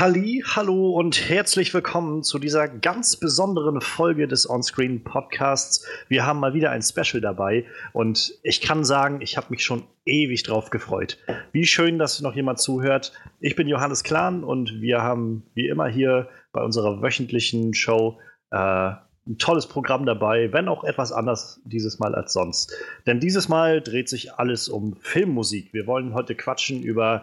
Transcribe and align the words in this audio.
Halli, 0.00 0.42
hallo 0.46 0.92
und 0.92 1.28
herzlich 1.28 1.74
willkommen 1.74 2.22
zu 2.22 2.38
dieser 2.38 2.68
ganz 2.68 3.16
besonderen 3.16 3.82
Folge 3.82 4.26
des 4.26 4.48
Onscreen 4.48 5.04
Podcasts. 5.04 5.86
Wir 6.08 6.24
haben 6.24 6.40
mal 6.40 6.54
wieder 6.54 6.70
ein 6.70 6.80
Special 6.80 7.20
dabei 7.20 7.66
und 7.92 8.32
ich 8.42 8.62
kann 8.62 8.82
sagen, 8.82 9.20
ich 9.20 9.36
habe 9.36 9.48
mich 9.50 9.62
schon 9.62 9.82
ewig 10.06 10.42
drauf 10.42 10.70
gefreut. 10.70 11.18
Wie 11.52 11.66
schön, 11.66 11.98
dass 11.98 12.18
noch 12.22 12.34
jemand 12.34 12.60
zuhört. 12.60 13.12
Ich 13.40 13.56
bin 13.56 13.68
Johannes 13.68 14.02
Klahn 14.02 14.42
und 14.42 14.80
wir 14.80 15.02
haben 15.02 15.42
wie 15.52 15.68
immer 15.68 15.86
hier 15.86 16.30
bei 16.50 16.62
unserer 16.62 17.02
wöchentlichen 17.02 17.74
Show 17.74 18.18
äh, 18.52 18.56
ein 18.56 19.36
tolles 19.36 19.66
Programm 19.66 20.06
dabei, 20.06 20.50
wenn 20.50 20.68
auch 20.68 20.82
etwas 20.82 21.12
anders 21.12 21.60
dieses 21.66 21.98
Mal 21.98 22.14
als 22.14 22.32
sonst. 22.32 22.72
Denn 23.04 23.20
dieses 23.20 23.50
Mal 23.50 23.82
dreht 23.82 24.08
sich 24.08 24.32
alles 24.32 24.70
um 24.70 24.96
Filmmusik. 24.96 25.74
Wir 25.74 25.86
wollen 25.86 26.14
heute 26.14 26.34
quatschen 26.34 26.82
über 26.82 27.22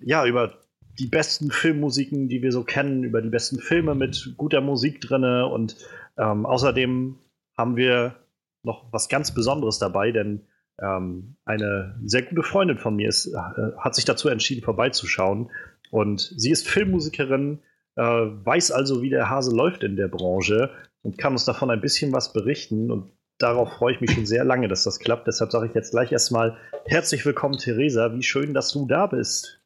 ja, 0.00 0.24
über 0.24 0.54
die 0.98 1.06
besten 1.06 1.50
Filmmusiken, 1.50 2.28
die 2.28 2.42
wir 2.42 2.52
so 2.52 2.64
kennen, 2.64 3.04
über 3.04 3.22
die 3.22 3.30
besten 3.30 3.58
Filme 3.60 3.94
mit 3.94 4.34
guter 4.36 4.60
Musik 4.60 5.00
drinne 5.00 5.46
und 5.46 5.76
ähm, 6.16 6.44
außerdem 6.46 7.16
haben 7.56 7.76
wir 7.76 8.16
noch 8.62 8.92
was 8.92 9.08
ganz 9.08 9.32
Besonderes 9.32 9.78
dabei, 9.78 10.12
denn 10.12 10.46
ähm, 10.80 11.36
eine 11.44 11.98
sehr 12.04 12.22
gute 12.22 12.42
Freundin 12.42 12.78
von 12.78 12.96
mir 12.96 13.08
ist, 13.08 13.26
äh, 13.26 13.36
hat 13.78 13.94
sich 13.94 14.04
dazu 14.04 14.28
entschieden, 14.28 14.64
vorbeizuschauen. 14.64 15.50
Und 15.90 16.32
sie 16.36 16.50
ist 16.50 16.68
Filmmusikerin, 16.68 17.60
äh, 17.96 18.02
weiß 18.02 18.70
also, 18.70 19.02
wie 19.02 19.10
der 19.10 19.28
Hase 19.28 19.54
läuft 19.54 19.82
in 19.82 19.96
der 19.96 20.08
Branche 20.08 20.70
und 21.02 21.18
kann 21.18 21.32
uns 21.32 21.44
davon 21.44 21.70
ein 21.70 21.80
bisschen 21.80 22.12
was 22.12 22.32
berichten. 22.32 22.90
Und 22.90 23.10
darauf 23.38 23.72
freue 23.72 23.94
ich 23.94 24.00
mich 24.00 24.12
schon 24.12 24.26
sehr 24.26 24.44
lange, 24.44 24.68
dass 24.68 24.84
das 24.84 25.00
klappt. 25.00 25.26
Deshalb 25.26 25.50
sage 25.50 25.66
ich 25.66 25.74
jetzt 25.74 25.90
gleich 25.90 26.12
erstmal 26.12 26.56
herzlich 26.84 27.24
willkommen, 27.24 27.58
Theresa. 27.58 28.14
Wie 28.14 28.22
schön, 28.22 28.54
dass 28.54 28.70
du 28.70 28.86
da 28.86 29.06
bist. 29.06 29.57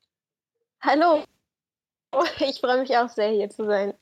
Hallo. 0.83 1.25
Ich 2.41 2.61
freue 2.61 2.81
mich 2.81 2.95
auch 2.95 3.09
sehr, 3.09 3.31
hier 3.31 3.49
zu 3.49 3.65
sein. 3.65 3.95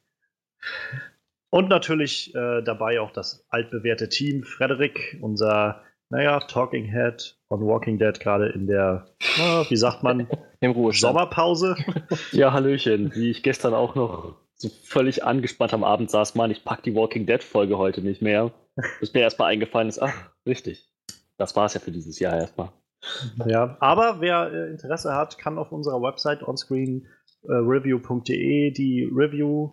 Und 1.51 1.69
natürlich 1.69 2.35
äh, 2.35 2.61
dabei 2.61 3.01
auch 3.01 3.13
das 3.13 3.47
altbewährte 3.51 4.09
Team. 4.09 4.43
Frederik, 4.43 5.17
unser, 5.21 5.85
naja, 6.09 6.41
Talking 6.41 6.87
Head 6.87 7.39
on 7.51 7.65
Walking 7.65 8.01
Dead, 8.01 8.19
gerade 8.19 8.49
in 8.49 8.67
der, 8.67 9.07
na, 9.39 9.65
wie 9.71 9.77
sagt 9.77 10.03
man, 10.03 10.27
Im 10.61 10.73
Ruhestand. 10.73 11.13
Sommerpause. 11.13 11.77
ja, 12.33 12.53
Hallöchen. 12.53 13.15
Wie 13.15 13.31
ich 13.31 13.45
gestern 13.45 13.75
auch 13.75 13.95
noch 13.95 14.37
so 14.55 14.69
völlig 14.83 15.25
angespannt 15.25 15.73
am 15.73 15.85
Abend 15.85 16.11
saß, 16.11 16.35
Mann, 16.35 16.51
ich 16.51 16.65
pack 16.65 16.83
die 16.83 16.95
Walking 16.97 17.27
Dead 17.27 17.45
Folge 17.45 17.79
heute 17.79 18.03
nicht 18.03 18.23
mehr. 18.23 18.51
Bis 18.99 19.15
mir 19.15 19.21
erstmal 19.21 19.53
eingefallen 19.53 19.89
ist, 19.89 20.03
ach, 20.03 20.31
richtig. 20.47 20.91
Das 21.39 21.55
war 21.55 21.67
es 21.67 21.75
ja 21.75 21.81
für 21.81 21.93
dieses 21.93 22.19
Jahr 22.19 22.37
erstmal. 22.37 22.73
Ja, 23.47 23.77
aber 23.81 24.21
wer 24.21 24.53
äh, 24.53 24.71
Interesse 24.71 25.15
hat, 25.15 25.39
kann 25.39 25.59
auf 25.59 25.73
unserer 25.73 26.03
Website 26.03 26.43
onscreenreview.de 26.43 28.69
äh, 28.69 28.73
die 28.73 29.09
Review, 29.11 29.73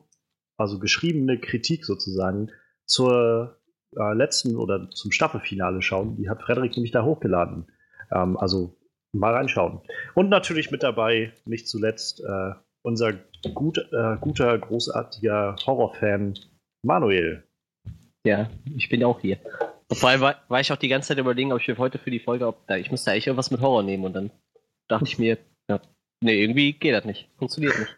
also 0.58 0.80
geschriebene 0.80 1.40
Kritik 1.40 1.86
sozusagen, 1.86 2.52
zur 2.86 3.60
äh, 3.96 4.14
letzten 4.14 4.56
oder 4.56 4.90
zum 4.92 5.12
Staffelfinale 5.12 5.82
schauen. 5.82 6.16
Die 6.16 6.30
hat 6.30 6.42
Frederik 6.42 6.76
nämlich 6.76 6.92
da 6.92 7.04
hochgeladen. 7.04 7.68
Ähm, 8.12 8.38
also 8.38 8.78
mal 9.12 9.34
reinschauen. 9.34 9.82
Und 10.16 10.30
natürlich 10.30 10.72
mit 10.72 10.84
dabei, 10.84 11.34
nicht 11.46 11.68
zuletzt, 11.68 12.22
äh, 12.22 12.54
unser 12.82 13.14
gut, 13.54 13.78
äh, 13.78 14.18
guter, 14.20 14.58
großartiger 14.58 15.56
Horrorfan 15.66 16.36
Manuel. 16.84 17.44
Ja, 18.24 18.50
ich 18.76 18.90
bin 18.90 19.04
auch 19.04 19.20
hier. 19.20 19.38
Vor 19.92 20.10
allem 20.10 20.22
war, 20.22 20.44
war, 20.50 20.60
ich 20.60 20.72
auch 20.72 20.78
die 20.78 20.90
ganze 20.90 21.10
Zeit 21.10 21.18
überlegen, 21.18 21.54
ob 21.54 21.62
ich 21.62 21.68
mir 21.68 21.78
heute 21.78 21.98
für 21.98 22.12
die 22.12 22.20
Folge, 22.20 22.48
ob 22.48 22.68
da, 22.68 22.76
ich 22.76 22.92
müsste 22.92 23.12
eigentlich 23.12 23.28
irgendwas 23.28 23.52
mit 23.52 23.62
Horror 23.62 23.84
nehmen 23.84 24.04
und 24.04 24.14
dann 24.14 24.32
dachte 24.90 25.06
ich 25.06 25.18
mir, 25.18 25.38
ja, 25.70 25.80
nee, 26.22 26.42
irgendwie 26.42 26.74
geht 26.74 26.94
das 26.94 27.06
nicht. 27.06 27.30
Funktioniert 27.38 27.78
nicht. 27.80 27.98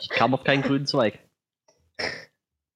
Ich 0.00 0.08
kam 0.10 0.32
auf 0.32 0.44
keinen 0.44 0.62
grünen 0.62 0.86
Zweig. 0.86 1.18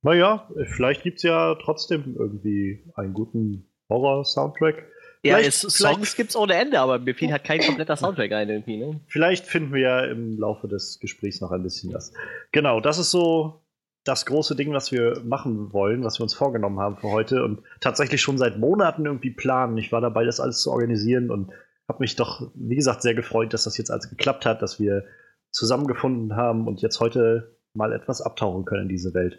Naja, 0.03 0.49
vielleicht 0.67 1.03
gibt 1.03 1.19
es 1.19 1.23
ja 1.23 1.55
trotzdem 1.57 2.17
irgendwie 2.19 2.85
einen 2.95 3.13
guten 3.13 3.71
Horror-Soundtrack. 3.89 4.87
Ja, 5.23 5.39
es, 5.39 5.61
Songs 5.61 6.17
gibt 6.17 6.31
es 6.31 6.37
ohne 6.37 6.55
Ende, 6.55 6.81
aber 6.81 6.99
mir 6.99 7.15
fiel 7.15 7.31
halt 7.31 7.45
kein 7.45 7.61
kompletter 7.61 7.97
Soundtrack 7.97 8.33
ein 8.33 8.49
irgendwie. 8.49 8.79
Ne? 8.79 9.01
Vielleicht 9.07 9.47
finden 9.47 9.75
wir 9.75 9.81
ja 9.81 10.05
im 10.07 10.39
Laufe 10.39 10.67
des 10.67 10.99
Gesprächs 10.99 11.43
noch 11.43 11.51
ein 11.51 11.63
bisschen 11.63 11.93
was. 11.93 12.13
Genau, 12.53 12.81
das 12.81 12.99
ist 12.99 13.11
so 13.11 13.60
das 14.05 14.27
große 14.27 14.57
Ding, 14.57 14.73
was 14.73 14.93
wir 14.93 15.21
machen 15.25 15.73
wollen, 15.73 16.05
was 16.05 16.19
wir 16.19 16.23
uns 16.23 16.35
vorgenommen 16.35 16.81
haben 16.81 16.97
für 16.97 17.11
heute 17.11 17.45
und 17.45 17.63
tatsächlich 17.81 18.23
schon 18.23 18.39
seit 18.39 18.59
Monaten 18.59 19.05
irgendwie 19.05 19.31
planen. 19.31 19.77
Ich 19.77 19.93
war 19.93 20.01
dabei, 20.01 20.25
das 20.25 20.41
alles 20.41 20.63
zu 20.63 20.71
organisieren 20.71 21.31
und 21.31 21.53
habe 21.89 22.01
mich 22.01 22.17
doch, 22.17 22.51
wie 22.55 22.77
gesagt, 22.77 23.03
sehr 23.03 23.15
gefreut, 23.15 23.53
dass 23.53 23.65
das 23.65 23.77
jetzt 23.77 23.91
alles 23.91 24.09
geklappt 24.09 24.47
hat, 24.47 24.63
dass 24.63 24.81
wir 24.81 25.05
zusammengefunden 25.51 26.37
haben 26.37 26.67
und 26.67 26.81
jetzt 26.81 27.01
heute 27.01 27.57
mal 27.75 27.93
etwas 27.93 28.23
abtauchen 28.23 28.65
können 28.65 28.83
in 28.83 28.89
diese 28.89 29.13
Welt. 29.13 29.39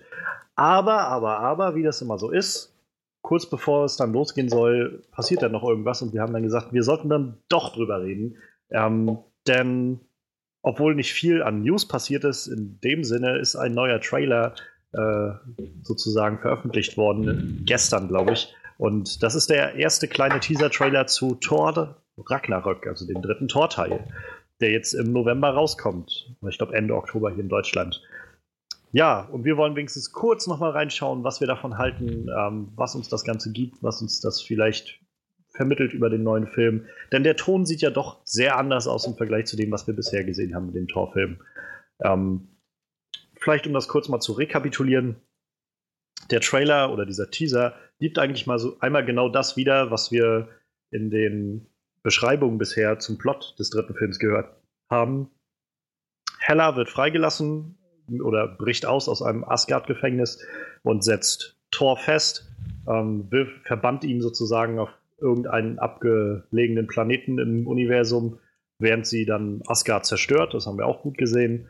Aber, 0.56 1.08
aber, 1.08 1.40
aber, 1.40 1.76
wie 1.76 1.84
das 1.84 2.02
immer 2.02 2.18
so 2.18 2.30
ist, 2.30 2.78
kurz 3.22 3.50
bevor 3.50 3.86
es 3.86 3.98
dann 3.98 4.14
losgehen 4.14 4.50
soll, 4.50 5.04
passiert 5.12 5.42
dann 5.42 5.54
noch 5.54 5.64
irgendwas 5.64 6.02
und 6.02 6.14
wir 6.14 6.22
haben 6.22 6.34
dann 6.34 6.44
gesagt, 6.44 6.74
wir 6.74 6.84
sollten 6.84 7.10
dann 7.10 7.38
doch 7.50 7.74
drüber 7.74 8.02
reden. 8.02 8.38
Ähm, 8.70 9.20
denn 9.48 10.02
obwohl 10.62 10.96
nicht 10.96 11.14
viel 11.14 11.42
an 11.42 11.64
News 11.64 11.88
passiert 11.88 12.24
ist, 12.24 12.48
in 12.48 12.80
dem 12.82 13.04
Sinne 13.04 13.38
ist 13.38 13.56
ein 13.56 13.74
neuer 13.74 14.00
Trailer 14.00 14.56
äh, 14.94 15.32
sozusagen 15.84 16.40
veröffentlicht 16.40 16.98
worden, 16.98 17.64
gestern, 17.66 18.08
glaube 18.08 18.34
ich. 18.34 18.54
Und 18.78 19.24
das 19.24 19.36
ist 19.36 19.50
der 19.50 19.76
erste 19.76 20.08
kleine 20.08 20.40
Teaser-Trailer 20.40 21.08
zu 21.08 21.36
Thor 21.36 22.02
Ragnarök, 22.18 22.88
also 22.88 23.06
dem 23.06 23.22
dritten 23.22 23.48
Thor-Teil, 23.48 24.08
der 24.60 24.72
jetzt 24.72 24.94
im 24.94 25.12
November 25.12 25.50
rauskommt. 25.52 26.36
Ich 26.48 26.58
glaube 26.58 26.76
Ende 26.76 26.96
Oktober 26.96 27.32
hier 27.32 27.44
in 27.44 27.50
Deutschland. 27.50 28.02
Ja, 28.92 29.22
und 29.32 29.46
wir 29.46 29.56
wollen 29.56 29.76
wenigstens 29.76 30.12
kurz 30.12 30.48
nochmal 30.48 30.72
reinschauen, 30.72 31.24
was 31.24 31.40
wir 31.40 31.48
davon 31.48 31.78
halten, 31.78 32.28
ähm, 32.38 32.74
was 32.76 32.94
uns 32.94 33.08
das 33.08 33.24
Ganze 33.24 33.52
gibt, 33.52 33.82
was 33.82 34.02
uns 34.02 34.20
das 34.20 34.42
vielleicht 34.42 35.00
vermittelt 35.54 35.94
über 35.94 36.10
den 36.10 36.24
neuen 36.24 36.48
Film. 36.48 36.88
Denn 37.12 37.24
der 37.24 37.36
Ton 37.36 37.66
sieht 37.66 37.82
ja 37.82 37.90
doch 37.90 38.22
sehr 38.26 38.58
anders 38.58 38.88
aus 38.88 39.06
im 39.06 39.16
Vergleich 39.16 39.46
zu 39.46 39.58
dem, 39.58 39.72
was 39.72 39.88
wir 39.88 39.96
bisher 39.96 40.24
gesehen 40.24 40.56
haben 40.56 40.68
mit 40.68 40.76
dem 40.76 40.88
Torfilm. 40.88 41.42
Ähm, 42.02 42.48
vielleicht, 43.40 43.68
um 43.68 43.74
das 43.74 43.88
kurz 43.88 44.08
mal 44.10 44.20
zu 44.20 44.34
rekapitulieren. 44.34 45.18
Der 46.30 46.40
Trailer 46.40 46.94
oder 46.94 47.06
dieser 47.06 47.30
Teaser 47.30 47.76
gibt 48.00 48.18
eigentlich 48.18 48.48
mal 48.48 48.60
so 48.60 48.78
einmal 48.80 49.06
genau 49.06 49.28
das 49.28 49.58
wieder, 49.58 49.92
was 49.92 50.12
wir 50.12 50.50
in 50.92 51.10
den 51.10 51.68
Beschreibungen 52.04 52.58
bisher 52.58 53.00
zum 53.00 53.18
Plot 53.18 53.56
des 53.60 53.70
dritten 53.70 53.96
Films 53.96 54.20
gehört 54.20 54.56
haben. 54.90 55.30
Hella 56.40 56.76
wird 56.76 56.90
freigelassen 56.90 57.78
oder 58.24 58.48
bricht 58.48 58.86
aus 58.86 59.08
aus 59.08 59.22
einem 59.22 59.44
Asgard-Gefängnis 59.44 60.44
und 60.84 61.04
setzt 61.04 61.58
Thor 61.70 61.98
fest, 61.98 62.50
ähm, 62.88 63.30
verbannt 63.64 64.04
ihn 64.04 64.22
sozusagen 64.22 64.80
auf 64.80 64.90
irgendeinen 65.22 65.80
abgelegenen 65.80 66.88
Planeten 66.88 67.38
im 67.38 67.68
Universum, 67.68 68.40
während 68.80 69.06
sie 69.08 69.26
dann 69.26 69.62
Asgard 69.68 70.06
zerstört. 70.06 70.54
Das 70.54 70.66
haben 70.66 70.78
wir 70.78 70.88
auch 70.88 71.02
gut 71.02 71.18
gesehen. 71.18 71.70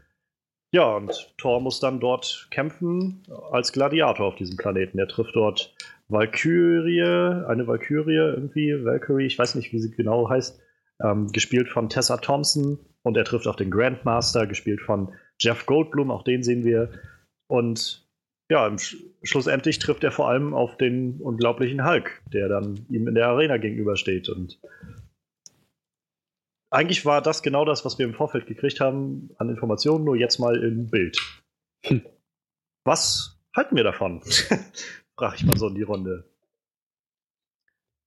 Ja, 0.74 0.96
und 0.96 1.34
Thor 1.38 1.60
muss 1.60 1.82
dann 1.82 2.00
dort 2.00 2.48
kämpfen 2.50 3.24
als 3.52 3.74
Gladiator 3.74 4.26
auf 4.26 4.36
diesem 4.36 4.56
Planeten. 4.56 4.98
Er 5.00 5.08
trifft 5.08 5.36
dort 5.36 5.76
Valkyrie, 6.08 7.02
eine 7.02 7.68
Valkyrie 7.68 8.16
irgendwie, 8.16 8.84
Valkyrie, 8.86 9.26
ich 9.26 9.38
weiß 9.38 9.56
nicht, 9.56 9.74
wie 9.74 9.80
sie 9.80 9.92
genau 9.92 10.30
heißt, 10.30 10.62
ähm, 11.04 11.28
gespielt 11.28 11.68
von 11.68 11.90
Tessa 11.90 12.18
Thompson. 12.18 12.80
Und 13.04 13.18
er 13.18 13.26
trifft 13.26 13.48
auch 13.48 13.56
den 13.56 13.72
Grandmaster, 13.72 14.48
gespielt 14.48 14.82
von 14.82 15.14
Jeff 15.40 15.66
Goldblum, 15.66 16.10
auch 16.10 16.24
den 16.24 16.44
sehen 16.44 16.64
wir. 16.64 16.90
Und 17.48 18.01
ja, 18.52 18.76
schlussendlich 19.24 19.80
trifft 19.80 20.04
er 20.04 20.12
vor 20.12 20.28
allem 20.28 20.54
auf 20.54 20.76
den 20.76 21.22
unglaublichen 21.22 21.86
Hulk, 21.86 22.22
der 22.34 22.50
dann 22.50 22.86
ihm 22.90 23.08
in 23.08 23.16
der 23.16 23.30
Arena 23.30 23.56
gegenübersteht. 23.56 24.28
Und 24.28 24.60
eigentlich 26.70 27.06
war 27.06 27.22
das 27.22 27.44
genau 27.44 27.64
das, 27.64 27.86
was 27.86 27.98
wir 27.98 28.06
im 28.06 28.14
Vorfeld 28.14 28.48
gekriegt 28.48 28.82
haben 28.82 29.30
an 29.38 29.48
Informationen, 29.48 30.04
nur 30.04 30.18
jetzt 30.18 30.38
mal 30.38 30.62
im 30.62 30.90
Bild. 30.90 31.18
Hm. 31.86 32.06
Was 32.84 33.40
halten 33.56 33.78
wir 33.78 33.86
davon? 33.86 34.22
Frag 35.18 35.36
ich 35.36 35.46
mal 35.46 35.58
so 35.58 35.70
in 35.70 35.76
die 35.76 35.84
Runde. 35.84 36.30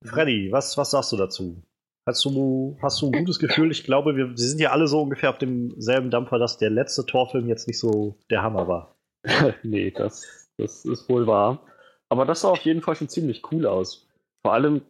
Freddy, 0.05 0.52
was, 0.52 0.76
was 0.76 0.91
sagst 0.91 1.11
du 1.12 1.17
dazu? 1.17 1.62
Hast 2.06 2.23
du, 2.26 2.76
hast 2.82 3.00
du 3.00 3.06
ein 3.06 3.12
gutes 3.12 3.38
Gefühl? 3.38 3.70
Ich 3.70 3.85
glaube, 3.85 4.14
wir, 4.14 4.29
wir 4.29 4.37
sind 4.37 4.61
ja 4.61 4.73
alle 4.73 4.88
so 4.88 5.00
ungefähr 5.00 5.31
auf 5.31 5.38
demselben 5.38 6.11
Dampfer, 6.11 6.38
dass 6.38 6.58
der 6.58 6.69
letzte 6.69 7.06
Torfilm 7.06 7.49
jetzt 7.49 7.67
nicht 7.67 7.79
so 7.79 8.19
der 8.29 8.43
Hammer 8.43 8.69
war. 8.69 8.94
nee, 9.62 9.90
das, 9.90 10.50
das 10.56 10.84
ist 10.84 11.08
wohl 11.08 11.26
wahr. 11.26 11.66
Aber 12.08 12.24
das 12.24 12.42
sah 12.42 12.50
auf 12.50 12.60
jeden 12.60 12.82
Fall 12.82 12.96
schon 12.96 13.08
ziemlich 13.08 13.42
cool 13.50 13.66
aus. 13.66 14.06
Vor 14.42 14.52
allem, 14.52 14.82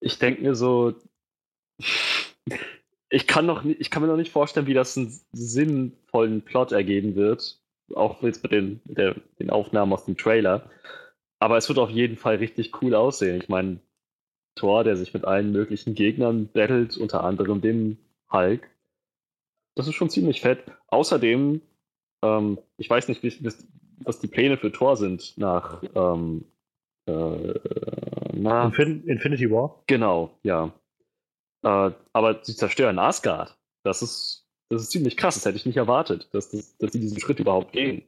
ich 0.00 0.18
denke 0.18 0.42
mir 0.42 0.54
so, 0.54 0.94
ich 3.08 3.26
kann, 3.26 3.46
noch, 3.46 3.64
ich 3.64 3.90
kann 3.90 4.02
mir 4.02 4.08
noch 4.08 4.16
nicht 4.16 4.32
vorstellen, 4.32 4.66
wie 4.66 4.74
das 4.74 4.96
einen 4.96 5.18
sinnvollen 5.32 6.42
Plot 6.42 6.72
ergeben 6.72 7.16
wird. 7.16 7.60
Auch 7.94 8.22
jetzt 8.22 8.42
mit 8.42 8.52
den, 8.52 8.80
der, 8.84 9.16
den 9.38 9.50
Aufnahmen 9.50 9.92
aus 9.92 10.04
dem 10.04 10.16
Trailer. 10.16 10.70
Aber 11.40 11.56
es 11.56 11.68
wird 11.68 11.78
auf 11.78 11.90
jeden 11.90 12.16
Fall 12.16 12.36
richtig 12.36 12.82
cool 12.82 12.94
aussehen. 12.94 13.40
Ich 13.40 13.48
meine, 13.48 13.80
Thor, 14.54 14.84
der 14.84 14.96
sich 14.96 15.14
mit 15.14 15.24
allen 15.24 15.52
möglichen 15.52 15.94
Gegnern 15.94 16.48
battelt, 16.48 16.96
unter 16.98 17.24
anderem 17.24 17.60
dem 17.60 17.98
Hulk. 18.30 18.68
das 19.74 19.88
ist 19.88 19.94
schon 19.94 20.10
ziemlich 20.10 20.40
fett. 20.40 20.64
Außerdem, 20.88 21.62
ähm, 22.22 22.58
ich 22.76 22.88
weiß 22.88 23.08
nicht, 23.08 23.22
wie, 23.22 23.52
was 24.04 24.20
die 24.20 24.28
Pläne 24.28 24.56
für 24.56 24.72
Thor 24.72 24.96
sind 24.96 25.36
nach 25.36 25.82
ähm, 25.94 26.44
äh, 27.06 27.54
na, 28.32 28.64
Infin 28.64 29.04
Infinity 29.04 29.50
War. 29.50 29.82
Genau, 29.86 30.38
ja. 30.42 30.72
Äh, 31.62 31.90
aber 32.12 32.40
sie 32.42 32.56
zerstören 32.56 32.98
Asgard. 32.98 33.56
Das 33.82 34.02
ist, 34.02 34.46
das 34.68 34.82
ist 34.82 34.90
ziemlich 34.90 35.16
krass. 35.16 35.34
Das 35.34 35.44
hätte 35.44 35.56
ich 35.56 35.66
nicht 35.66 35.76
erwartet, 35.76 36.28
dass, 36.32 36.50
das, 36.50 36.76
dass 36.78 36.92
sie 36.92 37.00
diesen 37.00 37.20
Schritt 37.20 37.40
überhaupt 37.40 37.72
gehen. 37.72 38.02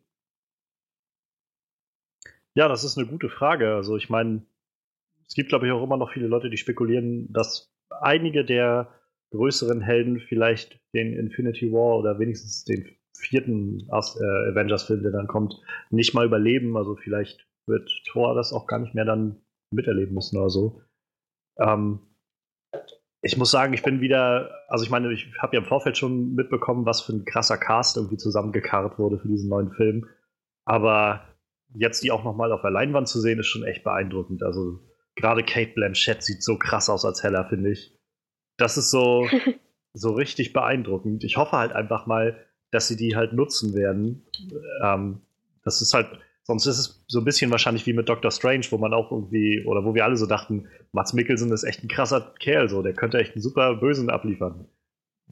Ja, 2.54 2.68
das 2.68 2.84
ist 2.84 2.98
eine 2.98 3.06
gute 3.06 3.30
Frage. 3.30 3.74
Also 3.74 3.96
ich 3.96 4.10
meine, 4.10 4.42
es 5.26 5.34
gibt, 5.34 5.48
glaube 5.48 5.66
ich, 5.66 5.72
auch 5.72 5.82
immer 5.82 5.96
noch 5.96 6.12
viele 6.12 6.26
Leute, 6.26 6.50
die 6.50 6.58
spekulieren, 6.58 7.32
dass 7.32 7.72
einige 7.88 8.44
der 8.44 8.92
größeren 9.30 9.80
Helden 9.80 10.20
vielleicht 10.20 10.78
den 10.92 11.14
Infinity 11.14 11.72
War 11.72 11.98
oder 11.98 12.18
wenigstens 12.18 12.64
den 12.64 12.96
vierten 13.22 13.88
äh, 13.90 14.50
Avengers-Film, 14.50 15.02
der 15.02 15.12
dann 15.12 15.28
kommt, 15.28 15.60
nicht 15.90 16.14
mal 16.14 16.26
überleben. 16.26 16.76
Also 16.76 16.96
vielleicht 16.96 17.46
wird 17.66 17.90
Thor 18.06 18.34
das 18.34 18.52
auch 18.52 18.66
gar 18.66 18.78
nicht 18.78 18.94
mehr 18.94 19.04
dann 19.04 19.40
miterleben 19.72 20.14
müssen 20.14 20.36
oder 20.36 20.50
so. 20.50 20.82
Ähm, 21.58 22.00
ich 23.22 23.36
muss 23.36 23.52
sagen, 23.52 23.72
ich 23.72 23.82
bin 23.82 24.00
wieder, 24.00 24.50
also 24.68 24.84
ich 24.84 24.90
meine, 24.90 25.12
ich 25.12 25.32
habe 25.38 25.54
ja 25.54 25.62
im 25.62 25.68
Vorfeld 25.68 25.96
schon 25.96 26.34
mitbekommen, 26.34 26.86
was 26.86 27.02
für 27.02 27.12
ein 27.12 27.24
krasser 27.24 27.56
Cast 27.56 27.96
irgendwie 27.96 28.16
zusammengekarrt 28.16 28.98
wurde 28.98 29.18
für 29.18 29.28
diesen 29.28 29.48
neuen 29.48 29.70
Film. 29.72 30.08
Aber 30.64 31.24
jetzt 31.74 32.02
die 32.02 32.10
auch 32.10 32.24
nochmal 32.24 32.52
auf 32.52 32.62
der 32.62 32.70
Leinwand 32.70 33.08
zu 33.08 33.20
sehen, 33.20 33.38
ist 33.38 33.46
schon 33.46 33.64
echt 33.64 33.84
beeindruckend. 33.84 34.42
Also 34.42 34.80
gerade 35.14 35.44
Kate 35.44 35.72
Blanchett 35.74 36.22
sieht 36.22 36.42
so 36.42 36.58
krass 36.58 36.90
aus 36.90 37.04
als 37.04 37.22
Hella, 37.22 37.44
finde 37.44 37.70
ich. 37.70 37.96
Das 38.58 38.76
ist 38.76 38.90
so, 38.90 39.26
so 39.94 40.12
richtig 40.12 40.52
beeindruckend. 40.52 41.22
Ich 41.22 41.36
hoffe 41.36 41.56
halt 41.56 41.72
einfach 41.72 42.06
mal, 42.06 42.44
dass 42.72 42.88
sie 42.88 42.96
die 42.96 43.14
halt 43.14 43.32
nutzen 43.32 43.74
werden. 43.74 44.22
Ähm, 44.82 45.20
das 45.62 45.80
ist 45.80 45.94
halt, 45.94 46.08
sonst 46.42 46.66
ist 46.66 46.78
es 46.78 47.04
so 47.06 47.20
ein 47.20 47.24
bisschen 47.24 47.50
wahrscheinlich 47.52 47.86
wie 47.86 47.92
mit 47.92 48.08
Doctor 48.08 48.32
Strange, 48.32 48.66
wo 48.70 48.78
man 48.78 48.92
auch 48.94 49.12
irgendwie, 49.12 49.64
oder 49.64 49.84
wo 49.84 49.94
wir 49.94 50.04
alle 50.04 50.16
so 50.16 50.26
dachten, 50.26 50.66
Mats 50.90 51.12
Mikkelsen 51.12 51.52
ist 51.52 51.62
echt 51.62 51.84
ein 51.84 51.88
krasser 51.88 52.32
Kerl, 52.40 52.68
so, 52.68 52.82
der 52.82 52.94
könnte 52.94 53.18
echt 53.18 53.34
einen 53.34 53.42
super 53.42 53.76
Bösen 53.76 54.10
abliefern. 54.10 54.66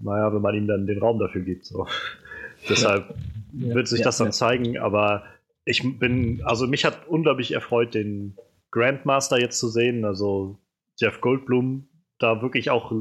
Naja, 0.00 0.32
wenn 0.32 0.42
man 0.42 0.54
ihm 0.54 0.68
dann 0.68 0.86
den 0.86 0.98
Raum 0.98 1.18
dafür 1.18 1.42
gibt. 1.42 1.66
So. 1.66 1.86
Deshalb 2.68 3.14
ja, 3.52 3.74
wird 3.74 3.88
sich 3.88 4.00
ja, 4.00 4.04
das 4.04 4.18
dann 4.18 4.28
ja. 4.28 4.32
zeigen, 4.32 4.78
aber 4.78 5.24
ich 5.64 5.82
bin, 5.98 6.42
also 6.44 6.66
mich 6.66 6.84
hat 6.84 7.08
unglaublich 7.08 7.52
erfreut, 7.52 7.94
den 7.94 8.36
Grandmaster 8.70 9.40
jetzt 9.40 9.58
zu 9.58 9.68
sehen, 9.68 10.04
also 10.04 10.58
Jeff 10.98 11.20
Goldblum, 11.20 11.88
da 12.18 12.42
wirklich 12.42 12.70
auch 12.70 12.92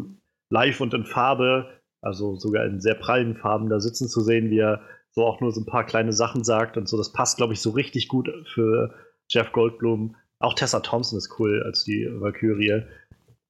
live 0.49 0.81
und 0.81 0.93
in 0.93 1.05
Farbe, 1.05 1.78
also 2.01 2.35
sogar 2.35 2.65
in 2.65 2.79
sehr 2.79 2.95
prallen 2.95 3.35
Farben 3.35 3.69
da 3.69 3.79
sitzen 3.79 4.07
zu 4.07 4.21
sehen, 4.21 4.49
wie 4.49 4.59
er 4.59 4.81
so 5.11 5.25
auch 5.25 5.41
nur 5.41 5.51
so 5.51 5.61
ein 5.61 5.65
paar 5.65 5.85
kleine 5.85 6.13
Sachen 6.13 6.43
sagt 6.43 6.77
und 6.77 6.87
so. 6.87 6.97
Das 6.97 7.11
passt, 7.11 7.37
glaube 7.37 7.53
ich, 7.53 7.61
so 7.61 7.71
richtig 7.71 8.07
gut 8.07 8.29
für 8.53 8.93
Jeff 9.29 9.51
Goldblum. 9.51 10.15
Auch 10.39 10.53
Tessa 10.53 10.79
Thompson 10.79 11.17
ist 11.17 11.39
cool 11.39 11.63
als 11.63 11.83
die 11.83 12.07
Valkyrie. 12.09 12.83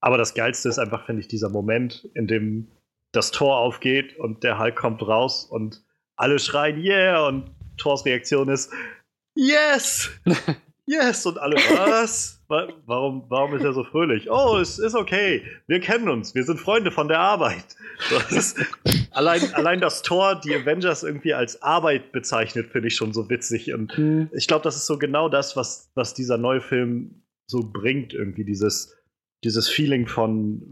Aber 0.01 0.17
das 0.17 0.33
Geilste 0.33 0.69
ist 0.69 0.79
einfach, 0.79 1.05
finde 1.05 1.21
ich, 1.21 1.27
dieser 1.27 1.49
Moment, 1.49 2.09
in 2.13 2.27
dem 2.27 2.67
das 3.11 3.31
Tor 3.31 3.57
aufgeht 3.57 4.17
und 4.17 4.43
der 4.43 4.59
Hulk 4.59 4.75
kommt 4.75 5.01
raus 5.01 5.45
und 5.45 5.83
alle 6.15 6.39
schreien 6.39 6.79
Yeah 6.81 7.27
und 7.27 7.51
Thors 7.77 8.05
Reaktion 8.05 8.49
ist 8.49 8.71
Yes! 9.35 10.11
Yes! 10.89 11.23
Und 11.27 11.37
alle, 11.37 11.55
was? 11.55 12.41
Warum, 12.47 13.23
warum 13.29 13.55
ist 13.55 13.63
er 13.63 13.73
so 13.73 13.83
fröhlich? 13.83 14.31
Oh, 14.31 14.57
es 14.57 14.79
ist 14.79 14.95
okay. 14.95 15.43
Wir 15.67 15.79
kennen 15.79 16.09
uns. 16.09 16.33
Wir 16.33 16.43
sind 16.43 16.59
Freunde 16.59 16.89
von 16.89 17.07
der 17.07 17.19
Arbeit. 17.19 17.63
Das 18.31 18.55
allein, 19.11 19.53
allein 19.53 19.81
das 19.81 20.01
Tor, 20.01 20.41
die 20.43 20.55
Avengers 20.55 21.03
irgendwie 21.03 21.35
als 21.35 21.61
Arbeit 21.61 22.11
bezeichnet, 22.11 22.71
finde 22.71 22.87
ich 22.87 22.95
schon 22.95 23.13
so 23.13 23.29
witzig. 23.29 23.71
Und 23.71 23.95
mhm. 23.99 24.29
ich 24.33 24.47
glaube, 24.47 24.63
das 24.63 24.77
ist 24.77 24.87
so 24.87 24.97
genau 24.97 25.29
das, 25.29 25.55
was, 25.55 25.91
was 25.93 26.15
dieser 26.15 26.39
neue 26.39 26.61
Film 26.61 27.23
so 27.45 27.69
bringt. 27.71 28.15
Irgendwie 28.15 28.43
dieses, 28.43 28.97
dieses 29.43 29.69
Feeling 29.69 30.07
von, 30.07 30.63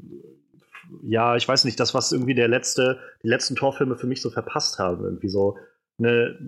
ja, 1.04 1.36
ich 1.36 1.48
weiß 1.48 1.64
nicht, 1.66 1.80
das, 1.80 1.94
was 1.94 2.12
irgendwie 2.12 2.34
der 2.34 2.48
letzte, 2.48 3.00
die 3.22 3.30
letzten 3.30 3.56
Torfilme 3.56 3.96
für 3.98 4.08
mich 4.08 4.24
so 4.24 4.32
verpasst 4.32 4.80
haben. 4.80 5.04
Irgendwie 5.04 5.30
so 5.30 5.60
eine 6.00 6.40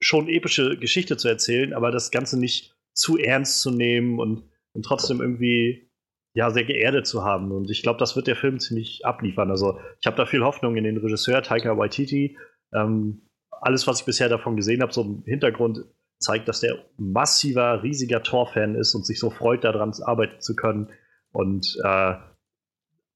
schon 0.00 0.28
epische 0.28 0.76
Geschichte 0.76 1.16
zu 1.16 1.28
erzählen, 1.28 1.72
aber 1.72 1.90
das 1.90 2.10
Ganze 2.10 2.38
nicht 2.38 2.75
zu 2.96 3.18
ernst 3.18 3.60
zu 3.60 3.70
nehmen 3.70 4.18
und, 4.18 4.44
und 4.72 4.84
trotzdem 4.84 5.20
irgendwie 5.20 5.90
ja, 6.34 6.50
sehr 6.50 6.64
geerdet 6.64 7.06
zu 7.06 7.24
haben. 7.24 7.52
Und 7.52 7.70
ich 7.70 7.82
glaube, 7.82 7.98
das 7.98 8.16
wird 8.16 8.26
der 8.26 8.36
Film 8.36 8.58
ziemlich 8.58 9.06
abliefern. 9.06 9.50
Also 9.50 9.78
ich 10.00 10.06
habe 10.06 10.16
da 10.16 10.26
viel 10.26 10.44
Hoffnung 10.44 10.76
in 10.76 10.84
den 10.84 10.98
Regisseur 10.98 11.42
Taika 11.42 11.78
Waititi. 11.78 12.36
Ähm, 12.74 13.22
alles, 13.50 13.86
was 13.86 14.00
ich 14.00 14.06
bisher 14.06 14.28
davon 14.28 14.56
gesehen 14.56 14.82
habe, 14.82 14.92
so 14.92 15.02
im 15.02 15.22
Hintergrund 15.24 15.84
zeigt, 16.18 16.48
dass 16.48 16.60
der 16.60 16.84
massiver, 16.98 17.82
riesiger 17.82 18.22
Tor-Fan 18.22 18.74
ist 18.74 18.94
und 18.94 19.06
sich 19.06 19.18
so 19.18 19.30
freut, 19.30 19.64
daran 19.64 19.92
arbeiten 20.02 20.40
zu 20.40 20.54
können. 20.56 20.88
Und 21.32 21.78
äh, 21.82 22.14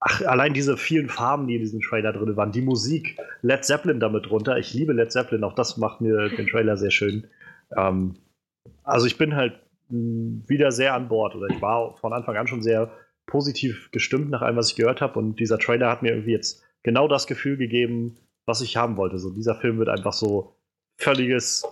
ach, 0.01 0.23
allein 0.27 0.55
diese 0.55 0.77
vielen 0.77 1.09
Farben, 1.09 1.47
die 1.47 1.57
in 1.57 1.61
diesem 1.61 1.81
Trailer 1.81 2.13
drin 2.13 2.37
waren, 2.37 2.53
die 2.53 2.63
Musik, 2.63 3.19
Led 3.43 3.65
Zeppelin 3.65 4.01
damit 4.01 4.27
drunter. 4.27 4.57
Ich 4.59 4.73
liebe 4.73 4.93
Led 4.93 5.13
Zeppelin, 5.13 5.45
auch 5.45 5.55
das 5.55 5.77
macht 5.77 6.01
mir 6.01 6.29
den 6.31 6.47
Trailer 6.47 6.77
sehr 6.77 6.91
schön. 6.91 7.29
Ähm, 7.77 8.17
also 8.83 9.07
ich 9.07 9.19
bin 9.19 9.37
halt 9.37 9.61
wieder 9.91 10.73
sehr 10.73 10.95
an 10.95 11.09
Bord. 11.09 11.35
Oder 11.35 11.49
ich 11.49 11.61
war 11.61 11.97
von 11.99 12.13
Anfang 12.13 12.37
an 12.37 12.47
schon 12.47 12.63
sehr 12.63 12.93
positiv 13.27 13.91
gestimmt 13.93 14.31
nach 14.31 14.43
allem, 14.43 14.57
was 14.57 14.71
ich 14.71 14.77
gehört 14.77 15.01
habe. 15.01 15.19
Und 15.19 15.41
dieser 15.41 15.59
Trailer 15.59 15.91
hat 15.91 16.03
mir 16.03 16.11
irgendwie 16.11 16.33
jetzt 16.33 16.63
genau 16.83 17.09
das 17.09 17.27
Gefühl 17.27 17.57
gegeben, 17.57 18.17
was 18.47 18.61
ich 18.61 18.77
haben 18.77 18.97
wollte. 18.97 19.19
So, 19.19 19.31
dieser 19.31 19.55
Film 19.55 19.79
wird 19.79 19.89
einfach 19.89 20.13
so 20.13 20.57
völliges 20.97 21.65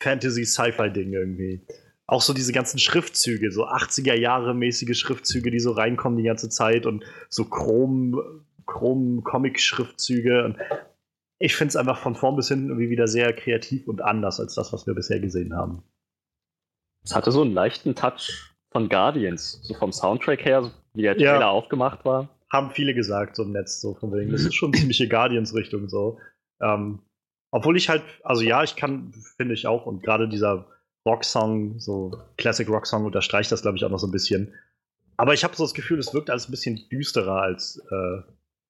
Fantasy-Sci-Fi-Ding 0.00 1.12
irgendwie. 1.12 1.62
Auch 2.06 2.20
so 2.20 2.34
diese 2.34 2.52
ganzen 2.52 2.78
Schriftzüge, 2.78 3.50
so 3.50 3.66
80er-Jahre-mäßige 3.66 4.98
Schriftzüge, 4.98 5.50
die 5.50 5.60
so 5.60 5.72
reinkommen 5.72 6.18
die 6.18 6.24
ganze 6.24 6.50
Zeit 6.50 6.84
und 6.84 7.04
so 7.30 7.46
chrom, 7.46 8.20
chrom 8.66 9.22
Comic-Schriftzüge. 9.24 10.44
Und 10.44 10.58
ich 11.38 11.56
finde 11.56 11.70
es 11.70 11.76
einfach 11.76 11.98
von 11.98 12.14
vorn 12.14 12.36
bis 12.36 12.48
hinten 12.48 12.68
irgendwie 12.68 12.90
wieder 12.90 13.08
sehr 13.08 13.32
kreativ 13.32 13.88
und 13.88 14.02
anders 14.02 14.38
als 14.38 14.54
das, 14.54 14.72
was 14.72 14.86
wir 14.86 14.94
bisher 14.94 15.20
gesehen 15.20 15.56
haben. 15.56 15.82
Es 17.04 17.14
hatte 17.14 17.30
so 17.32 17.42
einen 17.42 17.52
leichten 17.52 17.94
Touch 17.94 18.54
von 18.72 18.88
Guardians, 18.88 19.60
so 19.62 19.74
vom 19.74 19.92
Soundtrack 19.92 20.44
her, 20.44 20.70
wie 20.94 21.02
der 21.02 21.14
Trailer 21.14 21.40
ja. 21.40 21.50
aufgemacht 21.50 22.04
war. 22.04 22.28
Haben 22.50 22.70
viele 22.70 22.94
gesagt, 22.94 23.36
so 23.36 23.42
im 23.42 23.52
Netz, 23.52 23.80
so 23.80 23.94
von 23.94 24.12
wegen. 24.12 24.32
Das 24.32 24.42
ist 24.42 24.54
schon 24.54 24.72
ziemliche 24.72 25.08
Guardians-Richtung 25.08 25.88
so. 25.88 26.18
Ähm, 26.60 27.00
obwohl 27.50 27.76
ich 27.76 27.88
halt, 27.88 28.02
also 28.22 28.42
ja, 28.42 28.62
ich 28.62 28.74
kann, 28.74 29.12
finde 29.36 29.54
ich 29.54 29.66
auch, 29.66 29.86
und 29.86 30.02
gerade 30.02 30.28
dieser 30.28 30.66
Rocksong, 31.06 31.78
so 31.78 32.18
Classic 32.36 32.68
Rocksong 32.68 33.04
unterstreicht 33.04 33.52
das, 33.52 33.62
glaube 33.62 33.76
ich, 33.76 33.84
auch 33.84 33.90
noch 33.90 33.98
so 33.98 34.06
ein 34.06 34.12
bisschen. 34.12 34.54
Aber 35.16 35.34
ich 35.34 35.44
habe 35.44 35.54
so 35.54 35.64
das 35.64 35.74
Gefühl, 35.74 35.98
es 35.98 36.14
wirkt 36.14 36.30
alles 36.30 36.48
ein 36.48 36.50
bisschen 36.50 36.88
düsterer 36.90 37.42
als, 37.42 37.80
äh, 37.90 38.22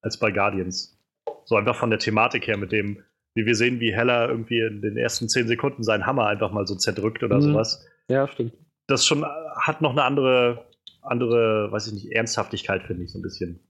als 0.03 0.19
bei 0.19 0.31
Guardians. 0.31 0.99
So 1.45 1.57
einfach 1.57 1.77
von 1.77 1.91
der 1.91 1.99
Thematik 1.99 2.47
her, 2.47 2.59
mit 2.59 2.73
dem, 2.73 3.03
wie 3.35 3.47
wir 3.47 3.55
sehen, 3.55 3.81
wie 3.81 3.95
Heller 3.95 4.29
irgendwie 4.29 4.61
in 4.61 4.83
den 4.83 4.97
ersten 4.97 5.29
zehn 5.29 5.47
Sekunden 5.47 5.83
seinen 5.83 6.07
Hammer 6.07 6.27
einfach 6.27 6.53
mal 6.53 6.67
so 6.67 6.75
zerdrückt 6.75 7.23
oder 7.23 7.37
mhm. 7.37 7.43
sowas. 7.43 7.87
Ja, 8.09 8.29
stimmt. 8.29 8.55
Das 8.87 9.07
schon 9.07 9.25
hat 9.25 9.81
noch 9.81 9.93
eine 9.93 10.05
andere, 10.05 10.67
andere, 11.03 11.73
weiß 11.73 11.87
ich 11.89 11.95
nicht, 11.95 12.13
Ernsthaftigkeit, 12.13 12.83
finde 12.83 13.05
ich, 13.05 13.13
so 13.13 13.19
ein 13.19 13.23
bisschen. 13.23 13.61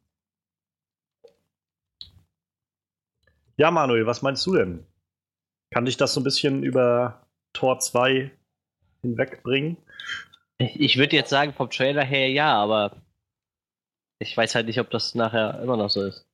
Ja, 3.57 3.71
Manuel, 3.71 4.07
was 4.07 4.23
meinst 4.23 4.45
du 4.47 4.55
denn? 4.55 4.85
Kann 5.71 5.85
dich 5.85 5.97
das 5.97 6.15
so 6.15 6.21
ein 6.21 6.25
bisschen 6.25 6.63
über 6.65 7.27
Tor 7.53 7.79
2 7.79 8.33
hinwegbringen? 9.03 9.77
Ich 10.59 10.99
würde 10.99 11.17
jetzt 11.17 11.31
sagen, 11.31 11.53
vom 11.53 11.71
Trailer 11.71 12.05
her 12.05 12.29
ja, 12.29 12.55
aber 12.55 13.03
ich 14.19 14.37
weiß 14.37 14.55
halt 14.55 14.67
nicht, 14.67 14.81
ob 14.81 14.91
das 14.91 15.15
nachher 15.15 15.61
immer 15.63 15.77
noch 15.77 15.91
so 15.91 16.03
ist. 16.03 16.27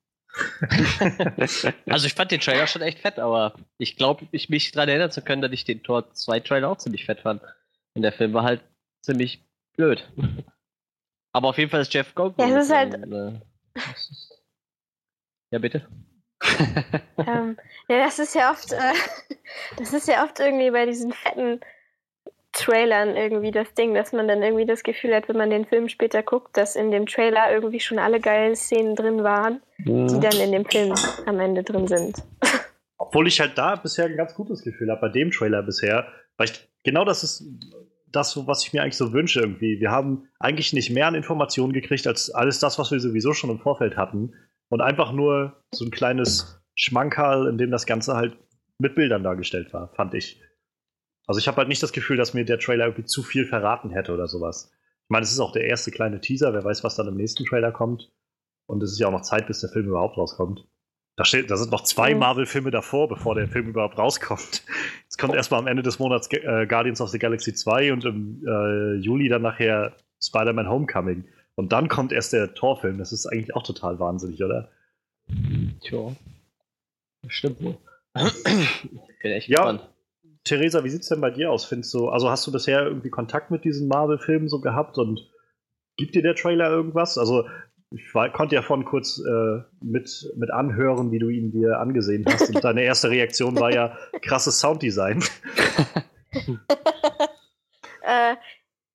also 1.86 2.06
ich 2.06 2.14
fand 2.14 2.30
den 2.30 2.40
Trailer 2.40 2.66
schon 2.66 2.82
echt 2.82 3.00
fett, 3.00 3.18
aber 3.18 3.54
ich 3.78 3.96
glaube, 3.96 4.26
ich 4.30 4.48
mich 4.48 4.70
daran 4.70 4.88
erinnern 4.88 5.10
zu 5.10 5.22
können, 5.22 5.42
dass 5.42 5.52
ich 5.52 5.64
den 5.64 5.82
Tor 5.82 6.12
2 6.12 6.40
Trailer 6.40 6.68
auch 6.70 6.78
ziemlich 6.78 7.04
fett 7.04 7.20
fand. 7.20 7.42
Und 8.00 8.04
der 8.04 8.12
Film 8.12 8.32
war 8.32 8.44
halt 8.44 8.62
ziemlich 9.02 9.44
blöd. 9.76 10.10
Aber 11.34 11.48
auf 11.50 11.58
jeden 11.58 11.70
Fall 11.70 11.82
ist 11.82 11.92
Jeff 11.92 12.14
Goldblum. 12.14 12.48
Ja, 12.48 12.54
das 12.54 12.64
ist 12.64 12.74
halt. 12.74 12.94
Äh, 12.94 13.40
ja, 15.50 15.58
bitte. 15.58 15.86
ähm, 17.18 17.58
ja, 17.90 18.04
das 18.04 18.18
ist 18.18 18.34
ja 18.34 18.52
oft, 18.52 18.72
äh, 18.72 18.94
das 19.76 19.92
ist 19.92 20.08
ja 20.08 20.24
oft 20.24 20.40
irgendwie 20.40 20.70
bei 20.70 20.86
diesen 20.86 21.12
fetten 21.12 21.60
Trailern 22.52 23.16
irgendwie 23.16 23.50
das 23.50 23.74
Ding, 23.74 23.92
dass 23.92 24.12
man 24.12 24.26
dann 24.28 24.42
irgendwie 24.42 24.64
das 24.64 24.82
Gefühl 24.82 25.14
hat, 25.14 25.28
wenn 25.28 25.36
man 25.36 25.50
den 25.50 25.66
Film 25.66 25.90
später 25.90 26.22
guckt, 26.22 26.56
dass 26.56 26.74
in 26.74 26.90
dem 26.90 27.04
Trailer 27.04 27.52
irgendwie 27.52 27.80
schon 27.80 27.98
alle 27.98 28.18
geilen 28.18 28.56
Szenen 28.56 28.96
drin 28.96 29.22
waren, 29.22 29.60
mhm. 29.76 30.08
die 30.08 30.20
dann 30.20 30.40
in 30.40 30.52
dem 30.52 30.64
Film 30.64 30.94
am 31.26 31.38
Ende 31.38 31.64
drin 31.64 31.86
sind. 31.86 32.22
Obwohl 32.96 33.28
ich 33.28 33.38
halt 33.40 33.58
da 33.58 33.76
bisher 33.76 34.06
ein 34.06 34.16
ganz 34.16 34.34
gutes 34.34 34.62
Gefühl 34.62 34.90
habe, 34.90 35.02
bei 35.02 35.10
dem 35.10 35.30
Trailer 35.30 35.62
bisher, 35.62 36.08
weil 36.38 36.48
ich, 36.48 36.66
genau 36.82 37.04
das 37.04 37.22
ist 37.22 37.44
das, 38.12 38.36
was 38.46 38.64
ich 38.64 38.72
mir 38.72 38.82
eigentlich 38.82 38.96
so 38.96 39.12
wünsche 39.12 39.40
irgendwie. 39.40 39.80
Wir 39.80 39.90
haben 39.90 40.28
eigentlich 40.38 40.72
nicht 40.72 40.90
mehr 40.90 41.06
an 41.06 41.14
Informationen 41.14 41.72
gekriegt 41.72 42.06
als 42.06 42.30
alles 42.30 42.58
das, 42.58 42.78
was 42.78 42.90
wir 42.90 43.00
sowieso 43.00 43.32
schon 43.32 43.50
im 43.50 43.58
Vorfeld 43.58 43.96
hatten. 43.96 44.34
Und 44.68 44.80
einfach 44.80 45.12
nur 45.12 45.62
so 45.72 45.84
ein 45.84 45.90
kleines 45.90 46.62
Schmankerl, 46.76 47.48
in 47.48 47.58
dem 47.58 47.70
das 47.70 47.86
Ganze 47.86 48.14
halt 48.14 48.36
mit 48.78 48.94
Bildern 48.94 49.22
dargestellt 49.22 49.72
war, 49.72 49.88
fand 49.94 50.14
ich. 50.14 50.40
Also 51.26 51.38
ich 51.38 51.48
habe 51.48 51.58
halt 51.58 51.68
nicht 51.68 51.82
das 51.82 51.92
Gefühl, 51.92 52.16
dass 52.16 52.34
mir 52.34 52.44
der 52.44 52.58
Trailer 52.58 52.86
irgendwie 52.86 53.04
zu 53.04 53.22
viel 53.22 53.46
verraten 53.46 53.90
hätte 53.90 54.12
oder 54.12 54.26
sowas. 54.26 54.72
Ich 55.04 55.10
meine, 55.10 55.24
es 55.24 55.32
ist 55.32 55.40
auch 55.40 55.52
der 55.52 55.64
erste 55.64 55.90
kleine 55.90 56.20
Teaser, 56.20 56.52
wer 56.54 56.64
weiß, 56.64 56.82
was 56.84 56.96
dann 56.96 57.08
im 57.08 57.16
nächsten 57.16 57.44
Trailer 57.44 57.72
kommt. 57.72 58.10
Und 58.66 58.82
es 58.82 58.92
ist 58.92 59.00
ja 59.00 59.08
auch 59.08 59.12
noch 59.12 59.22
Zeit, 59.22 59.46
bis 59.46 59.60
der 59.60 59.70
Film 59.70 59.86
überhaupt 59.88 60.16
rauskommt. 60.16 60.66
Da, 61.16 61.24
steht, 61.24 61.50
da 61.50 61.56
sind 61.56 61.70
noch 61.70 61.82
zwei 61.82 62.14
Marvel-Filme 62.14 62.70
davor, 62.70 63.08
bevor 63.08 63.34
der 63.34 63.48
Film 63.48 63.68
überhaupt 63.68 63.98
rauskommt. 63.98 64.62
Es 65.20 65.22
kommt 65.22 65.34
erstmal 65.34 65.60
am 65.60 65.66
Ende 65.66 65.82
des 65.82 65.98
Monats 65.98 66.32
äh, 66.32 66.66
Guardians 66.66 67.02
of 67.02 67.10
the 67.10 67.18
Galaxy 67.18 67.52
2 67.52 67.92
und 67.92 68.06
im 68.06 68.42
äh, 68.42 68.94
Juli 68.94 69.28
dann 69.28 69.42
nachher 69.42 69.94
Spider-Man 70.22 70.66
Homecoming. 70.66 71.26
Und 71.56 71.72
dann 71.72 71.88
kommt 71.88 72.10
erst 72.10 72.32
der 72.32 72.54
Torfilm. 72.54 72.96
Das 72.96 73.12
ist 73.12 73.26
eigentlich 73.26 73.54
auch 73.54 73.62
total 73.62 73.98
wahnsinnig, 73.98 74.42
oder? 74.42 74.70
Tja. 75.82 76.16
Stimmt 77.28 77.62
wohl. 77.62 77.76
Bin 78.14 79.32
echt 79.32 79.48
ja, 79.48 79.56
gespannt. 79.56 79.90
Theresa, 80.44 80.84
wie 80.84 80.88
sieht 80.88 81.02
es 81.02 81.08
denn 81.08 81.20
bei 81.20 81.30
dir 81.30 81.50
aus? 81.50 81.66
Findest 81.66 81.92
du, 81.92 82.08
also 82.08 82.30
hast 82.30 82.46
du 82.46 82.52
bisher 82.52 82.82
irgendwie 82.82 83.10
Kontakt 83.10 83.50
mit 83.50 83.62
diesen 83.64 83.88
Marvel-Filmen 83.88 84.48
so 84.48 84.62
gehabt 84.62 84.96
und 84.96 85.20
gibt 85.98 86.14
dir 86.14 86.22
der 86.22 86.34
Trailer 86.34 86.70
irgendwas? 86.70 87.18
Also 87.18 87.46
ich 87.90 88.14
war, 88.14 88.32
konnte 88.32 88.54
ja 88.54 88.62
von 88.62 88.84
kurz 88.84 89.18
äh, 89.18 89.62
mit, 89.80 90.32
mit 90.36 90.50
anhören, 90.50 91.10
wie 91.10 91.18
du 91.18 91.28
ihn 91.28 91.50
dir 91.50 91.80
angesehen 91.80 92.24
hast. 92.26 92.54
Und 92.54 92.62
deine 92.62 92.82
erste 92.82 93.10
Reaktion 93.10 93.58
war 93.58 93.72
ja 93.72 93.98
krasses 94.22 94.60
Sounddesign. 94.60 95.24
äh, 98.02 98.36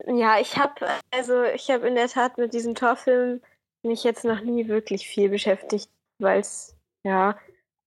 ja, 0.07 0.39
ich 0.39 0.57
habe 0.57 0.73
also 1.11 1.43
ich 1.43 1.69
habe 1.69 1.87
in 1.87 1.95
der 1.95 2.07
Tat 2.07 2.37
mit 2.37 2.53
diesem 2.53 2.75
Torfilm 2.75 3.41
mich 3.83 4.03
jetzt 4.03 4.23
noch 4.23 4.41
nie 4.41 4.67
wirklich 4.67 5.07
viel 5.07 5.29
beschäftigt, 5.29 5.89
weil 6.19 6.39
es 6.39 6.77
ja 7.03 7.37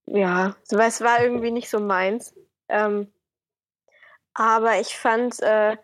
ja, 0.05 0.55
weil 0.69 0.87
es 0.87 1.01
war 1.01 1.23
irgendwie 1.23 1.51
nicht 1.51 1.69
so 1.69 1.79
meins. 1.79 2.33
Ähm, 2.67 3.11
aber 4.33 4.79
ich 4.79 4.95
fand 4.95 5.39
äh, 5.41 5.77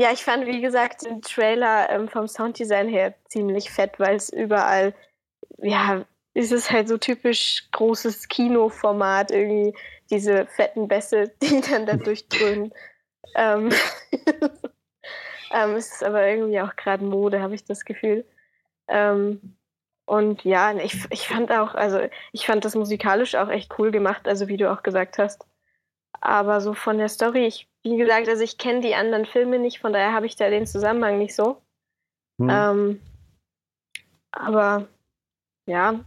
ja, 0.00 0.12
ich 0.12 0.24
fand, 0.24 0.46
wie 0.46 0.62
gesagt, 0.62 1.04
den 1.04 1.20
Trailer 1.20 1.90
ähm, 1.90 2.08
vom 2.08 2.26
Sounddesign 2.26 2.88
her 2.88 3.12
ziemlich 3.28 3.70
fett, 3.70 4.00
weil 4.00 4.16
es 4.16 4.30
überall, 4.30 4.94
ja, 5.58 6.06
ist 6.32 6.52
es 6.52 6.70
halt 6.70 6.88
so 6.88 6.96
typisch 6.96 7.68
großes 7.72 8.28
Kinoformat, 8.28 9.30
irgendwie 9.30 9.76
diese 10.08 10.46
fetten 10.46 10.88
Bässe, 10.88 11.30
die 11.42 11.60
dann 11.60 11.84
da 11.84 11.98
durchdröhnen. 11.98 12.72
ähm, 13.34 13.68
ähm, 15.52 15.74
es 15.76 15.92
ist 15.92 16.02
aber 16.02 16.26
irgendwie 16.26 16.62
auch 16.62 16.76
gerade 16.76 17.04
Mode, 17.04 17.42
habe 17.42 17.54
ich 17.54 17.66
das 17.66 17.84
Gefühl. 17.84 18.24
Ähm, 18.88 19.54
und 20.06 20.44
ja, 20.44 20.72
ich, 20.78 20.96
ich 21.10 21.28
fand 21.28 21.52
auch, 21.52 21.74
also 21.74 22.00
ich 22.32 22.46
fand 22.46 22.64
das 22.64 22.74
musikalisch 22.74 23.34
auch 23.34 23.50
echt 23.50 23.78
cool 23.78 23.90
gemacht, 23.90 24.26
also 24.26 24.48
wie 24.48 24.56
du 24.56 24.72
auch 24.72 24.82
gesagt 24.82 25.18
hast. 25.18 25.44
Aber 26.12 26.60
so 26.60 26.74
von 26.74 26.98
der 26.98 27.08
Story, 27.08 27.46
ich, 27.46 27.68
wie 27.82 27.96
gesagt, 27.96 28.28
also 28.28 28.42
ich 28.42 28.58
kenne 28.58 28.80
die 28.80 28.94
anderen 28.94 29.26
Filme 29.26 29.58
nicht, 29.58 29.78
von 29.78 29.92
daher 29.92 30.12
habe 30.12 30.26
ich 30.26 30.36
da 30.36 30.50
den 30.50 30.66
Zusammenhang 30.66 31.18
nicht 31.18 31.34
so. 31.34 31.62
Hm. 32.40 32.48
Ähm, 32.50 33.00
aber 34.32 34.88
ja, 35.66 36.00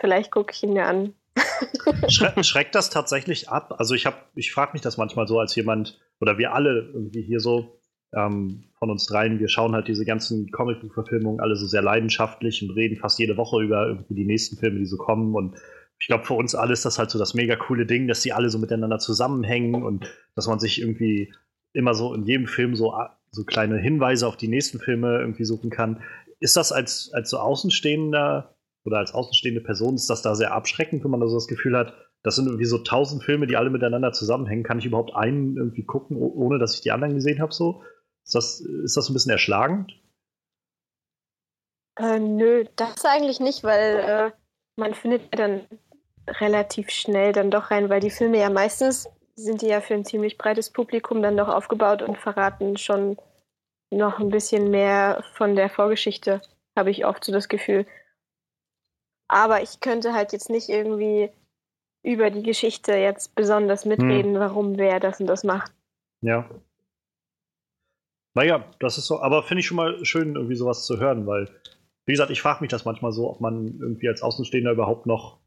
vielleicht 0.00 0.30
gucke 0.30 0.52
ich 0.52 0.62
ihn 0.62 0.72
mir 0.72 0.86
an. 0.86 1.14
Schre 2.08 2.42
schreckt 2.42 2.74
das 2.74 2.90
tatsächlich 2.90 3.48
ab? 3.48 3.74
Also 3.78 3.94
ich 3.94 4.06
habe, 4.06 4.16
ich 4.34 4.52
frage 4.52 4.72
mich 4.72 4.82
das 4.82 4.96
manchmal 4.96 5.26
so 5.28 5.38
als 5.38 5.54
jemand, 5.54 6.00
oder 6.20 6.38
wir 6.38 6.52
alle 6.52 6.90
irgendwie 6.92 7.22
hier 7.22 7.40
so, 7.40 7.78
ähm, 8.14 8.64
von 8.78 8.90
uns 8.90 9.06
dreien, 9.06 9.38
wir 9.38 9.48
schauen 9.48 9.74
halt 9.74 9.88
diese 9.88 10.04
ganzen 10.04 10.50
Comicbuch-Verfilmungen 10.50 11.40
alle 11.40 11.56
so 11.56 11.66
sehr 11.66 11.82
leidenschaftlich 11.82 12.62
und 12.62 12.70
reden 12.70 12.96
fast 12.96 13.18
jede 13.18 13.36
Woche 13.36 13.62
über 13.62 13.86
irgendwie 13.86 14.14
die 14.14 14.24
nächsten 14.24 14.56
Filme, 14.56 14.78
die 14.78 14.86
so 14.86 14.96
kommen 14.96 15.34
und 15.34 15.56
ich 16.00 16.06
glaube, 16.06 16.24
für 16.24 16.34
uns 16.34 16.54
alle 16.54 16.72
ist 16.72 16.84
das 16.84 16.98
halt 16.98 17.10
so 17.10 17.18
das 17.18 17.34
mega 17.34 17.56
coole 17.56 17.86
Ding, 17.86 18.06
dass 18.06 18.20
die 18.20 18.32
alle 18.32 18.50
so 18.50 18.58
miteinander 18.58 18.98
zusammenhängen 18.98 19.82
und 19.82 20.06
dass 20.34 20.46
man 20.46 20.60
sich 20.60 20.80
irgendwie 20.80 21.34
immer 21.72 21.94
so 21.94 22.14
in 22.14 22.24
jedem 22.24 22.46
Film 22.46 22.76
so, 22.76 22.94
so 23.30 23.44
kleine 23.44 23.78
Hinweise 23.78 24.26
auf 24.26 24.36
die 24.36 24.48
nächsten 24.48 24.78
Filme 24.78 25.18
irgendwie 25.18 25.44
suchen 25.44 25.70
kann. 25.70 26.02
Ist 26.40 26.56
das 26.56 26.72
als, 26.72 27.10
als 27.12 27.30
so 27.30 27.38
Außenstehender 27.38 28.54
oder 28.84 28.98
als 28.98 29.12
außenstehende 29.12 29.60
Person, 29.60 29.96
ist 29.96 30.08
das 30.08 30.22
da 30.22 30.34
sehr 30.34 30.52
abschreckend, 30.52 31.04
wenn 31.04 31.10
man 31.10 31.20
da 31.20 31.28
so 31.28 31.36
das 31.36 31.48
Gefühl 31.48 31.76
hat, 31.76 31.94
das 32.22 32.36
sind 32.36 32.46
irgendwie 32.46 32.64
so 32.64 32.78
tausend 32.78 33.22
Filme, 33.22 33.46
die 33.46 33.56
alle 33.56 33.70
miteinander 33.70 34.12
zusammenhängen. 34.12 34.64
Kann 34.64 34.78
ich 34.78 34.86
überhaupt 34.86 35.14
einen 35.14 35.56
irgendwie 35.56 35.84
gucken, 35.84 36.16
ohne 36.16 36.58
dass 36.58 36.74
ich 36.74 36.80
die 36.80 36.90
anderen 36.90 37.14
gesehen 37.14 37.40
habe? 37.40 37.52
So? 37.52 37.82
Ist, 38.24 38.34
das, 38.34 38.60
ist 38.60 38.96
das 38.96 39.08
ein 39.08 39.14
bisschen 39.14 39.30
erschlagend? 39.32 39.92
Äh, 41.96 42.18
nö, 42.18 42.64
das 42.76 43.04
eigentlich 43.04 43.40
nicht, 43.40 43.62
weil 43.62 43.96
äh, 43.98 44.30
man 44.76 44.94
findet 44.94 45.38
dann 45.38 45.62
relativ 46.40 46.90
schnell 46.90 47.32
dann 47.32 47.50
doch 47.50 47.70
rein, 47.70 47.88
weil 47.88 48.00
die 48.00 48.10
Filme 48.10 48.38
ja 48.38 48.50
meistens 48.50 49.08
sind 49.34 49.62
die 49.62 49.68
ja 49.68 49.80
für 49.80 49.94
ein 49.94 50.04
ziemlich 50.04 50.36
breites 50.36 50.70
Publikum 50.70 51.22
dann 51.22 51.36
doch 51.36 51.48
aufgebaut 51.48 52.02
und 52.02 52.18
verraten 52.18 52.76
schon 52.76 53.16
noch 53.90 54.18
ein 54.18 54.30
bisschen 54.30 54.70
mehr 54.70 55.24
von 55.34 55.56
der 55.56 55.70
Vorgeschichte, 55.70 56.42
habe 56.76 56.90
ich 56.90 57.06
oft 57.06 57.24
so 57.24 57.32
das 57.32 57.48
Gefühl. 57.48 57.86
Aber 59.28 59.62
ich 59.62 59.80
könnte 59.80 60.12
halt 60.12 60.32
jetzt 60.32 60.50
nicht 60.50 60.68
irgendwie 60.68 61.30
über 62.02 62.30
die 62.30 62.42
Geschichte 62.42 62.92
jetzt 62.92 63.34
besonders 63.34 63.84
mitreden, 63.84 64.34
hm. 64.34 64.40
warum 64.40 64.78
wer 64.78 65.00
das 65.00 65.20
und 65.20 65.26
das 65.26 65.44
macht. 65.44 65.72
Ja. 66.20 66.48
Naja, 68.34 68.64
das 68.80 68.98
ist 68.98 69.06
so, 69.06 69.20
aber 69.20 69.42
finde 69.42 69.60
ich 69.60 69.66
schon 69.66 69.76
mal 69.76 70.04
schön, 70.04 70.36
irgendwie 70.36 70.54
sowas 70.54 70.84
zu 70.84 70.98
hören, 70.98 71.26
weil, 71.26 71.48
wie 72.06 72.12
gesagt, 72.12 72.30
ich 72.30 72.40
frage 72.40 72.60
mich 72.60 72.70
das 72.70 72.84
manchmal 72.84 73.12
so, 73.12 73.30
ob 73.30 73.40
man 73.40 73.78
irgendwie 73.80 74.08
als 74.08 74.22
Außenstehender 74.22 74.72
überhaupt 74.72 75.06
noch 75.06 75.38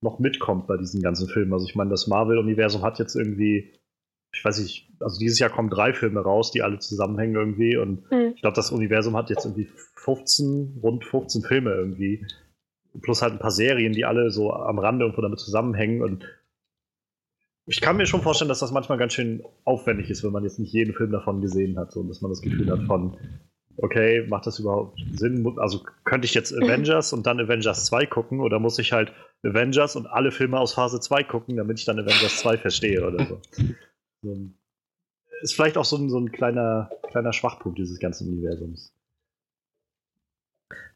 noch 0.00 0.18
mitkommt 0.18 0.66
bei 0.66 0.76
diesen 0.76 1.02
ganzen 1.02 1.28
Filmen. 1.28 1.52
Also 1.52 1.66
ich 1.66 1.74
meine, 1.74 1.90
das 1.90 2.06
Marvel-Universum 2.06 2.82
hat 2.82 2.98
jetzt 2.98 3.16
irgendwie, 3.16 3.72
ich 4.32 4.44
weiß 4.44 4.60
nicht, 4.60 4.90
also 5.00 5.18
dieses 5.18 5.38
Jahr 5.38 5.50
kommen 5.50 5.70
drei 5.70 5.92
Filme 5.92 6.20
raus, 6.20 6.50
die 6.50 6.62
alle 6.62 6.78
zusammenhängen 6.78 7.34
irgendwie 7.34 7.76
und 7.76 8.10
mhm. 8.10 8.32
ich 8.34 8.42
glaube, 8.42 8.56
das 8.56 8.70
Universum 8.70 9.16
hat 9.16 9.30
jetzt 9.30 9.44
irgendwie 9.44 9.68
15, 9.96 10.78
rund 10.82 11.04
15 11.04 11.42
Filme 11.42 11.72
irgendwie. 11.72 12.26
Plus 13.02 13.22
halt 13.22 13.34
ein 13.34 13.38
paar 13.38 13.50
Serien, 13.50 13.92
die 13.92 14.04
alle 14.04 14.30
so 14.30 14.52
am 14.52 14.78
Rande 14.78 15.04
irgendwo 15.04 15.22
damit 15.22 15.38
zusammenhängen 15.38 16.02
und 16.02 16.24
ich 17.68 17.82
kann 17.82 17.98
mir 17.98 18.06
schon 18.06 18.22
vorstellen, 18.22 18.48
dass 18.48 18.60
das 18.60 18.72
manchmal 18.72 18.96
ganz 18.96 19.12
schön 19.12 19.42
aufwendig 19.64 20.08
ist, 20.08 20.24
wenn 20.24 20.32
man 20.32 20.42
jetzt 20.42 20.58
nicht 20.58 20.72
jeden 20.72 20.94
Film 20.94 21.12
davon 21.12 21.42
gesehen 21.42 21.78
hat 21.78 21.92
so, 21.92 22.00
und 22.00 22.08
dass 22.08 22.22
man 22.22 22.30
das 22.30 22.40
Gefühl 22.40 22.70
hat 22.70 22.84
von, 22.84 23.18
okay, 23.78 24.26
macht 24.28 24.46
das 24.46 24.58
überhaupt 24.58 25.00
Sinn? 25.14 25.46
Also 25.58 25.82
könnte 26.04 26.26
ich 26.26 26.34
jetzt 26.34 26.52
Avengers 26.62 27.12
und 27.12 27.26
dann 27.26 27.40
Avengers 27.40 27.86
2 27.86 28.06
gucken 28.06 28.40
oder 28.40 28.58
muss 28.58 28.78
ich 28.78 28.92
halt 28.92 29.12
Avengers 29.42 29.96
und 29.96 30.06
alle 30.06 30.30
Filme 30.30 30.58
aus 30.58 30.74
Phase 30.74 31.00
2 31.00 31.24
gucken, 31.24 31.56
damit 31.56 31.78
ich 31.78 31.84
dann 31.84 31.98
Avengers 31.98 32.38
2 32.38 32.58
verstehe 32.58 33.06
oder 33.06 33.24
so? 33.24 33.40
so 34.22 34.36
ist 35.40 35.54
vielleicht 35.54 35.76
auch 35.76 35.84
so 35.84 35.96
ein, 35.96 36.10
so 36.10 36.18
ein 36.18 36.32
kleiner, 36.32 36.90
kleiner 37.10 37.32
Schwachpunkt 37.32 37.78
dieses 37.78 37.98
ganzen 37.98 38.28
Universums. 38.28 38.92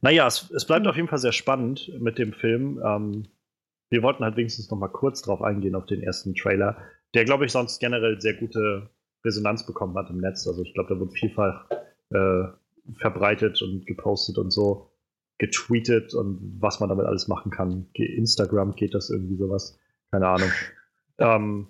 Naja, 0.00 0.26
es, 0.26 0.50
es 0.50 0.66
bleibt 0.66 0.86
auf 0.86 0.96
jeden 0.96 1.08
Fall 1.08 1.18
sehr 1.18 1.32
spannend 1.32 1.92
mit 2.00 2.18
dem 2.18 2.32
Film. 2.32 2.82
Ähm, 2.84 3.28
wir 3.90 4.02
wollten 4.02 4.24
halt 4.24 4.36
wenigstens 4.36 4.70
noch 4.70 4.78
mal 4.78 4.88
kurz 4.88 5.22
drauf 5.22 5.42
eingehen, 5.42 5.74
auf 5.74 5.86
den 5.86 6.02
ersten 6.02 6.34
Trailer, 6.34 6.76
der, 7.14 7.24
glaube 7.24 7.44
ich, 7.44 7.52
sonst 7.52 7.78
generell 7.78 8.20
sehr 8.20 8.34
gute 8.34 8.90
Resonanz 9.24 9.64
bekommen 9.64 9.96
hat 9.96 10.10
im 10.10 10.18
Netz. 10.18 10.46
Also 10.46 10.62
ich 10.62 10.74
glaube, 10.74 10.94
da 10.94 11.00
wird 11.00 11.12
vielfach 11.12 11.70
äh, 12.10 12.44
verbreitet 12.98 13.62
und 13.62 13.86
gepostet 13.86 14.38
und 14.38 14.50
so, 14.52 14.90
getweetet 15.38 16.14
und 16.14 16.58
was 16.60 16.80
man 16.80 16.88
damit 16.88 17.06
alles 17.06 17.28
machen 17.28 17.50
kann. 17.50 17.88
Instagram 17.94 18.72
geht 18.72 18.94
das 18.94 19.10
irgendwie 19.10 19.36
sowas. 19.36 19.78
Keine 20.10 20.28
Ahnung. 20.28 20.50
ähm, 21.18 21.68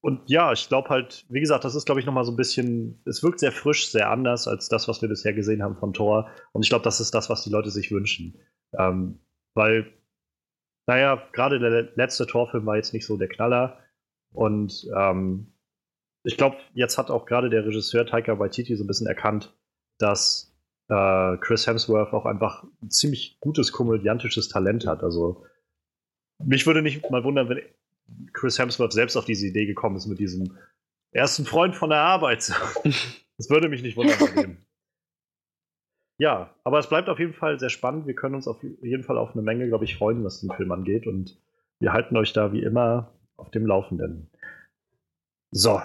und 0.00 0.30
ja, 0.30 0.52
ich 0.52 0.68
glaube 0.68 0.90
halt, 0.90 1.26
wie 1.28 1.40
gesagt, 1.40 1.64
das 1.64 1.74
ist, 1.74 1.84
glaube 1.84 2.00
ich, 2.00 2.06
nochmal 2.06 2.24
so 2.24 2.32
ein 2.32 2.36
bisschen, 2.36 3.02
es 3.04 3.22
wirkt 3.22 3.40
sehr 3.40 3.52
frisch, 3.52 3.90
sehr 3.90 4.10
anders 4.10 4.46
als 4.46 4.68
das, 4.68 4.86
was 4.86 5.02
wir 5.02 5.08
bisher 5.08 5.32
gesehen 5.32 5.62
haben 5.62 5.76
von 5.76 5.92
Thor. 5.92 6.30
Und 6.52 6.62
ich 6.62 6.68
glaube, 6.68 6.84
das 6.84 7.00
ist 7.00 7.14
das, 7.14 7.28
was 7.28 7.42
die 7.42 7.50
Leute 7.50 7.70
sich 7.70 7.90
wünschen. 7.90 8.38
Ähm, 8.78 9.18
weil, 9.54 9.92
naja, 10.86 11.20
gerade 11.32 11.58
der 11.58 11.90
letzte 11.96 12.26
Torfilm 12.26 12.64
war 12.64 12.76
jetzt 12.76 12.94
nicht 12.94 13.06
so 13.06 13.16
der 13.16 13.28
Knaller. 13.28 13.80
Und 14.32 14.88
ähm, 14.96 15.52
ich 16.24 16.36
glaube, 16.36 16.56
jetzt 16.74 16.98
hat 16.98 17.10
auch 17.10 17.26
gerade 17.26 17.50
der 17.50 17.64
Regisseur 17.64 18.06
Taika 18.06 18.38
Waititi 18.38 18.76
so 18.76 18.84
ein 18.84 18.86
bisschen 18.86 19.06
erkannt, 19.06 19.56
dass 19.98 20.54
äh, 20.88 21.36
Chris 21.38 21.66
Hemsworth 21.66 22.12
auch 22.12 22.26
einfach 22.26 22.64
ein 22.82 22.90
ziemlich 22.90 23.38
gutes 23.40 23.72
komödiantisches 23.72 24.48
Talent 24.48 24.86
hat. 24.86 25.02
Also 25.02 25.44
mich 26.38 26.66
würde 26.66 26.82
nicht 26.82 27.10
mal 27.10 27.24
wundern, 27.24 27.48
wenn 27.48 27.60
Chris 28.32 28.58
Hemsworth 28.58 28.92
selbst 28.92 29.16
auf 29.16 29.24
diese 29.24 29.46
Idee 29.46 29.66
gekommen 29.66 29.96
ist 29.96 30.06
mit 30.06 30.18
diesem 30.18 30.56
ersten 31.10 31.44
Freund 31.44 31.74
von 31.74 31.90
der 31.90 32.00
Arbeit. 32.00 32.52
das 33.36 33.50
würde 33.50 33.68
mich 33.68 33.82
nicht 33.82 33.96
wundern. 33.96 34.58
Ja, 36.18 36.52
aber 36.64 36.80
es 36.80 36.88
bleibt 36.88 37.08
auf 37.08 37.20
jeden 37.20 37.34
Fall 37.34 37.60
sehr 37.60 37.70
spannend. 37.70 38.06
Wir 38.06 38.14
können 38.14 38.34
uns 38.34 38.48
auf 38.48 38.62
jeden 38.62 39.04
Fall 39.04 39.18
auf 39.18 39.32
eine 39.32 39.42
Menge, 39.42 39.68
glaube 39.68 39.84
ich, 39.84 39.96
freuen, 39.96 40.24
was 40.24 40.40
den 40.40 40.50
Film 40.50 40.72
angeht. 40.72 41.06
Und 41.06 41.40
wir 41.78 41.92
halten 41.92 42.16
euch 42.16 42.32
da 42.32 42.52
wie 42.52 42.62
immer 42.62 43.12
auf 43.36 43.50
dem 43.50 43.66
Laufenden. 43.66 44.28
So, 45.52 45.80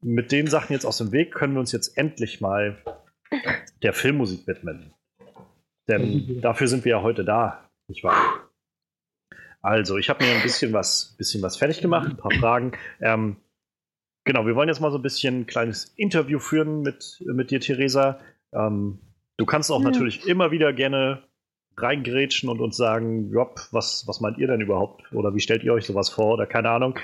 mit 0.00 0.32
den 0.32 0.46
Sachen 0.46 0.72
jetzt 0.72 0.84
aus 0.84 0.98
dem 0.98 1.12
Weg 1.12 1.32
können 1.32 1.54
wir 1.54 1.60
uns 1.60 1.72
jetzt 1.72 1.96
endlich 1.96 2.40
mal 2.40 2.78
der 3.82 3.92
Filmmusik 3.92 4.46
widmen. 4.46 4.94
Denn 5.88 6.40
dafür 6.40 6.68
sind 6.68 6.84
wir 6.84 6.90
ja 6.90 7.02
heute 7.02 7.24
da, 7.24 7.68
nicht 7.88 8.04
wahr? 8.04 8.48
Also, 9.60 9.96
ich 9.96 10.08
habe 10.08 10.24
mir 10.24 10.30
ein 10.32 10.42
bisschen 10.42 10.72
was, 10.72 11.14
bisschen 11.18 11.42
was 11.42 11.56
fertig 11.56 11.80
gemacht, 11.80 12.08
ein 12.08 12.16
paar 12.16 12.30
Fragen. 12.32 12.72
Ähm, 13.00 13.36
genau, 14.24 14.46
wir 14.46 14.54
wollen 14.54 14.68
jetzt 14.68 14.80
mal 14.80 14.92
so 14.92 14.98
ein 14.98 15.02
bisschen 15.02 15.40
ein 15.40 15.46
kleines 15.46 15.86
Interview 15.96 16.38
führen 16.38 16.82
mit, 16.82 17.22
mit 17.26 17.50
dir, 17.50 17.60
Theresa. 17.60 18.20
Ähm, 18.52 19.00
du 19.36 19.46
kannst 19.46 19.70
auch 19.72 19.80
ja. 19.80 19.90
natürlich 19.90 20.26
immer 20.28 20.50
wieder 20.52 20.72
gerne 20.72 21.24
reingrätschen 21.76 22.48
und 22.48 22.60
uns 22.60 22.76
sagen, 22.76 23.30
Job, 23.32 23.60
was, 23.72 24.06
was 24.06 24.20
meint 24.20 24.38
ihr 24.38 24.46
denn 24.46 24.60
überhaupt? 24.60 25.12
Oder 25.12 25.34
wie 25.34 25.40
stellt 25.40 25.64
ihr 25.64 25.72
euch 25.72 25.84
sowas 25.84 26.08
vor? 26.08 26.34
Oder 26.34 26.46
keine 26.46 26.70
Ahnung. 26.70 26.98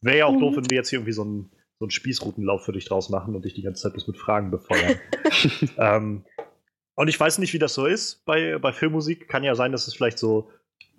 Wäre 0.00 0.18
ja 0.18 0.26
auch 0.26 0.34
mhm. 0.34 0.40
doof, 0.40 0.56
wenn 0.56 0.70
wir 0.70 0.76
jetzt 0.76 0.90
hier 0.90 0.98
irgendwie 0.98 1.12
so 1.12 1.22
einen, 1.22 1.50
so 1.78 1.86
einen 1.86 1.90
Spießrutenlauf 1.90 2.64
für 2.64 2.72
dich 2.72 2.84
draus 2.86 3.10
machen 3.10 3.34
und 3.34 3.44
dich 3.44 3.54
die 3.54 3.62
ganze 3.62 3.82
Zeit 3.82 3.92
bloß 3.92 4.06
mit 4.06 4.18
Fragen 4.18 4.50
befeuern. 4.50 4.96
ähm, 5.78 6.24
und 6.94 7.08
ich 7.08 7.18
weiß 7.18 7.38
nicht, 7.38 7.52
wie 7.52 7.58
das 7.58 7.74
so 7.74 7.86
ist 7.86 8.24
bei, 8.24 8.58
bei 8.58 8.72
Filmmusik. 8.72 9.28
Kann 9.28 9.42
ja 9.42 9.54
sein, 9.54 9.72
dass 9.72 9.88
es 9.88 9.94
vielleicht 9.94 10.18
so, 10.18 10.50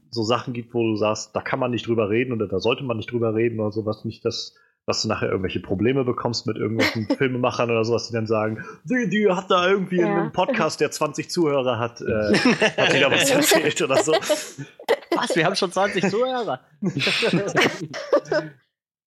so 0.09 0.23
Sachen 0.23 0.53
gibt, 0.53 0.73
wo 0.73 0.83
du 0.83 0.95
sagst, 0.95 1.35
da 1.35 1.41
kann 1.41 1.59
man 1.59 1.71
nicht 1.71 1.87
drüber 1.87 2.09
reden 2.09 2.33
oder 2.33 2.47
da 2.47 2.59
sollte 2.59 2.83
man 2.83 2.97
nicht 2.97 3.11
drüber 3.11 3.33
reden 3.33 3.59
oder 3.59 3.71
sowas. 3.71 4.03
Nicht, 4.03 4.25
dass, 4.25 4.55
dass 4.85 5.01
du 5.01 5.07
nachher 5.07 5.29
irgendwelche 5.29 5.61
Probleme 5.61 6.03
bekommst 6.03 6.47
mit 6.47 6.57
irgendwelchen 6.57 7.07
Filmemachern 7.17 7.71
oder 7.71 7.85
sowas, 7.85 8.07
die 8.07 8.13
dann 8.13 8.27
sagen, 8.27 8.65
die, 8.83 9.09
die 9.09 9.31
hat 9.31 9.49
da 9.49 9.69
irgendwie 9.69 10.01
ja. 10.01 10.23
einen 10.23 10.33
Podcast, 10.33 10.81
der 10.81 10.91
20 10.91 11.29
Zuhörer 11.29 11.79
hat, 11.79 12.01
äh, 12.01 12.05
hat 12.77 12.93
die 12.93 12.99
da 12.99 13.09
was 13.09 13.29
erzählt 13.29 13.81
oder 13.81 14.03
so. 14.03 14.11
Was? 14.11 15.33
Wir 15.33 15.45
haben 15.45 15.55
schon 15.55 15.71
20 15.71 16.09
Zuhörer? 16.09 16.59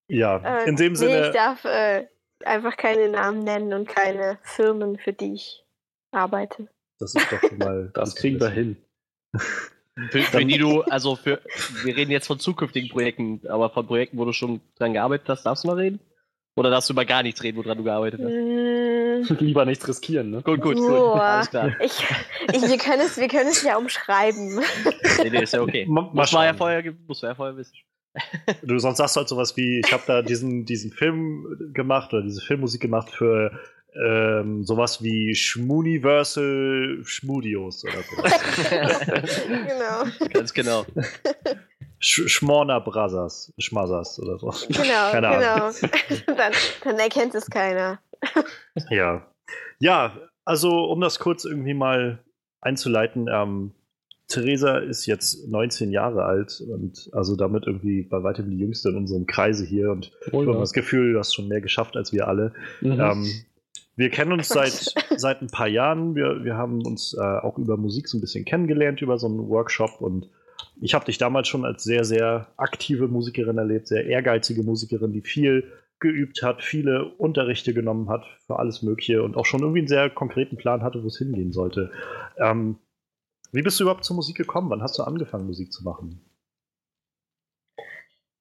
Ja, 0.09 0.39
äh, 0.39 0.69
in 0.69 0.77
dem 0.77 0.97
Sinne. 0.97 1.21
Nee, 1.21 1.27
ich 1.29 1.33
darf 1.33 1.65
äh, 1.65 2.07
einfach 2.45 2.77
keine 2.77 3.09
Namen 3.09 3.45
nennen 3.45 3.73
und 3.73 3.89
keine 3.89 4.39
Firmen, 4.43 4.99
für 4.99 5.13
die 5.13 5.35
ich 5.35 5.65
arbeite. 6.11 6.69
Das 6.99 7.15
ist 7.15 7.31
doch 7.31 7.41
schon 7.41 7.59
mal. 7.59 7.91
das 7.95 8.17
kriegen 8.17 8.41
wir 8.41 8.51
hin. 8.51 8.77
Für, 10.11 10.23
für 10.23 10.45
du, 10.45 10.83
also 10.83 11.17
für, 11.17 11.41
wir 11.85 11.97
reden 11.97 12.11
jetzt 12.11 12.27
von 12.27 12.39
zukünftigen 12.39 12.89
Projekten, 12.89 13.41
aber 13.49 13.71
von 13.71 13.87
Projekten, 13.87 14.17
wo 14.19 14.25
du 14.25 14.33
schon 14.33 14.61
dran 14.77 14.93
gearbeitet 14.93 15.29
hast, 15.29 15.45
darfst 15.45 15.65
du 15.65 15.69
mal 15.69 15.77
reden? 15.77 16.01
Oder 16.55 16.71
darfst 16.71 16.89
du 16.89 16.93
über 16.93 17.05
gar 17.05 17.23
nichts 17.23 17.43
reden, 17.43 17.57
woran 17.59 17.79
du 17.79 17.85
gearbeitet 17.85 18.21
hast? 18.21 18.33
Mm. 18.33 19.45
Lieber 19.45 19.65
nichts 19.65 19.87
riskieren, 19.87 20.31
ne? 20.31 20.43
Gut, 20.43 20.61
gut, 20.61 20.77
gut. 20.77 20.91
Alles 20.91 21.51
klar. 21.51 21.73
Ich, 21.81 22.05
ich, 22.53 22.63
wir, 22.63 22.79
können 22.79 23.03
es, 23.03 23.17
wir 23.17 23.29
können 23.29 23.51
es 23.51 23.63
ja 23.63 23.77
umschreiben. 23.77 24.61
Nee, 25.23 25.31
nee, 25.31 25.43
ist 25.43 25.55
ja 25.55 25.63
okay. 25.63 25.87
Ma 25.89 26.11
muss, 26.13 26.33
man 26.33 26.47
ja 26.47 26.55
vorher, 26.55 26.83
muss 27.07 27.23
man 27.23 27.31
ja 27.31 27.35
vorher 27.35 27.57
wissen. 27.57 27.77
Du 28.63 28.79
sonst 28.79 28.99
sagst 28.99 29.17
du 29.17 29.21
halt 29.21 29.29
sowas 29.29 29.57
wie, 29.57 29.81
ich 29.85 29.93
habe 29.93 30.03
da 30.07 30.23
diesen, 30.23 30.65
diesen 30.65 30.93
Film 30.93 31.73
gemacht 31.73 32.13
oder 32.13 32.23
diese 32.23 32.41
Filmmusik 32.41 32.81
gemacht 32.81 33.11
für 33.11 33.53
ähm, 33.95 34.65
sowas 34.65 35.03
wie 35.03 35.35
Schmuniversal 35.35 37.01
Schmudios 37.05 37.85
oder 37.85 38.03
so. 38.03 38.23
genau. 39.49 40.29
Ganz 40.33 40.53
genau. 40.53 40.85
Sch 42.01 42.29
Schmorner 42.29 42.81
Brothers, 42.81 43.53
Schmassers 43.59 44.21
oder 44.21 44.39
so. 44.39 44.55
Genau, 44.69 45.11
Keine 45.11 45.29
genau. 45.31 45.71
dann, 46.37 46.53
dann 46.85 46.99
erkennt 46.99 47.35
es 47.35 47.51
keiner. 47.51 48.01
ja. 48.91 49.27
Ja, 49.81 50.17
also 50.45 50.85
um 50.85 51.01
das 51.01 51.19
kurz 51.19 51.45
irgendwie 51.45 51.75
mal 51.75 52.23
einzuleiten, 52.61 53.29
ähm, 53.33 53.73
Theresa 54.29 54.79
ist 54.79 55.07
jetzt 55.07 55.49
19 55.49 55.91
Jahre 55.91 56.25
alt 56.25 56.61
und 56.61 57.09
also 57.13 57.35
damit 57.35 57.67
irgendwie 57.67 58.03
bei 58.03 58.23
weitem 58.23 58.51
die 58.51 58.59
jüngste 58.59 58.91
in 58.91 58.97
unserem 58.97 59.27
Kreise 59.27 59.65
hier 59.65 59.91
und 59.91 60.13
oh, 60.33 60.43
ich 60.43 60.49
habe 60.49 60.59
das 60.59 60.75
Gefühl, 60.75 61.15
du 61.15 61.19
hast 61.19 61.35
schon 61.35 61.49
mehr 61.49 61.63
geschafft 61.63 61.97
als 61.97 62.13
wir 62.13 62.29
alle. 62.29 62.53
Mhm. 62.83 63.01
Ähm, 63.01 63.27
wir 63.97 64.11
kennen 64.11 64.33
uns 64.33 64.49
seit, 64.49 64.95
seit 65.17 65.43
ein 65.43 65.49
paar 65.49 65.67
Jahren. 65.67 66.15
Wir, 66.15 66.45
wir 66.45 66.57
haben 66.57 66.87
uns 66.87 67.15
äh, 67.15 67.21
auch 67.21 67.59
über 67.59 67.77
Musik 67.77 68.07
so 68.07 68.17
ein 68.17 68.21
bisschen 68.21 68.45
kennengelernt, 68.45 69.03
über 69.03 69.19
so 69.19 69.27
einen 69.27 69.49
Workshop. 69.49 70.01
Und 70.01 70.29
ich 70.81 70.95
habe 70.95 71.07
dich 71.07 71.19
damals 71.19 71.49
schon 71.49 71.65
als 71.65 71.83
sehr, 71.83 72.05
sehr 72.05 72.47
aktive 72.57 73.09
Musikerin 73.09 73.59
erlebt, 73.59 73.89
sehr 73.89 74.07
ehrgeizige 74.07 74.63
Musikerin, 74.63 75.13
die 75.13 75.23
viel 75.23 75.65
geübt 75.99 76.45
hat, 76.45 76.63
viele 76.63 77.07
Unterrichte 77.17 77.75
genommen 77.75 78.09
hat 78.09 78.25
für 78.47 78.61
alles 78.61 78.83
Mögliche 78.83 79.23
und 79.25 79.37
auch 79.37 79.47
schon 79.47 79.63
irgendwie 79.63 79.81
einen 79.81 79.89
sehr 79.89 80.11
konkreten 80.11 80.57
Plan 80.57 80.83
hatte, 80.83 81.03
wo 81.03 81.09
es 81.09 81.19
hingehen 81.19 81.51
sollte. 81.51 81.91
Ähm, 82.39 82.77
wie 83.53 83.63
bist 83.63 83.79
du 83.79 83.85
überhaupt 83.85 84.05
zur 84.05 84.17
Musik 84.17 84.37
gekommen? 84.37 84.71
Wann 84.71 84.83
hast 84.83 84.99
du 84.99 85.03
angefangen, 85.03 85.47
Musik 85.47 85.73
zu 85.73 85.85
machen? 85.85 86.25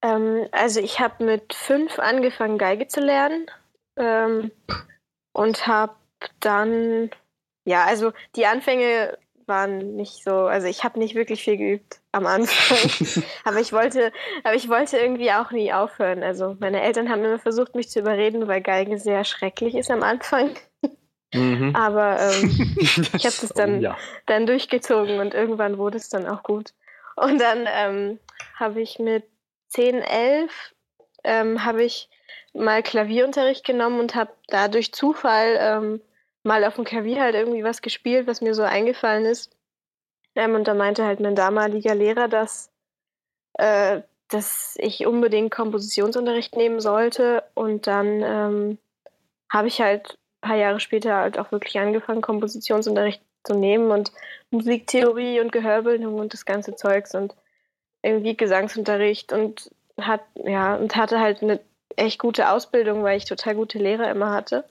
Ähm, 0.01 0.47
also 0.51 0.79
ich 0.79 0.99
habe 0.99 1.23
mit 1.23 1.53
fünf 1.53 1.99
angefangen, 1.99 2.57
Geige 2.57 2.87
zu 2.87 2.99
lernen. 2.99 3.47
Ähm, 3.95 4.51
und 5.33 5.67
habe 5.67 5.95
dann, 6.39 7.11
ja, 7.65 7.85
also 7.85 8.11
die 8.35 8.45
Anfänge 8.45 9.17
waren 9.45 9.95
nicht 9.95 10.23
so, 10.23 10.31
also 10.31 10.67
ich 10.67 10.83
habe 10.83 10.99
nicht 10.99 11.15
wirklich 11.15 11.43
viel 11.43 11.57
geübt 11.57 12.01
am 12.11 12.25
Anfang, 12.25 13.23
aber 13.45 13.59
ich 13.59 13.71
wollte, 13.71 14.11
aber 14.43 14.55
ich 14.55 14.67
wollte 14.67 14.97
irgendwie 14.97 15.31
auch 15.31 15.51
nie 15.51 15.71
aufhören. 15.71 16.23
Also 16.23 16.57
meine 16.59 16.81
Eltern 16.81 17.09
haben 17.09 17.23
immer 17.23 17.39
versucht, 17.39 17.75
mich 17.75 17.89
zu 17.89 17.99
überreden, 17.99 18.47
weil 18.47 18.61
Geige 18.61 18.97
sehr 18.97 19.23
schrecklich 19.23 19.75
ist 19.75 19.89
am 19.89 20.03
Anfang. 20.03 20.55
Mhm. 21.33 21.75
Aber 21.75 22.19
ähm, 22.19 22.75
ich 22.79 23.25
habe 23.25 23.35
das 23.41 23.49
dann, 23.55 23.79
oh, 23.79 23.81
ja. 23.81 23.97
dann 24.25 24.45
durchgezogen 24.45 25.19
und 25.19 25.33
irgendwann 25.33 25.77
wurde 25.77 25.97
es 25.97 26.09
dann 26.09 26.27
auch 26.27 26.43
gut. 26.43 26.73
Und 27.15 27.39
dann 27.39 27.67
ähm, 27.67 28.19
habe 28.55 28.81
ich 28.81 28.99
mit 28.99 29.25
10, 29.69 30.01
11 30.01 30.51
ähm, 31.23 31.65
habe 31.65 31.83
ich 31.83 32.09
mal 32.53 32.81
Klavierunterricht 32.81 33.65
genommen 33.65 33.99
und 33.99 34.15
habe 34.15 34.31
da 34.47 34.67
durch 34.67 34.93
Zufall 34.93 35.57
ähm, 35.59 36.01
mal 36.43 36.63
auf 36.63 36.75
dem 36.75 36.85
Klavier 36.85 37.21
halt 37.21 37.35
irgendwie 37.35 37.63
was 37.63 37.81
gespielt, 37.81 38.27
was 38.27 38.41
mir 38.41 38.53
so 38.53 38.63
eingefallen 38.63 39.25
ist. 39.25 39.51
Ähm, 40.35 40.55
und 40.55 40.67
da 40.67 40.73
meinte 40.73 41.05
halt 41.05 41.19
mein 41.19 41.35
damaliger 41.35 41.93
Lehrer, 41.93 42.27
dass, 42.27 42.71
äh, 43.53 44.01
dass 44.29 44.75
ich 44.79 45.05
unbedingt 45.05 45.51
Kompositionsunterricht 45.51 46.55
nehmen 46.55 46.79
sollte. 46.79 47.43
Und 47.53 47.87
dann 47.87 48.21
ähm, 48.23 48.77
habe 49.51 49.67
ich 49.67 49.81
halt 49.81 50.17
ein 50.41 50.49
paar 50.49 50.57
Jahre 50.57 50.79
später 50.79 51.15
halt 51.15 51.39
auch 51.39 51.51
wirklich 51.51 51.79
angefangen, 51.79 52.21
Kompositionsunterricht 52.21 53.21
zu 53.43 53.53
nehmen 53.55 53.91
und 53.91 54.11
Musiktheorie 54.51 55.39
und 55.39 55.51
Gehörbildung 55.51 56.15
und 56.15 56.33
das 56.33 56.45
ganze 56.45 56.75
Zeugs 56.75 57.15
und 57.15 57.35
irgendwie 58.03 58.37
Gesangsunterricht 58.37 59.33
und 59.33 59.71
hat, 59.99 60.21
ja, 60.35 60.75
und 60.75 60.95
hatte 60.95 61.19
halt 61.19 61.41
eine 61.41 61.59
echt 61.95 62.19
gute 62.19 62.51
Ausbildung, 62.51 63.03
weil 63.03 63.17
ich 63.17 63.25
total 63.25 63.55
gute 63.55 63.79
Lehrer 63.79 64.09
immer 64.09 64.31
hatte. 64.31 64.63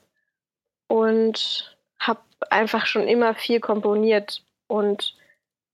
Und 0.88 1.76
habe 1.98 2.20
einfach 2.50 2.87
schon 2.87 3.09
immer 3.09 3.35
viel 3.35 3.61
komponiert 3.61 4.44
und 4.68 5.16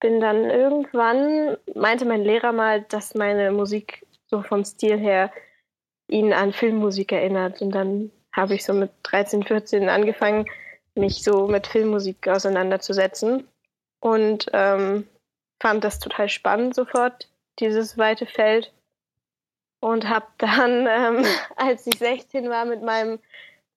bin 0.01 0.21
dann 0.21 0.49
irgendwann, 0.49 1.57
meinte 1.75 2.07
mein 2.07 2.25
Lehrer 2.25 2.53
mal, 2.53 2.83
dass 2.83 3.15
meine 3.15 3.53
Musik 3.53 4.07
so 4.27 4.43
vom 4.43 4.65
Stil 4.65 4.99
her 4.99 5.31
ihn 6.09 6.33
an 6.33 6.53
Filmmusik 6.53 7.13
erinnert. 7.13 7.61
Und 7.61 7.73
dann 7.73 8.11
habe 8.33 8.55
ich 8.55 8.65
so 8.65 8.73
mit 8.73 8.91
13, 9.05 9.43
14 9.43 9.89
angefangen, 9.89 10.47
mich 10.95 11.23
so 11.23 11.47
mit 11.47 11.67
Filmmusik 11.67 12.29
auseinanderzusetzen 12.29 13.47
und 14.01 14.47
ähm, 14.53 15.07
fand 15.61 15.85
das 15.85 15.99
total 15.99 16.29
spannend 16.29 16.75
sofort, 16.75 17.29
dieses 17.59 17.97
weite 17.97 18.27
Feld 18.27 18.73
und 19.81 20.09
habe 20.09 20.27
dann, 20.39 20.87
ähm, 20.91 21.25
als 21.57 21.87
ich 21.87 21.99
16 21.99 22.49
war, 22.49 22.65
mit 22.65 22.83
meinem, 22.83 23.19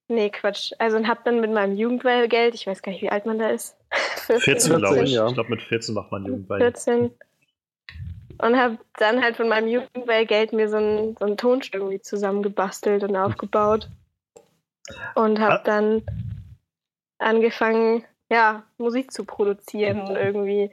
nee, 0.08 0.30
Quatsch, 0.30 0.72
also 0.80 0.98
und 0.98 1.08
habe 1.08 1.22
dann 1.26 1.41
mit 1.41 1.52
meinem 1.52 1.76
Jugendweihgeld, 1.76 2.56
ich 2.56 2.68
weiß 2.68 2.82
gar 2.82 2.91
nicht, 2.91 3.02
wie 3.02 3.10
alt 3.10 3.26
man 3.26 3.39
da 3.39 3.50
ist. 3.50 3.76
14, 3.91 4.78
glaube 4.78 5.04
ich. 5.04 5.12
Ja. 5.12 5.28
Ich 5.28 5.34
glaube, 5.34 5.50
mit 5.50 5.62
14 5.62 5.94
macht 5.94 6.12
man 6.12 6.26
Jugendweih. 6.26 6.58
14. 6.58 7.12
Und 8.38 8.58
habe 8.58 8.78
dann 8.98 9.24
halt 9.24 9.38
von 9.38 9.48
meinem 9.48 9.70
Jugendweihgeld 9.70 10.52
mir 10.52 10.68
so 10.68 10.78
ein, 10.78 11.15
so 11.18 11.26
ein 11.26 11.38
Tonstück 11.38 11.82
irgendwie 11.82 12.02
zusammengebastelt 12.02 13.04
und 13.04 13.15
aufgebaut. 13.15 13.89
Und 15.15 15.39
habe 15.39 15.60
ah. 15.60 15.63
dann 15.63 16.04
angefangen, 17.17 18.04
ja, 18.30 18.63
Musik 18.78 19.12
zu 19.12 19.24
produzieren 19.26 20.02
und 20.02 20.15
irgendwie, 20.15 20.71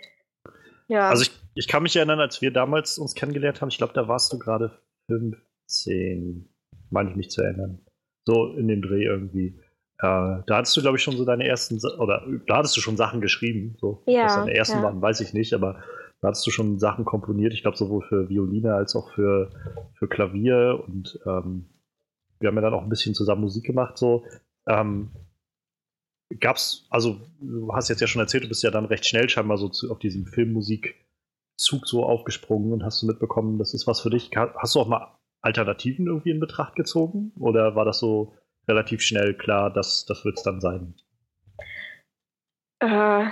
ja. 0.88 1.08
Also 1.08 1.22
ich, 1.22 1.32
ich 1.54 1.68
kann 1.68 1.82
mich 1.82 1.96
erinnern, 1.96 2.20
als 2.20 2.42
wir 2.42 2.50
damals 2.50 2.98
uns 2.98 3.14
kennengelernt 3.14 3.60
haben, 3.60 3.68
ich 3.68 3.78
glaube, 3.78 3.92
da 3.94 4.08
warst 4.08 4.32
du 4.32 4.38
gerade 4.38 4.78
15, 5.08 6.48
meine 6.90 7.10
ich 7.10 7.16
mich 7.16 7.30
zu 7.30 7.42
erinnern. 7.42 7.80
So 8.24 8.54
in 8.54 8.68
dem 8.68 8.82
Dreh 8.82 9.04
irgendwie. 9.04 9.58
Äh, 9.98 10.42
da 10.46 10.56
hattest 10.56 10.76
du, 10.76 10.82
glaube 10.82 10.96
ich, 10.96 11.02
schon 11.02 11.16
so 11.16 11.24
deine 11.24 11.46
ersten, 11.46 11.78
oder 11.98 12.24
da 12.46 12.58
hattest 12.58 12.76
du 12.76 12.80
schon 12.80 12.96
Sachen 12.96 13.20
geschrieben. 13.20 13.76
So. 13.80 14.02
Ja, 14.06 14.26
Was 14.26 14.34
deine 14.36 14.54
ersten 14.54 14.78
ja. 14.78 14.84
waren, 14.84 15.00
weiß 15.02 15.20
ich 15.20 15.32
nicht, 15.32 15.54
aber 15.54 15.82
da 16.20 16.28
hattest 16.28 16.46
du 16.46 16.50
schon 16.50 16.78
Sachen 16.78 17.04
komponiert. 17.04 17.52
Ich 17.52 17.62
glaube, 17.62 17.76
sowohl 17.76 18.02
für 18.02 18.28
Violine 18.28 18.74
als 18.74 18.94
auch 18.94 19.12
für, 19.14 19.50
für 19.94 20.08
Klavier. 20.08 20.82
Und 20.86 21.18
ähm, 21.26 21.68
wir 22.42 22.48
haben 22.48 22.56
ja 22.56 22.62
dann 22.62 22.74
auch 22.74 22.82
ein 22.82 22.88
bisschen 22.88 23.14
zusammen 23.14 23.42
Musik 23.42 23.64
gemacht. 23.64 23.96
So. 23.96 24.26
Ähm, 24.68 25.10
gab's, 26.40 26.86
also 26.90 27.20
du 27.40 27.72
hast 27.72 27.88
jetzt 27.88 28.00
ja 28.00 28.06
schon 28.06 28.20
erzählt, 28.20 28.44
du 28.44 28.48
bist 28.48 28.62
ja 28.62 28.70
dann 28.70 28.84
recht 28.84 29.06
schnell 29.06 29.28
scheinbar 29.28 29.58
so 29.58 29.68
zu, 29.68 29.90
auf 29.90 29.98
diesem 29.98 30.26
Filmmusik 30.26 30.96
Zug 31.56 31.86
so 31.86 32.04
aufgesprungen 32.04 32.72
und 32.72 32.82
hast 32.82 33.02
du 33.02 33.06
mitbekommen, 33.06 33.58
das 33.58 33.74
ist 33.74 33.86
was 33.86 34.00
für 34.00 34.10
dich? 34.10 34.30
Hast 34.34 34.74
du 34.74 34.80
auch 34.80 34.88
mal 34.88 35.16
Alternativen 35.42 36.06
irgendwie 36.06 36.30
in 36.30 36.40
Betracht 36.40 36.74
gezogen? 36.74 37.32
Oder 37.38 37.76
war 37.76 37.84
das 37.84 37.98
so 37.98 38.34
relativ 38.66 39.02
schnell 39.02 39.34
klar, 39.34 39.70
dass 39.70 40.04
das 40.06 40.24
wird 40.24 40.38
es 40.38 40.42
dann 40.42 40.60
sein? 40.60 40.94
Äh, 42.80 43.26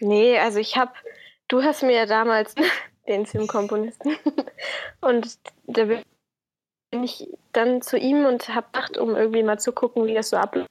nee, 0.00 0.38
also 0.38 0.58
ich 0.58 0.76
habe, 0.76 0.92
du 1.48 1.62
hast 1.62 1.82
mir 1.82 1.92
ja 1.92 2.06
damals 2.06 2.54
den 3.08 3.26
Filmkomponisten. 3.26 4.16
und 5.00 5.38
da 5.66 5.84
bin 5.86 6.02
ich 6.92 7.28
dann 7.52 7.82
zu 7.82 7.96
ihm 7.98 8.24
und 8.24 8.48
habe 8.48 8.66
gedacht, 8.72 8.98
um 8.98 9.14
irgendwie 9.14 9.42
mal 9.42 9.58
zu 9.58 9.72
gucken, 9.72 10.06
wie 10.06 10.14
das 10.14 10.30
so 10.30 10.36
abläuft. 10.36 10.68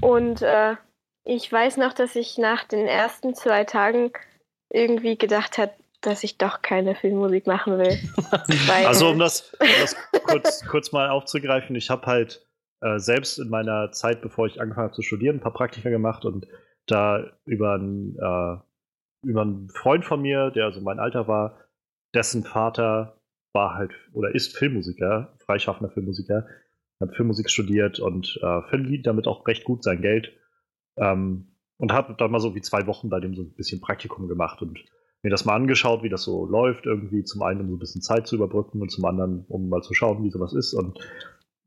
Und 0.00 0.42
äh, 0.42 0.76
ich 1.24 1.50
weiß 1.52 1.76
noch, 1.76 1.92
dass 1.92 2.16
ich 2.16 2.38
nach 2.38 2.64
den 2.64 2.86
ersten 2.86 3.34
zwei 3.34 3.64
Tagen 3.64 4.12
irgendwie 4.70 5.16
gedacht 5.18 5.58
habe, 5.58 5.72
dass 6.00 6.22
ich 6.22 6.38
doch 6.38 6.62
keine 6.62 6.94
Filmmusik 6.94 7.46
machen 7.46 7.78
will. 7.78 7.98
Also 8.86 9.08
um 9.08 9.18
das, 9.18 9.52
um 9.60 9.66
das 9.80 9.96
kurz, 10.24 10.64
kurz 10.66 10.92
mal 10.92 11.10
aufzugreifen, 11.10 11.74
ich 11.76 11.90
habe 11.90 12.06
halt 12.06 12.46
äh, 12.80 12.98
selbst 12.98 13.38
in 13.38 13.48
meiner 13.48 13.90
Zeit, 13.90 14.22
bevor 14.22 14.46
ich 14.46 14.60
angefangen 14.60 14.86
habe 14.86 14.94
zu 14.94 15.02
studieren, 15.02 15.36
ein 15.36 15.40
paar 15.40 15.52
Praktika 15.52 15.90
gemacht 15.90 16.24
und 16.24 16.46
da 16.86 17.24
über 17.44 17.74
einen, 17.74 18.16
äh, 18.16 19.26
über 19.26 19.42
einen 19.42 19.68
Freund 19.70 20.04
von 20.04 20.22
mir, 20.22 20.50
der 20.50 20.66
also 20.66 20.80
mein 20.80 21.00
Alter 21.00 21.26
war, 21.26 21.58
dessen 22.14 22.44
Vater 22.44 23.17
war 23.52 23.74
halt 23.74 23.92
oder 24.12 24.34
ist 24.34 24.56
Filmmusiker, 24.56 25.34
freischaffender 25.38 25.92
Filmmusiker, 25.92 26.46
hat 27.00 27.14
Filmmusik 27.14 27.50
studiert 27.50 28.00
und 28.00 28.38
äh, 28.42 28.62
verdient 28.68 29.06
damit 29.06 29.26
auch 29.26 29.46
recht 29.46 29.64
gut 29.64 29.82
sein 29.84 30.02
Geld. 30.02 30.32
Ähm, 30.96 31.48
und 31.78 31.92
habe 31.92 32.14
dann 32.18 32.30
mal 32.30 32.40
so 32.40 32.54
wie 32.54 32.60
zwei 32.60 32.86
Wochen 32.86 33.08
bei 33.08 33.20
dem 33.20 33.34
so 33.34 33.42
ein 33.42 33.54
bisschen 33.54 33.80
Praktikum 33.80 34.26
gemacht 34.26 34.60
und 34.62 34.84
mir 35.22 35.30
das 35.30 35.44
mal 35.44 35.54
angeschaut, 35.54 36.02
wie 36.02 36.08
das 36.08 36.22
so 36.22 36.44
läuft, 36.46 36.86
irgendwie 36.86 37.24
zum 37.24 37.42
einen, 37.42 37.60
um 37.60 37.68
so 37.68 37.76
ein 37.76 37.78
bisschen 37.78 38.02
Zeit 38.02 38.26
zu 38.26 38.36
überbrücken 38.36 38.80
und 38.80 38.90
zum 38.90 39.04
anderen, 39.04 39.44
um 39.48 39.68
mal 39.68 39.82
zu 39.82 39.94
schauen, 39.94 40.22
wie 40.24 40.30
sowas 40.30 40.52
ist. 40.52 40.74
Und 40.74 40.98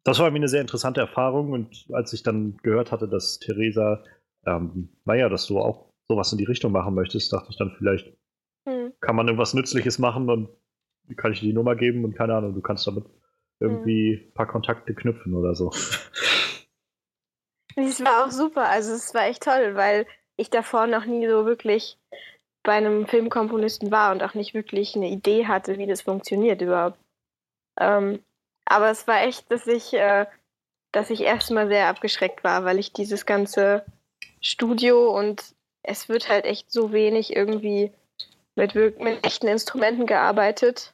das 0.04 0.20
war 0.20 0.30
mir 0.32 0.38
eine 0.38 0.48
sehr 0.48 0.62
interessante 0.62 1.02
Erfahrung. 1.02 1.52
Und 1.52 1.86
als 1.92 2.14
ich 2.14 2.24
dann 2.24 2.58
gehört 2.58 2.92
hatte, 2.92 3.08
dass 3.08 3.40
Theresa, 3.40 4.04
ähm, 4.46 4.90
naja, 5.06 5.30
dass 5.30 5.48
du 5.48 5.60
auch 5.60 5.92
sowas 6.10 6.32
in 6.32 6.38
die 6.38 6.46
Richtung 6.46 6.72
machen 6.72 6.94
möchtest, 6.94 7.32
dachte 7.32 7.48
ich 7.50 7.58
dann 7.58 7.72
vielleicht, 7.78 8.14
hm. 8.68 8.94
kann 9.00 9.16
man 9.16 9.28
irgendwas 9.28 9.54
Nützliches 9.54 10.00
machen 10.00 10.30
und 10.30 10.50
kann 11.16 11.34
ich 11.34 11.40
dir 11.40 11.48
die 11.48 11.54
Nummer 11.54 11.76
geben 11.76 12.04
und 12.04 12.16
keine 12.16 12.36
Ahnung, 12.36 12.54
du 12.54 12.62
kannst 12.62 12.88
damit 12.88 13.06
irgendwie 13.60 14.28
ein 14.28 14.34
paar 14.34 14.48
Kontakte 14.48 14.94
knüpfen 14.94 15.36
oder 15.36 15.56
so. 15.56 15.72
Das 17.76 18.04
war 18.04 18.26
auch 18.26 18.32
super. 18.32 18.68
Also 18.68 18.94
es 18.94 19.14
war 19.14 19.28
echt 19.28 19.44
toll, 19.44 19.76
weil 19.76 20.06
ich 20.36 20.50
davor 20.50 20.88
noch 20.88 21.06
nie 21.06 21.28
so 21.28 21.46
wirklich 21.46 21.98
bei 22.64 22.74
einem 22.74 23.08
Filmkomponisten 23.08 23.92
war 23.92 24.12
und 24.12 24.24
auch 24.24 24.34
nicht 24.34 24.54
wirklich 24.54 24.96
eine 24.96 25.10
Idee 25.10 25.48
hatte, 25.48 25.78
wie 25.78 25.88
das 25.88 26.02
funktioniert 26.02 26.62
überhaupt. 26.62 27.00
Ähm, 27.80 28.20
aber 28.66 28.92
es 28.92 29.08
war 29.08 29.24
echt, 29.24 29.52
dass 29.52 29.68
ich, 29.68 29.94
äh, 29.94 30.26
dass 30.92 31.10
ich 31.10 31.22
erstmal 31.22 31.68
sehr 31.68 31.88
abgeschreckt 31.88 32.44
war, 32.44 32.66
weil 32.66 32.78
ich 32.78 32.94
dieses 32.94 33.26
ganze 33.26 33.86
Studio 34.42 35.18
und 35.18 35.56
es 35.84 36.10
wird 36.10 36.30
halt 36.30 36.46
echt 36.46 36.72
so 36.72 36.92
wenig 36.92 37.36
irgendwie 37.36 37.92
mit, 38.56 38.76
mit 38.76 39.26
echten 39.26 39.48
Instrumenten 39.48 40.06
gearbeitet. 40.06 40.94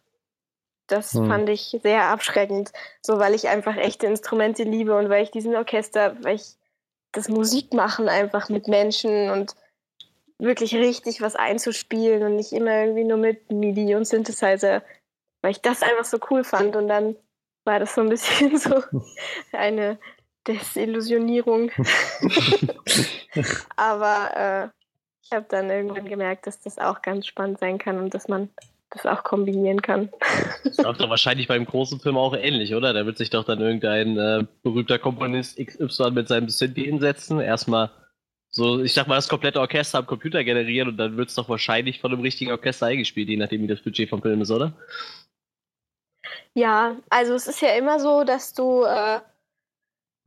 Das 0.87 1.13
hm. 1.13 1.27
fand 1.27 1.49
ich 1.49 1.77
sehr 1.83 2.05
abschreckend, 2.05 2.71
so 3.01 3.19
weil 3.19 3.33
ich 3.33 3.49
einfach 3.49 3.75
echte 3.75 4.07
Instrumente 4.07 4.63
liebe 4.63 4.97
und 4.97 5.09
weil 5.09 5.23
ich 5.23 5.31
diesen 5.31 5.55
Orchester, 5.55 6.15
weil 6.21 6.35
ich 6.35 6.55
das 7.11 7.29
Musikmachen 7.29 8.09
einfach 8.09 8.49
mit 8.49 8.67
Menschen 8.67 9.29
und 9.29 9.55
wirklich 10.39 10.75
richtig 10.75 11.21
was 11.21 11.35
einzuspielen 11.35 12.23
und 12.23 12.35
nicht 12.35 12.53
immer 12.53 12.81
irgendwie 12.81 13.03
nur 13.03 13.17
mit 13.17 13.51
MIDI 13.51 13.95
und 13.95 14.05
Synthesizer, 14.05 14.83
weil 15.41 15.51
ich 15.51 15.61
das 15.61 15.81
einfach 15.81 16.05
so 16.05 16.19
cool 16.29 16.43
fand 16.43 16.75
und 16.75 16.87
dann 16.87 17.15
war 17.65 17.79
das 17.79 17.95
so 17.95 18.01
ein 18.01 18.09
bisschen 18.09 18.57
so 18.57 18.83
eine 19.51 19.99
Desillusionierung. 20.47 21.71
Aber 23.75 24.31
äh, 24.35 24.67
ich 25.23 25.31
habe 25.31 25.45
dann 25.49 25.69
irgendwann 25.69 26.05
gemerkt, 26.05 26.47
dass 26.47 26.61
das 26.61 26.77
auch 26.79 27.01
ganz 27.01 27.27
spannend 27.27 27.59
sein 27.59 27.77
kann 27.77 27.99
und 27.99 28.13
dass 28.13 28.27
man 28.27 28.49
das 28.89 29.05
auch 29.05 29.23
kombinieren 29.23 29.81
kann. 29.81 30.09
Das 30.63 30.77
läuft 30.77 31.01
doch 31.01 31.09
wahrscheinlich 31.09 31.47
beim 31.47 31.65
großen 31.65 31.99
Film 31.99 32.17
auch 32.17 32.33
ähnlich, 32.33 32.73
oder? 32.73 32.93
Da 32.93 33.05
wird 33.05 33.17
sich 33.17 33.29
doch 33.29 33.43
dann 33.43 33.59
irgendein 33.59 34.17
äh, 34.17 34.45
berühmter 34.63 34.99
Komponist 34.99 35.57
XY 35.57 36.11
mit 36.11 36.27
seinem 36.27 36.49
Synthi 36.49 36.85
hinsetzen, 36.85 37.39
erstmal 37.39 37.91
so, 38.49 38.81
ich 38.81 38.93
sag 38.93 39.07
mal, 39.07 39.15
das 39.15 39.27
komplette 39.27 39.59
Orchester 39.59 39.99
am 39.99 40.07
Computer 40.07 40.43
generieren 40.43 40.89
und 40.89 40.97
dann 40.97 41.17
wird 41.17 41.29
es 41.29 41.35
doch 41.35 41.49
wahrscheinlich 41.49 41.99
von 41.99 42.11
einem 42.11 42.21
richtigen 42.21 42.51
Orchester 42.51 42.87
eingespielt, 42.87 43.29
je 43.29 43.37
nachdem, 43.37 43.61
wie 43.61 43.67
das 43.67 43.81
Budget 43.81 44.09
vom 44.09 44.21
Film 44.21 44.41
ist, 44.41 44.51
oder? 44.51 44.73
Ja, 46.53 46.95
also 47.09 47.35
es 47.35 47.47
ist 47.47 47.61
ja 47.61 47.75
immer 47.75 47.99
so, 47.99 48.23
dass 48.23 48.53
du, 48.53 48.83
äh, 48.83 49.19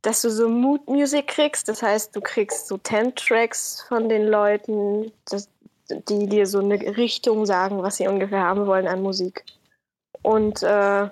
dass 0.03 0.23
du 0.23 0.31
so 0.31 0.49
Mood 0.49 0.87
Music 0.87 1.27
kriegst. 1.27 1.69
Das 1.69 1.83
heißt, 1.83 2.15
du 2.15 2.21
kriegst 2.21 2.69
so 2.69 2.79
Ten-Tracks 2.79 3.85
von 3.89 4.09
den 4.09 4.29
Leuten, 4.29 5.11
das, 5.25 5.51
die 6.09 6.27
dir 6.27 6.47
so 6.47 6.59
eine 6.61 6.81
Richtung 6.97 7.47
sagen, 7.47 7.83
was 7.83 7.97
sie 7.97 8.09
ungefähr 8.09 8.43
haben 8.43 8.67
wollen 8.67 8.87
an 8.87 9.03
Musik. 9.03 9.45
Und 10.23 10.63
äh, 10.63 11.09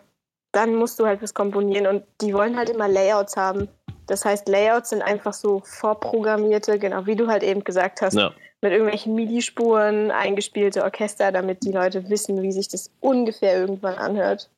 dann 0.53 0.75
musst 0.75 0.99
du 0.99 1.07
halt 1.07 1.23
was 1.23 1.35
komponieren 1.35 1.87
und 1.87 2.05
die 2.21 2.33
wollen 2.33 2.57
halt 2.57 2.71
immer 2.71 2.89
Layouts 2.89 3.37
haben. 3.37 3.69
Das 4.07 4.25
heißt, 4.25 4.49
Layouts 4.49 4.91
sind 4.91 5.03
einfach 5.03 5.35
so 5.35 5.61
vorprogrammierte, 5.61 6.79
genau 6.79 7.07
wie 7.07 7.17
du 7.17 7.29
halt 7.29 7.43
eben 7.43 7.63
gesagt 7.63 8.01
hast, 8.01 8.15
ja. 8.15 8.33
mit 8.63 8.73
irgendwelchen 8.73 9.15
MIDI-Spuren 9.15 10.11
eingespielte 10.11 10.83
Orchester, 10.83 11.31
damit 11.31 11.63
die 11.63 11.73
Leute 11.73 12.09
wissen, 12.09 12.43
wie 12.43 12.53
sich 12.53 12.69
das 12.69 12.91
ungefähr 13.01 13.59
irgendwann 13.59 13.95
anhört. 13.97 14.51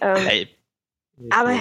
Ähm, 0.00 0.16
hey. 0.16 0.48
Aber 1.30 1.54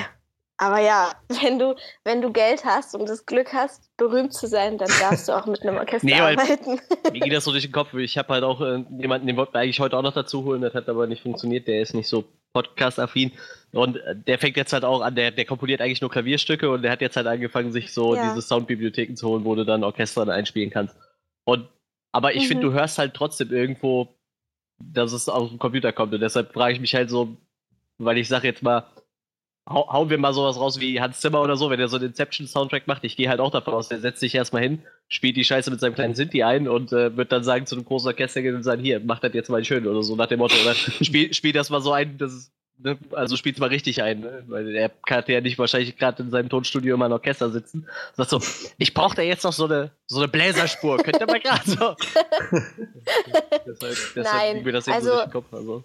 aber 0.60 0.80
ja, 0.80 1.13
wenn 1.41 1.58
du, 1.58 1.76
wenn 2.04 2.22
du 2.22 2.32
Geld 2.32 2.65
hast 2.65 2.93
und 2.93 3.08
das 3.08 3.26
Glück 3.26 3.54
hast, 3.54 3.89
berühmt 3.98 4.34
zu 4.34 4.45
sein, 4.45 4.78
dann 4.78 4.89
darfst 5.00 5.28
du 5.28 5.32
auch 5.32 5.45
mit 5.45 5.62
einem 5.62 5.78
Orchester 5.78 6.06
nee, 6.06 6.19
arbeiten. 6.19 6.80
Mir 7.12 7.19
geht 7.22 7.34
das 7.34 7.45
so 7.45 7.52
durch 7.52 7.63
den 7.63 7.72
Kopf. 7.72 7.93
Ich 7.93 8.17
habe 8.17 8.34
halt 8.34 8.43
auch 8.43 8.62
äh, 8.62 8.84
jemanden, 9.00 9.26
den 9.26 9.38
wollten 9.38 9.54
wir 9.54 9.62
eigentlich 9.62 9.80
heute 9.80 9.98
auch 9.98 10.04
noch 10.04 10.13
dazu 10.13 10.43
holen, 10.43 10.62
das 10.62 10.74
hat 10.74 10.89
aber 10.89 11.08
nicht 11.08 11.24
funktioniert. 11.24 11.67
Der 11.67 11.82
ist 11.82 11.93
nicht 11.93 12.08
so 12.08 12.26
podcast-affin. 12.54 13.32
Und 13.72 13.98
äh, 13.98 14.15
der 14.15 14.38
fängt 14.38 14.58
jetzt 14.58 14.74
halt 14.74 14.84
auch 14.84 15.02
an, 15.02 15.15
der, 15.15 15.32
der 15.32 15.45
komponiert 15.45 15.82
eigentlich 15.82 16.02
nur 16.02 16.12
Klavierstücke 16.12 16.69
und 16.69 16.82
der 16.82 16.91
hat 16.91 17.02
jetzt 17.02 17.15
halt 17.15 17.28
angefangen, 17.28 17.72
sich 17.72 17.93
so 17.93 18.15
ja. 18.15 18.30
diese 18.30 18.45
Soundbibliotheken 18.45 19.15
zu 19.15 19.30
holen, 19.30 19.45
wo 19.45 19.56
du 19.56 19.63
dann 19.63 19.84
Orchester 19.84 20.28
einspielen 20.28 20.72
kannst. 20.72 20.95
Und, 21.45 21.69
aber 22.12 22.36
ich 22.36 22.43
mhm. 22.43 22.48
finde, 22.48 22.67
du 22.67 22.74
hörst 22.74 22.98
halt 22.98 23.13
trotzdem 23.13 23.52
irgendwo, 23.52 24.10
dass 24.78 25.13
es 25.13 25.30
aus 25.30 25.50
dem 25.50 25.60
Computer 25.60 25.93
kommt. 25.93 26.13
Und 26.13 26.19
deshalb 26.19 26.54
frage 26.54 26.74
ich 26.74 26.82
mich 26.82 26.95
halt 26.95 27.10
so, 27.10 27.38
weil 27.98 28.17
ich 28.17 28.28
sage 28.28 28.48
jetzt 28.48 28.63
mal, 28.63 28.86
hauen 29.69 30.10
wir 30.10 30.17
mal 30.17 30.34
sowas 30.34 30.60
raus 30.60 30.79
wie 30.79 30.99
Hans 30.99 31.19
Zimmer 31.19 31.41
oder 31.41 31.55
so, 31.55 31.69
wenn 31.69 31.79
er 31.79 31.88
so 31.88 31.97
einen 31.97 32.08
Inception-Soundtrack 32.08 32.88
macht. 32.88 33.03
Ich 33.03 33.15
gehe 33.15 33.29
halt 33.29 33.39
auch 33.39 33.51
davon 33.51 33.73
aus, 33.73 33.88
der 33.88 33.99
setzt 33.99 34.19
sich 34.19 34.34
erstmal 34.34 34.63
hin, 34.63 34.82
spielt 35.08 35.38
die 35.38 35.43
Scheiße 35.43 35.69
mit 35.69 35.79
seinem 35.79 35.95
kleinen 35.95 36.15
Sinti 36.15 36.43
ein 36.43 36.67
und 36.67 36.91
äh, 36.91 37.15
wird 37.15 37.32
dann 37.32 37.43
sagen 37.43 37.65
zu 37.65 37.75
einem 37.75 37.86
großen 37.86 38.08
Orchester 38.08 38.41
und 38.41 38.63
sagen, 38.63 38.82
hier, 38.82 38.99
mach 38.99 39.19
das 39.19 39.34
jetzt 39.34 39.49
mal 39.49 39.63
schön 39.63 39.88
oder 39.88 40.01
so 40.03 40.15
nach 40.15 40.27
dem 40.27 40.39
Motto. 40.39 40.55
Oder 40.62 40.73
spiel, 41.01 41.34
spiel 41.34 41.53
das 41.53 41.69
mal 41.69 41.82
so 41.82 41.91
ein, 41.91 42.17
das 42.17 42.51
ne, 42.79 42.97
also 43.12 43.36
spielt's 43.36 43.60
mal 43.60 43.69
richtig 43.69 44.01
ein, 44.01 44.21
ne? 44.21 44.43
weil 44.47 44.75
er 44.75 44.89
kann 44.89 45.23
ja 45.27 45.41
nicht 45.41 45.60
wahrscheinlich 45.60 45.95
gerade 45.97 46.23
in 46.23 46.32
seinem 46.32 46.49
Tonstudio 46.49 46.95
immer 46.95 47.05
ein 47.05 47.12
Orchester 47.12 47.49
sitzen. 47.51 47.88
Sagt 48.15 48.29
so, 48.29 48.41
ich 48.77 48.93
brauche 48.93 49.15
da 49.15 49.21
jetzt 49.21 49.43
noch 49.43 49.53
so 49.53 49.65
eine 49.65 49.91
so 50.08 50.19
eine 50.19 50.27
Bläserspur, 50.27 50.97
könnt 50.97 51.19
ihr 51.19 51.27
mal 51.27 51.39
gerade 51.39 51.69
so. 51.69 51.75
deshalb, 53.67 53.97
deshalb 54.15 54.15
Nein, 54.15 54.63
mir 54.63 54.71
das 54.71 54.88
also, 54.88 55.10
so 55.10 55.15
durch 55.15 55.23
den 55.25 55.32
Kopf. 55.32 55.53
Also. 55.53 55.84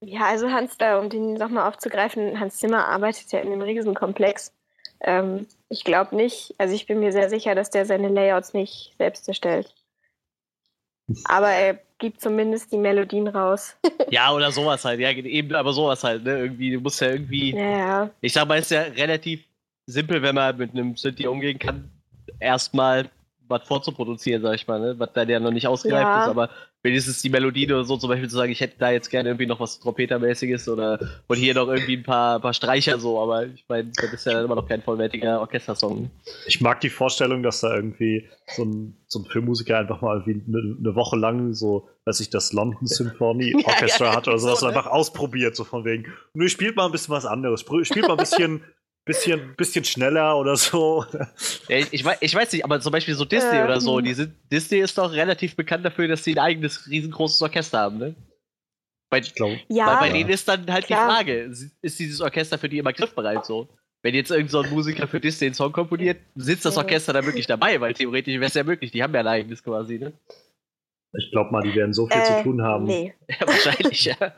Ja, 0.00 0.26
also 0.26 0.50
Hans, 0.50 0.76
äh, 0.78 0.94
um 0.94 1.10
den 1.10 1.34
nochmal 1.34 1.68
aufzugreifen, 1.68 2.38
Hans 2.38 2.58
Zimmer 2.58 2.86
arbeitet 2.86 3.32
ja 3.32 3.40
in 3.40 3.52
einem 3.52 3.62
Riesenkomplex. 3.62 4.52
Ähm, 5.00 5.46
ich 5.68 5.84
glaube 5.84 6.14
nicht, 6.14 6.54
also 6.58 6.74
ich 6.74 6.86
bin 6.86 7.00
mir 7.00 7.12
sehr 7.12 7.28
sicher, 7.28 7.54
dass 7.54 7.70
der 7.70 7.84
seine 7.84 8.08
Layouts 8.08 8.54
nicht 8.54 8.94
selbst 8.98 9.28
erstellt. 9.28 9.74
Aber 11.24 11.48
er 11.48 11.78
gibt 11.98 12.20
zumindest 12.20 12.70
die 12.70 12.78
Melodien 12.78 13.28
raus. 13.28 13.76
ja, 14.10 14.32
oder 14.32 14.52
sowas 14.52 14.84
halt, 14.84 15.00
ja, 15.00 15.10
eben, 15.10 15.54
aber 15.54 15.72
sowas 15.72 16.04
halt, 16.04 16.24
ne? 16.24 16.38
Irgendwie, 16.38 16.72
du 16.72 16.80
musst 16.80 17.00
ja 17.00 17.10
irgendwie. 17.10 17.56
Ja. 17.56 18.10
Ich 18.20 18.32
sag 18.32 18.46
mal, 18.46 18.58
es 18.58 18.66
ist 18.66 18.70
ja 18.70 18.82
relativ 18.82 19.42
simpel, 19.86 20.22
wenn 20.22 20.34
man 20.34 20.56
mit 20.56 20.72
einem 20.72 20.96
Synthi 20.96 21.26
umgehen 21.26 21.58
kann, 21.58 21.90
erstmal 22.38 23.10
was 23.48 23.66
vorzuproduzieren, 23.66 24.42
sag 24.42 24.54
ich 24.54 24.66
mal, 24.66 24.78
ne? 24.78 24.98
was 24.98 25.12
da 25.14 25.22
ja 25.22 25.40
noch 25.40 25.50
nicht 25.50 25.66
ausgereift 25.66 26.02
ja. 26.02 26.22
ist, 26.24 26.28
aber 26.28 26.50
wenigstens 26.82 27.22
die 27.22 27.30
Melodie 27.30 27.66
oder 27.66 27.84
so 27.84 27.96
zum 27.96 28.08
Beispiel 28.08 28.28
zu 28.28 28.36
sagen, 28.36 28.52
ich 28.52 28.60
hätte 28.60 28.76
da 28.78 28.90
jetzt 28.90 29.10
gerne 29.10 29.30
irgendwie 29.30 29.46
noch 29.46 29.58
was 29.58 29.80
Trompetermäßiges 29.80 30.68
oder 30.68 31.00
und 31.26 31.36
hier 31.36 31.54
noch 31.54 31.68
irgendwie 31.68 31.96
ein 31.96 32.04
paar, 32.04 32.40
paar 32.40 32.54
Streicher 32.54 32.98
so, 32.98 33.20
aber 33.20 33.46
ich 33.46 33.64
meine, 33.68 33.90
das 33.96 34.12
ist 34.12 34.26
ja 34.26 34.42
immer 34.42 34.54
noch 34.54 34.68
kein 34.68 34.82
vollwertiger 34.82 35.40
Orchestersong. 35.40 36.10
Ich 36.46 36.60
mag 36.60 36.80
die 36.80 36.90
Vorstellung, 36.90 37.42
dass 37.42 37.60
da 37.60 37.74
irgendwie 37.74 38.28
so 38.46 38.64
ein, 38.64 38.96
so 39.08 39.20
ein 39.20 39.24
Filmmusiker 39.24 39.78
einfach 39.78 40.00
mal 40.00 40.24
wie 40.26 40.34
eine, 40.34 40.76
eine 40.78 40.94
Woche 40.94 41.16
lang 41.16 41.52
so, 41.52 41.88
weiß 42.04 42.20
ich, 42.20 42.30
das 42.30 42.52
London 42.52 42.86
Symphony 42.86 43.56
Orchestra 43.64 44.04
ja, 44.06 44.10
ja, 44.12 44.16
hat 44.16 44.28
oder 44.28 44.38
sowas 44.38 44.60
so, 44.60 44.66
ne? 44.66 44.76
einfach 44.76 44.90
ausprobiert, 44.90 45.56
so 45.56 45.64
von 45.64 45.84
wegen, 45.84 46.06
nö, 46.32 46.48
spielt 46.48 46.76
mal 46.76 46.86
ein 46.86 46.92
bisschen 46.92 47.14
was 47.14 47.26
anderes, 47.26 47.64
spielt 47.82 48.06
mal 48.06 48.12
ein 48.12 48.18
bisschen 48.18 48.62
bisschen, 49.08 49.54
bisschen 49.56 49.84
schneller 49.84 50.38
oder 50.38 50.54
so. 50.54 51.04
Ja, 51.68 51.78
ich, 51.78 51.92
ich, 51.92 52.04
weiß, 52.04 52.18
ich 52.20 52.34
weiß 52.34 52.52
nicht, 52.52 52.64
aber 52.64 52.80
zum 52.80 52.92
Beispiel 52.92 53.14
so 53.14 53.24
Disney 53.24 53.56
ähm. 53.56 53.64
oder 53.64 53.80
so, 53.80 54.00
die 54.00 54.14
sind, 54.14 54.34
Disney 54.52 54.78
ist 54.78 54.96
doch 54.96 55.10
relativ 55.12 55.56
bekannt 55.56 55.84
dafür, 55.84 56.06
dass 56.06 56.22
sie 56.22 56.34
ein 56.34 56.38
eigenes 56.38 56.86
riesengroßes 56.86 57.42
Orchester 57.42 57.78
haben, 57.78 57.98
ne? 57.98 58.14
Bei, 59.10 59.18
ich 59.18 59.34
glaub, 59.34 59.52
ja, 59.68 59.86
bei, 59.86 60.08
bei 60.08 60.12
denen 60.12 60.28
ist 60.28 60.46
dann 60.46 60.70
halt 60.70 60.86
klar. 60.86 61.08
die 61.08 61.14
Frage, 61.14 61.52
ist 61.80 61.98
dieses 61.98 62.20
Orchester 62.20 62.58
für 62.58 62.68
die 62.68 62.78
immer 62.78 62.92
griffbereit 62.92 63.46
so? 63.46 63.66
Wenn 64.02 64.14
jetzt 64.14 64.30
irgendein 64.30 64.64
so 64.64 64.74
Musiker 64.74 65.08
für 65.08 65.18
Disney 65.18 65.46
einen 65.46 65.54
Song 65.54 65.72
komponiert, 65.72 66.18
sitzt 66.36 66.66
das 66.66 66.76
Orchester 66.76 67.14
da 67.14 67.24
wirklich 67.24 67.46
dabei, 67.46 67.80
weil 67.80 67.94
theoretisch 67.94 68.34
wäre 68.34 68.44
es 68.44 68.54
ja 68.54 68.62
möglich, 68.62 68.92
die 68.92 69.02
haben 69.02 69.14
ja 69.14 69.20
ein 69.20 69.26
eigenes 69.26 69.64
quasi, 69.64 69.98
ne? 69.98 70.12
Ich 71.14 71.30
glaube 71.30 71.50
mal, 71.50 71.62
die 71.62 71.74
werden 71.74 71.94
so 71.94 72.06
viel 72.06 72.20
Äh, 72.20 72.24
zu 72.24 72.42
tun 72.42 72.62
haben. 72.62 72.84
Nee. 72.84 73.14
Ja, 73.28 73.46
wahrscheinlich, 73.46 74.04
ja. 74.04 74.16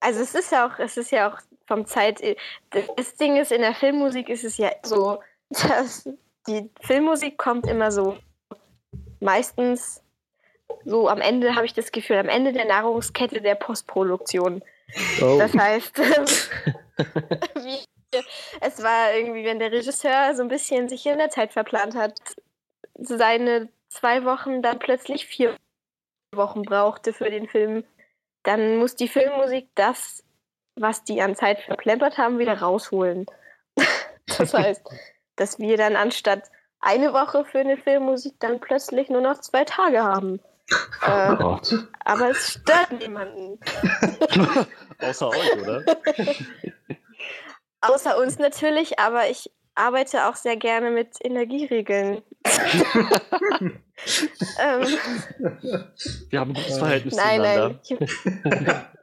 Also 0.00 0.20
es 0.20 0.34
ist 0.34 0.52
ja 0.52 0.66
auch, 0.66 0.78
es 0.78 0.98
ist 0.98 1.10
ja 1.12 1.32
auch 1.32 1.38
vom 1.66 1.86
Zeit. 1.86 2.20
Das 2.96 3.14
Ding 3.16 3.36
ist, 3.36 3.52
in 3.52 3.62
der 3.62 3.74
Filmmusik 3.74 4.28
ist 4.28 4.44
es 4.44 4.56
ja 4.58 4.70
so, 4.82 5.20
dass 5.50 6.08
die 6.46 6.70
Filmmusik 6.80 7.38
kommt 7.38 7.66
immer 7.66 7.90
so 7.90 8.18
meistens 9.20 10.02
so 10.84 11.08
am 11.08 11.20
Ende, 11.20 11.54
habe 11.54 11.66
ich 11.66 11.72
das 11.72 11.92
Gefühl, 11.92 12.18
am 12.18 12.28
Ende 12.28 12.52
der 12.52 12.66
Nahrungskette 12.66 13.40
der 13.40 13.54
Postproduktion. 13.54 14.62
Oh. 15.20 15.38
Das 15.38 15.54
heißt, 15.54 15.98
es 18.60 18.82
war 18.82 19.14
irgendwie, 19.14 19.44
wenn 19.44 19.58
der 19.58 19.72
Regisseur 19.72 20.34
so 20.34 20.42
ein 20.42 20.48
bisschen 20.48 20.88
sich 20.88 21.06
in 21.06 21.18
der 21.18 21.30
Zeit 21.30 21.52
verplant 21.52 21.94
hat, 21.94 22.20
seine 22.94 23.68
zwei 23.88 24.24
Wochen 24.24 24.62
dann 24.62 24.78
plötzlich 24.78 25.26
vier 25.26 25.56
Wochen 26.32 26.62
brauchte 26.62 27.12
für 27.12 27.30
den 27.30 27.48
Film, 27.48 27.84
dann 28.42 28.76
muss 28.76 28.96
die 28.96 29.08
Filmmusik 29.08 29.68
das, 29.74 30.23
was 30.76 31.04
die 31.04 31.20
an 31.22 31.36
Zeit 31.36 31.60
verplempert 31.60 32.18
haben, 32.18 32.38
wieder 32.38 32.60
rausholen. 32.60 33.26
das 34.38 34.54
heißt, 34.54 34.82
dass 35.36 35.58
wir 35.58 35.76
dann 35.76 35.96
anstatt 35.96 36.42
eine 36.80 37.12
Woche 37.12 37.44
für 37.44 37.60
eine 37.60 37.76
Filmmusik 37.76 38.34
dann 38.40 38.60
plötzlich 38.60 39.08
nur 39.08 39.20
noch 39.20 39.40
zwei 39.40 39.64
Tage 39.64 40.02
haben. 40.02 40.40
Oh 41.02 41.06
Äh, 41.06 41.36
Gott. 41.36 41.88
aber 42.04 42.30
es 42.30 42.52
stört 42.54 42.92
niemanden. 42.92 43.58
Außer 44.98 45.28
euch, 45.28 45.60
oder? 45.62 45.84
Außer 47.82 48.16
uns 48.18 48.38
natürlich, 48.38 48.98
aber 48.98 49.28
ich 49.28 49.50
arbeite 49.74 50.28
auch 50.28 50.36
sehr 50.36 50.56
gerne 50.56 50.90
mit 50.90 51.16
Energieregeln. 51.22 52.22
ähm, 54.60 54.86
Wir 56.30 56.40
haben 56.40 56.50
ein 56.50 56.54
gutes 56.54 56.78
Verhältnis 56.78 57.16
nein, 57.16 57.40
zueinander. 57.40 57.68
nein. 57.68 57.80
Ich, 57.82 57.90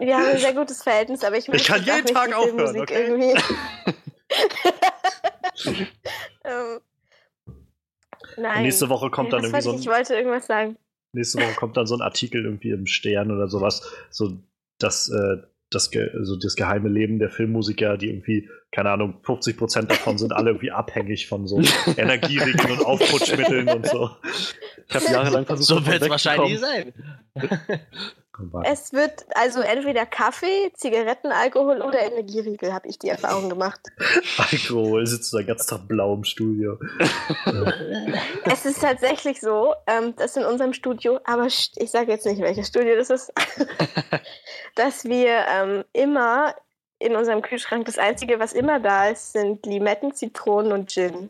wir 0.08 0.18
haben 0.18 0.26
ein 0.28 0.38
sehr 0.38 0.54
gutes 0.54 0.84
Verhältnis, 0.84 1.24
aber 1.24 1.38
ich 1.38 1.48
muss 1.48 1.64
kann 1.64 1.84
jeden 1.84 2.04
nicht 2.04 2.14
Tag 2.14 2.28
die 2.28 2.34
aufhören, 2.34 2.58
Filmmusik 2.58 2.82
okay? 2.82 3.08
irgendwie. 3.08 3.42
ähm, 6.46 6.80
nein. 8.38 8.64
Nächste 8.64 8.90
Woche 8.90 9.10
kommt 9.10 9.34
dann 9.34 9.44
irgendwie 9.44 9.62
so 9.62 9.72
ich, 9.72 9.76
ein, 9.78 9.82
ich 9.82 9.88
wollte 9.88 10.16
irgendwas 10.16 10.48
sagen. 10.48 10.78
nächste 11.14 11.42
Woche 11.42 11.56
kommt 11.56 11.78
dann 11.78 11.88
so 11.88 11.96
ein 11.96 12.02
Artikel 12.02 12.46
irgendwie 12.46 12.72
im 12.72 12.88
Stern 12.88 13.32
oder 13.32 13.48
sowas, 13.48 13.82
so 14.10 14.38
dass 14.78 15.10
äh, 15.10 15.38
das, 15.72 15.90
ge 15.90 16.12
also 16.14 16.36
das 16.36 16.56
geheime 16.56 16.90
Leben 16.90 17.18
der 17.18 17.30
Filmmusiker, 17.30 17.98
die 17.98 18.10
irgendwie, 18.10 18.50
keine 18.72 18.92
Ahnung, 18.92 19.20
50 19.24 19.58
Prozent 19.58 19.90
davon 19.90 20.18
sind 20.18 20.34
alle 20.34 20.52
irgendwie 20.52 20.72
abhängig 20.72 21.28
von 21.28 21.48
so 21.48 21.62
Energieregeln 21.98 22.78
und 22.78 22.86
Aufputschmitteln 22.86 23.70
und 23.70 23.88
so. 23.88 24.12
Ich 24.88 24.96
habe 24.96 25.06
jahrelang 25.06 25.46
versucht, 25.46 25.68
So 25.68 25.92
wird 25.92 26.02
es 26.02 26.10
wahrscheinlich 26.10 26.60
sein. 26.60 26.94
Es 28.64 28.94
wird 28.94 29.26
also 29.36 29.62
entweder 29.62 30.06
Kaffee, 30.06 30.72
Zigaretten, 30.74 31.32
Alkohol 31.32 31.82
oder 31.82 32.00
Energieriegel, 32.00 32.74
habe 32.74 32.88
ich 32.88 32.98
die 32.98 33.10
Erfahrung 33.10 33.50
gemacht. 33.50 33.82
Alkohol 34.38 35.06
sitzt 35.06 35.34
da 35.34 35.40
den 35.40 35.48
ganzen 35.48 35.70
Tag 35.70 35.88
blau 35.88 36.16
im 36.16 36.24
Studio. 36.24 36.78
Es 38.46 38.66
ist 38.66 38.82
tatsächlich 38.82 39.40
so, 39.40 39.74
ähm, 39.88 40.16
dass 40.16 40.36
in 40.36 40.44
unserem 40.44 40.74
Studio, 40.74 41.20
aber 41.24 41.46
ich 41.46 41.72
sage 41.86 42.12
jetzt 42.12 42.26
nicht, 42.26 42.42
welches 42.42 42.68
Studio 42.68 42.96
das 42.96 43.10
ist, 43.10 43.34
dass 44.76 45.06
wir 45.06 45.46
ähm, 45.48 45.84
immer 45.94 46.56
in 47.00 47.16
unserem 47.16 47.42
Kühlschrank, 47.42 47.86
das 47.86 47.98
Einzige, 47.98 48.40
was 48.40 48.54
immer 48.54 48.80
da 48.80 49.10
ist, 49.10 49.34
sind 49.34 49.66
Limetten, 49.66 50.14
Zitronen 50.14 50.72
und 50.72 50.90
Gin. 50.90 51.30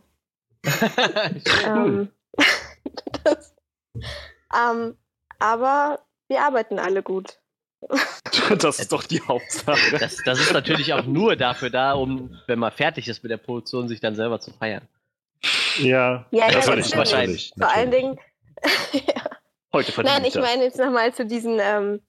Ähm, 1.65 2.09
das, 3.23 3.55
ähm, 4.53 4.97
aber 5.39 5.99
wir 6.31 6.41
arbeiten 6.41 6.79
alle 6.79 7.03
gut. 7.03 7.37
Das 8.57 8.79
ist 8.79 8.91
doch 8.91 9.03
die 9.03 9.21
Hauptsache. 9.21 9.97
Das, 9.97 10.17
das 10.25 10.39
ist 10.39 10.53
natürlich 10.53 10.93
auch 10.93 11.05
nur 11.05 11.35
dafür 11.35 11.69
da, 11.69 11.93
um, 11.93 12.37
wenn 12.47 12.59
man 12.59 12.71
fertig 12.71 13.07
ist 13.07 13.23
mit 13.23 13.31
der 13.31 13.37
Produktion, 13.37 13.87
sich 13.87 13.99
dann 13.99 14.15
selber 14.15 14.39
zu 14.39 14.51
feiern. 14.51 14.87
Ja, 15.79 16.25
Ja, 16.31 16.47
das 16.47 16.65
ja, 16.65 16.67
war 16.67 16.75
natürlich. 16.75 16.95
wahrscheinlich. 16.95 17.53
Vor 17.57 17.69
allen 17.69 17.89
natürlich. 17.89 18.15
Dingen, 18.15 18.19
Heute 19.73 19.91
verdiene 19.91 20.15
Nein, 20.15 20.25
ich 20.25 20.33
das. 20.33 20.45
meine 20.45 20.63
jetzt 20.63 20.77
nochmal 20.77 21.13
zu 21.13 21.25
diesen, 21.25 21.59
ähm, 21.61 22.01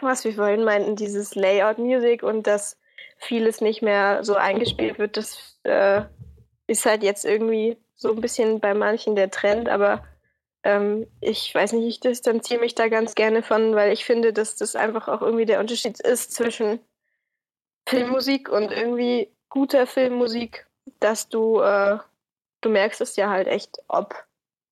was 0.00 0.24
wir 0.24 0.34
vorhin 0.34 0.64
meinten, 0.64 0.96
dieses 0.96 1.34
Layout-Music 1.34 2.22
und 2.22 2.46
dass 2.46 2.78
vieles 3.18 3.60
nicht 3.60 3.82
mehr 3.82 4.24
so 4.24 4.34
eingespielt 4.34 4.98
wird. 4.98 5.16
Das 5.16 5.58
äh, 5.64 6.02
ist 6.66 6.86
halt 6.86 7.02
jetzt 7.02 7.24
irgendwie 7.24 7.76
so 7.94 8.10
ein 8.10 8.20
bisschen 8.20 8.60
bei 8.60 8.74
manchen 8.74 9.14
der 9.16 9.30
Trend, 9.30 9.68
aber 9.68 10.04
ähm, 10.64 11.06
ich 11.20 11.54
weiß 11.54 11.72
nicht, 11.72 11.86
ich 11.86 12.00
distanziere 12.00 12.60
mich 12.60 12.74
da 12.74 12.88
ganz 12.88 13.14
gerne 13.14 13.42
von, 13.42 13.74
weil 13.74 13.92
ich 13.92 14.04
finde, 14.04 14.32
dass 14.32 14.56
das 14.56 14.76
einfach 14.76 15.08
auch 15.08 15.22
irgendwie 15.22 15.46
der 15.46 15.60
Unterschied 15.60 16.00
ist 16.00 16.32
zwischen 16.32 16.80
Filmmusik 17.88 18.48
und 18.48 18.70
irgendwie 18.70 19.28
guter 19.48 19.86
Filmmusik, 19.86 20.66
dass 21.00 21.28
du, 21.28 21.60
äh, 21.60 21.98
du 22.60 22.70
merkst 22.70 23.00
es 23.00 23.16
ja 23.16 23.28
halt 23.28 23.48
echt, 23.48 23.78
ob 23.88 24.14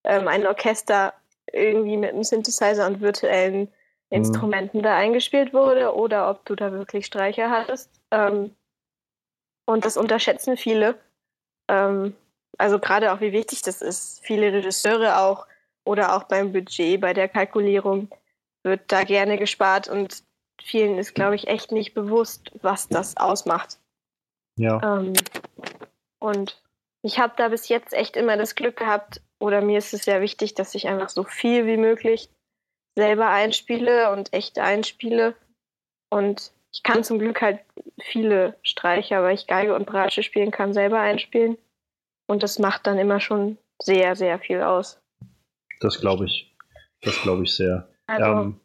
ähm, 0.05 0.29
ein 0.29 0.47
Orchester 0.47 1.13
irgendwie 1.53 1.97
mit 1.97 2.11
einem 2.13 2.25
Synthesizer 2.25 2.87
und 2.87 3.01
virtuellen 3.01 3.73
Instrumenten 4.11 4.83
da 4.83 4.97
eingespielt 4.97 5.53
wurde 5.53 5.95
oder 5.95 6.31
ob 6.31 6.45
du 6.45 6.55
da 6.55 6.73
wirklich 6.73 7.07
Streicher 7.07 7.51
hattest. 7.51 7.91
Ähm, 8.11 8.55
und 9.67 9.85
das 9.85 9.97
unterschätzen 9.97 10.57
viele. 10.57 10.99
Ähm, 11.69 12.17
also 12.59 12.79
gerade 12.79 13.13
auch, 13.13 13.21
wie 13.21 13.33
wichtig 13.33 13.63
das 13.63 13.83
ist. 13.83 14.21
Viele 14.25 14.53
Regisseure 14.53 15.21
auch 15.21 15.47
oder 15.85 16.17
auch 16.17 16.25
beim 16.25 16.53
Budget, 16.53 17.01
bei 17.01 17.13
der 17.13 17.29
Kalkulierung 17.29 18.09
wird 18.63 18.93
da 18.93 19.05
gerne 19.05 19.39
gespart 19.39 19.89
und 19.89 20.23
vielen 20.63 20.99
ist, 20.99 21.15
glaube 21.15 21.35
ich, 21.35 21.49
echt 21.49 21.73
nicht 21.73 21.95
bewusst, 21.95 22.51
was 22.63 22.89
das 22.89 23.17
ausmacht. 23.17 23.79
Ja. 24.57 24.99
Ähm, 24.99 25.13
und 26.19 26.61
ich 27.03 27.19
habe 27.19 27.33
da 27.37 27.49
bis 27.49 27.69
jetzt 27.69 27.95
echt 27.95 28.17
immer 28.17 28.37
das 28.37 28.55
Glück 28.55 28.77
gehabt, 28.77 29.23
oder 29.39 29.63
mir 29.63 29.79
ist 29.79 29.95
es 29.95 30.05
sehr 30.05 30.21
wichtig, 30.21 30.55
dass 30.55 30.75
ich 30.75 30.87
einfach 30.87 31.09
so 31.09 31.25
viel 31.25 31.67
wie 31.67 31.79
möglich 31.79 32.29
selber 32.95 33.29
einspiele 33.29 34.13
und 34.13 34.33
echt 34.35 34.59
einspiele. 34.59 35.35
Und 36.11 36.53
ich 36.73 36.83
kann 36.83 37.05
zum 37.05 37.19
Glück 37.19 37.41
halt 37.41 37.61
viele 38.03 38.59
Streicher, 38.63 39.23
weil 39.23 39.35
ich 39.35 39.47
Geige 39.47 39.75
und 39.75 39.87
Bratsche 39.87 40.23
spielen 40.23 40.51
kann, 40.51 40.75
selber 40.75 41.01
einspielen. 41.01 41.57
Und 42.27 42.43
das 42.43 42.59
macht 42.59 42.87
dann 42.87 42.99
immer 42.99 43.19
schon 43.19 43.57
sehr, 43.83 44.15
sehr 44.15 44.39
viel 44.39 44.61
aus. 44.63 45.01
Das 45.81 46.01
glaube 46.01 46.27
ich. 46.27 46.55
Das 47.03 47.21
glaube 47.23 47.45
ich 47.45 47.55
sehr. 47.55 47.89
Also, 48.07 48.25
Ähm, 48.25 48.61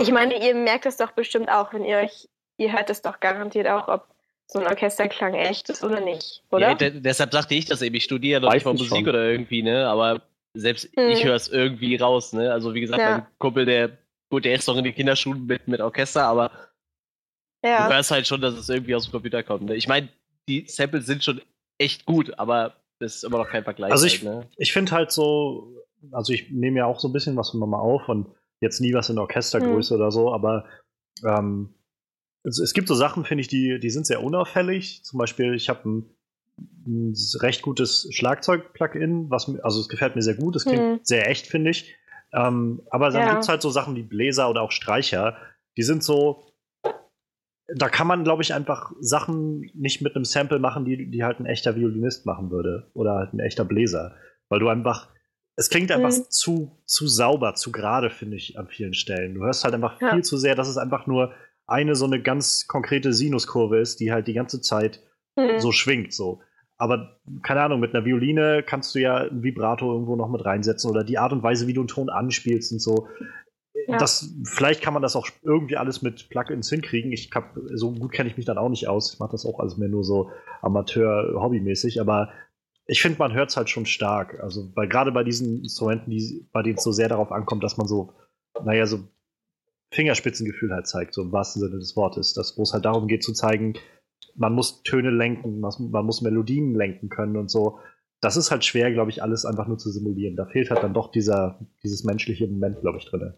ich 0.00 0.10
meine, 0.12 0.44
ihr 0.46 0.54
merkt 0.54 0.86
das 0.86 0.96
doch 0.96 1.12
bestimmt 1.12 1.48
auch, 1.50 1.72
wenn 1.72 1.84
ihr 1.84 1.98
euch, 1.98 2.28
ihr 2.56 2.72
hört 2.72 2.90
es 2.90 3.02
doch 3.02 3.20
garantiert 3.20 3.66
auch, 3.68 3.88
ob 3.88 4.06
so 4.46 4.58
ein 4.60 4.66
Orchesterklang 4.66 5.34
echt 5.34 5.68
ist 5.68 5.84
oder 5.84 6.00
nicht, 6.00 6.42
oder? 6.50 6.70
Ja, 6.70 6.74
de 6.74 7.00
deshalb 7.00 7.32
sagte 7.32 7.54
ich 7.54 7.66
das 7.66 7.82
eben. 7.82 7.94
Ich 7.94 8.04
studiere 8.04 8.40
noch 8.40 8.52
nicht 8.52 8.64
mal 8.64 8.72
Musik 8.72 8.88
schon. 8.88 9.08
oder 9.08 9.24
irgendwie, 9.30 9.62
ne? 9.62 9.86
Aber 9.88 10.22
selbst 10.54 10.88
Hm. 10.96 11.08
ich 11.10 11.24
höre 11.24 11.36
es 11.36 11.48
irgendwie 11.48 11.96
raus, 11.96 12.32
ne? 12.32 12.52
Also 12.52 12.74
wie 12.74 12.80
gesagt, 12.80 13.00
Ja. 13.00 13.10
mein 13.18 13.26
Kumpel, 13.38 13.64
der, 13.64 13.96
gut, 14.30 14.44
der 14.44 14.54
ist 14.54 14.66
noch 14.66 14.76
in 14.76 14.84
die 14.84 14.92
Kinderschule 14.92 15.38
mit, 15.38 15.68
mit 15.68 15.80
Orchester, 15.80 16.24
aber 16.24 16.50
ja. 17.64 17.86
du 17.88 17.94
hörst 17.94 18.10
halt 18.10 18.26
schon, 18.26 18.40
dass 18.40 18.54
es 18.54 18.68
irgendwie 18.68 18.94
aus 18.94 19.04
dem 19.04 19.12
Computer 19.12 19.42
kommt. 19.42 19.64
Ne? 19.64 19.76
Ich 19.76 19.86
meine, 19.86 20.08
die 20.48 20.66
Samples 20.68 21.06
sind 21.06 21.22
schon 21.22 21.40
echt 21.78 22.04
gut, 22.06 22.36
aber 22.38 22.74
das 22.98 23.16
ist 23.16 23.24
immer 23.24 23.38
noch 23.38 23.48
kein 23.48 23.64
Vergleich. 23.64 23.92
Also 23.92 24.06
ich- 24.06 24.24
halt, 24.24 24.34
ne? 24.34 24.48
ich 24.56 24.72
finde 24.72 24.92
halt 24.92 25.12
so, 25.12 25.76
also 26.12 26.32
ich 26.32 26.50
nehme 26.50 26.78
ja 26.78 26.86
auch 26.86 27.00
so 27.00 27.08
ein 27.08 27.12
bisschen 27.12 27.36
was 27.36 27.50
von 27.50 27.60
Mama 27.60 27.78
auf 27.78 28.08
und 28.08 28.28
jetzt 28.60 28.80
nie 28.80 28.94
was 28.94 29.08
in 29.10 29.18
Orchestergröße 29.18 29.94
oder 29.94 30.10
so, 30.10 30.32
aber 30.32 30.66
ähm, 31.24 31.74
es, 32.42 32.58
es 32.58 32.72
gibt 32.72 32.88
so 32.88 32.94
Sachen, 32.94 33.24
finde 33.24 33.42
ich, 33.42 33.48
die, 33.48 33.78
die 33.80 33.90
sind 33.90 34.06
sehr 34.06 34.22
unauffällig. 34.22 35.04
Zum 35.04 35.18
Beispiel, 35.18 35.54
ich 35.54 35.68
habe 35.68 35.88
ein, 35.88 36.10
ein 36.86 37.14
recht 37.40 37.62
gutes 37.62 38.08
Schlagzeug-Plugin, 38.10 39.30
was 39.30 39.48
also 39.62 39.80
es 39.80 39.88
gefällt 39.88 40.16
mir 40.16 40.22
sehr 40.22 40.34
gut, 40.34 40.56
es 40.56 40.66
klingt 40.66 40.84
Mhm. 40.84 41.00
sehr 41.02 41.28
echt, 41.28 41.46
finde 41.46 41.70
ich. 41.70 41.94
Ähm, 42.32 42.82
aber 42.90 43.10
dann 43.10 43.24
Ja. 43.24 43.30
gibt 43.30 43.42
es 43.42 43.48
halt 43.48 43.62
so 43.62 43.70
Sachen 43.70 43.96
wie 43.96 44.02
Bläser 44.02 44.48
oder 44.48 44.62
auch 44.62 44.70
Streicher, 44.70 45.36
die 45.76 45.82
sind 45.82 46.02
so, 46.02 46.46
da 47.74 47.88
kann 47.88 48.06
man, 48.06 48.24
glaube 48.24 48.42
ich, 48.42 48.52
einfach 48.54 48.92
Sachen 49.00 49.70
nicht 49.74 50.00
mit 50.02 50.16
einem 50.16 50.24
Sample 50.24 50.58
machen, 50.58 50.84
die, 50.84 51.10
die 51.10 51.24
halt 51.24 51.40
ein 51.40 51.46
echter 51.46 51.76
Violinist 51.76 52.26
machen 52.26 52.50
würde. 52.50 52.90
Oder 52.94 53.14
halt 53.14 53.32
ein 53.32 53.40
echter 53.40 53.64
Bläser. 53.64 54.16
Weil 54.48 54.58
du 54.60 54.68
einfach, 54.68 55.08
es 55.56 55.68
klingt 55.70 55.90
einfach 55.92 56.10
Mhm. 56.16 56.24
zu, 56.30 56.82
zu 56.86 57.06
sauber, 57.06 57.54
zu 57.54 57.70
gerade, 57.72 58.10
finde 58.10 58.36
ich, 58.36 58.58
an 58.58 58.68
vielen 58.68 58.94
Stellen. 58.94 59.34
Du 59.34 59.42
hörst 59.44 59.64
halt 59.64 59.74
einfach 59.74 60.00
Ja. 60.00 60.12
viel 60.12 60.22
zu 60.24 60.36
sehr, 60.36 60.54
dass 60.54 60.68
es 60.68 60.76
einfach 60.78 61.06
nur 61.06 61.32
eine 61.66 61.94
so 61.94 62.04
eine 62.06 62.20
ganz 62.20 62.66
konkrete 62.66 63.12
Sinuskurve 63.12 63.78
ist, 63.78 64.00
die 64.00 64.10
halt 64.12 64.26
die 64.26 64.32
ganze 64.34 64.60
Zeit 64.60 65.00
Hm. 65.38 65.60
so 65.60 65.70
schwingt, 65.72 66.12
so. 66.12 66.40
Aber 66.78 67.20
keine 67.42 67.60
Ahnung, 67.62 67.78
mit 67.78 67.94
einer 67.94 68.04
Violine 68.06 68.62
kannst 68.66 68.94
du 68.94 68.98
ja 69.00 69.18
ein 69.18 69.42
Vibrato 69.42 69.92
irgendwo 69.92 70.16
noch 70.16 70.30
mit 70.30 70.44
reinsetzen 70.44 70.90
oder 70.90 71.04
die 71.04 71.18
Art 71.18 71.32
und 71.32 71.42
Weise, 71.42 71.66
wie 71.66 71.74
du 71.74 71.82
einen 71.82 71.88
Ton 71.88 72.08
anspielst 72.08 72.72
und 72.72 72.78
so. 72.80 73.06
Ja. 73.86 73.98
Das, 73.98 74.34
vielleicht 74.44 74.82
kann 74.82 74.94
man 74.94 75.02
das 75.02 75.14
auch 75.14 75.28
irgendwie 75.42 75.76
alles 75.76 76.02
mit 76.02 76.28
Plugins 76.30 76.68
hinkriegen. 76.70 77.12
Ich 77.12 77.30
hab, 77.34 77.54
so 77.74 77.92
gut 77.92 78.12
kenne 78.12 78.28
ich 78.30 78.36
mich 78.36 78.46
dann 78.46 78.58
auch 78.58 78.68
nicht 78.70 78.88
aus. 78.88 79.12
Ich 79.12 79.20
mache 79.20 79.32
das 79.32 79.44
auch 79.46 79.60
alles 79.60 79.76
mehr 79.76 79.88
nur 79.88 80.04
so 80.04 80.30
Amateur-Hobbymäßig, 80.62 82.00
aber 82.00 82.30
ich 82.90 83.02
finde, 83.02 83.20
man 83.20 83.32
hört 83.32 83.50
es 83.50 83.56
halt 83.56 83.70
schon 83.70 83.86
stark. 83.86 84.40
Also, 84.42 84.72
weil 84.74 84.88
gerade 84.88 85.12
bei 85.12 85.22
diesen 85.22 85.62
Instrumenten, 85.62 86.10
die, 86.10 86.44
bei 86.52 86.62
denen 86.62 86.76
es 86.76 86.82
so 86.82 86.90
sehr 86.90 87.08
darauf 87.08 87.30
ankommt, 87.30 87.62
dass 87.62 87.76
man 87.76 87.86
so, 87.86 88.14
naja, 88.64 88.84
so 88.84 88.98
Fingerspitzengefühl 89.92 90.72
halt 90.72 90.88
zeigt, 90.88 91.14
so 91.14 91.22
im 91.22 91.30
wahrsten 91.30 91.62
Sinne 91.62 91.78
des 91.78 91.94
Wortes. 91.94 92.34
Das, 92.34 92.58
wo 92.58 92.62
es 92.62 92.72
halt 92.72 92.84
darum 92.84 93.06
geht 93.06 93.22
zu 93.22 93.32
zeigen, 93.32 93.74
man 94.34 94.54
muss 94.54 94.82
Töne 94.82 95.10
lenken, 95.10 95.60
man 95.60 96.04
muss 96.04 96.20
Melodien 96.20 96.74
lenken 96.74 97.08
können 97.08 97.36
und 97.36 97.48
so. 97.48 97.78
Das 98.20 98.36
ist 98.36 98.50
halt 98.50 98.64
schwer, 98.64 98.90
glaube 98.90 99.10
ich, 99.10 99.22
alles 99.22 99.44
einfach 99.44 99.68
nur 99.68 99.78
zu 99.78 99.90
simulieren. 99.90 100.34
Da 100.34 100.46
fehlt 100.46 100.70
halt 100.70 100.82
dann 100.82 100.92
doch 100.92 101.12
dieser, 101.12 101.60
dieses 101.84 102.02
menschliche 102.02 102.48
Moment, 102.48 102.80
glaube 102.80 102.98
ich, 102.98 103.04
drin. 103.06 103.34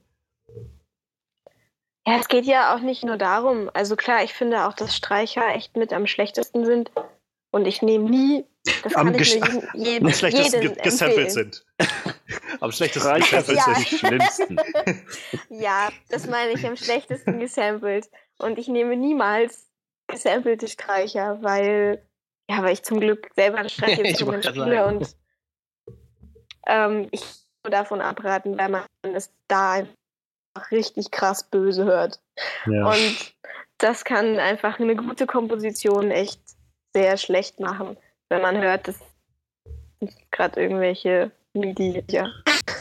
Ja, 2.07 2.17
es 2.19 2.29
geht 2.29 2.47
ja 2.47 2.75
auch 2.75 2.81
nicht 2.81 3.05
nur 3.05 3.19
darum. 3.19 3.71
Also 3.75 3.97
klar, 3.97 4.25
ich 4.25 4.33
finde 4.33 4.67
auch, 4.67 4.73
dass 4.73 4.97
Streicher 4.97 5.55
echt 5.55 5.77
mit 5.77 5.93
am 5.93 6.07
schlechtesten 6.07 6.65
sind. 6.65 6.91
Und 7.51 7.67
ich 7.67 7.83
nehme 7.83 8.09
nie, 8.09 8.47
das 8.65 8.95
am 8.95 9.07
kann 9.07 9.15
ich 9.15 9.41
nur 9.41 9.63
jedem, 9.75 10.07
am 10.07 10.13
schlechtesten 10.13 10.61
ge 10.61 10.75
gesampelt 10.83 11.33
sind. 11.33 11.65
am 12.61 12.73
schlechtesten 12.73 13.15
gesampelt 13.21 13.59
Ja. 13.59 13.75
sind 13.75 13.91
die 13.91 13.99
schlimmsten. 13.99 14.57
Ja, 15.51 15.91
das 16.09 16.27
meine 16.27 16.53
ich 16.53 16.67
am 16.67 16.77
schlechtesten 16.77 17.41
gesampelt. 17.41 18.09
Und 18.39 18.59
ich 18.59 18.69
nehme 18.69 18.97
niemals 18.97 19.69
gesampelte 20.09 20.69
Streicher, 20.69 21.39
weil, 21.43 22.07
ja, 22.49 22.63
weil 22.63 22.73
ich 22.73 22.83
zum 22.83 23.01
Glück 23.01 23.29
selber 23.35 23.59
ein 23.59 23.69
Streichinstrument 23.69 24.45
spiele 24.45 24.87
und 24.87 25.17
ähm, 26.67 27.09
ich 27.11 27.23
nur 27.65 27.71
davon 27.71 28.01
abraten, 28.01 28.59
weil 28.59 28.69
man 28.69 28.85
es 29.03 29.33
da 29.49 29.73
einfach 29.73 30.71
richtig 30.71 31.11
krass 31.11 31.45
böse 31.49 31.85
hört. 31.85 32.21
Ja. 32.67 32.89
Und 32.91 33.35
das 33.79 34.05
kann 34.05 34.39
einfach 34.39 34.79
eine 34.79 34.97
gute 34.97 35.27
Komposition 35.27 36.11
echt 36.11 36.41
sehr 36.95 37.17
schlecht 37.17 37.61
machen, 37.61 37.97
wenn 38.33 38.43
man 38.43 38.61
hört, 38.61 38.89
dass 38.89 38.99
gerade 40.31 40.61
irgendwelche 40.61 41.31
MIDI, 41.55 42.03
ja. 42.11 42.29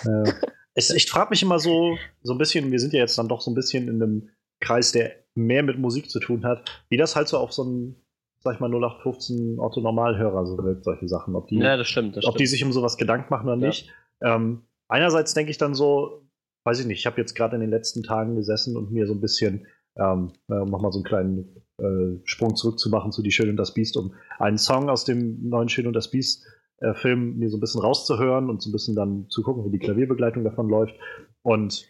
Ja. 0.06 0.24
Ich, 0.74 0.90
ich 0.90 1.12
frage 1.12 1.32
mich 1.32 1.44
immer 1.44 1.60
so, 1.60 1.98
so 2.24 2.32
ein 2.34 2.38
bisschen, 2.38 2.72
wir 2.72 2.80
sind 2.80 2.94
ja 2.94 3.00
jetzt 3.00 3.18
dann 3.18 3.28
doch 3.28 3.42
so 3.42 3.52
ein 3.52 3.56
bisschen 3.56 3.90
in 3.90 4.02
einem 4.02 4.30
Kreis, 4.62 4.94
der 4.94 5.12
mehr 5.36 5.64
mit 5.64 5.78
Musik 5.78 6.10
zu 6.10 6.18
tun 6.22 6.46
hat, 6.46 6.64
wie 6.88 6.96
das 6.96 7.18
halt 7.18 7.28
so 7.28 7.38
auf 7.40 7.52
so 7.52 7.64
einen, 7.64 7.98
sag 8.40 8.54
ich 8.54 8.62
mal, 8.62 8.70
0815 8.70 9.60
Otto-Normalhörer 9.60 10.46
so 10.46 10.58
wirkt, 10.64 10.86
solche 10.86 11.10
Sachen. 11.10 11.36
Ob 11.36 11.50
die, 11.50 11.58
Ja, 11.60 11.76
das 11.76 11.90
stimmt. 11.90 12.16
Das 12.16 12.24
ob 12.24 12.38
die 12.38 12.48
stimmt. 12.48 12.50
sich 12.52 12.64
um 12.64 12.72
sowas 12.72 12.96
Gedanken 12.96 13.28
machen 13.30 13.50
oder 13.50 13.60
Ja. 13.60 13.68
nicht. 13.68 13.90
Ähm, 14.22 14.62
einerseits 14.88 15.34
denke 15.34 15.52
ich 15.52 15.58
dann 15.58 15.74
so, 15.76 16.22
weiß 16.64 16.80
ich 16.80 16.86
nicht, 16.86 17.00
ich 17.00 17.06
habe 17.06 17.20
jetzt 17.20 17.36
gerade 17.36 17.56
in 17.56 17.62
den 17.62 17.70
letzten 17.70 18.02
Tagen 18.02 18.38
gesessen 18.38 18.78
und 18.78 18.94
mir 18.94 19.08
so 19.08 19.14
ein 19.14 19.20
bisschen, 19.20 19.68
ähm, 19.98 20.32
äh, 20.50 20.56
um 20.56 20.70
nochmal 20.70 20.92
so 20.92 21.00
einen 21.00 21.06
kleinen 21.06 21.62
äh, 21.78 22.20
Sprung 22.26 22.56
zurückzumachen 22.56 23.12
zu 23.12 23.22
Die 23.22 23.32
Schön 23.32 23.50
und 23.50 23.58
das 23.58 23.74
Biest, 23.74 23.98
um 23.98 24.14
einen 24.40 24.58
Song 24.58 24.90
aus 24.90 25.06
dem 25.06 25.50
neuen 25.50 25.70
Schön 25.70 25.88
und 25.88 25.94
das 25.94 26.12
Biest 26.12 26.46
äh, 26.78 26.94
Film 26.94 27.38
mir 27.38 27.50
so 27.50 27.58
ein 27.58 27.60
bisschen 27.60 27.82
rauszuhören 27.82 28.50
und 28.50 28.62
so 28.62 28.70
ein 28.70 28.74
bisschen 28.74 28.96
dann 28.96 29.30
zu 29.30 29.44
gucken, 29.44 29.66
wie 29.66 29.72
die 29.72 29.84
Klavierbegleitung 29.84 30.44
davon 30.44 30.70
läuft. 30.70 30.96
Und 31.44 31.88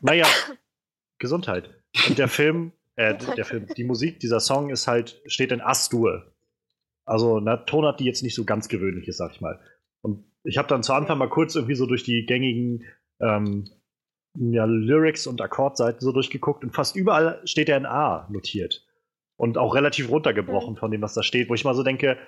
naja, 0.00 0.26
Gesundheit. 1.18 1.70
Und 2.08 2.18
der 2.18 2.28
Film, 2.28 2.72
äh, 2.96 3.16
der 3.36 3.44
Film, 3.44 3.66
die 3.76 3.84
Musik, 3.84 4.20
dieser 4.20 4.40
Song 4.40 4.70
ist 4.70 4.86
halt, 4.86 5.20
steht 5.26 5.52
in 5.52 5.60
As-Dur. 5.60 6.32
Also 7.04 7.36
eine 7.36 7.64
Tonart, 7.64 8.00
die 8.00 8.04
jetzt 8.04 8.22
nicht 8.22 8.34
so 8.34 8.44
ganz 8.44 8.68
gewöhnlich 8.68 9.08
ist, 9.08 9.16
sag 9.16 9.32
ich 9.32 9.40
mal. 9.40 9.58
Und 10.02 10.24
ich 10.44 10.58
habe 10.58 10.68
dann 10.68 10.82
zu 10.82 10.92
Anfang 10.92 11.18
mal 11.18 11.28
kurz 11.28 11.54
irgendwie 11.54 11.74
so 11.74 11.86
durch 11.86 12.04
die 12.04 12.26
gängigen 12.26 12.84
ähm, 13.20 13.64
ja, 14.40 14.64
Lyrics 14.64 15.26
und 15.26 15.40
Akkordseiten 15.40 16.00
so 16.00 16.12
durchgeguckt 16.12 16.64
und 16.64 16.74
fast 16.74 16.96
überall 16.96 17.40
steht 17.44 17.68
er 17.68 17.76
in 17.76 17.86
A 17.86 18.28
notiert. 18.30 18.84
Und 19.36 19.56
auch 19.56 19.74
relativ 19.74 20.10
runtergebrochen 20.10 20.76
von 20.76 20.90
dem, 20.90 21.00
was 21.00 21.14
da 21.14 21.22
steht, 21.22 21.48
wo 21.48 21.54
ich 21.54 21.64
mal 21.64 21.74
so 21.74 21.82
denke, 21.82 22.18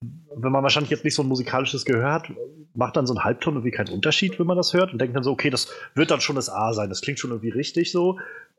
wenn 0.00 0.52
man 0.52 0.62
wahrscheinlich 0.62 0.90
jetzt 0.90 1.04
nicht 1.04 1.14
so 1.14 1.22
ein 1.22 1.28
musikalisches 1.28 1.84
Gehör 1.84 2.12
hat, 2.12 2.30
macht 2.74 2.96
dann 2.96 3.06
so 3.06 3.14
ein 3.14 3.24
Halbton 3.24 3.54
irgendwie 3.54 3.70
keinen 3.70 3.90
Unterschied, 3.90 4.38
wenn 4.38 4.46
man 4.46 4.56
das 4.56 4.74
hört 4.74 4.92
und 4.92 5.00
denkt 5.00 5.16
dann 5.16 5.22
so, 5.22 5.32
okay, 5.32 5.50
das 5.50 5.72
wird 5.94 6.10
dann 6.10 6.20
schon 6.20 6.36
das 6.36 6.50
A 6.50 6.72
sein, 6.74 6.90
das 6.90 7.00
klingt 7.00 7.18
schon 7.18 7.30
irgendwie 7.30 7.50
richtig 7.50 7.90
so. 7.90 8.18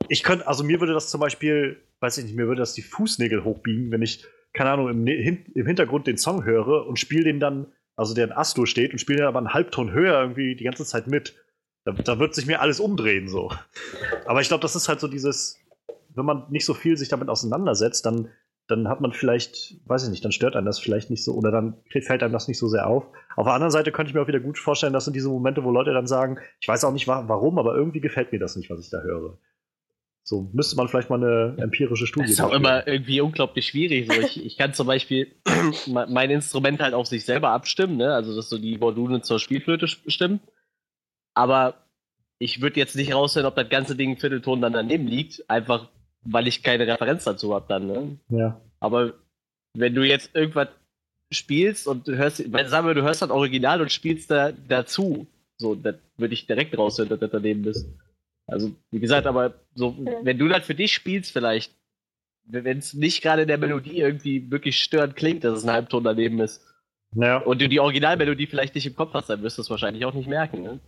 Ich 0.10 0.23
könnte, 0.23 0.47
also 0.47 0.63
mir 0.63 0.80
würde 0.80 0.93
das 0.93 1.10
zum 1.10 1.21
Beispiel, 1.21 1.77
weiß 1.99 2.17
ich 2.17 2.25
nicht, 2.25 2.36
mir 2.36 2.47
würde 2.47 2.62
das 2.62 2.73
die 2.73 2.82
Fußnägel 2.82 3.43
hochbiegen, 3.43 3.91
wenn 3.91 4.01
ich, 4.01 4.25
keine 4.53 4.71
Ahnung, 4.71 4.89
im, 4.89 5.06
im 5.08 5.65
Hintergrund 5.65 6.08
den 6.08 6.17
Song 6.17 6.43
höre 6.43 6.88
und 6.88 6.97
spiele 6.97 7.25
den 7.25 7.39
dann, 7.39 7.67
also 7.95 8.15
der 8.15 8.25
in 8.25 8.32
Astur 8.32 8.65
steht 8.65 8.91
und 8.91 8.99
spiele 8.99 9.19
den 9.19 9.27
aber 9.27 9.39
einen 9.39 9.53
Halbton 9.53 9.91
höher 9.91 10.19
irgendwie 10.19 10.56
die 10.56 10.63
ganze 10.63 10.86
Zeit 10.86 11.08
mit. 11.08 11.36
Da, 11.88 11.93
da 11.93 12.19
wird 12.19 12.36
sich 12.36 12.45
mir 12.45 12.60
alles 12.60 12.82
umdrehen 12.82 13.30
so. 13.30 13.50
Aber 14.26 14.41
ich 14.41 14.50
glaube, 14.50 14.62
das 14.62 14.76
ist 14.76 14.89
halt 14.89 15.00
so 15.00 15.08
dieses, 15.08 15.58
wenn 16.15 16.26
man 16.26 16.43
nicht 16.50 16.65
so 16.65 16.73
viel 16.73 16.97
sich 16.97 17.08
damit 17.08 17.30
auseinandersetzt, 17.30 18.06
dann, 18.06 18.28
dann 18.67 18.89
hat 18.89 19.00
man 19.00 19.13
vielleicht, 19.13 19.76
weiß 19.86 20.04
ich 20.04 20.10
nicht, 20.10 20.26
dann 20.26 20.34
stört 20.34 20.58
einen 20.58 20.65
das 20.65 20.80
vielleicht 20.80 21.10
nicht 21.10 21.23
so 21.23 21.34
oder 21.34 21.50
dann 21.50 21.78
fällt 21.89 22.21
einem 22.23 22.34
das 22.34 22.50
nicht 22.50 22.58
so 22.58 22.67
sehr 22.67 22.88
auf. 22.88 23.06
Auf 23.38 23.45
der 23.45 23.54
anderen 23.54 23.71
Seite 23.71 23.93
könnte 23.93 24.10
ich 24.10 24.15
mir 24.15 24.21
auch 24.21 24.28
wieder 24.28 24.41
gut 24.41 24.58
vorstellen, 24.58 24.91
das 24.91 25.06
sind 25.06 25.15
diese 25.15 25.30
Momente, 25.30 25.63
wo 25.63 25.71
Leute 25.71 25.93
dann 25.93 26.08
sagen, 26.08 26.39
ich 26.60 26.67
weiß 26.67 26.84
auch 26.84 26.91
nicht 26.91 27.08
wa- 27.08 27.23
warum, 27.28 27.58
aber 27.58 27.73
irgendwie 27.76 28.02
gefällt 28.02 28.34
mir 28.34 28.39
das 28.39 28.58
nicht, 28.58 28.69
was 28.69 28.82
ich 28.82 28.89
da 28.89 29.00
höre. 29.02 29.38
So 30.23 30.50
müsste 30.52 30.76
man 30.76 30.89
vielleicht 30.89 31.10
mal 31.10 31.23
eine 31.23 31.56
empirische 31.62 32.06
Studie 32.06 32.26
Das 32.26 32.32
ist 32.34 32.41
auch 32.41 32.47
dafür- 32.52 32.58
immer 32.58 32.86
irgendwie 32.86 33.21
unglaublich 33.21 33.65
schwierig. 33.67 34.12
So, 34.12 34.19
ich, 34.19 34.45
ich 34.45 34.58
kann 34.58 34.73
zum 34.73 34.88
Beispiel 34.88 35.32
me- 35.88 36.08
mein 36.10 36.32
Instrument 36.32 36.82
halt 36.82 36.93
auf 36.93 37.08
sich 37.08 37.23
selber 37.23 37.52
abstimmen, 37.52 37.95
ne? 37.95 38.13
also 38.13 38.36
dass 38.36 38.50
so 38.50 38.58
die 38.58 38.78
Module 38.78 39.21
zur 39.21 39.39
Spielflöte 39.39 39.88
stimmen. 39.88 40.41
Aber 41.38 41.76
ich 42.39 42.62
würde 42.62 42.80
jetzt 42.80 42.95
nicht 42.95 43.13
raushören, 43.13 43.45
ob 43.45 43.56
das 43.56 43.69
ganze 43.69 43.95
Ding 43.95 44.10
einen 44.10 44.17
Viertelton 44.17 44.60
dann 44.62 44.73
daneben 44.73 45.08
liegt, 45.08 45.47
einfach 45.50 45.88
weil 46.23 46.47
ich 46.47 46.63
keine 46.63 46.88
Referenz 46.88 47.23
dazu 47.23 47.54
habe 47.54 47.65
dann. 47.69 47.88
Ne? 47.88 48.17
Ja. 48.30 48.60
Aber 48.80 49.13
wenn 49.73 49.93
du 49.93 50.04
jetzt 50.04 50.36
irgendwas 50.36 50.69
spielst 51.32 51.88
und 51.88 52.08
du 52.08 52.17
hörst, 52.17 52.52
weil, 52.52 52.67
sagen 52.67 52.88
wir, 52.88 52.95
du 52.95 53.04
hörst 53.04 53.21
das 53.21 53.30
Original 53.30 53.82
und 53.82 53.91
spielst 53.91 54.32
da 54.32 54.52
dazu, 54.52 55.28
so, 55.58 55.76
dann 55.76 56.00
würde 56.17 56.34
ich 56.34 56.47
direkt 56.47 56.78
raushören, 56.78 57.10
dass 57.10 57.19
das 57.19 57.32
daneben 57.32 57.63
ist. 57.65 57.88
Also, 58.47 58.71
wie 58.91 59.00
gesagt, 59.00 59.28
aber 59.28 59.54
so, 59.76 59.95
Ja. 60.04 60.13
wenn 60.23 60.38
du 60.38 60.47
das 60.47 60.65
für 60.65 60.76
dich 60.76 60.93
spielst, 60.93 61.32
vielleicht, 61.32 61.71
wenn 62.45 62.78
es 62.78 62.93
nicht 62.93 63.21
gerade 63.21 63.43
in 63.43 63.47
der 63.47 63.58
Melodie 63.58 64.00
irgendwie 64.00 64.50
wirklich 64.50 64.80
störend 64.80 65.15
klingt, 65.15 65.43
dass 65.43 65.58
es 65.60 65.65
ein 65.65 65.71
Halbton 65.71 66.04
daneben 66.04 66.39
ist, 66.39 66.62
Naja, 67.13 67.38
und 67.38 67.62
du 67.62 67.69
die 67.69 67.80
Originalmelodie 67.80 68.47
vielleicht 68.47 68.76
nicht 68.76 68.88
im 68.88 68.95
Kopf 68.95 69.13
hast, 69.13 69.30
dann 69.30 69.41
wirst 69.43 69.58
du 69.58 69.62
es 69.62 69.69
wahrscheinlich 69.69 70.04
auch 70.06 70.13
nicht 70.13 70.28
merken. 70.30 70.62
Ne? 70.63 70.80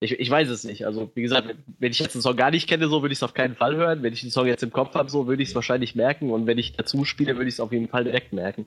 Ich, 0.00 0.12
ich 0.12 0.30
weiß 0.30 0.50
es 0.50 0.64
nicht. 0.64 0.84
Also, 0.84 1.10
wie 1.14 1.22
gesagt, 1.22 1.54
wenn- 1.78 1.90
ich 1.90 1.98
jetzt 1.98 2.14
einen 2.14 2.22
Song 2.22 2.36
gar 2.36 2.50
nicht 2.50 2.68
kenne, 2.68 2.88
so 2.88 3.02
würde 3.02 3.12
ich 3.12 3.18
es 3.18 3.22
auf 3.22 3.32
keinen 3.34 3.56
Fall 3.56 3.76
hören. 3.76 4.02
Wenn 4.02 4.12
ich 4.12 4.20
den 4.20 4.30
Song 4.30 4.46
jetzt 4.46 4.62
im 4.62 4.72
Kopf 4.72 4.94
habe, 4.94 5.08
so 5.10 5.26
würde 5.26 5.42
ich 5.42 5.48
es 5.50 5.54
wahrscheinlich 5.54 5.94
merken. 5.94 6.30
Und 6.30 6.46
wenn 6.46 6.58
ich 6.58 6.72
dazu 6.74 7.04
spiele, 7.04 7.36
würde 7.36 7.48
ich 7.48 7.54
es 7.54 7.60
auf 7.60 7.72
jeden 7.72 7.88
Fall 7.88 8.04
direkt 8.04 8.32
merken. 8.32 8.66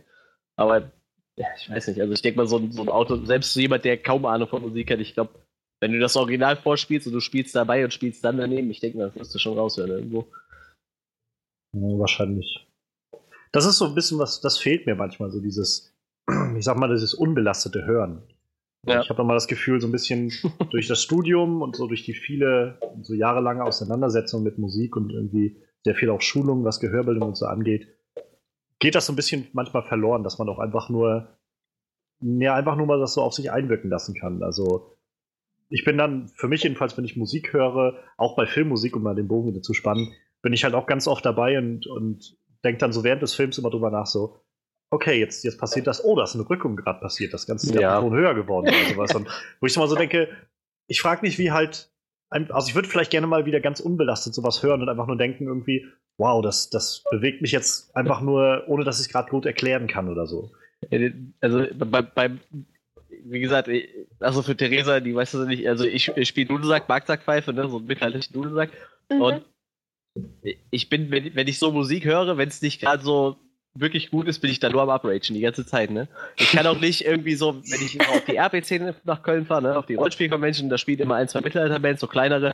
Aber 0.55 0.91
ja, 1.35 1.47
ich 1.57 1.69
weiß 1.69 1.87
nicht. 1.87 2.01
Also, 2.01 2.13
ich 2.13 2.21
denke 2.23 2.37
mal, 2.37 2.47
so 2.47 2.57
ein, 2.57 2.71
so 2.71 2.81
ein 2.81 2.89
Auto, 2.89 3.23
selbst 3.25 3.55
jemand, 3.55 3.85
der 3.85 3.97
kaum 4.01 4.25
Ahnung 4.25 4.47
von 4.49 4.61
Musik 4.63 4.89
hat, 4.91 4.99
ich 4.99 5.13
glaube, 5.13 5.35
wenn 5.81 5.93
du 5.93 5.99
das 5.99 6.17
Original 6.17 6.57
vorspielst 6.57 7.07
und 7.07 7.13
du 7.13 7.19
spielst 7.21 7.55
dabei 7.55 7.83
und 7.85 7.93
spielst 7.93 8.23
dann 8.25 8.37
daneben, 8.37 8.69
ich 8.71 8.79
denke 8.79 8.97
mal, 8.97 9.05
das 9.09 9.15
wirst 9.15 9.35
du 9.35 9.39
schon 9.39 9.57
raushören 9.57 9.91
irgendwo. 9.91 10.27
Ja, 11.73 11.99
wahrscheinlich. 11.99 12.67
Das 13.51 13.65
ist 13.65 13.77
so 13.77 13.85
ein 13.85 13.95
bisschen 13.95 14.19
was, 14.19 14.41
das 14.41 14.57
fehlt 14.57 14.85
mir 14.87 14.95
manchmal, 14.95 15.31
so 15.31 15.39
dieses, 15.39 15.95
ich 16.57 16.65
sag 16.65 16.77
mal, 16.77 16.89
dieses 16.89 17.13
unbelastete 17.13 17.85
Hören. 17.85 18.23
Ja. 18.85 19.01
Ich 19.01 19.09
habe 19.09 19.23
mal 19.23 19.33
das 19.33 19.47
Gefühl, 19.47 19.81
so 19.81 19.87
ein 19.87 19.91
bisschen 19.91 20.31
durch 20.71 20.87
das 20.87 21.03
Studium 21.03 21.61
und 21.61 21.75
so 21.75 21.87
durch 21.87 22.03
die 22.03 22.13
viele, 22.13 22.79
so 23.01 23.13
jahrelange 23.13 23.63
Auseinandersetzung 23.63 24.43
mit 24.43 24.57
Musik 24.57 24.95
und 24.95 25.11
irgendwie 25.11 25.61
sehr 25.83 25.95
viel 25.95 26.09
auch 26.09 26.21
Schulung, 26.21 26.63
was 26.63 26.79
Gehörbildung 26.79 27.29
und 27.29 27.37
so 27.37 27.45
angeht, 27.45 27.87
geht 28.79 28.95
das 28.95 29.05
so 29.05 29.13
ein 29.13 29.15
bisschen 29.15 29.47
manchmal 29.53 29.83
verloren, 29.83 30.23
dass 30.23 30.39
man 30.39 30.49
auch 30.49 30.59
einfach 30.59 30.89
nur, 30.89 31.37
ja, 32.21 32.55
einfach 32.55 32.75
nur 32.75 32.85
mal 32.85 32.99
das 32.99 33.13
so 33.13 33.21
auf 33.21 33.33
sich 33.33 33.51
einwirken 33.51 33.89
lassen 33.89 34.15
kann. 34.15 34.43
Also, 34.43 34.97
ich 35.69 35.85
bin 35.85 35.97
dann, 35.97 36.29
für 36.35 36.47
mich 36.47 36.63
jedenfalls, 36.63 36.97
wenn 36.97 37.05
ich 37.05 37.15
Musik 37.15 37.53
höre, 37.53 37.97
auch 38.17 38.35
bei 38.35 38.45
Filmmusik, 38.45 38.95
um 38.95 39.03
mal 39.03 39.15
den 39.15 39.27
Bogen 39.27 39.49
wieder 39.49 39.61
zu 39.61 39.73
spannen, 39.73 40.13
bin 40.41 40.53
ich 40.53 40.63
halt 40.63 40.73
auch 40.73 40.87
ganz 40.87 41.07
oft 41.07 41.25
dabei 41.25 41.57
und, 41.57 41.85
und 41.87 42.37
denke 42.63 42.79
dann 42.79 42.91
so 42.91 43.03
während 43.03 43.21
des 43.21 43.33
Films 43.33 43.57
immer 43.57 43.69
drüber 43.69 43.91
nach, 43.91 44.05
so, 44.05 44.41
okay, 44.91 45.19
jetzt, 45.19 45.43
jetzt 45.43 45.59
passiert 45.59 45.87
das, 45.87 46.03
oh, 46.03 46.15
da 46.15 46.23
ist 46.23 46.35
eine 46.35 46.49
Rückung 46.49 46.75
gerade 46.75 46.99
passiert, 46.99 47.33
das 47.33 47.45
Ganze 47.45 47.67
ist 47.67 47.79
Ja. 47.79 47.99
einen 47.99 48.09
Ton 48.09 48.17
höher 48.17 48.33
geworden 48.33 48.67
oder 48.69 48.85
sowas. 48.93 49.15
Und 49.15 49.27
wo 49.59 49.65
ich 49.67 49.73
so 49.73 49.79
mal 49.79 49.87
so 49.87 49.95
denke, 49.95 50.29
ich 50.87 51.01
frage 51.01 51.21
mich, 51.21 51.37
wie 51.37 51.51
halt, 51.51 51.91
ein- 52.29 52.51
also 52.51 52.67
ich 52.69 52.75
würde 52.75 52.87
vielleicht 52.87 53.11
gerne 53.11 53.27
mal 53.27 53.45
wieder 53.45 53.59
ganz 53.59 53.79
unbelastet 53.79 54.33
sowas 54.33 54.63
hören 54.63 54.81
und 54.81 54.89
einfach 54.89 55.07
nur 55.07 55.17
denken 55.17 55.45
irgendwie, 55.45 55.85
wow, 56.17 56.41
das, 56.41 56.69
das 56.69 57.03
bewegt 57.11 57.41
mich 57.41 57.51
jetzt 57.51 57.95
einfach 57.95 58.21
nur, 58.21 58.63
ohne 58.67 58.83
dass 58.83 58.99
ich 58.99 59.07
es 59.07 59.11
gerade 59.11 59.29
gut 59.29 59.45
erklären 59.45 59.87
kann 59.87 60.09
oder 60.09 60.25
so. 60.25 60.51
Also 61.41 61.65
bei, 61.77 62.01
beim, 62.01 62.39
wie 63.25 63.39
gesagt, 63.39 63.69
also 64.19 64.41
für 64.41 64.57
Theresa, 64.57 64.99
die 64.99 65.13
weiß 65.15 65.31
das 65.31 65.47
nicht, 65.47 65.67
also 65.67 65.85
ich, 65.85 66.09
ich 66.15 66.27
spiele 66.27 66.51
Nudelsack, 66.51 66.89
Marksackpfeife, 66.89 67.53
ne, 67.53 67.67
so 67.69 67.77
einen 67.77 67.85
mittelalterlichen 67.85 68.35
Nudelsack. 68.35 68.71
Mhm. 69.11 69.21
Und 69.21 69.45
ich 70.71 70.89
bin, 70.89 71.11
wenn, 71.11 71.35
wenn 71.35 71.47
ich 71.47 71.59
so 71.59 71.71
Musik 71.71 72.05
höre, 72.05 72.37
wenn 72.37 72.49
es 72.49 72.61
nicht 72.61 72.81
gerade 72.81 73.03
so 73.03 73.37
wirklich 73.79 74.11
gut 74.11 74.27
ist, 74.27 74.39
bin 74.39 74.51
ich 74.51 74.59
da 74.59 74.69
nur 74.69 74.81
am 74.81 74.89
Upragen 74.89 75.33
die 75.33 75.39
ganze 75.39 75.65
Zeit, 75.65 75.91
ne? 75.91 76.07
Ich 76.37 76.51
kann 76.51 76.67
auch 76.67 76.79
nicht 76.79 77.05
irgendwie 77.05 77.35
so, 77.35 77.55
wenn 77.55 77.81
ich 77.81 77.99
auf 78.01 78.25
die 78.25 78.39
RP10 78.39 78.93
nach 79.03 79.23
Köln 79.23 79.45
fahre, 79.45 79.61
ne, 79.61 79.77
auf 79.77 79.85
die 79.85 79.95
Rollspiel-Convention, 79.95 80.69
da 80.69 80.77
spielt 80.77 80.99
immer 80.99 81.15
ein, 81.15 81.27
zwei 81.27 81.41
Mittelalter-Bands, 81.41 82.01
so 82.01 82.07
kleinere. 82.07 82.53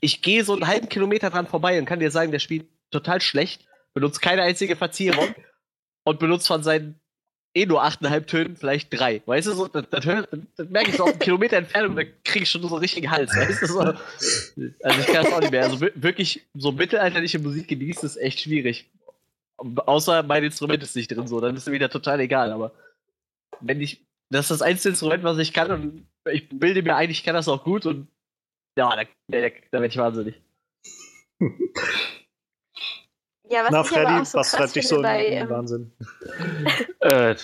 Ich 0.00 0.22
gehe 0.22 0.44
so 0.44 0.54
einen 0.54 0.66
halben 0.66 0.88
Kilometer 0.88 1.30
dran 1.30 1.46
vorbei 1.46 1.78
und 1.78 1.84
kann 1.84 2.00
dir 2.00 2.10
sagen, 2.10 2.32
der 2.32 2.38
spielt 2.38 2.66
total 2.90 3.20
schlecht, 3.20 3.66
benutzt 3.94 4.22
keine 4.22 4.42
einzige 4.42 4.76
Verzierung 4.76 5.34
und 6.04 6.18
benutzt 6.18 6.46
von 6.48 6.62
seinen 6.62 7.00
eh 7.54 7.66
nur 7.66 7.82
8,5 7.82 8.26
Tönen, 8.26 8.56
vielleicht 8.56 8.98
drei. 8.98 9.22
Weißt 9.26 9.48
du, 9.48 9.52
so, 9.52 9.68
das, 9.68 9.84
das, 9.90 10.04
das 10.04 10.68
merke 10.68 10.90
ich 10.90 10.96
so 10.96 11.04
auf 11.04 11.10
einen 11.10 11.18
Kilometer 11.18 11.56
Entfernung, 11.56 11.96
da 11.96 12.02
kriege 12.24 12.44
ich 12.44 12.50
schon 12.50 12.62
so 12.62 12.68
einen 12.68 12.78
richtigen 12.78 13.10
Hals. 13.10 13.34
Weißt 13.34 13.62
du, 13.62 13.66
so. 13.66 13.80
Also 13.80 15.00
ich 15.00 15.06
kann 15.06 15.24
das 15.24 15.32
auch 15.32 15.40
nicht 15.40 15.50
mehr. 15.50 15.64
Also 15.64 15.80
wirklich 15.94 16.46
so 16.54 16.72
mittelalterliche 16.72 17.38
Musik 17.38 17.68
genießen 17.68 18.06
ist 18.06 18.16
echt 18.16 18.40
schwierig. 18.40 18.88
Außer 19.58 20.22
mein 20.22 20.44
Instrument 20.44 20.82
ist 20.82 20.96
nicht 20.96 21.08
drin, 21.08 21.26
so, 21.26 21.40
dann 21.40 21.56
ist 21.56 21.66
es 21.66 21.72
wieder 21.72 21.90
total 21.90 22.20
egal. 22.20 22.52
Aber 22.52 22.72
wenn 23.60 23.80
ich, 23.80 24.06
das 24.30 24.46
ist 24.46 24.60
das 24.60 24.62
einzige 24.62 24.90
Instrument, 24.90 25.24
was 25.24 25.38
ich 25.38 25.52
kann 25.52 25.70
und 25.70 26.06
ich 26.30 26.48
bilde 26.48 26.82
mir 26.82 26.96
ein, 26.96 27.10
ich 27.10 27.24
kann 27.24 27.34
das 27.34 27.48
auch 27.48 27.64
gut 27.64 27.86
und 27.86 28.08
ja, 28.76 28.94
da, 28.94 29.02
da, 29.28 29.48
da 29.48 29.80
werde 29.80 29.86
ich 29.86 29.96
wahnsinnig. 29.96 30.40
Ja, 33.50 33.64
was 33.64 33.70
Na, 33.70 33.80
ich 33.80 33.86
Freddy, 33.88 34.06
aber 34.06 34.20
auch 34.20 34.26
so 34.26 34.38
was 34.38 34.50
krass 34.50 34.58
treibt 34.58 34.76
dich 34.76 34.88
so 34.88 34.96
in, 34.96 35.02
bei, 35.02 35.26
in 35.26 35.42
ähm, 35.42 35.50
Wahnsinn? 35.50 35.92
Äh, 37.00 37.36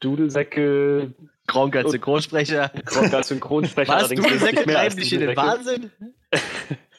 Dudelsäcke, 0.00 1.12
Gronk 1.46 1.76
als 1.76 1.90
Synchronsprecher. 1.90 2.70
Gronk 2.86 3.12
als 3.12 3.28
Synchronsprecher. 3.28 3.92
Was? 3.92 4.04
allerdings 4.04 4.22
Dudelsäcke 4.22 4.64
treiben 4.64 4.96
dich 4.96 5.12
in 5.12 5.20
den. 5.20 5.36
Wahnsinn? 5.36 5.90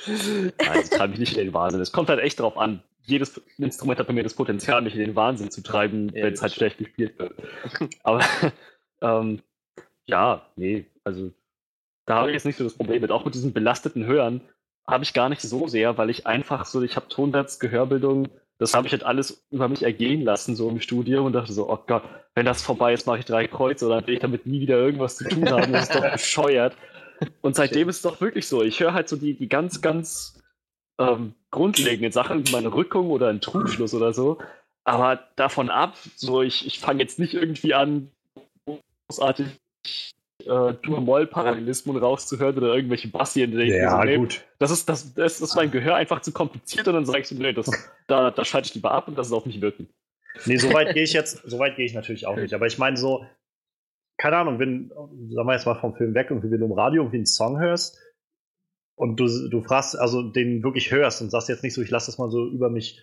Nein, 0.08 0.52
das 0.58 0.90
treibt 0.92 1.12
mich 1.12 1.20
nicht 1.20 1.38
in 1.38 1.46
den 1.46 1.54
Wahnsinn. 1.54 1.82
Es 1.82 1.92
kommt 1.92 2.10
halt 2.10 2.20
echt 2.20 2.40
drauf 2.40 2.58
an. 2.58 2.84
Jedes 3.06 3.40
Instrument 3.58 4.00
hat 4.00 4.08
bei 4.08 4.14
mir 4.14 4.24
das 4.24 4.34
Potenzial, 4.34 4.82
mich 4.82 4.94
in 4.94 5.00
den 5.00 5.16
Wahnsinn 5.16 5.52
zu 5.52 5.62
treiben, 5.62 6.12
wenn 6.14 6.34
es 6.34 6.42
halt 6.42 6.54
schlecht 6.54 6.78
gespielt 6.78 7.18
wird. 7.20 7.34
Aber 8.04 8.24
ähm, 9.02 9.42
ja, 10.06 10.46
nee, 10.56 10.86
also 11.04 11.32
da 12.06 12.16
habe 12.18 12.30
ich 12.30 12.34
jetzt 12.34 12.46
nicht 12.46 12.58
so 12.58 12.64
das 12.64 12.76
Problem 12.76 13.02
mit. 13.02 13.12
Auch 13.12 13.26
mit 13.26 13.36
diesen 13.36 13.54
belasteten 13.54 14.06
Hören 14.06 14.42
habe 14.88 15.04
ich 15.04 15.14
gar 15.14 15.30
nicht 15.30 15.42
so 15.42 15.68
sehr, 15.68 15.98
weil 15.98 16.10
ich 16.10 16.28
einfach 16.28 16.66
so, 16.66 16.82
ich 16.82 16.96
habe 16.96 17.08
Tonsatz, 17.08 17.60
Gehörbildung, 17.60 18.30
das 18.58 18.74
habe 18.74 18.88
ich 18.88 18.94
halt 18.94 19.04
alles 19.04 19.46
über 19.50 19.68
mich 19.68 19.84
ergehen 19.84 20.22
lassen, 20.22 20.56
so 20.56 20.70
im 20.70 20.80
Studium 20.80 21.26
und 21.26 21.34
dachte 21.34 21.52
so, 21.52 21.70
oh 21.70 21.80
Gott, 21.88 22.04
wenn 22.36 22.46
das 22.46 22.62
vorbei 22.62 22.94
ist, 22.94 23.06
mache 23.08 23.20
ich 23.20 23.26
drei 23.26 23.48
Kreuze 23.48 23.86
oder 23.86 23.96
dann 23.96 24.08
will 24.08 24.14
ich 24.14 24.22
damit 24.22 24.46
nie 24.46 24.62
wieder 24.62 24.78
irgendwas 24.78 25.18
zu 25.18 25.28
tun 25.28 25.50
haben. 25.50 25.74
Das 25.74 25.90
ist 25.90 25.96
doch 25.96 26.12
bescheuert. 26.12 26.78
Und 27.42 27.56
seitdem 27.56 27.90
ist 27.90 27.98
es 27.98 28.02
doch 28.04 28.22
wirklich 28.22 28.48
so. 28.48 28.62
Ich 28.62 28.80
höre 28.80 28.94
halt 28.94 29.10
so 29.10 29.16
die, 29.16 29.34
die 29.34 29.50
ganz, 29.50 29.82
ganz 29.82 30.42
ähm, 31.00 31.34
grundlegenden 31.52 32.12
Sachen, 32.12 32.48
wie 32.48 32.52
meine 32.52 32.74
Rückung 32.74 33.10
oder 33.10 33.30
ein 33.30 33.42
Trugschluss 33.42 33.94
oder 33.94 34.14
so. 34.14 34.38
Aber 34.84 35.20
davon 35.36 35.70
ab, 35.70 35.96
so 36.16 36.42
ich, 36.42 36.68
ich 36.68 36.80
fange 36.80 37.02
jetzt 37.02 37.20
nicht 37.20 37.34
irgendwie 37.34 37.74
an, 37.74 38.12
großartig 39.08 39.48
äh, 40.46 40.74
Dur-Moll-Parallelismen 40.82 41.98
rauszuhören 41.98 42.58
oder 42.58 42.76
irgendwelche 42.76 43.08
Bassien. 43.08 43.52
mir 43.52 43.90
so, 43.90 44.04
nee, 44.04 44.18
gut. 44.18 44.46
Das 44.60 44.72
ist, 44.72 44.88
das, 44.88 45.14
das 45.14 45.42
ist 45.42 45.56
mein 45.56 45.72
Gehör 45.72 45.96
einfach 45.96 46.22
zu 46.22 46.32
kompliziert 46.32 46.88
und 46.88 46.94
dann 46.94 47.06
sage 47.06 47.22
ich 47.22 47.28
so, 47.28 47.36
nee, 47.36 47.54
das, 47.54 47.70
da, 48.08 48.32
da 48.32 48.46
schalte 48.46 48.68
ich 48.68 48.76
lieber 48.76 48.92
ab 48.92 49.08
und 49.08 49.18
das 49.18 49.28
ist 49.28 49.34
auf 49.34 49.46
mich 49.46 49.62
wirken. 49.62 49.90
Nee, 50.46 50.58
so 50.58 50.72
weit 50.74 50.94
gehe 50.94 51.04
ich 51.04 51.14
jetzt, 51.14 51.42
so 51.46 51.60
weit 51.60 51.78
gehe 51.78 51.86
ich 51.86 51.94
natürlich 51.94 52.28
auch 52.28 52.36
nicht. 52.36 52.54
Aber 52.54 52.68
ich 52.68 52.78
meine 52.78 52.98
so, 52.98 53.26
keine 54.18 54.38
Ahnung, 54.38 54.60
wenn, 54.60 54.90
sagen 54.90 55.48
wir 55.48 55.54
jetzt 55.54 55.66
mal 55.66 55.80
vom 55.80 55.96
Film 55.96 56.14
weg, 56.14 56.28
irgendwie, 56.30 56.52
wenn 56.52 56.60
du 56.60 56.66
im 56.66 56.74
Radio 56.74 57.04
irgendwie 57.04 57.18
einen 57.18 57.26
Song 57.26 57.60
hörst 57.60 57.98
und 58.96 59.20
du, 59.20 59.50
du 59.50 59.62
fragst, 59.62 59.98
also 59.98 60.22
den 60.22 60.64
wirklich 60.64 60.92
hörst 60.92 61.22
und 61.22 61.30
sagst 61.30 61.50
jetzt 61.50 61.64
nicht 61.64 61.74
so, 61.74 61.82
ich 61.82 61.90
lasse 61.90 62.08
das 62.08 62.18
mal 62.18 62.30
so 62.30 62.48
über 62.48 62.70
mich 62.70 63.02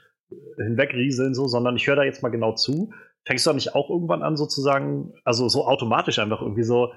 hinwegrieseln, 0.57 1.35
so, 1.35 1.47
sondern 1.47 1.77
ich 1.77 1.87
höre 1.87 1.97
da 1.97 2.05
jetzt 2.05 2.23
mal 2.23 2.31
genau 2.31 2.55
zu, 2.55 2.93
fängst 3.27 3.47
du 3.47 3.51
da 3.51 3.55
nicht 3.55 3.75
auch 3.75 3.91
irgendwann 3.91 4.23
an, 4.23 4.37
sozusagen, 4.37 5.13
also 5.25 5.49
so 5.49 5.67
automatisch 5.67 6.19
einfach 6.19 6.41
irgendwie 6.41 6.63
so, 6.63 6.93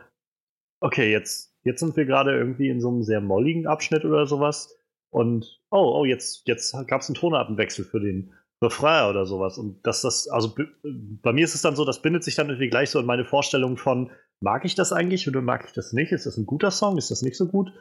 okay, 0.80 1.12
jetzt, 1.12 1.54
jetzt 1.64 1.80
sind 1.80 1.98
wir 1.98 2.06
gerade 2.06 2.36
irgendwie 2.38 2.70
in 2.70 2.80
so 2.80 2.90
einem 2.90 3.04
sehr 3.04 3.22
molligen 3.22 3.68
Abschnitt 3.68 4.06
oder 4.06 4.26
sowas 4.26 4.78
und 5.10 5.62
oh, 5.72 6.00
oh, 6.00 6.06
jetzt, 6.06 6.48
jetzt 6.48 6.76
gab 6.88 7.02
es 7.02 7.10
einen 7.10 7.16
Tonartenwechsel 7.16 7.86
für 7.86 8.00
den 8.00 8.34
Refrain 8.62 9.10
oder 9.10 9.26
sowas. 9.26 9.58
Und 9.58 9.86
dass 9.86 10.02
das, 10.02 10.28
also 10.28 10.56
bei 10.84 11.34
mir 11.34 11.46
ist 11.46 11.56
es 11.56 11.62
dann 11.62 11.76
so, 11.76 11.86
das 11.86 12.02
bindet 12.02 12.24
sich 12.24 12.36
dann 12.36 12.48
irgendwie 12.48 12.70
gleich 12.70 12.90
so 12.90 13.00
in 13.00 13.06
meine 13.06 13.26
Vorstellung 13.26 13.78
von, 13.78 14.12
mag 14.42 14.66
ich 14.66 14.76
das 14.76 14.92
eigentlich 14.92 15.28
oder 15.28 15.42
mag 15.42 15.64
ich 15.66 15.74
das 15.74 15.94
nicht? 15.94 16.12
Ist 16.12 16.26
das 16.26 16.38
ein 16.38 16.46
guter 16.46 16.72
Song? 16.72 16.98
Ist 16.98 17.12
das 17.12 17.22
nicht 17.22 17.38
so 17.38 17.48
gut? 17.48 17.72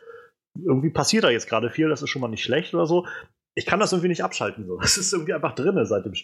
Irgendwie 0.57 0.91
passiert 0.91 1.25
da 1.25 1.31
jetzt 1.31 1.49
gerade 1.49 1.71
viel, 1.71 1.89
das 1.89 2.03
ist 2.03 2.11
schon 2.11 2.23
mal 2.23 2.29
nicht 2.29 2.45
schlecht 2.45 2.75
oder 2.75 2.87
so. 2.87 3.07
Ich 3.57 3.67
kann 3.67 3.81
das 3.81 3.93
irgendwie 3.93 4.09
nicht 4.09 4.25
abschalten. 4.25 4.67
So. 4.67 4.77
Das 4.81 4.97
ist 4.97 5.13
irgendwie 5.13 5.35
einfach 5.35 5.55
drin 5.55 5.85
seit 5.85 6.05
dem 6.05 6.15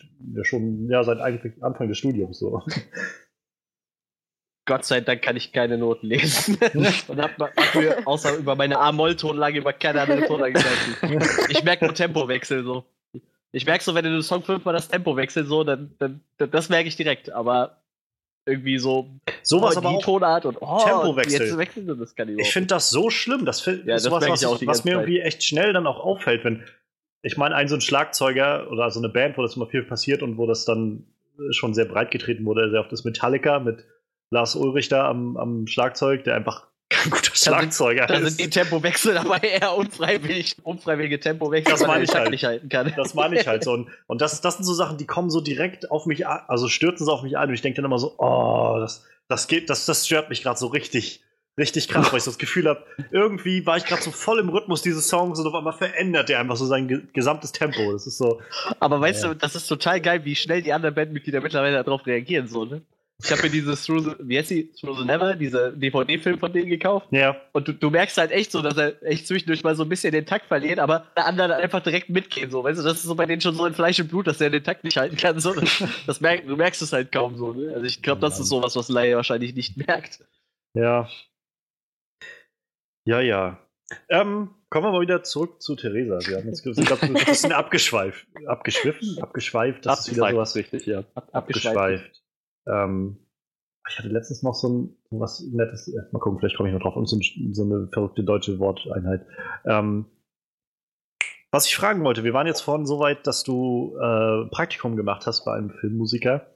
schon, 0.45 0.89
ja, 0.91 1.03
seit 1.05 1.19
eigentlich 1.21 1.63
Anfang 1.63 1.89
des 1.89 1.99
Studiums 1.99 2.39
so. 2.39 2.63
Gott 4.67 4.85
sei 4.85 5.01
Dank 5.01 5.23
kann 5.23 5.37
ich 5.37 5.53
keine 5.53 5.79
Noten 5.79 6.07
lesen. 6.07 6.57
Und 7.09 7.21
hab, 7.21 7.37
hab 7.41 8.07
außer 8.07 8.37
über 8.37 8.55
meine 8.55 8.79
A-Moll-Tonlage 8.79 9.59
über 9.59 9.73
keine 9.73 10.03
andere 10.03 10.27
Tonlage 10.27 10.53
gehalten. 10.53 11.27
Ich 11.49 11.65
merke 11.65 11.87
nur 11.87 11.95
Tempowechsel 11.95 12.63
so. 12.63 12.85
Ich 13.53 13.67
merke 13.67 13.83
so, 13.83 13.95
wenn 13.97 14.05
du 14.05 14.13
den 14.13 14.23
Song 14.23 14.45
fünfmal 14.45 14.75
das 14.75 14.87
Tempo 14.87 15.17
wechselst, 15.17 15.49
so, 15.49 15.65
dann, 15.65 15.97
dann 15.99 16.21
das 16.37 16.69
merke 16.69 16.89
ich 16.89 16.95
direkt. 16.95 17.33
Aber 17.33 17.80
irgendwie 18.47 18.79
so 18.79 19.09
Sowas 19.43 19.77
oh, 19.77 19.79
aber 19.79 19.97
die. 19.97 20.05
Tonart 20.05 20.47
und 20.47 20.59
oh, 20.61 20.79
Tempowechsel. 20.85 21.47
jetzt 21.47 21.59
wechseln 21.59 21.87
sie 21.87 21.97
das 21.97 22.15
kann 22.15 22.39
ich 22.39 22.53
finde 22.53 22.69
das 22.69 22.91
so 22.91 23.11
schlimm. 23.11 23.45
Das, 23.45 23.65
Ja, 23.65 23.73
ist 23.73 23.87
das 23.87 24.03
sowas, 24.05 24.29
was, 24.29 24.45
was 24.45 24.61
ganze 24.61 24.85
mir 24.85 24.93
irgendwie 24.93 25.21
echt 25.21 25.43
schnell 25.43 25.73
dann 25.73 25.87
auch 25.87 26.01
auffällt, 26.01 26.45
wenn 26.45 26.65
ich 27.23 27.37
meine, 27.37 27.55
ein 27.55 27.69
so 27.69 27.75
ein 27.75 27.81
Schlagzeuger 27.81 28.71
oder 28.71 28.91
so 28.91 29.01
eine 29.01 29.09
Band, 29.09 29.37
wo 29.37 29.43
das 29.43 29.57
immer 29.57 29.67
viel 29.67 29.83
passiert 29.83 30.23
und 30.23 30.39
wo 30.39 30.47
das 30.47 30.65
dann 30.65 31.05
äh, 31.39 31.53
schon 31.53 31.75
sehr 31.75 31.85
breit 31.85 32.11
getreten 32.11 32.45
wurde, 32.45 32.71
sehr 32.71 32.81
oft 32.81 32.93
das 32.93 33.05
Metallica 33.05 33.59
mit 33.59 33.85
Lars 34.31 34.55
Ulrich 34.55 34.89
da 34.89 35.09
am, 35.09 35.37
am 35.37 35.67
Schlagzeug, 35.67 36.25
der 36.25 36.37
einfach 36.37 36.69
kein 36.91 37.11
guter 37.11 37.35
Schlagzeuger 37.35 38.07
Da 38.07 38.15
ist. 38.19 38.37
sind 38.37 38.41
die 38.41 38.51
Tempowechsel 38.51 39.17
aber 39.17 39.43
eher 39.43 39.75
unfreiwillig, 39.75 40.57
unfreiwillige 40.63 41.19
Tempowechsel, 41.21 41.73
Das 41.73 41.87
meine 41.87 42.05
ich 42.05 42.13
halt. 42.15 42.31
nicht 42.31 42.45
halten 42.45 42.69
kann. 42.69 42.93
Das 42.97 43.15
meine 43.15 43.41
ich 43.41 43.47
halt 43.47 43.65
so. 43.65 43.73
Und, 43.75 43.89
und 44.09 44.21
das, 44.21 44.41
das 44.41 44.57
sind 44.57 44.65
so 44.65 44.75
Sachen, 44.75 44.99
die 44.99 45.07
kommen 45.07 45.31
so 45.31 45.41
direkt 45.41 45.91
auf 45.91 46.05
mich 46.07 46.27
an, 46.27 46.41
also 46.49 46.69
stürzen 46.69 47.07
sie 47.07 47.13
auf 47.13 47.23
mich 47.23 47.39
ein 47.39 47.49
und 47.49 47.55
ich 47.55 47.63
denke 47.63 47.77
dann 47.77 47.85
immer 47.87 47.99
so, 47.99 48.15
oh, 48.19 48.77
das, 48.81 49.07
das 49.29 49.47
geht, 49.49 49.71
das, 49.71 49.87
das 49.87 50.07
stört 50.07 50.29
mich 50.29 50.43
gerade 50.43 50.59
so 50.59 50.67
richtig, 50.67 51.23
richtig 51.57 51.89
krass, 51.89 52.11
weil 52.11 52.19
ich 52.19 52.25
so 52.25 52.31
das 52.33 52.39
Gefühl 52.39 52.67
habe, 52.69 52.85
irgendwie 53.13 53.65
war 53.67 53.77
ich 53.77 53.85
gerade 53.87 54.03
so 54.03 54.11
voll 54.11 54.41
im 54.41 54.49
Rhythmus 54.49 54.83
dieses 54.83 55.09
Songs 55.09 55.39
und 55.39 55.47
auf 55.47 55.55
einmal 55.55 55.73
verändert 55.73 56.29
der 56.29 56.41
einfach 56.41 56.57
so 56.57 56.67
sein 56.67 56.89
ge 56.89 57.03
gesamtes 57.13 57.53
Tempo. 57.53 57.93
Das 57.93 58.07
ist 58.09 58.19
so, 58.19 58.41
Aber 58.81 59.01
weißt 59.01 59.23
Ja. 59.23 59.29
du, 59.29 59.37
das 59.37 59.55
ist 59.55 59.67
total 59.69 60.01
geil, 60.01 60.25
wie 60.25 60.35
schnell 60.35 60.63
die 60.63 60.73
anderen 60.73 60.95
Bandmitglieder 60.95 61.41
mittlerweile 61.41 61.83
darauf 61.85 62.05
reagieren, 62.07 62.49
so, 62.49 62.65
ne? 62.65 62.83
Ich 63.23 63.31
habe 63.31 63.43
mir 63.43 63.51
dieses 63.51 63.85
Through 63.85 64.01
the, 64.01 64.11
wie 64.21 64.39
heißt 64.39 64.51
die? 64.51 64.73
Through 64.73 64.99
the 64.99 65.05
Never, 65.05 65.35
diese 65.35 65.73
DVD-Film 65.77 66.39
von 66.39 66.53
denen 66.53 66.69
gekauft. 66.69 67.09
ja, 67.11 67.37
Und 67.53 67.69
du, 67.69 67.73
du 67.73 67.91
merkst 67.91 68.17
halt 68.19 68.31
echt 68.31 68.51
so, 68.53 68.63
dass 68.63 68.77
er 68.77 69.03
echt 69.03 69.27
zwischendurch 69.27 69.63
mal 69.63 69.75
so 69.75 69.83
ein 69.83 69.89
bisschen 69.89 70.13
den 70.13 70.27
Takt 70.27 70.47
verliert, 70.47 70.79
aber 70.79 71.07
der 71.17 71.27
andere 71.27 71.57
einfach 71.57 71.83
direkt 71.83 72.09
mitgehen, 72.09 72.51
so. 72.51 72.65
Weißt 72.65 72.79
du, 72.79 72.83
das 72.83 72.95
ist 72.99 73.03
so 73.05 73.15
bei 73.15 73.27
denen 73.27 73.41
schon 73.41 73.55
so 73.55 73.67
in 73.67 73.75
Fleisch 73.75 74.01
und 74.01 74.09
Blut, 74.09 74.27
dass 74.27 74.41
er 74.41 74.51
den 74.51 74.65
Takt 74.65 74.85
nicht 74.85 74.97
halten 74.97 75.17
kann, 75.17 75.39
so. 75.41 75.55
Das 76.07 76.21
merk, 76.21 76.47
du 76.47 76.57
merkst 76.57 76.83
es 76.83 76.93
halt 76.93 77.13
kaum 77.13 77.37
so, 77.37 77.53
ne? 77.53 77.73
Also 77.75 77.85
ich 77.87 78.03
glaube, 78.03 78.21
das 78.21 78.41
ist 78.41 78.49
sowas, 78.49 78.77
was 78.77 78.89
Laie 78.89 79.17
wahrscheinlich 79.17 79.55
nicht 79.55 79.77
merkt. 79.77 80.25
Ja. 80.75 81.09
Ja, 83.05 83.21
ja. 83.21 83.59
Ähm, 84.09 84.51
kommen 84.69 84.87
wir 84.87 84.93
mal 84.93 85.01
wieder 85.01 85.23
zurück 85.23 85.61
zu 85.61 85.75
Theresa. 85.75 86.19
Wir 86.29 86.39
haben 86.39 86.49
jetzt 86.49 86.63
sind, 86.63 86.79
ich, 86.79 87.03
ein 87.03 87.15
bisschen 87.15 87.53
abgeschweift. 87.53 88.27
Abgeschwiffen? 88.47 89.19
Abgeschweift, 89.21 89.85
das 89.85 90.01
ist 90.01 90.15
wieder 90.15 90.27
Abgeschweift, 90.27 90.35
sowas. 90.35 90.57
richtig, 90.57 90.87
ja. 90.87 91.05
Abgeschweift. 91.33 92.20
Ähm, 92.71 93.19
ich 93.89 93.99
hatte 93.99 94.09
letztens 94.09 94.43
noch 94.43 94.55
so 94.55 94.69
ein 94.69 94.97
was 95.11 95.41
Nettes. 95.41 95.89
äh, 95.89 96.01
Mal 96.13 96.21
gucken, 96.21 96.39
vielleicht 96.39 96.57
komme 96.57 96.69
ich 96.69 96.75
noch 96.75 96.83
drauf. 96.83 96.97
Und 96.97 97.09
so, 97.09 97.17
ein, 97.17 97.55
so 97.55 97.65
eine 97.65 97.89
verrückte 97.93 98.23
deutsche 98.23 98.59
Worteinheit. 98.59 99.27
Ähm, 99.65 100.07
was 101.51 101.67
ich 101.67 101.75
fragen 101.75 102.05
wollte, 102.05 102.23
wir 102.23 102.33
waren 102.33 102.47
jetzt 102.47 102.61
vorhin 102.61 102.87
so 102.87 103.01
weit, 103.01 103.27
dass 103.27 103.43
du 103.43 103.97
äh, 103.97 104.47
Praktikum 104.51 104.97
gemacht 104.97 105.27
hast 105.27 105.45
bei 105.45 105.55
einem 105.55 105.71
Filmmusiker. 105.71 106.47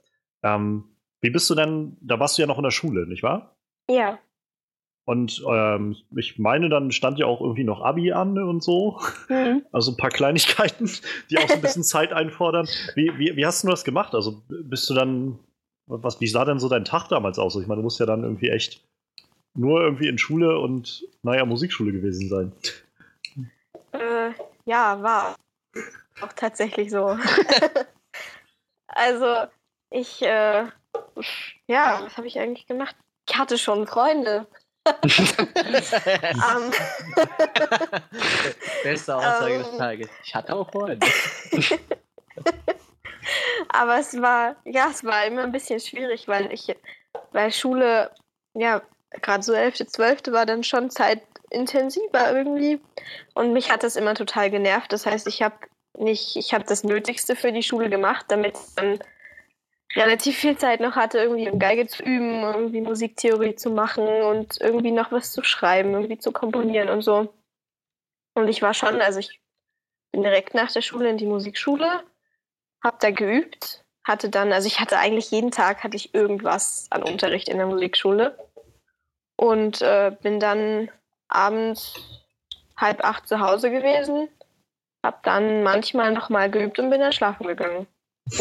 Ähm, 0.41 0.85
wie 1.21 1.29
bist 1.29 1.49
du 1.49 1.55
denn, 1.55 1.97
da 2.01 2.19
warst 2.19 2.37
du 2.37 2.41
ja 2.41 2.47
noch 2.47 2.57
in 2.57 2.63
der 2.63 2.71
Schule, 2.71 3.05
nicht 3.07 3.23
wahr? 3.23 3.57
Ja. 3.89 4.19
Und 5.05 5.43
ähm, 5.47 5.95
ich 6.15 6.39
meine, 6.39 6.69
dann 6.69 6.91
stand 6.91 7.19
ja 7.19 7.27
auch 7.27 7.41
irgendwie 7.41 7.63
noch 7.63 7.81
Abi 7.81 8.11
an 8.11 8.37
und 8.39 8.63
so. 8.63 8.99
Mhm. 9.29 9.63
Also 9.71 9.91
ein 9.91 9.97
paar 9.97 10.09
Kleinigkeiten, 10.09 10.89
die 11.29 11.37
auch 11.37 11.47
so 11.47 11.55
ein 11.55 11.61
bisschen 11.61 11.83
Zeit 11.95 12.13
einfordern. 12.13 12.67
Wie, 12.95 13.11
wie, 13.17 13.35
wie 13.35 13.45
hast 13.45 13.63
du 13.63 13.67
das 13.67 13.83
gemacht? 13.83 14.15
Also 14.15 14.43
bist 14.47 14.89
du 14.89 14.93
dann, 14.93 15.39
was, 15.87 16.19
wie 16.19 16.27
sah 16.27 16.45
denn 16.45 16.59
so 16.59 16.69
dein 16.69 16.85
Tag 16.85 17.07
damals 17.09 17.39
aus? 17.39 17.55
Ich 17.55 17.67
meine, 17.67 17.79
du 17.79 17.83
musst 17.83 17.99
ja 17.99 18.05
dann 18.05 18.23
irgendwie 18.23 18.49
echt 18.49 18.83
nur 19.55 19.81
irgendwie 19.81 20.07
in 20.07 20.17
Schule 20.17 20.59
und, 20.59 21.07
naja, 21.23 21.45
Musikschule 21.45 21.91
gewesen 21.91 22.29
sein. 22.29 22.51
Äh, 23.91 24.31
ja, 24.65 25.01
war 25.01 25.35
auch 26.21 26.33
tatsächlich 26.33 26.91
so. 26.91 27.17
also, 28.87 29.47
ich, 29.91 30.21
äh, 30.21 30.65
ja, 31.67 32.01
was 32.03 32.17
habe 32.17 32.27
ich 32.27 32.39
eigentlich 32.39 32.67
gemacht? 32.67 32.95
Ich 33.29 33.37
hatte 33.37 33.57
schon 33.57 33.87
Freunde. 33.87 34.47
Ähm, 34.85 36.71
Beste 38.83 39.15
Aussage 39.15 39.53
Ähm. 39.55 39.63
des 39.63 39.77
Tages. 39.77 40.09
Ich 40.23 40.35
hatte 40.35 40.55
auch 40.55 40.71
Freunde. 40.71 41.07
Aber 43.69 43.99
es 43.99 44.21
war, 44.21 44.55
ja, 44.65 44.87
es 44.89 45.03
war 45.03 45.25
immer 45.25 45.43
ein 45.43 45.51
bisschen 45.51 45.79
schwierig, 45.79 46.27
weil 46.27 46.51
ich, 46.51 46.75
weil 47.31 47.51
Schule, 47.51 48.11
ja, 48.53 48.81
gerade 49.21 49.43
so 49.43 49.53
11., 49.53 49.87
12. 49.87 50.21
war 50.27 50.45
dann 50.45 50.63
schon 50.63 50.89
zeitintensiver 50.89 52.35
irgendwie. 52.35 52.81
Und 53.33 53.53
mich 53.53 53.71
hat 53.71 53.83
das 53.83 53.95
immer 53.95 54.15
total 54.15 54.49
genervt. 54.49 54.91
Das 54.91 55.05
heißt, 55.05 55.27
ich 55.27 55.41
habe 55.41 55.55
nicht, 55.97 56.35
ich 56.35 56.53
habe 56.53 56.65
das 56.65 56.83
Nötigste 56.83 57.35
für 57.35 57.51
die 57.51 57.63
Schule 57.63 57.89
gemacht, 57.89 58.25
damit 58.29 58.55
ich 58.55 58.75
dann 58.75 58.99
relativ 59.95 60.37
viel 60.37 60.57
Zeit 60.57 60.81
noch 60.81 60.95
hatte, 60.95 61.19
irgendwie 61.19 61.57
Geige 61.57 61.87
zu 61.87 62.03
üben, 62.03 62.41
irgendwie 62.41 62.81
Musiktheorie 62.81 63.55
zu 63.55 63.69
machen 63.69 64.05
und 64.05 64.59
irgendwie 64.59 64.91
noch 64.91 65.11
was 65.11 65.31
zu 65.31 65.43
schreiben, 65.43 65.93
irgendwie 65.93 66.17
zu 66.17 66.31
komponieren 66.31 66.89
und 66.89 67.01
so. 67.01 67.33
Und 68.33 68.49
ich 68.49 68.61
war 68.61 68.73
schon, 68.73 69.01
also 69.01 69.19
ich 69.19 69.39
bin 70.11 70.23
direkt 70.23 70.53
nach 70.53 70.71
der 70.71 70.81
Schule 70.81 71.09
in 71.09 71.17
die 71.17 71.25
Musikschule, 71.25 72.03
habe 72.83 72.97
da 72.99 73.11
geübt, 73.11 73.83
hatte 74.03 74.29
dann, 74.29 74.53
also 74.53 74.67
ich 74.67 74.79
hatte 74.79 74.97
eigentlich 74.97 75.31
jeden 75.31 75.51
Tag 75.51 75.83
hatte 75.83 75.97
ich 75.97 76.13
irgendwas 76.13 76.87
an 76.91 77.03
Unterricht 77.03 77.49
in 77.49 77.57
der 77.57 77.67
Musikschule 77.67 78.37
und 79.37 79.81
äh, 79.81 80.15
bin 80.21 80.39
dann 80.39 80.89
abends 81.27 81.95
halb 82.77 83.03
acht 83.03 83.27
zu 83.27 83.39
Hause 83.39 83.71
gewesen, 83.71 84.29
habe 85.03 85.17
dann 85.23 85.63
manchmal 85.63 86.13
noch 86.13 86.29
mal 86.29 86.49
geübt 86.51 86.79
und 86.79 86.89
bin 86.89 87.01
dann 87.01 87.13
schlafen 87.13 87.47
gegangen. 87.47 87.87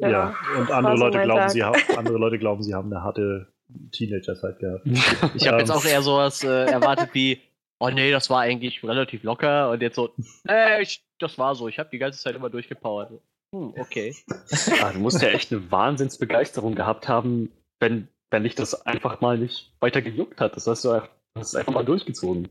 ja, 0.00 0.08
ja, 0.08 0.36
und 0.56 0.70
andere 0.70 0.96
Leute, 0.96 1.22
glauben, 1.22 1.48
sie 1.48 1.62
andere 1.96 2.18
Leute 2.18 2.38
glauben, 2.38 2.62
sie 2.62 2.74
haben 2.74 2.92
eine 2.92 3.02
harte 3.02 3.52
Teenager-Zeit 3.92 4.58
gehabt. 4.58 4.86
Ich 5.34 5.46
habe 5.48 5.58
jetzt 5.58 5.70
ähm. 5.70 5.76
auch 5.76 5.84
eher 5.84 6.02
sowas 6.02 6.42
äh, 6.44 6.66
erwartet 6.66 7.10
wie, 7.12 7.40
oh 7.78 7.90
nee, 7.90 8.10
das 8.10 8.30
war 8.30 8.40
eigentlich 8.40 8.82
relativ 8.82 9.22
locker 9.22 9.70
und 9.70 9.82
jetzt 9.82 9.96
so, 9.96 10.14
äh, 10.48 10.82
ich, 10.82 11.05
das 11.18 11.38
war 11.38 11.54
so, 11.54 11.68
ich 11.68 11.78
habe 11.78 11.90
die 11.90 11.98
ganze 11.98 12.20
Zeit 12.20 12.34
immer 12.34 12.50
durchgepowert. 12.50 13.12
Hm, 13.52 13.74
okay. 13.78 14.14
Ah, 14.82 14.92
du 14.92 14.98
musst 14.98 15.22
ja 15.22 15.28
echt 15.28 15.52
eine 15.52 15.70
Wahnsinnsbegeisterung 15.70 16.74
gehabt 16.74 17.08
haben, 17.08 17.52
wenn, 17.80 18.08
wenn 18.30 18.42
dich 18.42 18.54
das 18.54 18.86
einfach 18.86 19.20
mal 19.20 19.38
nicht 19.38 19.72
weiter 19.80 20.02
gejuckt 20.02 20.40
hat. 20.40 20.56
Das 20.56 20.66
heißt, 20.66 20.84
du 20.84 20.92
hast 20.94 21.08
es 21.34 21.54
einfach 21.54 21.72
mal 21.72 21.84
durchgezogen. 21.84 22.48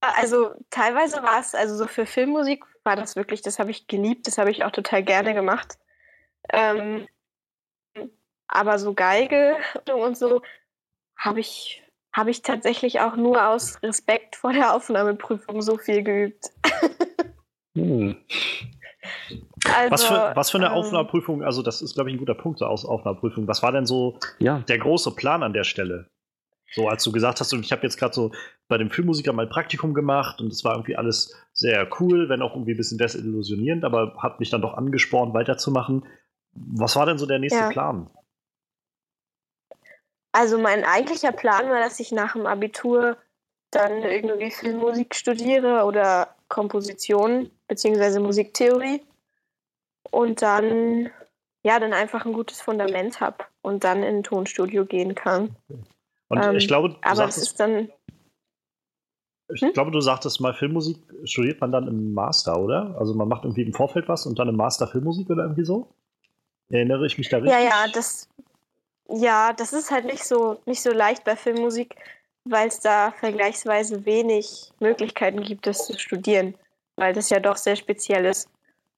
Also 0.00 0.54
teilweise 0.70 1.22
war 1.22 1.40
es, 1.40 1.54
also 1.54 1.76
so 1.76 1.86
für 1.86 2.06
Filmmusik 2.06 2.64
war 2.84 2.96
das 2.96 3.16
wirklich, 3.16 3.42
das 3.42 3.58
habe 3.58 3.70
ich 3.70 3.86
geliebt, 3.86 4.26
das 4.26 4.38
habe 4.38 4.50
ich 4.50 4.64
auch 4.64 4.70
total 4.70 5.02
gerne 5.02 5.34
gemacht. 5.34 5.78
Ähm, 6.50 7.06
aber 8.48 8.78
so 8.78 8.94
Geige 8.94 9.56
und 9.92 10.16
so 10.16 10.42
habe 11.16 11.40
ich, 11.40 11.82
hab 12.12 12.28
ich 12.28 12.42
tatsächlich 12.42 13.00
auch 13.00 13.16
nur 13.16 13.46
aus 13.46 13.82
Respekt 13.82 14.36
vor 14.36 14.52
der 14.52 14.74
Aufnahmeprüfung 14.74 15.60
so 15.60 15.76
viel 15.76 16.02
geübt. 16.02 16.46
hm. 17.80 18.16
also, 19.64 19.90
was, 19.90 20.04
für, 20.04 20.32
was 20.34 20.50
für 20.50 20.58
eine 20.58 20.66
ähm, 20.66 20.72
Aufnahmeprüfung, 20.72 21.42
also 21.42 21.62
das 21.62 21.82
ist, 21.82 21.94
glaube 21.94 22.10
ich, 22.10 22.16
ein 22.16 22.18
guter 22.18 22.34
Punkt, 22.34 22.58
so 22.58 22.66
aus 22.66 22.84
Aufnahmeprüfung. 22.84 23.48
Was 23.48 23.62
war 23.62 23.72
denn 23.72 23.86
so 23.86 24.18
ja. 24.38 24.60
der 24.60 24.78
große 24.78 25.14
Plan 25.14 25.42
an 25.42 25.52
der 25.52 25.64
Stelle? 25.64 26.10
So, 26.72 26.88
als 26.88 27.02
du 27.02 27.10
gesagt 27.10 27.40
hast, 27.40 27.52
und 27.52 27.64
ich 27.64 27.72
habe 27.72 27.82
jetzt 27.82 27.98
gerade 27.98 28.14
so 28.14 28.30
bei 28.68 28.78
dem 28.78 28.90
Filmmusiker 28.90 29.32
mal 29.32 29.46
ein 29.46 29.50
Praktikum 29.50 29.92
gemacht 29.92 30.40
und 30.40 30.52
es 30.52 30.64
war 30.64 30.74
irgendwie 30.74 30.96
alles 30.96 31.34
sehr 31.52 31.88
cool, 31.98 32.28
wenn 32.28 32.42
auch 32.42 32.54
irgendwie 32.54 32.74
ein 32.74 32.76
bisschen 32.76 32.98
desillusionierend, 32.98 33.84
aber 33.84 34.14
hat 34.18 34.38
mich 34.38 34.50
dann 34.50 34.62
doch 34.62 34.74
angespornt, 34.74 35.34
weiterzumachen. 35.34 36.06
Was 36.52 36.94
war 36.94 37.06
denn 37.06 37.18
so 37.18 37.26
der 37.26 37.40
nächste 37.40 37.60
ja. 37.60 37.70
Plan? 37.70 38.08
Also 40.32 40.58
mein 40.58 40.84
eigentlicher 40.84 41.32
Plan 41.32 41.68
war, 41.68 41.80
dass 41.80 41.98
ich 41.98 42.12
nach 42.12 42.34
dem 42.34 42.46
Abitur 42.46 43.16
dann 43.72 44.02
irgendwie 44.02 44.50
Filmmusik 44.52 45.14
studiere 45.14 45.84
oder 45.84 46.36
Komposition 46.50 47.50
beziehungsweise 47.66 48.20
Musiktheorie 48.20 49.00
und 50.10 50.42
dann 50.42 51.10
ja 51.62 51.78
dann 51.78 51.94
einfach 51.94 52.26
ein 52.26 52.34
gutes 52.34 52.60
Fundament 52.60 53.20
habe 53.20 53.44
und 53.62 53.84
dann 53.84 54.02
in 54.02 54.16
ein 54.16 54.22
Tonstudio 54.22 54.84
gehen 54.84 55.14
kann. 55.14 55.56
Und 56.28 56.44
ähm, 56.44 56.56
ich 56.56 56.68
glaube, 56.68 56.96
aber 57.02 57.24
es 57.24 57.38
ist 57.38 57.58
dann 57.58 57.88
ich 59.52 59.62
hm? 59.62 59.72
glaube, 59.72 59.90
du 59.90 60.00
sagtest 60.00 60.40
mal, 60.40 60.54
Filmmusik 60.54 60.98
studiert 61.24 61.60
man 61.60 61.72
dann 61.72 61.88
im 61.88 62.12
Master, 62.12 62.60
oder? 62.60 62.94
Also 62.98 63.14
man 63.14 63.28
macht 63.28 63.44
irgendwie 63.44 63.62
im 63.62 63.72
Vorfeld 63.72 64.08
was 64.08 64.26
und 64.26 64.38
dann 64.38 64.48
im 64.48 64.56
Master 64.56 64.86
Filmmusik 64.86 65.28
oder 65.30 65.44
irgendwie 65.44 65.64
so? 65.64 65.88
Erinnere 66.68 67.06
ich 67.06 67.18
mich 67.18 67.28
da 67.28 67.38
richtig? 67.38 67.52
Ja, 67.52 67.64
ja, 67.64 67.86
das, 67.92 68.28
ja, 69.08 69.52
das 69.52 69.72
ist 69.72 69.90
halt 69.90 70.04
nicht 70.04 70.24
so, 70.24 70.60
nicht 70.66 70.82
so 70.82 70.92
leicht 70.92 71.24
bei 71.24 71.34
Filmmusik, 71.34 71.96
weil 72.44 72.68
es 72.68 72.80
da 72.80 73.12
vergleichsweise 73.12 74.04
wenig 74.04 74.72
Möglichkeiten 74.80 75.42
gibt, 75.42 75.66
das 75.66 75.86
zu 75.86 75.98
studieren, 75.98 76.54
weil 76.96 77.12
das 77.12 77.30
ja 77.30 77.40
doch 77.40 77.56
sehr 77.56 77.76
speziell 77.76 78.24
ist. 78.24 78.48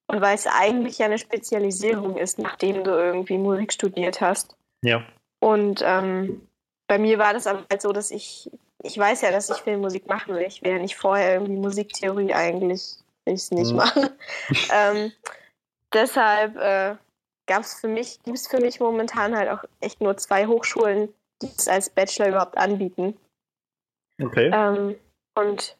Und 0.06 0.20
weil 0.20 0.34
es 0.34 0.46
eigentlich 0.46 0.98
ja 0.98 1.06
eine 1.06 1.18
Spezialisierung 1.18 2.16
ist, 2.16 2.38
nachdem 2.38 2.84
du 2.84 2.90
irgendwie 2.90 3.38
Musik 3.38 3.72
studiert 3.72 4.20
hast. 4.20 4.56
Ja. 4.82 5.02
Und 5.40 5.82
ähm, 5.84 6.46
bei 6.86 6.98
mir 6.98 7.18
war 7.18 7.32
das 7.32 7.46
aber 7.46 7.64
halt 7.70 7.82
so, 7.82 7.92
dass 7.92 8.10
ich, 8.10 8.50
ich 8.82 8.98
weiß 8.98 9.22
ja, 9.22 9.30
dass 9.30 9.48
ich 9.48 9.56
Filmmusik 9.56 10.06
machen 10.06 10.34
will. 10.34 10.42
Ich 10.42 10.62
will 10.62 10.72
ja 10.72 10.78
nicht 10.78 10.96
vorher 10.96 11.34
irgendwie 11.34 11.56
Musiktheorie 11.56 12.34
eigentlich, 12.34 12.96
will 13.24 13.34
ich 13.34 13.40
es 13.40 13.50
nicht 13.50 13.70
mhm. 13.70 13.76
machen. 13.76 14.10
ähm, 14.72 15.12
deshalb 15.92 16.56
äh, 16.56 16.96
gab 17.46 17.62
es 17.62 17.74
für 17.74 17.88
mich, 17.88 18.22
gibt 18.22 18.36
es 18.36 18.46
für 18.46 18.60
mich 18.60 18.80
momentan 18.80 19.36
halt 19.36 19.50
auch 19.50 19.64
echt 19.80 20.00
nur 20.00 20.16
zwei 20.16 20.46
Hochschulen, 20.46 21.12
die 21.40 21.50
es 21.56 21.68
als 21.68 21.90
Bachelor 21.90 22.28
überhaupt 22.28 22.58
anbieten. 22.58 23.16
Okay. 24.22 24.50
Ähm, 24.52 24.96
und 25.34 25.76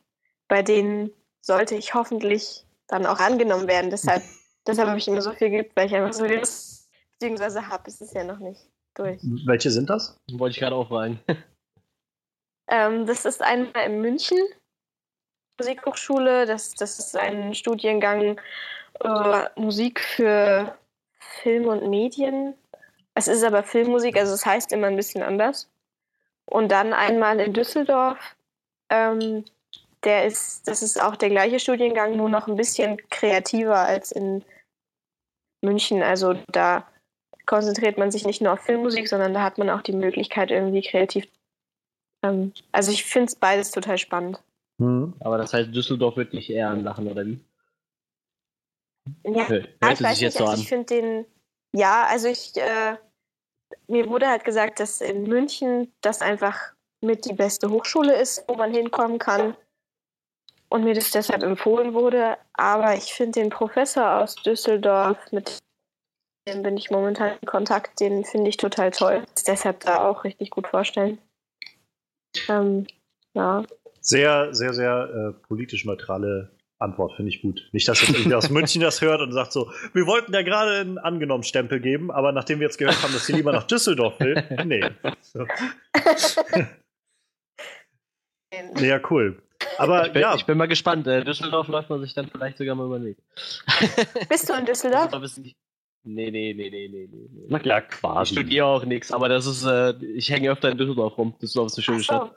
bei 0.49 0.63
denen 0.63 1.11
sollte 1.41 1.75
ich 1.75 1.95
hoffentlich 1.95 2.67
dann 2.89 3.07
auch 3.07 3.19
angenommen 3.19 3.69
werden. 3.69 3.91
Deshalb, 3.91 4.23
deshalb 4.67 4.89
habe 4.89 4.99
ich 4.99 5.09
immer 5.09 5.23
so 5.23 5.33
viel 5.33 5.51
geübt, 5.51 5.77
weil 5.77 5.87
ich 5.87 5.95
einfach 5.95 6.13
so 6.13 6.25
Lust, 6.25 6.91
beziehungsweise 7.13 7.69
habe, 7.69 7.89
ist 7.89 8.01
es 8.01 8.13
ja 8.13 8.25
noch 8.25 8.39
nicht 8.39 8.61
durch. 8.95 9.21
Welche 9.47 9.71
sind 9.71 9.91
das? 9.91 10.19
Wollte 10.33 10.55
ich 10.55 10.61
gerade 10.61 10.77
auch 10.77 10.89
fragen. 10.89 11.21
ähm, 12.71 13.07
das 13.07 13.25
ist 13.25 13.43
einmal 13.43 13.87
in 13.87 14.01
München, 14.01 14.39
Musikhochschule. 15.59 16.47
Das, 16.47 16.75
das 16.75 16.99
ist 16.99 17.17
ein 17.17 17.55
Studiengang 17.55 18.39
äh, 19.01 19.45
Musik 19.57 20.01
für 20.01 20.77
Film 21.19 21.67
und 21.67 21.89
Medien. 21.89 22.55
Es 23.15 23.29
ist 23.29 23.45
aber 23.45 23.63
Filmmusik, 23.63 24.17
also 24.17 24.33
es 24.33 24.47
heißt 24.47 24.73
immer 24.73 24.87
ein 24.87 24.97
bisschen 24.97 25.23
anders. 25.23 25.71
Und 26.47 26.71
dann 26.71 26.93
einmal 26.93 27.41
in 27.41 27.53
Düsseldorf. 27.53 28.19
Ähm, 28.91 29.45
der 30.05 30.27
ist, 30.27 30.67
das 30.67 30.83
ist 30.83 31.01
auch 31.01 31.17
der 31.17 31.31
gleiche 31.31 31.61
Studiengang, 31.61 32.17
nur 32.17 32.29
noch 32.29 32.49
ein 32.49 32.57
bisschen 32.57 32.97
kreativer 33.09 33.79
als 33.79 34.11
in 34.13 34.45
München. 35.63 36.03
Also 36.03 36.35
da 36.49 36.87
konzentriert 37.47 37.99
man 37.99 38.11
sich 38.11 38.25
nicht 38.25 38.43
nur 38.43 38.53
auf 38.53 38.61
Filmmusik, 38.61 39.09
sondern 39.09 39.35
da 39.35 39.43
hat 39.43 39.59
man 39.59 39.71
auch 39.71 39.83
die 39.83 39.93
Möglichkeit, 39.93 40.51
irgendwie 40.51 40.83
kreativ. 40.83 41.27
Ähm, 42.25 42.53
also 42.73 42.91
ich 42.91 43.05
finde 43.05 43.27
es 43.29 43.37
beides 43.37 43.71
total 43.71 43.99
spannend. 43.99 44.43
Mhm. 44.79 45.15
Aber 45.21 45.39
das 45.39 45.53
heißt, 45.53 45.75
Düsseldorf 45.75 46.17
wird 46.17 46.35
nicht 46.35 46.51
eher 46.51 46.71
anlachen, 46.71 47.09
oder 47.09 47.25
wie? 47.27 47.39
Ja, 49.25 49.49
Hört 49.49 49.67
ich 49.67 50.03
weiß 50.03 50.21
nicht, 50.21 50.33
so 50.33 50.45
also 50.45 50.63
ich 50.63 50.69
finde 50.69 50.87
den, 50.87 51.27
ja, 51.73 52.07
also 52.09 52.29
ich, 52.29 52.57
äh, 52.57 52.97
mir 53.89 54.09
wurde 54.09 54.29
halt 54.29 54.45
gesagt, 54.45 54.81
dass 54.81 55.01
in 55.01 55.25
München 55.25 55.93
das 56.01 56.21
einfach 56.21 56.73
mit 57.01 57.25
die 57.25 57.35
beste 57.35 57.71
Hochschule 57.71 58.15
ist, 58.15 58.45
wo 58.47 58.55
man 58.55 58.73
hinkommen 58.73 59.19
kann 59.19 59.57
und 60.69 60.85
mir 60.85 60.95
das 60.95 61.11
deshalb 61.11 61.43
empfohlen 61.43 61.95
wurde. 61.95 62.39
Aber 62.55 62.95
ich 62.95 63.13
finde 63.13 63.41
den 63.41 63.51
Professor 63.51 64.21
aus 64.21 64.37
Düsseldorf, 64.37 65.19
mit 65.33 65.59
dem 66.49 66.63
bin 66.63 66.77
ich 66.77 66.91
momentan 66.91 67.39
in 67.41 67.47
Kontakt, 67.47 68.01
den 68.01 68.25
finde 68.25 68.49
ich 68.49 68.57
total 68.57 68.91
toll. 68.91 69.25
Deshalb 69.47 69.81
da 69.81 70.09
auch 70.09 70.25
richtig 70.25 70.51
gut 70.51 70.67
vorstellen. 70.67 71.19
Ähm, 72.49 72.87
ja. 73.35 73.65
Sehr, 74.01 74.55
sehr, 74.55 74.73
sehr 74.73 75.09
äh, 75.15 75.47
politisch 75.47 75.85
neutrale 75.85 76.51
Antwort 76.83 77.15
finde 77.15 77.31
ich 77.31 77.41
gut. 77.43 77.69
Nicht, 77.73 77.89
dass 77.89 78.01
jetzt 78.01 78.11
irgendwie 78.11 78.35
aus 78.35 78.51
München 78.55 78.83
das 78.83 79.01
hört 79.01 79.21
und 79.21 79.33
sagt 79.33 79.53
so, 79.53 79.71
wir 79.93 80.07
wollten 80.07 80.33
ja 80.35 80.43
gerade 80.43 80.81
einen 80.81 80.99
angenommen 80.99 81.45
Stempel 81.45 81.81
geben, 81.81 82.11
aber 82.11 82.33
nachdem 82.33 82.61
wir 82.61 82.67
jetzt 82.67 82.79
gehört 82.79 83.03
haben, 83.03 83.13
dass 83.13 83.27
sie 83.27 83.33
lieber 83.33 83.53
nach 83.53 83.65
Düsseldorf 83.65 84.19
will, 84.21 84.43
nee. 84.65 84.85
So. 85.21 85.47
ja, 88.85 89.01
cool. 89.11 89.43
Aber 89.79 90.07
ich 90.07 90.13
bin, 90.13 90.23
ja. 90.23 90.35
ich 90.35 90.45
bin 90.45 90.59
mal 90.59 90.67
gespannt. 90.67 91.07
Äh, 91.07 91.25
Düsseldorf 91.25 91.69
läuft 91.69 91.89
man 91.89 92.01
sich 92.01 92.15
dann 92.15 92.27
vielleicht 92.29 92.59
sogar 92.59 92.75
mal 92.75 92.87
über 92.87 92.99
den 92.99 93.07
Weg. 93.07 93.19
Bist 94.29 94.49
du 94.49 94.55
in 94.55 94.67
Düsseldorf? 94.67 95.11
Nee, 96.05 96.33
nee, 96.33 96.53
nee, 96.53 96.69
nee, 96.69 96.89
nee, 96.89 97.09
nee. 97.13 97.47
Na 97.49 97.61
klar, 97.61 97.83
quasi. 97.83 98.35
Ich 98.35 98.39
studiere 98.41 98.67
auch 98.67 98.85
nichts, 98.85 99.13
aber 99.13 99.29
das 99.29 99.47
ist, 99.47 99.65
äh, 99.65 99.95
ich 100.17 100.31
hänge 100.31 100.51
öfter 100.51 100.71
in 100.71 100.79
Düsseldorf 100.79 101.17
rum. 101.17 101.35
Düsseldorf 101.41 101.69
ist 101.69 101.79
eine 101.79 101.85
schöne 101.85 101.99
so. 101.99 102.05
Stadt. 102.05 102.33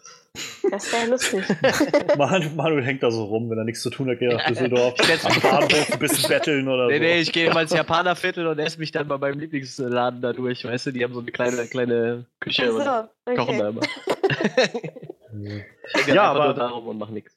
Das 0.70 0.94
wäre 0.94 1.10
lustig. 1.10 1.44
Manu, 2.18 2.50
Manuel 2.56 2.84
hängt 2.84 3.02
da 3.02 3.10
so 3.10 3.24
rum, 3.24 3.50
wenn 3.50 3.58
er 3.58 3.64
nichts 3.64 3.82
zu 3.82 3.90
tun 3.90 4.10
hat, 4.10 4.20
geht 4.20 4.32
er 4.32 4.38
nach 4.38 4.46
Düsseldorf. 4.46 4.94
Am 5.24 5.42
Bahnhof 5.42 5.94
ein 5.94 6.00
bisschen 6.00 6.30
betteln 6.30 6.68
oder 6.68 6.88
nee, 6.88 6.98
so. 6.98 7.00
Nee, 7.00 7.14
nee, 7.14 7.22
ich 7.22 7.32
gehe 7.32 7.50
immer 7.50 7.62
ins 7.62 7.72
Japanerviertel 7.72 8.46
und 8.46 8.60
esse 8.60 8.78
mich 8.80 8.92
dann 8.92 9.08
bei 9.08 9.18
meinem 9.18 9.40
Lieblingsladen 9.40 10.22
da 10.22 10.34
durch. 10.34 10.64
Weißt 10.64 10.86
du, 10.88 10.92
die 10.92 11.04
haben 11.04 11.14
so 11.14 11.22
eine 11.22 11.32
kleine, 11.32 11.66
kleine 11.66 12.26
Küche 12.40 12.72
so, 12.72 12.78
und 12.78 12.88
okay. 12.88 13.36
kochen 13.36 13.58
da 13.58 13.70
immer. 13.70 13.82
ich 15.96 16.14
ja, 16.14 16.24
aber 16.24 16.46
nur 16.46 16.54
darum 16.54 16.88
und 16.88 16.98
mach 17.00 17.10
nichts. 17.10 17.36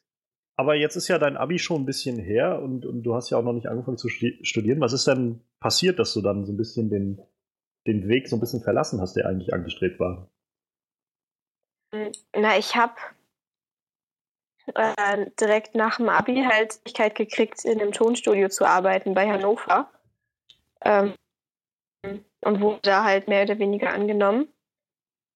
Aber 0.59 0.75
jetzt 0.75 0.97
ist 0.97 1.07
ja 1.07 1.17
dein 1.17 1.37
Abi 1.37 1.57
schon 1.57 1.83
ein 1.83 1.85
bisschen 1.85 2.19
her 2.19 2.61
und, 2.61 2.85
und 2.85 3.03
du 3.03 3.15
hast 3.15 3.29
ja 3.29 3.37
auch 3.37 3.43
noch 3.43 3.53
nicht 3.53 3.67
angefangen 3.67 3.97
zu 3.97 4.09
studieren. 4.09 4.81
Was 4.81 4.91
ist 4.91 5.07
denn 5.07 5.39
passiert, 5.61 5.99
dass 5.99 6.13
du 6.13 6.21
dann 6.21 6.45
so 6.45 6.51
ein 6.51 6.57
bisschen 6.57 6.89
den, 6.89 7.21
den 7.87 8.09
Weg 8.09 8.27
so 8.27 8.35
ein 8.35 8.41
bisschen 8.41 8.59
verlassen 8.61 8.99
hast, 8.99 9.15
der 9.15 9.25
eigentlich 9.25 9.53
angestrebt 9.53 10.01
war? 10.01 10.29
Hm, 11.95 12.11
na, 12.35 12.57
ich 12.57 12.75
habe 12.75 12.93
äh, 14.75 15.27
direkt 15.39 15.75
nach 15.75 15.95
dem 15.95 16.09
Abi 16.09 16.43
halt 16.43 16.73
die 16.73 16.79
Möglichkeit 16.79 17.15
gekriegt, 17.15 17.63
in 17.63 17.79
einem 17.79 17.93
Tonstudio 17.93 18.49
zu 18.49 18.65
arbeiten 18.65 19.13
bei 19.13 19.31
Hannover. 19.31 19.89
Ähm, 20.83 21.13
und 22.03 22.59
wurde 22.59 22.81
da 22.81 23.05
halt 23.05 23.29
mehr 23.29 23.43
oder 23.43 23.59
weniger 23.59 23.93
angenommen. 23.93 24.49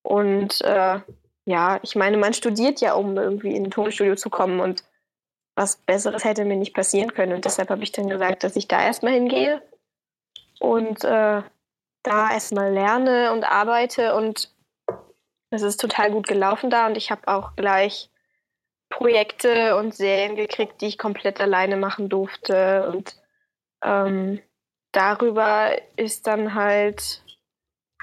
Und 0.06 0.60
äh, 0.66 1.00
ja, 1.46 1.80
ich 1.82 1.96
meine, 1.96 2.18
man 2.18 2.34
studiert 2.34 2.82
ja, 2.82 2.96
um 2.96 3.16
irgendwie 3.16 3.56
in 3.56 3.68
ein 3.68 3.72
Tonstudio 3.72 4.16
zu 4.16 4.30
kommen 4.30 4.60
und 4.60 4.84
was 5.56 5.78
Besseres 5.78 6.24
hätte 6.24 6.46
mir 6.46 6.56
nicht 6.56 6.74
passieren 6.74 7.14
können. 7.14 7.34
Und 7.34 7.46
deshalb 7.46 7.70
habe 7.70 7.84
ich 7.84 7.92
dann 7.92 8.10
gesagt, 8.10 8.44
dass 8.44 8.56
ich 8.56 8.68
da 8.68 8.82
erstmal 8.82 9.14
hingehe 9.14 9.62
und 10.60 11.04
äh, 11.04 11.42
da 12.04 12.32
erstmal 12.32 12.72
lerne 12.74 13.32
und 13.32 13.44
arbeite. 13.44 14.16
Und 14.16 14.52
es 15.52 15.62
ist 15.62 15.80
total 15.80 16.12
gut 16.12 16.28
gelaufen 16.28 16.70
da. 16.70 16.88
Und 16.88 16.98
ich 16.98 17.12
habe 17.12 17.28
auch 17.28 17.56
gleich 17.56 18.10
Projekte 18.90 19.76
und 19.76 19.96
Serien 19.96 20.36
gekriegt, 20.36 20.82
die 20.82 20.88
ich 20.88 20.98
komplett 20.98 21.40
alleine 21.40 21.78
machen 21.78 22.10
durfte. 22.10 22.90
Und 22.90 23.16
ähm, 23.84 24.42
darüber 24.92 25.72
ist 25.96 26.28
dann 26.28 26.54
halt 26.54 27.23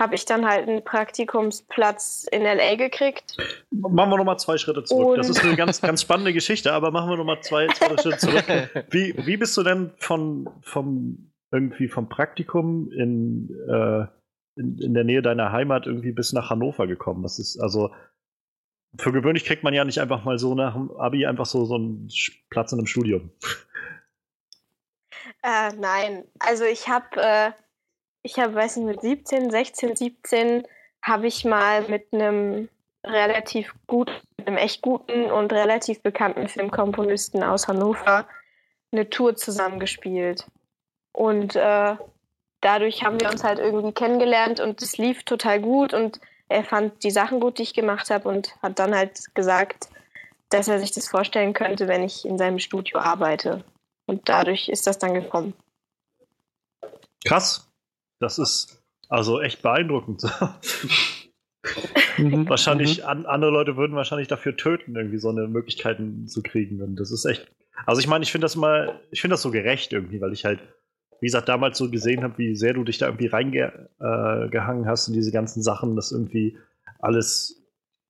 habe 0.01 0.14
ich 0.14 0.24
dann 0.24 0.46
halt 0.46 0.66
einen 0.66 0.82
Praktikumsplatz 0.82 2.26
in 2.32 2.42
LA 2.42 2.76
gekriegt. 2.76 3.36
Machen 3.70 4.11
wir 4.11 4.16
nochmal 4.16 4.38
zwei 4.38 4.57
Schritte 4.57 4.82
zurück. 4.82 5.09
Und 5.09 5.18
das 5.18 5.28
ist 5.28 5.44
eine 5.44 5.55
ganz, 5.57 5.82
ganz 5.82 6.01
spannende 6.01 6.32
Geschichte, 6.32 6.72
aber 6.72 6.90
machen 6.90 7.11
wir 7.11 7.18
nochmal 7.18 7.40
zwei, 7.42 7.66
zwei 7.68 7.96
Schritte 8.03 8.16
zurück. 8.16 8.44
Wie, 8.90 9.14
wie 9.26 9.36
bist 9.36 9.57
du 9.59 9.62
denn 9.62 9.92
von, 9.98 10.48
vom, 10.62 11.30
irgendwie 11.53 11.86
vom 11.88 12.09
Praktikum 12.09 12.90
in, 12.90 13.51
äh, 13.68 14.07
in, 14.59 14.78
in, 14.78 14.94
der 14.94 15.05
Nähe 15.05 15.20
deiner 15.20 15.53
Heimat 15.53 15.86
irgendwie 15.86 16.12
bis 16.12 16.32
nach 16.32 16.48
Hannover 16.48 16.86
gekommen? 16.86 17.22
Das 17.22 17.38
ist 17.38 17.61
also. 17.61 17.90
Für 18.98 19.12
gewöhnlich 19.12 19.44
kriegt 19.44 19.62
man 19.62 19.72
ja 19.72 19.84
nicht 19.84 20.01
einfach 20.01 20.24
mal 20.24 20.40
so 20.40 20.57
nach 20.57 20.74
dem 20.74 20.90
Abi 20.96 21.24
einfach 21.24 21.46
so, 21.46 21.64
so 21.64 21.76
einen 21.76 22.09
Platz 22.48 22.72
in 22.72 22.78
einem 22.80 22.88
Studium. 22.88 23.30
Äh, 25.44 25.72
nein, 25.78 26.24
also 26.40 26.64
ich 26.64 26.88
habe 26.88 27.07
äh, 27.16 27.53
ich 28.23 28.39
habe, 28.39 28.55
weiß 28.55 28.77
nicht, 28.77 28.87
mit 28.87 29.01
17, 29.01 29.51
16, 29.51 29.97
17 29.97 30.66
habe 31.03 31.27
ich 31.27 31.45
mal 31.45 31.83
mit 31.89 32.12
einem 32.12 32.68
relativ 33.05 33.75
gut, 33.87 34.11
einem 34.45 34.59
echt 34.59 34.83
guten 34.83 35.31
und 35.31 35.53
relativ 35.53 36.03
bekannten 36.03 36.49
Filmkomponisten 36.49 37.43
aus 37.43 37.68
Hannover 37.68 38.27
eine 38.93 39.09
Tour 39.09 39.37
zusammengespielt. 39.37 40.47
Und 41.12 41.57
äh, 41.57 41.97
dadurch 42.61 43.05
haben 43.05 43.21
wir 43.21 43.31
uns 43.31 43.43
halt 43.43 43.59
irgendwie 43.59 43.93
kennengelernt 43.93 44.61
und 44.61 44.83
es 44.83 44.99
lief 44.99 45.25
total 45.25 45.61
gut 45.61 45.95
und 45.95 46.21
er 46.49 46.64
fand 46.64 47.03
die 47.05 47.11
Sachen 47.11 47.41
gut, 47.41 47.59
die 47.59 47.62
ich 47.62 47.75
gemacht 47.75 48.11
habe 48.11 48.29
und 48.29 48.57
hat 48.61 48.79
dann 48.79 48.95
halt 48.95 49.35
gesagt, 49.35 49.89
dass 50.51 50.68
er 50.68 50.81
sich 50.81 50.91
das 50.91 51.09
vorstellen 51.09 51.55
könnte, 51.55 51.89
wenn 51.89 52.03
ich 52.03 52.27
in 52.27 52.37
seinem 52.37 52.59
Studio 52.59 52.99
arbeite. 52.99 53.64
Und 54.07 54.29
dadurch 54.29 54.68
ist 54.68 54.87
das 54.87 54.99
dann 54.99 55.14
gekommen. 55.14 55.55
Krass. 57.25 57.70
Das 58.21 58.39
ist 58.39 58.81
also 59.09 59.41
echt 59.41 59.62
beeindruckend. 59.62 60.23
mhm. 62.16 62.49
Wahrscheinlich, 62.49 62.99
mhm. 62.99 63.05
an, 63.05 63.27
andere 63.27 63.51
Leute 63.51 63.77
würden 63.77 63.97
wahrscheinlich 63.97 64.29
dafür 64.29 64.57
töten, 64.57 64.95
irgendwie 64.95 65.18
so 65.18 65.31
eine 65.31 65.49
Möglichkeiten 65.49 66.29
zu 66.29 66.43
kriegen. 66.43 66.81
Und 66.81 66.97
das 66.97 67.11
ist 67.11 67.25
echt. 67.25 67.51
Also 67.87 68.01
ich 68.01 68.07
meine, 68.07 68.23
ich 68.23 68.31
finde 68.31 68.45
das 68.45 68.57
mal, 68.57 69.01
ich 69.11 69.21
finde 69.21 69.35
das 69.35 69.43
so 69.43 69.51
gerecht 69.51 69.93
irgendwie, 69.93 70.21
weil 70.21 70.33
ich 70.33 70.45
halt, 70.45 70.61
wie 71.21 71.27
gesagt, 71.27 71.49
damals 71.49 71.79
so 71.79 71.91
gesehen 71.91 72.23
habe, 72.23 72.39
wie 72.39 72.55
sehr 72.55 72.75
du 72.75 72.85
dich 72.85 72.99
da 72.99 73.07
irgendwie 73.07 73.27
reingehangen 73.27 74.85
äh, 74.85 74.87
hast 74.87 75.09
in 75.09 75.14
diese 75.14 75.33
ganzen 75.33 75.62
Sachen, 75.62 75.97
das 75.97 76.12
irgendwie 76.12 76.59
alles 76.99 77.61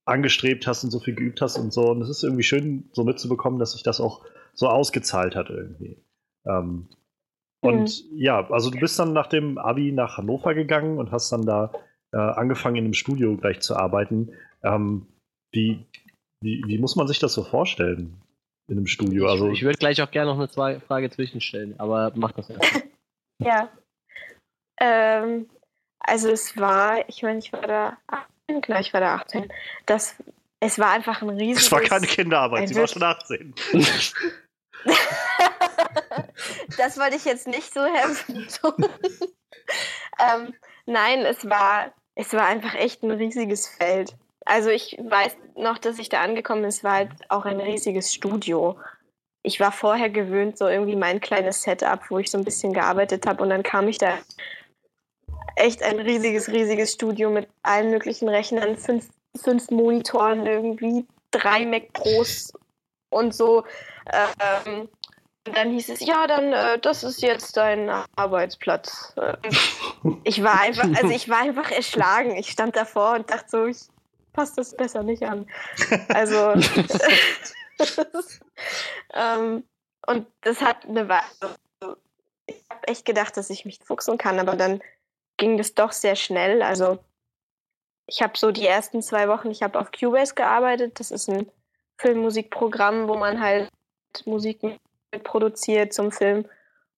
angestrebt 0.05 0.67
hast 0.67 0.83
und 0.83 0.91
so 0.91 0.99
viel 0.99 1.15
geübt 1.15 1.41
hast 1.41 1.57
und 1.57 1.73
so. 1.73 1.91
Und 1.91 2.03
es 2.03 2.09
ist 2.09 2.25
irgendwie 2.25 2.43
schön, 2.43 2.91
so 2.93 3.05
mitzubekommen, 3.05 3.61
dass 3.61 3.73
sich 3.73 3.85
das 3.85 4.01
auch 4.01 4.25
so 4.55 4.69
ausgezahlt 4.69 5.37
hat 5.37 5.51
irgendwie. 5.51 6.03
Ähm, 6.45 6.89
und 7.63 8.11
mhm. 8.11 8.19
ja, 8.19 8.51
also 8.51 8.71
du 8.71 8.79
bist 8.79 8.99
dann 8.99 9.13
nach 9.13 9.27
dem 9.27 9.59
Abi 9.59 9.93
nach 9.93 10.17
Hannover 10.17 10.55
gegangen 10.55 10.99
und 10.99 11.11
hast 11.13 11.31
dann 11.31 11.45
da 11.45 11.73
äh, 12.13 12.17
angefangen, 12.17 12.77
in 12.77 12.85
einem 12.85 12.95
Studio 12.95 13.37
gleich 13.37 13.61
zu 13.61 13.77
arbeiten. 13.77 14.35
Ähm, 14.63 15.07
wie, 15.53 15.85
wie, 16.43 16.63
wie 16.67 16.79
muss 16.79 16.97
man 16.97 17.07
sich 17.07 17.19
das 17.19 17.35
so 17.35 17.45
vorstellen 17.45 18.21
in 18.69 18.79
einem 18.79 18.87
Studio? 18.87 19.27
Ich, 19.27 19.31
also, 19.31 19.51
ich 19.51 19.63
würde 19.63 19.79
gleich 19.79 20.01
auch 20.01 20.11
gerne 20.11 20.31
noch 20.31 20.39
eine 20.39 20.49
zwei 20.49 20.81
Frage 20.81 21.11
zwischenstellen, 21.11 21.79
aber 21.79 22.13
mach 22.15 22.33
das 22.33 22.51
erst. 22.51 22.85
ja. 23.43 23.69
Ähm, 24.81 25.47
also 26.01 26.31
es 26.31 26.57
war, 26.57 27.07
ich 27.09 27.23
meine, 27.23 27.41
ich 27.41 27.53
war 27.53 27.67
da 27.67 27.99
18, 28.49 28.63
klar, 28.63 28.81
ich 28.81 28.93
war 28.95 29.01
da 29.01 29.17
18. 29.17 29.53
Das, 29.85 30.17
es 30.61 30.79
war 30.79 30.93
einfach 30.93 31.21
ein 31.21 31.29
riesiges... 31.29 31.65
Es 31.65 31.73
war 31.73 31.83
keine 31.83 32.07
Kinderarbeit, 32.07 32.69
sie 32.69 32.77
war 32.77 32.89
schon 32.89 33.03
18. 33.03 33.55
das 36.77 36.99
wollte 36.99 37.17
ich 37.17 37.25
jetzt 37.25 37.47
nicht 37.47 37.73
so 37.73 37.85
heftig 37.85 38.49
ähm, 40.19 40.55
nein, 40.87 41.21
es 41.21 41.49
war, 41.49 41.93
es 42.15 42.33
war 42.33 42.47
einfach 42.47 42.75
echt 42.75 43.03
ein 43.03 43.11
riesiges 43.11 43.69
Feld. 43.69 44.15
Also 44.45 44.71
ich 44.71 44.99
weiß 45.01 45.37
noch, 45.57 45.79
dass 45.79 45.99
ich 45.99 46.09
da 46.09 46.23
angekommen 46.23 46.63
bin, 46.63 46.69
es 46.69 46.83
war 46.83 46.95
halt 46.95 47.11
auch 47.29 47.45
ein 47.45 47.61
riesiges 47.61 48.13
Studio. 48.13 48.79
Ich 49.43 49.61
war 49.61 49.73
vorher 49.73 50.11
gewöhnt, 50.11 50.59
so 50.59 50.67
irgendwie 50.67 50.97
mein 50.97 51.21
kleines 51.21 51.63
Setup, 51.63 52.01
wo 52.11 52.19
ich 52.19 52.31
so 52.31 52.39
ein 52.39 52.45
bisschen 52.45 52.73
gearbeitet 52.73 53.27
habe 53.27 53.43
und 53.43 53.51
dann 53.51 53.63
kam 53.63 53.89
ich 53.89 53.99
da 53.99 54.19
echt 55.57 55.83
ein 55.83 55.99
riesiges, 55.99 56.49
riesiges 56.49 56.93
Studio 56.93 57.31
mit 57.31 57.49
allen 57.63 57.91
möglichen 57.91 58.29
Rechnern, 58.29 58.77
fünf, 58.77 59.09
fünf 59.37 59.71
Monitoren 59.71 60.47
irgendwie, 60.47 61.07
drei 61.31 61.67
Mac 61.67 61.93
Pros 61.93 62.53
und 63.11 63.35
so. 63.35 63.65
Ähm, 64.13 64.89
und 65.47 65.57
dann 65.57 65.71
hieß 65.71 65.89
es, 65.89 66.01
ja, 66.01 66.27
dann, 66.27 66.53
äh, 66.53 66.79
das 66.79 67.03
ist 67.03 67.23
jetzt 67.23 67.57
dein 67.57 67.89
Arbeitsplatz. 68.17 69.15
ich 70.25 70.43
war 70.43 70.61
einfach, 70.61 70.89
also 70.97 71.09
ich 71.09 71.29
war 71.29 71.39
einfach 71.39 71.71
erschlagen. 71.71 72.37
Ich 72.37 72.51
stand 72.51 72.77
davor 72.77 73.15
und 73.15 73.31
dachte 73.31 73.49
so, 73.49 73.67
ich 73.67 73.79
passe 74.33 74.57
das 74.57 74.77
besser 74.77 75.03
nicht 75.03 75.23
an. 75.23 75.47
Also, 76.09 76.37
ähm, 79.15 79.65
und 80.07 80.27
das 80.43 80.61
hat 80.61 80.85
eine 80.87 81.09
Weile. 81.09 81.25
Ich 82.47 82.63
habe 82.69 82.89
echt 82.89 83.07
gedacht, 83.07 83.37
dass 83.37 83.49
ich 83.49 83.65
mich 83.65 83.79
fuchsen 83.83 84.19
kann, 84.19 84.39
aber 84.39 84.57
dann 84.57 84.83
ging 85.39 85.57
das 85.57 85.75
doch 85.75 85.93
sehr 85.93 86.17
schnell. 86.17 86.63
Also, 86.63 86.99
ich 88.07 88.21
habe 88.23 88.37
so 88.37 88.51
die 88.51 88.67
ersten 88.67 89.03
zwei 89.03 89.29
Wochen, 89.29 89.51
ich 89.51 89.63
habe 89.63 89.79
auf 89.79 89.91
Cubase 89.91 90.35
gearbeitet. 90.35 91.01
Das 91.01 91.11
ist 91.11 91.31
ein 91.31 91.51
Filmmusikprogramm, 91.97 93.09
wo 93.09 93.17
man 93.17 93.41
halt 93.41 93.71
Musik 94.27 94.61
produziert 95.19 95.93
zum 95.93 96.13
Film. 96.13 96.47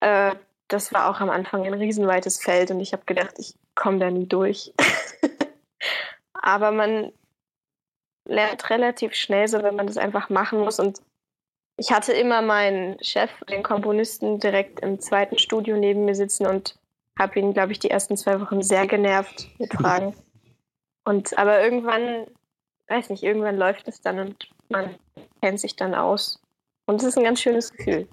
Äh, 0.01 0.35
das 0.69 0.93
war 0.93 1.11
auch 1.11 1.21
am 1.21 1.31
Anfang 1.31 1.65
ein 1.67 1.75
riesenweites 1.75 2.43
Feld 2.43 2.71
und 2.71 2.81
ich 2.81 2.93
habe 2.93 3.05
gedacht, 3.05 3.35
ich 3.39 3.55
komme 3.75 3.99
da 3.99 4.11
nie 4.11 4.27
durch. 4.27 4.73
Aber 6.33 6.73
man 6.73 7.13
lernt 8.25 8.71
relativ 8.71 9.15
schnell 9.15 9.49
so, 9.49 9.63
wenn 9.63 9.77
man 9.77 9.87
das 9.87 9.99
einfach 9.99 10.31
machen 10.31 10.61
muss. 10.61 10.79
Und 10.79 11.01
ich 11.77 11.93
hatte 11.93 12.13
immer 12.13 12.43
meinen 12.43 13.03
Chef, 13.03 13.31
den 13.51 13.63
Komponisten, 13.63 14.39
direkt 14.39 14.81
im 14.81 15.01
zweiten 15.01 15.39
Studio 15.39 15.77
neben 15.77 16.05
mir 16.05 16.15
sitzen 16.15 16.47
und 16.47 16.79
habe 17.19 17.39
ihn, 17.39 17.53
glaube 17.53 17.73
ich, 17.73 17.79
die 17.79 17.91
ersten 17.91 18.17
zwei 18.17 18.41
Wochen 18.41 18.63
sehr 18.63 18.87
genervt 18.87 19.49
mit 19.59 19.73
Fragen. 19.73 20.15
Und 21.05 21.37
aber 21.37 21.61
irgendwann, 21.65 22.29
weiß 22.87 23.11
nicht, 23.11 23.25
irgendwann 23.25 23.57
läuft 23.57 23.89
es 23.89 24.01
dann 24.01 24.21
und 24.21 24.49
man 24.69 24.95
kennt 25.41 25.59
sich 25.59 25.75
dann 25.75 25.97
aus. 25.97 26.42
Und 26.87 26.97
es 26.97 27.05
ist 27.05 27.17
ein 27.17 27.25
ganz 27.25 27.41
schönes 27.41 27.73
Gefühl. 27.73 28.09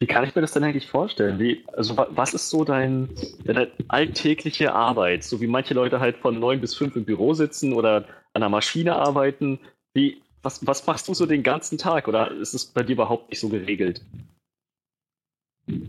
Wie 0.00 0.06
kann 0.06 0.24
ich 0.24 0.34
mir 0.34 0.42
das 0.42 0.52
denn 0.52 0.62
eigentlich 0.62 0.86
vorstellen? 0.86 1.40
Wie, 1.40 1.64
also 1.72 1.96
was 1.96 2.32
ist 2.32 2.50
so 2.50 2.64
dein, 2.64 3.08
deine 3.44 3.70
alltägliche 3.88 4.72
Arbeit? 4.72 5.24
So 5.24 5.40
wie 5.40 5.48
manche 5.48 5.74
Leute 5.74 5.98
halt 5.98 6.18
von 6.18 6.38
neun 6.38 6.60
bis 6.60 6.74
fünf 6.74 6.94
im 6.94 7.04
Büro 7.04 7.34
sitzen 7.34 7.72
oder 7.72 8.04
an 8.32 8.42
der 8.42 8.48
Maschine 8.48 8.94
arbeiten. 8.94 9.58
Wie, 9.94 10.22
was, 10.42 10.64
was 10.66 10.86
machst 10.86 11.08
du 11.08 11.14
so 11.14 11.26
den 11.26 11.42
ganzen 11.42 11.78
Tag? 11.78 12.06
Oder 12.06 12.30
ist 12.30 12.54
es 12.54 12.64
bei 12.64 12.84
dir 12.84 12.92
überhaupt 12.92 13.30
nicht 13.30 13.40
so 13.40 13.48
geregelt? 13.48 14.04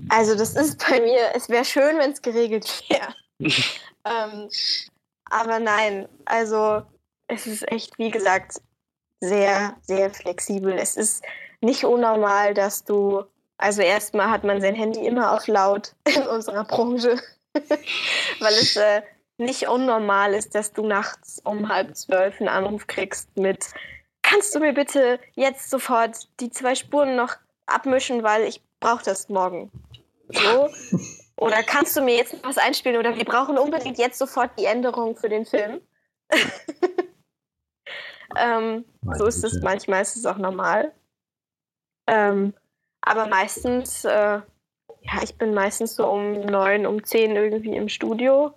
Also 0.09 0.35
das 0.35 0.55
ist 0.55 0.83
bei 0.89 0.99
mir, 0.99 1.29
es 1.35 1.47
wäre 1.47 1.63
schön, 1.63 1.97
wenn 1.99 2.11
es 2.11 2.21
geregelt 2.21 2.83
wäre. 2.89 3.15
ähm, 4.05 4.49
aber 5.25 5.59
nein, 5.59 6.09
also 6.25 6.81
es 7.27 7.45
ist 7.45 7.71
echt, 7.71 7.97
wie 7.99 8.09
gesagt, 8.09 8.59
sehr, 9.21 9.77
sehr 9.81 10.09
flexibel. 10.09 10.73
Es 10.73 10.97
ist 10.97 11.23
nicht 11.61 11.83
unnormal, 11.83 12.53
dass 12.53 12.83
du, 12.83 13.23
also 13.57 13.81
erstmal 13.81 14.29
hat 14.29 14.43
man 14.43 14.61
sein 14.61 14.75
Handy 14.75 15.05
immer 15.05 15.33
auf 15.33 15.47
laut 15.47 15.95
in 16.15 16.23
unserer 16.23 16.63
Branche, 16.63 17.19
weil 17.53 18.53
es 18.53 18.75
äh, 18.75 19.01
nicht 19.37 19.67
unnormal 19.67 20.33
ist, 20.33 20.53
dass 20.55 20.73
du 20.73 20.85
nachts 20.85 21.39
um 21.43 21.69
halb 21.69 21.95
zwölf 21.95 22.39
einen 22.39 22.49
Anruf 22.49 22.87
kriegst 22.87 23.35
mit, 23.37 23.65
kannst 24.21 24.53
du 24.53 24.59
mir 24.59 24.73
bitte 24.73 25.19
jetzt 25.35 25.69
sofort 25.69 26.27
die 26.39 26.51
zwei 26.51 26.75
Spuren 26.75 27.15
noch 27.15 27.35
abmischen, 27.65 28.23
weil 28.23 28.43
ich 28.43 28.61
brauche 28.79 29.03
das 29.03 29.29
morgen. 29.29 29.71
So. 30.29 30.69
Oder 31.37 31.63
kannst 31.63 31.95
du 31.95 32.01
mir 32.01 32.17
jetzt 32.17 32.33
noch 32.33 32.43
was 32.43 32.57
einspielen? 32.57 32.97
Oder 32.97 33.15
wir 33.15 33.23
brauchen 33.23 33.57
unbedingt 33.57 33.97
jetzt 33.97 34.19
sofort 34.19 34.51
die 34.59 34.65
Änderung 34.65 35.15
für 35.15 35.29
den 35.29 35.45
Film. 35.45 35.79
ähm, 38.37 38.83
so 39.17 39.25
ist 39.25 39.43
es 39.45 39.61
manchmal, 39.61 40.01
ist 40.01 40.17
es 40.17 40.25
auch 40.25 40.37
normal. 40.37 40.93
Ähm, 42.09 42.53
aber 43.01 43.27
meistens, 43.27 44.03
äh, 44.03 44.09
ja, 45.01 45.23
ich 45.23 45.37
bin 45.37 45.53
meistens 45.53 45.95
so 45.95 46.07
um 46.07 46.41
neun, 46.41 46.85
um 46.85 47.03
zehn 47.03 47.35
irgendwie 47.35 47.75
im 47.75 47.87
Studio. 47.87 48.53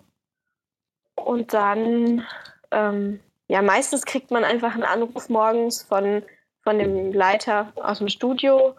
Und 1.15 1.53
dann, 1.53 2.25
ähm, 2.71 3.19
ja, 3.47 3.61
meistens 3.61 4.05
kriegt 4.05 4.31
man 4.31 4.43
einfach 4.43 4.73
einen 4.73 4.83
Anruf 4.83 5.29
morgens 5.29 5.83
von, 5.83 6.23
von 6.63 6.79
dem 6.79 7.13
Leiter 7.13 7.71
aus 7.75 7.99
dem 7.99 8.09
Studio 8.09 8.75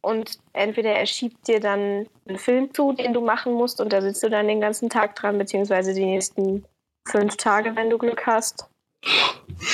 und 0.00 0.38
entweder 0.52 0.92
er 0.92 1.06
schiebt 1.06 1.46
dir 1.48 1.60
dann 1.60 2.06
einen 2.26 2.38
Film 2.38 2.72
zu, 2.72 2.92
den 2.92 3.12
du 3.12 3.20
machen 3.20 3.52
musst 3.52 3.80
und 3.80 3.92
da 3.92 4.00
sitzt 4.00 4.22
du 4.22 4.30
dann 4.30 4.48
den 4.48 4.60
ganzen 4.60 4.90
Tag 4.90 5.16
dran, 5.16 5.38
beziehungsweise 5.38 5.94
die 5.94 6.04
nächsten 6.04 6.64
fünf 7.06 7.36
Tage, 7.36 7.76
wenn 7.76 7.90
du 7.90 7.98
Glück 7.98 8.26
hast. 8.26 8.68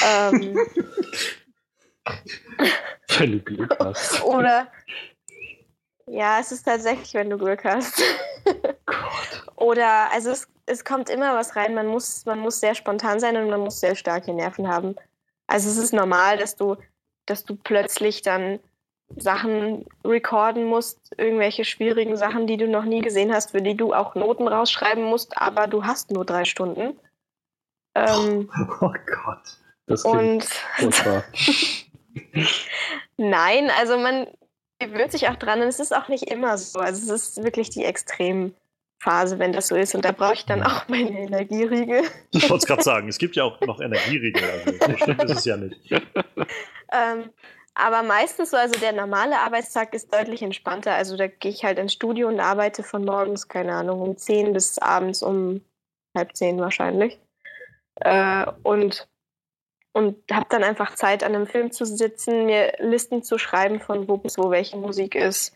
ähm, 0.04 0.58
wenn 3.18 3.32
du 3.32 3.40
Glück 3.40 3.76
hast. 3.78 4.22
Oder 4.24 4.68
ja, 6.06 6.40
es 6.40 6.50
ist 6.50 6.64
tatsächlich, 6.64 7.14
wenn 7.14 7.30
du 7.30 7.38
Glück 7.38 7.64
hast. 7.64 8.02
Oder 9.56 10.10
also 10.12 10.30
es, 10.30 10.48
es 10.66 10.84
kommt 10.84 11.08
immer 11.08 11.34
was 11.34 11.54
rein. 11.54 11.74
Man 11.74 11.86
muss, 11.86 12.24
man 12.26 12.40
muss 12.40 12.58
sehr 12.58 12.74
spontan 12.74 13.20
sein 13.20 13.36
und 13.36 13.48
man 13.48 13.60
muss 13.60 13.80
sehr 13.80 13.94
starke 13.94 14.32
Nerven 14.32 14.68
haben. 14.68 14.96
Also 15.46 15.68
es 15.68 15.76
ist 15.76 15.92
normal, 15.92 16.38
dass 16.38 16.56
du, 16.56 16.76
dass 17.26 17.44
du 17.44 17.56
plötzlich 17.56 18.22
dann 18.22 18.58
Sachen 19.16 19.86
recorden 20.04 20.64
musst, 20.64 20.98
irgendwelche 21.16 21.64
schwierigen 21.64 22.16
Sachen, 22.16 22.46
die 22.46 22.56
du 22.56 22.68
noch 22.68 22.84
nie 22.84 23.02
gesehen 23.02 23.32
hast, 23.32 23.50
für 23.50 23.62
die 23.62 23.76
du 23.76 23.92
auch 23.92 24.14
Noten 24.14 24.46
rausschreiben 24.48 25.02
musst, 25.02 25.36
aber 25.36 25.66
du 25.66 25.84
hast 25.84 26.10
nur 26.10 26.24
drei 26.24 26.44
Stunden. 26.44 26.98
Ähm, 27.94 28.48
oh 28.80 28.92
Gott. 29.24 29.58
Das 29.86 30.04
und 30.04 30.46
Nein, 33.16 33.70
also 33.78 33.98
man 33.98 34.26
gewöhnt 34.78 35.12
sich 35.12 35.28
auch 35.28 35.36
dran 35.36 35.60
und 35.60 35.68
es 35.68 35.80
ist 35.80 35.94
auch 35.94 36.08
nicht 36.08 36.30
immer 36.30 36.58
so. 36.58 36.80
Also 36.80 37.12
es 37.12 37.28
ist 37.28 37.44
wirklich 37.44 37.70
die 37.70 37.84
Extremphase, 37.84 39.38
wenn 39.38 39.52
das 39.52 39.68
so 39.68 39.76
ist. 39.76 39.94
Und 39.94 40.04
da 40.04 40.12
brauche 40.12 40.34
ich 40.34 40.46
dann 40.46 40.62
auch 40.62 40.88
meine 40.88 41.10
Energieriegel. 41.10 42.02
Ich 42.32 42.48
wollte 42.48 42.62
es 42.62 42.66
gerade 42.66 42.82
sagen, 42.82 43.08
es 43.08 43.18
gibt 43.18 43.36
ja 43.36 43.44
auch 43.44 43.60
noch 43.60 43.80
Energieriegel. 43.80 44.42
Also 44.42 44.72
so 44.72 44.96
stimmt 44.96 45.24
ist 45.24 45.38
es 45.38 45.44
ja 45.44 45.56
nicht. 45.56 45.92
ähm, 46.92 47.30
aber 47.74 48.02
meistens 48.02 48.50
so, 48.50 48.56
also 48.56 48.78
der 48.80 48.92
normale 48.92 49.38
Arbeitstag 49.38 49.94
ist 49.94 50.12
deutlich 50.12 50.42
entspannter. 50.42 50.94
Also 50.94 51.16
da 51.16 51.28
gehe 51.28 51.52
ich 51.52 51.64
halt 51.64 51.78
ins 51.78 51.92
Studio 51.92 52.28
und 52.28 52.40
arbeite 52.40 52.82
von 52.82 53.04
morgens, 53.04 53.48
keine 53.48 53.74
Ahnung, 53.74 54.00
um 54.00 54.16
10 54.16 54.52
bis 54.52 54.78
abends 54.78 55.22
um 55.22 55.62
halb 56.16 56.34
zehn 56.36 56.58
wahrscheinlich. 56.58 57.18
Äh, 57.96 58.46
und 58.62 59.08
und 59.92 60.16
habe 60.30 60.46
dann 60.48 60.62
einfach 60.62 60.94
Zeit, 60.94 61.24
an 61.24 61.34
einem 61.34 61.46
Film 61.46 61.72
zu 61.72 61.84
sitzen, 61.84 62.46
mir 62.46 62.74
Listen 62.78 63.22
zu 63.22 63.38
schreiben 63.38 63.80
von 63.80 64.08
wo 64.08 64.16
bis 64.16 64.38
wo 64.38 64.50
welche 64.50 64.76
Musik 64.76 65.14
ist, 65.14 65.52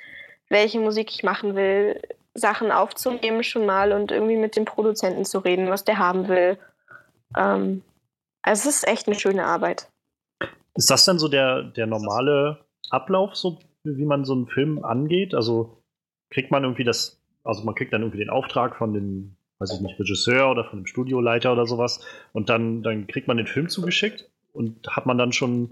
welche 0.49 0.81
Musik 0.81 1.11
ich 1.13 1.23
machen 1.23 1.55
will, 1.55 2.01
Sachen 2.35 2.73
aufzunehmen 2.73 3.45
schon 3.45 3.65
mal 3.65 3.93
und 3.93 4.11
irgendwie 4.11 4.37
mit 4.37 4.57
dem 4.57 4.65
Produzenten 4.65 5.25
zu 5.25 5.39
reden, 5.39 5.71
was 5.71 5.85
der 5.85 5.99
haben 5.99 6.29
will. 6.29 6.59
Ähm, 7.37 7.83
also 8.43 8.69
es 8.69 8.77
ist 8.77 8.89
echt 8.89 9.07
eine 9.07 9.19
schöne 9.19 9.47
Arbeit. 9.47 9.89
Ist 10.75 10.91
das 10.91 11.05
denn 11.05 11.19
so 11.19 11.29
der, 11.29 11.63
der 11.63 11.87
normale 11.87 12.65
Ablauf, 12.91 13.37
so 13.37 13.61
wie 13.85 14.05
man 14.05 14.25
so 14.25 14.33
einen 14.33 14.49
Film 14.49 14.85
angeht? 14.85 15.35
Also 15.35 15.83
kriegt 16.31 16.51
man 16.51 16.65
irgendwie 16.65 16.85
das, 16.85 17.21
also 17.45 17.63
man 17.63 17.77
kriegt 17.77 17.93
dann 17.93 18.03
irgendwie 18.03 18.19
den 18.19 18.31
Auftrag 18.31 18.77
von 18.77 18.93
dem 18.93 19.37
weiß 19.59 19.73
ich 19.73 19.81
nicht, 19.81 19.99
Regisseur 19.99 20.51
oder 20.51 20.65
von 20.65 20.79
einem 20.79 20.87
Studioleiter 20.87 21.53
oder 21.53 21.67
sowas. 21.67 22.05
Und 22.33 22.49
dann, 22.49 22.83
dann 22.83 23.07
kriegt 23.07 23.29
man 23.29 23.37
den 23.37 23.47
Film 23.47 23.69
zugeschickt 23.69 24.31
und 24.53 24.87
hat 24.89 25.07
man 25.07 25.19
dann 25.19 25.33
schon, 25.33 25.71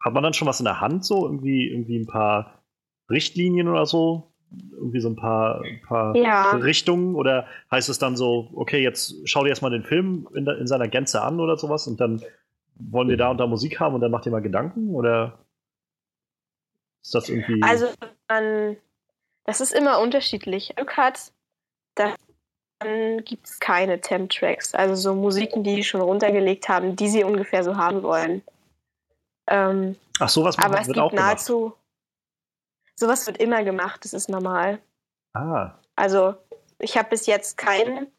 hat 0.00 0.12
man 0.12 0.22
dann 0.22 0.34
schon 0.34 0.48
was 0.48 0.60
in 0.60 0.64
der 0.64 0.80
Hand, 0.80 1.04
so 1.04 1.26
irgendwie, 1.26 1.68
irgendwie 1.68 1.98
ein 1.98 2.06
paar 2.06 2.62
Richtlinien 3.10 3.68
oder 3.68 3.86
so? 3.86 4.32
Irgendwie 4.72 5.00
so 5.00 5.08
ein 5.08 5.16
paar, 5.16 5.62
ein 5.62 5.80
paar 5.86 6.16
ja. 6.16 6.50
Richtungen? 6.52 7.14
Oder 7.14 7.46
heißt 7.70 7.88
es 7.88 7.98
dann 7.98 8.16
so, 8.16 8.50
okay, 8.54 8.82
jetzt 8.82 9.16
schau 9.24 9.44
dir 9.44 9.50
erstmal 9.50 9.70
den 9.70 9.84
Film 9.84 10.28
in, 10.34 10.46
in 10.46 10.66
seiner 10.66 10.88
Gänze 10.88 11.22
an 11.22 11.40
oder 11.40 11.56
sowas 11.56 11.86
und 11.86 12.00
dann 12.00 12.22
wollen 12.74 13.08
wir 13.08 13.16
da 13.16 13.30
und 13.30 13.38
da 13.38 13.46
Musik 13.46 13.78
haben 13.78 13.94
und 13.94 14.00
dann 14.00 14.10
macht 14.10 14.26
ihr 14.26 14.32
mal 14.32 14.42
Gedanken? 14.42 14.94
Oder 14.94 15.38
ist 17.02 17.14
das 17.14 17.28
irgendwie. 17.28 17.62
Also, 17.62 17.88
man, 18.28 18.76
das 19.44 19.60
ist 19.60 19.72
immer 19.72 20.00
unterschiedlich. 20.00 20.72
Glück 20.76 20.96
hat, 20.96 21.32
dass 21.94 22.14
dann 22.80 23.22
gibt 23.24 23.46
es 23.46 23.60
keine 23.60 24.00
Temp-Tracks, 24.00 24.74
also 24.74 24.94
so 24.94 25.14
Musiken, 25.14 25.62
die 25.62 25.76
die 25.76 25.84
schon 25.84 26.00
runtergelegt 26.00 26.68
haben, 26.68 26.96
die 26.96 27.08
sie 27.08 27.24
ungefähr 27.24 27.62
so 27.62 27.76
haben 27.76 28.02
wollen. 28.02 28.42
Ähm, 29.48 29.96
Ach, 30.18 30.28
sowas 30.28 30.58
aber 30.58 30.80
es 30.80 30.86
wird 30.86 30.96
gibt 30.96 31.04
auch 31.04 31.12
nahezu. 31.12 31.60
Gemacht. 31.60 31.76
Sowas 32.96 33.26
wird 33.26 33.38
immer 33.38 33.62
gemacht, 33.64 34.04
das 34.04 34.12
ist 34.12 34.28
normal. 34.28 34.80
Ah. 35.34 35.74
Also, 35.96 36.34
ich 36.78 36.96
habe 36.96 37.10
bis 37.10 37.26
jetzt 37.26 37.56
keinen. 37.56 38.10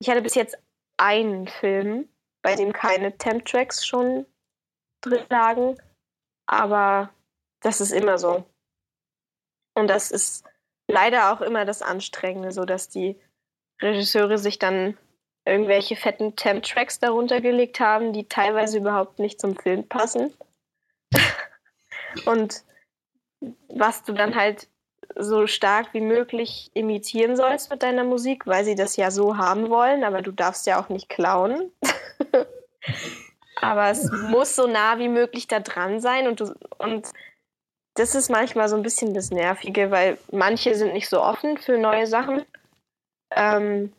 Ich 0.00 0.10
hatte 0.10 0.22
bis 0.22 0.34
jetzt 0.34 0.58
einen 0.96 1.46
Film, 1.46 2.08
bei 2.42 2.56
dem 2.56 2.72
keine 2.72 3.16
Temp-Tracks 3.16 3.86
schon 3.86 4.26
drin 5.00 5.24
lagen, 5.28 5.78
aber 6.46 7.10
das 7.60 7.80
ist 7.80 7.92
immer 7.92 8.18
so. 8.18 8.44
Und 9.74 9.88
das 9.88 10.10
ist 10.10 10.44
leider 10.88 11.32
auch 11.32 11.40
immer 11.40 11.64
das 11.64 11.82
Anstrengende, 11.82 12.50
so 12.50 12.64
dass 12.64 12.88
die 12.88 13.18
Regisseure 13.82 14.38
sich 14.38 14.58
dann 14.58 14.96
irgendwelche 15.44 15.96
fetten 15.96 16.36
Temp-Tracks 16.36 17.00
darunter 17.00 17.40
gelegt 17.40 17.80
haben, 17.80 18.12
die 18.12 18.28
teilweise 18.28 18.78
überhaupt 18.78 19.18
nicht 19.18 19.40
zum 19.40 19.56
Film 19.56 19.88
passen. 19.88 20.32
und 22.26 22.62
was 23.68 24.04
du 24.04 24.12
dann 24.12 24.36
halt 24.36 24.68
so 25.16 25.46
stark 25.46 25.92
wie 25.92 26.00
möglich 26.00 26.70
imitieren 26.74 27.36
sollst 27.36 27.70
mit 27.70 27.82
deiner 27.82 28.04
Musik, 28.04 28.46
weil 28.46 28.64
sie 28.64 28.76
das 28.76 28.96
ja 28.96 29.10
so 29.10 29.36
haben 29.36 29.68
wollen, 29.68 30.04
aber 30.04 30.22
du 30.22 30.30
darfst 30.30 30.66
ja 30.66 30.80
auch 30.80 30.88
nicht 30.88 31.08
klauen. 31.08 31.72
aber 33.60 33.90
es 33.90 34.10
muss 34.10 34.54
so 34.56 34.66
nah 34.66 34.98
wie 34.98 35.08
möglich 35.08 35.48
da 35.48 35.60
dran 35.60 36.00
sein 36.00 36.28
und 36.28 36.40
du, 36.40 36.54
und 36.78 37.08
das 37.94 38.14
ist 38.14 38.30
manchmal 38.30 38.68
so 38.68 38.76
ein 38.76 38.82
bisschen 38.82 39.12
das 39.12 39.30
Nervige, 39.30 39.90
weil 39.90 40.16
manche 40.30 40.74
sind 40.74 40.94
nicht 40.94 41.08
so 41.08 41.20
offen 41.22 41.58
für 41.58 41.76
neue 41.76 42.06
Sachen 42.06 42.44
ähm, 43.36 43.92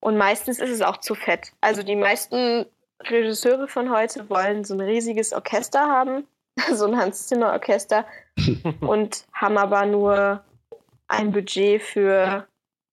und 0.00 0.18
meistens 0.18 0.58
ist 0.60 0.70
es 0.70 0.82
auch 0.82 0.98
zu 0.98 1.14
fett. 1.14 1.52
Also 1.60 1.82
die 1.82 1.96
meisten 1.96 2.66
Regisseure 3.02 3.68
von 3.68 3.90
heute 3.90 4.28
wollen 4.28 4.64
so 4.64 4.74
ein 4.74 4.80
riesiges 4.80 5.32
Orchester 5.32 5.80
haben, 5.80 6.26
so 6.72 6.86
ein 6.86 6.96
Hans 6.96 7.26
Zimmer 7.26 7.52
Orchester, 7.52 8.06
und 8.80 9.26
haben 9.32 9.56
aber 9.58 9.86
nur 9.86 10.44
ein 11.08 11.32
Budget 11.32 11.82
für, 11.82 12.46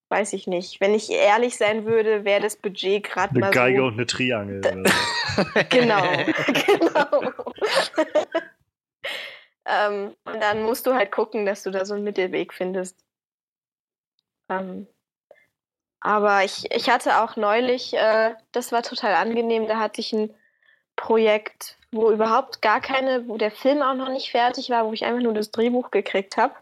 weiß 0.10 0.34
ich 0.34 0.48
nicht. 0.48 0.82
Wenn 0.82 0.94
ich 0.94 1.12
ehrlich 1.12 1.58
sein 1.58 1.86
würde, 1.86 2.24
wäre 2.26 2.42
das 2.42 2.56
Budget 2.56 3.04
gerade 3.04 3.38
mal 3.40 3.48
eine 3.48 3.56
Geige 3.56 3.80
so, 3.80 3.86
und 3.86 3.94
eine 3.94 4.06
Triangel. 4.06 4.62
genau, 5.70 6.04
genau. 6.66 7.44
ähm, 9.66 10.16
und 10.26 10.42
dann 10.42 10.64
musst 10.64 10.86
du 10.86 10.94
halt 10.94 11.12
gucken, 11.12 11.46
dass 11.46 11.64
du 11.64 11.72
da 11.72 11.86
so 11.86 11.94
einen 11.94 12.04
Mittelweg 12.04 12.54
findest. 12.54 13.04
Ähm, 14.50 14.88
aber 16.02 16.44
ich, 16.44 16.70
ich 16.72 16.90
hatte 16.90 17.22
auch 17.22 17.36
neulich, 17.36 17.94
äh, 17.94 18.34
das 18.52 18.72
war 18.72 18.82
total 18.82 19.14
angenehm, 19.14 19.68
da 19.68 19.78
hatte 19.78 20.02
ich 20.02 20.12
ein 20.14 20.34
Projekt, 20.96 21.78
wo 21.92 22.12
überhaupt 22.12 22.62
gar 22.62 22.82
keine, 22.82 23.28
wo 23.28 23.38
der 23.38 23.52
Film 23.52 23.82
auch 23.82 23.94
noch 23.94 24.10
nicht 24.10 24.32
fertig 24.32 24.70
war, 24.70 24.86
wo 24.86 24.94
ich 24.94 25.06
einfach 25.06 25.22
nur 25.22 25.34
das 25.34 25.52
Drehbuch 25.52 25.92
gekriegt 25.92 26.38
habe 26.38 26.56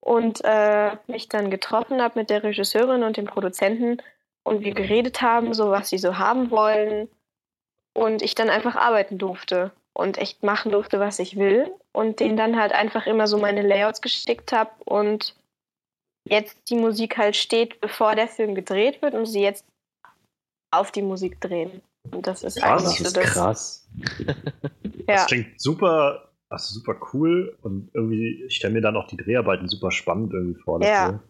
und 0.00 0.40
äh, 0.44 0.92
mich 1.08 1.28
dann 1.28 1.50
getroffen 1.50 2.00
habe 2.00 2.18
mit 2.20 2.30
der 2.30 2.44
Regisseurin 2.44 3.02
und 3.02 3.16
dem 3.16 3.26
Produzenten 3.26 3.98
und 4.44 4.64
wir 4.64 4.72
geredet 4.72 5.20
haben, 5.20 5.52
so 5.52 5.70
was 5.70 5.90
sie 5.90 5.98
so 5.98 6.18
haben 6.18 6.50
wollen 6.50 7.08
und 7.92 8.22
ich 8.22 8.36
dann 8.36 8.50
einfach 8.50 8.76
arbeiten 8.76 9.18
durfte 9.18 9.72
und 9.92 10.16
echt 10.16 10.44
machen 10.44 10.70
durfte, 10.70 11.00
was 11.00 11.18
ich 11.18 11.36
will 11.36 11.72
und 11.92 12.20
denen 12.20 12.36
dann 12.36 12.58
halt 12.58 12.72
einfach 12.72 13.06
immer 13.06 13.26
so 13.26 13.38
meine 13.38 13.62
Layouts 13.62 14.00
geschickt 14.00 14.52
habe 14.52 14.70
und 14.84 15.34
jetzt 16.24 16.56
die 16.68 16.76
Musik 16.76 17.16
halt 17.16 17.36
steht, 17.36 17.80
bevor 17.80 18.14
der 18.14 18.28
Film 18.28 18.54
gedreht 18.54 19.02
wird 19.02 19.14
und 19.14 19.26
sie 19.26 19.42
jetzt 19.42 19.64
auf 20.70 20.92
die 20.92 21.02
Musik 21.02 21.40
drehen. 21.40 21.82
Und 22.10 22.26
das 22.26 22.42
ist 22.42 22.60
krass, 22.60 22.84
eigentlich 22.84 23.02
das 23.02 23.12
so 23.12 23.20
ist 23.20 23.26
das. 23.26 23.34
Krass. 23.34 23.88
ja. 25.06 25.14
Das 25.14 25.26
klingt 25.26 25.60
super, 25.60 26.30
also 26.48 26.74
super 26.74 26.96
cool 27.12 27.56
und 27.62 27.90
irgendwie, 27.94 28.44
ich 28.44 28.56
stelle 28.56 28.74
mir 28.74 28.80
dann 28.80 28.96
auch 28.96 29.06
die 29.06 29.16
Dreharbeiten 29.16 29.68
super 29.68 29.90
spannend 29.90 30.32
irgendwie 30.32 30.60
vor. 30.60 30.82
Ja. 30.82 31.20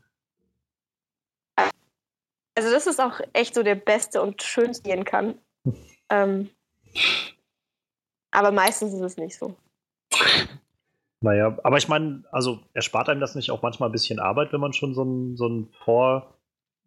Also 2.56 2.70
das 2.70 2.86
ist 2.86 3.00
auch 3.00 3.20
echt 3.32 3.54
so 3.54 3.62
der 3.62 3.74
beste 3.74 4.20
und 4.20 4.42
schönste 4.42 4.82
gehen 4.88 5.04
kann. 5.04 5.38
ähm, 6.10 6.50
aber 8.32 8.52
meistens 8.52 8.92
ist 8.92 9.00
es 9.00 9.16
nicht 9.16 9.38
so. 9.38 9.56
Naja, 11.22 11.58
aber 11.62 11.76
ich 11.76 11.88
meine, 11.88 12.24
also 12.32 12.60
erspart 12.72 13.08
einem 13.08 13.20
das 13.20 13.34
nicht 13.34 13.50
auch 13.50 13.62
manchmal 13.62 13.90
ein 13.90 13.92
bisschen 13.92 14.18
Arbeit, 14.18 14.52
wenn 14.52 14.60
man 14.60 14.72
schon 14.72 14.94
so, 14.94 15.04
ein, 15.04 15.36
so, 15.36 15.48
ein 15.48 15.68
Vor, 15.84 16.34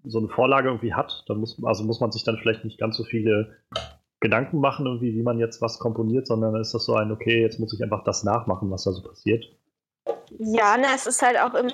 so 0.04 0.18
eine 0.18 0.30
Vorlage 0.30 0.70
irgendwie 0.70 0.94
hat? 0.94 1.24
Dann 1.28 1.38
muss, 1.38 1.62
also 1.64 1.84
muss 1.84 2.00
man 2.00 2.12
sich 2.12 2.24
dann 2.24 2.38
vielleicht 2.38 2.64
nicht 2.64 2.80
ganz 2.80 2.98
so 2.98 3.04
viele 3.04 3.58
Gedanken 4.20 4.60
machen, 4.60 4.88
irgendwie, 4.88 5.14
wie 5.14 5.22
man 5.22 5.38
jetzt 5.38 5.62
was 5.62 5.78
komponiert, 5.78 6.26
sondern 6.26 6.56
ist 6.56 6.74
das 6.74 6.86
so 6.86 6.96
ein, 6.96 7.12
okay, 7.12 7.42
jetzt 7.42 7.60
muss 7.60 7.74
ich 7.74 7.84
einfach 7.84 8.04
das 8.06 8.24
nachmachen, 8.24 8.72
was 8.72 8.86
da 8.86 8.92
so 8.92 9.04
passiert? 9.04 9.46
Ja, 10.40 10.78
na, 10.80 10.96
es 10.96 11.06
ist 11.06 11.22
halt 11.22 11.38
auch 11.38 11.54
immer 11.54 11.74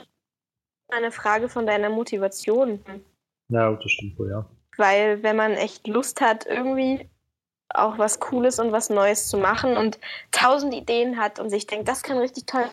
eine 0.89 1.11
Frage 1.11 1.47
von 1.47 1.65
deiner 1.65 1.89
Motivation. 1.89 2.79
Ja, 3.49 3.71
das 3.71 3.91
stimmt 3.91 4.19
wohl, 4.19 4.31
ja. 4.31 4.45
Weil 4.77 5.23
wenn 5.23 5.35
man 5.35 5.53
echt 5.53 5.87
Lust 5.87 6.19
hat, 6.21 6.45
irgendwie 6.45 7.09
auch 7.73 7.97
was 7.97 8.19
Cooles 8.19 8.59
und 8.59 8.71
was 8.71 8.89
Neues 8.89 9.27
zu 9.27 9.37
machen 9.37 9.77
und 9.77 9.99
tausend 10.31 10.73
Ideen 10.73 11.17
hat 11.17 11.39
und 11.39 11.49
sich 11.49 11.67
denkt, 11.67 11.87
das 11.87 12.03
kann 12.03 12.17
richtig 12.17 12.45
toll 12.45 12.65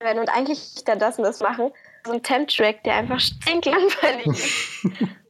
werden 0.00 0.18
und 0.18 0.28
eigentlich 0.28 0.84
da 0.84 0.96
das 0.96 1.18
und 1.18 1.24
das 1.24 1.40
machen, 1.40 1.70
so 2.04 2.12
ein 2.12 2.22
Temp-Track, 2.22 2.82
der 2.84 2.94
einfach 2.94 3.20
stinklangweilig 3.20 4.26
ist 4.26 4.86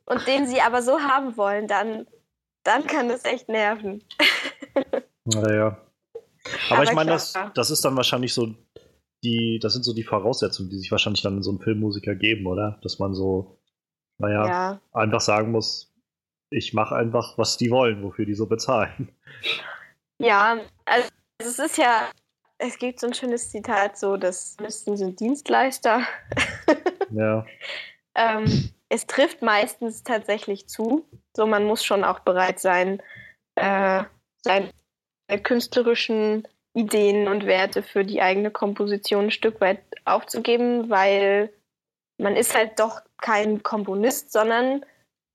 und 0.06 0.26
den 0.26 0.46
sie 0.46 0.60
aber 0.60 0.82
so 0.82 1.00
haben 1.00 1.36
wollen, 1.36 1.68
dann 1.68 2.06
dann 2.64 2.86
kann 2.86 3.08
das 3.08 3.24
echt 3.24 3.48
nerven. 3.48 4.02
Naja. 5.24 5.78
Aber, 6.68 6.74
Aber 6.74 6.82
ich 6.82 6.92
meine, 6.94 7.12
das, 7.12 7.32
das 7.54 7.70
ist 7.70 7.84
dann 7.84 7.94
wahrscheinlich 7.94 8.34
so 8.34 8.56
die, 9.22 9.60
das 9.62 9.72
sind 9.72 9.84
so 9.84 9.94
die 9.94 10.02
Voraussetzungen, 10.02 10.68
die 10.68 10.78
sich 10.78 10.90
wahrscheinlich 10.90 11.22
dann 11.22 11.36
in 11.36 11.42
so 11.44 11.50
einem 11.50 11.60
Filmmusiker 11.60 12.16
geben, 12.16 12.46
oder? 12.46 12.80
Dass 12.82 12.98
man 12.98 13.14
so, 13.14 13.60
naja, 14.18 14.46
ja. 14.48 14.80
einfach 14.92 15.20
sagen 15.20 15.52
muss, 15.52 15.91
ich 16.52 16.74
mache 16.74 16.96
einfach, 16.96 17.38
was 17.38 17.56
die 17.56 17.70
wollen, 17.70 18.02
wofür 18.02 18.24
die 18.24 18.34
so 18.34 18.46
bezahlen. 18.46 19.10
Ja, 20.18 20.58
also 20.84 21.08
es 21.38 21.58
ist 21.58 21.78
ja, 21.78 22.08
es 22.58 22.78
gibt 22.78 23.00
so 23.00 23.08
ein 23.08 23.14
schönes 23.14 23.50
Zitat, 23.50 23.98
so, 23.98 24.16
das 24.16 24.56
müssten 24.60 24.96
sind 24.96 25.20
Dienstleister. 25.20 26.02
Ja. 27.14 27.44
ähm, 28.14 28.70
es 28.88 29.06
trifft 29.06 29.42
meistens 29.42 30.02
tatsächlich 30.02 30.66
zu. 30.66 31.04
So, 31.36 31.44
man 31.44 31.66
muss 31.66 31.84
schon 31.84 32.04
auch 32.04 32.20
bereit 32.20 32.58
sein, 32.58 33.02
äh, 33.54 34.04
seine 34.40 34.70
künstlerischen 35.42 36.48
Ideen 36.74 37.28
und 37.28 37.44
Werte 37.44 37.82
für 37.82 38.04
die 38.04 38.22
eigene 38.22 38.50
Komposition 38.50 39.24
ein 39.24 39.30
Stück 39.30 39.60
weit 39.60 39.82
aufzugeben, 40.06 40.88
weil 40.88 41.52
man 42.16 42.34
ist 42.34 42.56
halt 42.56 42.78
doch 42.78 43.02
kein 43.20 43.62
Komponist, 43.62 44.32
sondern 44.32 44.84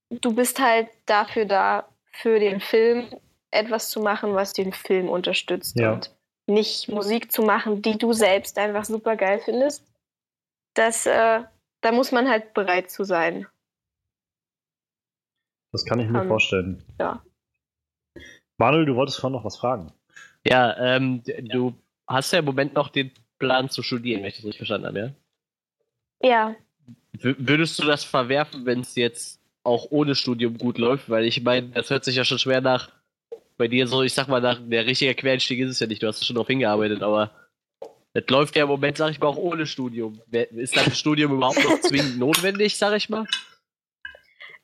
du 0.10 0.34
bist 0.34 0.60
halt 0.60 0.90
dafür 1.06 1.46
da, 1.46 1.88
für 2.12 2.40
den 2.40 2.60
Film 2.60 3.08
etwas 3.52 3.90
zu 3.90 4.02
machen, 4.02 4.34
was 4.34 4.54
den 4.54 4.74
Film 4.74 5.10
unterstützt 5.10 5.80
ja. 5.80 5.94
und 5.94 6.12
nicht 6.48 6.90
Musik 6.90 7.32
zu 7.32 7.44
machen, 7.44 7.82
die 7.82 7.98
du 7.98 8.14
selbst 8.14 8.58
einfach 8.58 8.86
super 8.86 9.16
geil 9.16 9.42
findest. 9.44 9.84
Das 10.74 11.06
äh, 11.06 11.44
da 11.82 11.92
muss 11.92 12.12
man 12.12 12.28
halt 12.28 12.54
bereit 12.54 12.90
zu 12.90 13.04
sein. 13.04 13.48
Das 15.72 15.86
kann 15.86 16.00
ich 16.00 16.10
mir 16.10 16.22
um, 16.22 16.28
vorstellen. 16.28 16.84
Ja. 17.00 17.24
Manuel, 18.58 18.86
du 18.86 18.96
wolltest 18.96 19.20
vorhin 19.20 19.38
noch 19.38 19.46
was 19.46 19.58
fragen. 19.58 19.92
Ja, 20.44 20.76
ähm, 20.78 21.24
du 21.24 21.76
hast 22.08 22.32
ja 22.32 22.40
im 22.40 22.46
Moment 22.46 22.74
noch 22.74 22.90
den 22.90 23.12
Plan 23.38 23.70
zu 23.70 23.84
studieren, 23.84 24.22
wenn 24.22 24.30
ich 24.30 24.38
das 24.38 24.46
richtig 24.46 24.58
verstanden 24.58 24.88
habe, 24.88 25.00
ja? 26.20 26.30
Ja. 26.30 26.56
W 27.14 27.36
würdest 27.38 27.78
du 27.80 27.86
das 27.86 28.04
verwerfen, 28.04 28.66
wenn 28.66 28.80
es 28.80 28.96
jetzt 28.96 29.40
auch 29.68 29.88
ohne 29.92 30.16
Studium 30.16 30.58
gut 30.58 30.78
läuft? 30.78 31.10
Weil 31.10 31.26
ich 31.26 31.44
meine, 31.44 31.70
das 31.70 31.90
hört 31.90 32.06
sich 32.06 32.16
ja 32.16 32.26
schon 32.26 32.40
schwer 32.40 32.62
nach, 32.62 32.90
bei 33.58 33.68
dir 33.68 33.88
so, 33.88 34.04
ich 34.04 34.14
sag 34.14 34.28
mal, 34.28 34.42
nach 34.42 34.60
der 34.62 34.86
richtige 34.86 35.16
Quereinstieg 35.16 35.60
ist 35.60 35.72
es 35.72 35.80
ja 35.80 35.88
nicht, 35.88 36.02
du 36.02 36.08
hast 36.08 36.26
schon 36.26 36.36
darauf 36.36 36.48
hingearbeitet, 36.48 37.02
aber 37.04 37.32
das 38.14 38.24
läuft 38.30 38.56
ja 38.56 38.64
im 38.64 38.70
Moment, 38.70 38.98
sag 38.98 39.12
ich 39.12 39.20
mal, 39.20 39.28
auch 39.28 39.38
ohne 39.38 39.66
Studium. 39.66 40.22
Ist 40.32 40.76
das 40.76 40.98
Studium 40.98 41.34
überhaupt 41.34 41.64
noch 41.64 41.82
zwingend 41.82 42.18
notwendig, 42.18 42.78
sag 42.78 42.96
ich 42.96 43.10
mal? 43.10 43.26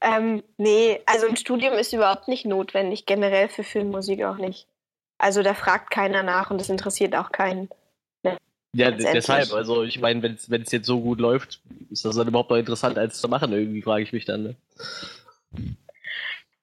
Ähm, 0.01 0.43
nee, 0.57 0.99
also 1.05 1.27
ein 1.27 1.37
Studium 1.37 1.73
ist 1.73 1.93
überhaupt 1.93 2.27
nicht 2.27 2.45
notwendig, 2.45 3.05
generell 3.05 3.49
für 3.49 3.63
Filmmusik 3.63 4.23
auch 4.23 4.37
nicht. 4.37 4.67
Also 5.17 5.43
da 5.43 5.53
fragt 5.53 5.91
keiner 5.91 6.23
nach 6.23 6.51
und 6.51 6.59
das 6.59 6.69
interessiert 6.69 7.15
auch 7.15 7.31
keinen. 7.31 7.69
Ja, 8.75 8.89
deshalb, 8.89 9.53
also 9.53 9.83
ich 9.83 9.99
meine, 9.99 10.23
wenn 10.23 10.61
es 10.61 10.71
jetzt 10.71 10.87
so 10.87 10.99
gut 10.99 11.19
läuft, 11.19 11.61
ist 11.91 12.05
das 12.05 12.15
dann 12.15 12.27
überhaupt 12.27 12.49
noch 12.49 12.57
interessant, 12.57 12.97
als 12.97 13.21
zu 13.21 13.27
machen, 13.29 13.53
irgendwie, 13.53 13.83
frage 13.83 14.03
ich 14.03 14.13
mich 14.13 14.25
dann. 14.25 14.43
Ne? 14.43 14.55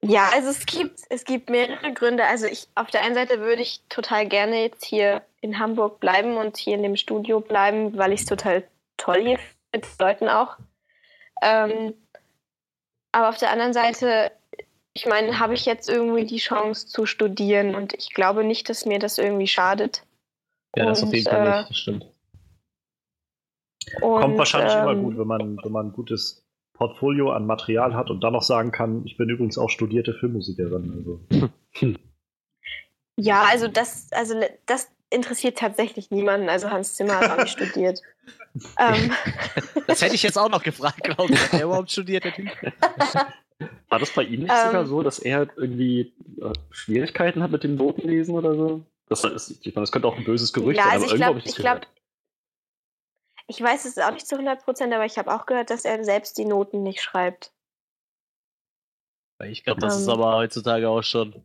Ja, 0.02 0.30
also 0.32 0.48
es 0.48 0.66
gibt, 0.66 1.00
es 1.08 1.24
gibt 1.24 1.50
mehrere 1.50 1.92
Gründe. 1.92 2.24
Also 2.24 2.46
ich, 2.46 2.66
auf 2.74 2.90
der 2.90 3.02
einen 3.02 3.14
Seite 3.14 3.40
würde 3.40 3.62
ich 3.62 3.82
total 3.88 4.26
gerne 4.26 4.62
jetzt 4.62 4.84
hier 4.84 5.22
in 5.40 5.58
Hamburg 5.58 6.00
bleiben 6.00 6.36
und 6.36 6.56
hier 6.56 6.74
in 6.74 6.82
dem 6.82 6.96
Studio 6.96 7.40
bleiben, 7.40 7.96
weil 7.96 8.12
ich 8.12 8.20
es 8.20 8.26
total 8.26 8.64
toll 8.96 9.20
hier 9.22 9.38
mit 9.72 9.86
Leuten 10.00 10.28
auch. 10.28 10.56
Ähm, 11.42 11.94
aber 13.12 13.28
auf 13.28 13.38
der 13.38 13.50
anderen 13.50 13.72
Seite, 13.72 14.32
ich 14.94 15.06
meine, 15.06 15.38
habe 15.38 15.54
ich 15.54 15.64
jetzt 15.66 15.88
irgendwie 15.88 16.24
die 16.24 16.38
Chance 16.38 16.88
zu 16.88 17.06
studieren 17.06 17.74
und 17.74 17.94
ich 17.94 18.14
glaube 18.14 18.42
nicht, 18.42 18.68
dass 18.68 18.86
mir 18.86 18.98
das 18.98 19.18
irgendwie 19.18 19.46
schadet. 19.48 20.02
Ja, 20.76 20.86
das 20.86 21.02
und, 21.02 21.08
auf 21.08 21.14
jeden 21.14 21.28
Fall 21.28 21.46
äh, 21.46 21.58
nicht, 21.58 21.70
das 21.70 21.76
stimmt. 21.76 22.06
Und, 24.00 24.20
Kommt 24.20 24.38
wahrscheinlich 24.38 24.74
ähm, 24.74 24.82
immer 24.82 24.94
gut, 24.96 25.18
wenn 25.18 25.26
man, 25.26 25.58
wenn 25.62 25.72
man 25.72 25.86
ein 25.88 25.92
gutes 25.92 26.46
Portfolio 26.74 27.32
an 27.32 27.46
Material 27.46 27.94
hat 27.94 28.10
und 28.10 28.22
dann 28.22 28.32
noch 28.32 28.42
sagen 28.42 28.70
kann, 28.70 29.04
ich 29.04 29.16
bin 29.16 29.28
übrigens 29.28 29.58
auch 29.58 29.68
studierte 29.68 30.14
Filmmusikerin. 30.14 31.20
Also. 31.32 31.50
Ja, 33.16 33.44
also 33.50 33.68
das, 33.68 34.10
also 34.12 34.40
das 34.64 34.90
interessiert 35.10 35.58
tatsächlich 35.58 36.10
niemanden. 36.10 36.48
Also 36.48 36.70
Hans 36.70 36.94
Zimmer 36.94 37.18
hat 37.18 37.30
auch 37.30 37.42
nicht 37.42 37.52
studiert. 37.52 38.00
ähm. 38.78 39.12
Das 39.86 40.00
hätte 40.00 40.14
ich 40.14 40.22
jetzt 40.22 40.38
auch 40.38 40.48
noch 40.48 40.62
gefragt, 40.62 41.02
glaube 41.02 41.34
ich. 41.34 41.42
Hat 41.42 41.52
er 41.52 41.64
überhaupt 41.64 41.90
studiert, 41.90 42.24
der 42.24 42.32
Typ? 42.32 42.48
War 43.90 43.98
das 43.98 44.10
bei 44.10 44.22
ihm 44.22 44.40
nicht 44.40 44.52
ähm, 44.52 44.66
sogar 44.66 44.86
so, 44.86 45.02
dass 45.02 45.18
er 45.18 45.48
irgendwie 45.56 46.12
äh, 46.40 46.52
Schwierigkeiten 46.70 47.42
hat 47.42 47.50
mit 47.50 47.64
dem 47.64 47.74
Notenlesen 47.74 48.34
oder 48.34 48.54
so? 48.54 48.86
Das, 49.10 49.24
ist, 49.24 49.66
ich 49.66 49.74
meine, 49.74 49.82
das 49.82 49.90
könnte 49.90 50.06
auch 50.06 50.16
ein 50.16 50.24
böses 50.24 50.52
Gerücht 50.52 50.78
ja, 50.78 50.86
also 50.86 51.08
sein, 51.08 51.22
aber 51.22 51.38
ich 51.38 51.56
glaube, 51.56 51.80
ich, 51.80 53.56
ich 53.56 53.60
weiß 53.60 53.84
es 53.84 53.98
auch 53.98 54.12
nicht 54.12 54.26
zu 54.26 54.36
100 54.36 54.62
Prozent, 54.62 54.94
aber 54.94 55.04
ich 55.04 55.18
habe 55.18 55.34
auch 55.34 55.46
gehört, 55.46 55.70
dass 55.70 55.84
er 55.84 56.04
selbst 56.04 56.38
die 56.38 56.44
Noten 56.44 56.84
nicht 56.84 57.02
schreibt. 57.02 57.52
Ich 59.44 59.64
glaube, 59.64 59.80
das 59.80 59.96
um, 59.96 60.02
ist 60.02 60.06
ähm. 60.06 60.14
aber 60.14 60.36
heutzutage 60.36 60.88
auch 60.88 61.02
schon, 61.02 61.44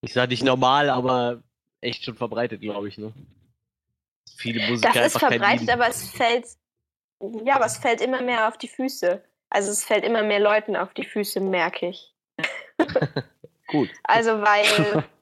ich 0.00 0.12
sage 0.12 0.30
nicht 0.30 0.42
normal, 0.42 0.90
aber 0.90 1.44
echt 1.80 2.04
schon 2.04 2.16
verbreitet, 2.16 2.60
glaube 2.60 2.88
ich. 2.88 2.98
Ne? 2.98 3.12
Viele 4.36 4.68
Musiker 4.68 4.92
Das 4.92 5.14
ist 5.14 5.18
verbreitet, 5.20 5.70
aber 5.70 5.88
es 5.88 6.10
fällt, 6.10 6.46
ja, 7.44 7.54
aber 7.54 7.66
es 7.66 7.78
fällt 7.78 8.00
immer 8.00 8.20
mehr 8.20 8.48
auf 8.48 8.58
die 8.58 8.68
Füße. 8.68 9.22
Also 9.48 9.70
es 9.70 9.84
fällt 9.84 10.04
immer 10.04 10.24
mehr 10.24 10.40
Leuten 10.40 10.74
auf 10.74 10.92
die 10.94 11.04
Füße, 11.04 11.38
merke 11.38 11.90
ich. 11.90 12.12
Gut. 13.68 13.90
Also 14.02 14.40
weil 14.40 15.04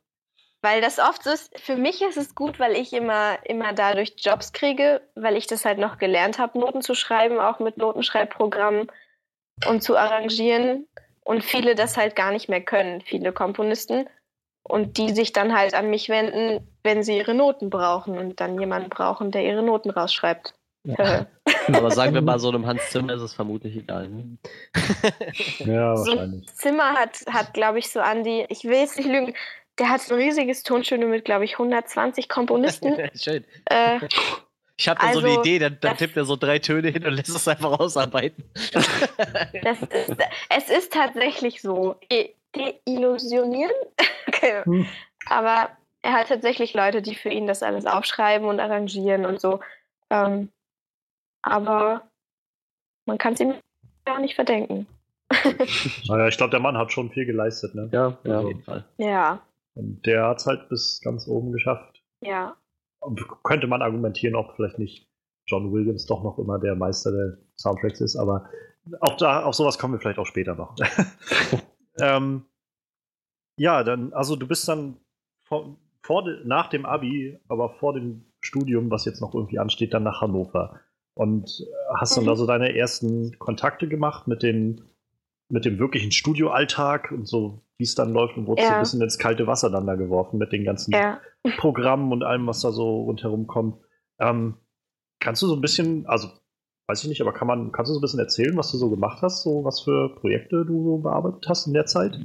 Weil 0.61 0.81
das 0.81 0.99
oft 0.99 1.23
so 1.23 1.31
ist, 1.31 1.57
für 1.61 1.77
mich 1.77 2.03
ist 2.03 2.17
es 2.17 2.35
gut, 2.35 2.59
weil 2.59 2.73
ich 2.73 2.93
immer, 2.93 3.39
immer 3.45 3.73
dadurch 3.73 4.15
Jobs 4.19 4.53
kriege, 4.53 5.01
weil 5.15 5.37
ich 5.37 5.47
das 5.47 5.65
halt 5.65 5.79
noch 5.79 5.99
gelernt 5.99 6.39
habe, 6.39 6.59
Noten 6.59 6.83
zu 6.83 6.95
schreiben, 6.95 7.39
auch 7.39 7.61
mit 7.61 7.77
Notenschreibprogrammen 7.77 8.91
und 9.69 9.83
zu 9.83 9.97
arrangieren. 9.97 10.89
Und 11.25 11.45
viele 11.45 11.75
das 11.75 11.97
halt 11.97 12.17
gar 12.17 12.33
nicht 12.33 12.49
mehr 12.49 12.63
können, 12.63 13.03
viele 13.03 13.33
Komponisten. 13.33 14.09
Und 14.65 14.99
die 14.99 15.11
sich 15.11 15.33
dann 15.33 15.57
halt 15.57 15.75
an 15.75 15.91
mich 15.91 16.09
wenden, 16.09 16.67
wenn 16.83 17.03
sie 17.03 17.19
ihre 17.19 17.35
Noten 17.35 17.71
brauchen 17.71 18.19
und 18.19 18.41
dann 18.41 18.59
jemanden 18.59 18.91
brauchen, 18.91 19.31
der 19.31 19.45
ihre 19.45 19.63
Noten 19.63 19.91
rausschreibt. 19.91 20.55
Ja. 20.85 21.27
Aber 21.69 21.91
sagen 21.91 22.15
wir 22.15 22.23
mal, 22.23 22.39
so 22.39 22.49
einem 22.49 22.67
Hans 22.67 22.91
Zimmer 22.91 23.15
ist 23.15 23.23
es 23.23 23.35
vermutlich 23.35 23.77
egal. 23.77 24.09
Ne? 24.09 24.39
ja, 25.59 25.95
wahrscheinlich. 25.97 26.49
So 26.49 26.55
Zimmer 26.55 26.95
hat, 26.95 27.21
hat 27.31 27.55
glaube 27.55 27.79
ich, 27.79 27.91
so 27.91 28.01
an 28.01 28.25
die, 28.25 28.47
ich 28.49 28.65
will 28.65 28.79
jetzt 28.79 28.97
nicht 28.97 29.09
lügen, 29.09 29.35
der 29.79 29.89
hat 29.91 30.11
ein 30.11 30.15
riesiges 30.15 30.63
Tonstudio 30.63 31.09
mit, 31.09 31.25
glaube 31.25 31.45
ich, 31.45 31.53
120 31.53 32.29
Komponisten. 32.29 32.97
Schön. 33.15 33.45
Äh, 33.67 34.01
ich 34.77 34.89
habe 34.89 35.01
dann 35.01 35.09
also, 35.09 35.21
so 35.21 35.27
eine 35.27 35.39
also, 35.39 35.41
Idee, 35.43 35.59
dann, 35.59 35.79
dann 35.81 35.97
tippt 35.97 36.17
er 36.17 36.25
so 36.25 36.37
drei 36.37 36.59
Töne 36.59 36.89
hin 36.89 37.05
und 37.07 37.15
lässt 37.15 37.31
es 37.31 37.49
einfach 37.49 37.79
ausarbeiten. 37.79 38.45
das 39.63 39.83
ist, 39.83 40.17
es 40.49 40.71
ist 40.71 40.93
tatsächlich 40.93 41.61
so. 41.61 41.97
Illusionieren? 42.87 43.73
okay. 44.29 44.63
hm. 44.65 44.87
Aber 45.27 45.71
er 46.03 46.13
hat 46.13 46.29
tatsächlich 46.29 46.75
Leute, 46.75 47.03
die 47.03 47.15
für 47.15 47.29
ihn 47.29 47.47
das 47.47 47.63
alles 47.63 47.87
aufschreiben 47.87 48.49
und 48.49 48.61
arrangieren 48.61 49.27
und 49.27 49.41
so. 49.41 49.61
Ähm, 50.11 50.51
aber 51.43 52.09
man 53.05 53.19
kann 53.19 53.35
es 53.35 53.41
ihm 53.41 53.55
gar 54.05 54.19
nicht 54.19 54.35
verdenken. 54.35 54.87
naja, 56.09 56.29
ich 56.29 56.37
glaube, 56.39 56.51
der 56.51 56.61
Mann 56.61 56.79
hat 56.79 56.93
schon 56.93 57.11
viel 57.11 57.27
geleistet, 57.27 57.75
ne? 57.75 57.91
Ja, 57.93 58.17
ja 58.25 58.41
auf 58.41 58.49
jeden 58.49 58.63
Fall. 58.63 58.85
Ja. 58.97 59.43
Und 59.79 60.05
der 60.07 60.27
hat 60.27 60.41
es 60.41 60.47
halt 60.47 60.69
bis 60.69 61.01
ganz 61.03 61.29
oben 61.29 61.53
geschafft. 61.53 62.03
Ja. 62.21 62.57
Und 63.01 63.25
könnte 63.45 63.69
man 63.69 63.81
argumentieren, 63.81 64.35
ob 64.35 64.57
vielleicht 64.57 64.79
nicht 64.79 65.09
John 65.47 65.73
Williams 65.73 66.05
doch 66.07 66.25
noch 66.25 66.39
immer 66.39 66.59
der 66.59 66.75
Meister 66.75 67.13
der 67.13 67.39
Soundtracks 67.57 68.01
ist, 68.01 68.17
aber 68.17 68.51
auch 69.01 69.17
da, 69.17 69.45
auf 69.45 69.55
sowas 69.55 69.79
kommen 69.79 69.95
wir 69.95 70.01
vielleicht 70.01 70.19
auch 70.19 70.27
später 70.27 70.57
noch. 70.57 70.75
ähm, 72.01 72.45
ja, 73.57 73.85
dann, 73.85 74.13
also 74.13 74.35
du 74.35 74.49
bist 74.49 74.67
dann 74.67 74.97
vor, 75.45 75.77
vor 76.03 76.25
nach 76.45 76.69
dem 76.69 76.85
Abi, 76.85 77.39
aber 77.47 77.71
vor 77.71 77.93
dem 77.95 78.25
Studium, 78.41 78.91
was 78.91 79.05
jetzt 79.05 79.21
noch 79.21 79.35
irgendwie 79.35 79.61
ansteht, 79.61 79.95
dann 79.95 80.03
nach 80.03 80.21
Hannover. 80.21 80.81
Und 81.15 81.65
hast 81.95 82.17
mhm. 82.17 82.23
dann 82.23 82.27
da 82.27 82.37
so 82.37 82.47
deine 82.47 82.77
ersten 82.77 83.39
Kontakte 83.39 83.87
gemacht 83.87 84.27
mit 84.27 84.43
den 84.43 84.83
mit 85.51 85.65
dem 85.65 85.79
wirklichen 85.79 86.13
Studioalltag 86.13 87.11
und 87.11 87.27
so, 87.27 87.63
wie 87.79 87.85
es 87.85 87.95
dann 87.95 88.13
läuft 88.13 88.37
und 88.37 88.47
wurde 88.47 88.63
ja. 88.63 88.69
so 88.69 88.75
ein 88.75 88.81
bisschen 88.81 89.03
ins 89.03 89.19
kalte 89.19 89.47
Wasser 89.47 89.71
dann 89.71 89.87
da 89.87 89.95
geworfen 89.95 90.39
mit 90.39 90.53
den 90.53 90.65
ganzen 90.65 90.93
ja. 90.93 91.21
Programmen 91.57 92.13
und 92.13 92.23
allem, 92.23 92.47
was 92.47 92.61
da 92.61 92.71
so 92.71 93.03
rundherum 93.03 93.47
kommt. 93.47 93.83
Ähm, 94.21 94.57
kannst 95.21 95.43
du 95.43 95.47
so 95.47 95.55
ein 95.55 95.61
bisschen, 95.61 96.07
also 96.07 96.29
weiß 96.89 97.03
ich 97.03 97.09
nicht, 97.09 97.21
aber 97.21 97.33
kann 97.33 97.47
man, 97.47 97.73
kannst 97.73 97.91
du 97.91 97.95
so 97.95 98.01
ein 98.01 98.03
bisschen 98.03 98.21
erzählen, 98.21 98.57
was 98.57 98.71
du 98.71 98.79
so 98.79 98.91
gemacht 98.91 99.23
hast, 99.23 99.43
so 99.43 99.65
was 99.65 99.81
für 99.81 100.15
Projekte 100.17 100.65
du 100.65 100.85
so 100.85 100.99
bearbeitet 100.99 101.47
hast 101.49 101.67
in 101.67 101.75
der 101.75 101.87
Zeit? 101.87 102.19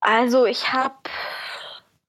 Also 0.00 0.46
ich 0.46 0.72
habe, 0.72 0.94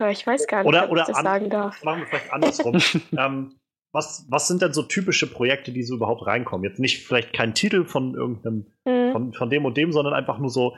ich 0.10 0.26
weiß 0.26 0.48
gar 0.48 0.60
nicht, 0.60 0.68
oder, 0.68 0.86
ob 0.86 0.92
oder 0.92 1.02
ich 1.02 1.08
das 1.08 1.22
sagen 1.22 1.50
darf. 1.50 1.84
Machen 1.84 2.02
wir 2.02 2.08
vielleicht 2.08 2.34
andersrum. 2.34 2.82
ähm, 3.18 3.59
was, 3.92 4.28
was 4.30 4.48
sind 4.48 4.62
denn 4.62 4.74
so 4.74 4.84
typische 4.84 5.28
Projekte, 5.28 5.72
die 5.72 5.84
so 5.84 5.96
überhaupt 5.96 6.26
reinkommen? 6.26 6.64
Jetzt 6.64 6.80
nicht 6.80 7.06
vielleicht 7.06 7.34
kein 7.34 7.54
Titel 7.54 7.86
von 7.86 8.14
irgendeinem, 8.14 8.68
mhm. 8.86 9.12
von, 9.12 9.34
von 9.34 9.50
dem 9.50 9.66
und 9.66 9.78
dem, 9.78 9.92
sondern 9.92 10.14
einfach 10.14 10.38
nur 10.38 10.50
so, 10.50 10.76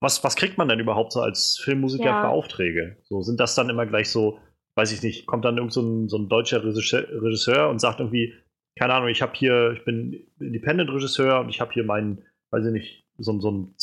was, 0.00 0.22
was 0.24 0.36
kriegt 0.36 0.58
man 0.58 0.68
denn 0.68 0.80
überhaupt 0.80 1.12
so 1.12 1.20
als 1.20 1.58
Filmmusiker 1.62 2.04
ja. 2.04 2.22
für 2.22 2.28
Aufträge? 2.28 2.98
So, 3.04 3.22
sind 3.22 3.40
das 3.40 3.54
dann 3.54 3.70
immer 3.70 3.86
gleich 3.86 4.10
so, 4.10 4.38
weiß 4.76 4.92
ich 4.92 5.02
nicht, 5.02 5.26
kommt 5.26 5.44
dann 5.44 5.58
irgend 5.58 5.72
so 5.72 5.82
ein, 5.82 6.08
so 6.08 6.18
ein 6.18 6.28
deutscher 6.28 6.62
Regisseur 6.64 7.68
und 7.68 7.80
sagt 7.80 8.00
irgendwie, 8.00 8.34
keine 8.76 8.94
Ahnung, 8.94 9.08
ich 9.08 9.22
habe 9.22 9.32
hier, 9.34 9.72
ich 9.76 9.84
bin 9.84 10.26
Independent-Regisseur 10.40 11.40
und 11.40 11.50
ich 11.50 11.60
habe 11.60 11.72
hier 11.72 11.84
meinen, 11.84 12.24
weiß 12.50 12.66
ich 12.66 12.72
nicht, 12.72 13.04
so, 13.18 13.38
so 13.40 13.50
ein, 13.50 13.74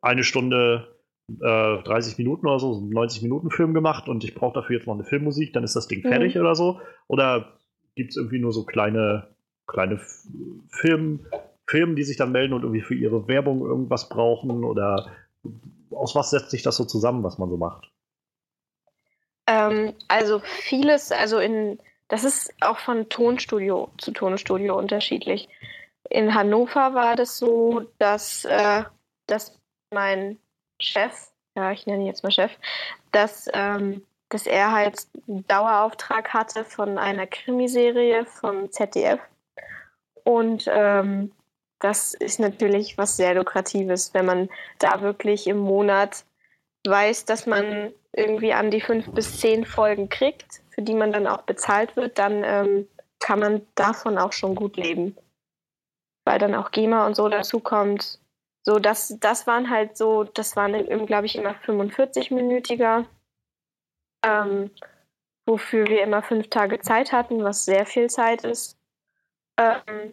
eine 0.00 0.24
Stunde, 0.24 0.96
äh, 1.40 1.82
30 1.82 2.18
Minuten 2.18 2.46
oder 2.46 2.58
so, 2.58 2.72
so 2.72 2.80
einen 2.80 2.94
90-Minuten-Film 2.94 3.74
gemacht 3.74 4.08
und 4.08 4.24
ich 4.24 4.34
brauche 4.34 4.54
dafür 4.54 4.76
jetzt 4.76 4.86
noch 4.86 4.94
eine 4.94 5.04
Filmmusik, 5.04 5.52
dann 5.52 5.64
ist 5.64 5.76
das 5.76 5.88
Ding 5.88 6.02
mhm. 6.02 6.08
fertig 6.08 6.38
oder 6.38 6.54
so. 6.54 6.80
Oder 7.06 7.57
gibt 7.98 8.12
es 8.12 8.16
irgendwie 8.16 8.38
nur 8.38 8.52
so 8.52 8.64
kleine, 8.64 9.28
kleine 9.66 9.98
Film, 10.70 11.26
Firmen, 11.66 11.96
die 11.96 12.04
sich 12.04 12.16
dann 12.16 12.32
melden 12.32 12.54
und 12.54 12.62
irgendwie 12.62 12.80
für 12.80 12.94
ihre 12.94 13.28
Werbung 13.28 13.60
irgendwas 13.60 14.08
brauchen? 14.08 14.64
Oder 14.64 15.10
aus 15.90 16.14
was 16.14 16.30
setzt 16.30 16.50
sich 16.50 16.62
das 16.62 16.76
so 16.76 16.84
zusammen, 16.84 17.22
was 17.22 17.38
man 17.38 17.50
so 17.50 17.56
macht? 17.56 17.90
Ähm, 19.46 19.94
also 20.06 20.40
vieles, 20.44 21.12
also 21.12 21.38
in 21.38 21.78
das 22.08 22.24
ist 22.24 22.54
auch 22.62 22.78
von 22.78 23.08
Tonstudio 23.10 23.90
zu 23.98 24.12
Tonstudio 24.12 24.78
unterschiedlich. 24.78 25.48
In 26.08 26.34
Hannover 26.34 26.94
war 26.94 27.16
das 27.16 27.36
so, 27.36 27.82
dass, 27.98 28.46
äh, 28.46 28.84
dass 29.26 29.58
mein 29.92 30.38
Chef, 30.80 31.12
ja, 31.54 31.70
ich 31.72 31.86
nenne 31.86 32.02
ihn 32.02 32.06
jetzt 32.06 32.22
mal 32.22 32.30
Chef, 32.30 32.52
dass, 33.12 33.48
ähm, 33.52 34.06
dass 34.28 34.46
er 34.46 34.72
halt 34.72 35.06
einen 35.26 35.46
Dauerauftrag 35.46 36.32
hatte 36.34 36.64
von 36.64 36.98
einer 36.98 37.26
Krimiserie 37.26 38.26
vom 38.26 38.70
ZDF. 38.70 39.20
Und 40.24 40.68
ähm, 40.70 41.32
das 41.78 42.14
ist 42.14 42.40
natürlich 42.40 42.98
was 42.98 43.16
sehr 43.16 43.34
Lukratives, 43.34 44.12
wenn 44.12 44.26
man 44.26 44.48
da 44.78 45.00
wirklich 45.00 45.46
im 45.46 45.58
Monat 45.58 46.24
weiß, 46.86 47.24
dass 47.24 47.46
man 47.46 47.92
irgendwie 48.12 48.52
an 48.52 48.70
die 48.70 48.80
fünf 48.80 49.10
bis 49.12 49.40
zehn 49.40 49.64
Folgen 49.64 50.08
kriegt 50.08 50.62
für 50.78 50.82
die 50.82 50.94
man 50.94 51.10
dann 51.10 51.26
auch 51.26 51.42
bezahlt 51.42 51.96
wird, 51.96 52.20
dann 52.20 52.44
ähm, 52.44 52.88
kann 53.18 53.40
man 53.40 53.66
davon 53.74 54.16
auch 54.16 54.32
schon 54.32 54.54
gut 54.54 54.76
leben. 54.76 55.16
Weil 56.24 56.38
dann 56.38 56.54
auch 56.54 56.70
GEMA 56.70 57.04
und 57.04 57.16
so 57.16 57.28
dazu 57.28 57.58
kommt. 57.58 58.20
So, 58.62 58.78
das, 58.78 59.16
das 59.18 59.48
waren 59.48 59.70
halt 59.70 59.96
so, 59.96 60.22
das 60.22 60.54
waren, 60.54 60.74
glaube 61.06 61.26
ich, 61.26 61.34
immer 61.34 61.56
45-minütiger, 61.66 63.06
ähm, 64.22 64.70
wofür 65.46 65.86
wir 65.86 66.02
immer 66.02 66.22
fünf 66.22 66.48
Tage 66.50 66.80
Zeit 66.80 67.12
hatten, 67.12 67.42
was 67.42 67.64
sehr 67.64 67.86
viel 67.86 68.08
Zeit 68.10 68.44
ist. 68.44 68.78
Ähm, 69.58 70.12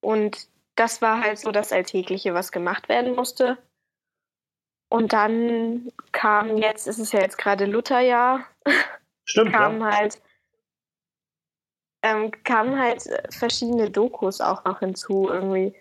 und 0.00 0.48
das 0.74 1.02
war 1.02 1.20
halt 1.22 1.38
so 1.38 1.52
das 1.52 1.72
Alltägliche, 1.72 2.34
was 2.34 2.52
gemacht 2.52 2.88
werden 2.88 3.14
musste. 3.14 3.58
Und 4.88 5.12
dann 5.12 5.92
kam 6.12 6.56
jetzt, 6.56 6.88
ist 6.88 6.98
es 6.98 7.12
ja 7.12 7.20
jetzt 7.20 7.38
gerade 7.38 7.64
Lutherjahr, 7.64 8.44
Stimmt, 9.24 9.52
kamen 9.52 9.80
ja. 9.80 9.96
halt 9.96 10.20
ähm, 12.02 12.30
kamen 12.44 12.78
halt 12.78 13.02
verschiedene 13.30 13.90
Dokus 13.90 14.40
auch 14.40 14.64
noch 14.64 14.80
hinzu, 14.80 15.28
irgendwie. 15.28 15.74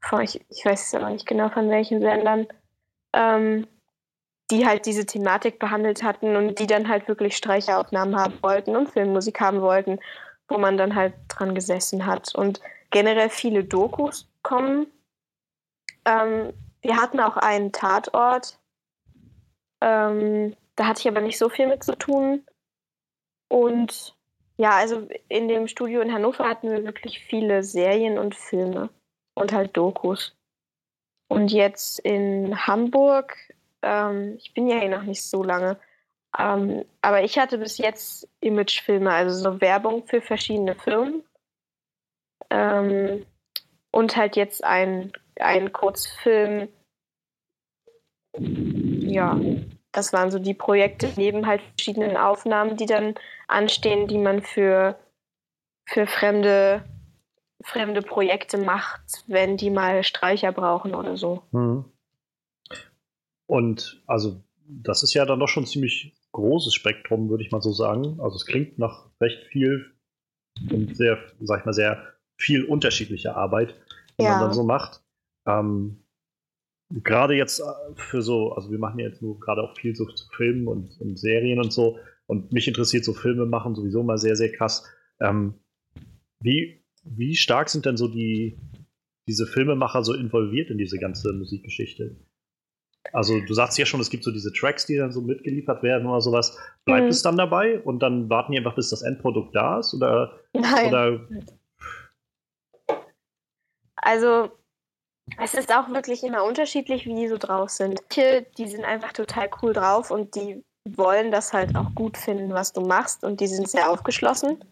Von, 0.00 0.20
ich, 0.20 0.44
ich 0.50 0.64
weiß 0.64 0.88
es 0.88 0.94
aber 0.94 1.10
nicht 1.10 1.26
genau 1.26 1.48
von 1.48 1.70
welchen 1.70 2.00
Sendern, 2.00 2.46
ähm, 3.14 3.66
die 4.54 4.66
halt 4.66 4.86
diese 4.86 5.04
Thematik 5.04 5.58
behandelt 5.58 6.04
hatten 6.04 6.36
und 6.36 6.60
die 6.60 6.68
dann 6.68 6.88
halt 6.88 7.08
wirklich 7.08 7.36
Streicheraufnahmen 7.36 8.14
haben 8.14 8.40
wollten 8.40 8.76
und 8.76 8.88
Filmmusik 8.88 9.40
haben 9.40 9.60
wollten, 9.60 9.98
wo 10.48 10.58
man 10.58 10.76
dann 10.76 10.94
halt 10.94 11.14
dran 11.26 11.56
gesessen 11.56 12.06
hat. 12.06 12.32
Und 12.36 12.60
generell 12.90 13.30
viele 13.30 13.64
Dokus 13.64 14.28
kommen. 14.42 14.86
Ähm, 16.04 16.52
wir 16.82 16.96
hatten 16.96 17.18
auch 17.18 17.36
einen 17.36 17.72
Tatort. 17.72 18.60
Ähm, 19.80 20.54
da 20.76 20.86
hatte 20.86 21.00
ich 21.00 21.08
aber 21.08 21.20
nicht 21.20 21.38
so 21.38 21.48
viel 21.48 21.66
mit 21.66 21.82
zu 21.82 21.96
tun. 21.96 22.44
Und 23.48 24.14
ja, 24.56 24.76
also 24.76 25.08
in 25.28 25.48
dem 25.48 25.66
Studio 25.66 26.00
in 26.00 26.12
Hannover 26.12 26.48
hatten 26.48 26.70
wir 26.70 26.84
wirklich 26.84 27.18
viele 27.18 27.64
Serien 27.64 28.18
und 28.18 28.36
Filme 28.36 28.88
und 29.34 29.52
halt 29.52 29.76
Dokus. 29.76 30.36
Und 31.26 31.50
jetzt 31.50 31.98
in 31.98 32.66
Hamburg, 32.68 33.36
ähm, 33.84 34.36
ich 34.38 34.54
bin 34.54 34.66
ja 34.66 34.78
hier 34.78 34.88
noch 34.88 35.02
nicht 35.02 35.22
so 35.22 35.42
lange, 35.42 35.78
ähm, 36.38 36.84
aber 37.00 37.22
ich 37.22 37.38
hatte 37.38 37.58
bis 37.58 37.78
jetzt 37.78 38.28
Imagefilme, 38.40 39.12
also 39.12 39.50
so 39.50 39.60
Werbung 39.60 40.06
für 40.06 40.20
verschiedene 40.20 40.74
Firmen. 40.74 41.22
Ähm, 42.50 43.24
und 43.90 44.16
halt 44.16 44.36
jetzt 44.36 44.64
ein, 44.64 45.12
Kurzfilm, 45.72 46.68
ja, 48.36 49.38
das 49.92 50.12
waren 50.12 50.32
so 50.32 50.40
die 50.40 50.54
Projekte 50.54 51.08
neben 51.16 51.46
halt 51.46 51.62
verschiedenen 51.76 52.16
Aufnahmen, 52.16 52.76
die 52.76 52.86
dann 52.86 53.14
anstehen, 53.46 54.08
die 54.08 54.18
man 54.18 54.42
für, 54.42 54.98
für 55.86 56.08
fremde, 56.08 56.84
fremde 57.62 58.02
Projekte 58.02 58.58
macht, 58.58 59.24
wenn 59.28 59.56
die 59.56 59.70
mal 59.70 60.02
Streicher 60.02 60.50
brauchen 60.50 60.94
oder 60.96 61.16
so. 61.16 61.42
Mhm. 61.52 61.84
Und 63.46 64.02
also 64.06 64.42
das 64.66 65.02
ist 65.02 65.14
ja 65.14 65.26
dann 65.26 65.40
doch 65.40 65.48
schon 65.48 65.64
ein 65.64 65.68
ziemlich 65.68 66.14
großes 66.32 66.74
Spektrum, 66.74 67.28
würde 67.28 67.44
ich 67.44 67.52
mal 67.52 67.62
so 67.62 67.72
sagen. 67.72 68.20
Also 68.20 68.36
es 68.36 68.46
klingt 68.46 68.78
nach 68.78 69.10
recht 69.20 69.44
viel 69.50 69.92
und 70.70 70.96
sehr, 70.96 71.18
sag 71.40 71.60
ich 71.60 71.66
mal, 71.66 71.72
sehr 71.72 72.14
viel 72.36 72.64
unterschiedlicher 72.64 73.36
Arbeit, 73.36 73.74
die 74.18 74.24
ja. 74.24 74.32
man 74.32 74.40
dann 74.40 74.52
so 74.52 74.64
macht. 74.64 75.02
Ähm, 75.46 76.04
gerade 76.90 77.34
jetzt 77.34 77.60
äh, 77.60 77.64
für 77.96 78.22
so, 78.22 78.52
also 78.52 78.70
wir 78.70 78.78
machen 78.78 78.98
ja 78.98 79.06
jetzt 79.06 79.22
nur 79.22 79.38
gerade 79.40 79.62
auch 79.62 79.76
viel 79.76 79.94
so 79.94 80.06
zu 80.06 80.26
Filmen 80.28 80.66
und, 80.68 81.00
und, 81.00 81.18
Serien 81.18 81.60
und 81.60 81.72
so. 81.72 81.98
Und 82.26 82.52
mich 82.52 82.68
interessiert 82.68 83.04
so 83.04 83.12
Filme 83.12 83.46
machen 83.46 83.74
sowieso 83.74 84.02
mal 84.02 84.18
sehr, 84.18 84.36
sehr 84.36 84.52
krass. 84.52 84.84
Ähm, 85.20 85.54
wie, 86.40 86.84
wie 87.02 87.36
stark 87.36 87.68
sind 87.68 87.86
denn 87.86 87.96
so 87.96 88.08
die, 88.08 88.58
diese 89.28 89.46
Filmemacher 89.46 90.02
so 90.02 90.14
involviert 90.14 90.70
in 90.70 90.78
diese 90.78 90.98
ganze 90.98 91.32
Musikgeschichte? 91.32 92.16
Also 93.12 93.40
du 93.40 93.54
sagst 93.54 93.78
ja 93.78 93.86
schon, 93.86 94.00
es 94.00 94.10
gibt 94.10 94.24
so 94.24 94.30
diese 94.30 94.52
Tracks, 94.52 94.86
die 94.86 94.96
dann 94.96 95.12
so 95.12 95.20
mitgeliefert 95.20 95.82
werden 95.82 96.06
oder 96.06 96.20
sowas. 96.20 96.58
Bleibt 96.84 97.04
mhm. 97.04 97.10
es 97.10 97.22
dann 97.22 97.36
dabei 97.36 97.80
und 97.80 98.00
dann 98.00 98.28
warten 98.30 98.52
die 98.52 98.58
einfach, 98.58 98.74
bis 98.74 98.90
das 98.90 99.02
Endprodukt 99.02 99.54
da 99.54 99.78
ist? 99.78 99.94
Oder, 99.94 100.40
Nein. 100.52 100.88
Oder 100.88 101.20
also 103.96 104.50
es 105.38 105.54
ist 105.54 105.74
auch 105.74 105.88
wirklich 105.88 106.22
immer 106.22 106.44
unterschiedlich, 106.44 107.06
wie 107.06 107.14
die 107.14 107.28
so 107.28 107.38
drauf 107.38 107.70
sind. 107.70 108.00
Manche, 108.02 108.46
die 108.58 108.68
sind 108.68 108.84
einfach 108.84 109.12
total 109.12 109.48
cool 109.62 109.72
drauf 109.72 110.10
und 110.10 110.34
die 110.34 110.62
wollen 110.86 111.30
das 111.30 111.54
halt 111.54 111.74
auch 111.76 111.94
gut 111.94 112.18
finden, 112.18 112.52
was 112.52 112.74
du 112.74 112.82
machst 112.82 113.24
und 113.24 113.40
die 113.40 113.46
sind 113.46 113.68
sehr 113.68 113.90
aufgeschlossen. 113.90 114.62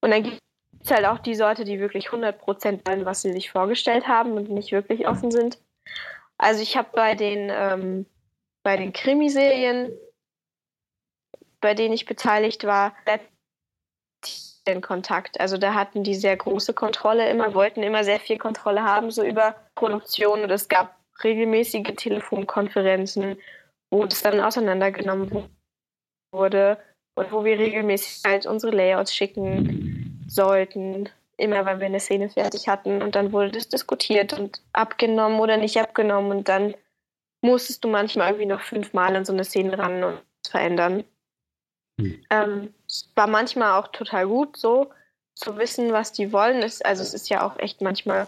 Und 0.00 0.10
dann 0.10 0.22
gibt 0.22 0.38
es 0.82 0.90
halt 0.90 1.04
auch 1.04 1.18
die 1.18 1.34
Sorte, 1.34 1.64
die 1.64 1.78
wirklich 1.78 2.08
100% 2.08 2.88
wollen, 2.88 3.04
was 3.04 3.20
sie 3.20 3.32
sich 3.32 3.50
vorgestellt 3.50 4.08
haben 4.08 4.32
und 4.32 4.48
nicht 4.48 4.72
wirklich 4.72 5.06
offen 5.06 5.30
sind. 5.30 5.60
Also 6.40 6.62
ich 6.62 6.76
habe 6.76 6.88
bei 6.92 7.14
den, 7.14 7.50
ähm, 7.52 8.06
bei 8.62 8.78
den 8.78 8.94
Krimiserien, 8.94 9.92
bei 11.60 11.74
denen 11.74 11.92
ich 11.92 12.06
beteiligt 12.06 12.64
war, 12.64 12.94
in 14.64 14.80
Kontakt. 14.80 15.38
Also 15.38 15.58
da 15.58 15.74
hatten 15.74 16.02
die 16.02 16.14
sehr 16.14 16.36
große 16.36 16.72
Kontrolle 16.72 17.28
immer, 17.28 17.54
wollten 17.54 17.82
immer 17.82 18.04
sehr 18.04 18.20
viel 18.20 18.38
Kontrolle 18.38 18.82
haben, 18.82 19.10
so 19.10 19.22
über 19.22 19.54
Produktion. 19.74 20.42
Und 20.42 20.50
es 20.50 20.68
gab 20.68 20.98
regelmäßige 21.22 21.94
Telefonkonferenzen, 21.96 23.36
wo 23.92 24.06
das 24.06 24.22
dann 24.22 24.40
auseinandergenommen 24.40 25.50
wurde 26.32 26.78
und 27.18 27.32
wo 27.32 27.44
wir 27.44 27.58
regelmäßig 27.58 28.22
halt 28.24 28.46
unsere 28.46 28.74
Layouts 28.74 29.14
schicken 29.14 30.24
sollten, 30.26 31.10
immer 31.40 31.66
wenn 31.66 31.80
wir 31.80 31.86
eine 31.86 32.00
Szene 32.00 32.28
fertig 32.28 32.68
hatten. 32.68 33.02
Und 33.02 33.14
dann 33.14 33.32
wurde 33.32 33.52
das 33.52 33.68
diskutiert 33.68 34.32
und 34.32 34.62
abgenommen 34.72 35.40
oder 35.40 35.56
nicht 35.56 35.78
abgenommen. 35.78 36.30
Und 36.30 36.48
dann 36.48 36.74
musstest 37.42 37.84
du 37.84 37.88
manchmal 37.88 38.28
irgendwie 38.28 38.46
noch 38.46 38.60
fünfmal 38.60 39.16
an 39.16 39.24
so 39.24 39.32
eine 39.32 39.44
Szene 39.44 39.78
ran 39.78 40.04
und 40.04 40.20
verändern. 40.46 41.04
Hm. 42.00 42.24
Ähm, 42.30 42.74
es 42.86 43.10
war 43.14 43.26
manchmal 43.26 43.80
auch 43.80 43.88
total 43.88 44.26
gut, 44.26 44.56
so 44.56 44.90
zu 45.34 45.56
wissen, 45.56 45.92
was 45.92 46.12
die 46.12 46.32
wollen. 46.32 46.62
Es, 46.62 46.82
also 46.82 47.02
es 47.02 47.14
ist 47.14 47.28
ja 47.30 47.46
auch 47.46 47.58
echt 47.58 47.80
manchmal 47.80 48.26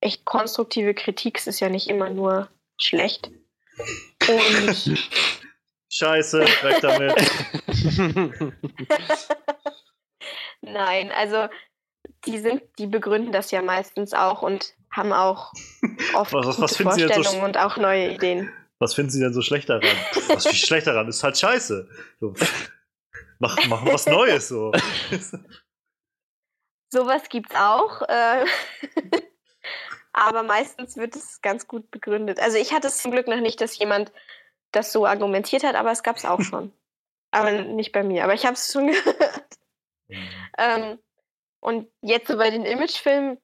echt 0.00 0.24
konstruktive 0.24 0.94
Kritik. 0.94 1.38
Es 1.38 1.46
ist 1.46 1.60
ja 1.60 1.68
nicht 1.68 1.88
immer 1.88 2.10
nur 2.10 2.48
schlecht. 2.78 3.30
Und 4.28 4.98
Scheiße, 5.92 6.40
weg 6.62 6.80
damit. 6.80 7.14
Nein, 10.62 11.10
also 11.10 11.48
die 12.26 12.38
sind, 12.38 12.62
die 12.78 12.86
begründen 12.86 13.32
das 13.32 13.50
ja 13.50 13.62
meistens 13.62 14.12
auch 14.14 14.42
und 14.42 14.74
haben 14.90 15.12
auch 15.12 15.52
oft 16.14 16.32
Was- 16.32 16.46
was- 16.60 16.84
was 16.84 16.96
jetzt 16.98 17.14
so 17.14 17.22
Vorstellungen 17.22 17.44
und 17.44 17.56
auch 17.58 17.76
neue 17.76 18.12
Ideen. 18.14 18.52
Was 18.78 18.94
finden 18.94 19.10
Sie 19.10 19.20
denn 19.20 19.32
so 19.34 19.42
schlecht 19.42 19.68
daran? 19.68 19.88
Was 20.28 20.46
viel 20.46 20.54
schlecht 20.56 20.86
daran? 20.86 21.06
Ist 21.08 21.22
halt 21.22 21.36
scheiße. 21.38 21.88
So, 22.18 22.34
mach, 23.38 23.56
mach 23.68 23.84
was 23.84 24.06
Neues 24.06 24.48
so. 24.48 24.72
Sowas 26.92 27.28
gibt's 27.28 27.54
auch. 27.54 28.02
Äh, 28.02 28.44
aber 30.12 30.42
meistens 30.42 30.96
wird 30.96 31.14
es 31.14 31.40
ganz 31.42 31.68
gut 31.68 31.90
begründet. 31.90 32.40
Also 32.40 32.56
ich 32.58 32.72
hatte 32.72 32.88
es 32.88 32.98
zum 32.98 33.12
Glück 33.12 33.28
noch 33.28 33.40
nicht, 33.40 33.60
dass 33.60 33.78
jemand 33.78 34.12
das 34.72 34.92
so 34.92 35.06
argumentiert 35.06 35.62
hat, 35.62 35.74
aber 35.76 35.90
es 35.92 36.02
gab's 36.02 36.24
auch 36.24 36.40
schon. 36.40 36.72
Aber 37.32 37.52
nicht 37.52 37.92
bei 37.92 38.02
mir. 38.02 38.24
Aber 38.24 38.34
ich 38.34 38.44
habe 38.44 38.54
es 38.54 38.72
schon 38.72 38.86
gehört. 38.92 39.58
Ähm, 40.58 40.98
und 41.60 41.88
jetzt 42.00 42.28
so 42.28 42.36
bei 42.36 42.50
den 42.50 42.64
Imagefilmen 42.64 43.38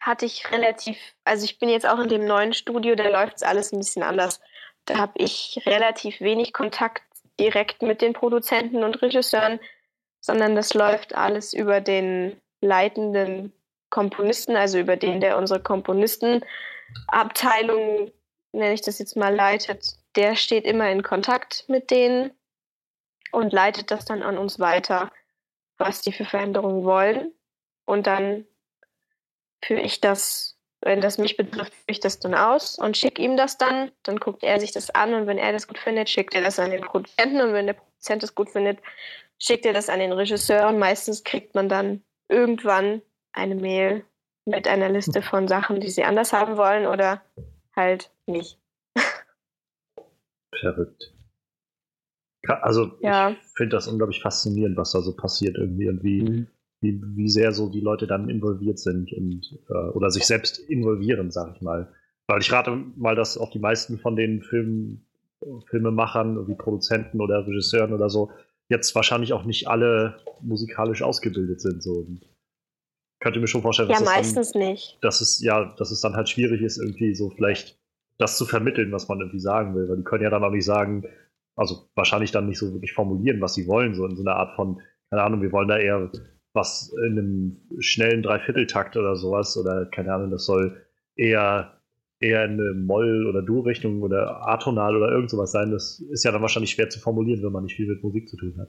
hatte 0.00 0.26
ich 0.26 0.50
relativ, 0.50 0.96
also 1.24 1.44
ich 1.44 1.58
bin 1.58 1.68
jetzt 1.68 1.86
auch 1.86 1.98
in 1.98 2.08
dem 2.08 2.24
neuen 2.24 2.54
Studio, 2.54 2.96
da 2.96 3.08
läuft 3.08 3.36
es 3.36 3.42
alles 3.42 3.72
ein 3.72 3.78
bisschen 3.78 4.02
anders. 4.02 4.40
Da 4.84 4.98
habe 4.98 5.12
ich 5.16 5.62
relativ 5.64 6.20
wenig 6.20 6.52
Kontakt 6.52 7.02
direkt 7.38 7.82
mit 7.82 8.02
den 8.02 8.12
Produzenten 8.12 8.82
und 8.82 9.00
Regisseuren, 9.00 9.60
sondern 10.20 10.56
das 10.56 10.74
läuft 10.74 11.14
alles 11.14 11.52
über 11.52 11.80
den 11.80 12.40
leitenden 12.60 13.52
Komponisten, 13.90 14.56
also 14.56 14.78
über 14.78 14.96
den, 14.96 15.20
der 15.20 15.36
unsere 15.36 15.60
Komponistenabteilung, 15.60 18.10
nenne 18.52 18.74
ich 18.74 18.82
das 18.82 18.98
jetzt 18.98 19.16
mal, 19.16 19.34
leitet. 19.34 19.96
Der 20.16 20.36
steht 20.36 20.64
immer 20.64 20.90
in 20.90 21.02
Kontakt 21.02 21.64
mit 21.68 21.90
denen 21.90 22.32
und 23.30 23.52
leitet 23.52 23.90
das 23.90 24.04
dann 24.04 24.22
an 24.22 24.38
uns 24.38 24.60
weiter, 24.60 25.10
was 25.82 26.00
die 26.00 26.12
für 26.12 26.24
Veränderungen 26.24 26.84
wollen. 26.84 27.32
Und 27.84 28.06
dann 28.06 28.46
führe 29.64 29.80
ich 29.80 30.00
das, 30.00 30.58
wenn 30.80 31.00
das 31.00 31.18
mich 31.18 31.36
betrifft, 31.36 31.74
führe 31.74 31.84
ich 31.88 32.00
das 32.00 32.20
dann 32.20 32.34
aus 32.34 32.78
und 32.78 32.96
schicke 32.96 33.22
ihm 33.22 33.36
das 33.36 33.58
dann. 33.58 33.90
Dann 34.02 34.18
guckt 34.18 34.42
er 34.42 34.60
sich 34.60 34.72
das 34.72 34.90
an 34.90 35.14
und 35.14 35.26
wenn 35.26 35.38
er 35.38 35.52
das 35.52 35.66
gut 35.66 35.78
findet, 35.78 36.08
schickt 36.08 36.34
er 36.34 36.42
das 36.42 36.58
an 36.58 36.70
den 36.70 36.80
Produzenten 36.80 37.40
und 37.40 37.52
wenn 37.52 37.66
der 37.66 37.74
Produzent 37.74 38.22
das 38.22 38.34
gut 38.34 38.50
findet, 38.50 38.78
schickt 39.38 39.66
er 39.66 39.72
das 39.72 39.88
an 39.88 39.98
den 39.98 40.12
Regisseur 40.12 40.68
und 40.68 40.78
meistens 40.78 41.24
kriegt 41.24 41.54
man 41.54 41.68
dann 41.68 42.02
irgendwann 42.28 43.02
eine 43.32 43.54
Mail 43.54 44.04
mit 44.44 44.66
einer 44.66 44.88
Liste 44.88 45.22
von 45.22 45.48
Sachen, 45.48 45.80
die 45.80 45.90
sie 45.90 46.04
anders 46.04 46.32
haben 46.32 46.56
wollen 46.56 46.86
oder 46.86 47.22
halt 47.74 48.10
nicht. 48.26 48.58
Verrückt. 50.60 51.12
Also, 52.48 52.92
Ja. 53.00 53.30
ich 53.30 53.36
finde 53.56 53.76
das 53.76 53.86
unglaublich 53.88 54.20
faszinierend, 54.20 54.76
was 54.76 54.92
da 54.92 55.00
so 55.00 55.14
passiert 55.14 55.56
irgendwie 55.56 55.88
und 55.88 56.02
wie, 56.02 56.22
Mhm. 56.22 56.46
wie, 56.80 57.00
wie 57.14 57.28
sehr 57.28 57.52
so 57.52 57.68
die 57.68 57.80
Leute 57.80 58.06
dann 58.06 58.28
involviert 58.28 58.78
sind 58.80 59.12
und 59.12 59.58
äh, 59.70 59.72
oder 59.90 60.10
sich 60.10 60.26
selbst 60.26 60.58
involvieren, 60.58 61.30
sag 61.30 61.54
ich 61.54 61.62
mal. 61.62 61.92
Weil 62.26 62.40
ich 62.40 62.52
rate 62.52 62.76
mal, 62.96 63.14
dass 63.14 63.38
auch 63.38 63.50
die 63.50 63.58
meisten 63.60 63.98
von 63.98 64.16
den 64.16 64.42
Film, 64.42 65.02
Filmemachern, 65.66 66.46
wie 66.48 66.54
Produzenten 66.54 67.20
oder 67.20 67.46
Regisseuren 67.46 67.92
oder 67.92 68.08
so, 68.08 68.30
jetzt 68.68 68.94
wahrscheinlich 68.94 69.32
auch 69.32 69.44
nicht 69.44 69.68
alle 69.68 70.16
musikalisch 70.40 71.02
ausgebildet 71.02 71.60
sind. 71.60 71.82
So. 71.82 71.94
Und 71.94 72.20
könnte 73.20 73.38
mir 73.40 73.46
schon 73.48 73.62
vorstellen, 73.62 73.88
Ja, 73.90 73.94
dass, 73.98 74.04
das 74.04 74.08
dann, 74.14 74.22
meistens 74.22 74.54
nicht. 74.54 74.98
dass 75.02 75.20
es 75.20 75.40
ja, 75.42 75.74
dass 75.78 75.90
es 75.90 76.00
dann 76.00 76.14
halt 76.14 76.28
schwierig 76.28 76.62
ist, 76.62 76.78
irgendwie 76.78 77.14
so 77.14 77.30
vielleicht 77.30 77.78
das 78.18 78.36
zu 78.38 78.46
vermitteln, 78.46 78.90
was 78.92 79.08
man 79.08 79.18
irgendwie 79.20 79.40
sagen 79.40 79.74
will. 79.74 79.88
Weil 79.88 79.96
die 79.98 80.04
können 80.04 80.22
ja 80.24 80.30
dann 80.30 80.44
auch 80.44 80.50
nicht 80.50 80.64
sagen, 80.64 81.04
also 81.56 81.88
wahrscheinlich 81.94 82.32
dann 82.32 82.46
nicht 82.46 82.58
so 82.58 82.72
wirklich 82.72 82.92
formulieren, 82.92 83.40
was 83.40 83.54
sie 83.54 83.66
wollen, 83.66 83.94
so 83.94 84.06
in 84.06 84.16
so 84.16 84.22
einer 84.22 84.36
Art 84.36 84.54
von, 84.56 84.80
keine 85.10 85.22
Ahnung, 85.22 85.42
wir 85.42 85.52
wollen 85.52 85.68
da 85.68 85.78
eher 85.78 86.10
was 86.54 86.94
in 87.06 87.18
einem 87.18 87.56
schnellen 87.78 88.22
Dreivierteltakt 88.22 88.96
oder 88.96 89.16
sowas 89.16 89.56
oder 89.56 89.86
keine 89.86 90.12
Ahnung, 90.12 90.30
das 90.30 90.44
soll 90.44 90.82
eher 91.16 91.82
eher 92.22 92.44
in 92.44 92.52
eine 92.52 92.74
Moll- 92.74 93.26
oder 93.26 93.42
Dur-Richtung 93.42 94.02
oder 94.02 94.46
atonal 94.46 94.96
oder 94.96 95.10
irgend 95.10 95.30
sowas 95.30 95.52
sein. 95.52 95.70
Das 95.70 96.00
ist 96.00 96.24
ja 96.24 96.30
dann 96.30 96.42
wahrscheinlich 96.42 96.70
schwer 96.70 96.88
zu 96.88 97.00
formulieren, 97.00 97.42
wenn 97.42 97.52
man 97.52 97.64
nicht 97.64 97.76
viel 97.76 97.88
mit 97.88 98.02
Musik 98.02 98.28
zu 98.28 98.36
tun 98.36 98.56
hat. 98.58 98.68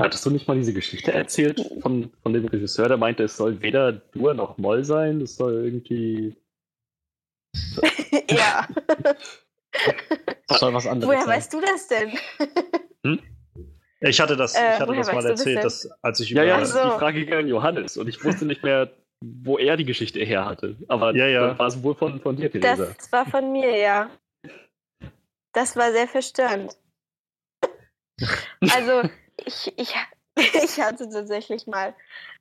Hattest 0.00 0.26
du 0.26 0.30
nicht 0.30 0.46
mal 0.46 0.56
diese 0.56 0.74
Geschichte 0.74 1.12
erzählt 1.12 1.60
von, 1.80 2.10
von 2.22 2.32
dem 2.32 2.46
Regisseur, 2.46 2.88
der 2.88 2.96
meinte, 2.96 3.24
es 3.24 3.36
soll 3.36 3.62
weder 3.62 3.92
Dur 3.92 4.34
noch 4.34 4.58
Moll 4.58 4.84
sein, 4.84 5.20
es 5.22 5.36
soll 5.36 5.64
irgendwie. 5.64 6.36
ja. 8.28 8.66
Das 10.48 10.60
soll 10.60 10.72
was 10.74 10.86
anderes 10.86 11.08
Woher 11.08 11.24
sein. 11.24 11.36
weißt 11.36 11.52
du 11.52 11.60
das 11.60 11.88
denn? 11.88 12.18
Ich 14.00 14.20
hatte 14.20 14.36
das, 14.36 14.54
Äh, 14.54 14.74
ich 14.74 14.80
hatte 14.80 14.94
das 14.94 15.06
mal 15.08 15.14
das 15.22 15.24
erzählt, 15.40 15.56
denn? 15.56 15.62
dass 15.62 15.88
als 16.02 16.20
ich 16.20 16.30
Ja, 16.30 16.42
über 16.42 16.50
ja, 16.50 16.58
Ach 16.60 16.64
so. 16.66 16.84
die 16.84 16.98
Frage 16.98 17.24
ging 17.24 17.34
an 17.34 17.48
Johannes 17.48 17.96
und 17.96 18.08
ich 18.08 18.22
wusste 18.24 18.44
nicht 18.44 18.62
mehr, 18.62 18.90
wo 19.20 19.58
er 19.58 19.76
die 19.76 19.84
Geschichte 19.84 20.20
her 20.20 20.44
hatte. 20.44 20.76
Aber 20.88 21.14
Ja, 21.16 21.26
ja. 21.26 21.58
war 21.58 21.66
es 21.66 21.82
wohl 21.82 21.94
von, 21.94 22.20
von 22.20 22.36
dir, 22.36 22.50
Theresa. 22.50 22.92
Das 22.96 23.10
war 23.12 23.26
von 23.26 23.50
mir, 23.52 23.76
ja. 23.76 24.10
Das 25.52 25.74
war 25.76 25.90
sehr 25.92 26.06
verstörend. 26.06 26.76
Also, 28.70 29.08
ich, 29.44 29.72
ich, 29.78 29.94
ich 30.36 30.80
hatte 30.80 31.08
tatsächlich 31.08 31.66
mal 31.66 31.94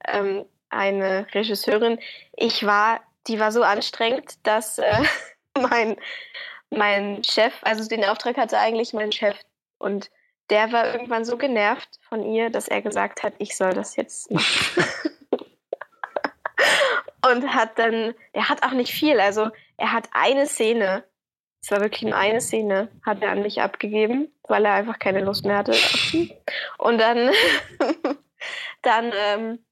ähm, 0.08 0.45
eine 0.70 1.26
Regisseurin. 1.34 1.99
Ich 2.36 2.66
war, 2.66 3.01
die 3.28 3.39
war 3.39 3.51
so 3.51 3.64
anstrengend, 3.64 4.36
dass 4.45 4.78
äh, 4.80 5.01
mein, 5.70 5.95
mein 6.76 7.23
Chef, 7.23 7.53
also 7.61 7.88
den 7.88 8.05
Auftrag 8.05 8.38
hatte 8.38 8.59
eigentlich 8.59 8.93
mein 8.93 9.11
Chef 9.11 9.36
und 9.78 10.09
der 10.49 10.71
war 10.71 10.91
irgendwann 10.93 11.26
so 11.26 11.38
genervt 11.38 11.99
von 12.07 12.23
ihr, 12.23 12.49
dass 12.49 12.67
er 12.67 12.82
gesagt 12.82 13.23
hat, 13.23 13.34
ich 13.39 13.57
soll 13.57 13.73
das 13.73 13.95
jetzt 13.95 14.32
machen. 14.32 14.86
und 17.32 17.53
hat 17.53 17.80
dann, 17.80 18.13
er 18.34 18.49
hat 18.49 18.63
auch 18.63 18.71
nicht 18.71 18.93
viel, 18.93 19.19
also 19.19 19.49
er 19.78 19.91
hat 19.91 20.07
eine 20.13 20.45
Szene, 20.45 21.03
es 21.61 21.71
war 21.71 21.82
wirklich 21.82 22.03
nur 22.03 22.15
eine 22.15 22.41
Szene, 22.41 22.89
hat 23.03 23.23
er 23.23 23.32
an 23.32 23.41
mich 23.41 23.59
abgegeben, 23.61 24.32
weil 24.43 24.65
er 24.65 24.73
einfach 24.73 24.99
keine 24.99 25.21
Lust 25.21 25.45
mehr 25.45 25.57
hatte. 25.57 25.73
Und 26.78 26.99
dann, 26.99 27.32
dann 28.84 29.11
ähm, 29.15 29.65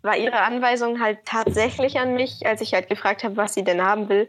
war 0.00 0.16
ihre 0.16 0.40
Anweisung 0.40 1.00
halt 1.00 1.18
tatsächlich 1.26 1.98
an 1.98 2.14
mich, 2.14 2.46
als 2.46 2.62
ich 2.62 2.72
halt 2.72 2.88
gefragt 2.88 3.22
habe, 3.22 3.36
was 3.36 3.52
sie 3.52 3.64
denn 3.64 3.82
haben 3.82 4.08
will, 4.08 4.28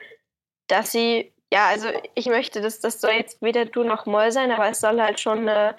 dass 0.68 0.92
sie, 0.92 1.34
ja, 1.52 1.68
also 1.68 1.90
ich 2.16 2.28
möchte, 2.28 2.62
dass 2.62 2.80
das 2.80 3.02
soll 3.02 3.12
jetzt 3.12 3.42
weder 3.42 3.66
du 3.66 3.84
noch 3.84 4.06
Moll 4.06 4.32
sein, 4.32 4.52
aber 4.52 4.70
es 4.70 4.80
soll 4.80 5.02
halt 5.02 5.20
schon, 5.20 5.48
äh, 5.48 5.74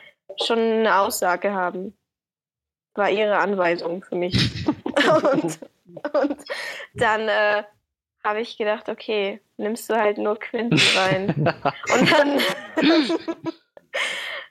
schon 0.45 0.59
eine 0.59 0.99
Aussage 0.99 1.53
haben. 1.53 1.97
War 2.95 3.11
ihre 3.11 3.39
Anweisung 3.39 4.05
für 4.05 4.17
mich. 4.17 4.67
und, 4.67 5.59
und 6.13 6.45
dann 6.95 7.29
äh, 7.29 7.65
habe 8.23 8.41
ich 8.41 8.59
gedacht, 8.59 8.89
okay, 8.89 9.41
nimmst 9.57 9.89
du 9.89 9.97
halt 9.97 10.19
nur 10.19 10.39
Quinten 10.39 10.79
rein. 10.97 11.29
Und 11.95 12.13
dann, 12.13 12.41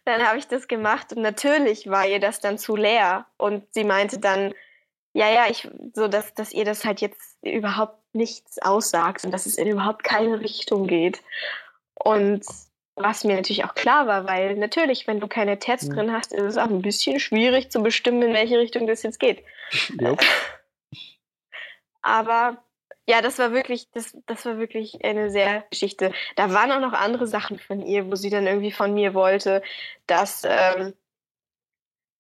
dann 0.06 0.27
habe 0.27 0.39
ich 0.39 0.48
das 0.48 0.68
gemacht 0.68 1.14
und 1.14 1.22
natürlich 1.22 1.88
war 1.88 2.07
ihr 2.07 2.19
das 2.19 2.39
dann 2.39 2.57
zu 2.57 2.76
leer. 2.76 3.27
Und 3.38 3.72
sie 3.73 3.84
meinte 3.84 4.19
dann, 4.19 4.53
ja, 5.13 5.29
ja, 5.29 5.45
ich, 5.49 5.67
so 5.93 6.07
dass, 6.07 6.33
dass 6.33 6.53
ihr 6.53 6.65
das 6.65 6.85
halt 6.85 7.01
jetzt 7.01 7.38
überhaupt 7.41 7.99
nichts 8.13 8.59
aussagt 8.61 9.25
und 9.25 9.31
dass 9.31 9.45
es 9.45 9.57
in 9.57 9.67
überhaupt 9.67 10.03
keine 10.03 10.39
Richtung 10.39 10.88
geht. 10.88 11.21
Und 11.95 12.45
was 12.95 13.23
mir 13.23 13.35
natürlich 13.35 13.65
auch 13.65 13.73
klar 13.73 14.07
war, 14.07 14.25
weil 14.27 14.55
natürlich, 14.55 15.07
wenn 15.07 15.19
du 15.19 15.27
keine 15.27 15.59
Tats 15.59 15.88
Mhm. 15.88 15.93
drin 15.93 16.13
hast, 16.13 16.33
ist 16.33 16.41
es 16.43 16.57
auch 16.57 16.69
ein 16.69 16.81
bisschen 16.81 17.19
schwierig 17.19 17.71
zu 17.71 17.81
bestimmen, 17.81 18.21
in 18.21 18.33
welche 18.33 18.59
Richtung 18.59 18.88
das 18.88 19.03
jetzt 19.03 19.19
geht. 19.19 19.43
Ja. 19.99 20.15
Aber 22.01 22.63
ja, 23.07 23.21
das 23.21 23.39
war 23.39 23.51
wirklich, 23.51 23.89
das, 23.91 24.17
das 24.25 24.45
war 24.45 24.57
wirklich 24.57 25.03
eine 25.03 25.29
sehr 25.31 25.63
Geschichte. 25.69 26.13
Da 26.35 26.53
waren 26.53 26.71
auch 26.71 26.79
noch 26.79 26.93
andere 26.93 27.27
Sachen 27.27 27.59
von 27.59 27.81
ihr, 27.81 28.09
wo 28.09 28.15
sie 28.15 28.29
dann 28.29 28.47
irgendwie 28.47 28.71
von 28.71 28.93
mir 28.93 29.13
wollte, 29.13 29.61
dass, 30.07 30.43
ähm, 30.45 30.93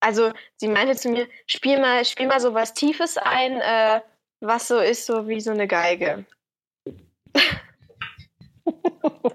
also 0.01 0.31
sie 0.57 0.67
meinte 0.67 0.95
zu 0.95 1.09
mir, 1.09 1.27
spiel 1.47 1.79
mal, 1.79 2.03
spiel 2.03 2.27
mal 2.27 2.39
so 2.39 2.53
was 2.53 2.73
Tiefes 2.73 3.17
ein, 3.17 3.61
äh, 3.61 4.01
was 4.41 4.67
so 4.67 4.79
ist, 4.79 5.05
so 5.05 5.27
wie 5.27 5.39
so 5.39 5.51
eine 5.51 5.67
Geige. 5.67 6.25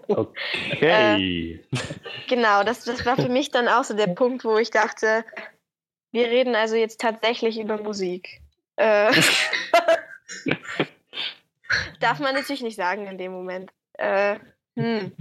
Okay. 0.09 1.65
Genau, 2.29 2.63
das, 2.63 2.85
das 2.85 3.05
war 3.07 3.17
für 3.17 3.29
mich 3.29 3.51
dann 3.51 3.69
auch 3.69 3.85
so 3.85 3.95
der 3.95 4.09
Punkt, 4.09 4.45
wo 4.45 4.59
ich 4.59 4.71
dachte, 4.71 5.25
wir 6.13 6.27
reden 6.27 6.55
also 6.55 6.77
jetzt 6.77 7.01
tatsächlich 7.01 7.59
über 7.59 7.79
Musik. 7.79 8.41
Äh, 8.77 9.13
darf 12.01 12.21
man 12.21 12.35
natürlich 12.35 12.63
nicht 12.63 12.77
sagen 12.77 13.07
in 13.07 13.19
dem 13.19 13.33
Moment. 13.33 13.71
Äh, 13.95 14.39
hm. 14.77 15.13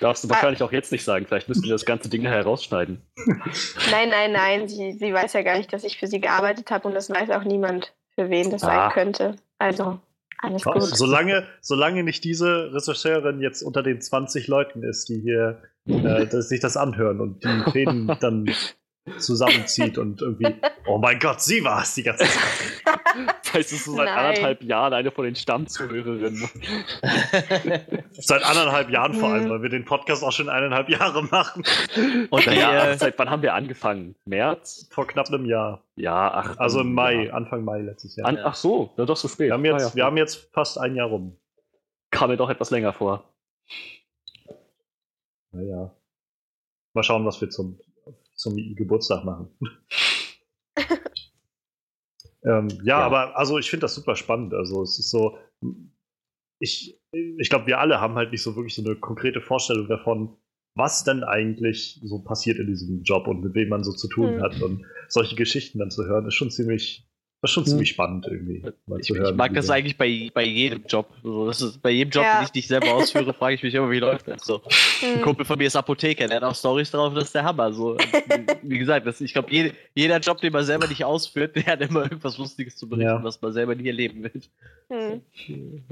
Darfst 0.00 0.24
du 0.24 0.28
wahrscheinlich 0.28 0.62
auch 0.62 0.72
jetzt 0.72 0.92
nicht 0.92 1.04
sagen. 1.04 1.26
Vielleicht 1.26 1.48
müssten 1.48 1.64
wir 1.64 1.72
das 1.72 1.84
ganze 1.84 2.08
Ding 2.08 2.22
herausschneiden. 2.22 3.00
Nein, 3.90 4.08
nein, 4.10 4.32
nein, 4.32 4.68
sie, 4.68 4.92
sie 4.92 5.14
weiß 5.14 5.32
ja 5.32 5.42
gar 5.42 5.56
nicht, 5.56 5.72
dass 5.72 5.84
ich 5.84 5.98
für 5.98 6.06
sie 6.08 6.20
gearbeitet 6.20 6.70
habe 6.70 6.88
und 6.88 6.94
das 6.94 7.08
weiß 7.08 7.30
auch 7.30 7.44
niemand, 7.44 7.94
für 8.14 8.28
wen 8.28 8.50
das 8.50 8.62
Ah. 8.64 8.66
sein 8.66 8.90
könnte. 8.92 9.36
Also, 9.58 10.00
Alles 10.42 10.64
gut. 10.64 10.82
Solange, 10.82 11.46
solange 11.60 12.02
nicht 12.02 12.24
diese 12.24 12.72
Rechercheurin 12.74 13.40
jetzt 13.40 13.62
unter 13.62 13.82
den 13.82 14.00
20 14.00 14.48
Leuten 14.48 14.82
ist, 14.82 15.08
die 15.08 15.20
hier 15.20 15.62
äh, 15.88 16.26
dass 16.26 16.48
sich 16.48 16.60
das 16.60 16.76
anhören 16.76 17.20
und 17.20 17.44
die 17.44 17.48
Fäden 17.72 18.16
dann 18.20 18.50
zusammenzieht 19.18 19.98
und 19.98 20.20
irgendwie, 20.20 20.54
oh 20.86 20.98
mein 20.98 21.18
Gott, 21.18 21.40
sie 21.40 21.62
war 21.64 21.82
es 21.82 21.94
die 21.94 22.02
ganze 22.02 22.24
Zeit. 22.24 22.84
Weißt 23.54 23.72
du, 23.72 23.76
so 23.76 23.96
seit 23.96 24.06
Nein. 24.06 24.18
anderthalb 24.18 24.62
Jahren 24.62 24.92
eine 24.92 25.10
von 25.10 25.24
den 25.24 25.34
Stammzuhörerinnen. 25.36 26.42
Seit 28.12 28.42
anderthalb 28.42 28.90
Jahren 28.90 29.14
vor 29.14 29.30
allem, 29.30 29.48
weil 29.48 29.62
wir 29.62 29.68
den 29.70 29.84
Podcast 29.84 30.22
auch 30.22 30.32
schon 30.32 30.48
eineinhalb 30.48 30.88
Jahre 30.88 31.22
machen. 31.22 31.62
Und 32.30 32.46
Naja, 32.46 32.90
ihr, 32.90 32.98
seit 32.98 33.18
wann 33.18 33.30
haben 33.30 33.42
wir 33.42 33.54
angefangen? 33.54 34.14
März? 34.26 34.88
Vor 34.90 35.06
knapp 35.06 35.28
einem 35.28 35.46
Jahr. 35.46 35.82
Ja, 35.96 36.30
ach. 36.34 36.58
Also 36.58 36.80
im 36.80 36.92
Mai, 36.92 37.26
Ja. 37.26 37.32
Anfang 37.34 37.64
Mai 37.64 37.80
letztes 37.80 38.16
Jahr. 38.16 38.28
An, 38.28 38.38
ach 38.38 38.54
so, 38.54 38.92
ja, 38.98 39.04
doch 39.06 39.16
so 39.16 39.28
spät. 39.28 39.48
wir, 39.48 39.54
haben 39.54 39.64
jetzt, 39.64 39.82
Ah, 39.82 39.88
ja. 39.88 39.94
wir 39.94 40.04
haben 40.04 40.16
jetzt 40.18 40.50
fast 40.52 40.78
ein 40.78 40.94
Jahr 40.96 41.08
rum. 41.08 41.36
Kam 42.10 42.30
mir 42.30 42.36
doch 42.36 42.50
etwas 42.50 42.70
länger 42.70 42.92
vor. 42.92 43.24
Naja. 45.52 45.90
Mal 46.94 47.02
schauen, 47.02 47.24
was 47.24 47.40
wir 47.40 47.48
zum, 47.50 47.78
zum 48.36 48.56
Geburtstag 48.76 49.24
machen. 49.24 49.48
ähm, 52.44 52.68
ja, 52.84 52.98
Ja. 53.00 53.06
aber 53.06 53.36
also 53.36 53.58
ich 53.58 53.68
finde 53.70 53.82
das 53.82 53.94
super 53.94 54.14
spannend. 54.16 54.54
Also 54.54 54.82
es 54.82 54.98
ist 54.98 55.10
so, 55.10 55.38
ich, 56.58 56.98
ich 57.12 57.50
glaube, 57.50 57.66
wir 57.66 57.80
alle 57.80 58.00
haben 58.00 58.14
halt 58.14 58.30
nicht 58.32 58.42
so 58.42 58.56
wirklich 58.56 58.74
so 58.74 58.84
eine 58.84 58.96
konkrete 58.96 59.40
Vorstellung 59.40 59.88
davon, 59.88 60.36
was 60.74 61.04
denn 61.04 61.24
eigentlich 61.24 62.00
so 62.04 62.18
passiert 62.22 62.58
in 62.58 62.66
diesem 62.66 63.02
Job 63.02 63.26
und 63.28 63.42
mit 63.42 63.54
wem 63.54 63.70
man 63.70 63.82
so 63.84 63.92
zu 63.92 64.08
tun 64.08 64.36
Hm. 64.36 64.42
hat. 64.42 64.60
Und 64.62 64.84
solche 65.08 65.34
Geschichten 65.36 65.78
dann 65.78 65.90
zu 65.90 66.04
hören, 66.06 66.26
ist 66.26 66.34
schon 66.34 66.50
ziemlich, 66.50 67.08
das 67.46 67.50
ist 67.50 67.54
schon 67.54 67.64
Hm. 67.64 67.70
ziemlich 67.70 67.88
spannend 67.90 68.26
irgendwie. 68.28 68.62
mal 68.86 69.00
ich, 69.00 69.06
zu 69.06 69.14
ich 69.14 69.20
hören, 69.20 69.36
mag 69.36 69.54
das 69.54 69.70
eigentlich 69.70 69.96
bei, 69.96 70.30
bei 70.34 70.44
jedem 70.44 70.84
Job. 70.88 71.08
So, 71.22 71.46
das 71.46 71.62
ist, 71.62 71.80
bei 71.82 71.90
jedem 71.90 72.10
Job, 72.10 72.24
Ja. 72.24 72.40
den 72.40 72.46
ich 72.46 72.54
nicht 72.54 72.68
selber 72.68 72.92
ausführe, 72.94 73.32
frage 73.34 73.54
ich 73.54 73.62
mich 73.62 73.74
immer, 73.74 73.90
wie 73.90 73.98
läuft 73.98 74.28
das 74.28 74.44
so. 74.44 74.62
Ein 75.02 75.14
Hm. 75.16 75.22
Kumpel 75.22 75.44
von 75.46 75.58
mir 75.58 75.66
ist 75.66 75.76
Apotheker, 75.76 76.26
der 76.26 76.36
hat 76.36 76.42
auch 76.44 76.54
Stories 76.54 76.90
drauf, 76.90 77.14
das 77.14 77.24
ist 77.24 77.34
der 77.34 77.44
Hammer. 77.44 77.72
So, 77.72 77.96
wie 78.62 78.78
gesagt, 78.78 79.06
das, 79.06 79.20
ich 79.20 79.32
glaube, 79.32 79.50
jede, 79.50 79.72
jeder 79.94 80.18
Job, 80.18 80.40
den 80.40 80.52
man 80.52 80.64
selber 80.64 80.86
nicht 80.88 81.04
ausführt, 81.04 81.56
der 81.56 81.64
hat 81.66 81.80
immer 81.80 82.02
irgendwas 82.02 82.36
Lustiges 82.38 82.76
zu 82.76 82.88
berichten, 82.88 83.08
Ja. 83.08 83.22
was 83.24 83.40
man 83.40 83.52
selber 83.52 83.74
nie 83.74 83.86
erleben 83.88 84.22
will. 84.24 84.42
Hm. 84.88 85.22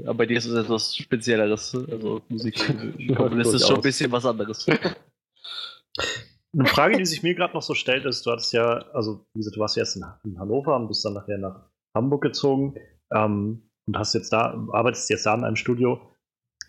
Aber 0.03 0.13
bei 0.15 0.25
dir 0.25 0.37
ist 0.37 0.45
es 0.45 0.55
etwas 0.55 0.95
Spezielleres. 0.95 1.75
Also 1.75 2.21
Musik. 2.29 2.55
Ja, 2.97 3.29
das 3.29 3.53
ist 3.53 3.67
schon 3.67 3.75
ein 3.77 3.81
bisschen 3.81 4.11
was 4.11 4.25
anderes. 4.25 4.65
Eine 6.57 6.67
Frage, 6.69 6.97
die 6.97 7.05
sich 7.05 7.21
mir 7.21 7.35
gerade 7.35 7.53
noch 7.53 7.61
so 7.61 7.73
stellt, 7.73 8.05
ist, 8.05 8.25
du 8.25 8.31
hattest 8.31 8.53
ja, 8.53 8.85
also 8.93 9.25
wie 9.33 9.39
gesagt, 9.39 9.57
du 9.57 9.59
warst 9.59 9.75
ja 9.75 9.81
erst 9.81 9.97
in, 9.97 10.05
in 10.23 10.39
Hannover 10.39 10.75
und 10.77 10.87
bist 10.87 11.03
dann 11.03 11.13
nachher 11.13 11.37
nach 11.37 11.69
Hamburg 11.93 12.21
gezogen 12.21 12.75
ähm, 13.13 13.69
und 13.87 13.97
hast 13.97 14.13
jetzt 14.13 14.31
da, 14.31 14.53
arbeitest 14.71 15.09
jetzt 15.09 15.25
da 15.25 15.35
in 15.35 15.43
einem 15.43 15.57
Studio. 15.57 16.01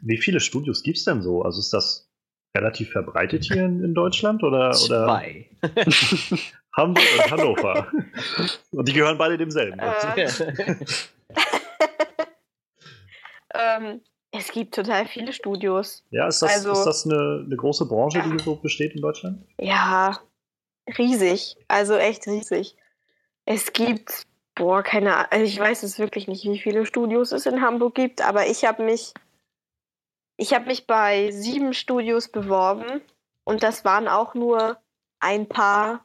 Wie 0.00 0.16
viele 0.16 0.40
Studios 0.40 0.82
gibt 0.82 0.98
es 0.98 1.04
denn 1.04 1.22
so? 1.22 1.42
Also 1.42 1.60
ist 1.60 1.72
das 1.72 2.10
relativ 2.56 2.90
verbreitet 2.90 3.44
hier 3.44 3.64
in, 3.64 3.84
in 3.84 3.94
Deutschland 3.94 4.42
oder, 4.42 4.70
oder 4.70 5.06
Zwei. 5.06 5.50
Hamburg 6.76 7.04
und 7.18 7.30
Hannover? 7.30 7.92
und 8.72 8.88
die 8.88 8.92
gehören 8.92 9.18
beide 9.18 9.38
demselben. 9.38 9.78
Äh, 9.78 10.76
ähm, 13.54 14.00
es 14.38 14.50
gibt 14.52 14.74
total 14.74 15.06
viele 15.06 15.32
Studios. 15.32 16.04
ja, 16.10 16.26
ist 16.28 16.42
das, 16.42 16.54
also- 16.54 16.72
ist 16.72 16.84
das 16.84 17.04
eine, 17.06 17.42
eine 17.46 17.56
große 17.56 17.86
Branche, 17.86 18.22
die 18.22 18.38
so 18.40 18.56
besteht 18.56 18.94
in 18.94 19.02
Deutschland? 19.02 19.44
Ja, 19.58 20.18
riesig. 20.98 21.56
Also 21.68 21.94
echt 21.96 22.26
riesig. 22.26 22.76
Es 23.44 23.72
gibt, 23.72 24.26
boah, 24.54 24.82
keine 24.82 25.14
Ahnung, 25.16 25.26
also 25.30 25.44
ich 25.44 25.58
weiß 25.58 25.82
es 25.82 25.98
wirklich 25.98 26.26
nicht, 26.28 26.44
wie 26.44 26.58
viele 26.58 26.84
Studios 26.86 27.32
es 27.32 27.46
in 27.46 27.60
Hamburg 27.62 27.94
gibt, 27.94 28.20
aber 28.22 28.46
ich 28.46 28.64
habe 28.64 28.82
mich, 28.82 29.12
ich 30.36 30.52
habe 30.54 30.66
mich 30.66 30.86
bei 30.86 31.30
sieben 31.30 31.72
Studios 31.74 32.28
beworben 32.28 33.00
und 33.44 33.62
das 33.62 33.84
waren 33.84 34.08
auch 34.08 34.34
nur 34.34 34.78
ein 35.20 35.46
paar 35.48 36.04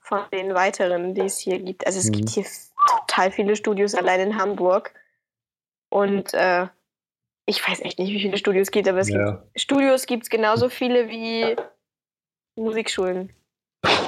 von 0.00 0.20
den 0.32 0.54
weiteren, 0.54 1.14
die 1.14 1.22
es 1.22 1.38
hier 1.38 1.58
gibt. 1.60 1.86
Also 1.86 1.98
es 2.00 2.06
Mhm. 2.06 2.12
gibt 2.12 2.30
hier 2.30 2.44
total 2.88 3.30
viele 3.30 3.54
Studios 3.56 3.94
allein 3.94 4.20
in 4.20 4.36
Hamburg 4.36 4.92
und 5.88 6.34
äh, 6.34 6.66
ich 7.46 7.66
weiß 7.66 7.80
echt 7.80 7.98
nicht, 7.98 8.12
wie 8.12 8.20
viele 8.20 8.36
Studios 8.38 8.68
es 8.68 8.70
gibt, 8.70 8.88
aber 8.88 8.98
es 8.98 9.08
gibt 9.08 9.18
Ja. 9.20 9.46
Studios 9.56 10.06
gibt 10.06 10.24
es 10.24 10.30
genauso 10.30 10.68
viele 10.68 11.08
wie 11.08 11.56
Musikschulen. 12.56 13.32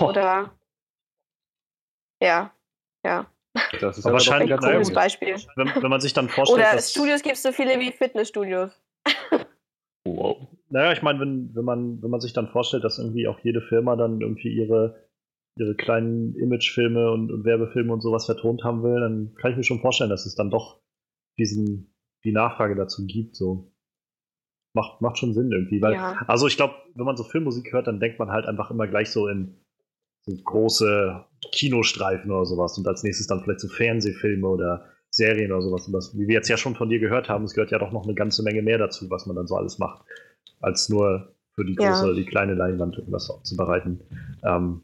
Oder 0.00 0.56
ja, 2.22 2.52
ja. 3.04 3.26
Das 3.80 3.98
ist 3.98 4.06
Aber 4.06 4.14
wahrscheinlich- 4.14 4.52
Ein 4.52 4.58
cooles 4.60 4.88
gut. 4.88 4.94
Beispiel. 4.94 5.36
Wenn, 5.56 5.68
wenn 5.82 5.90
man 5.90 6.00
sich 6.00 6.12
dann 6.14 6.28
vorstellt, 6.28 6.60
Oder 6.60 6.76
dass, 6.76 6.90
Studios 6.92 7.22
gibt 7.22 7.36
es 7.36 7.42
so 7.42 7.52
viele 7.52 7.78
wie 7.80 7.92
Fitnessstudios. 7.92 8.70
Wow. 10.06 10.48
Naja, 10.68 10.92
ich 10.92 11.02
meine, 11.02 11.20
wenn, 11.20 11.54
wenn, 11.54 11.64
man, 11.64 12.02
wenn 12.02 12.10
man 12.10 12.20
sich 12.20 12.32
dann 12.32 12.48
vorstellt, 12.48 12.82
dass 12.84 12.98
irgendwie 12.98 13.28
auch 13.28 13.38
jede 13.40 13.60
Firma 13.60 13.94
dann 13.96 14.20
irgendwie 14.20 14.48
ihre, 14.52 15.06
ihre 15.58 15.74
kleinen 15.76 16.34
Imagefilme 16.36 17.10
und, 17.10 17.30
und 17.30 17.44
Werbefilme 17.44 17.92
und 17.92 18.00
sowas 18.00 18.24
vertont 18.26 18.64
haben 18.64 18.82
will, 18.82 19.00
dann 19.00 19.34
kann 19.34 19.50
ich 19.50 19.56
mir 19.58 19.64
schon 19.64 19.80
vorstellen, 19.80 20.10
dass 20.10 20.24
es 20.26 20.34
dann 20.34 20.50
doch 20.50 20.80
diesen, 21.38 21.91
die 22.24 22.32
Nachfrage 22.32 22.74
dazu 22.74 23.06
gibt. 23.06 23.36
So. 23.36 23.72
Macht, 24.74 25.00
macht 25.00 25.18
schon 25.18 25.34
Sinn 25.34 25.50
irgendwie. 25.52 25.82
Weil, 25.82 25.94
Ja. 25.94 26.16
Also 26.26 26.46
ich 26.46 26.56
glaube, 26.56 26.74
wenn 26.94 27.04
man 27.04 27.16
so 27.16 27.24
Filmmusik 27.24 27.72
hört, 27.72 27.86
dann 27.86 28.00
denkt 28.00 28.18
man 28.18 28.30
halt 28.30 28.46
einfach 28.46 28.70
immer 28.70 28.86
gleich 28.86 29.10
so 29.10 29.28
in 29.28 29.54
so 30.24 30.36
große 30.36 31.24
Kinostreifen 31.52 32.30
oder 32.30 32.46
sowas 32.46 32.78
und 32.78 32.86
als 32.86 33.02
nächstes 33.02 33.26
dann 33.26 33.40
vielleicht 33.42 33.60
so 33.60 33.68
Fernsehfilme 33.68 34.46
oder 34.46 34.86
Serien 35.10 35.52
oder 35.52 35.62
sowas. 35.62 35.86
Und 35.86 35.92
das, 35.92 36.16
wie 36.16 36.26
wir 36.28 36.34
jetzt 36.34 36.48
ja 36.48 36.56
schon 36.56 36.74
von 36.74 36.88
dir 36.88 37.00
gehört 37.00 37.28
haben, 37.28 37.44
es 37.44 37.54
gehört 37.54 37.70
ja 37.70 37.78
doch 37.78 37.92
noch 37.92 38.04
eine 38.04 38.14
ganze 38.14 38.42
Menge 38.42 38.62
mehr 38.62 38.78
dazu, 38.78 39.10
was 39.10 39.26
man 39.26 39.36
dann 39.36 39.46
so 39.46 39.56
alles 39.56 39.78
macht, 39.78 40.02
als 40.60 40.88
nur 40.88 41.34
für 41.54 41.64
die 41.64 41.74
große 41.74 41.88
Ja. 41.90 42.04
oder 42.04 42.14
die 42.14 42.24
kleine 42.24 42.54
Leinwand 42.54 42.96
irgendwas 42.96 43.28
aufzubereiten. 43.28 44.00
Ähm, 44.42 44.82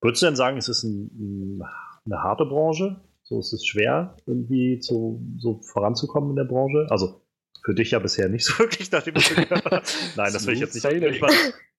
würdest 0.00 0.22
du 0.22 0.26
denn 0.26 0.36
sagen, 0.36 0.56
es 0.56 0.68
ist 0.68 0.84
ein, 0.84 1.10
ein, 1.58 1.62
eine 2.06 2.22
harte 2.22 2.46
Branche? 2.46 2.96
So 3.28 3.40
ist 3.40 3.52
es 3.52 3.66
schwer, 3.66 4.16
irgendwie 4.26 4.78
zu, 4.78 5.20
so 5.38 5.60
voranzukommen 5.60 6.30
in 6.30 6.36
der 6.36 6.44
Branche? 6.44 6.86
Also 6.90 7.20
für 7.64 7.74
dich 7.74 7.90
ja 7.90 7.98
bisher 7.98 8.28
nicht 8.28 8.44
so 8.46 8.56
wirklich, 8.60 8.92
nachdem 8.92 9.14
gehört 9.14 9.50
habe. 9.64 9.82
Nein, 10.16 10.32
das 10.32 10.46
will 10.46 10.54
ich 10.54 10.60
jetzt 10.60 10.74
nicht, 10.74 10.84
will 10.84 11.12
ich 11.12 11.20
mal, 11.20 11.32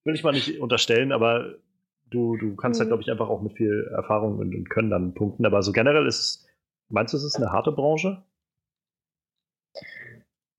will 0.04 0.14
ich 0.14 0.24
mal 0.24 0.34
nicht 0.34 0.60
unterstellen, 0.60 1.14
aber 1.14 1.56
du, 2.10 2.36
du 2.36 2.56
kannst 2.58 2.82
halt, 2.82 2.88
Mhm. 2.88 2.92
glaube 2.92 3.04
ich, 3.04 3.12
einfach 3.12 3.30
auch 3.30 3.42
mit 3.42 3.54
viel 3.54 3.90
Erfahrung 3.96 4.40
und, 4.40 4.54
und 4.54 4.70
Können 4.70 4.90
dann 4.90 5.14
punkten. 5.14 5.46
Aber 5.46 5.62
so 5.64 5.72
generell 5.72 6.06
ist 6.06 6.20
es, 6.20 6.48
meinst 6.90 7.14
du, 7.14 7.18
es 7.18 7.24
ist 7.24 7.38
eine 7.38 7.54
harte 7.54 7.72
Branche? 7.72 8.26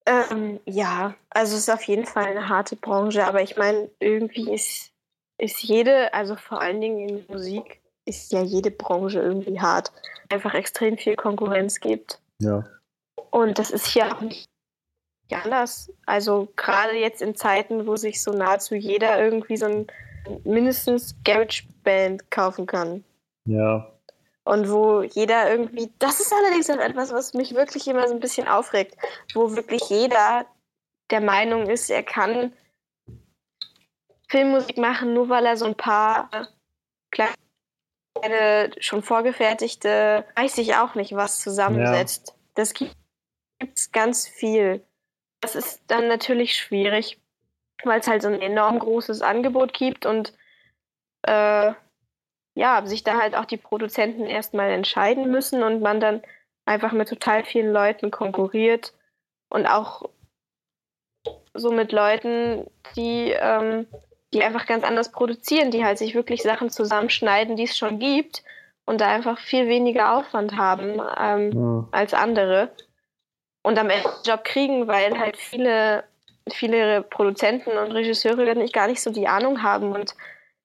Ähm, 0.07 0.59
ja, 0.65 1.15
also 1.29 1.55
es 1.55 1.61
ist 1.61 1.71
auf 1.71 1.83
jeden 1.83 2.07
Fall 2.07 2.25
eine 2.25 2.49
harte 2.49 2.77
Branche, 2.77 3.27
aber 3.27 3.43
ich 3.43 3.59
meine, 3.59 3.91
irgendwie 4.01 4.51
ist, 4.51 4.91
ist 5.37 5.63
jede, 5.63 6.15
also 6.15 6.35
vor 6.37 6.63
allen 6.63 6.81
Dingen 6.81 7.09
in 7.09 7.25
Musik, 7.29 7.83
ist 8.09 8.33
ja 8.33 8.43
jede 8.43 8.71
Branche 8.71 9.21
irgendwie 9.21 9.61
hart. 9.61 9.93
Einfach 10.31 10.55
extrem 10.55 10.97
viel 10.97 11.17
Konkurrenz 11.17 11.81
gibt. 11.81 12.21
Ja. 12.41 12.65
Und 13.31 13.59
das 13.59 13.71
ist 13.71 13.87
hier 13.87 14.15
auch 14.15 14.21
nicht 14.21 14.49
anders. 15.31 15.93
Also 16.07 16.49
gerade 16.57 16.97
jetzt 16.97 17.23
in 17.23 17.35
Zeiten, 17.35 17.87
wo 17.87 17.97
sich 17.97 18.23
so 18.23 18.33
nahezu 18.33 18.75
jeder 18.75 19.23
irgendwie 19.23 19.57
so 19.57 19.67
ein 19.67 19.87
mindestens 20.45 21.15
Garage-Band 21.25 22.31
kaufen 22.31 22.67
kann. 22.67 23.05
Ja. 23.47 23.93
Und 24.45 24.71
wo 24.71 25.03
jeder 25.03 25.51
irgendwie, 25.51 25.91
das 25.99 26.21
ist 26.21 26.33
allerdings 26.33 26.71
auch 26.71 26.79
etwas, 26.79 27.13
was 27.13 27.35
mich 27.35 27.55
wirklich 27.55 27.87
immer 27.87 28.09
so 28.09 28.15
ein 28.15 28.21
bisschen 28.21 28.49
aufregt, 28.49 28.97
wo 29.35 29.55
wirklich 29.55 29.83
jeder 29.91 30.47
der 31.11 31.21
Meinung 31.21 31.69
ist, 31.69 31.91
er 31.91 32.03
kann 32.03 32.53
Filmmusik 34.29 34.79
machen, 34.79 35.15
nur 35.15 35.29
weil 35.29 35.47
er 35.47 35.57
so 35.57 35.67
ein 35.67 35.75
paar 35.75 36.31
kleine, 37.11 37.33
schon 38.81 39.03
vorgefertigte, 39.03 40.25
weiß 40.37 40.59
ich 40.59 40.77
auch 40.77 40.95
nicht, 40.95 41.15
was 41.15 41.41
zusammensetzt. 41.41 42.35
Das 42.55 42.75
gibt 42.75 42.95
es 43.75 43.93
ganz 43.93 44.27
viel. 44.27 44.83
Das 45.41 45.55
ist 45.55 45.83
dann 45.87 46.09
natürlich 46.09 46.55
schwierig, 46.55 47.19
weil 47.85 48.01
es 48.01 48.09
halt 48.09 48.23
so 48.23 48.29
ein 48.29 48.41
enorm 48.41 48.79
großes 48.79 49.23
Angebot 49.23 49.73
gibt 49.73 50.07
und 50.07 50.33
äh, 51.23 51.73
ja, 52.55 52.85
sich 52.85 53.05
da 53.05 53.21
halt 53.21 53.37
auch 53.37 53.45
die 53.45 53.57
Produzenten 53.57 54.27
erstmal 54.27 54.71
entscheiden 54.71 55.31
müssen 55.31 55.63
und 55.63 55.81
man 55.81 56.01
dann 56.01 56.23
einfach 56.65 56.93
mit 56.93 57.09
total 57.09 57.45
vielen 57.45 57.73
Leuten 57.73 58.11
konkurriert 58.11 58.95
und 59.49 59.67
auch 59.67 60.11
so 61.55 61.71
mit 61.71 61.93
Leuten, 61.93 62.67
die, 62.97 63.31
ähm, 63.31 63.87
die 64.35 64.43
einfach 64.43 64.67
ganz 64.67 64.85
anders 64.85 65.11
produzieren, 65.11 65.71
die 65.71 65.85
halt 65.85 65.99
sich 65.99 66.15
wirklich 66.15 66.43
Sachen 66.43 66.71
zusammenschneiden, 66.71 67.57
die 67.57 67.65
es 67.65 67.79
schon 67.79 67.99
gibt 67.99 68.43
und 68.85 69.01
da 69.01 69.09
einfach 69.09 69.39
viel 69.39 69.69
weniger 69.69 70.17
Aufwand 70.17 70.57
haben 70.57 71.01
ähm, 71.19 71.53
Ja. 71.53 71.89
als 71.93 72.15
andere 72.15 72.71
und 73.63 73.79
am 73.79 73.91
Ende 73.91 74.09
den 74.09 74.31
Job 74.33 74.45
kriegen, 74.45 74.87
weil 74.87 75.19
halt 75.19 75.37
viele, 75.37 76.05
viele 76.51 77.03
Produzenten 77.03 77.71
und 77.71 77.93
Regisseure 77.93 78.45
dann 78.47 78.59
nicht, 78.59 78.75
gar 78.75 78.87
nicht 78.87 79.03
so 79.03 79.11
die 79.11 79.29
Ahnung 79.29 79.63
haben 79.63 79.93
und 79.93 80.15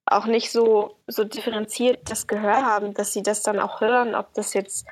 auch 0.06 0.26
nicht 0.26 0.50
so, 0.50 0.96
so 1.06 1.24
differenziert 1.24 2.10
das 2.10 2.26
Gehör 2.26 2.64
haben, 2.64 2.92
dass 2.92 3.12
sie 3.12 3.22
das 3.22 3.42
dann 3.42 3.58
auch 3.58 3.80
hören, 3.80 4.14
ob 4.14 4.32
das 4.34 4.52
jetzt 4.52 4.86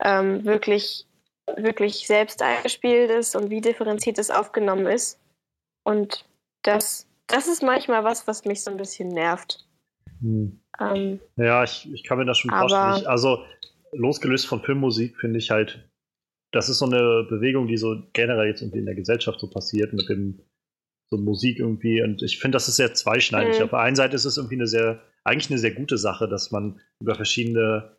ähm, 0.00 0.44
wirklich 0.44 1.08
wirklich 1.56 2.06
selbst 2.06 2.42
eingespielt 2.42 3.10
ist 3.10 3.34
und 3.34 3.50
wie 3.50 3.60
differenziert 3.60 4.18
es 4.18 4.30
aufgenommen 4.30 4.86
ist. 4.86 5.18
Und 5.82 6.24
das, 6.62 7.07
das 7.28 7.46
ist 7.46 7.62
manchmal 7.62 8.04
was, 8.04 8.26
was 8.26 8.44
mich 8.44 8.62
so 8.62 8.70
ein 8.70 8.76
bisschen 8.76 9.08
nervt. 9.08 9.66
Hm. 10.20 10.60
Ähm, 10.80 11.20
ja, 11.36 11.64
ich, 11.64 11.90
ich 11.92 12.04
kann 12.04 12.18
mir 12.18 12.24
das 12.24 12.38
schon 12.38 12.50
vorstellen. 12.50 13.06
also 13.06 13.44
losgelöst 13.92 14.46
von 14.46 14.62
Filmmusik 14.62 15.16
finde 15.16 15.38
ich 15.38 15.50
halt, 15.50 15.88
das 16.52 16.68
ist 16.68 16.78
so 16.78 16.86
eine 16.86 17.26
Bewegung, 17.28 17.66
die 17.66 17.76
so 17.76 18.02
generell 18.12 18.48
jetzt 18.48 18.62
irgendwie 18.62 18.78
in 18.78 18.86
der 18.86 18.94
Gesellschaft 18.94 19.40
so 19.40 19.48
passiert 19.48 19.92
mit 19.92 20.08
dem 20.08 20.40
so 21.10 21.16
Musik 21.16 21.58
irgendwie. 21.58 22.02
Und 22.02 22.22
ich 22.22 22.38
finde, 22.38 22.56
das 22.56 22.68
ist 22.68 22.76
sehr 22.76 22.94
zweischneidig. 22.94 23.58
Mhm. 23.58 23.64
Auf 23.64 23.70
der 23.70 23.80
einen 23.80 23.96
Seite 23.96 24.16
ist 24.16 24.24
es 24.24 24.36
irgendwie 24.36 24.56
eine 24.56 24.66
sehr, 24.66 25.02
eigentlich 25.24 25.50
eine 25.50 25.58
sehr 25.58 25.72
gute 25.72 25.98
Sache, 25.98 26.28
dass 26.28 26.50
man 26.50 26.80
über 27.00 27.14
verschiedene 27.14 27.96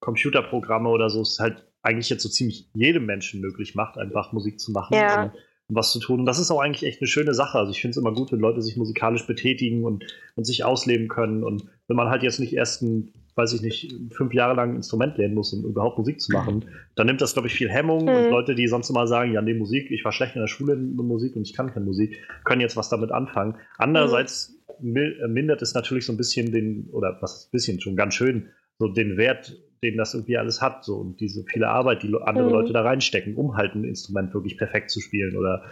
Computerprogramme 0.00 0.88
oder 0.88 1.10
so 1.10 1.22
es 1.22 1.38
halt 1.38 1.66
eigentlich 1.82 2.10
jetzt 2.10 2.22
so 2.22 2.28
ziemlich 2.28 2.68
jedem 2.74 3.06
Menschen 3.06 3.40
möglich 3.40 3.74
macht, 3.74 3.96
einfach 3.96 4.32
Musik 4.32 4.58
zu 4.58 4.72
machen 4.72 4.94
ja. 4.94 5.24
und, 5.24 5.30
und, 5.30 5.40
was 5.68 5.92
zu 5.92 5.98
tun. 5.98 6.20
Und 6.20 6.26
das 6.26 6.38
ist 6.38 6.50
auch 6.50 6.60
eigentlich 6.60 6.86
echt 6.86 7.00
eine 7.00 7.08
schöne 7.08 7.34
Sache. 7.34 7.58
Also 7.58 7.72
ich 7.72 7.80
finde 7.80 7.92
es 7.92 7.96
immer 7.96 8.12
gut, 8.12 8.30
wenn 8.32 8.38
Leute 8.38 8.62
sich 8.62 8.76
musikalisch 8.76 9.26
betätigen 9.26 9.84
und, 9.84 10.04
und 10.36 10.44
sich 10.44 10.64
ausleben 10.64 11.08
können. 11.08 11.42
Und 11.42 11.64
wenn 11.88 11.96
man 11.96 12.08
halt 12.08 12.22
jetzt 12.22 12.38
nicht 12.38 12.52
erst 12.52 12.82
ein, 12.82 13.12
weiß 13.34 13.52
ich 13.52 13.62
nicht, 13.62 13.94
fünf 14.12 14.32
Jahre 14.32 14.54
lang 14.54 14.70
ein 14.70 14.76
Instrument 14.76 15.18
lernen 15.18 15.34
muss, 15.34 15.52
um 15.52 15.64
überhaupt 15.64 15.98
Musik 15.98 16.20
zu 16.20 16.32
machen, 16.32 16.66
dann 16.94 17.06
nimmt 17.06 17.20
das, 17.20 17.32
glaube 17.32 17.48
ich, 17.48 17.54
viel 17.54 17.68
Hemmung. 17.68 18.04
Mhm. 18.04 18.10
Und 18.10 18.30
Leute, 18.30 18.54
die 18.54 18.68
sonst 18.68 18.90
immer 18.90 19.06
sagen, 19.06 19.32
ja, 19.32 19.42
nee, 19.42 19.54
Musik, 19.54 19.90
ich 19.90 20.04
war 20.04 20.12
schlecht 20.12 20.36
in 20.36 20.40
der 20.40 20.48
Schule 20.48 20.74
in 20.74 20.94
Musik 20.94 21.34
und 21.34 21.42
ich 21.42 21.52
kann 21.52 21.72
keine 21.72 21.84
Musik, 21.84 22.16
können 22.44 22.60
jetzt 22.60 22.76
was 22.76 22.88
damit 22.88 23.10
anfangen. 23.10 23.56
Andererseits 23.76 24.56
mhm. 24.80 25.16
mindert 25.28 25.62
es 25.62 25.74
natürlich 25.74 26.06
so 26.06 26.12
ein 26.12 26.16
bisschen 26.16 26.52
den, 26.52 26.88
oder 26.92 27.18
was 27.20 27.38
ist 27.38 27.48
ein 27.48 27.50
bisschen 27.52 27.80
schon 27.80 27.96
ganz 27.96 28.14
schön, 28.14 28.50
so 28.78 28.88
den 28.88 29.16
Wert 29.16 29.56
den 29.82 29.96
das 29.96 30.14
irgendwie 30.14 30.38
alles 30.38 30.62
hat. 30.62 30.84
So, 30.84 30.96
und 30.96 31.20
diese 31.20 31.44
viele 31.44 31.68
Arbeit, 31.68 32.02
die 32.02 32.14
andere 32.22 32.46
mhm. 32.46 32.52
Leute 32.52 32.72
da 32.72 32.82
reinstecken, 32.82 33.36
um 33.36 33.56
halt 33.56 33.74
ein 33.74 33.84
Instrument 33.84 34.32
wirklich 34.34 34.58
perfekt 34.58 34.90
zu 34.90 35.00
spielen 35.00 35.36
oder 35.36 35.64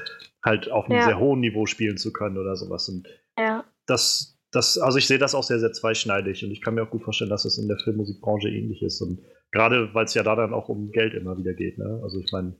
halt 0.42 0.70
auf 0.70 0.86
einem 0.86 0.98
ja. 0.98 1.06
sehr 1.06 1.18
hohen 1.18 1.40
Niveau 1.40 1.66
spielen 1.66 1.96
zu 1.96 2.12
können 2.12 2.38
oder 2.38 2.56
sowas. 2.56 2.88
Und 2.88 3.08
ja. 3.38 3.64
das, 3.86 4.38
das, 4.50 4.78
also 4.78 4.98
ich 4.98 5.06
sehe 5.06 5.18
das 5.18 5.34
auch 5.34 5.42
sehr, 5.42 5.58
sehr 5.58 5.72
zweischneidig 5.72 6.44
und 6.44 6.50
ich 6.50 6.60
kann 6.60 6.74
mir 6.74 6.82
auch 6.82 6.90
gut 6.90 7.02
vorstellen, 7.02 7.30
dass 7.30 7.44
das 7.44 7.58
in 7.58 7.68
der 7.68 7.78
Filmmusikbranche 7.78 8.48
ähnlich 8.48 8.82
ist. 8.82 9.00
Und 9.00 9.20
gerade 9.50 9.94
weil 9.94 10.04
es 10.04 10.14
ja 10.14 10.22
da 10.22 10.36
dann 10.36 10.52
auch 10.52 10.68
um 10.68 10.90
Geld 10.90 11.14
immer 11.14 11.36
wieder 11.38 11.54
geht. 11.54 11.78
Ne? 11.78 12.00
Also 12.02 12.20
ich 12.20 12.30
meine, 12.32 12.54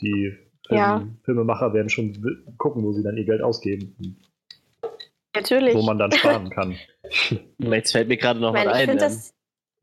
die 0.00 0.36
Film, 0.66 0.78
ja. 0.78 1.06
Filmemacher 1.24 1.74
werden 1.74 1.90
schon 1.90 2.14
gucken, 2.56 2.82
wo 2.84 2.92
sie 2.92 3.02
dann 3.02 3.16
ihr 3.16 3.24
Geld 3.24 3.42
ausgeben. 3.42 4.16
Natürlich. 5.34 5.74
Wo 5.74 5.82
man 5.82 5.98
dann 5.98 6.12
sparen 6.12 6.48
kann. 6.50 6.76
Jetzt 7.58 7.92
fällt 7.92 8.08
mir 8.08 8.16
gerade 8.16 8.40
noch 8.40 8.54
ich 8.54 8.64
mal 8.64 8.72
ein. 8.72 8.96
Das, 8.96 9.33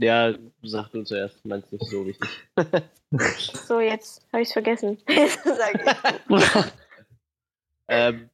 ja, 0.01 0.33
sag 0.63 0.91
du 0.91 1.03
zuerst, 1.03 1.43
meinst 1.45 1.71
nicht 1.71 1.85
so 1.85 2.05
wichtig. 2.05 2.29
so, 3.67 3.79
jetzt 3.79 4.25
habe 4.31 4.41
ich 4.41 4.49
es 4.49 4.53
vergessen. 4.53 4.97
ähm, 7.87 8.29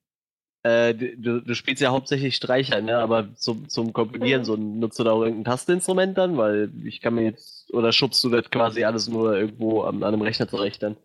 äh, 0.63 0.93
du, 0.93 1.41
du, 1.41 1.55
spielst 1.55 1.81
ja 1.81 1.91
hauptsächlich 1.91 2.35
Streicher, 2.35 2.81
ne? 2.81 2.97
aber 2.97 3.33
zum, 3.35 3.69
zum 3.69 3.93
Komponieren, 3.93 4.43
so 4.43 4.55
nutzt 4.55 4.99
du 4.99 5.03
da 5.03 5.11
auch 5.11 5.21
irgendein 5.21 5.45
Tasteninstrument 5.45 6.17
dann? 6.17 6.37
Weil 6.37 6.71
ich 6.83 7.01
kann 7.01 7.15
mir 7.15 7.23
jetzt, 7.23 7.73
oder 7.73 7.91
schubst 7.91 8.23
du 8.23 8.29
das 8.29 8.49
quasi 8.49 8.83
alles 8.83 9.07
nur 9.07 9.37
irgendwo 9.37 9.81
an, 9.81 10.03
an 10.03 10.13
einem 10.13 10.21
Rechner 10.21 10.47
zurecht 10.47 10.83
dann? 10.83 10.97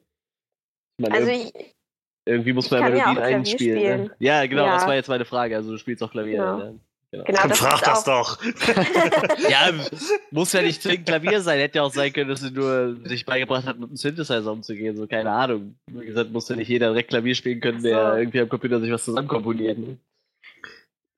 Ich 0.99 1.09
meine, 1.09 1.15
also 1.15 1.31
ich, 1.31 1.53
irgendwie 2.25 2.53
muss 2.53 2.71
man 2.71 2.81
ja 2.81 2.89
Melodien 2.89 3.19
einspielen. 3.19 4.03
Ne? 4.05 4.11
Ja, 4.19 4.47
genau, 4.47 4.65
ja. 4.67 4.75
das 4.75 4.87
war 4.87 4.95
jetzt 4.95 5.09
meine 5.09 5.25
Frage. 5.25 5.57
Also 5.57 5.73
du 5.73 5.79
spielst 5.79 6.03
auch 6.03 6.11
Klavier. 6.11 6.39
Genau. 6.39 6.59
Ne? 6.59 6.81
Genau, 7.13 7.25
genau 7.25 7.47
das 7.47 7.59
frag 7.59 7.83
das 7.83 8.05
doch. 8.05 8.43
ja, 9.51 9.71
muss 10.31 10.55
ja 10.55 10.63
nicht 10.63 10.83
zwingend 10.83 11.07
Klavier 11.07 11.43
sein. 11.43 11.59
Hätte 11.59 11.77
ja 11.77 11.83
auch 11.83 11.93
sein 11.93 12.11
können, 12.11 12.31
dass 12.31 12.41
sie 12.41 12.51
nur 12.51 12.97
sich 13.05 13.27
beigebracht 13.27 13.67
hat, 13.67 13.79
mit 13.79 13.91
einem 13.91 13.97
Synthesizer 13.99 14.51
umzugehen. 14.51 14.97
So, 14.97 15.07
keine 15.07 15.31
Ahnung. 15.31 15.77
Wie 15.91 16.07
gesagt, 16.07 16.31
muss 16.31 16.49
ja 16.49 16.57
nicht 16.57 16.69
jeder 16.69 16.89
direkt 16.89 17.11
Klavier 17.11 17.35
spielen 17.35 17.61
können, 17.61 17.83
der 17.83 18.13
so. 18.13 18.17
irgendwie 18.17 18.41
am 18.41 18.49
Computer 18.49 18.81
sich 18.81 18.91
was 18.91 19.05
zusammenkomponiert. 19.05 19.77
Ne? 19.77 19.99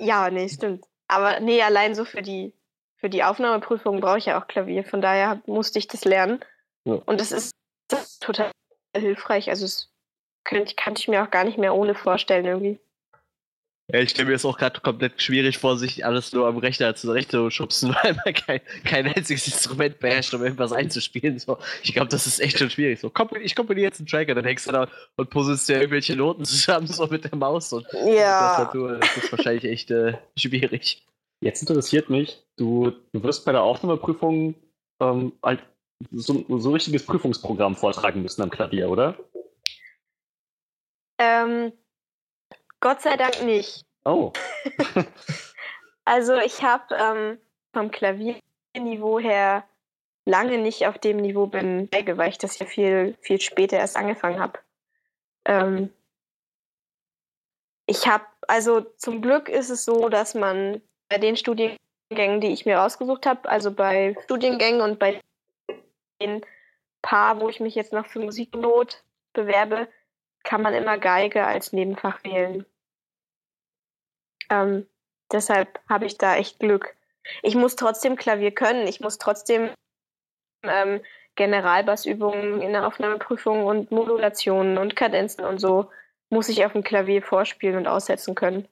Ja, 0.00 0.28
nee, 0.30 0.48
stimmt. 0.48 0.84
Aber 1.06 1.38
nee, 1.38 1.62
allein 1.62 1.94
so 1.94 2.04
für 2.04 2.22
die, 2.22 2.52
für 2.96 3.08
die 3.08 3.22
Aufnahmeprüfung 3.22 4.00
brauche 4.00 4.18
ich 4.18 4.26
ja 4.26 4.42
auch 4.42 4.48
Klavier. 4.48 4.82
Von 4.82 5.00
daher 5.00 5.42
musste 5.46 5.78
ich 5.78 5.86
das 5.86 6.04
lernen. 6.04 6.40
Ja. 6.86 6.94
Und 7.06 7.20
das 7.20 7.30
ist, 7.30 7.52
das 7.88 8.02
ist 8.02 8.22
total 8.22 8.50
hilfreich. 8.96 9.48
Also, 9.48 9.64
das 9.64 9.90
könnte, 10.42 10.74
kann 10.74 10.94
ich 10.96 11.06
mir 11.06 11.22
auch 11.22 11.30
gar 11.30 11.44
nicht 11.44 11.56
mehr 11.56 11.72
ohne 11.72 11.94
vorstellen 11.94 12.46
irgendwie. 12.46 12.80
Ja, 13.92 14.00
ich 14.00 14.10
stelle 14.10 14.28
mir 14.28 14.32
das 14.32 14.46
auch 14.46 14.56
gerade 14.56 14.80
komplett 14.80 15.20
schwierig 15.20 15.58
vor, 15.58 15.76
sich 15.76 16.06
alles 16.06 16.32
nur 16.32 16.46
am 16.46 16.56
Rechner 16.56 16.94
zurecht 16.94 17.30
zu 17.30 17.50
schubsen, 17.50 17.94
weil 18.02 18.14
man 18.24 18.32
kein, 18.32 18.60
kein 18.84 19.06
einziges 19.06 19.46
Instrument 19.46 19.98
beherrscht, 19.98 20.32
um 20.32 20.42
irgendwas 20.42 20.72
einzuspielen. 20.72 21.38
So, 21.38 21.58
ich 21.82 21.92
glaube, 21.92 22.08
das 22.08 22.26
ist 22.26 22.40
echt 22.40 22.58
schon 22.58 22.70
schwierig. 22.70 23.00
So, 23.00 23.12
ich 23.42 23.54
komponiere 23.54 23.84
jetzt 23.84 24.00
einen 24.00 24.06
Tracker, 24.06 24.34
dann 24.34 24.46
hängst 24.46 24.66
du 24.66 24.72
da 24.72 24.88
und 25.16 25.28
puzzelst 25.28 25.68
dir 25.68 25.76
irgendwelche 25.76 26.16
Noten 26.16 26.44
zusammen, 26.46 26.86
so 26.86 27.06
mit 27.08 27.24
der 27.24 27.36
Maus 27.36 27.74
und 27.74 27.86
ja. 27.92 28.56
Tastatur. 28.56 29.00
Das 29.00 29.16
ist 29.18 29.30
wahrscheinlich 29.30 29.64
echt 29.64 29.90
äh, 29.90 30.14
schwierig. 30.34 31.04
Jetzt 31.42 31.60
interessiert 31.60 32.08
mich, 32.08 32.42
du, 32.56 32.90
du 33.12 33.22
wirst 33.22 33.44
bei 33.44 33.52
der 33.52 33.62
Aufnahmeprüfung 33.62 34.54
ähm, 35.00 35.32
halt 35.42 35.62
so, 36.10 36.42
so 36.58 36.70
ein 36.70 36.72
richtiges 36.72 37.04
Prüfungsprogramm 37.04 37.76
vortragen 37.76 38.22
müssen 38.22 38.40
am 38.40 38.50
Klavier, 38.50 38.88
oder? 38.88 39.14
Ähm, 41.18 41.72
Gott 42.84 43.00
sei 43.00 43.16
Dank 43.16 43.42
nicht. 43.42 43.82
Oh. 44.04 44.30
also 46.04 46.36
ich 46.36 46.62
habe 46.62 46.94
ähm, 46.94 47.38
vom 47.72 47.90
Klavierniveau 47.90 49.18
her 49.18 49.64
lange 50.26 50.58
nicht 50.58 50.86
auf 50.86 50.98
dem 50.98 51.16
Niveau 51.16 51.46
bin, 51.46 51.88
weil 51.90 52.28
ich 52.28 52.36
das 52.36 52.58
ja 52.58 52.66
viel, 52.66 53.16
viel 53.22 53.40
später 53.40 53.78
erst 53.78 53.96
angefangen 53.96 54.38
habe. 54.38 54.58
Ähm, 55.46 55.94
ich 57.86 58.06
habe, 58.06 58.26
also 58.48 58.82
zum 58.98 59.22
Glück 59.22 59.48
ist 59.48 59.70
es 59.70 59.86
so, 59.86 60.10
dass 60.10 60.34
man 60.34 60.82
bei 61.08 61.16
den 61.16 61.38
Studiengängen, 61.38 62.42
die 62.42 62.52
ich 62.52 62.66
mir 62.66 62.76
rausgesucht 62.76 63.24
habe, 63.24 63.48
also 63.48 63.70
bei 63.70 64.14
Studiengängen 64.24 64.82
und 64.82 64.98
bei 64.98 65.22
den 66.20 66.44
paar, 67.00 67.40
wo 67.40 67.48
ich 67.48 67.60
mich 67.60 67.76
jetzt 67.76 67.94
noch 67.94 68.04
für 68.04 68.20
Musiknot 68.20 69.02
bewerbe, 69.32 69.88
kann 70.42 70.60
man 70.60 70.74
immer 70.74 70.98
Geige 70.98 71.46
als 71.46 71.72
Nebenfach 71.72 72.22
wählen. 72.24 72.66
Ähm, 74.50 74.86
deshalb 75.32 75.80
habe 75.88 76.06
ich 76.06 76.18
da 76.18 76.36
echt 76.36 76.60
Glück. 76.60 76.94
Ich 77.42 77.54
muss 77.54 77.76
trotzdem 77.76 78.16
Klavier 78.16 78.52
können. 78.52 78.86
Ich 78.86 79.00
muss 79.00 79.18
trotzdem 79.18 79.70
ähm, 80.62 81.00
Generalbassübungen 81.36 82.60
in 82.60 82.72
der 82.72 82.86
Aufnahmeprüfung 82.86 83.64
und 83.64 83.90
Modulationen 83.90 84.78
und 84.78 84.96
Kadenzen 84.96 85.44
und 85.44 85.58
so 85.58 85.90
muss 86.30 86.48
ich 86.48 86.64
auf 86.64 86.72
dem 86.72 86.82
Klavier 86.82 87.22
vorspielen 87.22 87.76
und 87.76 87.86
aussetzen 87.86 88.34
können. 88.34 88.66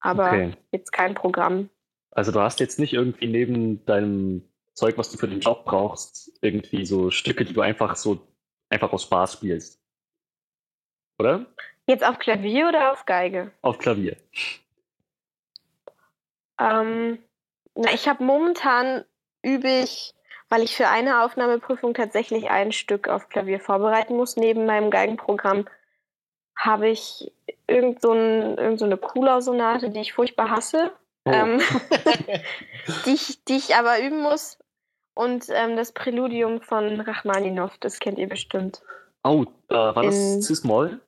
Aber 0.00 0.28
okay. 0.28 0.56
jetzt 0.72 0.92
kein 0.92 1.14
Programm. 1.14 1.70
Also 2.10 2.32
du 2.32 2.40
hast 2.40 2.60
jetzt 2.60 2.78
nicht 2.78 2.92
irgendwie 2.92 3.26
neben 3.26 3.84
deinem 3.86 4.42
Zeug, 4.74 4.98
was 4.98 5.10
du 5.10 5.18
für 5.18 5.28
den 5.28 5.40
Job 5.40 5.64
brauchst, 5.64 6.32
irgendwie 6.42 6.84
so 6.84 7.10
Stücke, 7.10 7.44
die 7.44 7.54
du 7.54 7.60
einfach 7.60 7.96
so 7.96 8.26
einfach 8.68 8.92
aus 8.92 9.04
Spaß 9.04 9.34
spielst. 9.34 9.80
Oder? 11.18 11.46
Jetzt 11.86 12.04
auf 12.04 12.18
Klavier 12.18 12.68
oder 12.68 12.92
auf 12.92 13.06
Geige? 13.06 13.52
Auf 13.62 13.78
Klavier. 13.78 14.16
Ähm, 16.58 17.18
na, 17.74 17.92
ich 17.92 18.08
habe 18.08 18.24
momentan 18.24 19.04
übe 19.42 19.68
ich, 19.68 20.14
weil 20.48 20.62
ich 20.62 20.76
für 20.76 20.88
eine 20.88 21.24
Aufnahmeprüfung 21.24 21.94
tatsächlich 21.94 22.50
ein 22.50 22.72
Stück 22.72 23.08
auf 23.08 23.28
Klavier 23.28 23.60
vorbereiten 23.60 24.16
muss, 24.16 24.36
neben 24.36 24.64
meinem 24.64 24.90
Geigenprogramm, 24.90 25.66
habe 26.56 26.88
ich 26.88 27.32
irgend 27.66 28.00
so, 28.00 28.12
ein, 28.12 28.56
irgend 28.56 28.78
so 28.78 28.86
eine 28.86 28.96
Kula-Sonate, 28.96 29.90
die 29.90 30.00
ich 30.00 30.14
furchtbar 30.14 30.50
hasse, 30.50 30.92
oh. 31.24 31.30
ähm, 31.30 31.60
die, 33.06 33.14
ich, 33.14 33.44
die 33.44 33.56
ich 33.56 33.74
aber 33.74 34.00
üben 34.00 34.22
muss. 34.22 34.58
Und 35.14 35.46
ähm, 35.48 35.76
das 35.76 35.92
Präludium 35.92 36.60
von 36.60 37.00
Rachmaninov, 37.00 37.78
das 37.78 38.00
kennt 38.00 38.18
ihr 38.18 38.28
bestimmt. 38.28 38.82
Oh, 39.24 39.44
äh, 39.70 39.74
war 39.74 40.02
das 40.02 40.44
Cis-Moll? 40.44 41.00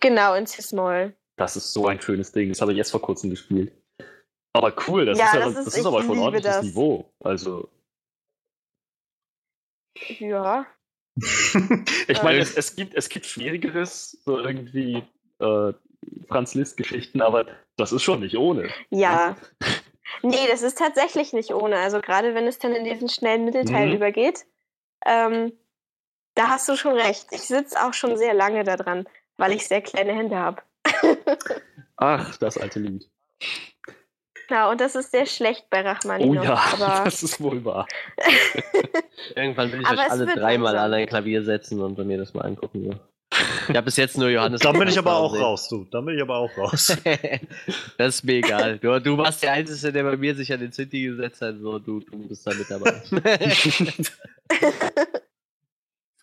Genau, 0.00 0.34
in 0.34 0.46
Cis-Moll. 0.46 1.14
Das 1.36 1.56
ist 1.56 1.72
so 1.72 1.86
ein 1.86 2.00
schönes 2.00 2.32
Ding, 2.32 2.48
das 2.48 2.60
habe 2.60 2.72
ich 2.72 2.78
erst 2.78 2.90
vor 2.90 3.02
kurzem 3.02 3.30
gespielt. 3.30 3.72
Aber 4.52 4.74
cool, 4.86 5.06
das 5.06 5.18
ja, 5.18 5.26
ist, 5.26 5.34
ja, 5.34 5.40
das, 5.40 5.54
das 5.54 5.66
ist, 5.68 5.78
ist 5.78 5.86
aber 5.86 6.02
schon 6.02 6.18
ein 6.18 6.22
ordentliches 6.22 6.56
das. 6.56 6.64
Niveau. 6.64 7.10
Also. 7.20 7.68
Ja. 10.18 10.66
ich 12.08 12.22
meine, 12.22 12.38
es, 12.38 12.56
es, 12.56 12.74
gibt, 12.74 12.94
es 12.94 13.08
gibt 13.08 13.26
Schwierigeres, 13.26 14.18
so 14.24 14.38
irgendwie 14.38 15.04
äh, 15.38 15.72
Franz 16.28 16.54
Liszt-Geschichten, 16.54 17.20
aber 17.20 17.46
das 17.76 17.92
ist 17.92 18.02
schon 18.02 18.20
nicht 18.20 18.36
ohne. 18.36 18.68
Ja. 18.90 19.36
nee, 20.22 20.46
das 20.50 20.62
ist 20.62 20.78
tatsächlich 20.78 21.32
nicht 21.32 21.52
ohne. 21.52 21.76
Also 21.76 22.00
gerade 22.00 22.34
wenn 22.34 22.46
es 22.46 22.58
dann 22.58 22.74
in 22.74 22.84
diesen 22.84 23.08
schnellen 23.08 23.44
Mittelteil 23.44 23.88
mhm. 23.88 23.94
übergeht, 23.94 24.44
ähm, 25.06 25.52
da 26.34 26.48
hast 26.48 26.68
du 26.68 26.76
schon 26.76 26.94
recht. 26.94 27.26
Ich 27.30 27.42
sitze 27.42 27.82
auch 27.82 27.92
schon 27.92 28.16
sehr 28.16 28.34
lange 28.34 28.64
daran, 28.64 29.06
weil 29.36 29.52
ich 29.52 29.66
sehr 29.66 29.82
kleine 29.82 30.14
Hände 30.14 30.36
habe. 30.36 30.62
Ach, 31.96 32.36
das 32.38 32.56
alte 32.56 32.80
Lied. 32.80 33.10
Ja, 34.50 34.70
und 34.70 34.80
das 34.80 34.94
ist 34.94 35.10
sehr 35.10 35.26
schlecht 35.26 35.68
bei 35.70 35.82
Oh 35.82 35.86
Rachmaninoff. 35.86 36.44
ja, 36.44 36.62
aber 36.72 37.02
das 37.04 37.22
ist 37.22 37.40
wohl 37.40 37.64
wahr. 37.64 37.86
Irgendwann 39.36 39.72
will 39.72 39.80
ich 39.80 39.86
Aber 39.86 40.02
euch 40.02 40.10
alle 40.10 40.26
dreimal 40.26 40.76
an 40.76 40.92
ein 40.92 41.06
Klavier 41.06 41.42
setzen 41.42 41.80
und 41.80 41.98
mir 41.98 42.18
das 42.18 42.34
mal 42.34 42.42
angucken. 42.42 42.84
Ja. 42.84 42.98
Ich 43.68 43.76
habe 43.76 43.82
bis 43.82 43.96
jetzt 43.96 44.18
nur 44.18 44.28
Johannes. 44.28 44.60
Da 44.60 44.72
bin 44.72 44.88
ich 44.88 44.98
aber 44.98 45.14
auch 45.16 45.32
gesehen. 45.32 45.44
raus, 45.44 45.68
du. 45.68 45.86
Da 45.90 46.00
bin 46.00 46.16
ich 46.16 46.22
aber 46.22 46.36
auch 46.36 46.50
raus. 46.58 46.96
das 47.98 48.16
ist 48.16 48.24
mir 48.24 48.34
egal. 48.34 48.78
Du, 48.78 49.00
du 49.00 49.16
warst 49.16 49.42
der 49.42 49.52
Einzige, 49.52 49.92
der 49.92 50.02
bei 50.04 50.16
mir 50.16 50.34
sich 50.34 50.52
an 50.52 50.60
den 50.60 50.72
Sinti 50.72 51.02
gesetzt 51.02 51.40
hat. 51.40 51.56
So, 51.60 51.78
du, 51.78 52.00
du 52.00 52.28
bist 52.28 52.46
da 52.46 52.52
mit 52.52 52.70
dabei. 52.70 53.02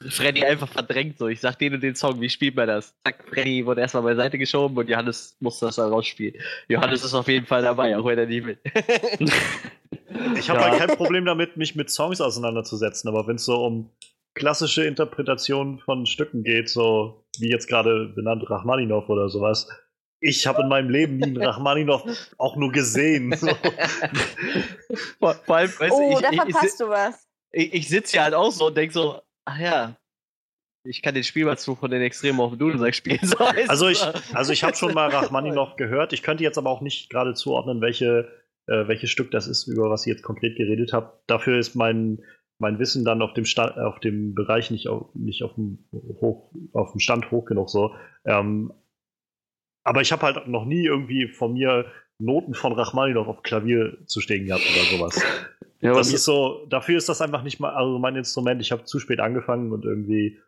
Freddy 0.07 0.45
einfach 0.45 0.69
verdrängt 0.69 1.17
so. 1.17 1.27
Ich 1.27 1.41
sag 1.41 1.59
den 1.59 1.73
und 1.73 1.83
den 1.83 1.93
Song, 1.95 2.21
wie 2.21 2.29
spielt 2.29 2.55
man 2.55 2.67
das? 2.67 2.93
Zack, 3.03 3.25
Freddy 3.27 3.65
wurde 3.65 3.81
erstmal 3.81 4.03
beiseite 4.03 4.37
geschoben 4.37 4.77
und 4.77 4.87
Johannes 4.87 5.35
muss 5.41 5.59
das 5.59 5.75
dann 5.75 5.91
rausspielen. 5.91 6.41
Johannes 6.69 7.03
ist 7.03 7.13
auf 7.13 7.27
jeden 7.27 7.45
Fall 7.45 7.61
dabei, 7.63 7.97
auch 7.97 8.05
wenn 8.05 8.17
er 8.17 8.25
nie 8.25 8.43
will. 8.43 8.57
Ich 10.37 10.49
habe 10.49 10.61
Ja. 10.61 10.69
halt 10.69 10.79
kein 10.79 10.95
Problem 10.95 11.25
damit, 11.25 11.57
mich 11.57 11.75
mit 11.75 11.89
Songs 11.89 12.21
auseinanderzusetzen, 12.21 13.09
aber 13.09 13.27
wenn 13.27 13.35
es 13.35 13.45
so 13.45 13.65
um 13.65 13.91
klassische 14.35 14.85
Interpretationen 14.85 15.79
von 15.79 16.05
Stücken 16.05 16.43
geht, 16.43 16.69
so 16.69 17.25
wie 17.39 17.49
jetzt 17.49 17.67
gerade 17.67 18.13
benannt 18.15 18.49
Rachmaninoff 18.49 19.09
oder 19.09 19.27
sowas, 19.29 19.67
ich 20.21 20.47
habe 20.47 20.61
in 20.61 20.69
meinem 20.69 20.89
Leben 20.89 21.17
nie 21.17 21.25
einen 21.25 21.41
Rachmaninoff 21.41 22.03
auch 22.37 22.55
nur 22.55 22.71
gesehen. 22.71 23.35
So. 23.35 23.47
vor, 25.19 25.33
vor 25.45 25.55
allem, 25.55 25.69
weißt 25.77 25.91
oh, 25.93 26.15
du, 26.15 26.21
da 26.21 26.29
ich, 26.31 26.37
ich, 26.37 26.45
ich, 26.47 26.51
verpasst 26.53 26.79
du 26.79 26.89
was. 26.89 27.27
ich, 27.51 27.73
ich 27.73 27.89
sitze 27.89 28.17
ja 28.17 28.23
halt 28.23 28.33
auch 28.33 28.51
so 28.51 28.67
und 28.67 28.77
denk 28.77 28.91
so, 28.91 29.21
ach 29.45 29.59
ja, 29.59 29.97
ich 30.83 31.01
kann 31.01 31.13
den 31.13 31.23
Spielmannszug 31.23 31.79
von 31.79 31.91
den 31.91 32.01
Extremen 32.01 32.39
auf 32.39 32.51
dem 32.51 32.59
Dudelsack 32.59 32.95
spielen. 32.95 33.19
So 33.23 33.37
Also 33.37 33.87
es. 33.87 34.01
ich, 34.01 34.35
also 34.35 34.53
ich 34.53 34.63
habe 34.63 34.75
schon 34.75 34.93
mal 34.93 35.09
Rachmaninoff 35.09 35.75
gehört. 35.77 36.13
Ich 36.13 36.23
könnte 36.23 36.43
jetzt 36.43 36.57
aber 36.57 36.69
auch 36.69 36.81
nicht 36.81 37.09
gerade 37.09 37.33
zuordnen, 37.33 37.81
welche, 37.81 38.31
äh, 38.67 38.87
welches 38.87 39.09
Stück 39.09 39.31
das 39.31 39.47
ist, 39.47 39.67
über 39.67 39.89
was 39.89 40.05
ich 40.05 40.11
jetzt 40.11 40.23
konkret 40.23 40.55
geredet 40.55 40.93
habe. 40.93 41.19
Dafür 41.27 41.59
ist 41.59 41.75
mein, 41.75 42.23
mein 42.59 42.79
Wissen 42.79 43.03
dann 43.03 43.21
auf 43.21 43.33
dem, 43.33 43.45
Sta 43.45 43.71
auf 43.85 43.99
dem 43.99 44.33
Bereich 44.33 44.71
nicht, 44.71 44.87
auf, 44.87 45.13
nicht 45.15 45.43
auf, 45.43 45.55
dem 45.55 45.85
hoch, 45.91 46.51
auf 46.73 46.91
dem 46.93 46.99
Stand 46.99 47.29
hoch 47.29 47.45
genug 47.45 47.69
so. 47.69 47.93
Ähm, 48.25 48.73
aber 49.83 50.01
ich 50.01 50.11
habe 50.11 50.21
halt 50.23 50.47
noch 50.47 50.65
nie 50.65 50.85
irgendwie 50.85 51.27
von 51.27 51.53
mir 51.53 51.91
Noten 52.19 52.53
von 52.53 52.73
Rachmaninoff 52.73 53.27
auf 53.27 53.43
Klavier 53.43 53.97
zu 54.05 54.21
stehen 54.21 54.45
gehabt 54.45 54.63
oder 54.63 54.85
sowas. 54.85 55.23
Ja, 55.81 55.91
aber 55.91 55.99
das 55.99 56.11
ist 56.13 56.25
so, 56.25 56.65
dafür 56.69 56.97
ist 56.97 57.07
das 57.09 57.21
einfach 57.21 57.43
nicht 57.43 57.59
mal, 57.59 57.73
also 57.73 57.99
mein 57.99 58.15
Instrument. 58.15 58.61
Ich 58.61 58.71
habe 58.71 58.83
zu 58.83 58.99
spät 58.99 59.19
angefangen 59.19 59.71
und 59.71 59.85
irgendwie, 59.85 60.39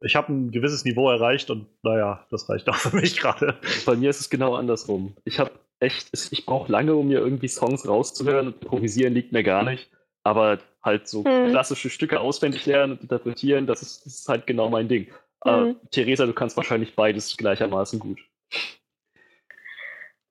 ich 0.00 0.16
habe 0.16 0.32
ein 0.32 0.50
gewisses 0.50 0.84
Niveau 0.84 1.08
erreicht 1.10 1.50
und 1.50 1.66
naja, 1.82 2.26
das 2.30 2.48
reicht 2.48 2.68
auch 2.68 2.74
für 2.76 2.96
mich 2.96 3.18
gerade. 3.18 3.58
Bei 3.86 3.94
mir 3.96 4.10
ist 4.10 4.20
es 4.20 4.30
genau 4.30 4.54
andersrum. 4.56 5.16
Ich 5.24 5.38
habe 5.38 5.52
echt, 5.78 6.10
ich 6.12 6.44
brauche 6.44 6.70
lange, 6.70 6.94
um 6.94 7.08
mir 7.08 7.20
irgendwie 7.20 7.48
Songs 7.48 7.86
rauszuhören. 7.86 8.48
und 8.48 8.62
Improvisieren 8.62 9.14
liegt 9.14 9.32
mir 9.32 9.42
gar 9.44 9.62
nicht. 9.62 9.90
Aber 10.24 10.58
halt 10.82 11.08
so 11.08 11.24
Hm. 11.24 11.50
klassische 11.50 11.88
Stücke 11.90 12.20
auswendig 12.20 12.66
lernen 12.66 12.92
und 12.94 13.02
interpretieren, 13.02 13.66
das 13.66 13.82
ist, 13.82 14.04
das 14.06 14.14
ist 14.20 14.28
halt 14.28 14.46
genau 14.46 14.68
mein 14.70 14.88
Ding. 14.88 15.08
Äh, 15.44 15.50
Hm. 15.50 15.76
Theresa, 15.90 16.26
du 16.26 16.32
kannst 16.34 16.56
wahrscheinlich 16.56 16.94
beides 16.96 17.36
gleichermaßen 17.36 17.98
gut. 17.98 18.18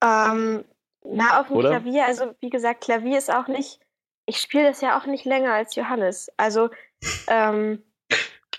Ähm, 0.04 0.64
na, 1.04 1.40
auf 1.42 1.48
dem 1.48 1.58
Oder? 1.58 1.70
Klavier, 1.70 2.06
also 2.06 2.36
wie 2.42 2.50
gesagt, 2.50 2.82
Klavier 2.82 3.18
ist 3.18 3.32
auch 3.32 3.48
nicht, 3.48 3.80
ich 4.30 4.38
spiele 4.38 4.66
das 4.66 4.82
ja 4.82 5.00
auch 5.00 5.06
nicht 5.06 5.26
länger 5.26 5.54
als 5.54 5.76
Johannes. 5.76 6.30
Also, 6.38 6.70
ähm, 7.28 7.84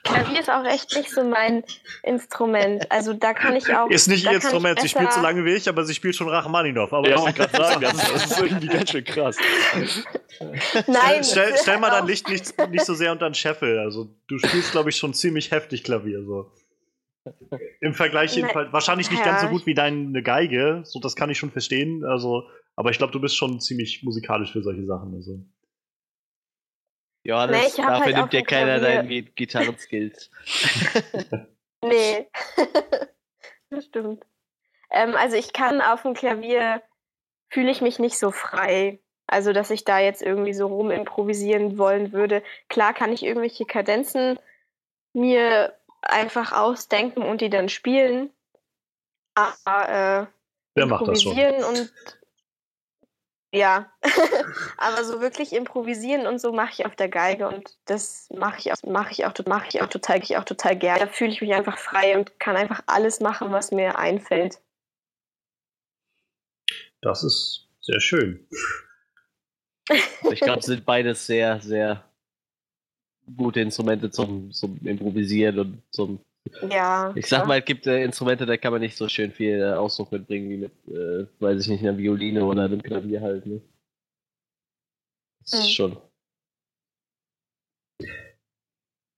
Klavier 0.03 0.41
ist 0.41 0.51
auch 0.51 0.65
echt 0.65 0.97
nicht 0.97 1.11
so 1.11 1.23
mein 1.25 1.63
Instrument. 2.03 2.91
Also 2.91 3.13
da 3.13 3.35
kann 3.35 3.55
ich 3.57 3.75
auch. 3.75 3.89
Ist 3.91 4.09
nicht 4.09 4.25
ihr 4.25 4.33
Instrument, 4.33 4.81
sie 4.81 4.89
spielt 4.89 5.13
so 5.13 5.21
lange 5.21 5.45
wie 5.45 5.55
ich, 5.55 5.69
aber 5.69 5.85
sie 5.85 5.95
spielt 5.95 6.17
schon 6.17 6.29
Rachmaninoff. 6.29 6.93
Aber 6.93 7.09
Ja, 7.09 7.17
das 7.17 7.21
ich 7.21 7.39
wollte 7.39 7.53
gerade 7.53 7.65
sagen, 7.65 7.81
das 7.83 7.93
ist, 8.03 8.15
das 8.15 8.31
ist 8.31 8.41
irgendwie 8.41 8.67
ganz 8.69 8.91
schön 8.91 9.05
krass. 9.05 9.37
Nein, 10.87 11.23
stell, 11.23 11.55
stell 11.61 11.79
mal 11.79 11.89
ist 11.89 11.99
dein 11.99 12.07
Licht 12.07 12.29
nicht, 12.29 12.71
nicht 12.71 12.87
so 12.87 12.95
sehr 12.95 13.13
unter 13.13 13.29
den 13.29 13.35
Scheffel. 13.35 13.79
Also 13.79 14.09
du 14.27 14.39
spielst, 14.39 14.73
glaube 14.73 14.91
ich, 14.91 14.97
schon 14.97 15.13
ziemlich 15.13 15.51
heftig 15.51 15.85
Klavier. 15.85 16.25
So. 16.25 16.51
Im 17.81 17.93
Vergleich 17.93 18.35
jedenfalls, 18.35 18.73
wahrscheinlich 18.73 19.11
nicht 19.11 19.21
Ja, 19.21 19.33
ganz 19.33 19.43
so 19.43 19.49
gut 19.49 19.67
wie 19.67 19.75
deine 19.75 20.23
Geige, 20.23 20.81
so 20.85 20.99
das 20.99 21.15
kann 21.15 21.29
ich 21.29 21.37
schon 21.37 21.51
verstehen. 21.51 22.05
Also, 22.05 22.45
aber 22.75 22.91
ich 22.91 22.97
glaube, 22.97 23.13
du 23.13 23.21
bist 23.21 23.37
schon 23.37 23.61
ziemlich 23.61 24.03
musikalisch 24.03 24.53
für 24.53 24.63
solche 24.63 24.87
Sachen. 24.87 25.15
Also. 25.15 25.41
Johannes, 27.23 27.77
Nee, 27.77 27.83
dafür 27.83 28.05
halt 28.07 28.17
nimmt 28.17 28.33
dir 28.33 28.43
keiner 28.45 28.81
deine 28.81 29.07
Gi- 29.09 29.31
Gitarrenskills. 29.35 30.31
Nee. 31.83 32.29
das 33.71 33.85
stimmt. 33.87 34.25
Ähm, 34.91 35.15
also 35.17 35.37
ich 35.37 35.53
kann 35.55 35.81
auf 35.81 36.03
dem 36.03 36.13
Klavier, 36.15 36.83
fühle 37.49 37.71
ich 37.71 37.81
mich 37.81 37.99
nicht 37.99 38.19
so 38.19 38.31
frei. 38.31 39.01
Also, 39.27 39.53
dass 39.53 39.71
ich 39.71 39.85
da 39.85 39.99
jetzt 39.99 40.21
irgendwie 40.23 40.53
so 40.53 40.67
rum 40.67 40.91
improvisieren 40.91 41.79
wollen 41.79 42.13
würde. 42.13 42.43
Klar 42.69 42.93
kann 42.93 43.13
ich 43.13 43.23
irgendwelche 43.23 43.65
Kadenzen 43.65 44.39
mir 45.15 45.75
einfach 46.03 46.53
ausdenken 46.53 47.23
und 47.23 47.41
die 47.41 47.49
dann 47.51 47.69
spielen. 47.69 48.31
Aber 49.35 49.89
äh, 49.89 50.27
Wer 50.75 50.87
macht 50.87 51.07
das 51.09 51.23
schon? 51.23 51.35
und 51.39 51.93
ja, 53.53 53.93
aber 54.77 55.05
so 55.05 55.21
wirklich 55.21 55.53
improvisieren 55.53 56.27
und 56.27 56.41
so 56.41 56.53
mache 56.53 56.73
ich 56.73 56.87
auf 56.87 56.95
der 56.95 57.09
Geige 57.09 57.49
und 57.49 57.77
das 57.87 58.29
mache 58.31 58.59
ich 58.59 58.73
auch, 58.73 58.83
mache 58.85 59.13
ich 59.13 59.27
auch, 59.27 59.33
mache 59.47 59.69
ich 59.69 59.83
auch 59.83 59.89
total, 59.89 60.23
ich 60.23 60.37
auch 60.37 60.45
total 60.45 60.77
gerne. 60.77 61.01
Da 61.01 61.07
fühle 61.07 61.31
ich 61.31 61.41
mich 61.41 61.53
einfach 61.53 61.79
frei 61.79 62.17
und 62.17 62.39
kann 62.39 62.57
einfach 62.57 62.83
alles 62.87 63.21
machen, 63.21 63.51
was 63.51 63.73
mir 63.73 63.99
einfällt. 63.99 64.61
Das 67.01 67.25
ist 67.25 67.69
sehr 67.81 68.01
schön. 68.01 68.47
Ich 70.31 70.41
glaube, 70.41 70.61
es 70.61 70.67
sind 70.67 70.85
beides 70.85 71.27
sehr, 71.27 71.61
sehr 71.61 72.05
gute 73.37 73.61
Instrumente 73.61 74.11
zum, 74.11 74.53
zum 74.53 74.79
Improvisieren 74.87 75.59
und 75.59 75.83
zum. 75.91 76.21
Ja. 76.71 77.13
Ich 77.17 77.27
sag 77.27 77.47
mal, 77.47 77.59
es 77.59 77.65
gibt 77.65 77.87
äh, 77.87 78.03
Instrumente, 78.03 78.47
da 78.47 78.57
kann 78.57 78.73
man 78.73 78.81
nicht 78.81 78.97
so 78.97 79.09
schön 79.09 79.31
viel 79.33 79.61
äh, 79.61 79.73
Ausdruck 79.73 80.11
mitbringen 80.13 80.51
wie 80.51 80.57
mit, 80.57 80.73
äh, 80.89 81.27
weiß 81.39 81.61
ich 81.61 81.69
nicht, 81.69 81.81
einer 81.83 81.97
Violine 81.99 82.45
oder 82.45 82.65
einem 82.65 82.83
Klavier 82.83 83.21
halt. 83.21 83.47
Ne? 83.47 83.61
Das 85.41 85.53
ist 85.55 85.67
Mhm. 85.67 85.73
schon. 85.73 85.97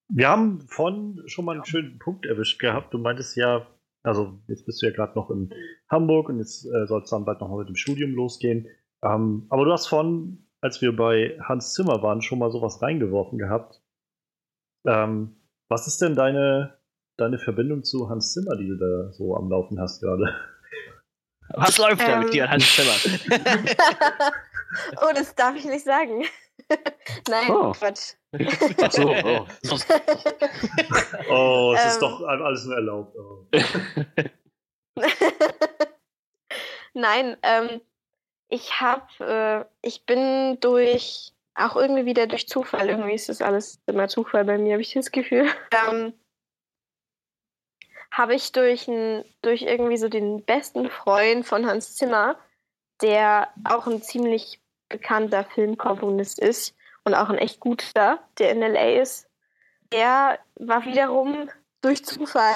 Wir 0.08 0.28
haben 0.28 0.60
vorhin 0.68 1.22
schon 1.26 1.44
mal 1.46 1.54
einen 1.56 1.64
schönen 1.64 1.98
Punkt 1.98 2.26
erwischt 2.26 2.60
gehabt. 2.60 2.92
Du 2.92 2.98
meintest 2.98 3.34
ja, 3.36 3.66
also 4.02 4.38
jetzt 4.48 4.66
bist 4.66 4.82
du 4.82 4.86
ja 4.86 4.92
gerade 4.92 5.14
noch 5.14 5.30
in 5.30 5.54
Hamburg 5.88 6.28
und 6.28 6.38
jetzt 6.38 6.66
äh, 6.66 6.86
soll 6.86 7.02
es 7.02 7.10
dann 7.10 7.24
bald 7.24 7.40
nochmal 7.40 7.60
mit 7.60 7.68
dem 7.68 7.76
Studium 7.76 8.12
losgehen. 8.12 8.68
Ähm, 9.02 9.46
aber 9.48 9.64
du 9.64 9.72
hast 9.72 9.86
vorhin, 9.86 10.46
als 10.60 10.82
wir 10.82 10.94
bei 10.94 11.38
Hans 11.40 11.72
Zimmer 11.72 12.02
waren, 12.02 12.20
schon 12.20 12.38
mal 12.38 12.50
sowas 12.50 12.82
reingeworfen 12.82 13.38
gehabt. 13.38 13.80
Ähm, 14.86 15.36
was 15.68 15.86
ist 15.86 16.02
denn 16.02 16.14
deine, 16.14 16.78
deine 17.16 17.38
Verbindung 17.38 17.84
zu 17.84 18.08
Hans 18.08 18.32
Zimmer, 18.32 18.56
die 18.56 18.68
du 18.68 18.76
da 18.76 19.12
so 19.12 19.36
am 19.36 19.48
Laufen 19.50 19.80
hast 19.80 20.00
gerade? 20.00 20.34
Was 21.54 21.78
läuft 21.78 22.00
da 22.00 22.14
Ähm. 22.14 22.20
mit 22.20 22.34
dir, 22.34 22.48
Hans 22.50 22.64
Zimmer? 22.74 22.94
oh, 25.02 25.10
das 25.14 25.34
darf 25.34 25.56
ich 25.56 25.64
nicht 25.64 25.84
sagen. 25.84 26.24
Nein, 27.28 27.50
Oh. 27.50 27.72
Quatsch. 27.72 28.14
Ach 28.80 28.92
so, 28.92 29.10
oh. 29.10 29.46
Oh, 31.30 31.74
es 31.76 31.84
ist 31.86 31.94
Ähm. 31.94 32.00
doch 32.00 32.22
alles 32.22 32.64
nur 32.64 32.74
erlaubt. 32.76 33.16
Oh. 33.18 33.46
Nein, 36.94 37.36
ähm, 37.42 37.80
ich 38.48 38.80
habe, 38.80 39.06
äh, 39.20 39.64
ich 39.86 40.04
bin 40.06 40.58
durch, 40.60 41.32
auch 41.54 41.76
irgendwie 41.76 42.04
wieder 42.04 42.26
durch 42.26 42.48
Zufall, 42.48 42.88
irgendwie 42.90 43.14
ist 43.14 43.28
das 43.28 43.40
alles 43.42 43.80
immer 43.86 44.08
Zufall 44.08 44.44
bei 44.44 44.58
mir, 44.58 44.72
habe 44.72 44.82
ich 44.82 44.92
das 44.92 45.10
Gefühl, 45.10 45.48
ähm, 45.90 46.12
habe 48.12 48.34
ich 48.34 48.52
durch, 48.52 48.86
ein, 48.88 49.24
durch 49.40 49.62
irgendwie 49.62 49.96
so 49.96 50.08
den 50.08 50.44
besten 50.44 50.90
Freund 50.90 51.46
von 51.46 51.66
Hans 51.66 51.96
Zimmer, 51.96 52.36
der 53.00 53.48
auch 53.64 53.86
ein 53.86 54.02
ziemlich 54.02 54.60
bekannter 54.88 55.44
Filmkomponist 55.44 56.38
ist 56.38 56.76
und 57.04 57.14
auch 57.14 57.30
ein 57.30 57.38
echt 57.38 57.58
guter, 57.58 58.20
der 58.38 58.52
in 58.52 58.60
LA 58.60 59.00
ist, 59.00 59.28
der 59.92 60.38
war 60.56 60.84
wiederum 60.84 61.50
durch 61.80 62.04
Zufall 62.04 62.54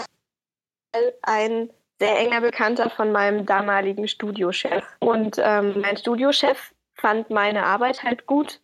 ein 1.23 1.71
sehr 1.99 2.19
enger 2.19 2.43
Bekannter 2.43 2.91
von 2.91 3.11
meinem 3.11 3.47
damaligen 3.47 4.07
Studiochef. 4.07 4.85
Und 5.01 5.39
ähm, 5.43 5.81
mein 5.81 5.97
Studiochef 5.97 6.75
fand 6.95 7.31
meine 7.31 7.65
Arbeit 7.65 8.03
halt 8.03 8.27
gut 8.27 8.61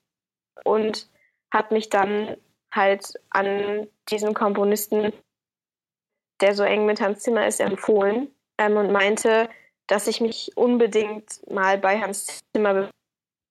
und 0.65 1.09
hat 1.51 1.71
mich 1.71 1.89
dann 1.89 2.37
halt 2.71 3.19
an 3.31 3.89
diesen 4.11 4.35
Komponisten, 4.35 5.13
der 6.43 6.55
so 6.55 6.63
eng 6.63 6.85
mit 6.87 7.01
Hans 7.01 7.21
Zimmer 7.21 7.47
ist, 7.47 7.61
empfohlen 7.61 8.29
ähm, 8.59 8.77
und 8.77 8.93
meinte, 8.93 9.49
dass 9.87 10.07
ich 10.07 10.21
mich 10.21 10.53
unbedingt 10.57 11.41
mal 11.51 11.79
bei 11.79 12.01
Hans 12.01 12.41
Zimmer 12.55 12.91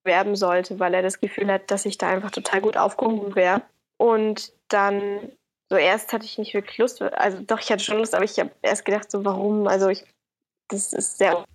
bewerben 0.04 0.36
sollte, 0.36 0.80
weil 0.80 0.94
er 0.94 1.02
das 1.02 1.20
Gefühl 1.20 1.52
hat, 1.52 1.72
dass 1.72 1.86
ich 1.86 1.98
da 1.98 2.10
einfach 2.10 2.32
total 2.32 2.62
gut 2.62 2.78
aufgehoben 2.78 3.36
wäre. 3.36 3.64
Und 3.98 4.54
dann 4.68 5.32
so 5.72 5.78
erst 5.78 6.12
hatte 6.12 6.26
ich 6.26 6.38
nicht 6.38 6.54
wirklich 6.54 6.78
Lust, 6.80 7.02
also 7.02 7.40
doch, 7.44 7.60
ich 7.60 7.72
hatte 7.72 7.82
schon 7.82 7.98
Lust, 7.98 8.14
aber 8.14 8.26
ich 8.26 8.38
habe 8.38 8.52
erst 8.62 8.84
gedacht, 8.84 9.10
so 9.10 9.24
warum, 9.24 9.68
also 9.68 9.88
ich, 9.88 10.04
das 10.68 10.92
ist 10.92 11.18
sehr 11.18 11.46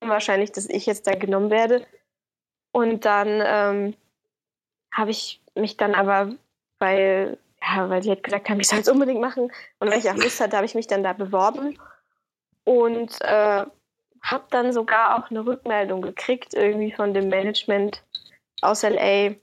unwahrscheinlich, 0.00 0.52
dass 0.52 0.70
ich 0.70 0.86
jetzt 0.86 1.06
da 1.06 1.14
genommen 1.14 1.50
werde. 1.50 1.86
Und 2.72 3.04
dann 3.04 3.42
ähm, 3.44 3.94
habe 4.90 5.10
ich 5.10 5.42
mich 5.54 5.76
dann 5.76 5.94
aber, 5.94 6.34
weil, 6.78 7.36
ja, 7.66 7.88
weil 7.90 8.00
die 8.00 8.10
halt 8.10 8.22
gesagt 8.22 8.48
haben, 8.48 8.60
ich 8.60 8.68
soll 8.68 8.80
es 8.80 8.88
unbedingt 8.88 9.20
machen 9.20 9.50
und 9.78 9.90
weil 9.90 9.98
ich 9.98 10.10
auch 10.10 10.16
Lust 10.16 10.40
hatte, 10.40 10.56
habe 10.56 10.66
ich 10.66 10.74
mich 10.74 10.86
dann 10.86 11.02
da 11.02 11.12
beworben 11.12 11.78
und 12.64 13.20
äh, 13.22 13.64
habe 14.22 14.44
dann 14.50 14.72
sogar 14.72 15.16
auch 15.16 15.30
eine 15.30 15.46
Rückmeldung 15.46 16.02
gekriegt, 16.02 16.54
irgendwie 16.54 16.92
von 16.92 17.14
dem 17.14 17.28
Management 17.28 18.02
aus 18.60 18.82
LA. 18.82 19.34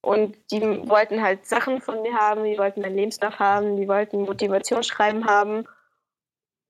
Und 0.00 0.36
die 0.52 0.60
wollten 0.88 1.22
halt 1.22 1.46
Sachen 1.46 1.80
von 1.80 2.02
mir 2.02 2.14
haben, 2.14 2.44
die 2.44 2.56
wollten 2.56 2.80
meinen 2.80 2.96
Lebenslauf 2.96 3.38
haben, 3.40 3.76
die 3.76 3.88
wollten 3.88 4.22
Motivationsschreiben 4.22 5.26
haben. 5.26 5.64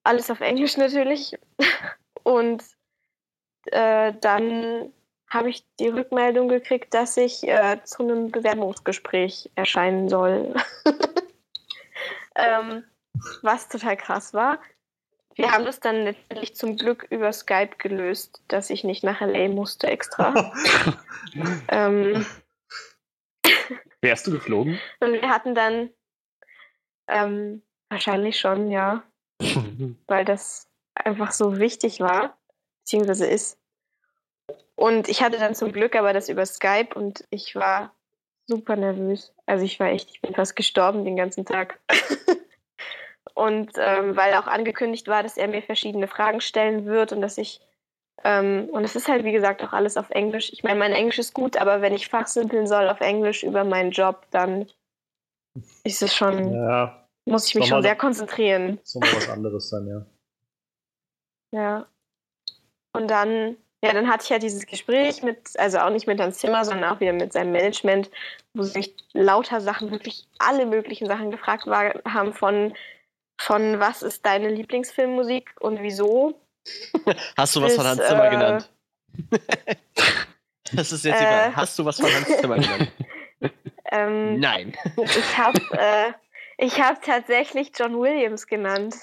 Alles 0.03 0.31
auf 0.31 0.41
Englisch 0.41 0.77
natürlich. 0.77 1.37
Und 2.23 2.63
äh, 3.65 4.13
dann 4.19 4.91
habe 5.29 5.49
ich 5.49 5.65
die 5.79 5.89
Rückmeldung 5.89 6.47
gekriegt, 6.47 6.93
dass 6.93 7.17
ich 7.17 7.47
äh, 7.47 7.83
zu 7.83 8.03
einem 8.03 8.31
Bewerbungsgespräch 8.31 9.51
erscheinen 9.55 10.09
soll. 10.09 10.55
ähm, 12.35 12.83
was 13.41 13.69
total 13.69 13.97
krass 13.97 14.33
war. 14.33 14.59
Wir 15.35 15.51
haben 15.51 15.65
das 15.65 15.79
dann 15.79 16.03
natürlich 16.03 16.55
zum 16.55 16.75
Glück 16.75 17.07
über 17.09 17.31
Skype 17.31 17.77
gelöst, 17.77 18.41
dass 18.47 18.69
ich 18.69 18.83
nicht 18.83 19.03
nach 19.03 19.21
LA 19.21 19.47
musste 19.47 19.87
extra. 19.87 20.53
ähm, 21.69 22.25
Wärst 24.01 24.27
du 24.27 24.31
geflogen? 24.31 24.79
Und 24.99 25.13
wir 25.13 25.29
hatten 25.29 25.55
dann 25.55 25.91
ähm, 27.07 27.61
wahrscheinlich 27.89 28.39
schon, 28.39 28.71
ja, 28.71 29.03
weil 30.07 30.25
das 30.25 30.69
einfach 30.93 31.31
so 31.31 31.57
wichtig 31.57 31.99
war, 31.99 32.37
beziehungsweise 32.81 33.25
ist. 33.27 33.58
Und 34.79 35.09
ich 35.09 35.21
hatte 35.21 35.37
dann 35.37 35.55
zum 35.55 35.73
Glück 35.73 35.93
aber 35.97 36.13
das 36.13 36.29
über 36.29 36.45
Skype 36.45 36.95
und 36.95 37.25
ich 37.31 37.53
war 37.53 37.93
super 38.47 38.77
nervös. 38.77 39.33
Also 39.45 39.65
ich 39.65 39.77
war 39.77 39.87
echt, 39.87 40.09
ich 40.09 40.21
bin 40.21 40.33
fast 40.33 40.55
gestorben 40.55 41.03
den 41.03 41.17
ganzen 41.17 41.45
Tag. 41.45 41.81
und 43.33 43.71
ähm, 43.75 44.15
weil 44.15 44.33
auch 44.35 44.47
angekündigt 44.47 45.09
war, 45.09 45.21
dass 45.21 45.35
er 45.35 45.49
mir 45.49 45.61
verschiedene 45.61 46.07
Fragen 46.07 46.39
stellen 46.39 46.85
wird 46.85 47.11
und 47.11 47.19
dass 47.19 47.37
ich 47.37 47.59
ähm, 48.23 48.69
und 48.71 48.85
es 48.85 48.95
ist 48.95 49.09
halt 49.09 49.25
wie 49.25 49.33
gesagt 49.33 49.61
auch 49.63 49.73
alles 49.73 49.97
auf 49.97 50.11
Englisch. 50.11 50.53
Ich 50.53 50.63
meine, 50.63 50.79
mein 50.79 50.93
Englisch 50.93 51.19
ist 51.19 51.33
gut, 51.33 51.57
aber 51.57 51.81
wenn 51.81 51.93
ich 51.93 52.07
fachsimpeln 52.07 52.65
soll 52.65 52.87
auf 52.87 53.01
Englisch 53.01 53.43
über 53.43 53.65
meinen 53.65 53.91
Job, 53.91 54.27
dann 54.31 54.65
ist 55.83 56.01
es 56.01 56.15
schon, 56.15 56.53
Ja, 56.53 57.05
muss 57.25 57.47
ich 57.47 57.55
mich 57.55 57.67
schon 57.67 57.81
sehr 57.81 57.97
konzentrieren. 57.97 58.79
soll 58.83 59.01
mal 59.01 59.13
was 59.13 59.29
anderes 59.29 59.69
sein, 59.69 59.87
ja. 59.87 60.05
Ja. 61.51 61.87
Und 62.93 63.09
dann, 63.11 63.57
ja, 63.83 63.93
dann 63.93 64.09
hatte 64.09 64.23
ich 64.23 64.29
ja 64.29 64.39
dieses 64.39 64.65
Gespräch 64.65 65.23
mit, 65.23 65.57
also 65.57 65.79
auch 65.79 65.89
nicht 65.89 66.07
mit 66.07 66.19
Hans 66.19 66.39
Zimmer, 66.39 66.65
sondern 66.65 66.91
auch 66.91 66.99
wieder 66.99 67.13
mit 67.13 67.31
seinem 67.31 67.51
Management, 67.51 68.09
wo 68.53 68.63
sie 68.63 68.77
mich 68.77 68.95
lauter 69.13 69.61
Sachen, 69.61 69.91
wirklich 69.91 70.27
alle 70.37 70.65
möglichen 70.65 71.07
Sachen 71.07 71.31
gefragt 71.31 71.65
war, 71.67 71.93
haben 72.05 72.33
von, 72.33 72.73
von 73.39 73.79
was 73.79 74.01
ist 74.01 74.25
deine 74.25 74.49
Lieblingsfilmmusik 74.49 75.55
und 75.59 75.81
wieso. 75.81 76.39
Hast 77.37 77.55
du 77.55 77.61
was 77.61 77.75
von 77.75 77.85
Ist, 77.85 77.91
Hans 77.91 78.07
Zimmer 78.07 78.25
äh, 78.25 78.29
genannt? 78.29 78.71
Das 80.71 80.91
ist 80.91 81.03
jetzt 81.03 81.19
die 81.19 81.25
äh, 81.25 81.27
Frage. 81.27 81.55
Hast 81.55 81.79
du 81.79 81.85
was 81.85 81.99
von 81.99 82.13
Hans 82.13 82.27
Zimmer 82.27 82.55
genannt? 82.55 82.91
Ähm, 83.91 84.39
Nein. 84.39 84.77
Ich 84.97 85.35
habe 85.35 85.59
äh, 85.71 86.11
ich 86.59 86.79
hab 86.79 87.01
tatsächlich 87.01 87.71
John 87.75 87.99
Williams 87.99 88.45
genannt, 88.45 88.93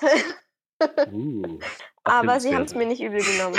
Uh, 0.82 1.58
aber 2.06 2.40
sie 2.40 2.54
haben 2.54 2.64
es 2.64 2.74
mir 2.74 2.86
nicht 2.86 3.02
übel 3.02 3.20
genommen. 3.22 3.58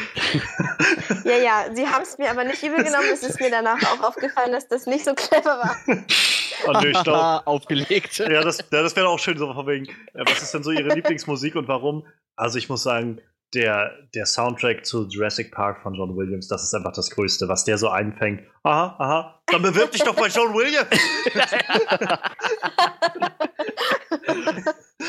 ja, 1.25 1.37
ja, 1.37 1.75
sie 1.75 1.87
haben 1.87 2.03
es 2.03 2.17
mir 2.17 2.31
aber 2.31 2.43
nicht 2.43 2.63
übel 2.63 2.83
genommen. 2.83 3.07
Es 3.13 3.23
ist 3.23 3.39
mir 3.39 3.51
danach 3.51 3.81
auch 3.83 4.03
aufgefallen, 4.09 4.51
dass 4.51 4.67
das 4.67 4.85
nicht 4.85 5.05
so 5.05 5.13
clever 5.13 5.59
war. 5.59 5.75
Und 5.87 6.85
ich 6.85 7.03
glaube, 7.03 7.45
Aufgelegt. 7.47 8.17
ja, 8.17 8.41
das, 8.41 8.59
ja, 8.59 8.81
das 8.81 8.95
wäre 8.95 9.09
auch 9.09 9.19
schön, 9.19 9.37
so 9.37 9.53
von 9.53 9.67
wegen, 9.67 9.85
äh, 9.85 10.23
was 10.25 10.41
ist 10.41 10.53
denn 10.53 10.63
so 10.63 10.71
Ihre 10.71 10.93
Lieblingsmusik 10.93 11.55
und 11.55 11.67
warum? 11.67 12.07
Also 12.35 12.57
ich 12.57 12.69
muss 12.69 12.83
sagen, 12.83 13.21
der, 13.53 13.91
der 14.13 14.25
Soundtrack 14.25 14.85
zu 14.85 15.07
Jurassic 15.07 15.51
Park 15.51 15.81
von 15.81 15.93
John 15.93 16.15
Williams, 16.15 16.47
das 16.47 16.63
ist 16.63 16.73
einfach 16.73 16.93
das 16.93 17.09
Größte, 17.11 17.47
was 17.47 17.65
der 17.65 17.77
so 17.77 17.89
einfängt. 17.89 18.43
Aha, 18.63 18.95
aha, 18.97 19.41
dann 19.47 19.61
bewirb 19.61 19.91
dich 19.91 20.03
doch 20.03 20.15
bei 20.15 20.27
John 20.27 20.53
Williams. 20.53 20.87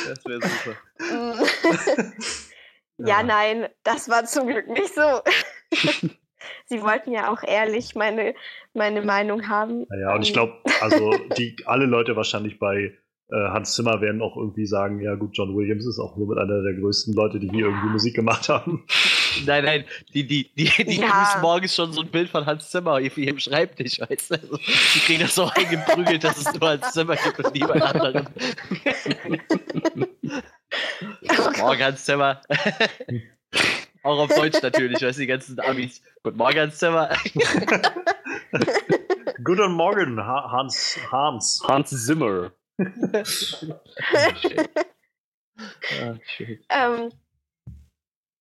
Das 0.09 0.25
wäre 0.25 0.41
super. 0.41 0.75
Ja, 2.99 3.23
nein, 3.23 3.69
das 3.85 4.09
war 4.09 4.25
zum 4.25 4.47
Glück 4.49 4.69
nicht 4.69 4.95
so. 4.95 5.21
Sie 6.67 6.83
wollten 6.83 7.13
ja 7.13 7.33
auch 7.33 7.43
ehrlich 7.43 7.95
meine, 7.95 8.35
meine 8.75 9.03
Meinung 9.03 9.49
haben. 9.49 9.87
Naja, 9.89 10.15
und 10.15 10.23
ich 10.23 10.33
glaube, 10.33 10.55
also 10.81 11.19
die 11.39 11.57
alle 11.67 11.87
Leute 11.87 12.17
wahrscheinlich 12.17 12.59
bei 12.59 12.97
äh, 13.31 13.37
Hans 13.51 13.75
Zimmer 13.75 14.01
werden 14.01 14.23
auch 14.23 14.37
irgendwie 14.37 14.67
sagen, 14.67 15.01
ja 15.01 15.15
gut, 15.15 15.37
John 15.37 15.55
Williams 15.55 15.87
ist 15.87 15.99
auch 15.99 16.17
nur 16.17 16.29
mit 16.29 16.39
einer 16.39 16.63
der 16.63 16.75
größten 16.75 17.13
Leute, 17.15 17.39
die 17.39 17.49
hier 17.51 17.67
irgendwie 17.67 17.89
Musik 17.89 18.15
gemacht 18.15 18.49
haben. 18.49 18.87
Nein, 19.47 19.65
nein, 19.65 19.85
die, 20.15 20.27
die, 20.27 20.51
die, 20.55 20.85
die 20.85 21.01
Ja. 21.01 21.11
grüßen 21.11 21.41
morgens 21.43 21.73
schon 21.75 21.93
so 21.93 22.01
ein 22.01 22.09
Bild 22.09 22.29
von 22.29 22.45
Hans 22.45 22.71
Zimmer 22.71 22.95
auf 22.95 23.17
ihrem 23.19 23.39
Schreibtisch, 23.39 24.01
weißt 24.01 24.31
du? 24.31 24.35
Also, 24.35 24.57
die 24.57 24.99
kriegen 25.01 25.21
das 25.21 25.35
so 25.37 25.45
eingeprügelt, 25.55 26.25
dass 26.25 26.39
es 26.39 26.59
nur 26.59 26.69
Hans 26.69 26.93
Zimmer 26.93 27.15
gibt 27.15 27.39
und 27.39 27.55
niemand 27.55 27.83
anderen. 27.83 28.29
Guten 31.39 31.61
Morgen, 31.61 31.85
Hans 31.85 32.05
Zimmer. 32.05 32.41
Auch 34.03 34.19
auf 34.19 34.29
Deutsch 34.35 34.61
natürlich, 34.63 35.01
weißt 35.01 35.19
du, 35.19 35.23
die 35.23 35.27
ganzen 35.27 35.61
Amis. 35.61 36.03
Guten 36.23 36.37
Morgen, 36.37 36.59
Hans 36.59 36.79
Zimmer. 36.79 37.11
Guten 39.45 39.73
Morgen, 39.73 40.21
ha 40.21 40.51
Hans, 40.51 40.99
Hans. 41.13 41.63
Hans 41.67 42.07
Zimmer. 42.07 42.51
Ah, 46.01 46.15
schön. 46.27 46.65
Ähm, 46.69 47.13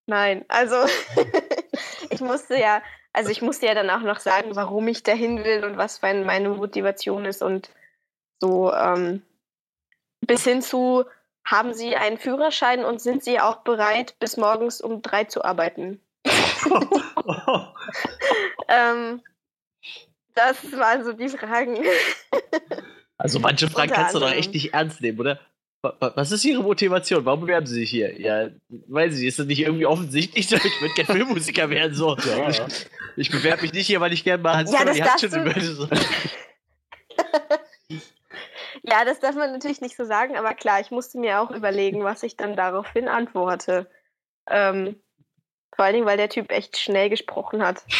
nein, 0.07 0.45
also 0.47 0.75
ich 2.09 2.21
musste 2.21 2.59
ja, 2.59 2.81
also 3.13 3.29
ich 3.29 3.41
musste 3.41 3.67
ja 3.67 3.75
dann 3.75 3.89
auch 3.89 4.01
noch 4.01 4.19
sagen, 4.19 4.55
warum 4.55 4.87
ich 4.87 5.03
dahin 5.03 5.43
will 5.43 5.63
und 5.65 5.77
was 5.77 6.01
mein, 6.01 6.25
meine 6.25 6.49
Motivation 6.49 7.25
ist 7.25 7.43
und 7.43 7.69
so 8.39 8.73
ähm, 8.73 9.21
bis 10.21 10.43
hin 10.43 10.61
zu, 10.61 11.05
haben 11.49 11.73
Sie 11.73 11.95
einen 11.95 12.17
Führerschein 12.17 12.83
und 12.83 13.01
sind 13.01 13.23
Sie 13.23 13.39
auch 13.39 13.57
bereit, 13.63 14.15
bis 14.19 14.35
morgens 14.37 14.81
um 14.81 15.01
drei 15.01 15.23
zu 15.23 15.43
arbeiten? 15.43 16.01
Ähm, 18.69 19.21
das 20.35 20.57
waren 20.73 21.03
so 21.05 21.13
die 21.13 21.29
Fragen. 21.29 21.77
Also 23.17 23.39
manche 23.39 23.69
Fragen 23.69 23.91
kannst 23.93 24.13
du 24.13 24.19
doch 24.19 24.31
echt 24.31 24.53
nicht 24.53 24.73
ernst 24.73 24.99
nehmen, 25.01 25.19
oder? 25.19 25.39
Wa- 25.81 25.95
wa- 25.99 26.11
Was 26.15 26.31
ist 26.31 26.43
Ihre 26.43 26.61
Motivation? 26.63 27.23
Warum 27.25 27.39
bewerben 27.41 27.65
Sie 27.65 27.75
sich 27.75 27.89
hier? 27.89 28.19
Ja, 28.19 28.49
weiß 28.69 29.17
ich, 29.19 29.25
ist 29.25 29.39
das 29.39 29.45
nicht 29.47 29.61
irgendwie 29.61 29.85
offensichtlich? 29.85 30.51
Ich 30.51 30.81
würde 30.81 30.93
gerne 30.95 31.13
Filmmusiker 31.13 31.69
werden. 31.69 31.93
So. 31.93 32.17
Ja, 32.17 32.49
ich 32.49 32.57
ja. 32.57 32.67
ich 33.15 33.31
bewerbe 33.31 33.61
mich 33.61 33.71
nicht 33.73 33.87
hier, 33.87 34.01
weil 34.01 34.11
ich 34.13 34.23
gerne 34.25 34.43
mal 34.43 34.57
Hans 34.57 34.71
Ja, 34.71 34.79
Zimmer 34.79 34.93
das 35.05 35.21
du- 35.21 35.31
würde. 35.45 35.61
So. 35.61 35.87
Ja, 38.83 39.05
das 39.05 39.19
darf 39.19 39.35
man 39.35 39.51
natürlich 39.51 39.81
nicht 39.81 39.95
so 39.95 40.05
sagen, 40.05 40.37
aber 40.37 40.53
klar, 40.53 40.79
ich 40.79 40.91
musste 40.91 41.17
mir 41.19 41.41
auch 41.41 41.51
überlegen, 41.51 42.03
was 42.03 42.23
ich 42.23 42.37
dann 42.37 42.55
daraufhin 42.55 43.07
antworte. 43.07 43.89
Ähm, 44.49 44.95
vor 45.75 45.85
allen 45.85 45.93
Dingen, 45.93 46.05
weil 46.05 46.17
der 46.17 46.29
Typ 46.29 46.51
echt 46.51 46.77
schnell 46.77 47.09
gesprochen 47.09 47.63
hat. 47.63 47.83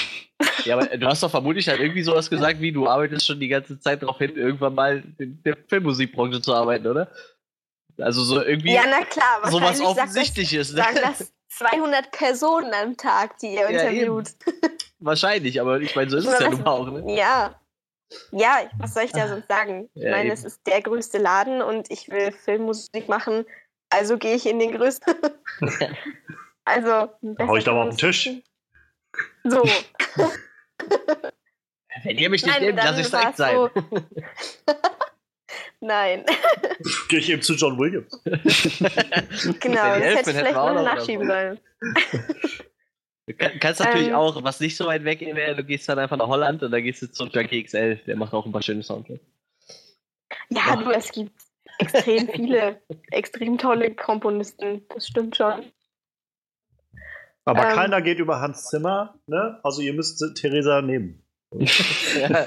Ja, 0.65 0.77
aber 0.77 0.85
du 0.97 1.07
hast 1.07 1.23
doch 1.23 1.31
vermutlich 1.31 1.67
halt 1.67 1.79
irgendwie 1.79 2.03
sowas 2.03 2.29
gesagt, 2.29 2.59
wie 2.59 2.71
du 2.71 2.87
arbeitest 2.87 3.25
schon 3.25 3.39
die 3.39 3.47
ganze 3.47 3.79
Zeit 3.79 4.03
darauf 4.03 4.17
hin, 4.17 4.35
irgendwann 4.35 4.75
mal 4.75 5.03
in 5.17 5.41
der 5.43 5.57
Filmmusikbranche 5.67 6.41
zu 6.41 6.53
arbeiten, 6.53 6.85
oder? 6.87 7.09
Also 7.97 8.23
so 8.23 8.41
irgendwie 8.43 8.73
Ja, 8.73 8.83
na 8.85 9.03
klar, 9.05 9.49
sowas 9.49 9.79
Offensichtliches. 9.79 10.73
Ne? 10.73 10.83
sagen 10.83 10.99
das 11.01 11.31
200 11.49 12.11
Personen 12.11 12.73
am 12.73 12.97
Tag, 12.97 13.39
die 13.39 13.55
ihr 13.55 13.69
Ja, 13.69 13.89
interviewt. 13.89 14.31
Wahrscheinlich, 14.99 15.59
aber 15.61 15.79
ich 15.79 15.95
meine, 15.95 16.09
so 16.09 16.17
ist 16.17 16.27
es 16.27 16.39
ja 16.39 16.49
nun 16.49 16.65
auch. 16.65 16.91
Ne? 16.91 17.15
Ja. 17.15 17.59
Ja, 18.31 18.69
was 18.77 18.93
soll 18.93 19.03
ich 19.03 19.11
da 19.11 19.27
sonst 19.27 19.47
sagen? 19.47 19.89
Ich 19.93 20.03
Ja, 20.03 20.11
meine, 20.11 20.25
eben. 20.25 20.33
es 20.33 20.43
ist 20.45 20.65
der 20.65 20.81
größte 20.81 21.17
Laden 21.17 21.61
und 21.61 21.91
ich 21.91 22.09
will 22.09 22.31
Filmmusik 22.31 23.09
machen, 23.09 23.45
also 23.89 24.17
gehe 24.17 24.35
ich 24.35 24.45
in 24.45 24.59
den 24.59 24.71
größten. 24.73 25.13
also, 26.65 27.09
hau 27.39 27.55
ich 27.57 27.63
da 27.63 27.73
mal 27.73 27.87
auf 27.87 27.95
den 27.95 27.97
Tisch. 27.97 28.29
So. 29.43 29.63
Wenn 32.03 32.17
ihr 32.17 32.29
mich 32.29 32.45
nicht 32.45 32.53
Nein, 32.53 32.63
nehmt, 32.75 32.77
lasse 32.77 33.01
ich 33.01 33.09
direkt 33.09 33.37
sein. 33.37 33.55
so. 33.55 33.69
Nein, 35.79 36.25
Gehe 37.09 37.19
ich 37.19 37.29
eben 37.29 37.41
zu 37.41 37.53
John 37.53 37.77
Williams. 37.77 38.19
genau, 39.59 39.99
das 39.99 40.15
hätte 40.15 40.31
ich 40.31 40.37
vielleicht 40.37 40.55
noch 40.55 40.83
nachschieben 40.83 41.27
sollen. 41.27 41.59
Du 43.27 43.33
kann, 43.33 43.59
kannst 43.59 43.81
natürlich 43.81 44.07
Ähm. 44.07 44.15
auch, 44.15 44.41
was 44.43 44.59
nicht 44.61 44.77
so 44.77 44.85
weit 44.85 45.03
weg 45.03 45.19
wäre, 45.21 45.55
du 45.55 45.63
gehst 45.63 45.87
dann 45.89 45.99
einfach 45.99 46.15
nach 46.17 46.27
Holland 46.27 46.63
und 46.63 46.71
da 46.71 46.79
gehst 46.79 47.01
du 47.01 47.11
zum 47.11 47.29
Junkie 47.29 47.61
XL, 47.63 47.97
der 48.07 48.15
macht 48.15 48.33
auch 48.33 48.45
ein 48.45 48.51
paar 48.53 48.61
schöne 48.61 48.81
Soundtracks. 48.83 49.21
Ja, 50.49 50.77
du, 50.77 50.89
es 50.91 51.11
gibt 51.11 51.33
extrem 51.79 52.29
viele, 52.29 52.81
extrem 53.11 53.57
tolle 53.57 53.93
Komponisten. 53.93 54.85
Das 54.89 55.07
stimmt 55.07 55.35
schon. 55.35 55.65
Aber 57.43 57.67
Ähm. 57.69 57.75
keiner 57.75 58.01
geht 58.01 58.19
über 58.19 58.39
Hans 58.39 58.65
Zimmer, 58.69 59.19
ne? 59.27 59.59
Also 59.63 59.81
ihr 59.81 59.93
müsst 59.93 60.23
Theresa 60.35 60.81
nehmen. 60.81 61.21
ja. 61.51 61.65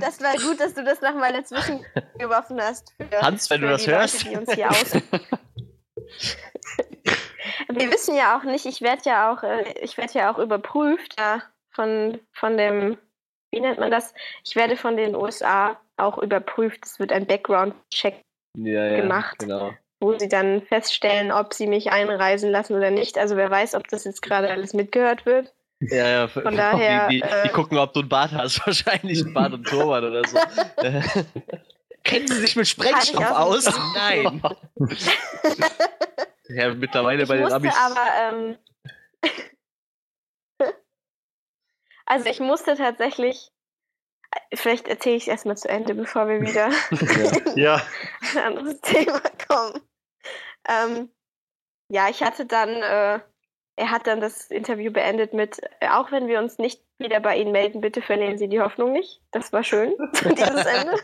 das 0.00 0.20
war 0.20 0.34
gut, 0.36 0.58
dass 0.58 0.74
du 0.74 0.84
das 0.84 1.00
nochmal 1.00 1.32
dazwischen 1.32 1.84
geworfen 2.18 2.60
hast. 2.60 2.92
Hans, 3.20 3.48
wenn 3.50 3.60
du 3.60 3.68
das 3.68 3.86
hörst. 3.86 4.26
Wir 7.68 7.90
wissen 7.90 8.16
ja 8.16 8.38
auch 8.38 8.44
nicht, 8.44 8.66
ich 8.66 8.82
werde 8.82 9.02
ja 9.04 9.32
auch, 9.32 9.42
äh, 9.42 9.64
ich 9.80 9.96
werde 9.96 10.12
ja 10.14 10.32
auch 10.32 10.38
überprüft 10.38 11.14
ja, 11.18 11.42
von, 11.70 12.20
von 12.32 12.56
dem, 12.56 12.98
wie 13.50 13.60
nennt 13.60 13.78
man 13.78 13.90
das? 13.90 14.14
Ich 14.44 14.56
werde 14.56 14.76
von 14.76 14.96
den 14.96 15.14
USA 15.14 15.80
auch 15.96 16.18
überprüft. 16.18 16.84
Es 16.84 16.98
wird 16.98 17.12
ein 17.12 17.26
Background-Check 17.26 18.20
ja, 18.56 18.86
ja, 18.86 18.96
gemacht. 19.00 19.38
Genau 19.38 19.72
wo 20.00 20.18
sie 20.18 20.28
dann 20.28 20.60
feststellen, 20.62 21.32
ob 21.32 21.54
sie 21.54 21.66
mich 21.66 21.90
einreisen 21.90 22.50
lassen 22.50 22.74
oder 22.74 22.90
nicht. 22.90 23.16
Also 23.16 23.36
wer 23.36 23.50
weiß, 23.50 23.74
ob 23.74 23.88
das 23.88 24.04
jetzt 24.04 24.20
gerade 24.20 24.50
alles 24.50 24.74
mitgehört 24.74 25.24
wird. 25.24 25.54
Ja, 25.80 26.08
ja, 26.08 26.28
von 26.28 26.56
daher. 26.56 27.08
Die, 27.10 27.20
die, 27.20 27.22
äh, 27.22 27.42
die, 27.44 27.48
gucken, 27.50 27.78
ob 27.78 27.92
du 27.94 28.00
ein 28.00 28.08
Bad 28.08 28.32
hast, 28.32 28.60
wahrscheinlich 28.66 29.24
ein 29.24 29.34
Bad 29.34 29.54
und 29.54 29.66
Torwart 29.66 30.04
oder 30.04 30.22
so. 30.26 30.38
Kennen 32.04 32.28
Sie 32.28 32.34
sich 32.34 32.54
mit 32.54 32.68
Sprengstoff 32.68 33.30
aus? 33.30 33.70
Nein. 33.94 34.42
Ja, 36.48 36.74
mittlerweile 36.74 37.22
ich 37.22 37.28
bei 37.28 37.36
den 37.36 37.52
Amis. 37.52 37.74
Aber, 37.76 38.06
ähm, 38.20 38.58
also 42.06 42.28
ich 42.28 42.40
musste 42.40 42.76
tatsächlich 42.76 43.50
Vielleicht 44.52 44.88
erzähle 44.88 45.16
ich 45.16 45.24
es 45.24 45.28
erstmal 45.28 45.56
zu 45.56 45.68
Ende, 45.68 45.94
bevor 45.94 46.28
wir 46.28 46.40
wieder 46.40 46.70
ja. 47.56 47.82
ein 48.32 48.38
anderes 48.38 48.80
Thema 48.80 49.20
kommen. 49.48 49.80
Ähm, 50.68 51.10
ja, 51.88 52.08
ich 52.08 52.22
hatte 52.22 52.46
dann, 52.46 52.70
äh, 52.70 53.20
er 53.76 53.90
hat 53.90 54.06
dann 54.06 54.20
das 54.20 54.50
Interview 54.50 54.92
beendet 54.92 55.32
mit, 55.32 55.60
äh, 55.80 55.88
auch 55.88 56.10
wenn 56.10 56.28
wir 56.28 56.38
uns 56.38 56.58
nicht 56.58 56.82
wieder 56.98 57.20
bei 57.20 57.36
Ihnen 57.36 57.52
melden, 57.52 57.80
bitte 57.80 58.02
verlieren 58.02 58.38
Sie 58.38 58.48
die 58.48 58.60
Hoffnung 58.60 58.92
nicht. 58.92 59.20
Das 59.30 59.52
war 59.52 59.62
schön, 59.62 59.94
dieses 60.14 60.66
Ende. 60.66 60.98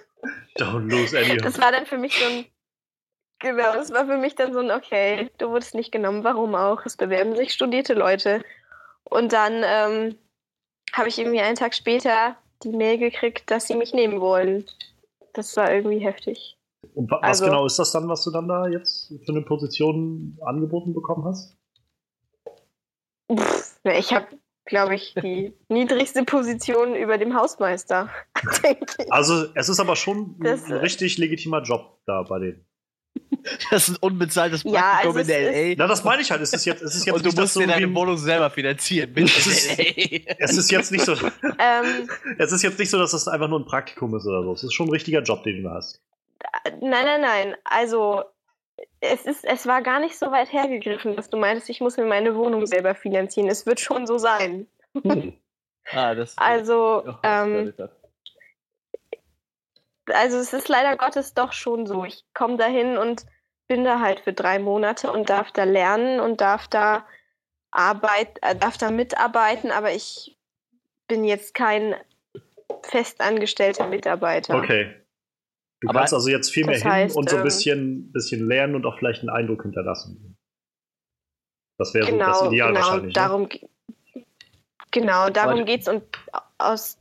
Don't 0.57 0.89
lose 0.89 1.19
any 1.19 1.37
Das 1.39 1.61
war 1.61 1.73
dann 1.73 1.87
für 1.87 1.99
mich 1.99 2.19
so 2.19 2.25
ein, 2.25 2.47
genau, 3.41 3.73
das 3.75 3.93
war 3.93 4.07
für 4.07 4.17
mich 4.17 4.37
dann 4.37 4.53
so 4.53 4.61
ein, 4.61 4.71
okay, 4.71 5.31
du 5.39 5.51
wurdest 5.51 5.75
nicht 5.75 5.91
genommen, 5.91 6.23
warum 6.23 6.55
auch? 6.55 6.87
Es 6.87 6.97
bewerben 6.97 7.35
sich 7.35 7.53
studierte 7.53 7.95
Leute. 7.95 8.45
Und 9.05 9.33
dann 9.33 9.63
ähm, 9.65 10.17
habe 10.93 11.09
ich 11.09 11.19
irgendwie 11.19 11.41
einen 11.41 11.57
Tag 11.57 11.75
später 11.75 12.37
die 12.63 12.71
Mail 12.71 12.99
gekriegt, 12.99 13.51
dass 13.51 13.67
sie 13.67 13.75
mich 13.75 13.93
nehmen 13.93 14.21
wollen. 14.21 14.65
Das 15.33 15.57
war 15.57 15.73
irgendwie 15.73 15.99
heftig. 15.99 16.57
Und 16.95 17.11
was 17.11 17.23
also, 17.23 17.45
genau 17.47 17.67
ist 17.67 17.79
das 17.79 17.93
dann, 17.93 18.09
was 18.09 18.25
du 18.25 18.31
dann 18.31 18.49
da 18.49 18.69
jetzt 18.69 19.09
für 19.25 19.33
eine 19.33 19.43
Position 19.43 20.39
angeboten 20.43 20.95
bekommen 20.95 21.25
hast? 21.25 21.57
Pff, 23.33 23.79
ich 23.85 24.13
habe, 24.13 24.27
glaube 24.65 24.95
ich, 24.95 25.15
die 25.15 25.55
niedrigste 25.69 26.25
Position 26.25 26.95
über 26.95 27.19
dem 27.19 27.35
Hausmeister. 27.35 28.09
Also 29.11 29.47
es 29.55 29.69
ist 29.69 29.81
aber 29.81 29.97
schon 29.97 30.37
das, 30.39 30.65
ein 30.65 30.73
richtig 30.75 31.19
legitimer 31.19 31.63
Job 31.63 31.99
da 32.07 32.23
bei 32.23 32.39
denen. 32.39 32.67
Das 33.71 33.89
ist 33.89 33.95
ein 33.95 33.97
unbezahltes 34.01 34.63
Praktikum 34.63 34.75
ja, 34.75 35.09
also 35.09 35.19
in 35.19 35.27
der 35.27 35.69
LA. 35.71 35.75
Na, 35.79 35.87
das 35.87 36.05
meine 36.05 36.23
ich 36.23 36.31
halt. 36.31 36.41
Es 36.41 36.53
ist 36.53 36.65
jetzt, 36.65 36.83
es 36.83 36.95
ist 36.95 37.07
jetzt 37.07 37.15
Und 37.15 37.27
du 37.27 37.41
musst 37.41 37.57
dir 37.57 37.67
deine 37.67 37.95
Wohnung 37.95 38.17
selber 38.17 38.51
finanzieren. 38.51 39.13
Es, 39.17 39.47
ist, 39.47 39.79
es 39.79 40.57
ist 40.57 40.71
jetzt 40.71 40.93
nicht 40.93 41.05
so. 41.05 41.13
ähm, 41.13 42.09
es 42.39 42.53
ist 42.53 42.63
jetzt 42.63 42.79
nicht 42.79 42.91
so, 42.91 42.99
dass 42.99 43.13
das 43.13 43.29
einfach 43.29 43.49
nur 43.49 43.61
ein 43.61 43.67
Praktikum 43.67 44.15
ist 44.15 44.27
oder 44.27 44.43
so. 44.43 44.53
Es 44.53 44.65
ist 44.65 44.75
schon 44.75 44.89
ein 44.89 44.93
richtiger 44.93 45.23
Job, 45.23 45.43
den 45.45 45.63
du 45.63 45.71
hast. 45.71 46.01
Nein, 46.81 47.05
nein, 47.05 47.21
nein. 47.21 47.57
Also 47.65 48.25
es 49.01 49.27
ist, 49.27 49.45
es 49.45 49.67
war 49.67 49.83
gar 49.83 50.01
nicht 50.01 50.19
so 50.19 50.31
weit 50.31 50.53
hergegriffen, 50.53 51.17
dass 51.17 51.31
du 51.31 51.37
meintest, 51.37 51.71
ich 51.71 51.81
muss 51.81 51.97
mir 51.97 52.07
meine 52.07 52.35
Wohnung 52.35 52.67
selber 52.67 52.95
finanzieren. 52.95 53.49
Es 53.49 53.67
wird 53.67 53.81
schon 53.81 54.07
so 54.07 54.19
sein. 54.19 54.67
Hm. 55.03 55.35
Ah, 55.93 56.15
das, 56.15 56.37
also, 56.39 57.05
ähm, 57.23 57.73
also 60.07 60.39
es 60.39 60.53
ist 60.53 60.69
leider 60.69 60.97
Gottes 60.97 61.35
doch 61.35 61.53
schon 61.53 61.87
so. 61.87 62.05
Ich 62.05 62.25
komme 62.35 62.57
da 62.57 62.67
hin 62.67 62.97
und 62.97 63.27
bin 63.69 63.85
da 63.85 64.01
halt 64.01 64.21
für 64.21 64.33
drei 64.33 64.59
Monate 64.59 65.13
und 65.13 65.31
darf 65.31 65.53
da 65.53 65.65
lernen 65.65 66.21
und 66.21 66.41
darf 66.41 66.69
da 66.69 67.07
Arbeit, 67.71 68.39
äh, 68.43 68.57
darf 68.57 68.79
da 68.79 68.91
mitarbeiten, 68.91 69.71
aber 69.71 69.93
ich 69.93 70.37
bin 71.09 71.25
jetzt 71.25 71.55
kein 71.55 71.95
festangestellter 72.83 73.87
Mitarbeiter. 73.87 74.57
Okay. 74.57 74.97
Du 75.81 75.89
aber 75.89 76.01
kannst 76.01 76.15
also 76.15 76.29
jetzt 76.29 76.51
viel 76.51 76.67
mehr 76.67 76.79
hin 76.79 76.91
heißt, 76.91 77.17
und 77.17 77.31
so 77.31 77.37
ein 77.37 77.41
ähm, 77.41 77.45
bisschen, 77.45 78.13
bisschen 78.13 78.47
lernen 78.47 78.75
und 78.75 78.85
auch 78.87 78.99
vielleicht 78.99 79.21
einen 79.21 79.31
Eindruck 79.31 79.63
hinterlassen. 79.63 80.37
Das 81.79 81.95
wäre 81.95 82.07
genau, 82.07 82.35
so 82.35 82.45
das 82.45 82.53
Ideal 82.53 82.69
genau, 82.69 82.81
wahrscheinlich. 82.81 83.07
Ne? 83.07 83.13
Darum, 83.13 83.43
ne? 83.43 84.27
Genau, 84.91 85.31
darum 85.31 85.65
geht 85.65 85.83
es 85.83 85.89
und 85.89 86.03
aus 86.59 87.00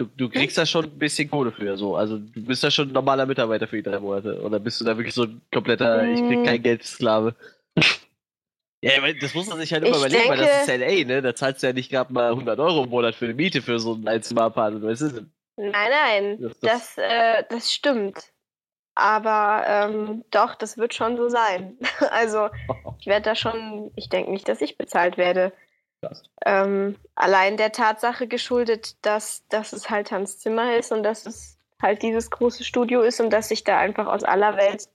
Du, 0.00 0.06
du 0.16 0.30
kriegst 0.30 0.56
da 0.56 0.64
schon 0.64 0.86
ein 0.86 0.98
bisschen 0.98 1.28
Kohle 1.28 1.52
für, 1.52 1.76
so. 1.76 1.94
Also 1.94 2.16
du 2.16 2.42
bist 2.42 2.64
da 2.64 2.70
schon 2.70 2.88
ein 2.88 2.92
normaler 2.92 3.26
Mitarbeiter 3.26 3.68
für 3.68 3.76
die 3.76 3.82
drei 3.82 4.00
Monate. 4.00 4.40
Oder 4.40 4.58
bist 4.58 4.80
du 4.80 4.84
da 4.86 4.96
wirklich 4.96 5.14
so 5.14 5.24
ein 5.24 5.42
kompletter, 5.52 6.08
ich 6.08 6.20
krieg 6.20 6.42
kein 6.42 6.62
Geld, 6.62 6.84
Sklave? 6.84 7.34
ja, 8.80 8.92
das 9.20 9.34
muss 9.34 9.46
man 9.50 9.58
sich 9.58 9.70
halt 9.74 9.84
immer 9.84 9.96
ich 9.96 9.98
überlegen, 9.98 10.22
denke, 10.22 10.38
weil 10.38 10.46
das 10.48 10.66
ist 10.66 10.74
LA, 10.74 11.04
ne? 11.04 11.20
Da 11.20 11.34
zahlst 11.34 11.62
du 11.62 11.66
ja 11.66 11.74
nicht 11.74 11.90
gerade 11.90 12.10
mal 12.14 12.30
100 12.30 12.58
Euro 12.58 12.84
im 12.84 12.88
Monat 12.88 13.14
für 13.14 13.26
eine 13.26 13.34
Miete 13.34 13.60
für 13.60 13.78
so 13.78 13.92
ein 13.92 14.08
Einzimmer-Apartment, 14.08 14.86
weißt 14.86 15.02
du? 15.02 15.26
Nein, 15.56 15.72
nein, 15.90 16.38
das, 16.40 16.60
das, 16.60 16.94
das, 16.94 16.98
äh, 16.98 17.44
das 17.50 17.70
stimmt. 17.70 18.32
Aber 18.94 19.64
ähm, 19.66 20.24
doch, 20.30 20.54
das 20.54 20.78
wird 20.78 20.94
schon 20.94 21.18
so 21.18 21.28
sein. 21.28 21.76
also 22.10 22.48
ich 22.98 23.06
werde 23.06 23.24
da 23.24 23.34
schon, 23.34 23.90
ich 23.96 24.08
denke 24.08 24.30
nicht, 24.30 24.48
dass 24.48 24.62
ich 24.62 24.78
bezahlt 24.78 25.18
werde. 25.18 25.52
Ähm, 26.46 26.96
allein 27.14 27.56
der 27.56 27.72
Tatsache 27.72 28.26
geschuldet, 28.26 28.96
dass, 29.02 29.46
dass 29.48 29.72
es 29.72 29.90
halt 29.90 30.10
Hans 30.10 30.38
Zimmer 30.38 30.76
ist 30.76 30.92
und 30.92 31.02
dass 31.02 31.26
es 31.26 31.58
halt 31.80 32.02
dieses 32.02 32.30
große 32.30 32.64
Studio 32.64 33.02
ist 33.02 33.20
und 33.20 33.30
dass 33.30 33.48
sich 33.48 33.64
da 33.64 33.78
einfach 33.78 34.06
aus 34.06 34.24
aller 34.24 34.56
Welt 34.56 34.88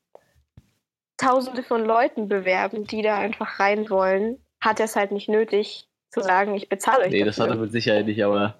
Tausende 1.17 1.63
von 1.63 1.85
Leuten 1.85 2.27
bewerben, 2.27 2.85
die 2.85 3.01
da 3.01 3.17
einfach 3.17 3.59
rein 3.59 3.89
wollen, 3.89 4.37
hat 4.59 4.79
er 4.79 4.85
es 4.85 4.97
halt 4.97 5.13
nicht 5.13 5.29
nötig 5.29 5.87
zu 6.09 6.21
sagen, 6.21 6.55
ich 6.55 6.67
bezahle 6.67 7.05
euch. 7.05 7.11
Nee, 7.11 7.23
das 7.23 7.39
hat 7.39 7.49
er 7.49 7.55
mit 7.55 7.71
Sicherheit 7.71 8.05
nicht, 8.05 8.21
aber 8.23 8.55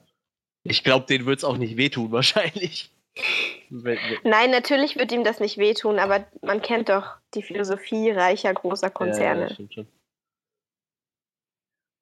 ich 0.63 0.83
glaube, 0.83 1.05
denen 1.05 1.25
wird 1.25 1.39
es 1.39 1.43
auch 1.43 1.57
nicht 1.57 1.75
wehtun, 1.75 2.11
wahrscheinlich. 2.13 2.91
Nein, 3.69 4.51
natürlich 4.51 4.95
wird 4.95 5.11
ihm 5.11 5.23
das 5.23 5.39
nicht 5.39 5.57
wehtun, 5.57 5.99
aber 5.99 6.25
man 6.41 6.61
kennt 6.61 6.89
doch 6.89 7.15
die 7.33 7.43
Philosophie 7.43 8.11
reicher 8.11 8.53
großer 8.53 8.89
Konzerne. 8.89 9.55
Ja, 9.57 9.65
ja, 9.69 9.83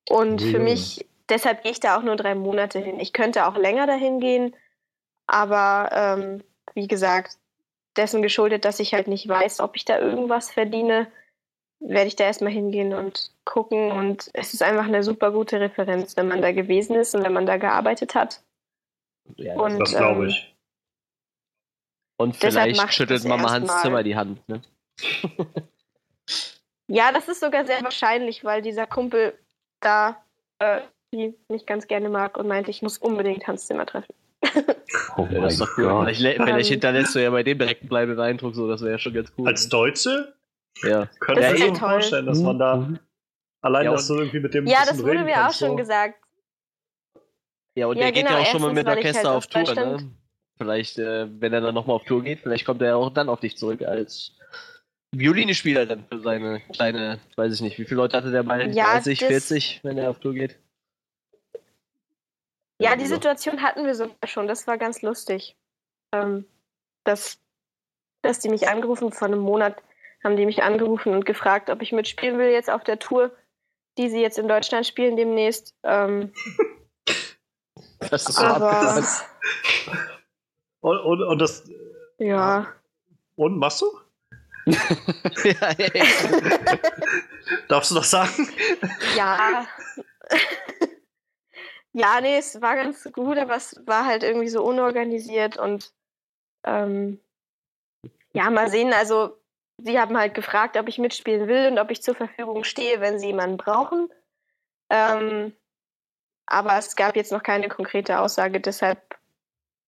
und 0.09 0.41
ja. 0.41 0.51
für 0.51 0.59
mich, 0.59 1.05
deshalb 1.29 1.63
gehe 1.63 1.71
ich 1.71 1.79
da 1.79 1.97
auch 1.97 2.03
nur 2.03 2.15
drei 2.15 2.35
Monate 2.35 2.79
hin. 2.79 2.99
Ich 2.99 3.13
könnte 3.13 3.47
auch 3.47 3.55
länger 3.55 3.87
dahin 3.87 4.19
gehen, 4.19 4.55
aber 5.27 5.89
ähm, 5.91 6.43
wie 6.73 6.87
gesagt, 6.87 7.37
dessen 7.95 8.21
geschuldet, 8.21 8.65
dass 8.65 8.79
ich 8.79 8.93
halt 8.93 9.07
nicht 9.07 9.27
weiß, 9.27 9.59
ob 9.59 9.75
ich 9.75 9.85
da 9.85 9.99
irgendwas 9.99 10.51
verdiene, 10.51 11.07
werde 11.79 12.07
ich 12.07 12.15
da 12.15 12.25
erstmal 12.25 12.51
hingehen 12.51 12.93
und 12.93 13.31
gucken. 13.45 13.91
Und 13.91 14.29
es 14.33 14.53
ist 14.53 14.63
einfach 14.63 14.85
eine 14.85 15.03
super 15.03 15.31
gute 15.31 15.59
Referenz, 15.59 16.17
wenn 16.17 16.27
man 16.27 16.41
da 16.41 16.51
gewesen 16.51 16.95
ist 16.95 17.13
und 17.15 17.23
wenn 17.23 17.33
man 17.33 17.45
da 17.45 17.57
gearbeitet 17.57 18.15
hat. 18.15 18.41
Ja, 19.35 19.55
und, 19.55 19.79
das 19.79 19.91
glaube 19.91 20.23
ähm, 20.23 20.29
ich. 20.29 20.47
Ähm, 20.47 20.53
und 22.17 22.35
vielleicht 22.35 22.93
schüttelt 22.93 23.23
Mama 23.25 23.51
Hans 23.51 23.67
mal. 23.67 23.81
Zimmer 23.81 24.03
die 24.03 24.15
Hand, 24.15 24.47
ne? 24.47 24.61
ja, 26.87 27.11
das 27.11 27.27
ist 27.27 27.39
sogar 27.39 27.65
sehr 27.65 27.81
wahrscheinlich, 27.83 28.43
weil 28.43 28.61
dieser 28.61 28.85
Kumpel 28.85 29.37
da 29.83 30.23
äh, 30.59 30.81
die 31.13 31.35
mich 31.47 31.65
ganz 31.65 31.87
gerne 31.87 32.09
mag 32.09 32.37
und 32.37 32.47
meinte, 32.47 32.71
ich 32.71 32.81
muss 32.81 32.97
unbedingt 32.97 33.45
Hans 33.47 33.67
Zimmer 33.67 33.85
treffen. 33.85 34.13
Oh 35.17 35.27
ja, 35.31 35.41
das 35.41 35.53
ist 35.53 35.61
doch 35.61 35.77
cool. 35.77 36.05
Vielleicht, 36.05 36.41
vielleicht 36.41 36.69
ähm. 36.69 36.73
hinterlässt 36.73 37.15
du 37.15 37.23
ja 37.23 37.29
bei 37.31 37.41
dem 37.41 37.57
direkt 37.57 37.87
bleibenden 37.87 38.19
Eindruck, 38.19 38.53
so, 38.53 38.67
das 38.67 38.81
wäre 38.81 38.91
ja 38.91 38.97
schon 38.99 39.13
ganz 39.13 39.31
cool. 39.37 39.47
Als 39.47 39.67
Deutsche? 39.67 40.33
Ja. 40.83 41.07
Könnte 41.19 41.41
das 41.41 41.53
ich 41.53 41.69
mir 41.71 41.75
vorstellen, 41.75 42.25
dass 42.27 42.39
man 42.39 42.59
da 42.59 42.75
mhm. 42.77 42.99
allein, 43.61 43.85
ja, 43.85 43.91
dass 43.91 44.07
du 44.07 44.15
irgendwie 44.15 44.39
mit 44.39 44.53
dem 44.53 44.67
Ja, 44.67 44.85
das 44.85 45.01
wurde 45.01 45.23
mir 45.23 45.47
auch 45.47 45.53
schon 45.53 45.69
so. 45.69 45.75
gesagt. 45.75 46.15
Ja, 47.75 47.87
und 47.87 47.97
ja, 47.97 48.03
der 48.03 48.11
genau, 48.11 48.27
geht 48.27 48.37
ja 48.37 48.41
auch 48.43 48.51
schon 48.51 48.61
mal 48.61 48.73
mit 48.73 48.87
Orchester 48.87 49.29
halt 49.29 49.37
auf 49.37 49.47
Tour, 49.47 49.73
ne? 49.73 50.11
Vielleicht, 50.57 50.99
äh, 50.99 51.27
wenn 51.41 51.53
er 51.53 51.61
dann 51.61 51.73
nochmal 51.73 51.95
auf 51.95 52.03
Tour 52.03 52.23
geht, 52.23 52.41
vielleicht 52.41 52.65
kommt 52.65 52.81
er 52.83 52.89
ja 52.89 52.95
auch 52.95 53.09
dann 53.09 53.29
auf 53.29 53.39
dich 53.39 53.57
zurück 53.57 53.81
als 53.81 54.33
Violine-Spieler 55.13 55.97
für 56.09 56.19
seine 56.19 56.61
kleine, 56.73 57.19
weiß 57.35 57.53
ich 57.53 57.61
nicht, 57.61 57.77
wie 57.77 57.85
viele 57.85 57.97
Leute 57.97 58.17
hatte 58.17 58.31
der 58.31 58.43
bei? 58.43 58.65
Ja, 58.65 58.93
30, 58.93 59.19
40, 59.19 59.79
wenn 59.83 59.97
er 59.97 60.09
auf 60.09 60.19
Tour 60.19 60.33
geht? 60.33 60.57
Ja, 62.79 62.95
die 62.95 63.05
Situation 63.05 63.61
hatten 63.61 63.85
wir 63.85 63.95
sogar 63.95 64.15
schon. 64.25 64.47
Das 64.47 64.67
war 64.67 64.77
ganz 64.77 65.01
lustig. 65.01 65.55
Ähm, 66.11 66.45
dass, 67.03 67.39
dass 68.21 68.39
die 68.39 68.49
mich 68.49 68.67
angerufen, 68.67 69.11
vor 69.11 69.27
einem 69.27 69.39
Monat 69.39 69.81
haben 70.23 70.37
die 70.37 70.45
mich 70.45 70.63
angerufen 70.63 71.13
und 71.13 71.25
gefragt, 71.25 71.69
ob 71.69 71.81
ich 71.81 71.91
mitspielen 71.91 72.37
will 72.39 72.49
jetzt 72.49 72.69
auf 72.69 72.83
der 72.83 72.99
Tour, 72.99 73.31
die 73.97 74.09
sie 74.09 74.21
jetzt 74.21 74.39
in 74.39 74.47
Deutschland 74.47 74.87
spielen 74.87 75.15
demnächst. 75.15 75.75
Ähm, 75.83 76.33
das 77.99 78.27
ist 78.27 78.35
so 78.35 78.43
aber, 78.43 79.03
und, 80.81 80.99
und, 80.99 81.21
und 81.23 81.39
das. 81.39 81.69
Ja. 82.17 82.67
Und 83.35 83.57
machst 83.57 83.81
du? 83.81 83.85
Ja, 84.65 85.73
Darfst 87.67 87.91
du 87.91 87.95
das 87.95 88.09
sagen? 88.09 88.49
Ja. 89.15 89.65
Ja, 91.95 92.19
nee, 92.21 92.37
es 92.37 92.59
war 92.59 92.75
ganz 92.75 93.07
gut, 93.13 93.37
aber 93.37 93.55
es 93.55 93.79
war 93.85 94.05
halt 94.05 94.23
irgendwie 94.23 94.49
so 94.49 94.63
unorganisiert 94.63 95.57
und 95.57 95.93
ähm, 96.63 97.19
ja, 98.33 98.49
mal 98.49 98.67
sehen. 98.67 98.91
Also, 98.93 99.37
sie 99.77 99.99
haben 99.99 100.17
halt 100.17 100.33
gefragt, 100.33 100.75
ob 100.75 100.87
ich 100.87 100.97
mitspielen 100.97 101.47
will 101.47 101.67
und 101.67 101.77
ob 101.77 101.91
ich 101.91 102.01
zur 102.01 102.15
Verfügung 102.15 102.63
stehe, 102.63 102.99
wenn 102.99 103.19
sie 103.19 103.27
jemanden 103.27 103.57
brauchen. 103.57 104.09
Ähm, 104.89 105.53
aber 106.47 106.77
es 106.79 106.95
gab 106.95 107.15
jetzt 107.15 107.31
noch 107.31 107.43
keine 107.43 107.69
konkrete 107.69 108.19
Aussage, 108.19 108.59
deshalb 108.59 109.19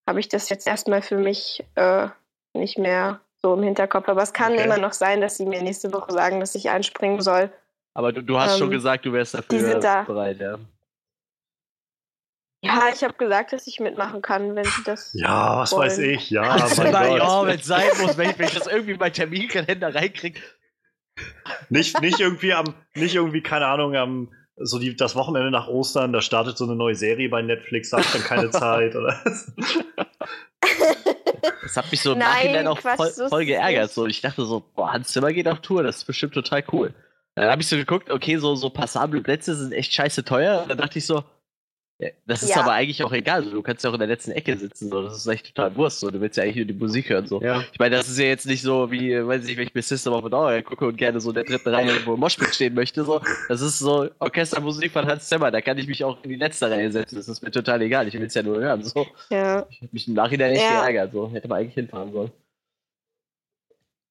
habe 0.07 0.19
ich 0.19 0.29
das 0.29 0.49
jetzt 0.49 0.67
erstmal 0.67 1.01
für 1.01 1.17
mich 1.17 1.65
äh, 1.73 2.07
nicht 2.53 2.77
mehr 2.77 3.19
so 3.45 3.53
im 3.53 3.61
Hinterkopf. 3.61 4.07
Aber 4.09 4.23
es 4.23 4.33
kann 4.33 4.53
Okay. 4.53 4.63
immer 4.65 4.77
noch 4.79 4.93
sein, 4.93 5.21
dass 5.21 5.37
sie 5.37 5.45
mir 5.45 5.61
nächste 5.61 5.93
Woche 5.93 6.11
sagen, 6.11 6.39
dass 6.39 6.55
ich 6.55 6.69
einspringen 6.71 7.21
soll. 7.21 7.51
Aber 7.93 8.11
du, 8.11 8.23
du 8.23 8.39
hast 8.39 8.57
schon 8.57 8.67
Ähm, 8.69 8.71
gesagt, 8.71 9.05
du 9.05 9.13
wärst 9.13 9.33
die 9.35 9.37
dafür 9.37 9.59
sind 9.59 9.83
da. 9.83 10.01
bereit, 10.03 10.39
ja. 10.39 10.57
Ja, 12.63 12.81
ich 12.91 13.03
habe 13.03 13.13
gesagt, 13.13 13.53
dass 13.53 13.67
ich 13.67 13.79
mitmachen 13.79 14.23
kann, 14.23 14.55
wenn 14.55 14.63
sie 14.65 14.83
das. 14.83 15.11
Ja, 15.13 15.59
was 15.59 15.71
wollen. 15.73 15.81
weiß 15.83 15.99
ich. 15.99 16.31
Ja, 16.31 16.41
Also, 16.41 16.81
mein 16.91 16.91
Gott. 16.91 17.19
ja, 17.19 17.45
wenn 17.45 17.59
es 17.59 17.65
sein 17.67 17.87
muss, 18.01 18.17
wenn 18.17 18.31
ich, 18.31 18.39
wenn 18.39 18.47
ich 18.47 18.55
das 18.55 18.65
irgendwie 18.65 18.93
in 18.93 18.97
meinen 18.99 19.13
Terminkalender 19.13 19.93
reinkriege. 19.93 20.39
Nicht, 21.69 22.01
nicht 22.01 22.19
irgendwie 22.19 22.53
am, 22.53 22.73
nicht 22.95 23.13
irgendwie, 23.13 23.41
keine 23.43 23.67
Ahnung, 23.67 23.95
am, 23.95 24.33
so 24.57 24.79
die, 24.79 24.95
das 24.95 25.15
Wochenende 25.15 25.51
nach 25.51 25.67
Ostern, 25.67 26.11
da 26.11 26.21
startet 26.21 26.57
so 26.57 26.65
eine 26.65 26.75
neue 26.75 26.95
Serie 26.95 27.29
bei 27.29 27.43
Netflix, 27.43 27.91
da 27.91 27.97
hab 27.97 28.05
ich 28.05 28.11
dann 28.13 28.23
keine 28.23 28.49
Zeit, 28.63 28.95
oder? 28.95 29.21
Das 31.63 31.77
hat 31.77 31.91
mich 31.91 32.01
so 32.01 32.13
im 32.13 32.19
Nein, 32.19 32.29
Nachhinein 32.29 32.67
auch 32.67 32.79
Quatsch, 32.79 33.15
voll, 33.15 33.29
voll 33.29 33.45
geärgert. 33.45 33.91
So, 33.91 34.05
ich 34.05 34.21
dachte 34.21 34.45
so, 34.45 34.63
boah, 34.75 34.93
Hans 34.93 35.09
Zimmer 35.09 35.33
geht 35.33 35.47
auf 35.47 35.59
Tour, 35.59 35.83
das 35.83 35.97
ist 35.97 36.05
bestimmt 36.05 36.33
total 36.33 36.63
cool. 36.71 36.93
Dann 37.35 37.49
habe 37.49 37.61
ich 37.61 37.67
so 37.67 37.75
geguckt, 37.75 38.09
okay, 38.09 38.37
so, 38.37 38.55
so 38.55 38.69
passable 38.69 39.21
Plätze 39.21 39.55
sind 39.55 39.73
echt 39.73 39.93
scheiße 39.93 40.23
teuer. 40.23 40.61
Und 40.61 40.69
dann 40.69 40.77
dachte 40.77 40.99
ich 40.99 41.05
so, 41.05 41.23
das 42.25 42.43
ist 42.43 42.49
Ja. 42.49 42.57
aber 42.61 42.73
eigentlich 42.73 43.01
auch 43.03 43.13
egal. 43.13 43.43
Du 43.45 43.61
kannst 43.61 43.83
ja 43.83 43.89
auch 43.89 43.93
in 43.93 43.99
der 43.99 44.07
letzten 44.09 44.31
Ecke 44.31 44.57
sitzen. 44.57 44.89
So, 44.89 45.01
das 45.03 45.15
ist 45.17 45.27
echt 45.27 45.47
total 45.55 45.75
Wurst. 45.77 46.01
So, 46.01 46.11
du 46.11 46.19
willst 46.19 46.35
ja 46.35 46.43
eigentlich 46.43 46.57
nur 46.57 46.65
die 46.65 46.73
Musik 46.73 47.09
hören. 47.09 47.25
So. 47.25 47.41
Ja. 47.41 47.63
Ich 47.71 47.79
meine, 47.79 47.95
das 47.95 48.09
ist 48.09 48.19
ja 48.19 48.25
jetzt 48.25 48.45
nicht 48.45 48.61
so 48.61 48.91
wie, 48.91 49.15
weiß 49.25 49.41
ich 49.43 49.47
nicht, 49.47 49.57
wenn 49.57 49.67
ich 49.67 49.73
mir 49.73 49.81
System 49.81 50.11
of 50.13 50.25
a 50.25 50.29
Down 50.29 50.63
gucke 50.65 50.85
und 50.87 50.97
gerne 50.97 51.21
so 51.21 51.29
in 51.29 51.35
der 51.35 51.45
dritten 51.45 51.69
Reihe 51.69 51.87
irgendwo 51.91 52.15
im 52.15 52.19
Moshpit 52.19 52.53
stehen 52.53 52.73
möchte. 52.73 53.05
So. 53.05 53.21
Das 53.47 53.61
ist 53.61 53.79
so 53.79 54.09
Orchestermusik 54.19 54.91
von 54.91 55.05
Hans 55.07 55.29
Zimmer. 55.29 55.51
Da 55.51 55.61
kann 55.61 55.77
ich 55.77 55.87
mich 55.87 56.03
auch 56.03 56.21
in 56.23 56.31
die 56.31 56.35
letzte 56.35 56.69
Reihe 56.69 56.91
setzen. 56.91 57.15
Das 57.15 57.29
ist 57.29 57.41
mir 57.41 57.51
total 57.51 57.81
egal. 57.81 58.07
Ich 58.09 58.13
will 58.13 58.23
es 58.25 58.33
ja 58.33 58.43
nur 58.43 58.59
hören. 58.59 58.83
So. 58.83 59.07
Ja. 59.29 59.65
Ich 59.69 59.77
habe 59.77 59.89
mich 59.93 60.07
im 60.07 60.15
Nachhinein 60.15 60.51
echt 60.51 60.63
Ja. 60.63 60.81
geärgert. 60.81 61.13
So. 61.13 61.31
Hätte 61.31 61.47
man 61.47 61.59
eigentlich 61.59 61.75
hinfahren 61.75 62.11
sollen. 62.11 62.31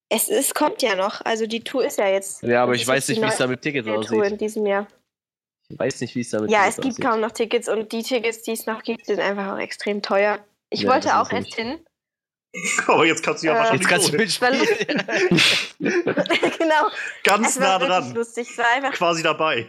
Es, 0.08 0.28
es 0.28 0.54
kommt 0.54 0.80
ja 0.82 0.94
noch. 0.94 1.20
Also 1.24 1.46
die 1.46 1.60
Tour 1.60 1.84
ist 1.84 1.98
ja 1.98 2.08
jetzt. 2.08 2.42
Ja, 2.42 2.62
aber 2.62 2.74
ich 2.74 2.86
weiß 2.86 3.08
nicht, 3.08 3.20
wie 3.20 3.26
es 3.26 3.36
da 3.36 3.46
mit 3.46 3.62
Tickets 3.62 3.86
Tour 3.86 3.98
aussieht. 3.98 4.22
in 4.32 4.38
diesem 4.38 4.64
Jahr. 4.66 4.86
Ich 5.74 5.78
weiß 5.80 6.00
nicht, 6.02 6.14
wie 6.14 6.20
es 6.20 6.30
damit 6.30 6.50
Ja, 6.50 6.66
es 6.68 6.76
gibt 6.76 6.86
aussieht. 6.94 7.04
kaum 7.04 7.20
noch 7.20 7.32
Tickets 7.32 7.68
und 7.68 7.90
die 7.92 8.02
Tickets, 8.02 8.42
die 8.42 8.52
es 8.52 8.64
noch 8.66 8.82
gibt, 8.82 9.06
sind 9.06 9.18
einfach 9.20 9.52
auch 9.54 9.58
extrem 9.58 10.02
teuer. 10.02 10.38
Ich 10.70 10.82
Ja, 10.82 10.92
wollte 10.92 11.18
auch 11.18 11.30
erst 11.32 11.54
hin. 11.54 11.84
Aber 12.86 13.04
jetzt 13.04 13.24
kannst 13.24 13.42
du 13.42 13.48
ja 13.48 13.54
Äh, 13.54 13.58
wahrscheinlich 13.58 13.82
Jetzt 13.82 13.90
kannst 13.90 14.12
du 14.12 14.16
mitspielen. 14.16 15.02
genau. 16.58 16.88
ganz 17.24 17.48
Es 17.48 17.58
nah 17.58 17.78
dran. 17.78 18.14
lustig. 18.14 18.48
Es 18.50 18.58
war 18.58 18.66
einfach 18.72 18.92
Quasi 18.92 19.22
dabei. 19.24 19.66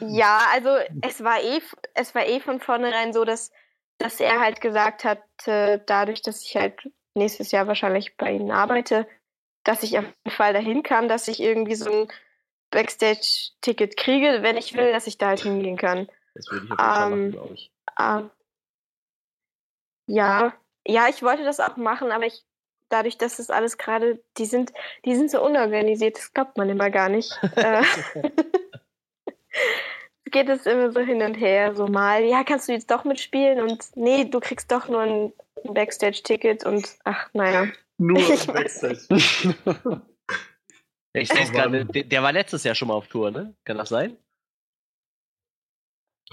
Ja, 0.00 0.40
also 0.52 0.70
es 1.02 1.22
war 1.24 1.40
eh, 1.42 1.60
es 1.94 2.14
war 2.14 2.26
eh 2.26 2.40
von 2.40 2.60
vornherein 2.60 3.12
so, 3.12 3.24
dass, 3.24 3.52
dass 3.98 4.20
er 4.20 4.40
halt 4.40 4.60
gesagt 4.60 5.04
hat, 5.04 5.22
äh, 5.46 5.78
dadurch, 5.86 6.22
dass 6.22 6.42
ich 6.42 6.56
halt 6.56 6.74
nächstes 7.14 7.50
Jahr 7.52 7.66
wahrscheinlich 7.66 8.16
bei 8.16 8.32
ihnen 8.32 8.50
arbeite, 8.50 9.06
dass 9.64 9.82
ich 9.82 9.98
auf 9.98 10.04
jeden 10.04 10.36
Fall 10.36 10.52
dahin 10.52 10.82
kann, 10.82 11.08
dass 11.08 11.28
ich 11.28 11.40
irgendwie 11.40 11.74
so 11.74 11.90
ein 11.90 12.08
Backstage-Ticket 12.70 13.96
kriege, 13.96 14.38
wenn 14.42 14.56
ich 14.56 14.74
will, 14.74 14.92
dass 14.92 15.06
ich 15.06 15.18
da 15.18 15.28
halt 15.28 15.40
hingehen 15.40 15.76
kann. 15.76 16.08
Das 16.34 16.50
würde 16.50 16.66
ich 16.66 16.70
auf 16.72 16.78
jeden 16.78 16.78
Fall 16.78 17.10
machen, 17.10 17.12
Ähm, 17.12 17.32
glaube 17.32 17.54
ich. 17.54 17.72
Ähm, 17.98 18.30
ja, 20.06 20.54
ja, 20.86 21.08
ich 21.08 21.22
wollte 21.22 21.44
das 21.44 21.60
auch 21.60 21.76
machen, 21.76 22.10
aber 22.12 22.26
ich, 22.26 22.44
dadurch, 22.88 23.18
dass 23.18 23.36
das 23.36 23.50
alles 23.50 23.76
gerade, 23.76 24.22
die 24.38 24.46
sind, 24.46 24.72
die 25.04 25.14
sind 25.14 25.30
so 25.30 25.44
unorganisiert, 25.44 26.16
das 26.16 26.32
glaubt 26.32 26.56
man 26.56 26.70
immer 26.70 26.90
gar 26.90 27.08
nicht. 27.08 27.38
äh, 27.56 27.82
geht 30.30 30.48
es 30.48 30.66
immer 30.66 30.92
so 30.92 31.00
hin 31.00 31.22
und 31.22 31.34
her, 31.34 31.74
so 31.74 31.86
mal, 31.86 32.24
ja, 32.24 32.44
kannst 32.44 32.68
du 32.68 32.72
jetzt 32.72 32.90
doch 32.90 33.04
mitspielen 33.04 33.60
und 33.60 33.84
nee, 33.96 34.24
du 34.24 34.40
kriegst 34.40 34.70
doch 34.70 34.88
nur 34.88 35.00
ein 35.00 35.32
Backstage-Ticket 35.64 36.64
und 36.64 36.88
ach, 37.04 37.28
naja. 37.32 37.66
Nur 37.98 38.18
weiß 38.28 38.46
Backstage. 38.46 40.02
Ja, 41.18 41.22
ich 41.22 41.46
sehe 41.46 41.52
gerade, 41.52 41.84
der, 41.86 42.04
der 42.04 42.22
war 42.22 42.32
letztes 42.32 42.64
Jahr 42.64 42.74
schon 42.74 42.88
mal 42.88 42.94
auf 42.94 43.08
Tour, 43.08 43.30
ne? 43.30 43.54
Kann 43.64 43.78
das 43.78 43.88
sein? 43.88 44.16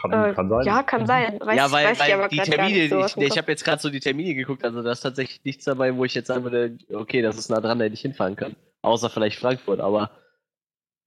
Kann, 0.01 0.11
Äh, 0.11 0.33
kann 0.33 0.49
sein. 0.49 0.65
Ja, 0.65 0.83
kann 0.83 1.07
sein. 1.07 1.39
Weiß, 1.39 1.55
ja, 1.57 1.71
weil, 1.71 1.85
weiß 1.87 2.07
ich 2.07 2.13
aber 2.13 2.23
weil 2.23 2.29
die 2.29 2.37
Termine, 2.39 2.77
nicht 2.79 2.89
so 2.89 3.21
ich, 3.21 3.27
ich 3.31 3.37
habe 3.37 3.51
jetzt 3.51 3.63
gerade 3.63 3.81
so 3.81 3.89
die 3.89 3.99
Termine 4.01 4.35
geguckt, 4.35 4.63
also 4.63 4.81
da 4.83 4.91
ist 4.91 5.01
tatsächlich 5.01 5.43
nichts 5.43 5.65
dabei, 5.65 5.95
wo 5.95 6.03
ich 6.05 6.13
jetzt 6.13 6.27
sagen 6.27 6.43
würde, 6.43 6.77
okay, 6.93 7.21
das 7.21 7.37
ist 7.37 7.49
nah 7.49 7.61
dran, 7.61 7.79
da 7.79 7.85
hätte 7.85 7.93
ich 7.93 8.01
hinfahren 8.01 8.35
können. 8.35 8.55
Außer 8.81 9.09
vielleicht 9.09 9.39
Frankfurt, 9.39 9.79
aber 9.79 10.11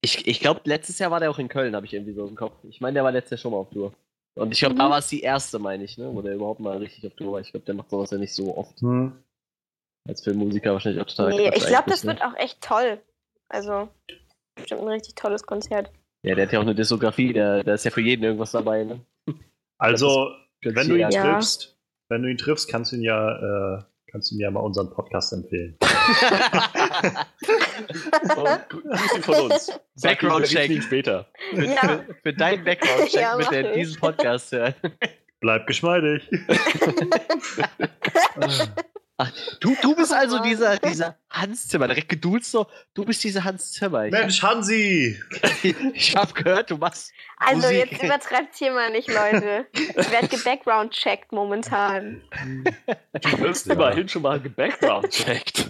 ich, 0.01 0.27
ich 0.27 0.39
glaube, 0.39 0.61
letztes 0.63 0.97
Jahr 0.99 1.11
war 1.11 1.19
der 1.19 1.29
auch 1.29 1.39
in 1.39 1.49
Köln, 1.49 1.75
habe 1.75 1.85
ich 1.85 1.93
irgendwie 1.93 2.13
so 2.13 2.25
im 2.27 2.35
Kopf. 2.35 2.55
Ich 2.63 2.81
meine, 2.81 2.95
der 2.95 3.03
war 3.03 3.11
letztes 3.11 3.31
Jahr 3.31 3.37
schon 3.39 3.51
mal 3.51 3.57
auf 3.57 3.69
Tour. 3.69 3.93
Und 4.35 4.51
ich 4.53 4.59
glaube, 4.59 4.75
da 4.75 4.85
Mhm. 4.87 4.91
war 4.91 4.99
es 4.99 5.07
die 5.07 5.21
erste, 5.21 5.59
meine 5.59 5.83
ich, 5.83 5.97
ne? 5.97 6.09
Wo 6.13 6.21
der 6.21 6.33
überhaupt 6.35 6.61
mal 6.61 6.77
richtig 6.77 7.05
auf 7.05 7.13
Tour 7.15 7.33
war. 7.33 7.41
Ich 7.41 7.51
glaube, 7.51 7.65
der 7.65 7.75
macht 7.75 7.89
sowas 7.89 8.11
ja 8.11 8.17
nicht 8.17 8.33
so 8.33 8.57
oft. 8.57 8.79
Hm. 8.81 9.21
Als 10.07 10.23
Filmmusiker 10.23 10.71
wahrscheinlich 10.73 11.01
auch 11.01 11.07
total. 11.07 11.29
Nee, 11.31 11.51
ich 11.53 11.65
glaube, 11.65 11.89
das 11.89 12.03
ne? 12.03 12.13
wird 12.13 12.23
auch 12.23 12.35
echt 12.37 12.61
toll. 12.61 13.01
Also, 13.49 13.89
bestimmt 14.55 14.81
ein 14.81 14.87
richtig 14.87 15.15
tolles 15.15 15.43
Konzert. 15.43 15.91
Ja, 16.23 16.35
der 16.35 16.45
hat 16.45 16.53
ja 16.53 16.59
auch 16.59 16.63
eine 16.63 16.75
Diskografie, 16.75 17.33
da 17.33 17.63
da 17.63 17.73
ist 17.73 17.85
ja 17.85 17.91
für 17.91 18.01
jeden 18.01 18.23
irgendwas 18.23 18.51
dabei, 18.51 18.83
ne? 18.83 18.99
Also, 19.77 20.31
wenn 20.63 20.87
du 20.87 20.95
ihn 20.95 21.09
Ja. 21.11 21.33
triffst, 21.33 21.77
wenn 22.09 22.21
du 22.23 22.29
ihn 22.29 22.37
triffst, 22.37 22.69
kannst 22.69 22.91
du 22.91 22.97
ihn 22.97 23.03
ja, 23.03 23.77
äh, 23.77 23.83
kannst 24.11 24.29
du 24.31 24.35
ihm 24.35 24.41
ja 24.41 24.51
mal 24.51 24.59
unseren 24.59 24.89
Podcast 24.91 25.31
empfehlen. 25.33 25.77
Grüße 28.69 29.21
von 29.21 29.35
uns. 29.51 29.71
Background-Check. 30.01 30.69
ihn 30.69 30.81
später. 30.81 31.27
Für, 31.51 31.63
Ja. 31.65 31.77
für, 31.81 32.05
für 32.23 32.33
deinen 32.33 32.63
Background-Check 32.65 33.21
Ja, 33.21 33.37
mit 33.37 33.49
der, 33.51 33.73
diesen 33.73 33.99
Podcast 33.99 34.51
hören. 34.51 34.73
Bleib 35.39 35.65
geschmeidig. 35.67 36.29
Du, 39.59 39.75
du 39.81 39.95
bist 39.95 40.13
also 40.13 40.39
dieser, 40.43 40.77
dieser 40.77 41.17
Hans 41.29 41.67
Zimmer, 41.67 41.87
direkt 41.87 42.09
geduzt 42.09 42.51
so, 42.51 42.67
du 42.93 43.03
bist 43.05 43.23
dieser 43.23 43.43
Hans 43.43 43.71
Zimmer. 43.73 44.05
Ich, 44.05 44.11
Mensch, 44.11 44.41
Hansi! 44.41 45.19
ich 45.93 46.15
habe 46.15 46.33
gehört, 46.33 46.71
du 46.71 46.77
machst. 46.77 47.11
Also 47.37 47.67
Musik. 47.67 47.91
jetzt 47.91 48.03
übertreibt 48.03 48.55
hier 48.55 48.71
mal 48.71 48.91
nicht, 48.91 49.07
Leute. 49.09 49.67
Ich 49.73 50.11
werde 50.11 50.27
gebackground-checkt 50.27 51.31
momentan. 51.31 52.21
Du 53.21 53.39
wirst 53.39 53.67
Ja. 53.67 53.73
immerhin 53.73 54.07
schon 54.07 54.21
mal 54.21 54.39
gebackground-checkt. 54.39 55.69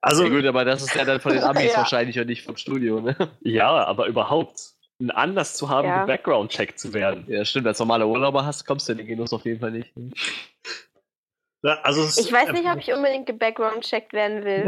Also, 0.00 0.24
ja 0.24 0.30
gut, 0.30 0.44
aber 0.46 0.64
das 0.64 0.82
ist 0.82 0.94
ja 0.94 1.04
dann 1.04 1.20
von 1.20 1.32
den 1.32 1.42
Amis 1.44 1.72
Ja. 1.72 1.78
wahrscheinlich 1.78 2.18
und 2.18 2.26
nicht 2.26 2.42
vom 2.44 2.56
Studio, 2.56 3.00
ne? 3.00 3.16
Ja, 3.42 3.70
aber 3.84 4.06
überhaupt 4.06 4.60
einen 4.98 5.10
Anlass 5.10 5.54
zu 5.56 5.68
haben, 5.68 5.86
Ja. 5.88 6.00
gebackground-checkt 6.00 6.78
zu 6.78 6.92
werden. 6.94 7.24
Ja, 7.28 7.44
stimmt, 7.44 7.66
als 7.66 7.78
normaler 7.78 8.06
Urlauber 8.08 8.44
hast, 8.44 8.64
kommst 8.66 8.88
du 8.88 8.92
in 8.92 8.98
den 8.98 9.06
Genuss 9.06 9.32
auf 9.32 9.44
jeden 9.44 9.60
Fall 9.60 9.70
nicht. 9.70 9.92
ja, 9.96 10.02
also 11.62 12.02
es- 12.02 12.18
Ich 12.18 12.32
weiß 12.32 12.52
nicht, 12.52 12.66
ob 12.66 12.78
ich 12.78 12.92
unbedingt 12.92 13.26
gebackground-checkt 13.26 14.12
werden 14.12 14.44
will. 14.44 14.66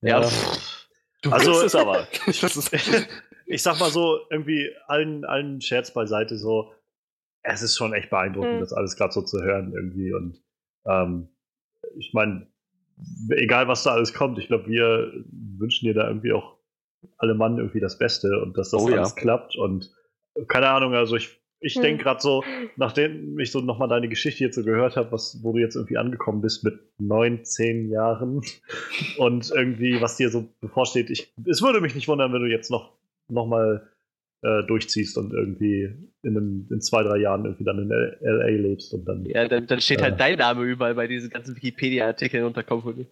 Ja, 0.00 0.22
pff, 0.22 0.86
Du 1.22 1.30
Also- 1.30 1.52
also, 1.52 1.64
es 1.64 1.74
aber. 1.74 2.06
Ich 3.46 3.62
sag 3.62 3.78
mal 3.78 3.90
so, 3.90 4.20
irgendwie 4.30 4.70
allen, 4.86 5.24
allen 5.26 5.60
Scherz 5.60 5.92
beiseite, 5.92 6.38
so, 6.38 6.72
es 7.42 7.60
ist 7.62 7.76
schon 7.76 7.92
echt 7.92 8.08
beeindruckend, 8.08 8.54
Hm. 8.54 8.60
das 8.60 8.72
alles 8.72 8.96
gerade 8.96 9.12
so 9.12 9.20
zu 9.22 9.42
hören 9.42 9.72
irgendwie. 9.74 10.14
Und 10.14 10.42
ähm, 10.86 11.28
ich 11.98 12.12
meine, 12.14 12.46
egal 13.36 13.68
was 13.68 13.82
da 13.82 13.92
alles 13.92 14.14
kommt, 14.14 14.38
ich 14.38 14.46
glaube, 14.46 14.66
wir 14.68 15.12
wünschen 15.58 15.84
dir 15.86 15.92
da 15.94 16.08
irgendwie 16.08 16.32
auch 16.32 16.56
alle 17.18 17.34
Mann 17.34 17.58
irgendwie 17.58 17.80
das 17.80 17.98
Beste 17.98 18.40
und 18.40 18.56
dass 18.56 18.70
das 18.70 18.80
Oh 18.82 18.88
ja. 18.88 18.96
alles 18.96 19.14
klappt. 19.14 19.56
Und 19.56 19.92
keine 20.48 20.70
Ahnung, 20.70 20.94
also 20.94 21.14
ich, 21.16 21.38
ich 21.60 21.76
Hm. 21.76 21.82
denke 21.82 22.04
gerade 22.04 22.20
so, 22.20 22.44
nachdem 22.76 23.38
ich 23.38 23.50
so 23.50 23.60
nochmal 23.60 23.88
deine 23.88 24.08
Geschichte 24.08 24.44
jetzt 24.44 24.56
so 24.56 24.62
gehört 24.62 24.96
habe, 24.96 25.12
was, 25.12 25.40
wo 25.42 25.52
du 25.52 25.58
jetzt 25.58 25.76
irgendwie 25.76 25.96
angekommen 25.96 26.40
bist 26.42 26.64
mit 26.64 26.78
neun, 26.98 27.44
zehn 27.44 27.90
Jahren 27.90 28.42
und 29.18 29.50
irgendwie, 29.50 30.00
was 30.00 30.16
dir 30.16 30.30
so 30.30 30.48
bevorsteht, 30.60 31.10
ich, 31.10 31.32
es 31.46 31.62
würde 31.62 31.80
mich 31.80 31.94
nicht 31.94 32.08
wundern, 32.08 32.32
wenn 32.32 32.42
du 32.42 32.50
jetzt 32.50 32.70
noch, 32.70 32.92
noch 33.28 33.46
mal 33.46 33.88
äh, 34.44 34.62
durchziehst 34.66 35.16
und 35.16 35.32
irgendwie 35.32 35.84
in, 36.22 36.36
einem, 36.36 36.68
in 36.70 36.80
zwei, 36.80 37.02
drei 37.02 37.16
Jahren 37.18 37.44
irgendwie 37.44 37.64
dann 37.64 37.78
in 37.78 37.90
L.A. 37.90 38.46
lebst 38.48 38.92
und 38.92 39.04
dann. 39.06 39.24
ja, 39.24 39.48
dann, 39.48 39.66
dann 39.66 39.80
steht 39.80 39.98
Ja. 40.00 40.04
halt 40.04 40.20
dein 40.20 40.38
Name 40.38 40.62
überall 40.64 40.94
bei 40.94 41.06
diesen 41.06 41.30
ganzen 41.30 41.56
Wikipedia-Artikeln 41.56 42.44
unter 42.44 42.62
Company. 42.62 43.06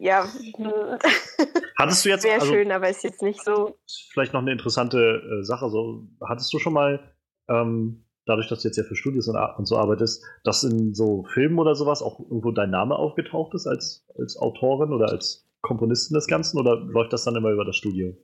Ja, 0.00 0.26
Hattest 1.78 2.04
du 2.04 2.08
jetzt 2.08 2.24
wäre 2.24 2.40
also, 2.40 2.52
schön, 2.52 2.70
aber 2.72 2.88
ist 2.88 3.04
jetzt 3.04 3.22
nicht 3.22 3.42
so. 3.42 3.76
vielleicht 4.12 4.32
noch 4.32 4.40
eine 4.40 4.52
interessante 4.52 5.22
äh, 5.40 5.44
Sache, 5.44 5.70
so, 5.70 6.08
hattest 6.26 6.52
du 6.52 6.58
schon 6.58 6.72
mal, 6.72 7.12
ähm, 7.48 8.04
dadurch, 8.26 8.48
dass 8.48 8.62
du 8.62 8.68
jetzt 8.68 8.76
ja 8.76 8.82
für 8.84 8.96
Studios 8.96 9.28
und, 9.28 9.36
und 9.36 9.66
so 9.66 9.76
arbeitest, 9.76 10.24
dass 10.42 10.64
in 10.64 10.94
so 10.94 11.24
Filmen 11.32 11.58
oder 11.58 11.74
sowas 11.74 12.02
auch 12.02 12.18
irgendwo 12.20 12.50
dein 12.50 12.70
Name 12.70 12.96
aufgetaucht 12.96 13.54
ist 13.54 13.66
als, 13.66 14.04
als 14.18 14.36
Autorin 14.36 14.92
oder 14.92 15.08
als 15.10 15.48
Komponistin 15.62 16.14
des 16.16 16.26
Ganzen 16.26 16.58
oder 16.58 16.76
läuft 16.76 17.12
das 17.12 17.24
dann 17.24 17.36
immer 17.36 17.50
über 17.50 17.64
das 17.64 17.76
Studio? 17.76 18.14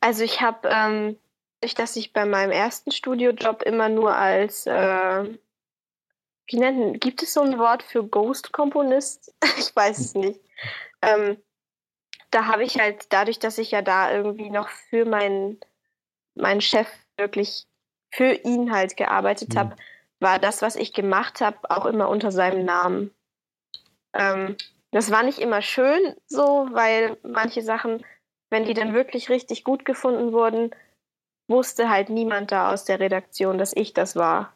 Also 0.00 0.24
ich 0.24 0.40
habe, 0.40 0.68
ähm, 0.68 1.18
durch 1.60 1.74
dass 1.74 1.96
ich 1.96 2.12
bei 2.12 2.24
meinem 2.24 2.52
ersten 2.52 2.92
Studiojob 2.92 3.62
immer 3.62 3.88
nur 3.88 4.14
als, 4.14 4.66
äh, 4.66 5.24
wie 6.46 6.56
nennt, 6.56 7.00
gibt 7.00 7.22
es 7.22 7.34
so 7.34 7.42
ein 7.42 7.58
Wort 7.58 7.82
für 7.82 8.04
Ghost-Komponist? 8.04 9.34
ich 9.58 9.74
weiß 9.74 9.98
es 9.98 10.14
nicht. 10.14 10.40
Ähm, 11.02 11.36
da 12.30 12.46
habe 12.46 12.64
ich 12.64 12.78
halt, 12.78 13.12
dadurch, 13.12 13.38
dass 13.38 13.58
ich 13.58 13.70
ja 13.70 13.82
da 13.82 14.12
irgendwie 14.12 14.50
noch 14.50 14.68
für 14.68 15.04
meinen, 15.04 15.58
meinen 16.34 16.60
Chef 16.60 16.88
wirklich 17.16 17.66
für 18.10 18.32
ihn 18.32 18.72
halt 18.72 18.96
gearbeitet 18.96 19.54
Mhm. 19.54 19.58
habe, 19.58 19.76
war 20.20 20.38
das, 20.38 20.62
was 20.62 20.76
ich 20.76 20.92
gemacht 20.92 21.40
habe, 21.40 21.58
auch 21.70 21.86
immer 21.86 22.08
unter 22.08 22.32
seinem 22.32 22.64
Namen. 22.64 23.14
Ähm, 24.14 24.56
das 24.90 25.10
war 25.10 25.22
nicht 25.22 25.38
immer 25.38 25.62
schön 25.62 26.16
so, 26.26 26.68
weil 26.72 27.18
manche 27.22 27.62
Sachen, 27.62 28.04
wenn 28.50 28.64
die 28.64 28.74
dann 28.74 28.94
wirklich 28.94 29.28
richtig 29.28 29.64
gut 29.64 29.84
gefunden 29.84 30.32
wurden, 30.32 30.70
wusste 31.48 31.90
halt 31.90 32.10
niemand 32.10 32.52
da 32.52 32.72
aus 32.72 32.84
der 32.84 33.00
Redaktion, 33.00 33.58
dass 33.58 33.74
ich 33.74 33.94
das 33.94 34.16
war. 34.16 34.52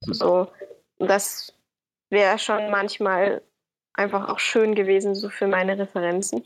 So, 0.00 0.48
und 0.98 1.08
das 1.08 1.54
wäre 2.10 2.38
schon 2.38 2.70
manchmal 2.70 3.42
einfach 3.94 4.28
auch 4.28 4.38
schön 4.38 4.74
gewesen, 4.74 5.14
so 5.14 5.28
für 5.30 5.46
meine 5.46 5.78
Referenzen. 5.78 6.42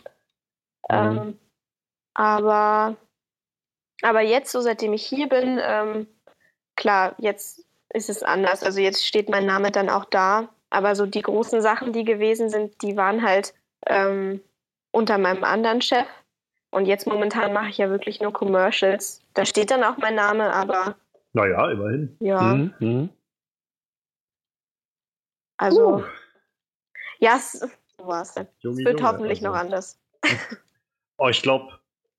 Ähm, 0.90 1.38
aber, 2.14 2.96
aber 4.02 4.20
jetzt, 4.20 4.52
so 4.52 4.60
seitdem 4.60 4.92
ich 4.92 5.04
hier 5.04 5.28
bin, 5.28 5.58
ähm, 5.62 6.06
klar, 6.76 7.14
jetzt 7.18 7.64
ist 7.90 8.10
es 8.10 8.22
anders. 8.22 8.62
Also 8.62 8.80
jetzt 8.80 9.06
steht 9.06 9.28
mein 9.28 9.46
Name 9.46 9.70
dann 9.70 9.88
auch 9.88 10.04
da. 10.04 10.48
Aber 10.70 10.94
so 10.94 11.06
die 11.06 11.22
großen 11.22 11.62
Sachen, 11.62 11.92
die 11.92 12.04
gewesen 12.04 12.50
sind, 12.50 12.82
die 12.82 12.96
waren 12.96 13.22
halt 13.22 13.54
ähm, 13.86 14.42
unter 14.90 15.16
meinem 15.16 15.44
anderen 15.44 15.80
Chef. 15.80 16.06
Und 16.70 16.86
jetzt 16.86 17.06
momentan 17.06 17.52
mache 17.52 17.68
ich 17.70 17.78
ja 17.78 17.88
wirklich 17.90 18.20
nur 18.20 18.32
Commercials. 18.32 19.22
Da 19.34 19.44
steht 19.46 19.70
dann 19.70 19.82
auch 19.84 19.96
mein 19.96 20.14
Name, 20.14 20.52
aber 20.52 20.96
Naja, 21.32 21.70
immerhin. 21.70 22.16
ja, 22.20 22.42
Mhm. 22.42 22.74
Mhm. 22.80 23.08
also 25.56 26.04
ja, 27.20 27.36
es, 27.36 27.52
so 27.52 28.06
war's 28.06 28.34
dann. 28.34 28.46
Junge, 28.60 28.80
es 28.80 28.86
wird 28.86 29.00
Junge, 29.00 29.12
hoffentlich 29.12 29.38
also. 29.40 29.48
noch 29.52 29.54
anders. 29.58 29.98
Oh, 31.20 31.26
ich 31.28 31.42
glaube, 31.42 31.76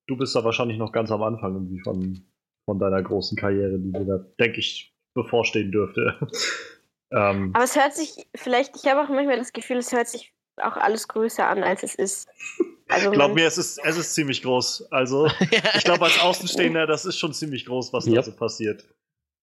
du 0.08 0.18
bist 0.18 0.36
da 0.36 0.44
wahrscheinlich 0.44 0.78
noch 0.78 0.92
ganz 0.92 1.10
am 1.10 1.24
Anfang 1.24 1.54
irgendwie 1.54 1.80
von, 1.80 2.22
von 2.66 2.80
deiner 2.80 3.02
großen 3.02 3.38
Karriere, 3.38 3.80
die 3.80 3.94
dir 3.94 4.04
da, 4.04 4.18
denke 4.38 4.60
ich, 4.60 4.94
bevorstehen 5.14 5.72
dürfte. 5.72 6.20
ähm, 7.14 7.52
Aber 7.54 7.64
es 7.64 7.78
hört 7.78 7.94
sich 7.94 8.28
vielleicht, 8.36 8.76
ich 8.76 8.92
habe 8.92 9.02
auch 9.02 9.08
manchmal 9.08 9.38
das 9.38 9.54
Gefühl, 9.54 9.78
es 9.78 9.94
hört 9.94 10.10
sich 10.10 10.34
auch 10.58 10.76
alles 10.76 11.08
größer 11.08 11.48
an, 11.48 11.64
als 11.64 11.84
es 11.84 11.96
ist. 11.96 12.28
Also 12.90 13.12
glaub 13.12 13.34
mir, 13.34 13.46
es 13.48 13.58
ist, 13.58 13.78
es 13.84 13.98
ist 13.98 14.14
ziemlich 14.16 14.42
groß. 14.42 14.92
Also, 14.92 15.28
ich 15.76 15.84
glaube, 15.84 16.06
als 16.06 16.20
Außenstehender, 16.20 16.88
das 16.88 17.06
ist 17.06 17.18
schon 17.18 17.34
ziemlich 17.34 17.66
groß, 17.66 17.94
was 17.94 18.06
da 18.06 18.12
Ja. 18.12 18.24
so 18.24 18.32
passiert. 18.36 18.84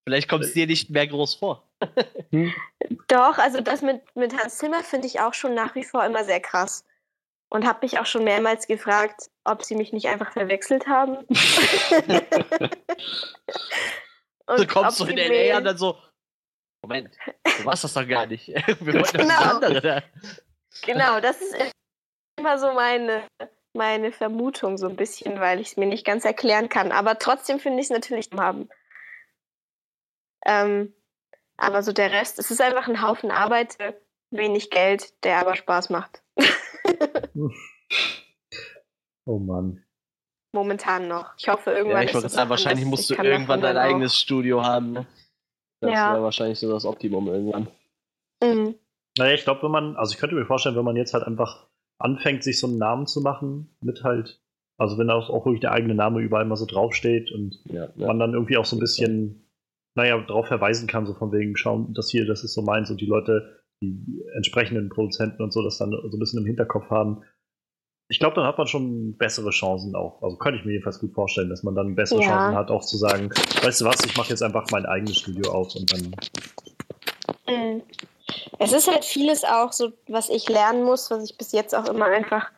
Vielleicht 0.05 0.29
kommt 0.29 0.43
es 0.45 0.53
dir 0.53 0.67
nicht 0.67 0.89
mehr 0.89 1.07
groß 1.07 1.35
vor. 1.35 1.67
Doch, 3.07 3.37
also 3.37 3.59
das 3.61 3.81
mit, 3.81 4.01
mit 4.15 4.37
Hans 4.37 4.57
Zimmer 4.57 4.83
finde 4.83 5.07
ich 5.07 5.19
auch 5.19 5.33
schon 5.33 5.53
nach 5.53 5.75
wie 5.75 5.83
vor 5.83 6.05
immer 6.05 6.23
sehr 6.23 6.39
krass. 6.39 6.85
Und 7.49 7.65
habe 7.65 7.79
mich 7.83 7.97
auch 7.99 8.05
schon 8.05 8.25
mehrmals 8.25 8.67
gefragt, 8.67 9.29
ob 9.45 9.63
sie 9.63 9.75
mich 9.75 9.93
nicht 9.93 10.07
einfach 10.07 10.33
verwechselt 10.33 10.87
haben. 10.87 11.17
Und 14.47 14.59
Du 14.59 14.67
kommst 14.67 14.97
so 14.97 15.05
in 15.05 15.17
LA 15.17 15.27
mir- 15.29 15.57
und 15.57 15.63
dann 15.65 15.77
so, 15.77 15.97
Moment, 16.81 17.09
du 17.43 17.65
warst 17.65 17.83
das 17.83 17.93
doch 17.93 18.07
gar 18.07 18.25
nicht. 18.27 18.47
Wir 18.47 18.93
wollten 18.93 19.17
Genau. 19.17 19.27
das 19.27 19.45
andere 19.53 19.81
da. 19.81 20.03
Genau, 20.85 21.19
das 21.19 21.41
ist 21.41 21.53
immer 22.37 22.57
so 22.59 22.71
meine, 22.73 23.23
meine 23.73 24.11
Vermutung, 24.11 24.77
so 24.77 24.87
ein 24.87 24.95
bisschen, 24.95 25.39
weil 25.39 25.59
ich 25.59 25.69
es 25.69 25.77
mir 25.77 25.85
nicht 25.87 26.05
ganz 26.05 26.23
erklären 26.25 26.69
kann. 26.69 26.91
Aber 26.91 27.17
trotzdem 27.19 27.59
finde 27.59 27.79
ich 27.79 27.85
es 27.87 27.91
natürlich 27.91 28.29
haben. 28.35 28.69
Ähm, 30.45 30.93
aber 31.57 31.81
so 31.83 31.91
der 31.91 32.11
Rest, 32.11 32.39
es 32.39 32.51
ist 32.51 32.61
einfach 32.61 32.87
ein 32.87 33.01
Haufen 33.01 33.31
Arbeit, 33.31 33.77
wenig 34.31 34.69
Geld, 34.69 35.23
der 35.23 35.39
aber 35.39 35.55
Spaß 35.55 35.89
macht. 35.89 36.21
Oh 39.29 39.39
Mann. 39.39 39.83
Momentan 40.53 41.09
noch. 41.09 41.33
Ich 41.37 41.49
hoffe, 41.49 41.71
Ja, 41.71 41.77
irgendwann 41.77 42.03
ich 42.03 42.09
ist 42.11 42.15
wollte 42.15 42.29
sagen, 42.29 42.49
wahrscheinlich 42.49 42.85
musst 42.85 43.11
Ich 43.11 43.17
du 43.17 43.21
irgendwann 43.23 43.59
dein 43.61 43.75
dann 43.75 43.83
auch- 43.83 43.89
eigenes 43.89 44.17
Studio 44.17 44.63
haben. 44.63 44.93
Ne? 44.93 45.05
Das 45.81 45.91
Ja. 45.91 46.13
wäre 46.13 46.23
wahrscheinlich 46.23 46.57
so 46.59 46.71
das 46.71 46.85
Optimum 46.85 47.27
irgendwann. 47.27 47.67
Mhm. 48.41 48.79
Naja, 49.17 49.33
ich 49.33 49.43
glaube, 49.43 49.63
wenn 49.63 49.71
man, 49.71 49.97
also 49.97 50.13
ich 50.13 50.17
könnte 50.19 50.33
mir 50.35 50.45
vorstellen, 50.45 50.77
wenn 50.77 50.85
man 50.85 50.95
jetzt 50.95 51.13
halt 51.13 51.25
einfach 51.25 51.67
anfängt, 51.99 52.43
sich 52.43 52.59
so 52.59 52.67
einen 52.67 52.77
Namen 52.77 53.07
zu 53.07 53.21
machen, 53.21 53.69
mit 53.81 54.03
halt, 54.03 54.41
also 54.77 54.97
wenn 54.97 55.09
auch, 55.09 55.29
auch 55.29 55.45
wirklich 55.45 55.61
der 55.61 55.71
eigene 55.71 55.95
Name 55.95 56.21
überall 56.21 56.45
mal 56.45 56.55
so 56.55 56.65
draufsteht 56.65 57.31
und 57.31 57.59
Ja, 57.65 57.89
ja. 57.95 58.07
man 58.07 58.19
dann 58.19 58.33
irgendwie 58.33 58.57
auch 58.57 58.65
so 58.65 58.75
ein 58.75 58.79
bisschen, 58.79 59.47
naja, 59.95 60.17
darauf 60.19 60.47
verweisen 60.47 60.87
kann, 60.87 61.05
so 61.05 61.13
von 61.13 61.31
wegen, 61.31 61.57
schauen, 61.57 61.93
das 61.93 62.09
hier, 62.09 62.25
das 62.25 62.43
ist 62.43 62.53
so 62.53 62.61
meins 62.61 62.91
und 62.91 63.01
die 63.01 63.05
Leute, 63.07 63.63
die 63.81 64.23
entsprechenden 64.35 64.89
Produzenten 64.89 65.41
und 65.41 65.51
so, 65.53 65.63
das 65.63 65.77
dann 65.77 65.91
so 65.91 66.17
ein 66.17 66.19
bisschen 66.19 66.39
im 66.39 66.45
Hinterkopf 66.45 66.89
haben. 66.89 67.23
Ich 68.09 68.19
glaube, 68.19 68.35
dann 68.35 68.45
hat 68.45 68.57
man 68.57 68.67
schon 68.67 69.17
bessere 69.17 69.49
Chancen 69.49 69.93
auch. 69.95 70.21
Also 70.23 70.37
könnte 70.37 70.59
ich 70.59 70.65
mir 70.65 70.71
jedenfalls 70.73 70.99
gut 70.99 71.13
vorstellen, 71.13 71.49
dass 71.49 71.63
man 71.63 71.75
dann 71.75 71.95
bessere 71.95 72.21
Ja. 72.21 72.27
Chancen 72.27 72.55
hat, 72.55 72.71
auch 72.71 72.85
zu 72.85 72.97
sagen, 72.97 73.29
weißt 73.63 73.81
du 73.81 73.85
was, 73.85 74.03
ich 74.05 74.15
mache 74.15 74.29
jetzt 74.29 74.43
einfach 74.43 74.65
mein 74.71 74.85
eigenes 74.85 75.17
Studio 75.17 75.51
auf 75.51 75.75
und 75.75 75.91
dann. 75.91 76.15
Mhm. 77.47 77.81
Es 78.59 78.73
ist 78.73 78.87
halt 78.87 79.05
vieles 79.05 79.43
auch 79.43 79.71
so, 79.71 79.91
was 80.07 80.29
ich 80.29 80.49
lernen 80.49 80.83
muss, 80.83 81.11
was 81.11 81.23
ich 81.23 81.37
bis 81.37 81.51
jetzt 81.51 81.75
auch 81.75 81.87
immer 81.87 82.05
einfach 82.05 82.51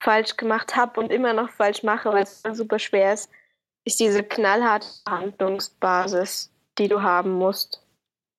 falsch 0.00 0.36
gemacht 0.36 0.76
habe 0.76 1.00
und 1.00 1.12
immer 1.12 1.32
noch 1.32 1.50
falsch 1.50 1.82
mache, 1.82 2.12
weil 2.12 2.24
es 2.24 2.42
super 2.52 2.78
schwer 2.78 3.14
ist, 3.14 3.30
ist 3.84 4.00
diese 4.00 4.22
knallharte 4.22 4.86
Handlungsbasis, 5.08 6.52
die 6.78 6.88
du 6.88 7.02
haben 7.02 7.32
musst. 7.32 7.84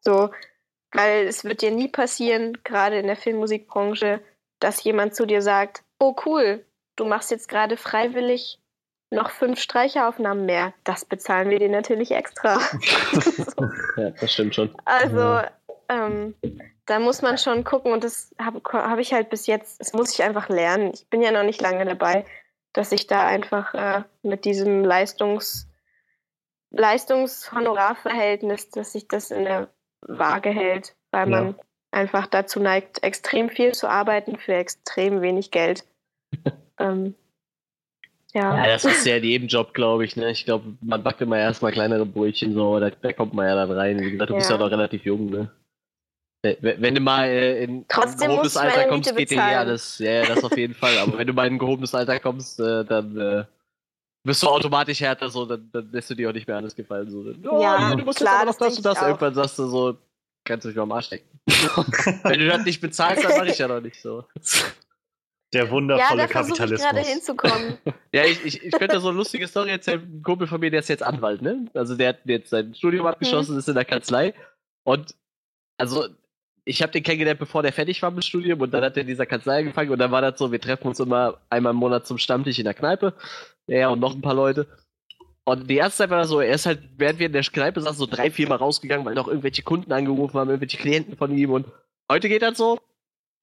So, 0.01 0.29
weil 0.91 1.27
es 1.27 1.43
wird 1.43 1.61
dir 1.61 1.71
nie 1.71 1.87
passieren, 1.87 2.57
gerade 2.63 2.99
in 2.99 3.07
der 3.07 3.15
Filmmusikbranche, 3.15 4.21
dass 4.59 4.83
jemand 4.83 5.15
zu 5.15 5.25
dir 5.25 5.41
sagt, 5.41 5.83
oh 5.99 6.15
cool, 6.25 6.65
du 6.95 7.05
machst 7.05 7.31
jetzt 7.31 7.47
gerade 7.47 7.77
freiwillig 7.77 8.59
noch 9.09 9.29
fünf 9.29 9.59
Streicheraufnahmen 9.59 10.45
mehr. 10.45 10.73
Das 10.83 11.05
bezahlen 11.05 11.49
wir 11.49 11.59
dir 11.59 11.69
natürlich 11.69 12.11
extra. 12.11 12.59
ja, 13.97 14.09
das 14.09 14.33
stimmt 14.33 14.55
schon. 14.55 14.75
Also, 14.85 15.41
ähm, 15.89 16.33
da 16.85 16.99
muss 16.99 17.21
man 17.21 17.37
schon 17.37 17.63
gucken 17.63 17.93
und 17.93 18.03
das 18.03 18.33
habe 18.39 18.61
hab 18.71 18.99
ich 18.99 19.13
halt 19.13 19.29
bis 19.29 19.47
jetzt, 19.47 19.79
das 19.79 19.93
muss 19.93 20.13
ich 20.13 20.23
einfach 20.23 20.49
lernen. 20.49 20.91
Ich 20.93 21.07
bin 21.07 21.21
ja 21.21 21.31
noch 21.31 21.43
nicht 21.43 21.61
lange 21.61 21.85
dabei, 21.85 22.25
dass 22.73 22.91
ich 22.91 23.07
da 23.07 23.25
einfach 23.25 23.73
äh, 23.73 24.03
mit 24.21 24.45
diesem 24.45 24.83
Leistungs 24.83 25.67
Leistungshonorarverhältnis, 26.75 28.69
dass 28.69 28.93
sich 28.93 29.07
das 29.07 29.31
in 29.31 29.45
der 29.45 29.69
Waage 30.01 30.49
hält, 30.49 30.95
weil 31.11 31.29
Ja. 31.29 31.41
man 31.43 31.55
einfach 31.91 32.25
dazu 32.27 32.59
neigt, 32.59 33.03
extrem 33.03 33.49
viel 33.49 33.73
zu 33.73 33.87
arbeiten 33.87 34.37
für 34.37 34.55
extrem 34.55 35.21
wenig 35.21 35.51
Geld. 35.51 35.85
ähm, 36.79 37.13
ja. 38.33 38.57
Ja, 38.57 38.65
das 38.65 38.83
ist 38.85 39.05
ja 39.05 39.17
in 39.17 39.23
jedem 39.23 39.47
Job, 39.47 39.75
glaube 39.75 40.03
ich. 40.05 40.15
Ne? 40.15 40.31
Ich 40.31 40.45
glaube, 40.45 40.75
man 40.81 41.03
backt 41.03 41.21
immer 41.21 41.37
erstmal 41.37 41.71
kleinere 41.71 42.07
Brötchen, 42.07 42.55
so, 42.55 42.79
da, 42.79 42.89
da 42.89 43.13
kommt 43.13 43.35
man 43.35 43.45
ja 43.47 43.55
dann 43.55 43.71
rein. 43.71 43.99
Wie 43.99 44.11
gesagt, 44.11 44.31
du 44.31 44.35
bist 44.35 44.49
Ja. 44.49 44.55
ja 44.55 44.63
noch 44.63 44.71
relativ 44.71 45.05
jung, 45.05 45.27
ne? 45.29 45.51
Wenn 46.43 46.95
du 46.95 46.99
mal 46.99 47.25
äh, 47.25 47.63
in 47.63 47.85
Trotzdem 47.87 48.23
ein 48.23 48.29
gehobenes 48.31 48.57
Alter 48.57 48.87
kommst, 48.89 49.15
geht 49.15 49.31
dir 49.31 49.35
ja 49.35 49.59
alles. 49.59 49.97
Ja, 49.99 50.11
ja, 50.11 50.25
das 50.25 50.43
auf 50.43 50.57
jeden 50.57 50.73
Fall. 50.73 50.97
Aber 50.97 51.17
wenn 51.17 51.25
du 51.25 51.31
mal 51.31 51.47
in 51.47 51.53
ein 51.53 51.59
gehobenes 51.59 51.95
Alter 51.95 52.19
kommst, 52.19 52.59
äh, 52.59 52.83
dann 52.83 53.17
äh, 53.17 53.45
wirst 54.25 54.43
du 54.43 54.47
automatisch 54.47 54.99
härter, 54.99 55.29
so, 55.29 55.45
dann, 55.45 55.69
dann 55.71 55.89
lässt 55.93 56.09
du 56.09 56.15
dir 56.15 56.29
auch 56.29 56.33
nicht 56.33 56.45
mehr 56.45 56.57
alles 56.57 56.75
gefallen. 56.75 57.09
So. 57.09 57.33
Oh, 57.49 57.61
Ja, 57.61 57.95
du 57.95 58.03
musst 58.03 58.19
klar, 58.19 58.45
jetzt 58.45 58.59
das 58.59 58.61
aber 58.61 58.65
noch 58.65 58.75
das 58.75 58.77
und 58.77 58.85
das. 58.85 59.01
Irgendwann 59.01 59.33
sagst 59.35 59.59
du 59.59 59.67
so, 59.67 59.97
kannst 60.43 60.65
du 60.65 60.69
dich 60.69 60.75
mal 60.75 60.83
am 60.83 60.91
Arsch 60.91 61.05
stecken. 61.05 61.39
wenn 62.23 62.39
du 62.39 62.47
das 62.47 62.65
nicht 62.65 62.81
bezahlst, 62.81 63.23
dann 63.23 63.37
mache 63.37 63.47
ich 63.47 63.57
ja 63.57 63.69
noch 63.69 63.81
nicht 63.81 64.01
so. 64.01 64.25
Der 65.53 65.65
ja, 65.65 65.71
wundervolle 65.71 66.23
da 66.23 66.27
versuche 66.27 66.51
ich 66.51 66.57
gerade 66.57 66.75
Kapitalismus. 66.75 67.13
hinzukommen. 67.13 67.77
Ja, 68.11 68.25
ich, 68.25 68.45
ich, 68.45 68.63
ich 68.63 68.71
könnte 68.73 68.99
so 68.99 69.09
eine 69.09 69.17
lustige 69.17 69.47
Story 69.47 69.71
erzählen. 69.71 69.99
Ein 70.01 70.21
Kumpel 70.21 70.45
von 70.45 70.59
mir, 70.59 70.69
der 70.69 70.81
ist 70.81 70.87
jetzt 70.87 71.01
Anwalt, 71.01 71.41
ne? 71.41 71.65
Also 71.73 71.95
der 71.95 72.09
hat 72.09 72.19
jetzt 72.25 72.51
sein 72.51 72.75
Studium 72.75 73.07
abgeschlossen, 73.07 73.57
ist 73.57 73.67
in 73.67 73.73
der 73.73 73.85
Kanzlei. 73.85 74.35
Und 74.83 75.15
also 75.79 76.09
ich 76.65 76.81
habe 76.81 76.91
den 76.91 77.03
kennengelernt, 77.03 77.39
bevor 77.39 77.61
der 77.63 77.73
fertig 77.73 78.01
war 78.01 78.11
mit 78.11 78.23
dem 78.23 78.27
Studium 78.27 78.61
und 78.61 78.71
dann 78.73 78.83
hat 78.83 78.95
er 78.97 79.01
in 79.01 79.07
dieser 79.07 79.25
Kanzlei 79.25 79.59
angefangen 79.59 79.91
und 79.91 79.99
dann 79.99 80.11
war 80.11 80.21
das 80.21 80.39
so, 80.39 80.51
wir 80.51 80.61
treffen 80.61 80.87
uns 80.87 80.99
immer 80.99 81.39
einmal 81.49 81.71
im 81.71 81.77
Monat 81.77 82.07
zum 82.07 82.17
Stammtisch 82.17 82.59
in 82.59 82.65
der 82.65 82.73
Kneipe. 82.73 83.13
Er 83.67 83.91
und 83.91 83.99
noch 83.99 84.13
ein 84.15 84.21
paar 84.21 84.33
Leute. 84.33 84.67
Und 85.45 85.69
die 85.69 85.75
erste 85.75 85.99
Zeit 85.99 86.09
war 86.09 86.19
das 86.19 86.29
so, 86.29 86.39
er 86.39 86.55
ist 86.55 86.65
halt, 86.65 86.81
während 86.97 87.19
wir 87.19 87.27
in 87.27 87.33
der 87.33 87.43
Kneipe 87.43 87.81
saßen, 87.81 87.97
so 87.97 88.05
drei, 88.05 88.31
vier 88.31 88.47
Mal 88.47 88.55
rausgegangen, 88.55 89.05
weil 89.05 89.15
noch 89.15 89.27
irgendwelche 89.27 89.61
Kunden 89.63 89.91
angerufen 89.91 90.39
haben, 90.39 90.49
irgendwelche 90.49 90.77
Klienten 90.77 91.17
von 91.17 91.37
ihm 91.37 91.51
und 91.51 91.67
heute 92.09 92.29
geht 92.29 92.41
das 92.41 92.57
so, 92.57 92.79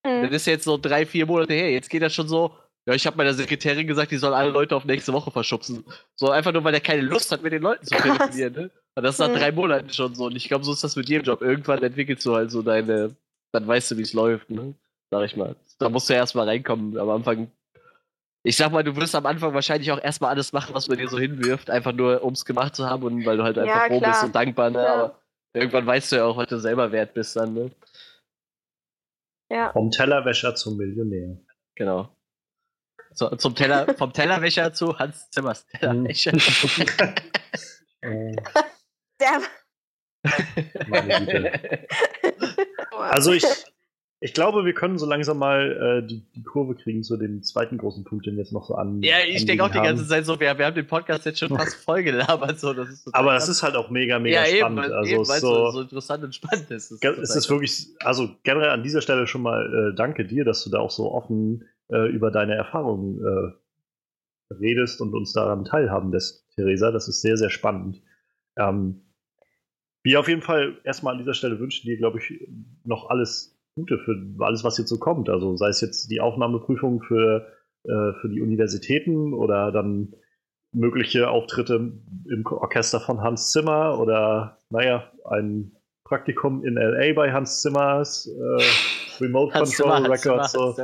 Hm. 0.06 0.22
das 0.22 0.32
ist 0.32 0.46
jetzt 0.46 0.64
so 0.64 0.78
drei, 0.78 1.06
vier 1.06 1.26
Monate 1.26 1.52
her. 1.54 1.70
Jetzt 1.70 1.90
geht 1.90 2.02
das 2.02 2.14
schon 2.14 2.28
so. 2.28 2.56
Ja, 2.86 2.94
ich 2.94 3.06
habe 3.06 3.16
meiner 3.16 3.34
Sekretärin 3.34 3.86
gesagt, 3.86 4.10
die 4.10 4.16
soll 4.16 4.32
alle 4.34 4.50
Leute 4.50 4.74
auf 4.74 4.84
nächste 4.84 5.12
Woche 5.12 5.30
verschubsen. 5.30 5.84
So 6.16 6.30
einfach 6.30 6.52
nur, 6.52 6.64
weil 6.64 6.74
er 6.74 6.80
keine 6.80 7.02
Lust 7.02 7.30
hat, 7.30 7.42
mit 7.42 7.52
den 7.52 7.62
Leuten 7.62 7.84
zu 7.86 7.94
Krass. 7.94 8.18
telefonieren. 8.30 8.52
Ne? 8.54 8.70
Und 8.96 9.02
das 9.04 9.14
ist 9.16 9.18
nach 9.20 9.28
Mhm. 9.28 9.34
drei 9.34 9.52
Monaten 9.52 9.90
schon 9.90 10.14
so. 10.14 10.24
Und 10.26 10.36
ich 10.36 10.48
glaube, 10.48 10.64
so 10.64 10.72
ist 10.72 10.82
das 10.82 10.96
mit 10.96 11.08
jedem 11.08 11.24
Job. 11.24 11.42
Irgendwann 11.42 11.82
entwickelst 11.82 12.24
du 12.26 12.34
halt 12.34 12.50
so 12.50 12.62
deine, 12.62 13.14
dann 13.52 13.66
weißt 13.66 13.90
du, 13.90 13.98
wie 13.98 14.02
es 14.02 14.12
läuft, 14.14 14.50
ne? 14.50 14.74
Sag 15.10 15.24
ich 15.26 15.36
mal. 15.36 15.56
Da 15.78 15.88
musst 15.88 16.08
du 16.08 16.14
erst 16.14 16.34
mal 16.34 16.46
reinkommen. 16.48 16.96
Am 16.98 17.10
Anfang 17.10 17.50
ich 18.42 18.56
sag 18.56 18.72
mal, 18.72 18.82
du 18.82 18.96
wirst 18.96 19.14
am 19.14 19.26
Anfang 19.26 19.52
wahrscheinlich 19.52 19.92
auch 19.92 20.02
erstmal 20.02 20.30
alles 20.30 20.54
machen, 20.54 20.74
was 20.74 20.88
man 20.88 20.96
dir 20.96 21.08
so 21.08 21.18
hinwirft, 21.18 21.68
einfach 21.68 21.92
nur, 21.92 22.22
um 22.24 22.32
es 22.32 22.46
gemacht 22.46 22.74
zu 22.74 22.86
haben 22.88 23.02
und 23.02 23.26
weil 23.26 23.36
du 23.36 23.42
halt 23.42 23.58
einfach 23.58 23.82
Ja, 23.82 23.86
froh 23.88 23.98
klar. 23.98 24.10
bist 24.12 24.24
und 24.24 24.34
dankbar, 24.34 24.70
ne? 24.70 24.78
Ja. 24.82 24.94
Aber 24.94 25.14
irgendwann 25.52 25.86
weißt 25.86 26.10
du 26.12 26.16
ja 26.16 26.24
auch, 26.24 26.38
was 26.38 26.48
du 26.48 26.58
selber 26.58 26.90
wert 26.90 27.12
bist 27.12 27.36
dann, 27.36 27.52
ne? 27.52 27.70
Ja. 29.50 29.72
Vom 29.72 29.90
Tellerwäscher 29.90 30.54
zum 30.54 30.78
Millionär. 30.78 31.36
Genau. 31.74 32.08
So, 33.12 33.28
zum 33.36 33.54
Teller, 33.54 33.94
vom 33.94 34.12
Tellerwäscher 34.12 34.72
zu 34.72 34.98
Hans 34.98 35.30
Zimmers 35.30 35.66
Tellerwäscher. 35.66 36.32
Der. 38.02 39.42
Also 42.90 43.32
ich, 43.32 43.44
ich 44.20 44.34
glaube, 44.34 44.66
wir 44.66 44.74
können 44.74 44.98
so 44.98 45.06
langsam 45.06 45.38
mal 45.38 46.02
äh, 46.02 46.06
die, 46.06 46.22
die 46.34 46.42
Kurve 46.42 46.74
kriegen 46.74 47.02
zu 47.02 47.16
dem 47.16 47.42
zweiten 47.42 47.78
großen 47.78 48.04
Punkt, 48.04 48.26
den 48.26 48.36
wir 48.36 48.42
jetzt 48.42 48.52
noch 48.52 48.66
so 48.66 48.74
an. 48.74 49.02
ja, 49.02 49.16
ich 49.26 49.46
denke 49.46 49.64
auch 49.64 49.70
die 49.70 49.80
ganze. 49.80 50.06
Zeit 50.06 50.26
so, 50.26 50.38
wir, 50.38 50.58
wir 50.58 50.66
haben 50.66 50.74
den 50.74 50.86
Podcast 50.86 51.24
jetzt 51.24 51.38
schon 51.38 51.48
fast 51.56 51.74
voll 51.84 52.02
gelabert. 52.02 52.60
So, 52.60 52.74
das 52.74 52.90
ist 52.90 53.04
total 53.04 53.20
Aber 53.20 53.36
es 53.36 53.48
ist 53.48 53.62
halt 53.62 53.76
auch 53.76 53.88
mega, 53.90 54.18
mega 54.18 54.44
ja, 54.44 54.56
spannend. 54.56 54.84
Eben, 54.84 54.94
also 54.94 55.10
eben, 55.10 55.22
es 55.22 55.28
weil 55.28 55.36
ist 55.36 55.42
es 55.42 55.48
so, 55.48 55.54
so, 55.54 55.70
so 55.70 55.80
interessant 55.80 56.24
und 56.24 56.34
spannend 56.34 56.70
ist. 56.70 56.88
Total 56.90 57.18
Es 57.22 57.34
ist 57.34 57.48
wirklich, 57.48 57.88
also 58.00 58.30
generell 58.42 58.70
an 58.70 58.82
dieser 58.82 59.00
Stelle 59.00 59.26
schon 59.26 59.42
mal 59.42 59.92
äh, 59.92 59.96
danke 59.96 60.26
dir, 60.26 60.44
dass 60.44 60.64
du 60.64 60.70
da 60.70 60.80
auch 60.80 60.90
so 60.90 61.12
offen 61.12 61.64
äh, 61.90 62.08
über 62.08 62.30
deine 62.30 62.54
Erfahrungen 62.54 63.20
äh, 63.24 64.54
redest 64.54 65.00
und 65.00 65.14
uns 65.14 65.32
daran 65.32 65.64
teilhaben 65.64 66.12
lässt, 66.12 66.48
Theresa. 66.54 66.90
Das 66.90 67.08
ist 67.08 67.20
sehr, 67.22 67.36
sehr 67.36 67.50
spannend. 67.50 68.02
Ähm, 68.56 69.02
wir 70.02 70.18
auf 70.18 70.28
jeden 70.28 70.42
Fall 70.42 70.78
erstmal 70.84 71.12
an 71.12 71.18
dieser 71.18 71.34
Stelle 71.34 71.58
wünschen 71.60 71.86
dir, 71.86 71.96
glaube 71.96 72.18
ich, 72.18 72.48
noch 72.84 73.10
alles 73.10 73.58
Gute 73.76 73.98
für 73.98 74.16
alles, 74.40 74.64
was 74.64 74.78
jetzt 74.78 74.88
so 74.88 74.98
kommt. 74.98 75.28
Also 75.28 75.56
sei 75.56 75.68
es 75.68 75.80
jetzt 75.80 76.10
die 76.10 76.20
Aufnahmeprüfung 76.20 77.02
für, 77.02 77.46
äh, 77.84 78.12
für 78.20 78.28
die 78.28 78.40
Universitäten 78.40 79.34
oder 79.34 79.70
dann 79.72 80.14
mögliche 80.72 81.30
Auftritte 81.30 81.92
im 82.30 82.46
Orchester 82.46 83.00
von 83.00 83.20
Hans 83.20 83.50
Zimmer 83.50 83.98
oder, 83.98 84.58
naja, 84.70 85.10
ein 85.24 85.72
Praktikum 86.04 86.64
in 86.64 86.74
LA 86.74 87.12
bei 87.14 87.32
Hans 87.32 87.60
Zimmers, 87.60 88.26
äh, 88.26 88.62
Remote 89.20 89.52
Control 89.52 90.06
Records. 90.06 90.52
So. 90.52 90.74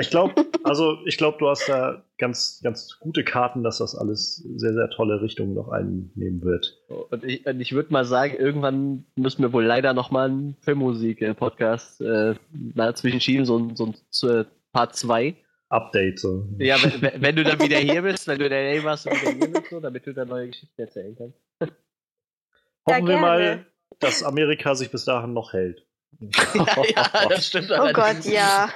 Ich 0.00 0.10
glaube, 0.10 0.34
also 0.64 0.96
ich 1.06 1.16
glaube, 1.18 1.38
du 1.38 1.48
hast 1.48 1.68
da 1.68 2.04
ganz, 2.18 2.60
ganz 2.62 2.98
gute 3.00 3.24
Karten, 3.24 3.62
dass 3.62 3.78
das 3.78 3.94
alles 3.94 4.36
sehr, 4.56 4.72
sehr 4.74 4.88
tolle 4.90 5.20
Richtungen 5.20 5.54
noch 5.54 5.68
einnehmen 5.68 6.42
wird. 6.42 6.78
Und 7.10 7.24
ich, 7.24 7.46
ich 7.46 7.72
würde 7.72 7.92
mal 7.92 8.04
sagen, 8.04 8.34
irgendwann 8.38 9.06
müssen 9.16 9.42
wir 9.42 9.52
wohl 9.52 9.64
leider 9.64 9.92
nochmal 9.94 10.28
einen 10.28 10.56
Filmmusik-Podcast 10.60 12.00
äh, 12.00 12.34
dazwischen 12.52 13.20
schieben, 13.20 13.44
so, 13.46 13.58
ein- 13.58 13.76
so 13.76 13.86
ein 13.86 14.40
äh, 14.40 14.44
Part 14.72 14.94
2. 14.96 15.34
Update. 15.68 16.20
So. 16.20 16.46
Ja, 16.58 16.76
wenn, 17.00 17.20
wenn- 17.22 17.36
du 17.36 17.42
dann 17.44 17.58
wieder 17.60 17.78
hier 17.78 18.02
bist, 18.02 18.28
wenn 18.28 18.38
du 18.38 18.46
in 18.46 18.52
LA 18.52 18.84
warst 18.84 19.06
und 19.06 19.20
wieder 19.20 19.32
hier 19.32 19.52
bist, 19.52 19.70
so, 19.70 19.80
damit 19.80 20.06
du 20.06 20.14
dann 20.14 20.28
neue 20.28 20.46
Geschichten 20.48 20.80
erzählen 20.80 21.16
kannst. 21.16 21.38
Hoffen 22.88 23.06
wir 23.06 23.14
gerne. 23.14 23.20
mal, 23.20 23.66
dass 23.98 24.22
Amerika 24.22 24.74
sich 24.74 24.90
bis 24.90 25.04
dahin 25.04 25.32
noch 25.32 25.52
hält. 25.52 25.85
Ja, 26.20 26.66
ja, 26.96 27.26
das 27.28 27.46
stimmt 27.46 27.70
oh 27.70 27.92
Gott, 27.92 28.24
ja. 28.24 28.68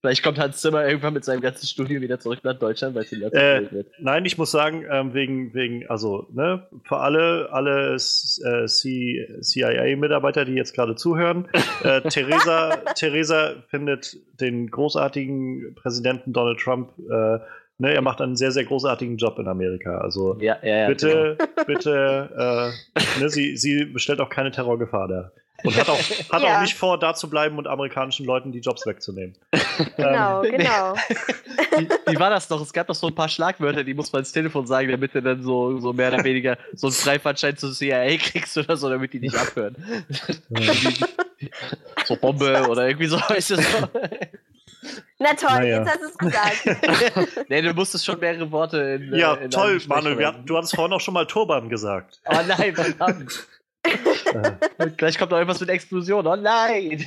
Vielleicht 0.00 0.22
kommt 0.22 0.38
Hans 0.38 0.60
Zimmer 0.60 0.86
irgendwann 0.86 1.14
mit 1.14 1.24
seinem 1.24 1.40
ganzen 1.40 1.66
Studio 1.66 2.02
wieder 2.02 2.20
zurück 2.20 2.40
nach 2.42 2.58
Deutschland, 2.58 2.94
weil 2.94 3.04
es 3.04 3.12
ihm 3.12 3.22
dazu 3.22 3.36
Äh, 3.38 3.72
wird. 3.72 3.86
Nein, 3.98 4.26
ich 4.26 4.36
muss 4.36 4.50
sagen, 4.50 4.84
ähm, 4.90 5.14
wegen, 5.14 5.54
wegen, 5.54 5.88
also, 5.88 6.26
ne, 6.30 6.68
für 6.86 6.98
alle, 6.98 7.48
alle 7.52 7.94
äh, 7.94 8.66
CIA-Mitarbeiter, 8.66 10.44
die 10.44 10.52
jetzt 10.52 10.74
gerade 10.74 10.94
zuhören, 10.94 11.48
äh, 11.82 12.02
Theresa, 12.10 12.76
Theresa 12.94 13.54
findet 13.70 14.18
den 14.40 14.70
großartigen 14.70 15.74
Präsidenten 15.74 16.34
Donald 16.34 16.60
Trump, 16.60 16.90
äh, 16.98 17.38
ne, 17.78 17.94
er 17.94 18.02
macht 18.02 18.20
einen 18.20 18.36
sehr, 18.36 18.52
sehr 18.52 18.64
großartigen 18.64 19.16
Job 19.16 19.38
in 19.38 19.48
Amerika. 19.48 19.96
Also 19.98 20.36
Ja, 20.38 20.58
ja, 20.62 20.76
ja. 20.80 20.88
bitte, 20.88 21.38
bitte, 21.66 22.72
äh, 22.94 23.20
ne, 23.20 23.30
sie, 23.30 23.56
sie 23.56 23.86
bestellt 23.86 24.20
auch 24.20 24.28
keine 24.28 24.50
Terrorgefahr 24.50 25.08
da. 25.08 25.32
Und 25.64 25.76
hat 25.76 25.88
auch, 25.88 25.98
hat 26.32 26.42
Ja. 26.42 26.56
auch 26.56 26.60
nicht 26.60 26.74
vor, 26.74 26.98
da 26.98 27.14
zu 27.14 27.28
bleiben 27.30 27.58
und 27.58 27.66
amerikanischen 27.66 28.26
Leuten 28.26 28.52
die 28.52 28.60
Jobs 28.60 28.86
wegzunehmen. 28.86 29.34
Genau, 29.96 30.44
Ähm, 30.44 30.56
genau. 30.58 30.94
Wie, 31.76 31.88
wie 32.12 32.18
war 32.20 32.30
das 32.30 32.46
doch? 32.46 32.60
Es 32.60 32.72
gab 32.72 32.86
doch 32.86 32.94
so 32.94 33.08
ein 33.08 33.14
paar 33.14 33.28
Schlagwörter, 33.28 33.82
die 33.82 33.94
muss 33.94 34.12
man 34.12 34.20
ins 34.20 34.30
Telefon 34.30 34.66
sagen, 34.66 34.88
damit 34.90 35.12
du 35.14 35.20
dann 35.22 35.42
so, 35.42 35.80
so 35.80 35.92
mehr 35.92 36.12
oder 36.12 36.22
weniger 36.22 36.56
so 36.74 36.86
einen 36.86 36.94
Freifahrtschein 36.94 37.56
zur 37.56 37.72
CIA 37.72 38.16
kriegst 38.18 38.56
oder 38.56 38.76
so, 38.76 38.88
damit 38.88 39.12
die 39.12 39.18
nicht 39.18 39.36
abhören. 39.36 39.74
so 42.04 42.16
Bombe 42.16 42.66
oder 42.68 42.86
irgendwie 42.86 43.06
so 43.06 43.20
heißt 43.20 43.52
es 43.52 43.72
so. 43.72 43.88
Na 45.18 45.34
toll, 45.34 45.48
Naja. 45.58 45.78
jetzt 45.78 45.88
hast 45.88 46.00
du 46.02 46.06
es 46.06 46.18
gesagt. 46.18 47.48
nee, 47.48 47.62
du 47.62 47.72
musstest 47.74 48.04
schon 48.04 48.20
mehrere 48.20 48.50
Worte 48.52 48.78
in 48.78 49.14
ja, 49.14 49.34
äh, 49.34 49.44
in 49.46 49.50
toll, 49.50 49.80
Manuel. 49.86 50.26
Hatten- 50.26 50.46
du 50.46 50.56
hattest 50.56 50.74
vorhin 50.76 50.92
auch 50.92 51.00
schon 51.00 51.14
mal 51.14 51.26
Turban 51.26 51.68
gesagt. 51.68 52.20
Oh 52.26 52.36
nein, 52.46 52.74
verdammt. 52.74 53.46
Äh, 54.34 54.90
Gleich 54.96 55.18
kommt 55.18 55.30
noch 55.30 55.38
irgendwas 55.38 55.60
mit 55.60 55.68
Explosion. 55.68 56.26
Oh 56.26 56.36
nein. 56.36 57.06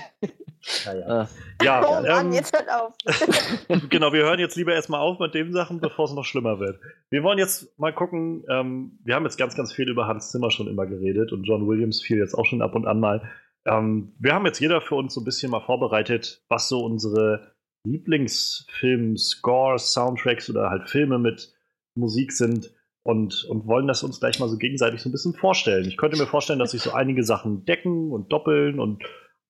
naja. 0.85 1.07
Ah. 1.07 1.27
Ja, 1.63 1.85
oh 1.85 2.01
Mann, 2.01 2.27
ähm, 2.27 2.33
jetzt 2.33 2.55
hört 2.55 2.69
auf. 2.69 2.93
genau, 3.89 4.13
wir 4.13 4.23
hören 4.23 4.39
jetzt 4.39 4.55
lieber 4.55 4.73
erstmal 4.73 4.99
auf 4.99 5.19
mit 5.19 5.33
den 5.33 5.51
Sachen, 5.51 5.79
bevor 5.79 6.05
es 6.05 6.13
noch 6.13 6.25
schlimmer 6.25 6.59
wird. 6.59 6.79
Wir 7.09 7.23
wollen 7.23 7.39
jetzt 7.39 7.77
mal 7.79 7.93
gucken, 7.93 8.43
ähm, 8.49 8.99
wir 9.03 9.15
haben 9.15 9.23
jetzt 9.25 9.37
ganz, 9.37 9.55
ganz 9.55 9.73
viel 9.73 9.89
über 9.89 10.07
Hans 10.07 10.31
Zimmer 10.31 10.51
schon 10.51 10.67
immer 10.67 10.85
geredet 10.85 11.31
und 11.31 11.43
John 11.43 11.67
Williams 11.67 12.01
fiel 12.01 12.17
jetzt 12.17 12.35
auch 12.35 12.45
schon 12.45 12.61
ab 12.61 12.75
und 12.75 12.85
an 12.85 12.99
mal. 12.99 13.29
Ähm, 13.65 14.13
wir 14.19 14.33
haben 14.33 14.45
jetzt 14.45 14.59
jeder 14.59 14.81
für 14.81 14.95
uns 14.95 15.13
so 15.13 15.21
ein 15.21 15.25
bisschen 15.25 15.51
mal 15.51 15.61
vorbereitet, 15.61 16.43
was 16.47 16.69
so 16.69 16.85
unsere 16.85 17.53
Lieblingsfilm, 17.83 19.17
Scores, 19.17 19.93
Soundtracks 19.93 20.49
oder 20.49 20.69
halt 20.69 20.89
Filme 20.89 21.19
mit 21.19 21.53
Musik 21.95 22.31
sind 22.31 22.71
und, 23.07 23.45
und 23.45 23.65
wollen 23.67 23.87
das 23.87 24.03
uns 24.03 24.19
gleich 24.19 24.37
mal 24.37 24.49
so 24.49 24.57
gegenseitig 24.57 25.01
so 25.01 25.07
ein 25.07 25.13
bisschen 25.13 25.33
vorstellen. 25.33 25.87
Ich 25.87 25.95
könnte 25.95 26.17
mir 26.17 26.27
vorstellen, 26.27 26.59
dass 26.59 26.71
sich 26.71 26.81
so 26.81 26.91
einige 26.91 27.23
Sachen 27.23 27.63
decken 27.63 28.11
und 28.11 28.33
doppeln 28.33 28.81
und 28.81 29.01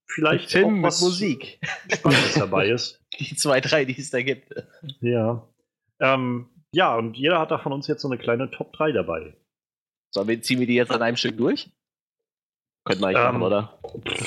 vielleicht 0.05 0.51
Film 0.51 0.65
auch 0.65 0.71
mit 0.71 0.83
was 0.83 1.01
Musik. 1.01 1.59
Spannendes 1.91 2.35
dabei 2.35 2.69
ist. 2.69 3.03
Die 3.19 3.35
zwei, 3.35 3.59
drei, 3.59 3.83
die 3.85 3.99
es 3.99 4.11
da 4.11 4.21
gibt. 4.21 4.53
Ja. 5.01 5.47
Ähm, 5.99 6.49
ja, 6.71 6.95
und 6.95 7.17
jeder 7.17 7.39
hat 7.39 7.49
da 7.49 7.57
von 7.57 7.73
uns 7.73 7.87
jetzt 7.87 8.03
so 8.03 8.07
eine 8.07 8.19
kleine 8.19 8.51
Top 8.51 8.73
3 8.73 8.91
dabei. 8.91 9.35
Sollen 10.13 10.27
wir, 10.27 10.39
ziehen 10.43 10.59
wir 10.59 10.67
die 10.67 10.75
jetzt 10.75 10.91
an 10.91 11.01
einem 11.01 11.17
Stück 11.17 11.35
durch? 11.35 11.71
Könnten 12.85 13.01
wir 13.01 13.07
eigentlich 13.07 13.25
Ähm, 13.25 13.39
machen, 13.39 13.41
oder? 13.41 13.79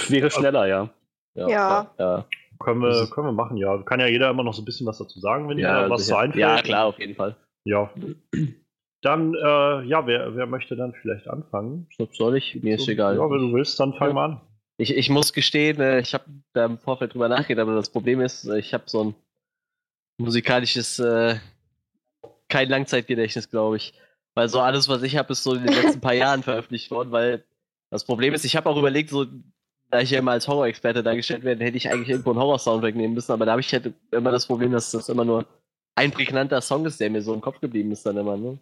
Wäre 0.09 0.31
schneller, 0.33 0.67
ja. 0.67 0.91
Ja. 1.37 1.95
ja. 1.99 2.27
Können 2.59 2.83
Das 2.83 3.01
wir, 3.03 3.11
können 3.15 3.29
wir 3.29 3.33
machen, 3.33 3.57
ja. 3.59 3.81
Kann 3.85 4.01
ja 4.01 4.09
jeder 4.09 4.29
immer 4.31 4.43
noch 4.43 4.55
so 4.55 4.63
ein 4.63 4.65
bisschen 4.65 4.89
was 4.89 4.99
dazu 4.99 5.21
sagen, 5.21 5.49
wenn 5.49 5.59
Ja, 5.59 5.83
ja, 5.83 5.91
was 5.91 6.09
so 6.09 6.17
einfällt. 6.17 6.41
ja, 6.41 6.61
klar, 6.63 6.87
auf 6.87 6.99
jeden 6.99 7.15
Fall. 7.15 7.37
Ja. 7.65 7.91
Dann, 9.03 9.35
äh, 9.35 9.83
ja, 9.85 10.07
wer, 10.07 10.37
wer 10.37 10.47
möchte 10.47 10.77
dann 10.77 10.93
vielleicht 10.93 11.29
anfangen? 11.29 11.89
Soll 12.13 12.37
ich? 12.37 12.63
Mir 12.63 12.75
ist 12.77 12.85
So, 12.85 12.93
egal. 12.93 13.17
Ja, 13.17 13.31
wenn 13.31 13.51
du 13.51 13.53
willst, 13.55 13.81
dann 13.81 13.95
fang 13.95 14.09
Ja. 14.09 14.15
mal 14.15 14.25
an. 14.27 14.41
Ich, 14.77 14.95
ich 14.97 15.11
muss 15.11 15.33
gestehen, 15.33 15.81
äh, 15.81 16.01
ich 16.01 16.15
habe 16.15 16.25
da 16.53 16.67
im 16.67 16.79
Vorfeld 16.79 17.13
drüber 17.15 17.29
nachgedacht, 17.29 17.63
aber 17.67 17.75
das 17.77 17.91
Problem 17.91 18.21
ist, 18.21 18.47
äh, 18.47 18.59
ich 18.59 18.73
habe 18.75 18.85
so 18.87 19.05
ein 19.05 19.15
musikalisches, 20.19 20.99
äh, 20.99 21.37
kein 22.49 22.69
Langzeitgedächtnis, 22.69 23.49
glaube 23.51 23.77
ich. 23.77 23.95
Weil 24.35 24.49
so 24.49 24.61
alles, 24.61 24.89
was 24.89 25.03
ich 25.03 25.17
habe, 25.17 25.33
ist 25.33 25.43
so 25.43 25.55
in 25.55 25.65
den 25.65 25.75
letzten 25.75 26.01
paar 26.01 26.15
Jahren 26.15 26.43
veröffentlicht 26.43 26.91
worden, 26.91 27.11
weil 27.11 27.45
das 27.91 28.05
Problem 28.05 28.33
ist, 28.35 28.45
ich 28.45 28.57
habe 28.57 28.69
auch 28.69 28.77
überlegt, 28.77 29.11
so, 29.11 29.27
da 29.91 30.01
ich 30.01 30.11
ja 30.11 30.21
immer 30.21 30.33
als 30.33 30.47
Horror-Experte 30.47 31.03
dargestellt 31.03 31.43
werde, 31.43 31.65
hätte 31.65 31.77
ich 31.77 31.89
eigentlich 31.91 32.11
irgendwo 32.11 32.31
einen 32.31 32.39
Horror-Soundtrack 32.39 32.95
nehmen 32.95 33.15
müssen, 33.15 33.33
aber 33.33 33.45
da 33.45 33.53
habe 33.53 33.61
ich 33.61 33.73
halt 33.73 33.93
immer 34.13 34.31
das 34.31 34.47
Problem, 34.47 34.73
dass 34.73 34.93
das 34.93 35.09
immer 35.09 35.25
nur 35.25 35.45
ein 35.97 36.13
prägnanter 36.13 36.61
Song 36.61 36.87
ist, 36.87 37.01
der 37.01 37.11
mir 37.11 37.23
so 37.23 37.35
im 37.35 37.41
Kopf 37.41 37.61
geblieben 37.61 37.91
ist 37.91 38.07
dann 38.07 38.17
immer, 38.17 38.37
ne? 38.37 38.59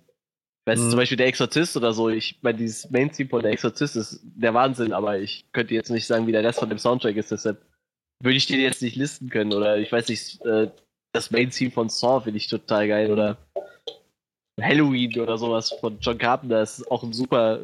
Weißt 0.68 0.82
du, 0.82 0.86
Mhm. 0.86 0.90
zum 0.90 0.98
Beispiel 0.98 1.16
der 1.16 1.28
Exorzist 1.28 1.76
oder 1.78 1.94
so, 1.94 2.10
ich 2.10 2.38
meine, 2.42 2.58
dieses 2.58 2.90
Main-Theme 2.90 3.30
von 3.30 3.42
der 3.42 3.52
Exorzist 3.52 3.96
ist 3.96 4.20
der 4.22 4.52
Wahnsinn, 4.52 4.92
aber 4.92 5.18
ich 5.18 5.46
könnte 5.52 5.72
jetzt 5.72 5.90
nicht 5.90 6.06
sagen, 6.06 6.26
wie 6.26 6.32
der 6.32 6.44
Rest 6.44 6.58
von 6.58 6.68
dem 6.68 6.78
Soundtrack 6.78 7.16
ist, 7.16 7.30
deshalb 7.30 7.64
würde 8.22 8.36
ich 8.36 8.46
den 8.46 8.60
jetzt 8.60 8.82
nicht 8.82 8.94
listen 8.96 9.30
können 9.30 9.54
oder 9.54 9.78
ich 9.78 9.90
weiß 9.90 10.08
nicht, 10.08 10.44
äh, 10.44 10.70
das 11.12 11.30
Main-Theme 11.30 11.70
von 11.70 11.88
Saw 11.88 12.20
finde 12.22 12.36
ich 12.36 12.48
total 12.48 12.86
geil 12.86 13.10
oder 13.10 13.38
Halloween 14.60 15.18
oder 15.20 15.38
sowas 15.38 15.70
von 15.80 15.98
John 16.00 16.18
Carpenter 16.18 16.62
ist 16.62 16.90
auch 16.90 17.02
ein 17.02 17.12
super 17.12 17.60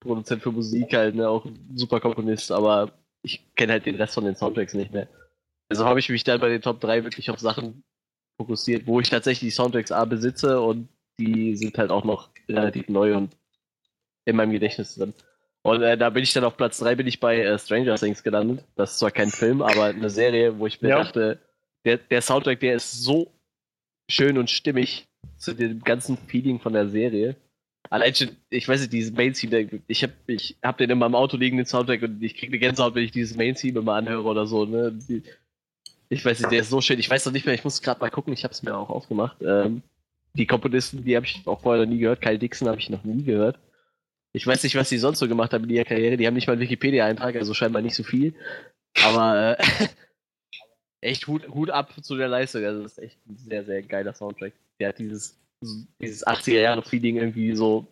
Produzent 0.00 0.42
für 0.42 0.50
Musik 0.52 0.94
halt, 0.94 1.14
ne, 1.16 1.28
auch 1.28 1.44
ein 1.44 1.58
super 1.74 2.00
Komponist, 2.00 2.50
aber 2.52 2.90
ich 3.22 3.44
kenne 3.54 3.72
halt 3.72 3.84
den 3.84 3.96
Rest 3.96 4.14
von 4.14 4.24
den 4.24 4.34
Soundtracks 4.36 4.72
nicht 4.72 4.92
mehr. 4.92 5.08
Also 5.68 5.84
habe 5.84 6.00
ich 6.00 6.08
mich 6.08 6.24
dann 6.24 6.40
bei 6.40 6.48
den 6.48 6.62
Top 6.62 6.80
3 6.80 7.04
wirklich 7.04 7.28
auf 7.30 7.38
Sachen 7.38 7.82
fokussiert, 8.40 8.86
wo 8.86 8.98
ich 8.98 9.10
tatsächlich 9.10 9.50
die 9.50 9.54
Soundtracks 9.54 9.92
A 9.92 10.04
besitze 10.06 10.58
und 10.60 10.88
die 11.24 11.56
sind 11.56 11.76
halt 11.78 11.90
auch 11.90 12.04
noch 12.04 12.30
relativ 12.48 12.88
neu 12.88 13.16
und 13.16 13.30
in 14.24 14.36
meinem 14.36 14.52
Gedächtnis 14.52 14.94
drin. 14.94 15.14
Und 15.62 15.82
äh, 15.82 15.96
da 15.98 16.08
bin 16.10 16.22
ich 16.22 16.32
dann 16.32 16.44
auf 16.44 16.56
Platz 16.56 16.78
3 16.78 16.94
bin 16.94 17.06
ich 17.06 17.20
bei 17.20 17.38
äh, 17.40 17.58
Stranger 17.58 17.96
Things 17.96 18.22
gelandet. 18.22 18.64
Das 18.76 18.92
ist 18.92 18.98
zwar 18.98 19.10
kein 19.10 19.30
Film, 19.30 19.60
aber 19.60 19.84
eine 19.86 20.08
Serie, 20.10 20.58
wo 20.58 20.66
ich 20.66 20.80
mir 20.80 20.88
Ja. 20.88 21.02
dachte, 21.02 21.38
der, 21.84 21.98
der 21.98 22.22
Soundtrack, 22.22 22.60
der 22.60 22.74
ist 22.76 23.02
so 23.04 23.30
schön 24.10 24.38
und 24.38 24.48
stimmig 24.50 25.06
zu 25.36 25.52
dem 25.54 25.80
ganzen 25.80 26.16
Feeling 26.16 26.60
von 26.60 26.72
der 26.72 26.88
Serie. 26.88 27.36
Allein 27.90 28.14
schon, 28.14 28.30
ich 28.50 28.68
weiß 28.68 28.80
nicht, 28.80 28.92
dieses 28.92 29.12
Main-Theme, 29.12 29.82
ich 29.86 30.02
hab, 30.02 30.10
ich 30.26 30.56
hab 30.62 30.78
den 30.78 30.90
immer 30.90 31.06
im 31.06 31.14
Auto 31.14 31.36
liegen, 31.36 31.56
den 31.56 31.66
Soundtrack, 31.66 32.02
und 32.02 32.22
ich 32.22 32.36
krieg 32.36 32.50
eine 32.50 32.58
Gänsehaut, 32.58 32.94
wenn 32.94 33.04
ich 33.04 33.10
dieses 33.10 33.36
Main-Theme 33.36 33.80
immer 33.80 33.94
anhöre 33.94 34.22
oder 34.24 34.46
so, 34.46 34.64
ne? 34.64 34.92
Die, 34.92 35.22
Ich 36.08 36.24
weiß 36.24 36.40
nicht, 36.40 36.52
der 36.52 36.60
ist 36.60 36.70
so 36.70 36.80
schön. 36.80 36.98
Ich 36.98 37.08
weiß 37.10 37.24
noch 37.26 37.32
nicht 37.32 37.46
mehr, 37.46 37.54
ich 37.54 37.64
muss 37.64 37.82
gerade 37.82 38.00
mal 38.00 38.10
gucken, 38.10 38.32
ich 38.32 38.44
habe 38.44 38.52
es 38.52 38.62
mir 38.62 38.76
auch 38.76 38.90
aufgemacht. 38.90 39.36
Ähm, 39.42 39.82
die 40.34 40.46
Komponisten, 40.46 41.04
die 41.04 41.16
habe 41.16 41.26
ich 41.26 41.42
auch 41.46 41.60
vorher 41.60 41.84
noch 41.84 41.90
nie 41.90 41.98
gehört. 41.98 42.20
Kyle 42.20 42.38
Dixon 42.38 42.68
habe 42.68 42.78
ich 42.78 42.90
noch 42.90 43.04
nie 43.04 43.24
gehört. 43.24 43.58
Ich 44.32 44.46
weiß 44.46 44.62
nicht, 44.62 44.76
was 44.76 44.88
sie 44.88 44.98
sonst 44.98 45.18
so 45.18 45.26
gemacht 45.26 45.52
haben 45.52 45.64
in 45.64 45.70
ihrer 45.70 45.84
Karriere. 45.84 46.16
Die 46.16 46.26
haben 46.26 46.34
nicht 46.34 46.46
mal 46.46 46.52
einen 46.52 46.62
Wikipedia-Eintrag, 46.62 47.34
also 47.34 47.52
scheinbar 47.52 47.82
nicht 47.82 47.96
so 47.96 48.04
viel. 48.04 48.34
Aber 49.02 49.58
äh, 49.58 49.88
echt 51.00 51.26
Hut, 51.26 51.48
Hut 51.48 51.70
ab 51.70 51.92
zu 52.02 52.16
der 52.16 52.28
Leistung. 52.28 52.64
Also 52.64 52.82
das 52.82 52.92
ist 52.92 52.98
echt 52.98 53.18
ein 53.26 53.36
sehr, 53.36 53.64
sehr 53.64 53.82
geiler 53.82 54.14
Soundtrack. 54.14 54.52
Der 54.78 54.90
hat 54.90 54.98
dieses, 54.98 55.36
dieses 56.00 56.24
80er-Jahre-Feeling 56.26 57.16
irgendwie 57.16 57.54
so 57.56 57.86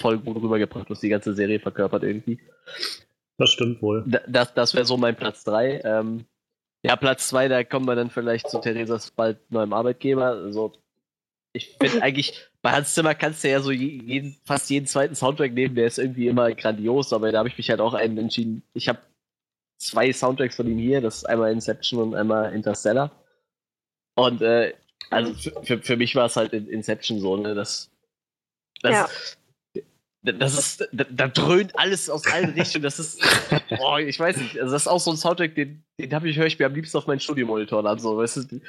voll 0.00 0.18
gut 0.18 0.36
rübergebracht, 0.36 0.90
was 0.90 1.00
die 1.00 1.08
ganze 1.08 1.34
Serie 1.34 1.60
verkörpert 1.60 2.02
irgendwie. 2.02 2.38
Das 3.38 3.50
stimmt 3.50 3.80
wohl. 3.80 4.04
Das, 4.26 4.52
das 4.52 4.74
wäre 4.74 4.84
so 4.84 4.96
mein 4.96 5.16
Platz 5.16 5.44
3. 5.44 5.80
Ähm, 5.84 6.24
ja, 6.84 6.96
Platz 6.96 7.28
2, 7.28 7.48
da 7.48 7.64
kommen 7.64 7.86
wir 7.86 7.96
dann 7.96 8.10
vielleicht 8.10 8.48
zu 8.50 8.60
Theresas 8.60 9.10
bald 9.10 9.50
neuem 9.50 9.72
Arbeitgeber. 9.72 10.26
Also, 10.26 10.72
ich 11.52 11.76
finde 11.80 12.02
eigentlich, 12.02 12.46
bei 12.62 12.72
Hans 12.72 12.94
Zimmer 12.94 13.14
kannst 13.14 13.42
du 13.42 13.48
ja 13.48 13.60
so 13.60 13.70
jeden, 13.70 14.36
fast 14.44 14.68
jeden 14.70 14.86
zweiten 14.86 15.14
Soundtrack 15.14 15.52
nehmen, 15.52 15.74
der 15.74 15.86
ist 15.86 15.98
irgendwie 15.98 16.28
immer 16.28 16.52
grandios, 16.52 17.12
aber 17.12 17.32
da 17.32 17.38
habe 17.38 17.48
ich 17.48 17.58
mich 17.58 17.70
halt 17.70 17.80
auch 17.80 17.94
einen 17.94 18.18
entschieden. 18.18 18.62
Ich 18.74 18.88
habe 18.88 19.00
zwei 19.78 20.12
Soundtracks 20.12 20.56
von 20.56 20.66
ihm 20.66 20.78
hier, 20.78 21.00
das 21.00 21.18
ist 21.18 21.24
einmal 21.24 21.52
Inception 21.52 22.00
und 22.00 22.14
einmal 22.14 22.52
Interstellar. 22.52 23.10
Und 24.14 24.42
äh, 24.42 24.74
also 25.10 25.32
für, 25.34 25.62
für, 25.62 25.82
für 25.82 25.96
mich 25.96 26.14
war 26.14 26.26
es 26.26 26.36
halt 26.36 26.52
Inception 26.52 27.20
so, 27.20 27.36
ne? 27.36 27.54
Das, 27.54 27.90
das, 28.82 28.92
ja. 28.92 29.08
Das 30.22 30.58
ist, 30.58 30.88
da, 30.92 31.04
da, 31.08 31.28
dröhnt 31.28 31.78
alles 31.78 32.10
aus 32.10 32.26
allen 32.26 32.50
Richtungen. 32.50 32.82
Das 32.82 32.98
ist, 32.98 33.20
boah, 33.70 34.00
ich 34.00 34.18
weiß 34.18 34.36
nicht. 34.36 34.58
Also 34.58 34.72
das 34.72 34.82
ist 34.82 34.88
auch 34.88 35.00
so 35.00 35.12
ein 35.12 35.16
Soundtrack, 35.16 35.54
den, 35.54 35.84
den 35.98 36.26
ich, 36.26 36.36
höre 36.36 36.46
ich 36.46 36.58
mir 36.58 36.66
am 36.66 36.74
liebsten 36.74 36.98
auf 36.98 37.06
meinen 37.06 37.20
Studiomonitor 37.20 37.86
an. 37.86 37.98
So, 37.98 38.16
weißt 38.16 38.36
du, 38.50 38.60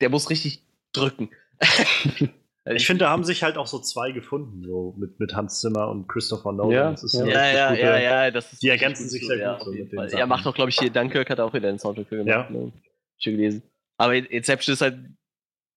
der 0.00 0.10
muss 0.10 0.28
richtig 0.28 0.62
drücken. 0.92 1.30
ich 2.74 2.86
finde, 2.86 3.04
da 3.04 3.10
haben 3.10 3.24
sich 3.24 3.42
halt 3.42 3.56
auch 3.56 3.66
so 3.66 3.78
zwei 3.78 4.12
gefunden, 4.12 4.64
so 4.64 4.94
mit, 4.96 5.18
mit 5.20 5.34
Hans 5.34 5.60
Zimmer 5.60 5.88
und 5.88 6.08
Christopher 6.08 6.52
Nolan. 6.52 6.72
Ja, 6.72 6.90
das 6.90 7.04
ist 7.04 7.14
ja, 7.14 7.26
ja, 7.26 7.52
ja, 7.52 7.68
gute, 7.70 7.80
ja, 7.80 7.98
ja, 7.98 8.30
das 8.30 8.52
ist 8.52 8.62
Die 8.62 8.68
ergänzen 8.68 9.08
sich 9.08 9.26
sehr 9.26 9.38
ja, 9.38 9.58
gut. 9.58 9.76
So 9.90 10.16
er 10.16 10.26
macht 10.26 10.46
doch, 10.46 10.54
glaube 10.54 10.70
ich, 10.70 10.78
hier 10.78 10.90
Dunkirk 10.92 11.30
hat 11.30 11.40
auch 11.40 11.52
wieder 11.52 11.68
einen 11.68 11.78
Soundtrack 11.78 12.08
für 12.08 12.16
gemacht. 12.16 12.50
Ja. 12.50 12.56
Ne? 12.56 12.72
Schon 13.18 13.32
gelesen. 13.32 13.62
Aber 13.98 14.14
Inception 14.14 14.74
ist 14.74 14.80
halt 14.80 14.98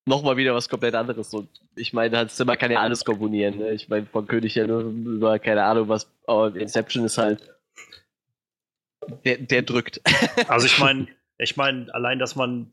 nochmal 0.05 0.37
wieder 0.37 0.53
was 0.53 0.69
komplett 0.69 0.95
anderes. 0.95 1.33
Und 1.33 1.49
ich 1.75 1.93
meine, 1.93 2.17
Hans 2.17 2.35
Zimmer 2.35 2.57
kann 2.57 2.71
ja 2.71 2.79
alles 2.79 3.05
komponieren. 3.05 3.57
Ne? 3.57 3.73
Ich 3.73 3.89
meine, 3.89 4.05
von 4.05 4.27
König 4.27 4.55
ja 4.55 4.67
nur 4.67 4.81
über, 4.81 5.39
keine 5.39 5.63
Ahnung 5.63 5.89
was, 5.89 6.11
aber 6.25 6.55
Inception 6.55 7.05
ist 7.05 7.17
halt. 7.17 7.51
Der, 9.23 9.37
der 9.37 9.61
drückt. 9.61 10.01
Also 10.47 10.65
ich 10.65 10.79
meine, 10.79 11.07
ich 11.37 11.57
meine, 11.57 11.93
allein, 11.93 12.17
dass 12.17 12.35
man 12.35 12.71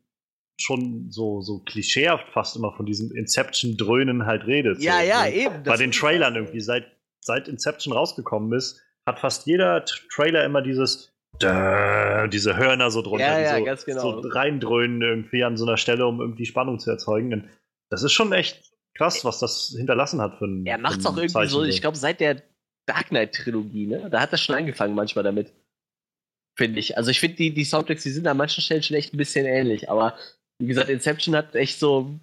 schon 0.63 1.11
so, 1.11 1.41
so 1.41 1.61
klischeehaft 1.61 2.29
fast 2.33 2.57
immer 2.57 2.73
von 2.73 2.87
diesem 2.87 3.13
Inception-Dröhnen 3.13 4.27
halt 4.27 4.47
redet. 4.47 4.81
Ja, 4.81 5.01
so, 5.01 5.07
ja, 5.07 5.23
ne? 5.25 5.35
eben. 5.35 5.63
Bei 5.65 5.77
den 5.77 5.93
Trailern 5.93 6.37
irgendwie, 6.37 6.61
seit, 6.61 6.87
seit 7.21 7.49
Inception 7.49 7.93
rausgekommen 7.93 8.57
ist, 8.57 8.81
hat 9.07 9.19
fast 9.21 9.47
jeder 9.47 9.85
Trailer 9.85 10.45
immer 10.45 10.63
dieses 10.63 11.13
diese 11.41 12.57
Hörner 12.57 12.91
so 12.91 13.03
drunter, 13.03 13.25
ja, 13.25 13.41
ja, 13.41 13.59
so, 13.59 13.65
ganz 13.65 13.85
genau. 13.85 14.23
so 14.23 14.29
reindröhnen 14.29 15.03
irgendwie 15.03 15.43
an 15.45 15.57
so 15.57 15.65
einer 15.65 15.77
Stelle, 15.77 16.07
um 16.07 16.21
irgendwie 16.21 16.47
Spannung 16.47 16.79
zu 16.79 16.91
erzeugen. 16.91 17.33
Und 17.33 17.49
das 17.89 18.03
ist 18.03 18.13
schon 18.13 18.33
echt 18.33 18.73
krass, 18.95 19.25
was 19.25 19.39
das 19.39 19.75
hinterlassen 19.77 20.21
hat 20.21 20.39
für 20.39 20.47
ein 20.47 20.67
Er 20.67 20.79
macht 20.79 21.01
es 21.01 21.07
auch 21.07 21.17
irgendwie 21.17 21.33
Zeichen 21.33 21.51
so, 21.51 21.65
ich 21.65 21.81
glaube, 21.81 21.97
seit 21.97 22.21
der 22.21 22.43
Dark 22.87 23.09
Knight-Trilogie, 23.09 23.87
ne? 23.87 24.09
Da 24.11 24.21
hat 24.21 24.33
er 24.33 24.39
schon 24.39 24.55
angefangen 24.55 24.95
manchmal 24.95 25.25
damit. 25.25 25.53
Finde 26.55 26.81
ich. 26.81 26.97
Also 26.99 27.11
ich 27.11 27.19
finde, 27.19 27.37
die, 27.37 27.55
die 27.55 27.65
Soundtracks, 27.65 28.03
die 28.03 28.11
sind 28.11 28.27
an 28.27 28.37
manchen 28.37 28.61
Stellen 28.61 28.83
schon 28.83 28.97
echt 28.97 29.15
ein 29.15 29.19
bisschen 29.19 29.47
ähnlich, 29.47 29.89
aber 29.91 30.15
wie 30.63 30.69
gesagt, 30.69 30.89
Inception 30.89 31.35
hat 31.35 31.57
echt 31.57 31.81
so 31.81 32.15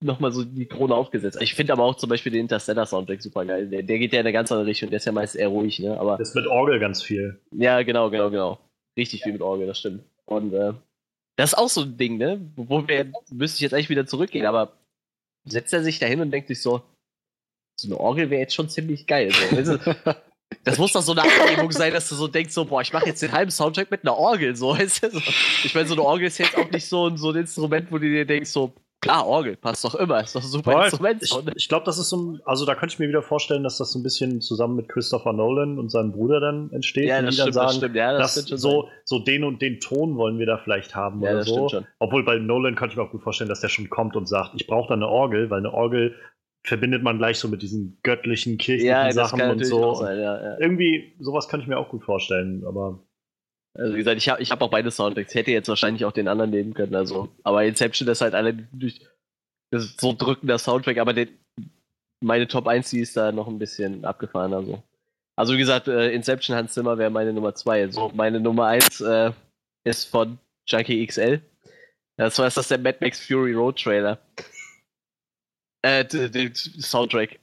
nochmal 0.00 0.32
so 0.32 0.42
die 0.42 0.64
Krone 0.64 0.94
aufgesetzt. 0.94 1.38
Ich 1.42 1.54
finde 1.54 1.74
aber 1.74 1.84
auch 1.84 1.96
zum 1.96 2.08
Beispiel 2.08 2.32
den 2.32 2.42
Interstellar-Soundtrack 2.42 3.22
super 3.22 3.44
geil. 3.44 3.68
Der, 3.68 3.82
der, 3.82 3.98
geht 3.98 4.12
ja 4.14 4.20
in 4.20 4.26
eine 4.26 4.32
ganz 4.32 4.50
andere 4.50 4.66
Richtung, 4.66 4.88
der 4.88 4.96
ist 4.96 5.04
ja 5.04 5.12
meist 5.12 5.36
eher 5.36 5.48
ruhig, 5.48 5.78
ne? 5.80 5.98
Aber, 5.98 6.16
das 6.16 6.30
ist 6.30 6.34
mit 6.34 6.46
Orgel 6.46 6.80
ganz 6.80 7.02
viel. 7.02 7.40
Ja, 7.52 7.82
genau, 7.82 8.08
genau, 8.08 8.30
genau. 8.30 8.58
Richtig 8.96 9.22
viel 9.22 9.32
mit 9.32 9.42
Orgel, 9.42 9.66
das 9.66 9.78
stimmt. 9.78 10.02
Und 10.24 10.54
äh, 10.54 10.72
das 11.36 11.52
ist 11.52 11.58
auch 11.58 11.68
so 11.68 11.82
ein 11.82 11.96
Ding, 11.98 12.16
ne? 12.16 12.40
Wo 12.56 12.88
wir, 12.88 13.12
müsste 13.30 13.56
ich 13.56 13.60
jetzt 13.60 13.74
eigentlich 13.74 13.90
wieder 13.90 14.06
zurückgehen, 14.06 14.46
aber 14.46 14.72
setzt 15.44 15.74
er 15.74 15.82
sich 15.82 15.98
da 15.98 16.06
hin 16.06 16.20
und 16.20 16.30
denkt 16.30 16.48
sich 16.48 16.62
so, 16.62 16.82
so 17.78 17.88
eine 17.88 18.00
Orgel 18.00 18.30
wäre 18.30 18.40
jetzt 18.40 18.54
schon 18.54 18.70
ziemlich 18.70 19.06
geil. 19.06 19.30
So. 19.62 19.78
Das 20.62 20.78
muss 20.78 20.92
doch 20.92 21.02
so 21.02 21.12
eine 21.12 21.22
Anregung 21.22 21.72
sein, 21.72 21.92
dass 21.92 22.08
du 22.08 22.14
so 22.14 22.28
denkst, 22.28 22.52
so, 22.52 22.64
boah, 22.64 22.82
ich 22.82 22.92
mache 22.92 23.06
jetzt 23.06 23.22
den 23.22 23.32
halben 23.32 23.50
Soundtrack 23.50 23.90
mit 23.90 24.02
einer 24.02 24.16
Orgel. 24.16 24.54
So. 24.64 24.76
Ich 24.76 25.74
meine, 25.74 25.88
so 25.88 25.94
eine 25.94 26.02
Orgel 26.02 26.28
ist 26.28 26.38
jetzt 26.38 26.56
auch 26.56 26.70
nicht 26.70 26.86
so, 26.86 27.14
so 27.16 27.30
ein 27.30 27.36
Instrument, 27.36 27.90
wo 27.90 27.98
du 27.98 28.08
dir 28.08 28.24
denkst, 28.24 28.50
so, 28.50 28.72
Klar, 29.04 29.26
Orgel 29.26 29.56
passt 29.56 29.84
doch 29.84 29.94
immer, 29.96 30.22
ist 30.22 30.34
doch 30.34 30.40
ein 30.40 30.48
super 30.48 30.72
Voll. 30.72 30.84
Instrument. 30.84 31.22
Ich, 31.22 31.36
ich 31.56 31.68
glaube, 31.68 31.84
das 31.84 31.98
ist 31.98 32.08
so, 32.08 32.38
also 32.46 32.64
da 32.64 32.74
könnte 32.74 32.94
ich 32.94 32.98
mir 32.98 33.06
wieder 33.06 33.20
vorstellen, 33.20 33.62
dass 33.62 33.76
das 33.76 33.92
so 33.92 33.98
ein 33.98 34.02
bisschen 34.02 34.40
zusammen 34.40 34.76
mit 34.76 34.88
Christopher 34.88 35.34
Nolan 35.34 35.78
und 35.78 35.90
seinem 35.90 36.12
Bruder 36.12 36.40
dann 36.40 36.70
entsteht. 36.72 37.08
Ja, 37.08 37.20
das 37.20 37.34
die 37.34 37.42
stimmt, 37.42 37.48
dann 37.48 37.52
sagen, 37.52 37.66
das 37.66 37.76
stimmt. 37.76 37.96
Ja, 37.96 38.12
das 38.16 38.34
dass 38.34 38.60
so, 38.62 38.88
so 39.04 39.18
den 39.18 39.44
und 39.44 39.60
den 39.60 39.78
Ton 39.78 40.16
wollen 40.16 40.38
wir 40.38 40.46
da 40.46 40.56
vielleicht 40.56 40.96
haben 40.96 41.20
ja, 41.20 41.32
oder 41.32 41.44
so. 41.44 41.70
Obwohl 41.98 42.24
bei 42.24 42.38
Nolan 42.38 42.76
könnte 42.76 42.92
ich 42.92 42.96
mir 42.96 43.02
auch 43.02 43.10
gut 43.10 43.22
vorstellen, 43.22 43.50
dass 43.50 43.60
der 43.60 43.68
schon 43.68 43.90
kommt 43.90 44.16
und 44.16 44.26
sagt, 44.26 44.52
ich 44.54 44.66
brauche 44.66 44.88
da 44.88 44.94
eine 44.94 45.08
Orgel, 45.08 45.50
weil 45.50 45.58
eine 45.58 45.74
Orgel 45.74 46.14
verbindet 46.66 47.02
man 47.02 47.18
gleich 47.18 47.38
so 47.38 47.48
mit 47.48 47.62
diesen 47.62 47.98
göttlichen 48.02 48.58
kirchlichen 48.58 48.88
ja, 48.88 49.12
Sachen 49.12 49.40
und 49.40 49.64
so. 49.64 49.94
Sein, 49.94 50.18
ja, 50.18 50.58
Irgendwie 50.58 51.14
sowas 51.20 51.48
könnte 51.48 51.64
ich 51.64 51.68
mir 51.68 51.78
auch 51.78 51.90
gut 51.90 52.04
vorstellen, 52.04 52.64
aber 52.66 53.00
also 53.76 53.94
wie 53.94 53.98
gesagt, 53.98 54.18
ich 54.18 54.28
habe 54.28 54.40
ich 54.40 54.50
hab 54.50 54.62
auch 54.62 54.70
beide 54.70 54.90
Soundtracks. 54.90 55.34
Hätte 55.34 55.50
jetzt 55.50 55.68
wahrscheinlich 55.68 56.04
auch 56.04 56.12
den 56.12 56.28
anderen 56.28 56.50
nehmen 56.50 56.74
können. 56.74 56.94
Also, 56.94 57.28
aber 57.42 57.64
Inception 57.64 58.08
ist 58.08 58.20
halt 58.20 58.34
alle 58.34 58.54
durch 58.72 59.00
das 59.70 59.96
so 59.98 60.12
drückender 60.12 60.58
Soundtrack, 60.58 60.98
aber 60.98 61.12
den, 61.12 61.28
meine 62.22 62.46
Top 62.46 62.68
1, 62.68 62.90
die 62.90 63.00
ist 63.00 63.16
da 63.16 63.32
noch 63.32 63.48
ein 63.48 63.58
bisschen 63.58 64.04
abgefahren. 64.04 64.54
Also, 64.54 64.82
also 65.36 65.54
wie 65.54 65.58
gesagt, 65.58 65.88
äh, 65.88 66.12
Inception 66.12 66.56
Hans 66.56 66.74
Zimmer 66.74 66.96
wäre 66.98 67.10
meine 67.10 67.32
Nummer 67.32 67.54
2. 67.54 67.82
Also 67.82 68.12
meine 68.14 68.38
Nummer 68.38 68.66
1 68.66 69.00
äh, 69.00 69.32
ist 69.84 70.04
von 70.04 70.38
Junkie 70.68 71.04
XL. 71.04 71.40
Das 72.16 72.38
war 72.38 72.48
das 72.48 72.68
der 72.68 72.78
Mad 72.78 72.98
Max 73.00 73.26
Fury 73.26 73.54
Road 73.54 73.82
Trailer. 73.82 74.18
Äh, 75.84 76.04
den 76.04 76.54
Soundtrack. 76.54 77.38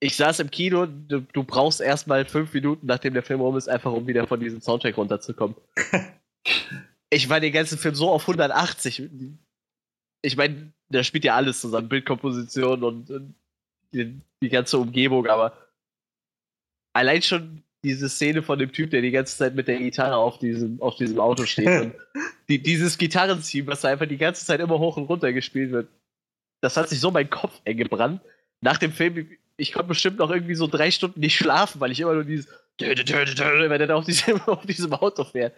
Ich 0.00 0.16
saß 0.16 0.40
im 0.40 0.50
Kino, 0.50 0.86
du, 0.86 1.20
du 1.20 1.44
brauchst 1.44 1.80
erstmal 1.80 2.24
fünf 2.24 2.52
Minuten, 2.52 2.86
nachdem 2.86 3.14
der 3.14 3.22
Film 3.22 3.40
rum 3.40 3.56
ist, 3.56 3.68
einfach 3.68 3.92
um 3.92 4.06
wieder 4.06 4.26
von 4.26 4.40
diesem 4.40 4.60
Soundtrack 4.60 4.96
runterzukommen. 4.96 5.56
ich 7.10 7.28
war 7.28 7.40
den 7.40 7.52
ganzen 7.52 7.78
Film 7.78 7.94
so 7.94 8.10
auf 8.10 8.22
180 8.22 9.02
ich 10.22 10.36
meine, 10.36 10.72
da 10.90 11.04
spielt 11.04 11.24
ja 11.24 11.36
alles 11.36 11.60
zusammen, 11.60 11.88
Bildkomposition 11.88 12.82
und, 12.82 13.10
und 13.10 13.34
die, 13.92 14.20
die, 14.42 14.48
ganze 14.48 14.78
Umgebung, 14.78 15.26
aber 15.26 15.56
allein 16.92 17.22
schon 17.22 17.62
diese 17.84 18.08
Szene 18.08 18.42
von 18.42 18.58
dem 18.58 18.72
Typ, 18.72 18.90
der 18.90 19.02
die 19.02 19.10
ganze 19.10 19.36
Zeit 19.36 19.54
mit 19.54 19.68
der 19.68 19.78
Gitarre 19.78 20.16
auf 20.16 20.38
diesem, 20.38 20.82
auf 20.82 20.96
diesem 20.96 21.20
Auto 21.20 21.44
steht 21.44 21.68
und 21.80 21.94
die, 22.48 22.60
dieses 22.60 22.98
Gitarrenteam, 22.98 23.66
was 23.68 23.82
da 23.82 23.88
einfach 23.88 24.06
die 24.08 24.18
ganze 24.18 24.44
Zeit 24.44 24.60
immer 24.60 24.78
hoch 24.78 24.96
und 24.96 25.04
runter 25.04 25.32
gespielt 25.32 25.70
wird, 25.70 25.88
das 26.60 26.76
hat 26.76 26.88
sich 26.88 27.00
so 27.00 27.10
mein 27.10 27.30
Kopf 27.30 27.60
eng 27.64 27.76
gebrannt. 27.76 28.20
Nach 28.60 28.78
dem 28.78 28.92
Film, 28.92 29.28
ich 29.56 29.72
konnte 29.72 29.88
bestimmt 29.88 30.18
noch 30.18 30.30
irgendwie 30.30 30.54
so 30.54 30.66
drei 30.66 30.90
Stunden 30.90 31.20
nicht 31.20 31.36
schlafen, 31.36 31.80
weil 31.80 31.92
ich 31.92 32.00
immer 32.00 32.14
nur 32.14 32.24
dieses 32.24 32.48
wenn 32.80 33.80
er 33.80 33.86
da 33.86 33.96
auf 33.96 34.04
diesem, 34.04 34.40
auf 34.46 34.64
diesem 34.64 34.92
Auto 34.92 35.24
fährt. 35.24 35.54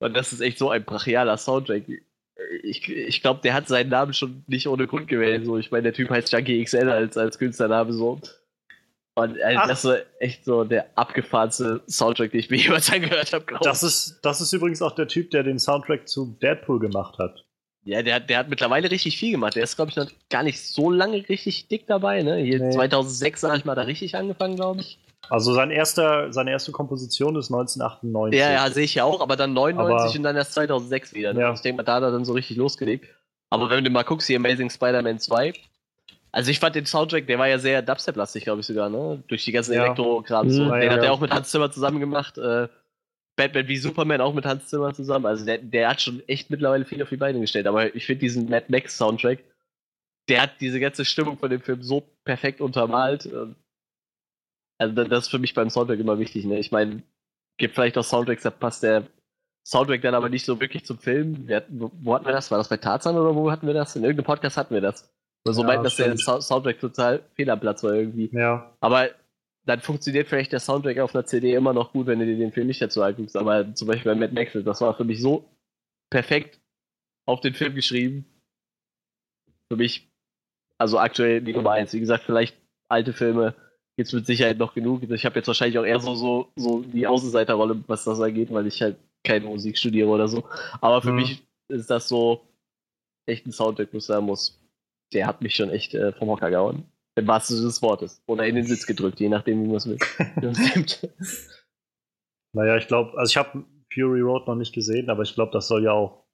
Und 0.00 0.14
das 0.14 0.32
ist 0.32 0.40
echt 0.40 0.58
so 0.58 0.70
ein 0.70 0.84
brachialer 0.84 1.36
Soundtrack 1.36 1.84
ich, 2.62 2.88
ich 2.88 3.22
glaube, 3.22 3.40
der 3.42 3.54
hat 3.54 3.68
seinen 3.68 3.90
Namen 3.90 4.12
schon 4.12 4.44
nicht 4.46 4.68
ohne 4.68 4.86
Grund 4.86 5.08
gewählt. 5.08 5.44
So. 5.44 5.58
Ich 5.58 5.70
meine, 5.70 5.84
der 5.84 5.92
Typ 5.92 6.10
heißt 6.10 6.32
Junkie 6.32 6.62
XL 6.64 6.88
als, 6.88 7.16
als 7.16 7.38
Künstlername 7.38 7.92
so. 7.92 8.20
Und 9.16 9.36
äh, 9.36 9.54
das 9.54 9.84
ist 9.84 10.06
echt 10.18 10.44
so 10.44 10.64
der 10.64 10.86
abgefahrenste 10.96 11.82
Soundtrack, 11.88 12.32
den 12.32 12.40
ich 12.40 12.50
mir 12.50 12.56
jemals 12.56 12.90
angehört 12.92 13.32
habe, 13.32 13.44
glaube 13.44 13.62
ich. 13.64 13.70
Das 13.70 13.82
ist, 13.82 14.18
das 14.22 14.40
ist 14.40 14.52
übrigens 14.52 14.82
auch 14.82 14.94
der 14.94 15.06
Typ, 15.06 15.30
der 15.30 15.44
den 15.44 15.60
Soundtrack 15.60 16.08
zu 16.08 16.36
Deadpool 16.42 16.80
gemacht 16.80 17.18
hat. 17.18 17.44
Ja, 17.84 18.02
der, 18.02 18.20
der 18.20 18.38
hat 18.38 18.48
mittlerweile 18.48 18.90
richtig 18.90 19.18
viel 19.18 19.32
gemacht. 19.32 19.56
Der 19.56 19.62
ist, 19.62 19.76
glaube 19.76 19.90
ich, 19.90 19.96
noch 19.96 20.10
gar 20.30 20.42
nicht 20.42 20.60
so 20.60 20.90
lange 20.90 21.28
richtig 21.28 21.68
dick 21.68 21.86
dabei. 21.86 22.22
Ne? 22.22 22.36
Hier 22.36 22.58
nee. 22.58 22.70
2006 22.70 23.40
sag 23.40 23.58
ich 23.58 23.64
mal 23.64 23.74
da 23.74 23.82
richtig 23.82 24.16
angefangen, 24.16 24.56
glaube 24.56 24.80
ich. 24.80 24.98
Also 25.28 25.54
sein 25.54 25.70
erster, 25.70 26.32
seine 26.32 26.50
erste 26.50 26.72
Komposition 26.72 27.36
ist 27.36 27.50
1998. 27.50 28.38
Ja, 28.38 28.52
ja, 28.52 28.70
sehe 28.70 28.84
ich 28.84 28.94
ja 28.94 29.04
auch, 29.04 29.20
aber 29.20 29.36
dann 29.36 29.52
99 29.52 30.04
aber, 30.04 30.16
und 30.16 30.22
dann 30.22 30.36
erst 30.36 30.54
2006 30.54 31.14
wieder. 31.14 31.32
Ne? 31.34 31.40
Ja. 31.40 31.52
Ich 31.52 31.60
denke 31.60 31.78
mal, 31.78 31.82
da 31.82 31.94
hat 31.94 32.02
er 32.02 32.10
dann 32.10 32.24
so 32.24 32.32
richtig 32.32 32.56
losgelegt. 32.56 33.06
Aber 33.50 33.70
wenn 33.70 33.84
du 33.84 33.90
mal 33.90 34.02
guckst, 34.02 34.26
hier 34.26 34.36
Amazing 34.36 34.70
Spider-Man 34.70 35.18
2, 35.18 35.52
also 36.32 36.50
ich 36.50 36.58
fand 36.58 36.74
den 36.74 36.86
Soundtrack, 36.86 37.26
der 37.26 37.38
war 37.38 37.48
ja 37.48 37.58
sehr 37.58 37.80
Dubstep-lastig, 37.80 38.44
glaube 38.44 38.60
ich 38.60 38.66
sogar, 38.66 38.90
ne? 38.90 39.22
Durch 39.28 39.44
die 39.44 39.52
ganzen 39.52 39.74
ja. 39.74 39.84
Elektro-Kram. 39.84 40.50
So. 40.50 40.64
Mhm, 40.64 40.72
den 40.72 40.82
ja, 40.82 40.90
hat 40.90 41.02
er 41.04 41.12
auch 41.12 41.20
mit 41.20 41.30
Hans 41.30 41.50
Zimmer 41.50 41.70
zusammen 41.70 42.00
gemacht. 42.00 42.38
Äh, 42.38 42.68
Batman 43.36 43.68
wie 43.68 43.76
Superman 43.76 44.20
auch 44.20 44.34
mit 44.34 44.46
Hans 44.46 44.68
Zimmer 44.68 44.94
zusammen. 44.94 45.26
Also 45.26 45.44
der, 45.44 45.58
der 45.58 45.88
hat 45.88 46.00
schon 46.00 46.22
echt 46.28 46.50
mittlerweile 46.50 46.84
viel 46.84 47.02
auf 47.02 47.08
die 47.08 47.16
Beine 47.16 47.40
gestellt. 47.40 47.66
Aber 47.66 47.94
ich 47.94 48.06
finde 48.06 48.20
diesen 48.20 48.48
Mad 48.48 48.66
Max 48.68 48.96
Soundtrack, 48.96 49.40
der 50.28 50.42
hat 50.42 50.60
diese 50.60 50.80
ganze 50.80 51.04
Stimmung 51.04 51.38
von 51.38 51.50
dem 51.50 51.60
Film 51.60 51.82
so 51.82 52.02
perfekt 52.24 52.60
untermalt. 52.60 53.28
Also 54.78 55.04
das 55.04 55.24
ist 55.24 55.30
für 55.30 55.38
mich 55.38 55.54
beim 55.54 55.70
Soundtrack 55.70 55.98
immer 55.98 56.18
wichtig. 56.18 56.44
Ne? 56.44 56.58
Ich 56.58 56.72
meine, 56.72 57.02
gibt 57.58 57.74
vielleicht 57.74 57.98
auch 57.98 58.04
Soundtracks, 58.04 58.42
da 58.42 58.50
passt 58.50 58.82
der 58.82 59.06
Soundtrack 59.66 60.02
dann 60.02 60.14
aber 60.14 60.28
nicht 60.28 60.44
so 60.44 60.60
wirklich 60.60 60.84
zum 60.84 60.98
Film. 60.98 61.48
Hatten, 61.50 61.80
wo, 61.80 61.90
wo, 62.02 62.14
hatten 62.14 62.26
wir 62.26 62.32
das? 62.32 62.50
War 62.50 62.58
das 62.58 62.68
bei 62.68 62.76
Tarzan 62.76 63.16
oder 63.16 63.34
wo 63.34 63.50
hatten 63.50 63.66
wir 63.66 63.74
das? 63.74 63.96
In 63.96 64.04
irgendeinem 64.04 64.26
Podcast 64.26 64.56
hatten 64.56 64.74
wir 64.74 64.80
das. 64.80 65.10
Oder 65.46 65.54
so 65.54 65.62
ja, 65.62 65.66
meinten, 65.68 65.84
dass 65.84 65.96
der 65.96 66.16
Soundtrack 66.16 66.80
total 66.80 67.22
Fehlerplatz 67.34 67.82
war 67.82 67.94
irgendwie. 67.94 68.30
Ja. 68.32 68.72
Aber 68.80 69.10
dann 69.66 69.80
funktioniert 69.80 70.28
vielleicht 70.28 70.52
der 70.52 70.60
Soundtrack 70.60 70.98
auf 70.98 71.14
einer 71.14 71.24
CD 71.24 71.54
immer 71.54 71.72
noch 71.72 71.92
gut, 71.92 72.06
wenn 72.06 72.18
du 72.18 72.26
dir 72.26 72.36
den 72.36 72.52
Film 72.52 72.66
nicht 72.66 72.82
dazu 72.82 73.02
anguckst. 73.02 73.36
Aber 73.36 73.74
zum 73.74 73.88
Beispiel 73.88 74.12
bei 74.12 74.18
Mad 74.18 74.34
Max, 74.34 74.52
das 74.52 74.80
war 74.80 74.94
für 74.94 75.04
mich 75.04 75.20
so 75.20 75.48
perfekt 76.10 76.60
auf 77.26 77.40
den 77.40 77.54
Film 77.54 77.74
geschrieben. 77.74 78.26
Für 79.68 79.76
mich, 79.76 80.08
also 80.78 80.98
aktuell 80.98 81.40
die 81.40 81.54
Nummer 81.54 81.72
eins. 81.72 81.92
Wie 81.94 82.00
gesagt, 82.00 82.24
vielleicht 82.24 82.56
alte 82.88 83.12
Filme 83.12 83.54
gibt 83.96 84.08
es 84.08 84.12
mit 84.12 84.26
Sicherheit 84.26 84.58
noch 84.58 84.74
genug. 84.74 85.02
Ich 85.10 85.24
habe 85.24 85.36
jetzt 85.36 85.46
wahrscheinlich 85.46 85.78
auch 85.78 85.84
eher 85.84 86.00
so, 86.00 86.14
so, 86.14 86.52
so 86.56 86.82
die 86.82 87.06
Außenseiterrolle, 87.06 87.82
was 87.86 88.04
das 88.04 88.20
angeht, 88.20 88.52
weil 88.52 88.66
ich 88.66 88.82
halt 88.82 88.96
keine 89.24 89.46
Musik 89.46 89.78
studiere 89.78 90.08
oder 90.08 90.28
so. 90.28 90.44
Aber 90.80 91.00
für 91.00 91.10
mhm. 91.10 91.16
mich 91.16 91.42
ist 91.68 91.88
das 91.88 92.08
so 92.08 92.42
echt 93.26 93.46
ein 93.46 93.52
Soundtrack, 93.52 93.88
wo 93.92 93.98
ich 93.98 94.04
sagen 94.04 94.26
muss, 94.26 94.60
der 95.12 95.26
hat 95.26 95.40
mich 95.40 95.54
schon 95.54 95.70
echt 95.70 95.94
äh, 95.94 96.12
vom 96.12 96.28
Hocker 96.28 96.50
gehauen. 96.50 96.84
Im 97.16 97.28
wahrsten 97.28 97.56
Sinne 97.56 97.68
des 97.68 97.80
Wortes. 97.82 98.22
Oder 98.26 98.46
in 98.46 98.56
den 98.56 98.66
Sitz 98.66 98.86
gedrückt, 98.86 99.20
je 99.20 99.28
nachdem, 99.28 99.62
wie 99.62 99.68
man 99.68 99.76
es 99.76 99.86
will. 99.86 99.98
naja, 102.52 102.76
ich 102.76 102.88
glaube, 102.88 103.16
also 103.16 103.30
ich 103.30 103.36
habe 103.36 103.64
Fury 103.92 104.20
Road 104.20 104.48
noch 104.48 104.56
nicht 104.56 104.74
gesehen, 104.74 105.08
aber 105.10 105.22
ich 105.22 105.34
glaube, 105.34 105.52
das 105.52 105.68
soll 105.68 105.84
ja 105.84 105.92
auch 105.92 106.24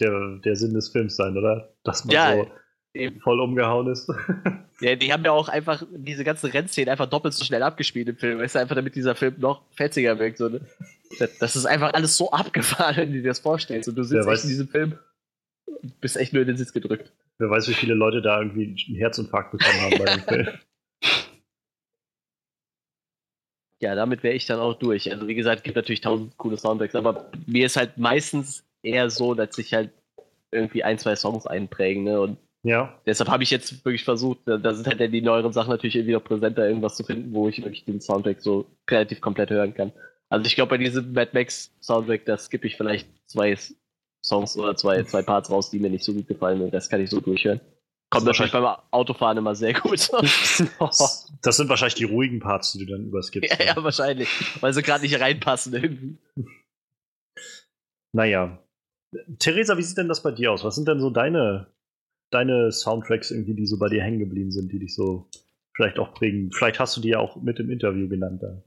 der, 0.00 0.38
der 0.44 0.56
Sinn 0.56 0.74
des 0.74 0.88
Films 0.88 1.16
sein, 1.16 1.36
oder? 1.36 1.74
Dass 1.84 2.04
man 2.04 2.14
ja, 2.14 2.36
so 2.36 2.50
eben. 2.94 3.20
voll 3.20 3.40
umgehauen 3.40 3.88
ist. 3.88 4.10
ja, 4.80 4.96
die 4.96 5.12
haben 5.12 5.24
ja 5.24 5.32
auch 5.32 5.48
einfach 5.48 5.82
diese 5.90 6.24
ganzen 6.24 6.50
Rennszenen 6.50 6.88
einfach 6.88 7.08
doppelt 7.08 7.34
so 7.34 7.44
schnell 7.44 7.62
abgespielt 7.62 8.08
im 8.08 8.16
Film. 8.16 8.38
Weißt 8.38 8.54
du, 8.54 8.60
einfach 8.60 8.76
damit 8.76 8.94
dieser 8.94 9.14
Film 9.14 9.34
noch 9.38 9.62
fetziger 9.72 10.18
wirkt. 10.18 10.38
So, 10.38 10.48
ne? 10.48 10.60
Das 11.40 11.56
ist 11.56 11.66
einfach 11.66 11.92
alles 11.94 12.16
so 12.16 12.30
abgefahren, 12.32 12.96
wenn 12.96 13.12
du 13.12 13.20
dir 13.20 13.28
das 13.28 13.40
vorstellst. 13.40 13.88
Und 13.88 13.96
du 13.96 14.04
sitzt 14.04 14.26
ja, 14.26 14.32
in 14.32 14.48
diesem 14.48 14.68
Film, 14.68 14.98
bist 16.00 16.16
echt 16.16 16.32
nur 16.32 16.42
in 16.42 16.48
den 16.48 16.56
Sitz 16.56 16.72
gedrückt. 16.72 17.12
Wer 17.38 17.50
weiß, 17.50 17.68
wie 17.68 17.74
viele 17.74 17.94
Leute 17.94 18.20
da 18.20 18.40
irgendwie 18.40 18.76
einen 18.88 18.96
Herzinfarkt 18.96 19.52
bekommen 19.52 19.80
haben 19.80 19.98
bei 19.98 20.04
dem 20.04 20.22
Film. 20.22 20.48
Ja, 23.80 23.94
damit 23.94 24.24
wäre 24.24 24.34
ich 24.34 24.46
dann 24.46 24.58
auch 24.58 24.74
durch. 24.74 25.10
Also 25.12 25.28
wie 25.28 25.36
gesagt, 25.36 25.58
es 25.58 25.62
gibt 25.62 25.76
natürlich 25.76 26.00
tausend 26.00 26.36
coole 26.36 26.56
Soundtracks, 26.56 26.96
aber 26.96 27.30
mir 27.46 27.66
ist 27.66 27.76
halt 27.76 27.96
meistens 27.96 28.64
eher 28.82 29.08
so, 29.08 29.34
dass 29.34 29.54
sich 29.54 29.72
halt 29.72 29.90
irgendwie 30.50 30.82
ein, 30.82 30.98
zwei 30.98 31.14
Songs 31.14 31.46
einprägen. 31.46 32.04
Ne? 32.04 32.20
Und 32.20 32.38
ja. 32.64 33.00
deshalb 33.06 33.30
habe 33.30 33.44
ich 33.44 33.50
jetzt 33.50 33.84
wirklich 33.84 34.02
versucht, 34.02 34.40
da 34.46 34.74
sind 34.74 34.86
halt 34.88 35.12
die 35.12 35.22
neueren 35.22 35.52
Sachen 35.52 35.70
natürlich 35.70 35.94
irgendwie 35.94 36.14
noch 36.14 36.24
präsenter, 36.24 36.66
irgendwas 36.66 36.96
zu 36.96 37.04
finden, 37.04 37.32
wo 37.32 37.48
ich 37.48 37.58
wirklich 37.58 37.84
den 37.84 38.00
Soundtrack 38.00 38.40
so 38.40 38.66
relativ 38.90 39.20
komplett 39.20 39.50
hören 39.50 39.74
kann. 39.74 39.92
Also 40.28 40.46
ich 40.46 40.56
glaube, 40.56 40.70
bei 40.70 40.78
diesem 40.78 41.12
Mad 41.12 41.30
Max 41.32 41.72
Soundtrack, 41.80 42.24
da 42.24 42.36
skippe 42.36 42.66
ich 42.66 42.76
vielleicht 42.76 43.08
zwei 43.26 43.56
Songs 44.24 44.56
oder 44.56 44.76
zwei, 44.76 45.02
zwei 45.04 45.22
Parts 45.22 45.50
raus, 45.50 45.70
die 45.70 45.78
mir 45.78 45.90
nicht 45.90 46.04
so 46.04 46.12
gut 46.12 46.26
gefallen 46.26 46.60
und 46.60 46.72
das 46.72 46.88
kann 46.88 47.00
ich 47.00 47.10
so 47.10 47.20
durchhören. 47.20 47.60
Kommt 48.10 48.24
natürlich 48.24 48.52
beim 48.52 48.64
Autofahren 48.90 49.36
immer 49.36 49.54
sehr 49.54 49.74
gut. 49.74 50.10
das 50.80 51.56
sind 51.56 51.68
wahrscheinlich 51.68 51.94
die 51.94 52.04
ruhigen 52.04 52.40
Parts, 52.40 52.72
die 52.72 52.78
du 52.78 52.92
dann 52.92 53.04
überskippst. 53.04 53.58
Ja, 53.58 53.66
ja, 53.66 53.84
wahrscheinlich. 53.84 54.28
Weil 54.62 54.72
sie 54.72 54.82
gerade 54.82 55.02
nicht 55.02 55.20
reinpassen 55.20 55.74
irgendwie. 55.74 56.16
Naja. 58.12 58.58
Theresa, 59.38 59.76
wie 59.76 59.82
sieht 59.82 59.98
denn 59.98 60.08
das 60.08 60.22
bei 60.22 60.30
dir 60.30 60.52
aus? 60.52 60.64
Was 60.64 60.74
sind 60.74 60.88
denn 60.88 61.00
so 61.00 61.10
deine, 61.10 61.66
deine 62.30 62.72
Soundtracks 62.72 63.30
irgendwie, 63.30 63.54
die 63.54 63.66
so 63.66 63.78
bei 63.78 63.88
dir 63.88 64.02
hängen 64.02 64.18
geblieben 64.18 64.52
sind, 64.52 64.72
die 64.72 64.78
dich 64.78 64.94
so 64.94 65.28
vielleicht 65.74 65.98
auch 65.98 66.14
prägen? 66.14 66.50
Vielleicht 66.52 66.80
hast 66.80 66.96
du 66.96 67.02
die 67.02 67.10
ja 67.10 67.18
auch 67.18 67.36
mit 67.36 67.60
im 67.60 67.70
Interview 67.70 68.08
genannt. 68.08 68.42
Da. 68.42 68.62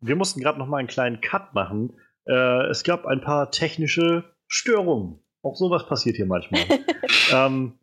Wir 0.00 0.16
mussten 0.16 0.40
gerade 0.40 0.58
noch 0.58 0.66
mal 0.66 0.78
einen 0.78 0.88
kleinen 0.88 1.20
Cut 1.20 1.54
machen. 1.54 1.92
Äh, 2.26 2.66
es 2.66 2.84
gab 2.84 3.06
ein 3.06 3.20
paar 3.20 3.50
technische 3.50 4.24
Störungen. 4.48 5.20
Auch 5.42 5.56
sowas 5.56 5.86
passiert 5.86 6.16
hier 6.16 6.26
manchmal. 6.26 6.62
ähm, 7.32 7.78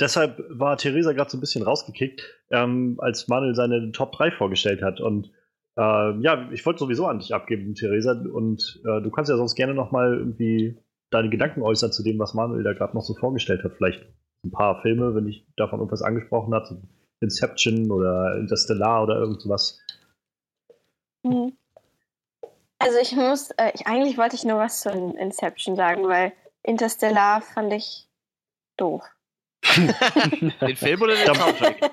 deshalb 0.00 0.42
war 0.50 0.76
Theresa 0.76 1.12
gerade 1.12 1.30
so 1.30 1.36
ein 1.36 1.40
bisschen 1.40 1.62
rausgekickt, 1.62 2.22
ähm, 2.50 2.96
als 2.98 3.28
Manuel 3.28 3.54
seine 3.54 3.92
Top 3.92 4.12
3 4.12 4.32
vorgestellt 4.32 4.82
hat. 4.82 5.00
Und 5.00 5.30
äh, 5.76 6.18
ja, 6.20 6.50
ich 6.52 6.64
wollte 6.66 6.80
sowieso 6.80 7.06
an 7.06 7.18
dich 7.18 7.34
abgeben, 7.34 7.74
Theresa. 7.74 8.12
Und 8.12 8.80
äh, 8.84 9.00
du 9.00 9.10
kannst 9.10 9.30
ja 9.30 9.36
sonst 9.36 9.54
gerne 9.54 9.74
noch 9.74 9.92
mal 9.92 10.16
irgendwie 10.18 10.78
deine 11.10 11.30
Gedanken 11.30 11.62
äußern 11.62 11.92
zu 11.92 12.02
dem, 12.02 12.18
was 12.18 12.34
Manuel 12.34 12.64
da 12.64 12.72
gerade 12.72 12.96
noch 12.96 13.04
so 13.04 13.14
vorgestellt 13.14 13.62
hat. 13.62 13.74
Vielleicht 13.76 14.04
ein 14.44 14.50
paar 14.50 14.82
Filme, 14.82 15.14
wenn 15.14 15.28
ich 15.28 15.46
davon 15.56 15.78
irgendwas 15.78 16.02
angesprochen 16.02 16.54
hat. 16.54 16.74
Inception 17.20 17.90
oder 17.90 18.36
Interstellar 18.36 19.02
oder 19.02 19.16
irgendwas. 19.16 19.80
Mhm. 21.22 21.56
Also 22.78 22.98
ich 22.98 23.12
muss, 23.12 23.50
äh, 23.52 23.72
ich, 23.74 23.86
eigentlich 23.86 24.18
wollte 24.18 24.36
ich 24.36 24.44
nur 24.44 24.58
was 24.58 24.80
zu 24.80 24.90
Inception 24.90 25.76
sagen, 25.76 26.06
weil 26.08 26.32
Interstellar 26.62 27.40
fand 27.40 27.72
ich 27.72 28.08
doof. 28.76 29.02
den 30.60 30.76
Film 30.76 31.02
oder 31.02 31.16
den 31.16 31.34
Soundtrack? 31.34 31.90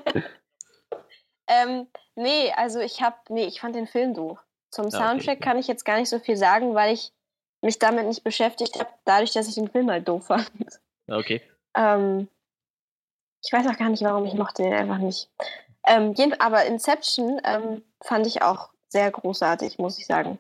ähm, 1.48 1.88
nee, 2.16 2.52
also 2.56 2.80
ich 2.80 3.02
hab, 3.02 3.30
nee, 3.30 3.46
ich 3.46 3.62
fand 3.62 3.76
den 3.76 3.88
Film 3.88 4.14
doof. 4.14 4.40
Zum 4.72 4.90
Soundtrack 4.90 5.38
okay. 5.38 5.44
kann 5.44 5.58
ich 5.58 5.68
jetzt 5.68 5.86
gar 5.86 5.98
nicht 5.98 6.10
so 6.10 6.20
viel 6.20 6.36
sagen, 6.36 6.74
weil 6.74 6.94
ich 6.94 7.14
mich 7.62 7.80
damit 7.80 8.08
nicht 8.08 8.24
beschäftigt 8.24 8.80
habe, 8.80 8.90
dadurch, 9.06 9.32
dass 9.32 9.48
ich 9.48 9.56
den 9.56 9.70
Film 9.70 9.90
halt 9.90 10.08
doof 10.08 10.28
fand. 10.28 10.50
Okay. 11.08 11.42
Ähm, 11.76 12.28
ich 13.44 13.52
weiß 13.52 13.68
auch 13.68 13.78
gar 13.78 13.90
nicht, 13.90 14.04
warum 14.04 14.26
ich 14.26 14.34
mochte 14.34 14.64
den 14.64 14.74
einfach 14.74 14.98
nicht. 14.98 15.30
Ähm, 15.86 16.16
aber 16.40 16.66
Inception 16.66 17.42
ähm, 17.44 17.84
fand 18.02 18.26
ich 18.26 18.42
auch 18.42 18.70
sehr 18.88 19.12
großartig, 19.12 19.80
muss 19.80 20.00
ich 20.00 20.06
sagen. 20.06 20.40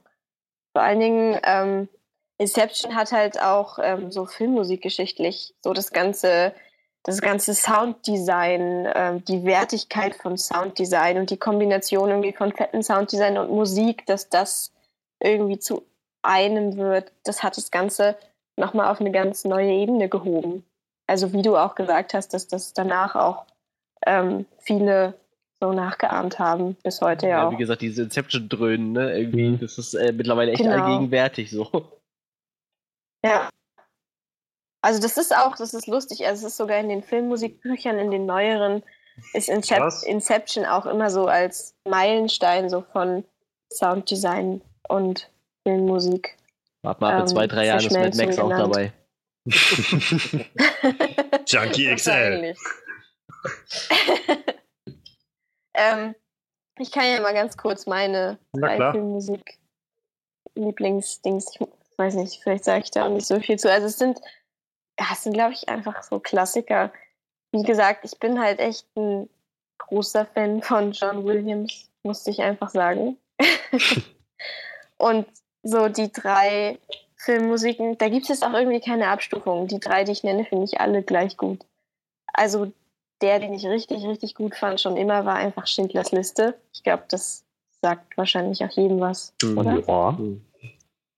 Vor 0.73 0.81
allen 0.81 0.99
Dingen, 0.99 1.39
ähm, 1.43 1.87
Inception 2.37 2.95
hat 2.95 3.11
halt 3.11 3.41
auch 3.41 3.79
ähm, 3.81 4.11
so 4.11 4.25
filmmusikgeschichtlich 4.25 5.53
so 5.63 5.73
das 5.73 5.91
ganze, 5.91 6.53
das 7.03 7.21
ganze 7.21 7.53
Sounddesign, 7.53 8.89
ähm, 8.93 9.25
die 9.25 9.45
Wertigkeit 9.45 10.15
von 10.15 10.37
Sounddesign 10.37 11.17
und 11.17 11.29
die 11.29 11.37
Kombination 11.37 12.09
irgendwie 12.09 12.33
von 12.33 12.51
fetten 12.51 12.83
Sounddesign 12.83 13.37
und 13.37 13.51
Musik, 13.51 14.05
dass 14.07 14.29
das 14.29 14.73
irgendwie 15.19 15.59
zu 15.59 15.85
einem 16.23 16.77
wird, 16.77 17.11
das 17.23 17.43
hat 17.43 17.57
das 17.57 17.69
Ganze 17.69 18.17
nochmal 18.55 18.91
auf 18.91 18.99
eine 18.99 19.11
ganz 19.11 19.45
neue 19.45 19.71
Ebene 19.71 20.09
gehoben. 20.09 20.65
Also 21.07 21.33
wie 21.33 21.41
du 21.41 21.57
auch 21.57 21.75
gesagt 21.75 22.13
hast, 22.13 22.33
dass 22.33 22.47
das 22.47 22.73
danach 22.73 23.15
auch 23.15 23.45
ähm, 24.05 24.45
viele 24.59 25.13
so 25.64 25.72
nachgeahmt 25.72 26.40
haben, 26.40 26.76
bis 26.84 26.99
heute 26.99 27.27
ja, 27.27 27.38
ja 27.38 27.48
auch. 27.48 27.52
Wie 27.52 27.57
gesagt, 27.57 27.81
diese 27.81 28.03
Inception-Dröhnen, 28.03 28.91
ne? 28.91 29.18
Irgendwie, 29.18 29.49
mhm. 29.49 29.60
das 29.60 29.77
ist 29.77 29.94
äh, 29.94 30.11
mittlerweile 30.11 30.52
echt 30.52 30.61
genau. 30.61 30.84
allgegenwärtig 30.84 31.52
so. 31.52 31.69
Ja. 33.23 33.49
Also 34.81 35.02
das 35.02 35.18
ist 35.18 35.34
auch, 35.34 35.56
das 35.56 35.73
ist 35.73 35.88
lustig, 35.88 36.27
also 36.27 36.45
es 36.45 36.52
ist 36.52 36.57
sogar 36.57 36.80
in 36.80 36.90
den 36.90 37.02
Filmmusikbüchern, 37.02 37.98
in 37.98 38.11
den 38.11 38.26
neueren, 38.26 38.84
ist 39.34 39.48
Incep 39.48 39.94
Inception 40.06 40.65
auch 40.65 40.85
immer 40.85 41.10
so 41.10 41.27
als 41.27 41.76
Meilenstein 41.88 42.69
so 42.69 42.81
von 42.81 43.23
Sounddesign 43.72 44.61
und 44.90 45.31
Filmmusik. 45.65 46.35
Warte 46.81 46.99
mal, 46.99 47.11
ab 47.11 47.14
in 47.14 47.22
ähm, 47.22 47.27
zwei, 47.27 47.48
drei 47.48 47.68
Jahren 47.68 47.85
ist 47.85 47.94
Mad 47.94 48.18
Max 48.18 48.38
auch 48.38 48.49
dabei. 48.49 48.91
Junkie 51.48 51.95
XL. 51.95 52.53
Ähm, 55.73 56.15
ich 56.79 56.91
kann 56.91 57.05
ja 57.05 57.21
mal 57.21 57.33
ganz 57.33 57.57
kurz 57.57 57.85
meine 57.85 58.37
Filmmusik 58.91 59.59
Lieblingsdings, 60.55 61.55
ich 61.59 61.97
weiß 61.97 62.15
nicht, 62.15 62.41
vielleicht 62.41 62.63
sage 62.63 62.83
ich 62.83 62.91
da 62.91 63.05
auch 63.05 63.09
nicht 63.09 63.25
so 63.25 63.39
viel 63.39 63.57
zu. 63.57 63.71
Also 63.71 63.87
es 63.87 63.97
sind, 63.97 64.19
ja, 64.99 65.07
es 65.11 65.23
sind, 65.23 65.33
glaube 65.33 65.53
ich, 65.53 65.69
einfach 65.69 66.03
so 66.03 66.19
Klassiker. 66.19 66.91
Wie 67.51 67.63
gesagt, 67.63 68.05
ich 68.05 68.19
bin 68.19 68.39
halt 68.39 68.59
echt 68.59 68.87
ein 68.95 69.29
großer 69.79 70.25
Fan 70.25 70.61
von 70.61 70.91
John 70.91 71.25
Williams, 71.25 71.91
musste 72.03 72.31
ich 72.31 72.41
einfach 72.41 72.69
sagen. 72.69 73.17
Und 74.97 75.27
so 75.63 75.89
die 75.89 76.11
drei 76.11 76.79
Filmmusiken, 77.17 77.97
da 77.97 78.09
gibt 78.09 78.23
es 78.23 78.29
jetzt 78.29 78.43
auch 78.43 78.53
irgendwie 78.53 78.81
keine 78.81 79.07
Abstufung. 79.07 79.67
Die 79.67 79.79
drei, 79.79 80.03
die 80.03 80.11
ich 80.11 80.23
nenne, 80.23 80.45
finde 80.45 80.65
ich 80.65 80.79
alle 80.79 81.03
gleich 81.03 81.37
gut. 81.37 81.65
Also 82.33 82.71
der, 83.23 83.39
den 83.39 83.53
ich 83.53 83.65
richtig, 83.65 84.03
richtig 84.03 84.35
gut 84.35 84.55
fand, 84.55 84.79
schon 84.79 84.97
immer 84.97 85.25
war 85.25 85.35
einfach 85.35 85.65
Schindlers 85.65 86.11
Liste. 86.11 86.55
Ich 86.73 86.83
glaube, 86.83 87.03
das 87.09 87.45
sagt 87.81 88.17
wahrscheinlich 88.17 88.63
auch 88.63 88.71
jedem 88.71 88.99
was, 88.99 89.33
mhm. 89.41 89.57
oder? 89.57 89.83
Ja. 89.87 90.19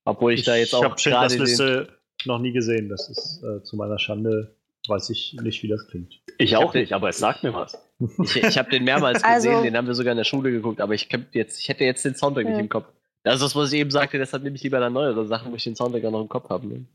Obwohl 0.06 0.34
ich, 0.34 0.41
ich 0.41 0.45
da 0.45 0.56
jetzt 0.56 0.73
auch. 0.73 0.80
Ich 0.80 0.86
habe 0.86 0.99
Schindlers 0.99 1.38
Liste 1.38 1.88
noch 2.26 2.40
nie 2.40 2.52
gesehen. 2.52 2.90
Das 2.90 3.10
ist 3.10 3.44
äh, 3.44 3.64
zu 3.64 3.76
meiner 3.76 3.99
Schande, 3.99 4.56
weiß 4.88 5.10
ich 5.10 5.36
nicht, 5.41 5.64
wie 5.64 5.68
das 5.68 5.88
klingt. 5.88 6.22
Ich 6.38 6.56
auch 6.56 6.73
nicht, 6.73 6.94
aber 6.94 7.10
es 7.10 7.18
sagt 7.18 7.44
mir 7.44 7.53
was. 7.53 7.77
Ich, 8.23 8.36
ich 8.36 8.57
habe 8.57 8.69
den 8.69 8.84
mehrmals 8.84 9.23
gesehen, 9.23 9.52
also, 9.52 9.64
den 9.64 9.76
haben 9.76 9.88
wir 9.88 9.95
sogar 9.95 10.11
in 10.11 10.18
der 10.18 10.26
Schule 10.26 10.52
geguckt, 10.52 10.82
aber 10.82 10.94
ich, 10.94 11.10
jetzt, 11.32 11.60
ich 11.60 11.69
hätte 11.69 11.86
jetzt 11.86 12.06
den 12.06 12.15
Soundtrack 12.15 12.45
ja. 12.45 12.52
nicht 12.52 12.60
im 12.60 12.69
Kopf. 12.69 12.88
Das 13.23 13.36
ist 13.36 13.41
das, 13.41 13.56
was 13.56 13.73
ich 13.73 13.80
eben 13.80 13.90
sagte, 13.90 14.19
deshalb 14.19 14.44
nehme 14.44 14.56
ich 14.56 14.64
lieber 14.64 14.80
dann 14.80 14.94
neuere 14.94 15.26
Sachen, 15.26 15.52
wo 15.52 15.56
ich 15.56 15.64
den 15.64 15.76
Soundtrack 15.76 16.06
auch 16.06 16.11
noch 16.11 16.22
im 16.22 16.30
Kopf 16.30 16.49
habe. 16.49 16.68
Ne? 16.68 16.86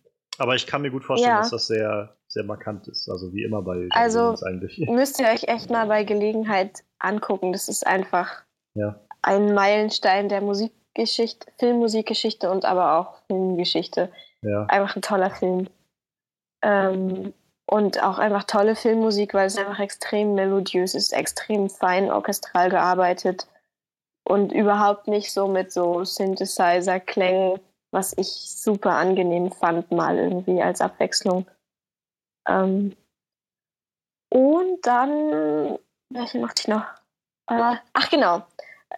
Aber 0.41 0.55
ich 0.55 0.67
kann 0.67 0.83
mir 0.83 0.91
gut 0.91 1.05
vorstellen, 1.05 1.35
ja. 1.35 1.41
dass 1.41 1.51
das 1.51 1.67
sehr, 1.67 2.17
sehr 2.27 2.45
markant 2.45 2.89
ist. 2.89 3.09
Also 3.11 3.33
wie 3.35 3.45
immer 3.45 3.63
bei 3.63 3.89
Also 3.91 4.35
eigentlich. 4.45 4.79
müsst 4.89 5.21
ihr 5.21 5.27
euch 5.27 5.45
echt 5.45 5.71
mal 5.71 5.87
bei 5.87 6.05
Gelegenheit 6.05 6.83
angucken. 6.99 7.53
Das 7.53 7.69
ist 7.69 7.87
einfach 7.87 8.43
ja. 8.75 8.99
ein 9.23 9.53
Meilenstein 9.55 10.29
der 10.29 10.41
Musik, 10.41 10.73
Musikgeschichte, 10.97 11.47
Filmmusikgeschichte 11.59 12.51
und 12.51 12.65
aber 12.65 12.99
auch 12.99 13.19
Filmgeschichte. 13.27 14.11
Ja. 14.43 14.65
Einfach 14.67 14.97
ein 14.97 15.03
toller 15.03 15.31
Film. 15.31 15.69
Ähm, 16.63 17.33
und 17.67 18.03
auch 18.03 18.19
einfach 18.19 18.45
tolle 18.45 18.75
Filmmusik, 18.75 19.33
weil 19.33 19.47
es 19.47 19.57
einfach 19.57 19.79
extrem 19.79 20.35
melodiös 20.35 20.95
ist, 20.95 21.13
extrem 21.13 21.71
fein 21.71 22.11
orchestral 22.11 22.69
gearbeitet 22.69 23.47
und 24.25 24.53
überhaupt 24.53 25.07
nicht 25.07 25.33
so 25.33 25.47
mit 25.47 25.73
so 25.73 26.05
Synthesizer-Klängen, 26.05 27.61
was 27.93 28.17
ich 28.17 28.29
super 28.29 28.93
angenehm 28.93 29.51
fand, 29.53 29.91
mal 29.91 30.19
irgendwie 30.19 30.63
als 30.63 30.81
Abwechslung. 30.81 31.47
Ähm, 32.49 32.97
und 34.33 34.87
dann, 34.87 35.79
welche 36.11 36.39
mochte 36.39 36.63
ich 36.63 36.69
noch? 36.69 36.85
Äh, 37.49 37.77
ach 37.93 38.11
genau, 38.11 38.47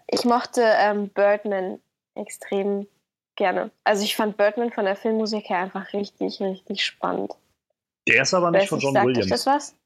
ich 0.09 0.25
mochte 0.25 0.63
ähm, 0.63 1.09
Birdman 1.09 1.81
extrem 2.15 2.87
gerne. 3.37 3.71
Also 3.85 4.05
ich 4.05 4.15
fand 4.15 4.37
Birdman 4.37 4.73
von 4.73 4.85
der 4.85 4.97
Filmmusik 4.97 5.49
her 5.49 5.59
einfach 5.59 5.93
richtig, 5.93 6.41
richtig 6.41 6.85
spannend. 6.85 7.33
Der 8.07 8.23
ist 8.23 8.35
aber 8.35 8.51
nicht 8.51 8.69
von 8.69 8.81
John 8.81 8.95
sagt 8.95 9.07
Williams. 9.07 9.29
Das 9.29 9.47
was? 9.47 9.77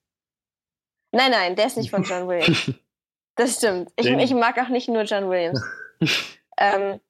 Nein, 1.13 1.31
nein, 1.31 1.57
der 1.57 1.67
ist 1.67 1.77
nicht 1.77 1.91
von 1.91 2.03
John 2.03 2.29
Williams. 2.29 2.73
Das 3.39 3.57
stimmt. 3.57 3.93
Ich, 3.97 4.07
ich 4.07 4.33
mag 4.33 4.59
auch 4.59 4.71
nicht 4.71 4.89
nur 4.89 5.03
John 5.03 5.29
Williams. 5.29 5.63
ähm, 6.57 7.01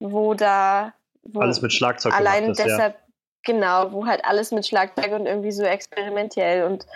wo 0.00 0.34
da. 0.34 0.95
Wo 1.32 1.40
Alles 1.40 1.62
mit 1.62 1.72
Schlagzeug 1.72 2.12
allein 2.14 2.42
gemacht 2.44 2.58
ist, 2.60 2.64
deshalb, 2.66 2.96
genau, 3.44 3.92
wo 3.92 4.06
halt 4.06 4.24
alles 4.24 4.52
mit 4.52 4.66
Schlagzeug 4.66 5.12
und 5.12 5.26
irgendwie 5.26 5.52
so 5.52 5.62
experimentell 5.64 6.64
und 6.64 6.86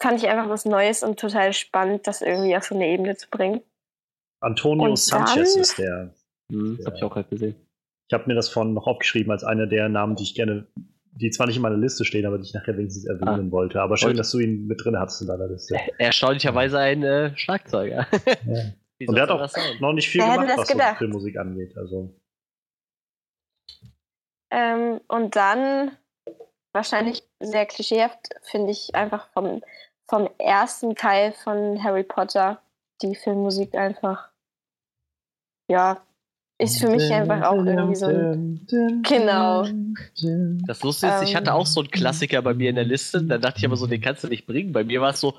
fand 0.00 0.18
ich 0.22 0.28
einfach 0.28 0.48
was 0.48 0.64
Neues 0.64 1.02
und 1.02 1.18
total 1.18 1.52
spannend, 1.52 2.06
das 2.06 2.20
irgendwie 2.22 2.56
auf 2.56 2.64
so 2.64 2.74
eine 2.74 2.86
Ebene 2.88 3.16
zu 3.16 3.28
bringen. 3.30 3.56
ja. 3.56 3.60
Antonio 4.40 4.84
Und 4.90 4.98
Sanchez 4.98 5.54
dann- 5.54 5.62
ist 5.62 5.78
der. 5.78 6.14
Hm, 6.52 6.76
das 6.76 6.80
Ja. 6.80 6.86
habe 6.86 6.96
ich 6.96 7.02
auch 7.04 7.10
gerade 7.14 7.28
gesehen. 7.30 7.54
Ich 8.10 8.12
habe 8.12 8.24
mir 8.26 8.34
das 8.34 8.50
vorhin 8.50 8.74
noch 8.74 8.86
aufgeschrieben 8.86 9.32
als 9.32 9.44
einer 9.44 9.66
der 9.66 9.88
Namen, 9.88 10.16
die 10.16 10.24
ich 10.24 10.34
gerne, 10.34 10.66
die 11.12 11.30
zwar 11.30 11.46
nicht 11.46 11.56
in 11.56 11.62
meiner 11.62 11.78
Liste 11.78 12.04
stehen, 12.04 12.26
aber 12.26 12.36
die 12.36 12.44
ich 12.44 12.52
nachher 12.52 12.76
wenigstens 12.76 13.06
erwähnen 13.06 13.50
wollte. 13.50 13.80
Aber 13.80 13.96
schön, 13.96 14.08
Wollte- 14.08 14.18
dass 14.18 14.30
du 14.32 14.40
ihn 14.40 14.66
mit 14.66 14.84
drin 14.84 14.98
hattest 14.98 15.22
in 15.22 15.28
deiner 15.28 15.46
Liste. 15.48 15.76
Erstaunlicherweise 15.98 16.78
ein 16.78 17.02
äh, 17.02 17.34
Schlagzeuger. 17.36 18.06
Ja. 18.44 18.62
Und 19.08 19.14
der 19.16 19.22
hat 19.24 19.30
auch 19.30 19.80
noch 19.80 19.92
nicht 19.94 20.08
viel 20.08 20.20
Wer 20.20 20.32
hätte 20.32 20.40
gemacht, 20.42 20.58
was 20.58 20.68
so? 20.68 20.78
Filmmusik 20.98 21.36
angeht. 21.38 21.76
Also 21.78 22.14
Ähm, 24.54 25.00
und 25.08 25.34
dann 25.34 25.90
wahrscheinlich 26.72 27.24
sehr 27.40 27.66
klischeehaft, 27.66 28.28
finde 28.42 28.70
ich 28.70 28.94
einfach 28.94 29.28
vom, 29.32 29.62
vom 30.08 30.30
ersten 30.38 30.94
Teil 30.94 31.32
von 31.32 31.82
Harry 31.82 32.04
Potter 32.04 32.62
die 33.02 33.16
Filmmusik 33.16 33.74
einfach, 33.74 34.30
ja, 35.68 36.00
ist 36.58 36.78
für 36.78 36.88
mich 36.88 37.12
einfach 37.12 37.42
auch 37.42 37.64
irgendwie 37.64 37.96
so 37.96 38.06
ein. 38.06 38.64
Genau. 39.02 39.66
Das 40.66 40.82
Lustige 40.84 41.12
ist, 41.12 41.22
ich 41.24 41.34
hatte 41.34 41.50
Ähm. 41.50 41.56
auch 41.56 41.66
so 41.66 41.80
einen 41.80 41.90
Klassiker 41.90 42.40
bei 42.42 42.54
mir 42.54 42.70
in 42.70 42.76
der 42.76 42.84
Liste. 42.84 43.24
Da 43.24 43.38
dachte 43.38 43.58
ich 43.58 43.64
aber 43.64 43.76
so, 43.76 43.88
den 43.88 44.00
kannst 44.00 44.22
du 44.22 44.28
nicht 44.28 44.46
bringen. 44.46 44.72
Bei 44.72 44.84
mir 44.84 45.00
war 45.00 45.10
es 45.10 45.20
so 45.20 45.34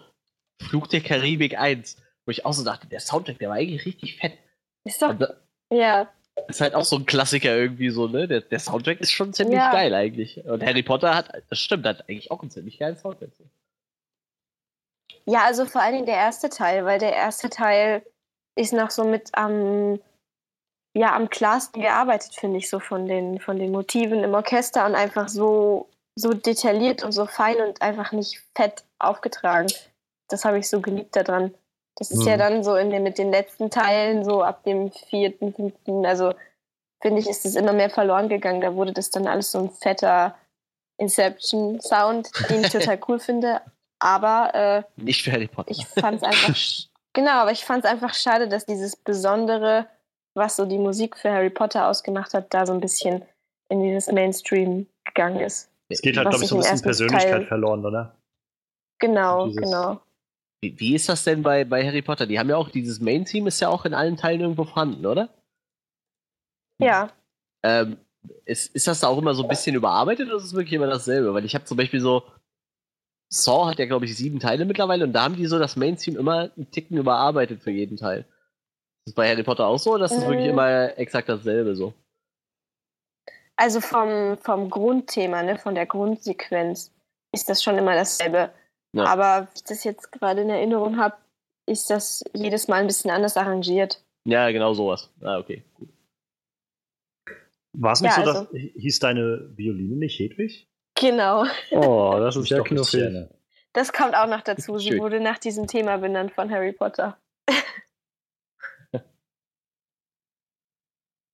Flug 0.61 0.89
der 0.89 0.99
Karibik 0.99 1.57
1, 1.57 1.97
wo 2.25 2.31
ich 2.31 2.45
auch 2.45 2.51
so 2.51 2.65
dachte, 2.65 2.87
der 2.87 2.99
Soundtrack, 2.99 3.39
der 3.39 3.47
war 3.47 3.55
eigentlich 3.55 3.85
richtig 3.85 4.17
fett. 4.17 4.37
Ist 4.83 5.01
doch, 5.01 5.17
das 5.17 5.35
ja, 5.71 6.09
ist 6.47 6.61
halt 6.61 6.75
auch 6.75 6.83
so 6.85 6.97
ein 6.97 7.05
Klassiker 7.05 7.55
irgendwie 7.55 7.89
so, 7.89 8.07
ne? 8.07 8.27
Der, 8.27 8.41
der 8.41 8.59
Soundtrack 8.59 8.99
ist 8.99 9.11
schon 9.11 9.33
ziemlich 9.33 9.57
Ja. 9.59 9.71
geil 9.71 9.93
eigentlich. 9.93 10.43
Und 10.45 10.63
Harry 10.63 10.83
Potter 10.83 11.15
hat, 11.15 11.29
das 11.49 11.59
stimmt, 11.59 11.85
hat 11.85 12.07
eigentlich 12.09 12.29
auch 12.31 12.41
einen 12.41 12.51
ziemlich 12.51 12.77
geilen 12.77 12.97
Soundtrack. 12.97 13.29
Ja, 15.25 15.43
also 15.45 15.65
vor 15.65 15.81
allen 15.81 15.93
Dingen 15.93 16.05
der 16.05 16.17
erste 16.17 16.49
Teil, 16.49 16.85
weil 16.85 16.99
der 16.99 17.13
erste 17.13 17.49
Teil 17.49 18.05
ist 18.55 18.73
noch 18.73 18.91
so 18.91 19.03
mit 19.05 19.29
am, 19.33 19.99
ja, 20.93 21.15
am 21.15 21.29
klarsten 21.29 21.81
gearbeitet, 21.81 22.35
finde 22.35 22.57
ich, 22.57 22.69
so 22.69 22.79
von 22.79 23.07
den, 23.07 23.39
von 23.39 23.57
den 23.57 23.71
Motiven 23.71 24.23
im 24.23 24.33
Orchester 24.33 24.85
und 24.85 24.95
einfach 24.95 25.29
so, 25.29 25.89
so 26.15 26.33
detailliert 26.33 27.03
und 27.03 27.11
so 27.11 27.25
fein 27.25 27.57
und 27.57 27.81
einfach 27.81 28.11
nicht 28.11 28.43
fett 28.55 28.83
aufgetragen. 28.99 29.71
Das 30.29 30.45
habe 30.45 30.59
ich 30.59 30.69
so 30.69 30.79
geliebt 30.81 31.15
daran. 31.15 31.53
Das 31.97 32.11
ist 32.11 32.25
ja 32.25 32.35
Mhm. 32.35 32.39
dann 32.39 32.63
so 32.63 32.75
in 32.75 32.89
den, 32.89 33.03
mit 33.03 33.17
den 33.17 33.31
letzten 33.31 33.69
Teilen, 33.69 34.25
so 34.25 34.43
ab 34.43 34.63
dem 34.63 34.91
vierten, 34.91 35.53
fünften, 35.53 36.05
also 36.05 36.33
finde 37.01 37.21
ich, 37.21 37.29
ist 37.29 37.45
es 37.45 37.55
immer 37.55 37.71
mehr 37.73 37.89
verloren 37.89 38.27
gegangen. 38.29 38.61
Da 38.61 38.75
wurde 38.75 38.91
das 38.93 39.09
dann 39.11 39.27
alles 39.27 39.51
so 39.51 39.59
ein 39.59 39.69
fetter 39.69 40.35
Inception-Sound, 40.97 42.29
den 42.49 42.63
ich 42.63 42.69
total 42.71 42.99
cool 43.07 43.19
finde. 43.19 43.61
Aber 43.99 44.53
äh, 44.53 44.83
Nicht 45.01 45.23
für 45.23 45.31
Harry 45.31 45.47
Potter. 45.47 45.71
ich 45.71 45.85
fand 45.87 46.17
es 46.17 46.23
einfach, 46.23 46.55
genau, 47.13 47.31
aber 47.41 47.51
ich 47.51 47.63
fand 47.63 47.85
es 47.85 47.89
einfach 47.91 48.13
schade, 48.13 48.47
dass 48.47 48.65
dieses 48.65 48.95
Besondere, 48.95 49.87
was 50.35 50.55
so 50.57 50.65
die 50.65 50.77
Musik 50.77 51.17
für 51.17 51.31
Harry 51.31 51.49
Potter 51.49 51.87
ausgemacht 51.87 52.33
hat, 52.33 52.53
da 52.53 52.65
so 52.65 52.73
ein 52.73 52.81
bisschen 52.81 53.23
in 53.69 53.81
dieses 53.81 54.11
Mainstream 54.11 54.87
gegangen 55.05 55.39
ist. 55.39 55.69
es 55.89 56.01
geht 56.01 56.17
halt, 56.17 56.29
glaube 56.29 56.43
ich, 56.43 56.49
so 56.49 56.55
ein 56.57 56.61
bisschen 56.61 56.81
Persönlichkeit 56.81 57.31
Teil- 57.31 57.45
verloren, 57.45 57.85
oder? 57.85 58.15
Genau, 58.99 59.47
Dieses- 59.47 59.61
genau. 59.63 59.99
Wie, 60.61 60.79
wie 60.79 60.95
ist 60.95 61.09
das 61.09 61.23
denn 61.23 61.43
bei, 61.43 61.63
bei 61.65 61.85
Harry 61.85 62.01
Potter? 62.01 62.25
Die 62.27 62.39
haben 62.39 62.49
ja 62.49 62.57
auch, 62.57 62.69
dieses 62.69 62.99
Main-Team 62.99 63.47
ist 63.47 63.59
ja 63.59 63.69
auch 63.69 63.85
in 63.85 63.93
allen 63.93 64.17
Teilen 64.17 64.41
irgendwo 64.41 64.65
vorhanden, 64.65 65.05
oder? 65.05 65.29
Ja, 66.79 67.09
Ähm, 67.63 67.97
ist, 68.45 68.73
ist 68.75 68.87
das 68.87 68.99
da 69.01 69.07
auch 69.07 69.17
immer 69.17 69.33
so 69.35 69.43
ein 69.43 69.49
bisschen 69.49 69.75
überarbeitet 69.75 70.27
oder 70.27 70.37
ist 70.37 70.45
es 70.45 70.53
wirklich 70.53 70.73
immer 70.73 70.87
dasselbe? 70.87 71.33
Weil 71.33 71.45
ich 71.45 71.55
habe 71.55 71.65
zum 71.65 71.77
Beispiel 71.77 71.99
so, 72.01 72.23
Saw 73.31 73.69
hat 73.69 73.79
ja, 73.79 73.85
glaube 73.85 74.05
ich, 74.05 74.15
sieben 74.15 74.39
Teile 74.39 74.65
mittlerweile 74.65 75.03
und 75.05 75.13
da 75.13 75.23
haben 75.23 75.35
die 75.35 75.45
so 75.47 75.59
das 75.59 75.75
Main-Team 75.75 76.15
immer 76.17 76.51
einen 76.55 76.71
Ticken 76.71 76.97
überarbeitet 76.97 77.61
für 77.61 77.71
jeden 77.71 77.97
Teil. 77.97 78.19
Ist 78.21 79.07
das 79.07 79.13
bei 79.15 79.29
Harry 79.29 79.43
Potter 79.43 79.67
auch 79.67 79.79
so 79.79 79.93
oder 79.93 80.05
ist 80.05 80.15
das 80.15 80.27
wirklich 80.27 80.47
Äh. 80.47 80.49
immer 80.49 80.97
exakt 80.97 81.29
dasselbe 81.29 81.75
so? 81.75 81.93
also 83.57 83.79
vom, 83.79 84.37
vom 84.37 84.69
Grundthema, 84.69 85.41
ne, 85.43 85.57
von 85.57 85.75
der 85.75 85.85
Grundsequenz 85.85 86.91
ist 87.31 87.47
das 87.49 87.63
schon 87.63 87.77
immer 87.77 87.95
dasselbe. 87.95 88.51
Ja. 88.95 89.03
Aber 89.05 89.47
wie 89.47 89.55
ich 89.57 89.63
das 89.65 89.83
jetzt 89.83 90.11
gerade 90.11 90.41
in 90.41 90.49
Erinnerung 90.49 90.97
habe, 90.97 91.17
ist 91.65 91.89
das 91.89 92.23
jedes 92.33 92.67
Mal 92.67 92.81
ein 92.81 92.87
bisschen 92.87 93.11
anders 93.11 93.35
arrangiert. 93.35 94.01
Ja, 94.25 94.49
genau 94.51 94.73
sowas. 94.73 95.09
Ah, 95.21 95.37
okay. 95.37 95.63
Gut. 95.73 95.89
War 97.73 97.91
es 97.91 98.01
nicht 98.01 98.15
Ja, 98.17 98.23
so, 98.23 98.29
also- 98.31 98.43
dass 98.45 98.51
hieß 98.61 98.99
deine 98.99 99.49
Violine 99.57 99.97
nicht 99.97 100.17
Hedwig? 100.17 100.69
Genau. 100.97 101.43
Oh, 101.71 102.15
das 102.19 102.37
ist 102.37 102.47
ja 102.49 102.61
knuffig. 102.63 103.01
gerne. 103.01 103.29
Das 103.73 103.91
kommt 103.91 104.15
auch 104.15 104.27
noch 104.27 104.41
dazu. 104.41 104.77
Sie 104.79 104.91
Schön. 104.91 104.99
wurde 105.01 105.19
nach 105.19 105.39
diesem 105.39 105.67
Thema 105.67 105.97
benannt 105.97 106.31
von 106.31 106.49
Harry 106.49 106.71
Potter. 106.71 107.17
ja, 108.93 109.01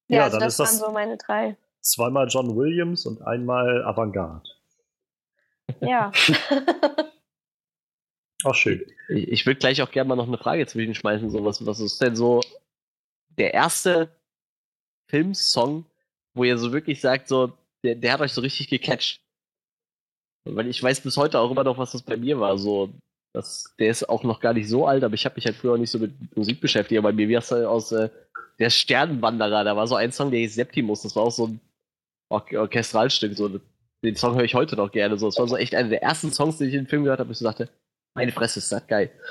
Ja, 0.07 0.23
also 0.23 0.37
dann 0.39 0.47
das 0.47 0.53
ist 0.53 0.59
das- 0.59 0.81
waren 0.81 0.87
so 0.87 0.91
meine 0.93 1.17
drei. 1.17 1.57
Zweimal 1.81 2.27
John 2.27 2.55
Williams 2.55 3.05
und 3.05 3.21
einmal 3.21 3.83
Avantgarde. 3.85 4.49
Ja. 5.81 6.11
Auch 8.43 8.55
schön. 8.55 8.83
Ich, 9.09 9.27
ich 9.27 9.45
würde 9.45 9.59
gleich 9.59 9.81
auch 9.81 9.91
gerne 9.91 10.07
mal 10.07 10.15
noch 10.15 10.27
eine 10.27 10.37
Frage 10.37 10.65
zwischenschmeißen. 10.65 11.29
So, 11.29 11.43
was, 11.45 11.65
was 11.65 11.79
ist 11.79 12.01
denn 12.01 12.15
so 12.15 12.41
der 13.37 13.53
erste 13.53 14.09
Filmsong, 15.09 15.85
wo 16.33 16.43
ihr 16.43 16.57
so 16.57 16.71
wirklich 16.71 17.01
sagt, 17.01 17.27
so, 17.27 17.53
der, 17.83 17.95
der 17.95 18.13
hat 18.13 18.21
euch 18.21 18.33
so 18.33 18.41
richtig 18.41 18.67
gecatcht? 18.67 19.21
Weil 20.45 20.67
ich 20.67 20.81
weiß 20.81 21.01
bis 21.01 21.17
heute 21.17 21.39
auch 21.39 21.51
immer 21.51 21.63
noch, 21.63 21.77
was 21.77 21.91
das 21.91 22.01
bei 22.01 22.17
mir 22.17 22.39
war. 22.39 22.57
So, 22.57 22.93
das, 23.33 23.75
der 23.77 23.89
ist 23.89 24.09
auch 24.09 24.23
noch 24.23 24.39
gar 24.39 24.53
nicht 24.53 24.67
so 24.67 24.87
alt, 24.87 25.03
aber 25.03 25.13
ich 25.13 25.25
habe 25.25 25.35
mich 25.35 25.45
halt 25.45 25.55
früher 25.55 25.73
auch 25.73 25.77
nicht 25.77 25.91
so 25.91 25.99
mit 25.99 26.35
Musik 26.35 26.61
beschäftigt. 26.61 26.97
Aber 26.97 27.09
bei 27.09 27.15
mir 27.15 27.29
war 27.29 27.39
es 27.39 27.51
halt 27.51 27.65
aus 27.65 27.91
äh, 27.91 28.09
der 28.59 28.69
Sternenwanderer. 28.69 29.63
Da 29.63 29.75
war 29.75 29.87
so 29.87 29.95
ein 29.95 30.11
Song, 30.11 30.31
der 30.31 30.39
hieß 30.39 30.55
Septimus. 30.55 31.03
Das 31.03 31.15
war 31.15 31.23
auch 31.23 31.31
so 31.31 31.47
ein 31.47 31.61
Or 32.29 32.45
Orchestralstück. 32.53 33.35
So, 33.35 33.59
den 34.03 34.15
Song 34.15 34.35
höre 34.35 34.43
ich 34.43 34.55
heute 34.55 34.75
noch 34.75 34.91
gerne. 34.91 35.17
So, 35.17 35.27
das 35.27 35.37
war 35.37 35.47
so 35.47 35.57
echt 35.57 35.75
einer 35.75 35.89
der 35.89 36.01
ersten 36.01 36.31
Songs, 36.31 36.57
die 36.57 36.65
ich 36.65 36.73
in 36.73 36.81
den 36.81 36.87
Film 36.87 37.03
gehört 37.03 37.19
habe, 37.19 37.31
ich 37.31 37.37
so 37.37 37.45
dachte, 37.45 37.69
meine 38.13 38.31
Fresse, 38.31 38.59
ist 38.59 38.71
das 38.71 38.87
geil. 38.87 39.11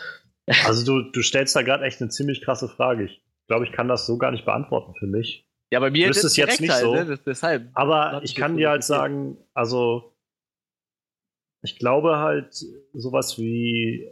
Also 0.65 0.85
du, 0.85 1.12
du 1.12 1.23
stellst 1.23 1.55
da 1.55 1.62
gerade 1.62 1.85
echt 1.85 2.01
eine 2.01 2.11
ziemlich 2.11 2.43
krasse 2.43 2.69
Frage. 2.69 3.05
Ich 3.05 3.23
glaube, 3.47 3.66
ich 3.66 3.70
kann 3.73 3.86
das 3.86 4.05
so 4.05 4.19
gar 4.19 4.32
nicht 4.32 4.44
beantworten 4.44 4.94
für 4.98 5.07
mich. 5.07 5.47
Ja, 5.70 5.78
bei 5.78 5.90
mir 5.90 6.09
Wüsste 6.09 6.27
es 6.27 6.36
jetzt 6.36 6.61
nicht 6.61 6.73
halt, 6.73 6.82
so. 6.82 6.94
Ne? 6.94 7.19
Deshalb. 7.24 7.70
Aber 7.74 8.20
ich 8.24 8.35
kann 8.35 8.57
dir 8.57 8.70
halt 8.70 8.82
sagen, 8.82 9.36
also 9.55 10.16
ich 11.62 11.78
glaube 11.78 12.19
halt 12.19 12.52
sowas 12.93 13.39
wie, 13.39 14.11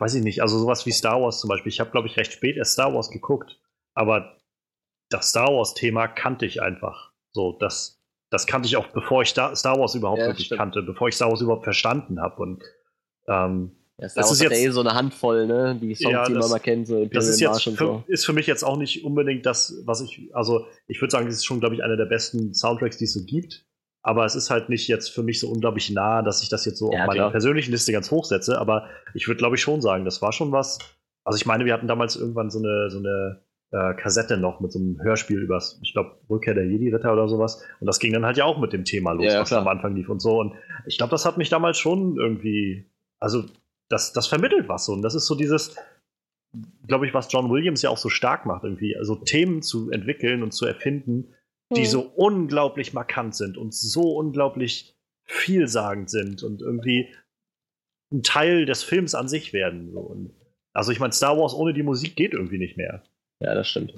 weiß 0.00 0.14
ich 0.14 0.24
nicht, 0.24 0.42
also 0.42 0.58
sowas 0.58 0.86
wie 0.86 0.92
Star 0.92 1.20
Wars 1.22 1.40
zum 1.40 1.48
Beispiel. 1.48 1.70
Ich 1.70 1.80
habe, 1.80 1.90
glaube 1.90 2.08
ich, 2.08 2.16
recht 2.16 2.32
spät 2.32 2.56
erst 2.56 2.72
Star 2.72 2.92
Wars 2.92 3.10
geguckt, 3.10 3.60
aber 3.94 4.36
das 5.10 5.30
Star 5.30 5.48
Wars-Thema 5.48 6.08
kannte 6.08 6.46
ich 6.46 6.62
einfach. 6.62 7.12
So, 7.30 7.56
das, 7.58 8.02
das 8.30 8.46
kannte 8.46 8.66
ich 8.66 8.76
auch, 8.76 8.88
bevor 8.88 9.22
ich 9.22 9.28
Star, 9.28 9.54
Star 9.54 9.78
Wars 9.78 9.94
überhaupt 9.94 10.20
Ja, 10.20 10.26
wirklich 10.26 10.46
stimmt. 10.46 10.58
kannte, 10.58 10.82
bevor 10.82 11.08
ich 11.08 11.14
Star 11.14 11.30
Wars 11.30 11.40
überhaupt 11.40 11.64
verstanden 11.64 12.20
habe. 12.20 12.42
Und 12.42 12.62
ähm, 13.28 13.72
Ja, 14.00 14.08
Star 14.08 14.22
Das 14.22 14.30
ist 14.30 14.40
jetzt- 14.40 14.52
eh 14.56 14.68
so 14.70 14.78
eine 14.80 14.94
Handvoll, 14.94 15.48
ne? 15.48 15.76
Die 15.82 15.92
Songs, 15.96 16.12
Ja, 16.12 16.24
die 16.24 16.30
man 16.32 16.42
das- 16.42 16.50
mal 16.52 16.60
kennt, 16.60 16.86
so 16.86 17.04
das 17.06 17.26
ist 17.26 17.40
jetzt 17.40 17.64
für, 17.64 17.70
so. 17.72 18.04
ist 18.06 18.24
für 18.24 18.32
mich 18.32 18.46
jetzt 18.46 18.62
auch 18.62 18.76
nicht 18.76 19.04
unbedingt 19.04 19.44
das, 19.44 19.82
was 19.86 20.00
ich, 20.02 20.30
also 20.32 20.66
ich 20.86 21.00
würde 21.00 21.10
sagen, 21.10 21.26
das 21.26 21.34
ist 21.34 21.44
schon, 21.46 21.58
glaube 21.58 21.74
ich, 21.74 21.82
einer 21.82 21.96
der 21.96 22.04
besten 22.06 22.54
Soundtracks, 22.54 22.96
die 22.98 23.04
es 23.06 23.12
so 23.12 23.24
gibt. 23.24 23.66
Aber 24.02 24.24
es 24.24 24.36
ist 24.36 24.50
halt 24.50 24.68
nicht 24.68 24.86
jetzt 24.86 25.08
für 25.10 25.24
mich 25.24 25.40
so 25.40 25.48
unglaublich 25.50 25.90
nah, 25.90 26.22
dass 26.22 26.42
ich 26.44 26.48
das 26.48 26.64
jetzt 26.64 26.78
so 26.78 26.92
Ja, 26.92 27.00
auf 27.00 27.06
meiner 27.08 27.14
klar. 27.22 27.30
persönlichen 27.32 27.72
Liste 27.72 27.90
ganz 27.90 28.10
hoch 28.12 28.24
setze. 28.24 28.58
Aber 28.60 28.86
ich 29.14 29.26
würde, 29.26 29.38
glaube 29.38 29.56
ich, 29.56 29.62
schon 29.62 29.80
sagen, 29.82 30.04
das 30.04 30.22
war 30.22 30.32
schon 30.32 30.52
was. 30.52 30.78
Also 31.24 31.36
ich 31.36 31.44
meine, 31.46 31.64
wir 31.64 31.72
hatten 31.74 31.88
damals 31.88 32.14
irgendwann 32.14 32.50
so 32.50 32.60
eine, 32.60 32.90
so 32.90 32.98
eine 32.98 33.42
äh, 33.72 33.94
Kassette 34.00 34.36
noch 34.38 34.60
mit 34.60 34.70
so 34.72 34.78
einem 34.78 34.98
Hörspiel 35.02 35.42
übers, 35.42 35.78
ich 35.82 35.92
glaube, 35.92 36.20
Rückkehr 36.30 36.54
der 36.54 36.64
Jedi-Ritter 36.66 37.12
oder 37.12 37.28
sowas. 37.28 37.62
Und 37.80 37.86
das 37.88 37.98
ging 37.98 38.12
dann 38.12 38.24
halt 38.24 38.36
ja 38.38 38.44
auch 38.44 38.58
mit 38.60 38.72
dem 38.72 38.84
Thema 38.84 39.12
los, 39.12 39.24
Ja, 39.26 39.40
was 39.40 39.48
klar. 39.48 39.60
am 39.60 39.68
Anfang 39.68 39.94
lief 39.96 40.08
und 40.08 40.20
so. 40.22 40.38
Und 40.38 40.54
ich 40.86 40.96
glaube, 40.96 41.10
das 41.10 41.26
hat 41.26 41.36
mich 41.36 41.50
damals 41.50 41.76
schon 41.78 42.16
irgendwie, 42.16 42.88
also 43.20 43.44
das, 43.88 44.12
das 44.12 44.26
vermittelt 44.26 44.68
was 44.68 44.86
so. 44.86 44.92
Und 44.92 45.02
das 45.02 45.14
ist 45.14 45.26
so 45.26 45.34
dieses, 45.34 45.76
glaube 46.86 47.06
ich, 47.06 47.14
was 47.14 47.32
John 47.32 47.50
Williams 47.50 47.82
ja 47.82 47.90
auch 47.90 47.98
so 47.98 48.08
stark 48.08 48.46
macht, 48.46 48.64
irgendwie, 48.64 48.96
also 48.96 49.14
Themen 49.16 49.62
zu 49.62 49.90
entwickeln 49.90 50.42
und 50.42 50.52
zu 50.52 50.66
erfinden, 50.66 51.34
die 51.74 51.82
Hm. 51.84 51.90
so 51.90 52.00
unglaublich 52.02 52.92
markant 52.94 53.34
sind 53.34 53.56
und 53.58 53.74
so 53.74 54.16
unglaublich 54.16 54.94
vielsagend 55.26 56.08
sind 56.10 56.42
und 56.42 56.62
irgendwie 56.62 57.14
ein 58.10 58.22
Teil 58.22 58.64
des 58.64 58.82
Films 58.82 59.14
an 59.14 59.28
sich 59.28 59.52
werden. 59.52 59.92
So. 59.92 60.00
Und 60.00 60.34
also 60.72 60.92
ich 60.92 61.00
meine, 61.00 61.12
Star 61.12 61.36
Wars 61.36 61.52
ohne 61.54 61.74
die 61.74 61.82
Musik 61.82 62.16
geht 62.16 62.32
irgendwie 62.32 62.56
nicht 62.58 62.76
mehr. 62.78 63.02
Ja, 63.40 63.54
das 63.54 63.68
stimmt. 63.68 63.92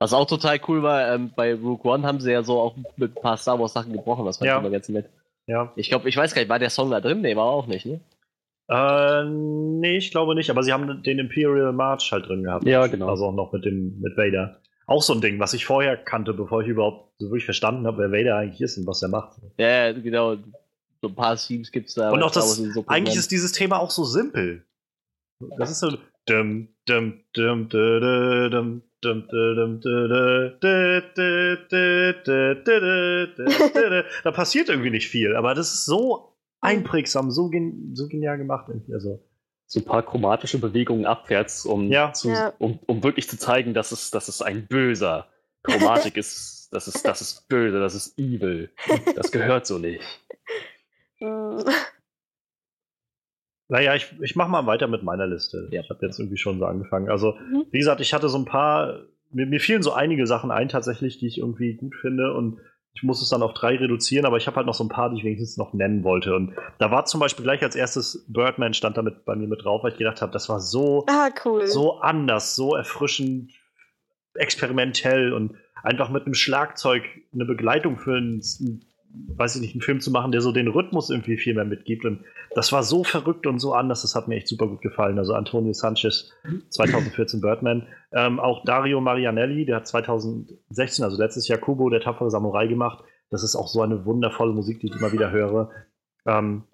Was 0.00 0.14
auch 0.14 0.26
total 0.26 0.58
cool 0.68 0.82
war, 0.82 1.12
ähm, 1.14 1.32
bei 1.36 1.52
Rogue 1.54 1.90
One 1.92 2.06
haben 2.06 2.20
sie 2.20 2.32
ja 2.32 2.42
so 2.42 2.58
auch 2.58 2.74
mit 2.96 3.14
ein 3.16 3.20
paar 3.20 3.36
Star 3.36 3.58
Wars 3.60 3.74
Sachen 3.74 3.92
gebrochen, 3.92 4.24
das 4.24 4.38
fand 4.38 4.46
Ja. 4.46 4.54
ich 4.56 4.60
immer 4.60 4.70
ganz 4.70 4.88
nett. 4.88 5.10
Ja. 5.46 5.72
Ich 5.76 5.88
glaube, 5.88 6.08
ich 6.08 6.16
weiß 6.16 6.34
gar 6.34 6.42
nicht, 6.42 6.48
war 6.48 6.58
der 6.58 6.70
Song 6.70 6.90
da 6.90 7.00
drin? 7.00 7.20
Nee, 7.20 7.36
war 7.36 7.46
auch 7.46 7.66
nicht, 7.66 7.86
ne? 7.86 8.00
Äh, 8.68 9.24
nee, 9.24 9.96
ich 9.96 10.12
glaube 10.12 10.36
nicht, 10.36 10.48
aber 10.48 10.62
sie 10.62 10.72
haben 10.72 11.02
den 11.02 11.18
Imperial 11.18 11.72
March 11.72 12.12
halt 12.12 12.28
drin 12.28 12.44
gehabt. 12.44 12.64
Ja, 12.64 12.86
genau. 12.86 13.08
Also 13.08 13.26
auch 13.26 13.34
noch 13.34 13.52
mit 13.52 13.64
dem 13.64 14.00
mit 14.00 14.16
Vader. 14.16 14.60
Auch 14.86 15.02
so 15.02 15.12
ein 15.12 15.20
Ding, 15.20 15.40
was 15.40 15.54
ich 15.54 15.66
vorher 15.66 15.96
kannte, 15.96 16.34
bevor 16.34 16.62
ich 16.62 16.68
überhaupt 16.68 17.14
so 17.18 17.26
wirklich 17.26 17.44
verstanden 17.44 17.86
habe, 17.86 17.98
wer 17.98 18.12
Vader 18.12 18.36
eigentlich 18.36 18.60
ist 18.60 18.78
und 18.78 18.86
was 18.86 19.02
er 19.02 19.08
macht. 19.08 19.40
Ja, 19.58 19.92
genau. 19.92 20.36
So 21.02 21.08
ein 21.08 21.14
paar 21.14 21.36
Themes 21.36 21.72
gibt's 21.72 21.94
da. 21.94 22.10
Und 22.10 22.22
auch 22.22 22.30
das, 22.30 22.56
so 22.56 22.84
eigentlich 22.86 23.16
ist 23.16 23.32
dieses 23.32 23.52
Thema 23.52 23.80
auch 23.80 23.90
so 23.90 24.04
simpel. 24.04 24.64
Das 25.58 25.70
ist 25.70 25.80
so. 25.80 25.96
Dum, 26.26 26.68
dum, 26.86 27.24
dum, 27.32 27.68
dum, 27.68 28.50
dum, 28.50 28.82
da 34.24 34.30
passiert 34.32 34.68
irgendwie 34.68 34.90
nicht 34.90 35.08
viel, 35.08 35.36
aber 35.36 35.54
das 35.54 35.72
ist 35.72 35.86
so 35.86 36.36
einprägsam, 36.60 37.30
so, 37.30 37.48
gen 37.48 37.94
so 37.94 38.08
genial 38.08 38.38
gemacht 38.38 38.66
irgendwie. 38.68 38.94
Also 38.94 39.22
so 39.66 39.80
ein 39.80 39.84
paar 39.84 40.02
chromatische 40.02 40.58
Bewegungen 40.58 41.06
abwärts, 41.06 41.64
um, 41.64 41.90
ja. 41.90 42.12
Zu, 42.12 42.30
ja. 42.30 42.52
um, 42.58 42.80
um 42.86 43.02
wirklich 43.04 43.28
zu 43.28 43.38
zeigen, 43.38 43.72
dass 43.72 43.92
es, 43.92 44.10
dass 44.10 44.28
es 44.28 44.42
ein 44.42 44.66
böser 44.66 45.28
Chromatik 45.62 46.16
ist. 46.16 46.68
Das 46.72 46.86
ist, 46.88 47.04
das 47.06 47.20
ist 47.20 47.48
böse, 47.48 47.80
das 47.80 47.94
ist 47.94 48.18
evil. 48.18 48.70
Das 49.16 49.32
gehört 49.32 49.66
so 49.66 49.78
nicht. 49.78 50.02
Mm. 51.22 51.60
Naja, 53.70 53.94
ich, 53.94 54.12
ich 54.20 54.36
mache 54.36 54.50
mal 54.50 54.66
weiter 54.66 54.86
mit 54.88 55.02
meiner 55.02 55.26
Liste. 55.26 55.68
Ja. 55.70 55.80
Ich 55.80 55.88
habe 55.90 56.04
jetzt 56.04 56.18
irgendwie 56.18 56.36
schon 56.38 56.58
so 56.58 56.66
angefangen. 56.66 57.08
Also, 57.08 57.32
Mhm. 57.32 57.64
wie 57.70 57.78
gesagt, 57.78 58.00
ich 58.00 58.12
hatte 58.12 58.28
so 58.28 58.36
ein 58.38 58.44
paar, 58.44 59.00
mir, 59.30 59.46
mir 59.46 59.60
fielen 59.60 59.82
so 59.82 59.92
einige 59.92 60.26
Sachen 60.26 60.50
ein 60.50 60.68
tatsächlich, 60.68 61.18
die 61.18 61.26
ich 61.28 61.38
irgendwie 61.38 61.74
gut 61.74 61.94
finde 61.94 62.34
und 62.34 62.58
ich 62.92 63.04
muss 63.04 63.22
es 63.22 63.28
dann 63.28 63.42
auf 63.42 63.54
drei 63.54 63.76
reduzieren, 63.76 64.26
aber 64.26 64.36
ich 64.36 64.48
habe 64.48 64.56
halt 64.56 64.66
noch 64.66 64.74
so 64.74 64.82
ein 64.82 64.88
paar, 64.88 65.10
die 65.10 65.18
ich 65.18 65.24
wenigstens 65.24 65.56
noch 65.56 65.72
nennen 65.72 66.02
wollte. 66.02 66.34
Und 66.34 66.54
da 66.78 66.90
war 66.90 67.04
zum 67.04 67.20
Beispiel 67.20 67.44
gleich 67.44 67.62
als 67.62 67.76
erstes 67.76 68.26
Birdman 68.28 68.74
stand 68.74 68.96
da 68.96 69.02
mit, 69.02 69.24
bei 69.24 69.36
mir 69.36 69.46
mit 69.46 69.62
drauf, 69.64 69.84
weil 69.84 69.92
ich 69.92 69.98
gedacht 69.98 70.20
habe, 70.20 70.32
das 70.32 70.48
war 70.48 70.58
so, 70.58 71.06
Ah, 71.08 71.28
cool. 71.44 71.68
so 71.68 72.00
anders, 72.00 72.56
so 72.56 72.74
erfrischend, 72.74 73.52
experimentell 74.34 75.32
und 75.32 75.54
einfach 75.82 76.08
mit 76.10 76.24
einem 76.26 76.34
Schlagzeug 76.34 77.04
eine 77.32 77.44
Begleitung 77.44 77.96
für 77.96 78.16
einen, 78.16 78.42
weiß 79.12 79.56
ich 79.56 79.62
nicht, 79.62 79.74
einen 79.74 79.82
Film 79.82 80.00
zu 80.00 80.10
machen, 80.10 80.32
der 80.32 80.40
so 80.40 80.52
den 80.52 80.68
Rhythmus 80.68 81.10
irgendwie 81.10 81.36
viel 81.36 81.54
mehr 81.54 81.64
mitgibt. 81.64 82.04
Und 82.04 82.24
das 82.54 82.72
war 82.72 82.82
so 82.82 83.04
verrückt 83.04 83.46
und 83.46 83.58
so 83.58 83.74
anders, 83.74 84.02
das 84.02 84.14
hat 84.14 84.28
mir 84.28 84.36
echt 84.36 84.48
super 84.48 84.66
gut 84.66 84.82
gefallen. 84.82 85.18
Also 85.18 85.34
Antonio 85.34 85.72
Sanchez, 85.72 86.32
2014 86.70 87.40
Birdman. 87.40 87.86
Ähm, 88.12 88.38
auch 88.40 88.64
Dario 88.64 89.00
Marianelli, 89.00 89.64
der 89.66 89.76
hat 89.76 89.86
2016, 89.86 91.04
also 91.04 91.16
letztes 91.16 91.48
Jahr 91.48 91.58
Kubo, 91.58 91.90
der 91.90 92.00
tapfere 92.00 92.30
Samurai 92.30 92.66
gemacht. 92.66 93.04
Das 93.30 93.42
ist 93.42 93.56
auch 93.56 93.68
so 93.68 93.82
eine 93.82 94.04
wundervolle 94.04 94.52
Musik, 94.52 94.80
die 94.80 94.88
ich 94.88 94.96
immer 94.96 95.12
wieder 95.12 95.30
höre. 95.30 95.70
Ähm, 96.26 96.64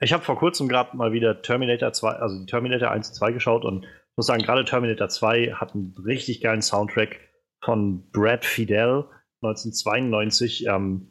ich 0.00 0.12
habe 0.12 0.22
vor 0.22 0.36
kurzem 0.36 0.68
gerade 0.68 0.96
mal 0.96 1.12
wieder 1.12 1.42
Terminator 1.42 1.92
2, 1.92 2.10
also 2.10 2.38
die 2.38 2.46
Terminator 2.46 2.90
1 2.90 3.08
und 3.08 3.14
2 3.14 3.32
geschaut 3.32 3.64
und 3.64 3.86
muss 4.16 4.26
sagen, 4.26 4.42
gerade 4.42 4.64
Terminator 4.64 5.08
2 5.08 5.54
hat 5.54 5.74
einen 5.74 5.94
richtig 6.04 6.40
geilen 6.40 6.62
Soundtrack 6.62 7.20
von 7.62 8.10
Brad 8.10 8.44
Fidel 8.44 9.04
1992. 9.42 10.66
Ähm, 10.66 11.08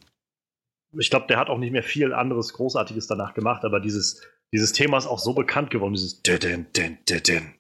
ich 0.98 1.10
glaube, 1.10 1.28
der 1.28 1.38
hat 1.38 1.50
auch 1.50 1.58
nicht 1.58 1.72
mehr 1.72 1.84
viel 1.84 2.14
anderes 2.14 2.54
Großartiges 2.54 3.08
danach 3.08 3.34
gemacht, 3.34 3.64
aber 3.66 3.80
dieses, 3.80 4.22
dieses 4.54 4.72
Thema 4.74 4.98
ist 4.98 5.08
auch 5.08 5.20
so 5.20 5.34
bekannt 5.34 5.70
geworden, 5.70 5.94
dieses 5.94 6.22
Didin, 6.24 6.68
din, 6.76 6.98
didin, 7.10 7.54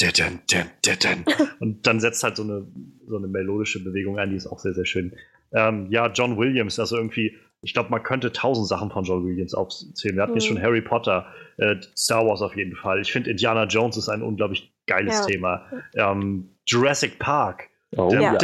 didin, 0.00 0.40
din, 0.50 0.64
didin. 0.84 1.24
Und 1.60 1.86
dann 1.86 2.00
setzt 2.00 2.22
halt 2.24 2.36
so 2.36 2.42
eine, 2.42 2.66
so 3.06 3.16
eine 3.16 3.28
melodische 3.28 3.82
Bewegung 3.84 4.18
ein, 4.18 4.30
die 4.30 4.36
ist 4.36 4.46
auch 4.46 4.58
sehr, 4.58 4.74
sehr 4.74 4.86
schön. 4.86 5.14
Ähm, 5.52 5.88
ja, 5.90 6.10
John 6.10 6.38
Williams, 6.38 6.78
also 6.78 6.96
irgendwie, 6.96 7.36
ich 7.60 7.74
glaube, 7.74 7.90
man 7.90 8.02
könnte 8.02 8.32
tausend 8.32 8.66
Sachen 8.68 8.90
von 8.90 9.04
John 9.04 9.24
Williams 9.26 9.54
aufzählen. 9.54 10.16
Wir 10.16 10.22
hatten 10.22 10.34
jetzt 10.34 10.44
Mhm. 10.44 10.54
schon 10.54 10.62
Harry 10.62 10.80
Potter, 10.80 11.26
äh, 11.58 11.76
Star 11.96 12.26
Wars 12.26 12.40
auf 12.40 12.56
jeden 12.56 12.74
Fall. 12.74 13.00
Ich 13.02 13.12
finde, 13.12 13.30
Indiana 13.30 13.64
Jones 13.66 13.96
ist 13.98 14.08
ein 14.08 14.22
unglaublich 14.22 14.72
geiles 14.86 15.20
Ja. 15.20 15.26
Thema. 15.26 15.66
Ähm, 15.94 16.56
Jurassic 16.66 17.18
Park. 17.18 17.68
Oh, 17.96 18.10
Ja. 18.12 18.36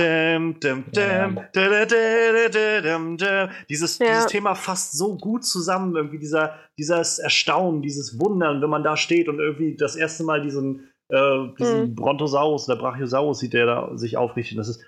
Dieses, 3.69 3.99
Thema 4.29 4.55
fasst 4.55 4.97
so 4.97 5.17
gut 5.17 5.45
zusammen, 5.45 5.97
irgendwie 5.97 6.19
dieser, 6.19 6.55
dieses 6.79 7.19
Erstaunen, 7.19 7.83
dieses 7.83 8.21
Wundern, 8.21 8.61
wenn 8.63 8.71
man 8.71 8.83
da 8.85 8.97
steht 8.97 9.29
und 9.29 9.39
irgendwie 9.39 9.77
das 9.77 9.97
erste 9.97 10.25
Mal 10.25 10.43
diesen, 10.43 10.91
äh, 11.09 11.49
diesen 11.59 11.91
Mhm. 11.91 11.95
Brontosaurus 11.95 12.69
oder 12.69 12.79
Brachiosaurus 12.79 13.39
sieht, 13.39 13.53
der 13.55 13.67
da 13.67 13.91
sich 13.97 14.17
aufrichtet. 14.17 14.59
Das 14.59 14.69
ist 14.69 14.83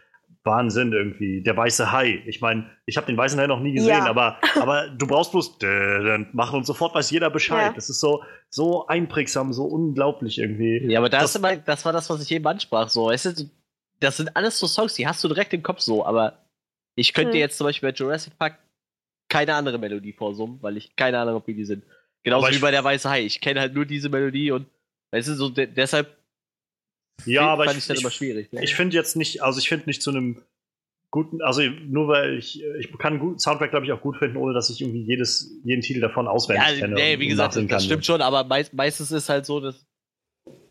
Wahnsinn 0.44 0.92
irgendwie. 0.92 1.42
Der 1.42 1.54
weiße 1.56 1.92
Hai. 1.92 2.22
Ich 2.26 2.40
meine, 2.40 2.66
ich 2.86 2.96
habe 2.96 3.06
den 3.06 3.16
weißen 3.16 3.38
Hai 3.38 3.46
noch 3.46 3.60
nie 3.60 3.72
gesehen, 3.72 3.90
Ja. 3.90 4.06
aber, 4.06 4.38
aber 4.60 4.88
du 4.88 5.06
brauchst 5.06 5.32
bloß 5.32 5.58
dann 5.58 6.28
machen 6.32 6.56
und 6.58 6.64
sofort 6.66 6.94
weiß 6.94 7.10
jeder 7.10 7.28
Bescheid. 7.30 7.68
Ja. 7.68 7.72
Das 7.74 7.90
ist 7.90 8.00
so, 8.00 8.22
so 8.48 8.86
einprägsam, 8.86 9.52
so 9.52 9.64
unglaublich 9.64 10.38
irgendwie. 10.38 10.90
Ja, 10.90 10.98
aber 10.98 11.08
das, 11.10 11.22
Das- 11.22 11.36
immer, 11.36 11.56
das 11.56 11.84
war 11.84 11.92
das, 11.92 12.08
was 12.08 12.22
ich 12.22 12.30
eben 12.32 12.46
ansprach. 12.46 12.88
So, 12.88 13.06
weißt 13.06 13.38
du, 13.38 13.50
das 14.00 14.16
sind 14.16 14.34
alles 14.36 14.58
so 14.58 14.66
Songs, 14.66 14.94
die 14.94 15.06
hast 15.06 15.22
du 15.22 15.28
direkt 15.28 15.52
im 15.52 15.62
Kopf 15.62 15.80
so, 15.80 16.04
aber 16.04 16.44
ich 16.96 17.12
könnte 17.12 17.28
Hm. 17.28 17.34
dir 17.34 17.40
jetzt 17.40 17.58
zum 17.58 17.66
Beispiel 17.66 17.90
bei 17.90 17.94
Jurassic 17.94 18.36
Park 18.38 18.58
keine 19.28 19.54
andere 19.54 19.78
Melodie 19.78 20.12
vorsummen, 20.12 20.58
weil 20.62 20.76
ich 20.76 20.96
keine 20.96 21.18
Ahnung 21.18 21.34
habe, 21.34 21.46
wie 21.46 21.54
die 21.54 21.64
sind. 21.64 21.84
Genauso 22.22 22.46
Aber 22.46 22.54
wie 22.54 22.58
bei 22.58 22.70
der 22.70 22.82
Weiße 22.84 23.08
Hai. 23.08 23.24
Ich 23.24 23.40
kenne 23.40 23.60
halt 23.60 23.74
nur 23.74 23.86
diese 23.86 24.08
Melodie 24.08 24.50
und 24.50 24.66
weißt 25.12 25.28
du, 25.28 25.34
so 25.34 25.48
de 25.48 25.66
deshalb 25.66 26.16
Ja, 27.24 27.48
aber 27.48 27.64
fand 27.64 27.76
ich, 27.76 27.84
ich 27.84 27.88
dann 27.88 27.96
immer 27.98 28.10
schwierig. 28.10 28.52
Ne? 28.52 28.62
Ich 28.64 28.74
finde 28.74 28.96
jetzt 28.96 29.16
nicht, 29.16 29.42
also 29.42 29.58
ich 29.58 29.68
finde 29.68 29.86
nicht 29.86 30.02
zu 30.02 30.10
einem 30.10 30.42
guten, 31.10 31.42
also 31.42 31.62
nur 31.62 32.08
weil 32.08 32.38
ich, 32.38 32.62
ich 32.78 32.90
kann 32.98 33.14
einen 33.14 33.20
guten 33.20 33.38
Soundtrack, 33.38 33.70
glaube 33.70 33.86
ich, 33.86 33.92
auch 33.92 34.00
gut 34.00 34.18
finden, 34.18 34.36
ohne 34.36 34.52
dass 34.54 34.70
ich 34.70 34.80
irgendwie 34.80 35.02
jedes, 35.02 35.50
jeden 35.64 35.82
Titel 35.82 36.00
davon 36.00 36.28
auswendig 36.28 36.68
ja, 36.68 36.78
kenne. 36.78 36.94
nee, 36.94 37.18
wie 37.18 37.28
gesagt, 37.28 37.56
das 37.56 37.66
kann. 37.66 37.80
stimmt 37.80 38.04
schon, 38.06 38.20
aber 38.20 38.44
meist, 38.44 38.74
meistens 38.74 39.10
ist 39.10 39.28
halt 39.28 39.46
so, 39.46 39.60
dass 39.60 39.86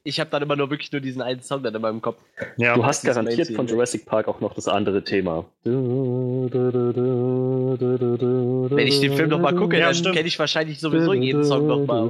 ich 0.10 0.20
habe 0.20 0.30
dann 0.30 0.42
immer 0.44 0.56
nur 0.56 0.70
wirklich 0.70 0.92
nur 0.92 1.00
diesen 1.02 1.22
einen 1.22 1.42
Song 1.42 1.64
dann 1.64 1.74
in 1.74 1.82
meinem 1.82 2.02
Kopf. 2.02 2.18
Ja, 2.58 2.76
Du 2.76 2.86
hast 2.86 3.06
garantiert 3.06 3.50
von? 3.52 3.68
Jurassic 3.68 4.06
Park 4.06 4.28
auch 4.28 4.42
noch 4.42 4.54
das 4.56 4.68
andere 4.68 5.04
Thema. 5.04 5.46
Wenn 8.74 8.88
ich 8.88 9.00
den 9.00 9.14
Film 9.14 9.30
nochmal 9.30 9.56
gucke, 9.56 9.78
Ja, 9.80 9.92
dann 9.94 10.14
kenne 10.14 10.28
ich 10.28 10.38
wahrscheinlich 10.40 10.80
sowieso 10.80 11.14
jeden 11.14 11.44
Song 11.44 11.68
nochmal. 11.68 12.10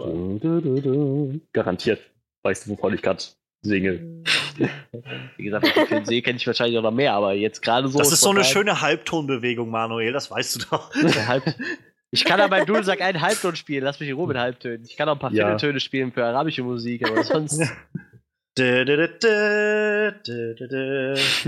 Garantiert. 1.53 1.99
Weißt 2.43 2.65
du, 2.65 2.71
wovon 2.71 2.93
ich 2.93 3.01
gerade 3.01 3.21
singe. 3.61 4.23
Wie 5.37 5.43
gesagt, 5.43 5.63
wenn 5.63 5.69
ich 5.69 5.75
den 5.75 5.87
Film 5.87 6.05
sehe, 6.05 6.21
kenne 6.21 6.37
ich 6.37 6.47
wahrscheinlich 6.47 6.77
auch 6.77 6.83
noch 6.83 6.91
mehr, 6.91 7.13
aber 7.13 7.33
jetzt 7.33 7.61
gerade 7.61 7.87
so. 7.89 7.99
das 7.99 8.11
ist 8.11 8.21
so 8.21 8.29
eine 8.29 8.43
schöne 8.43 8.81
Halbtonbewegung, 8.81 9.69
Manuel, 9.69 10.13
das 10.13 10.31
weißt 10.31 10.55
du 10.55 10.59
doch. 10.71 10.93
Halb 11.27 11.43
ich 12.11 12.25
kann 12.25 12.39
aber 12.39 12.49
beim 12.57 12.65
Dudelsack 12.65 13.01
einen 13.01 13.21
Halbton 13.21 13.55
spielen, 13.55 13.83
lass 13.83 13.99
mich 13.99 14.09
in 14.09 14.15
Ruhe 14.15 14.27
mit 14.27 14.37
Halbtönen. 14.37 14.83
Ich 14.85 14.97
kann 14.97 15.07
auch 15.09 15.13
ein 15.13 15.19
paar 15.19 15.31
Ja. 15.31 15.47
Vierteltöne 15.47 15.79
spielen 15.79 16.11
für 16.11 16.25
arabische 16.25 16.63
Musik, 16.63 17.07
aber 17.09 17.23
sonst. 17.23 17.61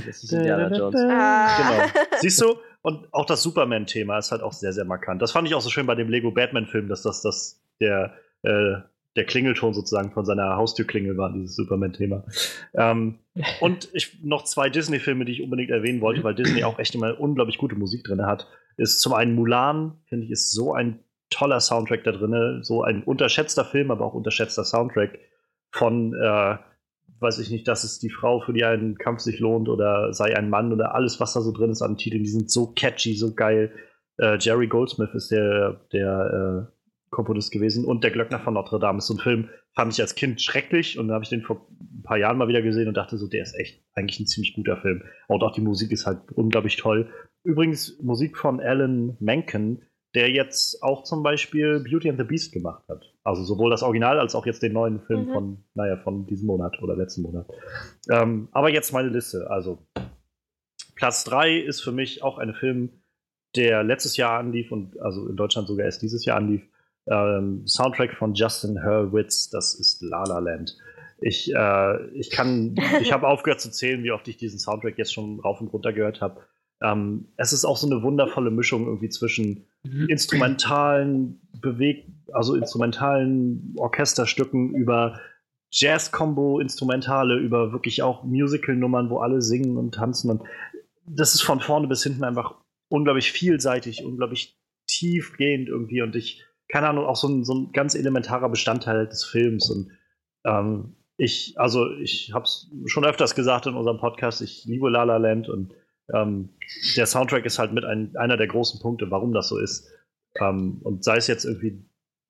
Das 0.06 0.24
ist 0.24 0.32
Indiana 0.32 0.74
Jones. 0.74 1.02
Ah. 1.10 1.58
Genau. 1.58 2.08
Siehst 2.20 2.42
du? 2.42 2.56
Und 2.82 3.14
auch 3.14 3.26
das 3.26 3.44
Superman-Thema 3.44 4.18
ist 4.18 4.32
halt 4.32 4.42
auch 4.42 4.54
sehr, 4.54 4.74
sehr 4.74 4.86
markant. 4.86 5.22
Das 5.22 5.32
fand 5.32 5.48
ich 5.48 5.54
auch 5.54 5.62
so 5.62 5.70
schön 5.70 5.86
bei 5.86 5.96
dem 5.96 6.10
Lego 6.10 6.32
Batman-Film, 6.32 6.88
dass 6.88 7.02
das, 7.04 7.22
das 7.22 7.62
der, 7.80 8.14
äh, 8.44 8.76
der 9.16 9.26
Klingelton 9.26 9.74
sozusagen 9.74 10.12
von 10.14 10.26
seiner 10.26 10.56
Haustürklingel 10.56 11.18
war, 11.18 11.34
dieses 11.34 11.56
Superman-Thema. 11.56 12.24
Ähm, 12.74 13.20
und 13.60 13.90
ich, 13.94 14.24
noch 14.24 14.46
zwei 14.46 14.70
Disney-Filme, 14.70 15.26
die 15.26 15.34
ich 15.34 15.42
unbedingt 15.44 15.70
erwähnen 15.70 16.02
wollte, 16.02 16.24
weil 16.24 16.34
Disney 16.34 16.64
auch 16.64 16.80
echt 16.80 16.96
immer 16.96 17.20
unglaublich 17.20 17.58
gute 17.58 17.76
Musik 17.76 18.04
drin 18.06 18.26
hat, 18.26 18.48
ist 18.78 19.02
zum 19.02 19.14
einen 19.14 19.36
Mulan, 19.36 20.00
finde 20.06 20.26
ich, 20.26 20.32
ist 20.32 20.52
so 20.52 20.74
ein 20.74 21.00
toller 21.30 21.60
Soundtrack 21.60 22.04
da 22.04 22.12
drin, 22.12 22.60
so 22.64 22.84
ein 22.84 23.04
unterschätzter 23.04 23.66
Film, 23.66 23.92
aber 23.92 24.06
auch 24.06 24.14
unterschätzter 24.14 24.64
Soundtrack 24.64 25.18
von, 25.72 26.14
äh, 26.14 26.58
weiß 27.20 27.40
ich 27.40 27.50
nicht, 27.50 27.68
das 27.68 27.84
ist 27.84 28.04
die 28.04 28.10
Frau, 28.10 28.42
für 28.42 28.54
die 28.54 28.66
ein 28.66 28.98
Kampf 28.98 29.22
sich 29.22 29.40
lohnt 29.40 29.70
oder 29.70 30.14
sei 30.14 30.36
ein 30.36 30.50
Mann 30.50 30.74
oder 30.74 30.94
alles, 30.94 31.20
was 31.20 31.34
da 31.34 31.42
so 31.42 31.52
drin 31.52 31.72
ist 31.72 31.82
an 31.82 31.98
Titeln, 31.98 32.24
die 32.24 32.30
sind 32.30 32.52
so 32.52 32.74
catchy, 32.74 33.16
so 33.16 33.34
geil. 33.34 33.72
Äh, 34.18 34.38
Jerry 34.40 34.68
Goldsmith 34.68 35.14
ist 35.14 35.32
der, 35.32 35.82
der 35.94 36.72
Komponist 37.12 37.52
gewesen. 37.52 37.86
Und 37.86 38.04
Der 38.04 38.12
Glöckner 38.12 38.40
von 38.40 38.56
Notre 38.56 38.80
Dame 38.80 38.98
ist 38.98 39.08
so 39.08 39.14
ein 39.14 39.20
Film, 39.20 39.50
fand 39.76 39.94
ich 39.94 40.02
als 40.02 40.16
Kind 40.16 40.42
schrecklich 40.42 40.98
und 40.98 41.08
dann 41.08 41.16
habe 41.16 41.24
ich 41.24 41.30
den 41.30 41.44
vor 41.44 41.68
ein 41.80 42.02
paar 42.04 42.18
Jahren 42.18 42.38
mal 42.38 42.48
wieder 42.48 42.62
gesehen 42.62 42.88
und 42.88 42.98
dachte 42.98 43.18
so, 43.18 43.28
der 43.28 43.44
ist 43.44 43.54
echt 43.54 43.84
eigentlich 43.94 44.20
ein 44.20 44.28
ziemlich 44.28 44.54
guter 44.54 44.78
Film. 44.78 45.04
Und 45.28 45.44
auch 45.44 45.54
die 45.54 45.62
Musik 45.62 45.92
ist 45.92 46.06
halt 46.06 46.32
unglaublich 46.34 46.78
toll. 46.78 47.10
Übrigens 47.44 48.00
Musik 48.02 48.38
von 48.38 48.60
Alan 48.60 49.18
Menken, 49.20 49.82
der 50.14 50.30
jetzt 50.30 50.84
auch 50.84 51.04
zum 51.04 51.24
Beispiel 51.24 51.80
Beauty 51.80 52.10
and 52.10 52.20
the 52.20 52.26
Beast 52.26 52.52
gemacht 52.52 52.84
hat. 52.90 53.14
Also 53.24 53.44
sowohl 53.44 53.70
das 53.70 53.84
Original 53.84 54.20
als 54.20 54.36
auch 54.36 54.46
jetzt 54.46 54.62
den 54.62 54.74
neuen 54.74 55.00
Film 55.02 55.28
mhm. 55.28 55.34
von, 55.34 55.64
naja, 55.74 55.98
von 55.98 56.28
diesem 56.28 56.48
Monat 56.48 56.82
oder 56.82 56.96
letzten 56.96 57.22
Monat. 57.22 57.48
Ähm, 58.10 58.50
aber 58.52 58.70
jetzt 58.70 58.92
meine 58.92 59.10
Liste. 59.10 59.50
Also 59.50 59.88
Platz 60.96 61.24
3 61.24 61.58
ist 61.58 61.82
für 61.82 61.92
mich 61.92 62.24
auch 62.24 62.38
ein 62.38 62.54
Film, 62.54 62.90
der 63.56 63.84
letztes 63.84 64.18
Jahr 64.18 64.40
anlief 64.40 64.72
und 64.72 65.00
also 65.02 65.28
in 65.28 65.36
Deutschland 65.36 65.68
sogar 65.68 65.86
erst 65.86 66.02
dieses 66.02 66.26
Jahr 66.26 66.38
anlief. 66.38 66.62
Ähm, 67.08 67.66
Soundtrack 67.66 68.14
von 68.14 68.34
Justin 68.34 68.84
Hurwitz, 68.84 69.50
das 69.50 69.74
ist 69.74 70.02
La 70.02 70.24
La 70.24 70.40
Land. 70.40 70.78
Ich, 71.20 71.54
äh, 71.54 72.08
ich 72.14 72.30
kann, 72.32 72.76
ich 73.02 73.12
habe 73.12 73.28
aufgehört 73.28 73.62
zu 73.62 73.72
zählen, 73.72 74.04
wie 74.04 74.12
oft 74.12 74.28
ich 74.28 74.38
diesen 74.38 74.60
Soundtrack 74.60 74.98
jetzt 74.98 75.14
schon 75.14 75.40
rauf 75.40 75.62
und 75.62 75.68
runter 75.68 75.94
gehört 75.94 76.22
habe. 76.22 76.42
Ähm, 76.82 77.28
es 77.38 77.54
ist 77.54 77.66
auch 77.66 77.78
so 77.78 77.88
eine 77.88 78.02
wundervolle 78.02 78.52
Mischung 78.52 78.86
irgendwie 78.86 79.10
zwischen 79.10 79.66
mhm. 79.84 80.08
instrumentalen 80.10 81.40
Beweg, 81.60 82.08
also 82.34 82.56
instrumentalen 82.56 83.76
Orchesterstücken 83.78 84.74
über 84.74 85.20
Jazz-Combo-Instrumentale, 85.72 87.38
über 87.38 87.72
wirklich 87.72 88.04
auch 88.04 88.24
Musical-Nummern, 88.24 89.10
wo 89.10 89.20
alle 89.20 89.42
singen 89.42 89.78
und 89.78 89.94
tanzen. 89.94 90.32
Und 90.32 90.42
das 91.06 91.36
ist 91.36 91.42
von 91.42 91.60
vorne 91.60 91.88
bis 91.88 92.04
hinten 92.04 92.24
einfach 92.24 92.56
unglaublich 92.90 93.32
vielseitig, 93.32 94.04
unglaublich 94.04 94.58
tiefgehend 94.88 95.70
irgendwie 95.70 96.02
und 96.02 96.16
ich, 96.16 96.44
keine 96.68 96.90
Ahnung, 96.90 97.06
auch 97.06 97.16
so 97.16 97.28
ein, 97.28 97.46
so 97.46 97.54
ein 97.54 97.72
ganz 97.72 97.96
elementarer 97.96 98.50
Bestandteil 98.50 99.08
des 99.08 99.24
Films. 99.24 99.70
Und 99.70 99.92
ähm, 100.46 100.96
ich, 101.16 101.54
also 101.58 101.90
ich 101.98 102.34
habe 102.34 102.46
es 102.46 102.70
schon 102.88 103.06
öfters 103.06 103.36
gesagt 103.36 103.68
in 103.68 103.76
unserem 103.76 104.00
Podcast, 104.00 104.42
ich 104.42 104.66
liebe 104.66 104.90
La 104.90 105.04
La 105.04 105.18
Land 105.18 105.48
und 105.48 105.74
ähm, 106.14 106.50
der 106.96 107.06
Soundtrack 107.06 107.46
ist 107.46 107.60
halt 107.60 107.74
mit 107.74 107.86
ein, 107.86 108.16
einer 108.16 108.38
der 108.38 108.48
großen 108.48 108.80
Punkte, 108.80 109.12
warum 109.12 109.34
das 109.34 109.50
so 109.50 109.58
ist. 109.58 109.90
Ähm, 110.40 110.80
und 110.84 111.04
sei 111.04 111.18
es 111.18 111.28
jetzt 111.28 111.46
irgendwie 111.46 111.84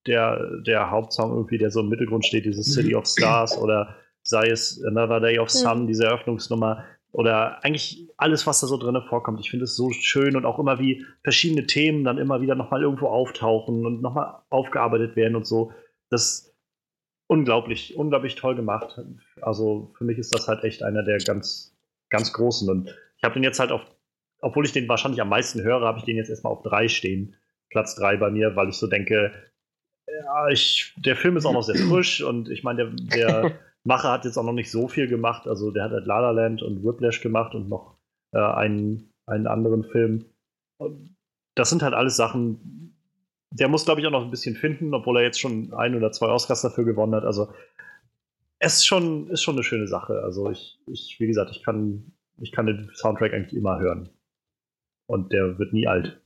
der, 0.08 0.62
der 0.66 0.90
Hauptsong 0.90 1.32
irgendwie, 1.32 1.58
der 1.58 1.72
so 1.72 1.82
im 1.82 1.90
Mittelgrund 1.90 2.26
steht, 2.26 2.46
dieses 2.46 2.74
City 2.74 2.96
of 2.96 3.06
Stars 3.06 3.58
oder 3.58 3.96
sei 4.24 4.50
es 4.50 4.84
Another 4.84 5.20
Day 5.20 5.40
of 5.40 5.50
Sun, 5.50 5.88
diese 5.88 6.06
Eröffnungsnummer 6.06 6.84
oder 7.12 7.64
eigentlich 7.64 8.08
alles, 8.18 8.48
was 8.48 8.62
da 8.62 8.68
so 8.68 8.78
drin 8.78 9.00
vorkommt. 9.10 9.40
Ich 9.42 9.50
finde 9.50 9.66
es 9.66 9.76
so 9.76 9.92
schön 9.92 10.36
und 10.36 10.46
auch 10.46 10.60
immer 10.60 10.80
wie 10.80 11.06
verschiedene 11.24 11.68
Themen 11.68 12.04
dann 12.04 12.18
immer 12.18 12.42
wieder 12.42 12.56
nochmal 12.56 12.82
irgendwo 12.82 13.08
auftauchen 13.08 13.86
und 13.86 14.02
nochmal 14.02 14.42
aufgearbeitet 14.50 15.16
werden 15.16 15.36
und 15.36 15.46
so. 15.46 15.72
Das 16.10 16.24
ist 16.24 16.56
unglaublich, 17.28 17.96
unglaublich 17.96 18.36
toll 18.36 18.56
gemacht. 18.56 19.00
Also 19.42 19.92
für 19.98 20.06
mich 20.06 20.18
ist 20.18 20.34
das 20.34 20.48
halt 20.48 20.64
echt 20.64 20.84
einer 20.84 21.04
der 21.04 21.18
ganz, 21.18 21.76
ganz 22.10 22.32
großen 22.34 22.70
und 22.70 22.96
ich 23.22 23.26
habe 23.26 23.36
den 23.36 23.44
jetzt 23.44 23.60
halt 23.60 23.72
auf, 23.72 23.86
obwohl 24.40 24.66
ich 24.66 24.72
den 24.72 24.90
wahrscheinlich 24.90 25.22
am 25.22 25.30
meisten 25.30 25.62
höre, 25.62 25.82
habe 25.82 26.00
ich 26.00 26.06
den 26.06 26.18
jetzt 26.18 26.30
erstmal 26.30 26.54
auf 26.54 26.64
drei 26.64 26.88
stehen. 26.88 27.36
Platz 27.70 27.96
drei 27.96 28.18
bei 28.18 28.32
mir, 28.32 28.56
weil 28.56 28.70
ich 28.70 28.76
so 28.76 28.88
denke, 28.88 29.32
ja, 30.08 30.50
ich, 30.50 30.94
der 30.98 31.16
Film 31.16 31.38
ist 31.38 31.46
auch 31.46 31.54
noch 31.54 31.62
sehr 31.62 31.76
frisch 31.90 32.24
und 32.24 32.50
ich 32.50 32.64
meine, 32.64 32.90
der, 32.90 33.42
der 33.42 33.60
Macher 33.84 34.12
hat 34.12 34.26
jetzt 34.26 34.38
auch 34.38 34.44
noch 34.44 34.54
nicht 34.54 34.72
so 34.72 34.88
viel 34.88 35.08
gemacht. 35.08 35.48
Also 35.48 35.70
der 35.70 35.84
hat 35.84 35.92
halt 35.92 36.08
La 36.08 36.20
La 36.20 36.32
Land 36.32 36.64
und 36.64 36.84
Whiplash 36.84 37.22
gemacht 37.22 37.54
und 37.54 37.70
noch 37.70 37.98
äh, 38.34 38.40
einen, 38.40 39.14
einen 39.28 39.46
anderen 39.46 39.84
Film. 39.84 40.26
Das 41.56 41.70
sind 41.70 41.84
halt 41.84 41.94
alles 41.94 42.16
Sachen, 42.16 42.98
der 43.52 43.68
muss, 43.68 43.86
glaube 43.86 44.02
ich, 44.02 44.08
auch 44.08 44.12
noch 44.12 44.24
ein 44.24 44.32
bisschen 44.32 44.56
finden, 44.56 44.96
obwohl 44.96 45.18
er 45.18 45.24
jetzt 45.24 45.40
schon 45.40 45.74
ein 45.74 45.96
oder 45.96 46.12
zwei 46.12 46.28
Oscars 46.28 46.64
dafür 46.64 46.86
gewonnen 46.86 47.14
hat. 47.14 47.24
Also 47.24 47.54
es 48.58 48.76
ist 48.76 48.88
schon, 48.88 49.30
ist 49.30 49.44
schon 49.44 49.56
eine 49.56 49.64
schöne 49.64 49.88
Sache. 49.88 50.22
Also 50.24 50.50
ich, 50.50 50.80
ich, 50.88 51.18
wie 51.20 51.28
gesagt, 51.28 51.52
ich 51.52 51.64
kann 51.64 52.14
ich 52.42 52.52
kann 52.52 52.66
den 52.66 52.90
Soundtrack 52.94 53.34
eigentlich 53.34 53.56
immer 53.56 53.80
hören. 53.80 54.10
Und 55.08 55.32
der 55.32 55.58
wird 55.60 55.74
nie 55.74 55.88
alt. 55.88 56.22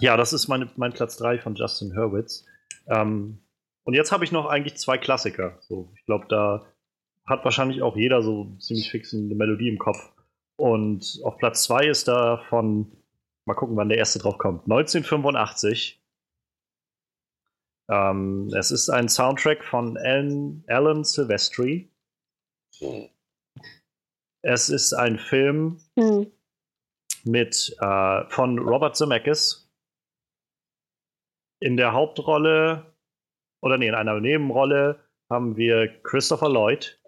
ja, 0.00 0.16
das 0.16 0.32
ist 0.32 0.48
meine, 0.48 0.70
mein 0.76 0.92
Platz 0.92 1.16
3 1.16 1.38
von 1.38 1.54
Justin 1.54 1.96
Hurwitz. 1.96 2.46
Ähm, 2.86 3.38
und 3.84 3.94
jetzt 3.94 4.12
habe 4.12 4.24
ich 4.24 4.32
noch 4.32 4.46
eigentlich 4.46 4.76
zwei 4.76 4.98
Klassiker. 4.98 5.58
So, 5.60 5.92
ich 5.96 6.04
glaube, 6.04 6.26
da 6.28 6.66
hat 7.26 7.44
wahrscheinlich 7.44 7.82
auch 7.82 7.96
jeder 7.96 8.22
so 8.22 8.56
ziemlich 8.58 8.90
fix 8.90 9.14
eine 9.14 9.34
Melodie 9.34 9.68
im 9.68 9.78
Kopf. 9.78 10.12
Und 10.56 11.20
auf 11.24 11.38
Platz 11.38 11.64
2 11.64 11.86
ist 11.86 12.08
da 12.08 12.38
von, 12.48 12.92
mal 13.46 13.54
gucken, 13.54 13.76
wann 13.76 13.88
der 13.88 13.98
erste 13.98 14.18
drauf 14.18 14.36
kommt, 14.36 14.64
1985. 14.64 16.02
Ähm, 17.88 18.50
es 18.54 18.70
ist 18.70 18.90
ein 18.90 19.08
Soundtrack 19.08 19.64
von 19.64 19.96
Alan, 19.96 20.62
Alan 20.68 21.02
Silvestri. 21.02 21.90
Es 24.42 24.68
ist 24.68 24.92
ein 24.92 25.18
Film 25.18 25.80
mhm. 25.96 26.30
mit 27.24 27.76
äh, 27.80 28.24
von 28.28 28.58
Robert 28.58 28.96
Zemeckis. 28.96 29.70
In 31.62 31.76
der 31.76 31.92
Hauptrolle, 31.92 32.94
oder 33.60 33.76
nee, 33.76 33.88
in 33.88 33.94
einer 33.94 34.18
Nebenrolle 34.18 35.04
haben 35.28 35.56
wir 35.56 35.88
Christopher 36.02 36.48
Lloyd. 36.48 36.98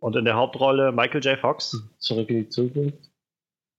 Und 0.00 0.16
in 0.16 0.24
der 0.24 0.34
Hauptrolle 0.34 0.90
Michael 0.90 1.22
J. 1.22 1.38
Fox. 1.38 1.76
Zurück 1.98 2.30
in 2.30 2.44
die 2.44 2.48
Zukunft. 2.48 3.12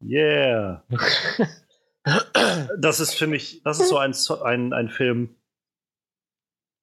Yeah. 0.02 0.86
das 2.78 3.00
ist, 3.00 3.16
finde 3.16 3.38
ich, 3.38 3.62
das 3.64 3.80
ist 3.80 3.90
so 3.90 3.98
ein, 3.98 4.14
ein, 4.44 4.74
ein 4.74 4.90
Film. 4.90 5.36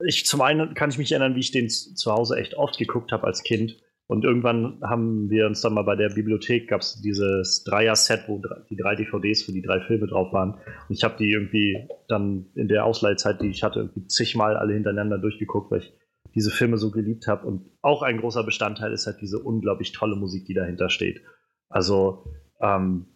Ich, 0.04 0.26
zum 0.26 0.40
einen 0.40 0.74
kann 0.74 0.90
ich 0.90 0.98
mich 0.98 1.12
erinnern, 1.12 1.36
wie 1.36 1.40
ich 1.40 1.52
den 1.52 1.70
zu 1.70 2.12
Hause 2.12 2.36
echt 2.36 2.54
oft 2.54 2.76
geguckt 2.76 3.12
habe 3.12 3.26
als 3.26 3.42
Kind. 3.42 3.80
Und 4.10 4.24
irgendwann 4.24 4.80
haben 4.82 5.30
wir 5.30 5.46
uns 5.46 5.60
dann 5.60 5.72
mal 5.72 5.84
bei 5.84 5.94
der 5.94 6.08
Bibliothek, 6.08 6.68
gab 6.68 6.80
es 6.80 7.00
dieses 7.00 7.62
Dreier-Set, 7.62 8.24
wo 8.26 8.42
die 8.68 8.74
drei 8.74 8.96
DVDs 8.96 9.44
für 9.44 9.52
die 9.52 9.62
drei 9.62 9.80
Filme 9.82 10.08
drauf 10.08 10.32
waren. 10.32 10.54
Und 10.54 10.96
ich 10.96 11.04
habe 11.04 11.14
die 11.16 11.30
irgendwie 11.30 11.86
dann 12.08 12.46
in 12.56 12.66
der 12.66 12.86
Ausleihzeit, 12.86 13.40
die 13.40 13.46
ich 13.46 13.62
hatte, 13.62 13.78
irgendwie 13.78 14.08
zigmal 14.08 14.56
alle 14.56 14.74
hintereinander 14.74 15.18
durchgeguckt, 15.18 15.70
weil 15.70 15.82
ich 15.82 15.92
diese 16.34 16.50
Filme 16.50 16.76
so 16.76 16.90
geliebt 16.90 17.28
habe. 17.28 17.46
Und 17.46 17.70
auch 17.82 18.02
ein 18.02 18.18
großer 18.18 18.42
Bestandteil 18.42 18.92
ist 18.92 19.06
halt 19.06 19.20
diese 19.20 19.38
unglaublich 19.38 19.92
tolle 19.92 20.16
Musik, 20.16 20.44
die 20.44 20.54
dahinter 20.54 20.90
steht. 20.90 21.22
Also 21.68 22.24
ähm, 22.60 23.06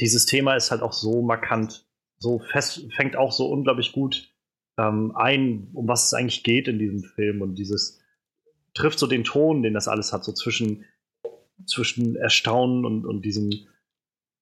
dieses 0.00 0.26
Thema 0.26 0.56
ist 0.56 0.72
halt 0.72 0.82
auch 0.82 0.92
so 0.92 1.22
markant, 1.22 1.86
so 2.18 2.40
fest, 2.40 2.92
fängt 2.96 3.14
auch 3.14 3.30
so 3.30 3.46
unglaublich 3.46 3.92
gut 3.92 4.34
ähm, 4.76 5.12
ein, 5.14 5.68
um 5.72 5.86
was 5.86 6.06
es 6.06 6.14
eigentlich 6.14 6.42
geht 6.42 6.66
in 6.66 6.80
diesem 6.80 7.04
Film 7.04 7.42
und 7.42 7.54
dieses 7.54 8.01
trifft 8.74 8.98
so 8.98 9.06
den 9.06 9.24
Ton, 9.24 9.62
den 9.62 9.74
das 9.74 9.88
alles 9.88 10.12
hat, 10.12 10.24
so 10.24 10.32
zwischen, 10.32 10.84
zwischen 11.66 12.16
Erstaunen 12.16 12.84
und, 12.84 13.06
und 13.06 13.22
diesem 13.22 13.50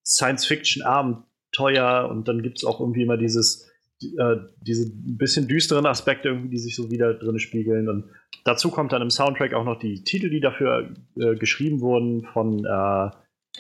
Science-Fiction-Abenteuer 0.05 2.09
und 2.11 2.28
dann 2.28 2.43
gibt 2.43 2.59
es 2.59 2.65
auch 2.65 2.81
irgendwie 2.81 3.02
immer 3.02 3.16
dieses, 3.16 3.70
äh, 4.02 4.36
diese 4.62 4.90
bisschen 4.93 5.48
düsteren 5.48 5.86
Aspekte, 5.86 6.28
irgendwie, 6.28 6.51
die 6.51 6.59
sich 6.59 6.74
so 6.74 6.90
wieder 6.90 7.15
drin 7.15 7.39
spiegeln. 7.39 7.89
Und 7.89 8.11
dazu 8.44 8.70
kommt 8.70 8.93
dann 8.93 9.02
im 9.02 9.11
Soundtrack 9.11 9.55
auch 9.55 9.65
noch 9.65 9.78
die 9.78 10.05
Titel, 10.05 10.31
die 10.31 10.40
dafür 10.40 10.90
äh, 11.16 11.35
geschrieben 11.35 11.81
wurden 11.81 12.24
von, 12.32 12.65
äh, 12.65 13.11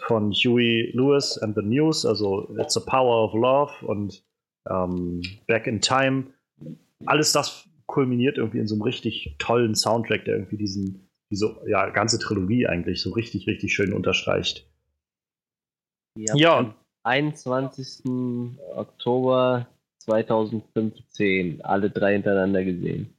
von 0.06 0.32
Huey 0.32 0.92
Lewis 0.94 1.38
and 1.38 1.56
the 1.56 1.62
News, 1.62 2.06
also 2.06 2.54
It's 2.58 2.76
a 2.76 2.80
Power 2.80 3.24
of 3.24 3.34
Love 3.34 3.86
und 3.86 4.22
ähm, 4.68 5.22
Back 5.46 5.66
in 5.66 5.80
Time. 5.80 6.26
Alles 7.06 7.32
das 7.32 7.69
kulminiert 7.90 8.38
irgendwie 8.38 8.58
in 8.58 8.68
so 8.68 8.76
einem 8.76 8.82
richtig 8.82 9.34
tollen 9.38 9.74
Soundtrack, 9.74 10.24
der 10.24 10.36
irgendwie 10.36 10.56
diesen, 10.56 11.10
diese 11.30 11.60
ja, 11.66 11.90
ganze 11.90 12.18
Trilogie 12.18 12.66
eigentlich 12.66 13.02
so 13.02 13.10
richtig, 13.10 13.46
richtig 13.48 13.74
schön 13.74 13.92
unterstreicht. 13.92 14.70
Ja, 16.16 16.34
ja 16.36 16.58
und 16.58 16.74
21. 17.02 18.04
Oktober 18.74 19.66
2015 19.98 21.64
alle 21.64 21.90
drei 21.90 22.12
hintereinander 22.12 22.64
gesehen. 22.64 23.14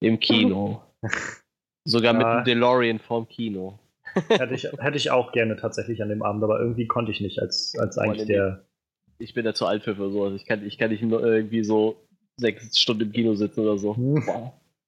Im 0.00 0.20
Kino. 0.20 0.82
Sogar 1.86 2.14
mit 2.14 2.26
dem 2.26 2.44
DeLorean 2.44 2.98
vorm 3.00 3.28
Kino. 3.28 3.78
hätte, 4.28 4.54
ich, 4.54 4.64
hätte 4.78 4.96
ich 4.96 5.10
auch 5.10 5.32
gerne 5.32 5.56
tatsächlich 5.56 6.02
an 6.02 6.08
dem 6.08 6.22
Abend, 6.22 6.44
aber 6.44 6.60
irgendwie 6.60 6.86
konnte 6.86 7.10
ich 7.10 7.20
nicht, 7.20 7.40
als, 7.40 7.74
als 7.78 7.98
eigentlich 7.98 8.26
der. 8.26 8.64
Ich 9.18 9.34
bin 9.34 9.44
da 9.44 9.54
zu 9.54 9.66
alt 9.66 9.82
für 9.82 9.94
sowas. 9.94 10.34
Ich 10.34 10.46
kann, 10.46 10.64
ich 10.64 10.78
kann 10.78 10.90
nicht 10.90 11.02
irgendwie 11.02 11.64
so 11.64 12.04
sechs 12.36 12.78
Stunden 12.78 13.02
im 13.04 13.12
Kino 13.12 13.34
sitzen 13.34 13.60
oder 13.60 13.78
so. 13.78 13.96
Hm. 13.96 14.22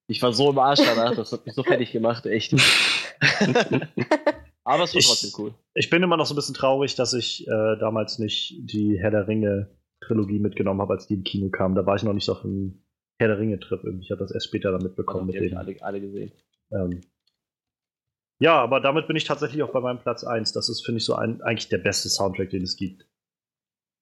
Ich 0.09 0.23
war 0.23 0.33
so 0.33 0.51
im 0.51 0.59
Arsch 0.59 0.81
danach, 0.85 1.15
das 1.17 1.33
hat 1.33 1.47
mich 1.47 1.55
so 1.55 1.63
fertig 1.63 1.93
gemacht, 1.93 2.27
echt. 2.27 2.53
Aber 4.65 4.85
es 4.85 4.95
war 4.95 4.99
ich, 4.99 5.07
trotzdem 5.07 5.31
cool. 5.39 5.55
Ich 5.75 5.91
bin 5.91 6.03
immer 6.03 6.17
noch 6.17 6.27
so 6.27 6.35
ein 6.35 6.37
bisschen 6.37 6.55
traurig, 6.55 6.95
dass 6.97 7.13
ich 7.13 7.47
äh, 7.47 7.77
damals 7.79 8.19
nicht 8.19 8.57
die 8.59 8.99
Herr 8.99 9.11
der 9.11 9.29
Ringe 9.29 9.71
Trilogie 10.01 10.39
mitgenommen 10.39 10.81
habe, 10.81 10.95
als 10.95 11.07
die 11.07 11.15
im 11.15 11.25
Kino 11.25 11.49
kam. 11.51 11.75
Da 11.75 11.87
war 11.87 11.97
ich 11.97 12.03
noch 12.03 12.13
nicht 12.13 12.25
so 12.25 12.33
auf 12.33 12.45
einem 12.45 12.83
Herr 13.19 13.29
der 13.29 13.39
Ringe 13.39 13.59
Trip. 13.59 13.81
Ich 14.01 14.11
habe 14.11 14.21
das 14.21 14.31
erst 14.33 14.47
später 14.47 14.73
dann 14.73 14.83
mitbekommen. 14.83 15.29
Also, 15.29 15.41
mit 15.41 15.51
denen. 15.51 15.57
Alle, 15.57 15.77
alle 15.81 16.01
gesehen. 16.01 16.33
Ähm, 16.73 17.01
ja, 18.39 18.61
aber 18.61 18.81
damit 18.81 19.07
bin 19.07 19.17
ich 19.17 19.25
tatsächlich 19.25 19.63
auch 19.63 19.73
bei 19.73 19.81
meinem 19.81 19.99
Platz 19.99 20.25
1. 20.25 20.53
Das 20.53 20.69
ist, 20.69 20.85
finde 20.85 20.99
ich, 20.99 21.05
so 21.05 21.15
ein, 21.15 21.41
eigentlich 21.43 21.69
der 21.69 21.79
beste 21.79 22.09
Soundtrack, 22.09 22.51
den 22.51 22.63
es 22.63 22.77
gibt 22.77 23.07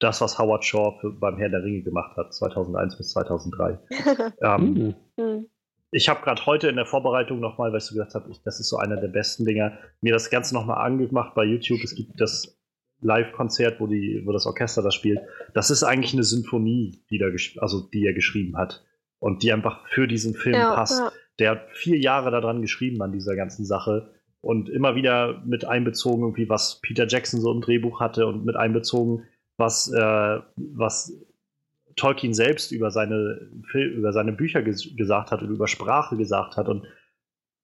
das, 0.05 0.21
was 0.21 0.39
Howard 0.39 0.65
Shaw 0.65 0.99
für, 1.01 1.11
beim 1.11 1.37
Herr 1.39 1.49
der 1.49 1.65
Ringe 1.65 1.83
gemacht 1.83 2.17
hat, 2.17 2.33
2001 2.33 2.97
bis 2.97 3.11
2003. 3.11 3.79
ähm, 4.43 4.95
mhm. 5.17 5.47
Ich 5.91 6.09
habe 6.09 6.23
gerade 6.23 6.45
heute 6.45 6.69
in 6.69 6.77
der 6.77 6.87
Vorbereitung 6.87 7.41
nochmal, 7.41 7.71
weil 7.71 7.79
ich 7.79 7.85
so 7.85 7.95
gesagt 7.95 8.15
habe, 8.15 8.31
das 8.45 8.61
ist 8.61 8.69
so 8.69 8.77
einer 8.77 8.97
der 8.97 9.09
besten 9.09 9.45
Dinger, 9.45 9.79
mir 10.01 10.13
das 10.13 10.29
Ganze 10.29 10.55
nochmal 10.55 10.85
angemacht 10.85 11.35
bei 11.35 11.45
YouTube. 11.45 11.81
Es 11.83 11.95
gibt 11.95 12.21
das 12.21 12.59
Live-Konzert, 13.01 13.81
wo, 13.81 13.89
wo 13.89 14.33
das 14.33 14.47
Orchester 14.47 14.83
das 14.83 14.95
spielt. 14.95 15.21
Das 15.55 15.71
ist 15.71 15.85
eigentlich 15.85 16.13
eine 16.13 16.25
Sinfonie, 16.25 17.03
die, 17.11 17.19
da 17.19 17.27
also, 17.59 17.89
die 17.93 18.07
er 18.07 18.13
geschrieben 18.13 18.57
hat 18.57 18.85
und 19.21 19.43
die 19.43 19.53
einfach 19.53 19.87
für 19.89 20.09
diesen 20.09 20.35
Film 20.35 20.57
ja, 20.57 20.75
passt. 20.75 20.99
Ja. 20.99 21.13
Der 21.39 21.51
hat 21.53 21.71
vier 21.73 21.99
Jahre 21.99 22.31
daran 22.31 22.61
geschrieben 22.61 23.01
an 23.03 23.13
dieser 23.13 23.37
ganzen 23.37 23.65
Sache 23.65 24.11
und 24.41 24.69
immer 24.69 24.95
wieder 24.97 25.43
mit 25.47 25.65
einbezogen, 25.65 26.23
irgendwie, 26.23 26.49
was 26.49 26.81
Peter 26.83 27.07
Jackson 27.07 27.41
so 27.41 27.53
im 27.53 27.61
Drehbuch 27.61 28.01
hatte 28.01 28.27
und 28.27 28.45
mit 28.45 28.57
einbezogen, 28.57 29.25
was, 29.57 29.91
äh, 29.93 30.41
was 30.57 31.13
Tolkien 31.97 32.35
selbst 32.35 32.73
über 32.73 32.91
seine, 32.91 33.49
über 33.75 34.13
seine 34.13 34.33
Bücher 34.33 34.63
ges 34.63 34.97
gesagt 34.97 35.31
hat 35.31 35.43
und 35.43 35.51
über 35.51 35.69
Sprache 35.69 36.17
gesagt 36.17 36.57
hat. 36.57 36.69
Und, 36.69 36.87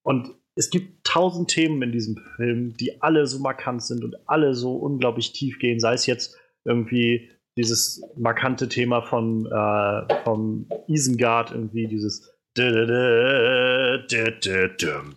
und 0.03 0.35
es 0.55 0.69
gibt 0.69 1.05
tausend 1.05 1.49
Themen 1.49 1.81
in 1.81 1.91
diesem 1.91 2.17
Film, 2.35 2.73
die 2.75 3.01
alle 3.01 3.27
so 3.27 3.39
markant 3.39 3.83
sind 3.83 4.03
und 4.03 4.15
alle 4.27 4.53
so 4.53 4.75
unglaublich 4.75 5.33
tief 5.33 5.59
gehen. 5.59 5.79
Sei 5.79 5.93
es 5.93 6.05
jetzt 6.05 6.37
irgendwie 6.65 7.29
dieses 7.57 8.01
markante 8.15 8.69
Thema 8.69 9.01
von 9.01 9.45
äh, 9.45 10.23
vom 10.23 10.67
Isengard, 10.87 11.51
irgendwie 11.51 11.87
dieses 11.87 12.31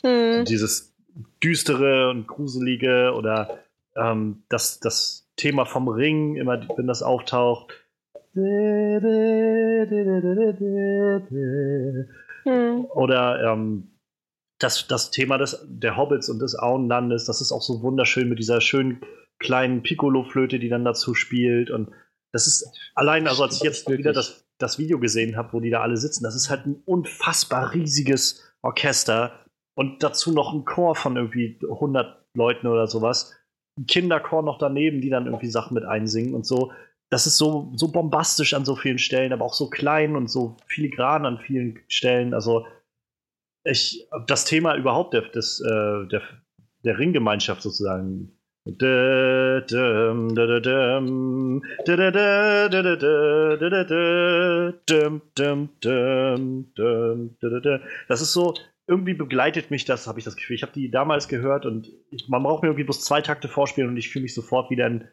hm. 0.02 0.44
dieses 0.44 0.94
düstere 1.42 2.10
und 2.10 2.26
gruselige 2.26 3.12
oder 3.14 3.58
ähm, 3.96 4.42
das, 4.48 4.80
das 4.80 5.23
Thema 5.36 5.64
vom 5.64 5.88
Ring, 5.88 6.36
immer 6.36 6.66
wenn 6.76 6.86
das 6.86 7.02
auftaucht. 7.02 7.72
Hm. 12.44 12.84
Oder 12.86 13.52
ähm, 13.52 13.94
das, 14.58 14.86
das 14.86 15.10
Thema 15.10 15.38
des, 15.38 15.64
der 15.68 15.96
Hobbits 15.96 16.28
und 16.28 16.40
des 16.40 16.58
Auenlandes, 16.58 17.24
das 17.24 17.40
ist 17.40 17.52
auch 17.52 17.62
so 17.62 17.82
wunderschön 17.82 18.28
mit 18.28 18.38
dieser 18.38 18.60
schönen 18.60 19.00
kleinen 19.38 19.82
Piccolo-Flöte, 19.82 20.58
die 20.58 20.68
dann 20.68 20.84
dazu 20.84 21.14
spielt. 21.14 21.70
Und 21.70 21.90
das 22.32 22.46
ist 22.46 22.66
allein, 22.94 23.26
also 23.28 23.42
als 23.42 23.56
ich 23.56 23.62
jetzt 23.62 23.88
wieder 23.88 24.12
das, 24.12 24.46
das 24.58 24.78
Video 24.78 24.98
gesehen 24.98 25.36
habe, 25.36 25.52
wo 25.52 25.60
die 25.60 25.70
da 25.70 25.80
alle 25.80 25.96
sitzen, 25.96 26.24
das 26.24 26.34
ist 26.34 26.50
halt 26.50 26.66
ein 26.66 26.82
unfassbar 26.84 27.72
riesiges 27.72 28.42
Orchester 28.62 29.44
und 29.74 30.02
dazu 30.02 30.32
noch 30.32 30.52
ein 30.52 30.64
Chor 30.64 30.94
von 30.94 31.16
irgendwie 31.16 31.58
100 31.62 32.24
Leuten 32.34 32.66
oder 32.66 32.86
sowas. 32.86 33.36
Kinderchor 33.86 34.42
noch 34.42 34.58
daneben, 34.58 35.00
die 35.00 35.10
dann 35.10 35.26
irgendwie 35.26 35.50
Sachen 35.50 35.74
mit 35.74 35.84
einsingen 35.84 36.34
und 36.34 36.46
so. 36.46 36.72
Das 37.10 37.26
ist 37.26 37.36
so, 37.36 37.72
so 37.74 37.92
bombastisch 37.92 38.54
an 38.54 38.64
so 38.64 38.76
vielen 38.76 38.98
Stellen, 38.98 39.32
aber 39.32 39.44
auch 39.44 39.54
so 39.54 39.68
klein 39.68 40.16
und 40.16 40.28
so 40.28 40.56
filigran 40.66 41.26
an 41.26 41.38
vielen 41.38 41.80
Stellen. 41.88 42.34
Also, 42.34 42.66
ich, 43.64 44.08
das 44.26 44.44
Thema 44.44 44.76
überhaupt 44.76 45.14
der, 45.14 45.22
des, 45.22 45.60
äh, 45.60 46.06
der, 46.08 46.22
der 46.84 46.98
Ringgemeinschaft 46.98 47.62
sozusagen. 47.62 48.32
Das 58.08 58.22
ist 58.22 58.32
so, 58.32 58.54
irgendwie 58.86 59.14
begleitet 59.14 59.70
mich 59.70 59.84
das, 59.84 60.06
habe 60.06 60.18
ich 60.18 60.24
das 60.24 60.36
Gefühl. 60.36 60.56
Ich 60.56 60.62
habe 60.62 60.72
die 60.72 60.90
damals 60.90 61.28
gehört 61.28 61.64
und 61.66 61.90
ich, 62.10 62.28
man 62.28 62.42
braucht 62.42 62.62
mir 62.62 62.68
irgendwie 62.68 62.84
bloß 62.84 63.00
zwei 63.00 63.20
Takte 63.22 63.48
vorspielen 63.48 63.88
und 63.88 63.96
ich 63.96 64.10
fühle 64.10 64.24
mich 64.24 64.34
sofort 64.34 64.70
wieder 64.70 64.86
in, 64.86 65.08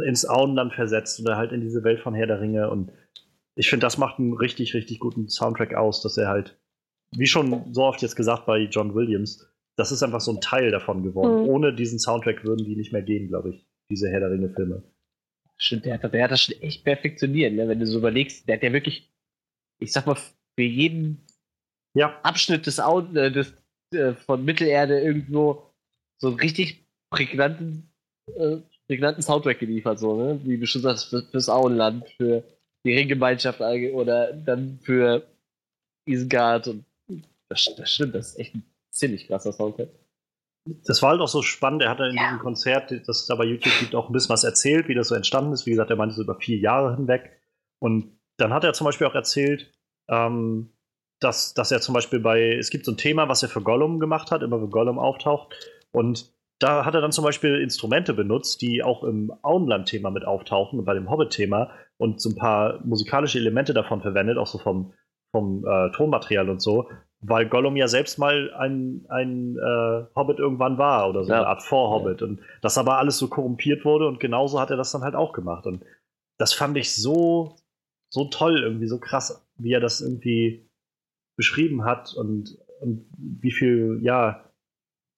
ins 0.00 0.28
Auenland 0.28 0.74
versetzt 0.74 1.20
oder 1.20 1.36
halt 1.36 1.52
in 1.52 1.60
diese 1.60 1.84
Welt 1.84 2.00
von 2.00 2.14
Herr 2.14 2.26
der 2.26 2.40
Ringe. 2.40 2.68
Und 2.70 2.90
ich 3.54 3.68
finde, 3.68 3.86
das 3.86 3.98
macht 3.98 4.18
einen 4.18 4.32
richtig, 4.34 4.74
richtig 4.74 4.98
guten 4.98 5.28
Soundtrack 5.28 5.74
aus, 5.74 6.02
dass 6.02 6.16
er 6.16 6.28
halt, 6.28 6.58
wie 7.12 7.26
schon 7.26 7.72
so 7.72 7.84
oft 7.84 8.02
jetzt 8.02 8.16
gesagt 8.16 8.46
bei 8.46 8.62
John 8.62 8.94
Williams, 8.94 9.46
das 9.76 9.92
ist 9.92 10.02
einfach 10.02 10.20
so 10.20 10.32
ein 10.32 10.40
Teil 10.40 10.70
davon 10.70 11.02
geworden. 11.02 11.42
Mhm. 11.42 11.48
Ohne 11.48 11.74
diesen 11.74 11.98
Soundtrack 11.98 12.44
würden 12.44 12.64
die 12.64 12.76
nicht 12.76 12.92
mehr 12.92 13.02
gehen, 13.02 13.28
glaube 13.28 13.50
ich, 13.50 13.66
diese 13.88 14.08
Herr 14.10 14.20
der 14.20 14.30
Ringe-Filme. 14.30 14.82
Stimmt, 15.58 15.84
der 15.84 16.02
hat, 16.02 16.12
der 16.12 16.24
hat 16.24 16.30
das 16.32 16.42
schon 16.42 16.60
echt 16.60 16.84
perfektioniert, 16.84 17.54
ne? 17.54 17.68
wenn 17.68 17.78
du 17.78 17.86
so 17.86 17.98
überlegst. 17.98 18.48
Der 18.48 18.56
hat 18.56 18.62
ja 18.64 18.72
wirklich, 18.72 19.12
ich 19.78 19.92
sag 19.92 20.06
mal, 20.06 20.16
für 20.16 20.62
jeden 20.62 21.24
ja. 21.94 22.18
Abschnitt 22.22 22.66
des, 22.66 22.78
äh, 22.78 23.30
des 23.30 23.54
äh, 23.94 24.14
von 24.14 24.44
Mittelerde 24.44 25.00
irgendwo 25.00 25.70
so 26.18 26.28
einen 26.28 26.38
richtig 26.38 26.86
prägnanten, 27.10 27.90
äh, 28.34 28.58
prägnanten 28.86 29.22
Soundtrack 29.22 29.58
geliefert, 29.58 29.98
so, 29.98 30.16
ne? 30.16 30.40
Wie 30.44 30.58
du 30.58 30.66
schon 30.66 30.82
sagst, 30.82 31.10
für, 31.10 31.22
fürs 31.22 31.48
Auenland, 31.48 32.08
für 32.16 32.42
die 32.84 32.94
Ringgemeinschaft 32.94 33.60
oder 33.60 34.32
dann 34.32 34.78
für 34.82 35.26
Isengard 36.06 36.68
und 36.68 36.84
das, 37.48 37.74
das 37.76 37.92
stimmt, 37.92 38.14
das 38.14 38.30
ist 38.30 38.38
echt 38.38 38.54
ein 38.54 38.64
ziemlich 38.90 39.26
krasser 39.26 39.52
Soundtrack. 39.52 39.88
Das 40.86 41.02
war 41.02 41.10
halt 41.10 41.20
auch 41.20 41.28
so 41.28 41.42
spannend. 41.42 41.82
Er 41.82 41.90
hat 41.90 42.00
in 42.00 42.14
ja. 42.14 42.24
diesem 42.24 42.38
Konzert, 42.38 42.90
das 42.92 43.20
es 43.20 43.26
da 43.26 43.34
bei 43.34 43.44
YouTube 43.44 43.72
gibt, 43.80 43.94
auch 43.94 44.08
ein 44.08 44.12
bisschen 44.12 44.30
was 44.30 44.44
erzählt, 44.44 44.88
wie 44.88 44.94
das 44.94 45.08
so 45.08 45.14
entstanden 45.14 45.52
ist. 45.52 45.66
Wie 45.66 45.70
gesagt, 45.70 45.90
er 45.90 45.96
meinte 45.96 46.14
so 46.14 46.22
über 46.22 46.36
vier 46.36 46.58
Jahre 46.58 46.96
hinweg. 46.96 47.32
Und 47.80 48.18
dann 48.36 48.52
hat 48.52 48.62
er 48.62 48.72
zum 48.72 48.84
Beispiel 48.84 49.06
auch 49.06 49.14
erzählt, 49.14 49.72
ähm, 50.08 50.72
dass, 51.22 51.54
dass 51.54 51.70
er 51.70 51.80
zum 51.80 51.94
Beispiel 51.94 52.20
bei, 52.20 52.56
es 52.56 52.70
gibt 52.70 52.84
so 52.84 52.92
ein 52.92 52.96
Thema, 52.96 53.28
was 53.28 53.42
er 53.42 53.48
für 53.48 53.62
Gollum 53.62 54.00
gemacht 54.00 54.30
hat, 54.30 54.42
immer 54.42 54.60
wenn 54.60 54.70
Gollum 54.70 54.98
auftaucht. 54.98 55.54
Und 55.92 56.32
da 56.58 56.84
hat 56.84 56.94
er 56.94 57.00
dann 57.00 57.12
zum 57.12 57.24
Beispiel 57.24 57.60
Instrumente 57.60 58.14
benutzt, 58.14 58.62
die 58.62 58.82
auch 58.82 59.02
im 59.02 59.32
Auenland-Thema 59.42 60.10
mit 60.10 60.24
auftauchen 60.24 60.78
und 60.78 60.84
bei 60.84 60.94
dem 60.94 61.10
Hobbit-Thema 61.10 61.70
und 61.98 62.20
so 62.20 62.30
ein 62.30 62.36
paar 62.36 62.80
musikalische 62.84 63.38
Elemente 63.38 63.74
davon 63.74 64.00
verwendet, 64.00 64.38
auch 64.38 64.46
so 64.46 64.58
vom, 64.58 64.92
vom 65.32 65.64
äh, 65.66 65.90
Tonmaterial 65.92 66.48
und 66.48 66.62
so, 66.62 66.88
weil 67.20 67.48
Gollum 67.48 67.76
ja 67.76 67.88
selbst 67.88 68.18
mal 68.18 68.52
ein, 68.54 69.06
ein 69.08 69.56
äh, 69.56 70.04
Hobbit 70.14 70.38
irgendwann 70.38 70.78
war 70.78 71.08
oder 71.08 71.24
so 71.24 71.30
ja. 71.30 71.38
eine 71.38 71.46
Art 71.48 71.62
Vorhobbit 71.62 72.20
ja. 72.20 72.26
und 72.26 72.40
das 72.60 72.78
aber 72.78 72.98
alles 72.98 73.18
so 73.18 73.28
korrumpiert 73.28 73.84
wurde 73.84 74.06
und 74.06 74.20
genauso 74.20 74.60
hat 74.60 74.70
er 74.70 74.76
das 74.76 74.92
dann 74.92 75.02
halt 75.02 75.14
auch 75.14 75.32
gemacht 75.32 75.66
und 75.66 75.84
das 76.38 76.52
fand 76.52 76.76
ich 76.76 76.94
so 76.94 77.56
so 78.12 78.26
toll 78.26 78.62
irgendwie 78.62 78.86
so 78.86 78.98
krass, 78.98 79.46
wie 79.56 79.72
er 79.72 79.80
das 79.80 80.00
irgendwie 80.00 80.68
beschrieben 81.42 81.84
hat 81.84 82.14
und, 82.14 82.56
und 82.80 83.04
wie 83.18 83.50
viel, 83.50 83.98
ja, 84.00 84.48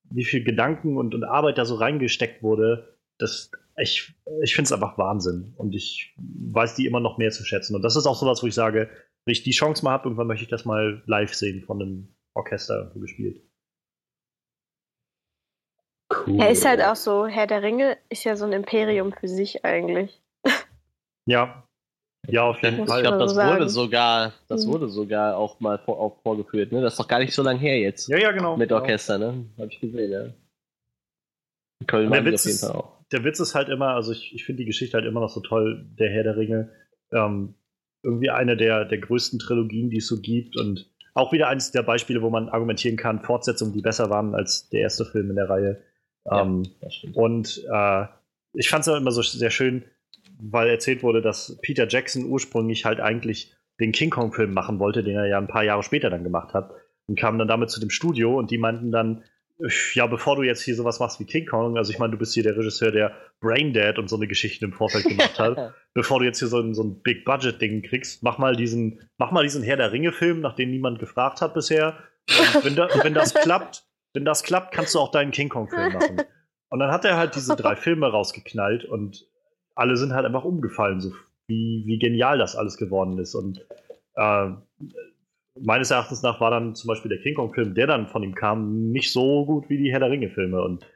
wie 0.04 0.24
viel 0.24 0.42
Gedanken 0.42 0.96
und, 0.96 1.14
und 1.14 1.22
Arbeit 1.22 1.58
da 1.58 1.66
so 1.66 1.74
reingesteckt 1.74 2.42
wurde, 2.42 2.96
das, 3.18 3.50
ich, 3.76 4.14
ich 4.42 4.54
finde 4.54 4.68
es 4.68 4.72
einfach 4.72 4.96
Wahnsinn. 4.96 5.52
Und 5.58 5.74
ich 5.74 6.14
weiß 6.16 6.76
die 6.76 6.86
immer 6.86 7.00
noch 7.00 7.18
mehr 7.18 7.30
zu 7.30 7.44
schätzen. 7.44 7.76
Und 7.76 7.82
das 7.82 7.94
ist 7.94 8.06
auch 8.06 8.18
sowas, 8.18 8.42
wo 8.42 8.46
ich 8.46 8.54
sage, 8.54 8.88
wenn 9.26 9.32
ich 9.32 9.42
die 9.42 9.50
Chance 9.50 9.84
mal 9.84 9.90
habe, 9.90 10.04
irgendwann 10.04 10.28
möchte 10.28 10.44
ich 10.44 10.50
das 10.50 10.64
mal 10.64 11.02
live 11.04 11.34
sehen 11.34 11.62
von 11.62 11.82
einem 11.82 12.16
Orchester 12.32 12.90
gespielt. 12.94 13.42
Cool. 16.10 16.40
Er 16.40 16.50
ist 16.50 16.64
halt 16.64 16.80
auch 16.80 16.96
so, 16.96 17.26
Herr 17.26 17.46
der 17.46 17.62
Ringe 17.62 17.98
ist 18.08 18.24
ja 18.24 18.34
so 18.34 18.46
ein 18.46 18.52
Imperium 18.52 19.12
für 19.12 19.28
sich 19.28 19.62
eigentlich. 19.62 20.22
Ja, 21.26 21.68
ja, 22.28 22.44
auf 22.44 22.62
jeden 22.62 22.86
Fall. 22.86 22.98
Ich 23.00 23.08
glaube, 23.08 23.18
das 23.18 23.36
wurde 23.36 23.68
sogar, 23.68 24.32
das 24.48 24.66
mhm. 24.66 24.72
wurde 24.72 24.88
sogar 24.88 25.36
auch 25.36 25.60
mal 25.60 25.78
vor, 25.78 25.98
auch 26.00 26.20
vorgeführt, 26.22 26.72
ne? 26.72 26.80
Das 26.80 26.94
ist 26.94 27.00
doch 27.00 27.08
gar 27.08 27.18
nicht 27.18 27.34
so 27.34 27.42
lange 27.42 27.58
her 27.58 27.78
jetzt. 27.78 28.08
Ja, 28.08 28.18
ja, 28.18 28.32
genau. 28.32 28.56
Mit 28.56 28.68
genau. 28.68 28.80
Orchester, 28.80 29.18
ne? 29.18 29.46
Habe 29.58 29.68
ich 29.70 29.80
gesehen, 29.80 30.10
ja. 30.10 30.24
In 31.80 31.86
Köln 31.86 32.10
der 32.10 32.24
Witz, 32.24 32.46
auf 32.46 32.46
jeden 32.46 32.58
Fall 32.58 32.70
auch. 32.72 32.92
Der 33.12 33.24
Witz 33.24 33.40
ist 33.40 33.54
halt 33.54 33.68
immer, 33.68 33.88
also 33.88 34.12
ich, 34.12 34.34
ich 34.34 34.44
finde 34.44 34.62
die 34.62 34.66
Geschichte 34.66 34.96
halt 34.96 35.06
immer 35.06 35.20
noch 35.20 35.28
so 35.28 35.40
toll, 35.40 35.86
der 35.98 36.10
Herr 36.10 36.22
der 36.22 36.36
Ringe. 36.36 36.70
Ähm, 37.12 37.54
irgendwie 38.02 38.30
eine 38.30 38.56
der, 38.56 38.84
der 38.84 38.98
größten 38.98 39.38
Trilogien, 39.38 39.90
die 39.90 39.98
es 39.98 40.06
so 40.06 40.20
gibt 40.20 40.56
und 40.56 40.90
auch 41.14 41.32
wieder 41.32 41.48
eines 41.48 41.70
der 41.70 41.82
Beispiele, 41.82 42.22
wo 42.22 42.30
man 42.30 42.48
argumentieren 42.48 42.96
kann, 42.96 43.20
Fortsetzungen, 43.20 43.72
die 43.72 43.80
besser 43.80 44.10
waren 44.10 44.34
als 44.34 44.68
der 44.68 44.80
erste 44.80 45.04
Film 45.04 45.30
in 45.30 45.36
der 45.36 45.48
Reihe. 45.48 45.82
Ähm, 46.30 46.64
ja, 46.80 46.88
und 47.14 47.64
äh, 47.70 48.06
ich 48.54 48.68
fand 48.68 48.86
es 48.86 48.94
immer 48.94 49.10
so 49.10 49.22
sehr 49.22 49.50
schön, 49.50 49.84
weil 50.38 50.68
erzählt 50.68 51.02
wurde, 51.02 51.22
dass 51.22 51.58
Peter 51.62 51.86
Jackson 51.88 52.24
ursprünglich 52.24 52.84
halt 52.84 53.00
eigentlich 53.00 53.54
den 53.80 53.92
King 53.92 54.10
Kong-Film 54.10 54.52
machen 54.52 54.78
wollte, 54.78 55.02
den 55.02 55.16
er 55.16 55.26
ja 55.26 55.38
ein 55.38 55.48
paar 55.48 55.64
Jahre 55.64 55.82
später 55.82 56.10
dann 56.10 56.24
gemacht 56.24 56.54
hat. 56.54 56.70
Und 57.06 57.18
kam 57.18 57.38
dann 57.38 57.48
damit 57.48 57.70
zu 57.70 57.80
dem 57.80 57.90
Studio 57.90 58.38
und 58.38 58.50
die 58.50 58.58
meinten 58.58 58.90
dann, 58.90 59.24
ja, 59.94 60.06
bevor 60.06 60.36
du 60.36 60.42
jetzt 60.42 60.62
hier 60.62 60.74
sowas 60.74 61.00
machst 61.00 61.20
wie 61.20 61.26
King 61.26 61.46
Kong, 61.46 61.76
also 61.76 61.92
ich 61.92 61.98
meine, 61.98 62.12
du 62.12 62.18
bist 62.18 62.34
hier 62.34 62.42
der 62.42 62.56
Regisseur, 62.56 62.92
der 62.92 63.14
Brain 63.40 63.72
Dead 63.72 63.98
und 63.98 64.08
so 64.08 64.16
eine 64.16 64.26
Geschichte 64.26 64.64
im 64.64 64.72
Vorfeld 64.72 65.04
gemacht 65.04 65.38
hat, 65.38 65.74
bevor 65.94 66.18
du 66.18 66.24
jetzt 66.24 66.38
hier 66.38 66.48
so 66.48 66.60
ein, 66.60 66.74
so 66.74 66.82
ein 66.82 67.02
Big 67.02 67.24
Budget 67.24 67.60
Ding 67.60 67.82
kriegst, 67.82 68.22
mach 68.22 68.38
mal 68.38 68.56
diesen, 68.56 69.00
mach 69.18 69.32
mal 69.32 69.42
diesen 69.42 69.62
Herr 69.62 69.76
der 69.76 69.92
Ringe 69.92 70.12
Film, 70.12 70.40
nach 70.40 70.54
dem 70.54 70.70
niemand 70.70 70.98
gefragt 70.98 71.40
hat 71.40 71.54
bisher. 71.54 71.98
Und 72.54 72.64
wenn, 72.64 72.74
da, 72.76 72.88
wenn 73.02 73.14
das 73.14 73.34
klappt, 73.34 73.84
wenn 74.14 74.24
das 74.24 74.42
klappt, 74.42 74.72
kannst 74.72 74.94
du 74.94 74.98
auch 74.98 75.10
deinen 75.10 75.30
King 75.30 75.50
Kong 75.50 75.68
Film 75.68 75.92
machen. 75.92 76.22
Und 76.70 76.80
dann 76.80 76.90
hat 76.90 77.04
er 77.04 77.16
halt 77.16 77.36
diese 77.36 77.54
drei 77.54 77.76
Filme 77.76 78.08
rausgeknallt 78.08 78.84
und 78.84 79.28
alle 79.74 79.96
sind 79.96 80.12
halt 80.12 80.26
einfach 80.26 80.44
umgefallen, 80.44 81.00
so 81.00 81.12
wie, 81.46 81.82
wie 81.86 81.98
genial 81.98 82.38
das 82.38 82.56
alles 82.56 82.76
geworden 82.76 83.18
ist. 83.18 83.34
Und 83.34 83.66
äh, 84.14 84.50
meines 85.60 85.90
Erachtens 85.90 86.22
nach 86.22 86.40
war 86.40 86.50
dann 86.50 86.74
zum 86.74 86.88
Beispiel 86.88 87.10
der 87.10 87.20
King 87.20 87.34
Kong-Film, 87.34 87.74
der 87.74 87.86
dann 87.86 88.08
von 88.08 88.22
ihm 88.22 88.34
kam, 88.34 88.90
nicht 88.90 89.12
so 89.12 89.46
gut 89.46 89.68
wie 89.68 89.78
die 89.78 89.92
Herr 89.92 90.00
der 90.00 90.10
Ringe-Filme. 90.10 90.62
Und 90.62 90.86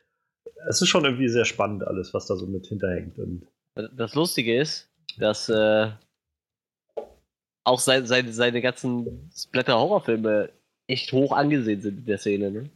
es 0.68 0.80
ist 0.80 0.88
schon 0.88 1.04
irgendwie 1.04 1.28
sehr 1.28 1.44
spannend, 1.44 1.86
alles, 1.86 2.14
was 2.14 2.26
da 2.26 2.36
so 2.36 2.46
mit 2.46 2.66
hinterhängt. 2.66 3.18
Und 3.18 3.46
das 3.74 4.14
Lustige 4.14 4.58
ist, 4.58 4.90
dass 5.18 5.48
äh, 5.48 5.90
auch 7.64 7.78
sein, 7.78 8.06
seine, 8.06 8.32
seine 8.32 8.60
ganzen 8.60 9.30
Splatter-Horrorfilme 9.34 10.50
echt 10.86 11.12
hoch 11.12 11.32
angesehen 11.32 11.80
sind 11.80 11.98
in 11.98 12.06
der 12.06 12.18
Szene. 12.18 12.50
Ne? 12.50 12.70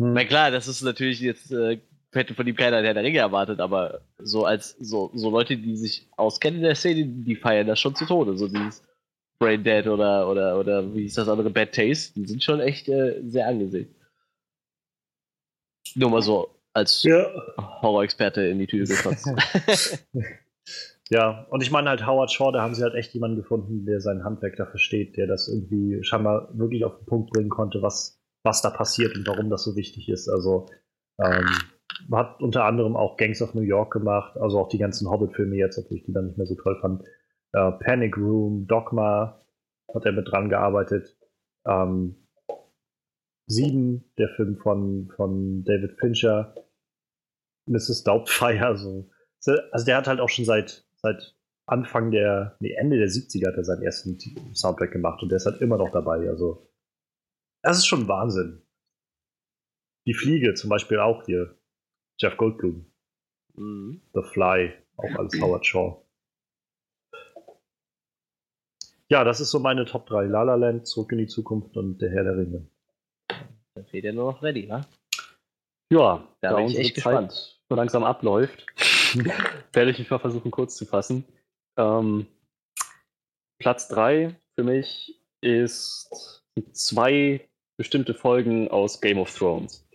Hm. 0.00 0.14
Na 0.14 0.24
klar, 0.24 0.50
das 0.50 0.68
ist 0.68 0.82
natürlich 0.82 1.20
jetzt, 1.20 1.52
äh, 1.52 1.80
hätte 2.12 2.34
von 2.34 2.46
ihm 2.46 2.56
keiner 2.56 2.82
der 2.82 2.96
Ringe 2.96 3.18
erwartet, 3.18 3.60
aber 3.60 4.00
so 4.18 4.44
als 4.44 4.76
so, 4.80 5.10
so 5.14 5.30
Leute, 5.30 5.56
die 5.56 5.76
sich 5.76 6.08
auskennen 6.16 6.60
in 6.60 6.64
der 6.64 6.74
Szene, 6.74 7.04
die 7.06 7.36
feiern 7.36 7.66
das 7.66 7.80
schon 7.80 7.94
zu 7.94 8.06
Tode. 8.06 8.36
So 8.36 8.48
dieses 8.48 8.82
Brain 9.38 9.62
Dead 9.62 9.86
oder, 9.86 10.28
oder, 10.28 10.58
oder 10.58 10.94
wie 10.94 11.02
hieß 11.02 11.14
das 11.14 11.28
andere, 11.28 11.50
Bad 11.50 11.72
Taste, 11.72 12.14
die 12.14 12.26
sind 12.26 12.42
schon 12.42 12.60
echt 12.60 12.88
äh, 12.88 13.20
sehr 13.26 13.46
angesehen. 13.46 13.94
Nur 15.94 16.10
mal 16.10 16.22
so 16.22 16.48
als 16.72 17.02
Ja. 17.02 17.26
Horror-Experte 17.82 18.42
in 18.42 18.58
die 18.58 18.66
Tüte 18.66 18.92
gefasst. 18.92 19.28
Ja, 21.10 21.46
und 21.48 21.62
ich 21.62 21.70
meine 21.70 21.88
halt 21.88 22.06
Howard 22.06 22.30
Shaw, 22.30 22.52
da 22.52 22.60
haben 22.60 22.74
sie 22.74 22.82
halt 22.82 22.94
echt 22.94 23.14
jemanden 23.14 23.38
gefunden, 23.38 23.86
der 23.86 24.00
sein 24.00 24.24
Handwerk 24.24 24.56
da 24.56 24.66
versteht, 24.66 25.16
der 25.16 25.26
das 25.26 25.48
irgendwie 25.48 26.02
scheinbar 26.04 26.50
wirklich 26.52 26.84
auf 26.84 26.98
den 26.98 27.06
Punkt 27.06 27.30
bringen 27.32 27.48
konnte, 27.48 27.80
was, 27.80 28.20
was 28.42 28.60
da 28.60 28.70
passiert 28.70 29.16
und 29.16 29.26
warum 29.26 29.48
das 29.48 29.64
so 29.64 29.74
wichtig 29.74 30.10
ist. 30.10 30.28
Also 30.28 30.66
ähm, 31.18 31.46
hat 32.12 32.40
unter 32.40 32.64
anderem 32.64 32.96
auch 32.96 33.16
Gangs 33.16 33.42
of 33.42 33.54
New 33.54 33.62
York 33.62 33.92
gemacht, 33.92 34.36
also 34.38 34.58
auch 34.58 34.68
die 34.68 34.78
ganzen 34.78 35.10
Hobbit-Filme 35.10 35.56
jetzt, 35.56 35.78
obwohl 35.78 35.98
ich 35.98 36.04
die 36.04 36.12
dann 36.12 36.26
nicht 36.26 36.38
mehr 36.38 36.46
so 36.46 36.54
toll 36.54 36.78
fand. 36.80 37.02
Äh, 37.52 37.72
Panic 37.72 38.16
Room, 38.16 38.66
Dogma 38.66 39.40
hat 39.94 40.04
er 40.04 40.12
mit 40.12 40.30
dran 40.30 40.48
gearbeitet. 40.48 41.16
Ähm, 41.66 42.16
Sieben, 43.46 44.04
der 44.18 44.28
Film 44.36 44.58
von, 44.58 45.10
von 45.16 45.64
David 45.64 45.98
Fincher. 45.98 46.54
Mrs. 47.66 48.04
Doubtfire, 48.04 48.76
so. 48.76 49.10
Also 49.72 49.86
der 49.86 49.96
hat 49.96 50.06
halt 50.06 50.20
auch 50.20 50.28
schon 50.28 50.44
seit, 50.44 50.86
seit 50.96 51.36
Anfang 51.66 52.10
der, 52.10 52.56
nee, 52.60 52.72
Ende 52.72 52.98
der 52.98 53.08
70er 53.08 53.48
hat 53.48 53.56
er 53.56 53.64
seinen 53.64 53.82
ersten 53.82 54.18
Soundtrack 54.54 54.90
gemacht 54.90 55.22
und 55.22 55.28
der 55.30 55.36
ist 55.36 55.46
halt 55.46 55.60
immer 55.60 55.76
noch 55.76 55.92
dabei. 55.92 56.28
Also, 56.28 56.70
das 57.62 57.78
ist 57.78 57.86
schon 57.86 58.08
Wahnsinn. 58.08 58.62
Die 60.06 60.14
Fliege 60.14 60.54
zum 60.54 60.70
Beispiel 60.70 60.98
auch 60.98 61.24
hier. 61.24 61.58
Jeff 62.20 62.36
Goldblum. 62.36 62.90
Mhm. 63.54 64.02
The 64.14 64.22
Fly, 64.22 64.72
auch 64.96 65.14
alles 65.18 65.40
Howard 65.40 65.66
Shaw. 65.66 66.04
Ja, 69.10 69.24
das 69.24 69.40
ist 69.40 69.50
so 69.50 69.58
meine 69.58 69.86
Top 69.86 70.06
3. 70.06 70.24
La 70.24 70.42
La 70.42 70.54
Land, 70.54 70.86
Zurück 70.86 71.12
in 71.12 71.18
die 71.18 71.26
Zukunft 71.26 71.76
und 71.76 71.98
Der 71.98 72.10
Herr 72.10 72.24
der 72.24 72.36
Ringe. 72.36 72.68
Dann 73.74 73.86
fehlt 73.86 74.04
ja 74.04 74.12
nur 74.12 74.32
noch 74.32 74.40
Freddy, 74.40 74.68
wa? 74.68 74.82
Ja, 75.90 76.28
Da 76.42 76.50
da, 76.50 76.56
bin 76.56 76.66
ich 76.66 76.78
echt 76.78 76.96
Zeit 76.96 77.04
gespannt. 77.30 77.60
so 77.70 77.74
langsam 77.74 78.04
abläuft, 78.04 78.66
werde 79.72 79.90
ich 79.90 79.98
mich 79.98 80.10
mal 80.10 80.18
versuchen, 80.18 80.50
kurz 80.50 80.76
zu 80.76 80.84
fassen. 80.84 81.24
Ähm, 81.78 82.26
Platz 83.58 83.88
3 83.88 84.38
für 84.56 84.64
mich 84.64 85.22
ist 85.40 86.44
zwei 86.72 87.48
bestimmte 87.78 88.12
Folgen 88.12 88.68
aus 88.68 89.00
Game 89.00 89.18
of 89.18 89.34
Thrones 89.34 89.87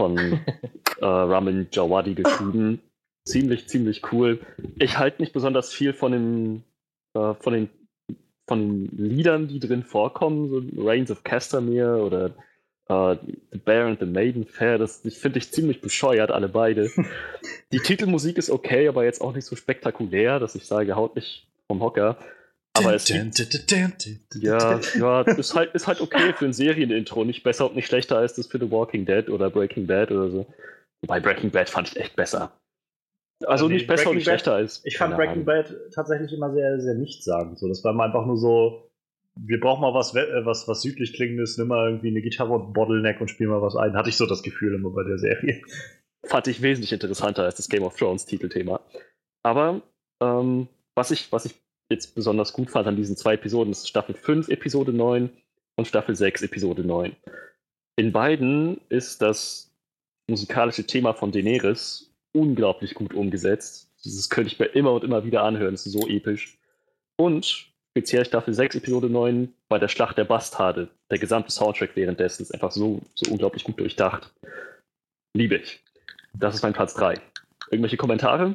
von 0.00 0.16
äh, 0.16 1.04
Ramin 1.04 1.68
Djawadi 1.70 2.14
geschrieben. 2.14 2.80
Ziemlich, 3.26 3.68
ziemlich 3.68 4.00
cool. 4.12 4.40
Ich 4.78 4.96
halte 4.96 5.20
nicht 5.20 5.34
besonders 5.34 5.74
viel 5.74 5.92
von 5.92 6.12
den, 6.12 6.64
äh, 7.14 7.34
von 7.34 7.52
den 7.52 7.68
von 8.48 8.88
den 8.88 8.96
Liedern, 8.96 9.46
die 9.46 9.60
drin 9.60 9.84
vorkommen, 9.84 10.48
so 10.48 10.82
Reigns 10.82 11.10
of 11.12 11.22
Castamere 11.22 12.02
oder 12.02 12.30
äh, 12.88 13.16
The 13.52 13.58
Bear 13.58 13.86
and 13.86 14.00
the 14.00 14.06
Maiden 14.06 14.44
Fair, 14.44 14.78
das 14.78 15.02
finde 15.02 15.38
ich 15.38 15.52
ziemlich 15.52 15.80
bescheuert, 15.80 16.32
alle 16.32 16.48
beide. 16.48 16.90
Die 17.72 17.78
Titelmusik 17.78 18.38
ist 18.38 18.50
okay, 18.50 18.88
aber 18.88 19.04
jetzt 19.04 19.20
auch 19.20 19.34
nicht 19.34 19.44
so 19.44 19.54
spektakulär, 19.54 20.40
dass 20.40 20.56
ich 20.56 20.66
sage, 20.66 20.96
haut 20.96 21.14
nicht 21.14 21.46
vom 21.68 21.80
Hocker. 21.80 22.18
Aber 22.72 22.94
es 22.94 23.04
gibt, 23.04 23.48
ja, 24.36 24.80
ja, 24.98 25.20
ist 25.22 25.54
halt, 25.54 25.74
ist 25.74 25.86
halt 25.86 26.00
okay 26.00 26.32
für 26.34 26.44
ein 26.46 26.52
Serienintro, 26.52 27.24
nicht 27.24 27.42
besser 27.42 27.68
und 27.68 27.76
nicht 27.76 27.86
schlechter 27.86 28.16
als 28.18 28.34
das 28.34 28.46
für 28.46 28.58
The 28.58 28.70
Walking 28.70 29.04
Dead 29.06 29.28
oder 29.28 29.50
Breaking 29.50 29.86
Bad 29.86 30.10
oder 30.12 30.30
so. 30.30 30.46
Wobei 31.02 31.20
Breaking 31.20 31.50
Bad 31.50 31.68
fand 31.68 31.88
ich 31.88 31.96
echt 31.96 32.14
besser. 32.16 32.52
Also 33.46 33.66
Nee, 33.68 33.74
nicht 33.74 33.86
besser 33.86 34.10
und 34.10 34.16
Breaking 34.16 34.16
nicht 34.18 34.26
Bad- 34.26 34.32
schlechter 34.40 34.54
als. 34.54 34.82
Ich 34.84 34.98
fand 34.98 35.16
Breaking 35.16 35.32
Ahnung. 35.32 35.44
Bad 35.46 35.74
tatsächlich 35.94 36.32
immer 36.32 36.52
sehr, 36.54 36.80
sehr 36.80 36.94
nichtssagend. 36.94 37.58
So, 37.58 37.68
das 37.68 37.82
war 37.82 37.92
mal 37.92 38.06
einfach 38.06 38.26
nur 38.26 38.36
so, 38.36 38.90
wir 39.34 39.58
brauchen 39.60 39.80
mal 39.80 39.94
was, 39.94 40.14
äh, 40.14 40.44
was, 40.44 40.68
was 40.68 40.82
südlich 40.82 41.14
klingendes, 41.14 41.58
nimm 41.58 41.68
mal 41.68 41.88
irgendwie 41.88 42.08
eine 42.08 42.22
Gitarre 42.22 42.52
und 42.52 42.72
Bottleneck 42.72 43.20
und 43.20 43.28
spiel 43.28 43.48
mal 43.48 43.62
was 43.62 43.76
ein. 43.76 43.94
Hatte 43.94 44.10
ich 44.10 44.16
so 44.16 44.26
das 44.26 44.42
Gefühl 44.42 44.74
immer 44.74 44.90
bei 44.90 45.02
der 45.04 45.18
Serie. 45.18 45.62
fand 46.26 46.46
ich 46.46 46.62
wesentlich 46.62 46.92
interessanter 46.92 47.44
als 47.44 47.56
das 47.56 47.68
Game 47.68 47.82
of 47.82 47.96
Thrones 47.96 48.26
Titelthema. 48.26 48.80
Aber 49.42 49.80
ähm, 50.22 50.68
was, 50.94 51.10
ich, 51.10 51.32
was 51.32 51.46
ich 51.46 51.54
jetzt 51.90 52.14
besonders 52.14 52.52
gut 52.52 52.70
fand 52.70 52.86
an 52.86 52.96
diesen 52.96 53.16
zwei 53.16 53.34
Episoden, 53.34 53.72
ist 53.72 53.88
Staffel 53.88 54.14
5, 54.14 54.48
Episode 54.48 54.92
9 54.92 55.30
und 55.76 55.86
Staffel 55.86 56.14
6, 56.14 56.42
Episode 56.42 56.84
9. 56.84 57.14
In 57.96 58.12
beiden 58.12 58.80
ist 58.88 59.20
das 59.20 59.70
musikalische 60.28 60.86
Thema 60.86 61.12
von 61.12 61.32
Daenerys 61.32 62.10
unglaublich 62.32 62.94
gut 62.94 63.12
umgesetzt. 63.12 63.90
Das 64.04 64.30
könnte 64.30 64.52
ich 64.52 64.58
mir 64.58 64.66
immer 64.66 64.92
und 64.92 65.04
immer 65.04 65.24
wieder 65.24 65.42
anhören, 65.42 65.72
das 65.72 65.84
ist 65.84 65.92
so 65.92 66.08
episch. 66.08 66.58
Und 67.16 67.70
speziell 67.90 68.24
Staffel 68.24 68.54
6, 68.54 68.76
Episode 68.76 69.10
9 69.10 69.52
bei 69.68 69.78
der 69.78 69.88
Schlacht 69.88 70.16
der 70.16 70.24
Bastarde. 70.24 70.88
Der 71.10 71.18
gesamte 71.18 71.50
Soundtrack 71.50 71.96
währenddessen 71.96 72.42
ist 72.42 72.54
einfach 72.54 72.70
so, 72.70 73.00
so 73.14 73.30
unglaublich 73.30 73.64
gut 73.64 73.78
durchdacht. 73.78 74.32
Liebe 75.34 75.56
ich. 75.56 75.80
Das 76.32 76.54
ist 76.54 76.62
mein 76.62 76.72
Platz 76.72 76.94
3. 76.94 77.20
Irgendwelche 77.70 77.96
Kommentare? 77.96 78.54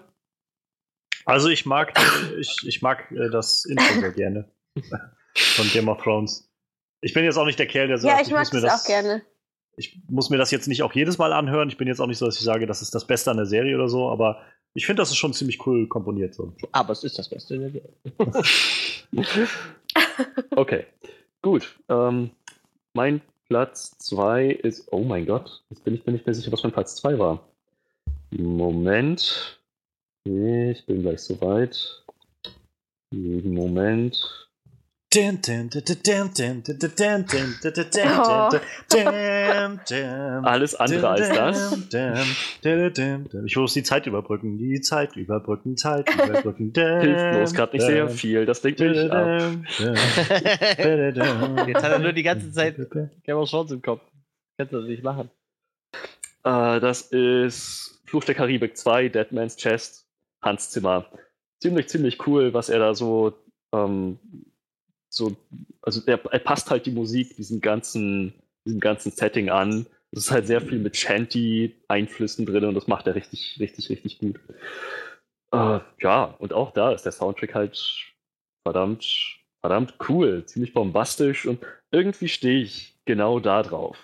Also 1.25 1.49
ich 1.49 1.65
mag, 1.65 1.93
ich, 2.39 2.57
ich 2.65 2.81
mag 2.81 3.11
äh, 3.11 3.29
das 3.29 3.65
Intro 3.65 3.99
sehr 3.99 4.11
gerne. 4.11 4.49
Von 5.35 5.67
Game 5.69 5.89
of 5.89 6.01
Thrones. 6.01 6.49
Ich 7.01 7.13
bin 7.13 7.23
jetzt 7.25 7.37
auch 7.37 7.45
nicht 7.45 7.59
der 7.59 7.67
Kerl, 7.67 7.87
der 7.87 7.97
sagt, 7.97 8.13
Ja, 8.13 8.21
ich 8.21 8.31
mag 8.31 8.39
muss 8.39 8.53
mir 8.53 8.61
das 8.61 8.71
das 8.71 8.83
auch 8.83 8.87
gerne. 8.87 9.21
Ich 9.77 9.99
muss 10.07 10.29
mir 10.29 10.37
das 10.37 10.51
jetzt 10.51 10.67
nicht 10.67 10.83
auch 10.83 10.93
jedes 10.93 11.17
Mal 11.17 11.33
anhören. 11.33 11.67
Ich 11.67 11.77
bin 11.77 11.87
jetzt 11.87 11.99
auch 11.99 12.07
nicht 12.07 12.17
so, 12.17 12.25
dass 12.25 12.37
ich 12.37 12.43
sage, 12.43 12.65
das 12.65 12.81
ist 12.81 12.95
das 12.95 13.05
Beste 13.05 13.31
an 13.31 13.37
der 13.37 13.45
Serie 13.45 13.75
oder 13.75 13.89
so, 13.89 14.09
aber 14.09 14.41
ich 14.73 14.85
finde, 14.85 15.01
das 15.01 15.09
ist 15.09 15.17
schon 15.17 15.33
ziemlich 15.33 15.65
cool 15.67 15.87
komponiert. 15.87 16.33
So. 16.33 16.53
Aber 16.71 16.93
es 16.93 17.03
ist 17.03 17.17
das 17.17 17.29
Beste 17.29 17.55
in 17.55 17.61
der 17.61 17.71
Serie. 17.71 17.93
Okay, 20.55 20.85
gut. 21.41 21.77
Ähm, 21.89 22.31
mein 22.93 23.21
Platz 23.47 23.97
2 23.99 24.47
ist. 24.47 24.87
Oh 24.91 25.03
mein 25.03 25.25
Gott, 25.25 25.63
jetzt 25.69 25.83
bin 25.83 25.93
ich 25.93 26.05
mir 26.05 26.13
nicht 26.13 26.25
mehr 26.25 26.33
sicher, 26.33 26.51
was 26.51 26.63
mein 26.63 26.71
Platz 26.71 26.95
2 26.95 27.19
war. 27.19 27.47
Moment. 28.31 29.59
Ich 30.27 30.85
bin 30.87 31.01
gleich 31.03 31.19
soweit. 31.21 32.03
Moment. 33.11 34.17
Alles 40.43 40.75
andere 40.75 41.09
als 41.09 41.29
das. 41.29 41.77
Ich 43.45 43.55
muss 43.55 43.73
die 43.73 43.83
Zeit 43.83 44.07
überbrücken, 44.07 44.57
die 44.57 44.81
Zeit 44.81 45.15
überbrücken, 45.15 45.77
Zeit 45.77 46.09
überbrücken. 46.11 46.73
Hilft 46.75 47.31
bloß 47.31 47.53
gerade 47.53 47.77
nicht 47.77 47.85
sehr 47.85 48.09
viel. 48.09 48.47
Das 48.47 48.63
lenkt 48.63 48.79
mich 48.79 49.11
ab. 49.11 49.51
Jetzt 51.67 51.83
hat 51.83 51.91
er 51.91 51.99
nur 51.99 52.13
die 52.13 52.23
ganze 52.23 52.51
Zeit 52.51 52.75
Game 53.23 53.37
of 53.37 53.49
Thrones 53.49 53.71
im 53.71 53.81
Kopf. 53.83 54.01
Kannst 54.57 54.73
du 54.73 54.79
das 54.79 54.87
nicht 54.89 55.03
machen. 55.03 55.29
Äh, 56.43 56.79
das 56.79 57.03
ist 57.03 58.01
Fluch 58.05 58.23
der 58.23 58.35
Karibik 58.35 58.77
2, 58.77 59.09
Dead 59.09 59.31
Man's 59.31 59.57
Chest, 59.57 60.04
Hans 60.45 60.69
Zimmer. 60.69 61.05
Ziemlich, 61.61 61.89
ziemlich 61.89 62.25
cool, 62.27 62.53
was 62.53 62.69
er 62.69 62.79
da 62.79 62.93
so, 62.93 63.33
ähm, 63.73 64.19
so, 65.09 65.35
also 65.81 66.01
er, 66.05 66.23
er 66.25 66.39
passt 66.39 66.69
halt 66.69 66.85
die 66.85 66.91
Musik 66.91 67.35
diesem 67.35 67.59
ganzen, 67.59 68.33
diesem 68.65 68.79
ganzen 68.79 69.11
Setting 69.11 69.49
an. 69.49 69.87
Es 70.11 70.25
ist 70.25 70.31
halt 70.31 70.47
sehr 70.47 70.61
viel 70.61 70.79
mit 70.79 70.95
Shanty-Einflüssen 70.95 72.45
drin 72.45 72.65
und 72.65 72.75
das 72.75 72.87
macht 72.87 73.07
er 73.07 73.15
richtig, 73.15 73.57
richtig, 73.59 73.89
richtig 73.89 74.19
gut. 74.19 74.39
Äh, 75.51 75.79
ja, 76.01 76.35
und 76.39 76.53
auch 76.53 76.71
da 76.71 76.91
ist 76.91 77.03
der 77.03 77.11
Soundtrack 77.11 77.55
halt 77.55 78.13
verdammt, 78.63 79.39
verdammt 79.61 79.95
cool, 80.09 80.45
ziemlich 80.45 80.73
bombastisch 80.73 81.45
und 81.45 81.59
irgendwie 81.91 82.27
stehe 82.27 82.61
ich 82.61 82.95
genau 83.05 83.39
da 83.39 83.63
drauf. 83.63 83.97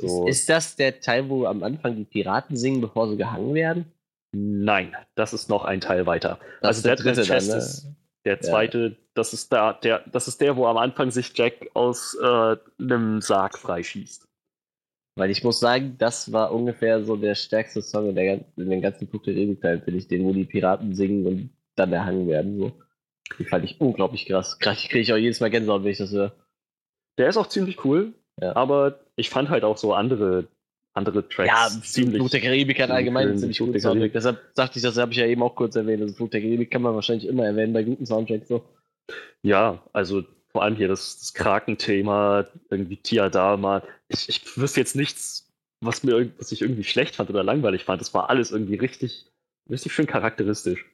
So. 0.00 0.26
Ist, 0.26 0.40
ist 0.40 0.48
das 0.48 0.76
der 0.76 1.00
Teil, 1.00 1.28
wo 1.28 1.46
am 1.46 1.62
Anfang 1.62 1.96
die 1.96 2.04
Piraten 2.04 2.56
singen, 2.56 2.80
bevor 2.80 3.08
sie 3.08 3.16
gehangen 3.16 3.54
werden? 3.54 3.92
Nein, 4.34 4.96
das 5.14 5.32
ist 5.32 5.48
noch 5.48 5.64
ein 5.64 5.80
Teil 5.80 6.06
weiter. 6.06 6.38
Das 6.60 6.76
also 6.76 6.78
ist 6.78 6.84
der 6.84 6.92
Man's 6.92 7.02
dritte 7.02 7.28
dann, 7.28 7.38
Chest 7.38 7.50
ne? 7.50 7.56
ist 7.56 7.88
der 8.24 8.40
zweite, 8.40 8.96
das 9.14 9.32
ist 9.32 9.52
da, 9.52 9.74
der, 9.74 10.00
das 10.10 10.28
ist 10.28 10.40
der, 10.40 10.56
wo 10.56 10.66
am 10.66 10.78
Anfang 10.78 11.10
sich 11.10 11.36
Jack 11.36 11.68
aus 11.74 12.16
äh, 12.20 12.56
einem 12.80 13.20
Sarg 13.20 13.58
freischießt. 13.58 14.26
Weil 15.16 15.30
ich 15.30 15.44
muss 15.44 15.60
sagen, 15.60 15.96
das 15.98 16.32
war 16.32 16.52
ungefähr 16.52 17.04
so 17.04 17.16
der 17.16 17.34
stärkste 17.34 17.82
Song 17.82 18.08
in, 18.08 18.14
der, 18.16 18.44
in 18.56 18.70
den 18.70 18.82
ganzen 18.82 19.06
Fluch 19.06 19.22
der 19.22 19.34
Karibik-Teilen, 19.34 19.82
finde 19.82 19.98
ich, 19.98 20.08
den, 20.08 20.24
wo 20.24 20.32
die 20.32 20.44
Piraten 20.44 20.94
singen 20.94 21.26
und 21.26 21.50
dann 21.76 21.92
erhangen 21.92 22.26
werden. 22.26 22.58
So. 22.58 22.72
Die 23.38 23.44
fand 23.44 23.64
ich 23.64 23.80
unglaublich 23.80 24.26
krass. 24.26 24.58
Krass, 24.58 24.78
kriege 24.82 25.00
ich 25.00 25.12
auch 25.12 25.16
jedes 25.18 25.40
Mal 25.40 25.50
Gänsehaut, 25.50 25.84
wenn 25.84 25.92
ich 25.92 25.98
das 25.98 26.10
höre. 26.10 26.32
Der 27.18 27.28
ist 27.28 27.36
auch 27.36 27.46
ziemlich 27.46 27.84
cool, 27.84 28.12
Ja. 28.40 28.56
aber 28.56 28.98
ich 29.14 29.30
fand 29.30 29.50
halt 29.50 29.62
auch 29.62 29.76
so 29.76 29.94
andere, 29.94 30.48
andere 30.94 31.28
Tracks 31.28 31.48
Ja, 31.48 31.82
ziemlich. 31.82 32.20
Flut 32.20 32.32
der 32.32 32.40
Karibik 32.40 32.80
hat 32.80 32.90
allgemein 32.90 33.36
ziemlich 33.36 33.58
guten 33.58 33.78
Soundtrack. 33.78 34.12
Deshalb 34.12 34.54
dachte 34.54 34.78
ich, 34.78 34.82
das 34.82 34.96
habe 34.96 35.12
ich 35.12 35.18
ja 35.18 35.26
eben 35.26 35.42
auch 35.42 35.54
kurz 35.54 35.76
erwähnt. 35.76 36.02
Also 36.02 36.14
Flut 36.14 36.32
der 36.32 36.40
Karibik 36.40 36.70
kann 36.70 36.82
man 36.82 36.94
wahrscheinlich 36.94 37.26
immer 37.26 37.44
erwähnen 37.44 37.72
bei 37.72 37.82
guten 37.82 38.06
Soundtracks. 38.06 38.48
So. 38.48 38.64
Ja, 39.42 39.82
also 39.92 40.24
vor 40.52 40.62
allem 40.62 40.76
hier 40.76 40.88
das, 40.88 41.18
das 41.18 41.34
Kraken-Thema, 41.34 42.46
irgendwie 42.70 42.96
Tiadama. 42.96 43.82
Ich, 44.08 44.28
ich 44.28 44.56
wüsste 44.56 44.80
jetzt 44.80 44.94
nichts, 44.94 45.52
was 45.80 46.04
mir 46.04 46.30
was 46.38 46.52
ich 46.52 46.62
irgendwie 46.62 46.84
schlecht 46.84 47.16
fand 47.16 47.28
oder 47.28 47.42
langweilig 47.42 47.84
fand. 47.84 48.00
Das 48.00 48.14
war 48.14 48.30
alles 48.30 48.52
irgendwie 48.52 48.76
richtig, 48.76 49.26
richtig 49.68 49.92
schön 49.92 50.06
charakteristisch. 50.06 50.86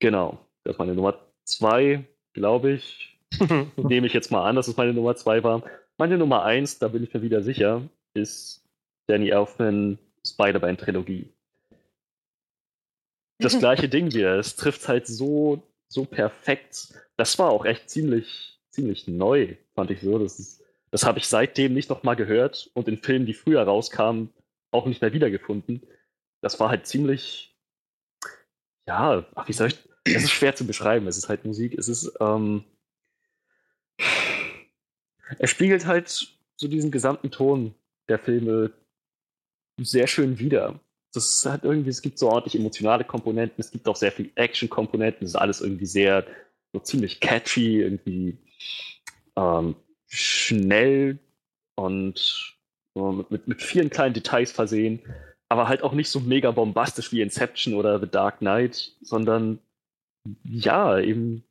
Genau. 0.00 0.38
Das 0.64 0.74
ist 0.74 0.78
meine 0.80 0.94
Nummer 0.94 1.16
zwei, 1.44 2.04
glaube 2.34 2.72
ich. 2.72 3.16
Nehme 3.76 4.08
ich 4.08 4.12
jetzt 4.12 4.32
mal 4.32 4.48
an, 4.48 4.56
dass 4.56 4.66
es 4.66 4.76
meine 4.76 4.92
Nummer 4.92 5.14
zwei 5.14 5.44
war. 5.44 5.62
Meine 5.96 6.18
Nummer 6.18 6.42
eins, 6.42 6.80
da 6.80 6.88
bin 6.88 7.04
ich 7.04 7.14
mir 7.14 7.22
wieder 7.22 7.42
sicher, 7.42 7.82
ist 8.14 8.65
Danny 9.06 9.30
Elfman 9.30 9.98
Spider-Man-Trilogie. 10.26 11.32
Das 13.38 13.58
gleiche 13.58 13.88
Ding 13.88 14.12
wieder. 14.12 14.38
Es 14.38 14.56
trifft 14.56 14.88
halt 14.88 15.06
so, 15.06 15.62
so 15.88 16.04
perfekt. 16.04 16.94
Das 17.16 17.38
war 17.38 17.50
auch 17.50 17.64
echt 17.64 17.88
ziemlich, 17.90 18.58
ziemlich 18.70 19.06
neu, 19.06 19.56
fand 19.74 19.90
ich 19.90 20.00
so. 20.00 20.18
Das, 20.18 20.38
ist- 20.38 20.62
das 20.90 21.04
habe 21.04 21.18
ich 21.18 21.26
seitdem 21.26 21.74
nicht 21.74 21.90
nochmal 21.90 22.16
gehört 22.16 22.70
und 22.74 22.88
in 22.88 22.98
Filmen, 22.98 23.26
die 23.26 23.34
früher 23.34 23.62
rauskamen, 23.62 24.30
auch 24.70 24.86
nicht 24.86 25.02
mehr 25.02 25.12
wiedergefunden. 25.12 25.82
Das 26.40 26.58
war 26.60 26.68
halt 26.70 26.86
ziemlich, 26.86 27.54
ja, 28.86 29.24
ach, 29.34 29.48
wie 29.48 29.52
soll 29.52 29.68
ich, 29.68 29.78
es 30.04 30.24
ist 30.24 30.30
schwer 30.30 30.54
zu 30.54 30.66
beschreiben. 30.66 31.06
Es 31.08 31.16
ist 31.18 31.28
halt 31.28 31.44
Musik. 31.44 31.76
Es 31.76 31.88
ist, 31.88 32.12
ähm, 32.20 32.64
er 35.38 35.48
spiegelt 35.48 35.86
halt 35.86 36.08
so 36.56 36.68
diesen 36.68 36.90
gesamten 36.90 37.30
Ton 37.30 37.74
der 38.08 38.18
Filme 38.18 38.72
sehr 39.78 40.06
schön 40.06 40.38
wider. 40.38 40.80
Das 41.12 41.46
hat 41.46 41.64
irgendwie, 41.64 41.90
es 41.90 42.02
gibt 42.02 42.18
so 42.18 42.28
ordentlich 42.28 42.56
emotionale 42.56 43.04
Komponenten, 43.04 43.56
es 43.58 43.70
gibt 43.70 43.88
auch 43.88 43.96
sehr 43.96 44.12
viel 44.12 44.30
Action-Komponenten, 44.34 45.24
es 45.24 45.30
ist 45.32 45.36
alles 45.36 45.60
irgendwie 45.60 45.86
sehr, 45.86 46.26
so 46.72 46.80
ziemlich 46.80 47.20
catchy, 47.20 47.80
irgendwie 47.80 48.36
ähm, 49.36 49.76
schnell 50.08 51.18
und 51.76 52.56
so 52.94 53.12
mit, 53.12 53.30
mit, 53.30 53.48
mit 53.48 53.62
vielen 53.62 53.90
kleinen 53.90 54.14
Details 54.14 54.52
versehen, 54.52 55.00
aber 55.48 55.68
halt 55.68 55.82
auch 55.82 55.92
nicht 55.92 56.10
so 56.10 56.20
mega 56.20 56.50
bombastisch 56.50 57.12
wie 57.12 57.22
Inception 57.22 57.74
oder 57.74 58.00
The 58.00 58.08
Dark 58.08 58.38
Knight, 58.38 58.94
sondern 59.00 59.58
ja, 60.44 60.98
eben 60.98 61.44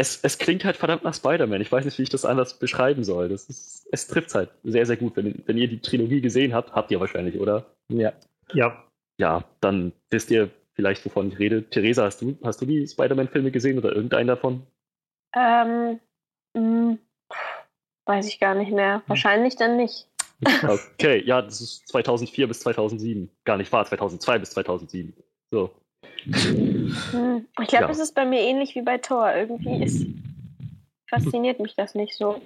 es, 0.00 0.18
es 0.22 0.38
klingt 0.38 0.64
halt 0.64 0.78
verdammt 0.78 1.04
nach 1.04 1.12
Spider-Man. 1.12 1.60
Ich 1.60 1.70
weiß 1.70 1.84
nicht, 1.84 1.98
wie 1.98 2.04
ich 2.04 2.08
das 2.08 2.24
anders 2.24 2.58
beschreiben 2.58 3.04
soll. 3.04 3.28
Das 3.28 3.44
ist, 3.44 3.86
es 3.92 4.06
trifft 4.06 4.34
halt 4.34 4.50
sehr, 4.64 4.86
sehr 4.86 4.96
gut. 4.96 5.14
Wenn, 5.14 5.42
wenn 5.44 5.58
ihr 5.58 5.68
die 5.68 5.80
Trilogie 5.80 6.22
gesehen 6.22 6.54
habt, 6.54 6.72
habt 6.72 6.90
ihr 6.90 7.00
wahrscheinlich, 7.00 7.38
oder? 7.38 7.66
Ja. 7.88 8.14
Ja, 8.54 8.82
Ja, 9.18 9.44
dann 9.60 9.92
wisst 10.08 10.30
ihr 10.30 10.50
vielleicht, 10.72 11.04
wovon 11.04 11.28
ich 11.28 11.38
rede. 11.38 11.68
Theresa, 11.68 12.04
hast 12.04 12.22
du, 12.22 12.38
hast 12.42 12.62
du 12.62 12.66
die 12.66 12.86
Spider-Man-Filme 12.86 13.50
gesehen 13.50 13.76
oder 13.76 13.92
irgendeinen 13.94 14.28
davon? 14.28 14.66
Ähm, 15.36 16.00
mh, 16.56 16.96
weiß 18.06 18.26
ich 18.26 18.40
gar 18.40 18.54
nicht 18.54 18.72
mehr. 18.72 19.02
Wahrscheinlich 19.06 19.56
dann 19.56 19.76
nicht. 19.76 20.06
Okay, 20.94 21.22
ja, 21.26 21.42
das 21.42 21.60
ist 21.60 21.88
2004 21.88 22.48
bis 22.48 22.60
2007. 22.60 23.30
Gar 23.44 23.58
nicht 23.58 23.70
wahr, 23.70 23.84
2002 23.84 24.38
bis 24.38 24.50
2007. 24.52 25.12
So. 25.50 25.70
Hm, 26.24 27.46
Ich 27.60 27.68
glaube, 27.68 27.84
Ja. 27.84 27.90
es 27.90 27.98
ist 27.98 28.14
bei 28.14 28.24
mir 28.24 28.40
ähnlich 28.40 28.74
wie 28.74 28.82
bei 28.82 28.98
Thor. 28.98 29.32
Irgendwie 29.34 29.82
ist, 29.82 30.06
fasziniert 31.08 31.60
mich 31.60 31.74
das 31.76 31.94
nicht 31.94 32.14
so. 32.16 32.40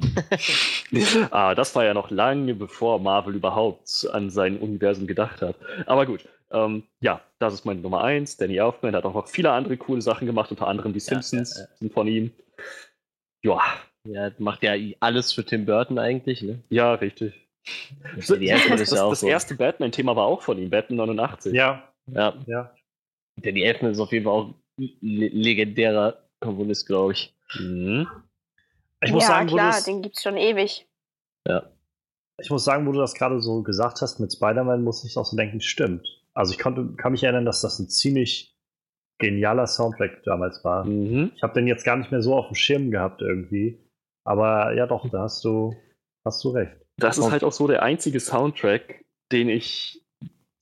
ah, 1.31 1.55
das 1.55 1.75
war 1.75 1.85
ja 1.85 1.95
noch 1.95 2.11
lange 2.11 2.55
bevor 2.55 2.99
Marvel 3.01 3.35
überhaupt 3.35 4.07
an 4.13 4.31
sein 4.31 4.59
Universum 4.59 5.07
gedacht 5.07 5.43
hat. 5.43 5.57
Aber 5.87 6.07
gut, 6.07 6.29
ähm, 6.51 6.85
ja, 7.01 7.21
das 7.39 7.55
ist 7.55 7.65
meine 7.65 7.81
Nummer 7.81 8.03
eins. 8.05 8.37
Danny 8.37 8.57
Elfman 8.57 8.95
hat 8.95 9.05
auch 9.05 9.15
noch 9.15 9.29
viele 9.29 9.51
andere 9.53 9.77
coole 9.77 10.01
Sachen 10.03 10.27
gemacht, 10.27 10.51
unter 10.51 10.67
anderem 10.69 10.93
die 10.93 11.01
Simpsons 11.01 11.57
ja, 11.57 11.63
ja. 11.65 11.69
sind 11.77 11.93
von 11.93 12.07
ihm. 12.07 12.31
Ja, 13.43 13.61
Ja, 14.07 14.31
macht 14.39 14.63
ja 14.63 14.73
alles 15.01 15.33
für 15.33 15.45
Tim 15.45 15.67
Burton 15.67 15.99
eigentlich, 15.99 16.43
ne? 16.43 16.63
ja, 16.71 16.95
richtig. 16.95 17.35
Das, 18.17 18.27
Das, 18.29 18.91
das, 18.91 18.91
das 18.91 19.23
erste 19.23 19.55
Batman-Thema 19.55 20.15
war 20.17 20.27
auch 20.27 20.43
von 20.43 20.59
ihm, 20.59 20.71
Batman 20.71 20.99
89. 20.99 21.55
ja, 21.55 21.83
Ja, 22.13 22.35
ja. 22.47 22.75
Danny 23.37 23.63
Elfman 23.63 23.93
ist 23.93 24.01
auf 24.01 24.13
jeden 24.13 24.25
Fall 24.25 24.33
auch 24.33 24.55
ein 24.79 24.91
le 25.01 25.29
legendärer 25.29 26.25
Komponist, 26.41 26.87
glaube 26.87 27.13
ich. 27.13 27.35
Mhm. 27.59 28.07
Ich 29.03 29.13
muss 29.13 29.23
ja, 29.25 29.29
sagen, 29.29 29.49
klar, 29.49 29.73
das- 29.73 29.85
den 29.85 30.03
gibt's 30.03 30.23
schon 30.23 30.37
ewig. 30.37 30.87
Ich 32.41 32.51
muss 32.51 32.65
sagen, 32.65 32.85
wo 32.87 32.91
du 32.93 32.99
das 32.99 33.15
gerade 33.15 33.41
so 33.41 33.63
gesagt 33.63 34.01
hast 34.03 34.19
mit 34.19 34.33
Spider-Man, 34.33 34.83
muss 34.83 35.05
ich 35.05 35.17
auch 35.17 35.25
so 35.25 35.37
denken, 35.37 35.61
stimmt. 35.61 36.05
Also 36.33 36.53
ich 36.53 36.59
konnte, 36.59 36.95
kann 36.97 37.13
mich 37.13 37.23
erinnern, 37.23 37.45
dass 37.45 37.61
das 37.61 37.79
ein 37.79 37.89
ziemlich 37.89 38.57
genialer 39.19 39.69
Soundtrack 39.69 40.25
damals 40.25 40.65
war. 40.65 40.85
Mhm. 40.85 41.31
Ich 41.37 41.43
habe 41.45 41.55
den 41.55 41.69
jetzt 41.69 41.85
gar 41.85 41.97
nicht 41.97 42.11
mehr 42.11 42.23
so 42.23 42.35
auf 42.35 42.49
dem 42.49 42.57
Schirm 42.57 42.91
gehabt 42.91 43.23
irgendwie. 43.23 43.79
Aber 44.25 44.75
ja 44.75 44.89
doch, 44.89 45.09
da 45.11 45.23
hast 45.23 45.45
du, 45.45 45.77
hast 46.25 46.43
du 46.43 46.51
recht. 46.51 46.73
Das 46.97 47.19
ist 47.19 47.31
halt 47.31 47.45
auch 47.45 47.53
so 47.53 47.69
der 47.69 47.83
einzige 47.83 48.19
Soundtrack, 48.19 49.05
den 49.31 49.49
ich 49.49 50.04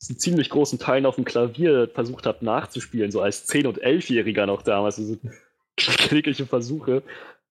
zu 0.03 0.17
ziemlich 0.17 0.51
großen 0.51 0.79
Teilen 0.79 1.07
auf 1.07 1.15
dem 1.15 1.25
Klavier 1.25 1.89
versucht 1.89 2.27
habe 2.27 2.45
nachzuspielen, 2.45 3.13
so 3.13 3.21
als 3.21 3.49
10- 3.49 3.67
und 3.69 3.83
11-Jähriger 3.83 4.47
noch 4.47 4.63
damals. 4.63 4.99
Also 4.99 5.17
klägliche 5.77 6.47
Versuche. 6.47 7.03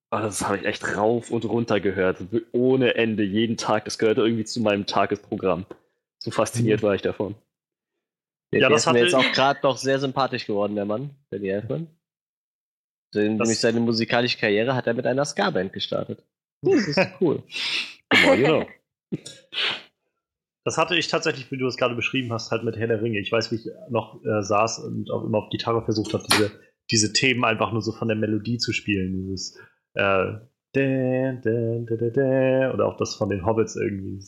Aber 0.10 0.24
das 0.24 0.46
habe 0.46 0.58
ich 0.58 0.66
echt 0.66 0.98
rauf 0.98 1.32
und 1.32 1.46
runter 1.46 1.80
gehört. 1.80 2.18
Ohne 2.52 2.96
Ende, 2.96 3.24
jeden 3.24 3.56
Tag. 3.56 3.86
Das 3.86 3.98
gehörte 3.98 4.22
irgendwie 4.22 4.44
zu 4.44 4.60
meinem 4.60 4.86
Tagesprogramm. 4.86 5.66
So 6.20 6.32
fasziniert 6.32 6.84
war 6.84 6.94
ich 6.94 7.02
davon. 7.02 7.36
Der, 8.54 8.62
Ja, 8.62 8.70
das 8.70 8.86
ist 8.86 8.92
mir 8.92 9.04
jetzt 9.04 9.16
auch 9.16 9.32
gerade 9.32 9.62
noch 9.64 9.78
sehr 9.78 10.00
sympathisch 10.00 10.46
geworden, 10.46 10.76
der 10.76 10.84
Mann, 10.84 11.12
Danny 11.30 11.48
Elfman. 11.48 11.88
Nämlich 13.16 13.60
seine 13.60 13.80
musikalische 13.80 14.38
Karriere 14.38 14.76
hat 14.76 14.88
er 14.88 14.94
mit 14.94 15.08
einer 15.08 15.24
Ska-Band 15.24 15.72
gestartet. 15.72 16.26
Das 16.62 16.88
ist 16.88 17.00
cool. 17.22 17.44
Genau, 18.10 18.36
genau. 18.36 18.68
Das 20.64 20.78
hatte 20.78 20.96
ich 20.96 21.08
tatsächlich, 21.08 21.52
wie 21.52 21.58
du 21.58 21.66
es 21.66 21.78
gerade 21.78 21.96
beschrieben 21.96 22.32
hast, 22.32 22.52
halt 22.52 22.64
mit 22.64 22.78
Herr 22.78 22.88
der 22.88 23.02
Ringe. 23.02 23.20
Ich 23.20 23.32
weiß, 23.32 23.52
wie 23.52 23.56
ich 23.56 23.70
noch 23.90 24.24
äh, 24.24 24.44
saß 24.44 24.80
und 24.80 25.10
auch 25.10 25.24
immer 25.24 25.40
auf 25.40 25.50
Gitarre 25.50 25.84
versucht 25.84 26.14
habe, 26.14 26.24
diese, 26.32 26.52
diese 26.92 27.14
Themen 27.14 27.44
einfach 27.44 27.72
nur 27.72 27.82
so 27.82 27.92
von 27.92 28.08
der 28.08 28.18
Melodie 28.18 28.58
zu 28.58 28.72
spielen. 28.72 29.14
Dieses 29.14 29.58
äh, 29.96 30.36
oder 30.74 32.86
auch 32.86 32.98
das 32.98 33.16
von 33.16 33.30
den 33.30 33.46
Hobbits 33.46 33.76
irgendwie. 33.76 34.20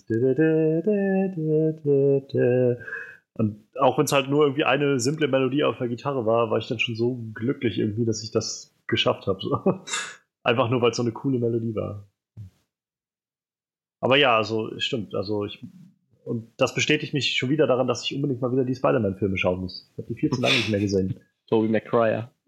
Und 3.36 3.66
auch 3.80 3.98
wenn 3.98 4.06
es 4.06 4.12
halt 4.12 4.30
nur 4.30 4.44
irgendwie 4.44 4.66
eine 4.66 5.00
simple 5.00 5.28
Melodie 5.28 5.64
auf 5.64 5.78
der 5.78 5.88
Gitarre 5.88 6.26
war, 6.26 6.52
war 6.52 6.58
ich 6.58 6.68
dann 6.68 6.80
schon 6.80 6.95
so 6.95 7.16
glücklich 7.34 7.80
irgendwie, 7.80 8.06
dass 8.06 8.24
ich 8.24 8.32
das 8.32 8.76
geschafft 8.88 9.28
habe. 9.28 9.40
Einfach 10.44 10.70
nur, 10.70 10.82
weil 10.82 10.92
es 10.92 10.98
so 10.98 11.03
eine 11.03 11.14
coole 11.14 11.40
Melodie 11.40 11.76
war. 11.76 12.10
Aber 14.02 14.18
ja, 14.18 14.36
also 14.36 14.78
stimmt. 14.80 15.16
Also 15.16 15.45
ich 15.45 15.66
und 16.26 16.52
das 16.58 16.74
bestätigt 16.76 17.14
mich 17.14 17.35
schon 17.38 17.50
wieder 17.50 17.68
daran, 17.68 17.88
dass 17.88 18.03
ich 18.03 18.16
unbedingt 18.16 18.42
mal 18.42 18.52
wieder 18.52 18.64
die 18.66 18.76
Spider-Man-Filme 18.76 19.38
schauen 19.38 19.61
muss. 19.61 19.90
Ich 19.93 19.98
habe 20.03 20.14
die 20.14 20.19
viel 20.19 20.30
zu 20.32 20.42
lange 20.42 20.56
nicht 20.56 20.69
mehr 20.69 20.80
gesehen. 20.80 21.19
Tobey 21.48 21.68
McCryer. 21.68 22.32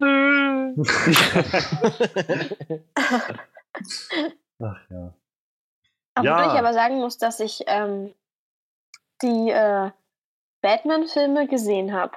Ach 4.62 4.80
ja. 4.90 5.14
Obwohl 6.14 6.26
Ja. 6.26 6.52
ich 6.54 6.58
aber 6.58 6.72
sagen 6.72 6.96
muss, 6.96 7.18
dass 7.18 7.40
ich 7.40 7.62
ähm, 7.66 8.14
die 9.22 9.50
äh, 9.50 9.90
Batman-Filme 10.62 11.46
gesehen 11.46 11.92
habe. 11.92 12.16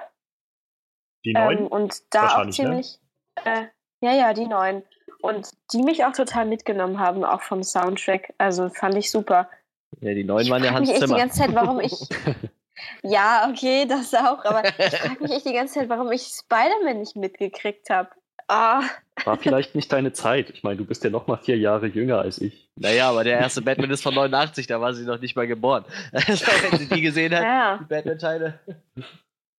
Die 1.24 1.30
Ähm, 1.34 1.44
neuen? 1.44 1.66
und 1.66 2.02
da 2.14 2.38
auch 2.38 2.44
ne? 2.44 2.50
ziemlich. 2.50 2.98
Äh, 3.44 3.66
ja, 4.00 4.12
ja, 4.14 4.32
die 4.32 4.46
neuen. 4.46 4.82
Und 5.20 5.50
die 5.72 5.82
mich 5.82 6.04
auch 6.06 6.12
total 6.12 6.46
mitgenommen 6.46 6.98
haben, 6.98 7.24
auch 7.24 7.42
vom 7.42 7.62
Soundtrack. 7.62 8.32
Also 8.38 8.70
fand 8.70 8.94
ich 8.96 9.10
super. 9.10 9.50
Ja, 10.00 10.14
die 10.14 10.24
neuen 10.24 10.44
Ich 10.44 10.50
waren 10.50 10.62
ja 10.62 10.70
frag 10.70 10.78
Hans 10.78 10.88
mich 10.88 10.96
echt 10.96 11.02
die 11.02 11.06
Zimmer. 11.06 11.18
ganze 11.20 11.38
Zeit, 11.38 11.54
warum 11.54 11.80
ich. 11.80 11.92
ja, 13.02 13.48
okay, 13.50 13.86
das 13.88 14.14
auch. 14.14 14.44
Aber 14.44 14.62
ich 14.64 14.96
frage 14.96 15.22
mich 15.22 15.32
echt 15.32 15.46
die 15.46 15.52
ganze 15.52 15.74
Zeit, 15.80 15.88
warum 15.88 16.10
ich 16.12 16.22
Spider-Man 16.22 16.98
nicht 17.00 17.16
mitgekriegt 17.16 17.90
habe. 17.90 18.10
Ah, 18.48 18.82
War 19.24 19.36
vielleicht 19.36 19.76
nicht 19.76 19.92
deine 19.92 20.12
Zeit. 20.12 20.50
Ich 20.50 20.64
meine, 20.64 20.76
du 20.76 20.84
bist 20.84 21.04
ja 21.04 21.10
noch 21.10 21.28
mal 21.28 21.36
vier 21.36 21.56
Jahre 21.56 21.86
jünger 21.86 22.18
als 22.20 22.40
ich. 22.40 22.68
Naja, 22.74 23.08
aber 23.10 23.22
der 23.22 23.38
erste 23.38 23.62
Batman 23.62 23.90
ist 23.90 24.02
von 24.02 24.12
89, 24.14 24.66
da 24.66 24.80
war 24.80 24.92
sie 24.92 25.04
noch 25.04 25.20
nicht 25.20 25.36
mal 25.36 25.46
geboren. 25.46 25.84
Also, 26.12 26.46
wenn 26.70 26.78
sie 26.80 26.88
die 26.88 27.00
gesehen 27.00 27.32
hat, 27.34 27.42
ja. 27.44 27.78
die 27.78 27.84
Batman-Teile. 27.84 28.58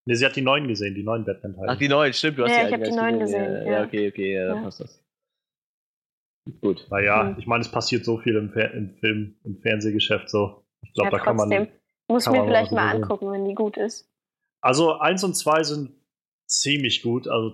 Ne, 0.06 0.16
sie 0.16 0.26
hat 0.26 0.35
die 0.35 0.42
neuen 0.42 0.68
gesehen, 0.68 0.93
die 0.95 1.03
neuen 1.03 1.24
Batman-Teile. 1.24 1.68
Ach, 1.69 1.77
die 1.77 1.88
neuen, 1.88 2.11
stimmt, 2.11 2.40
du 2.40 2.43
hast 2.43 2.51
Ja, 2.51 2.64
die 2.64 2.68
ich 2.68 2.74
hab 2.74 2.82
alten 2.82 2.92
die 2.92 2.98
neuen 2.98 3.14
Ja, 3.19 3.24
gesehen, 3.26 3.66
ja, 3.68 3.72
ja. 3.72 3.84
okay, 3.84 4.08
okay, 4.10 4.34
ja, 4.34 4.48
dann 4.48 4.58
Ja. 4.58 4.64
passt 4.64 4.80
das. 4.82 5.00
Gut. 6.61 6.87
naja, 6.89 7.27
Hm. 7.29 7.35
ich 7.39 7.45
meine, 7.47 7.61
es 7.61 7.69
passiert 7.71 8.03
so 8.05 8.17
viel 8.17 8.35
im, 8.35 8.51
Fer 8.51 8.73
im 8.73 8.95
Film, 8.99 9.35
im 9.43 9.61
Fernsehgeschäft 9.61 10.29
so. 10.29 10.65
Ich 10.81 10.93
glaube, 10.93 11.11
ja, 11.11 11.17
da 11.17 11.23
kann 11.23 11.35
man. 11.35 11.49
trotzdem. 11.49 11.67
Muss 12.07 12.25
kann 12.25 12.33
mir 12.33 12.39
man 12.39 12.47
vielleicht 12.47 12.71
mal 12.71 12.95
angucken, 12.95 13.31
wenn 13.31 13.45
die 13.45 13.53
gut 13.55 13.77
ist. 13.77 14.09
Also 14.61 14.97
eins 14.99 15.23
und 15.23 15.35
zwei 15.35 15.63
sind 15.63 15.91
ziemlich 16.47 17.03
gut. 17.03 17.27
Also 17.27 17.53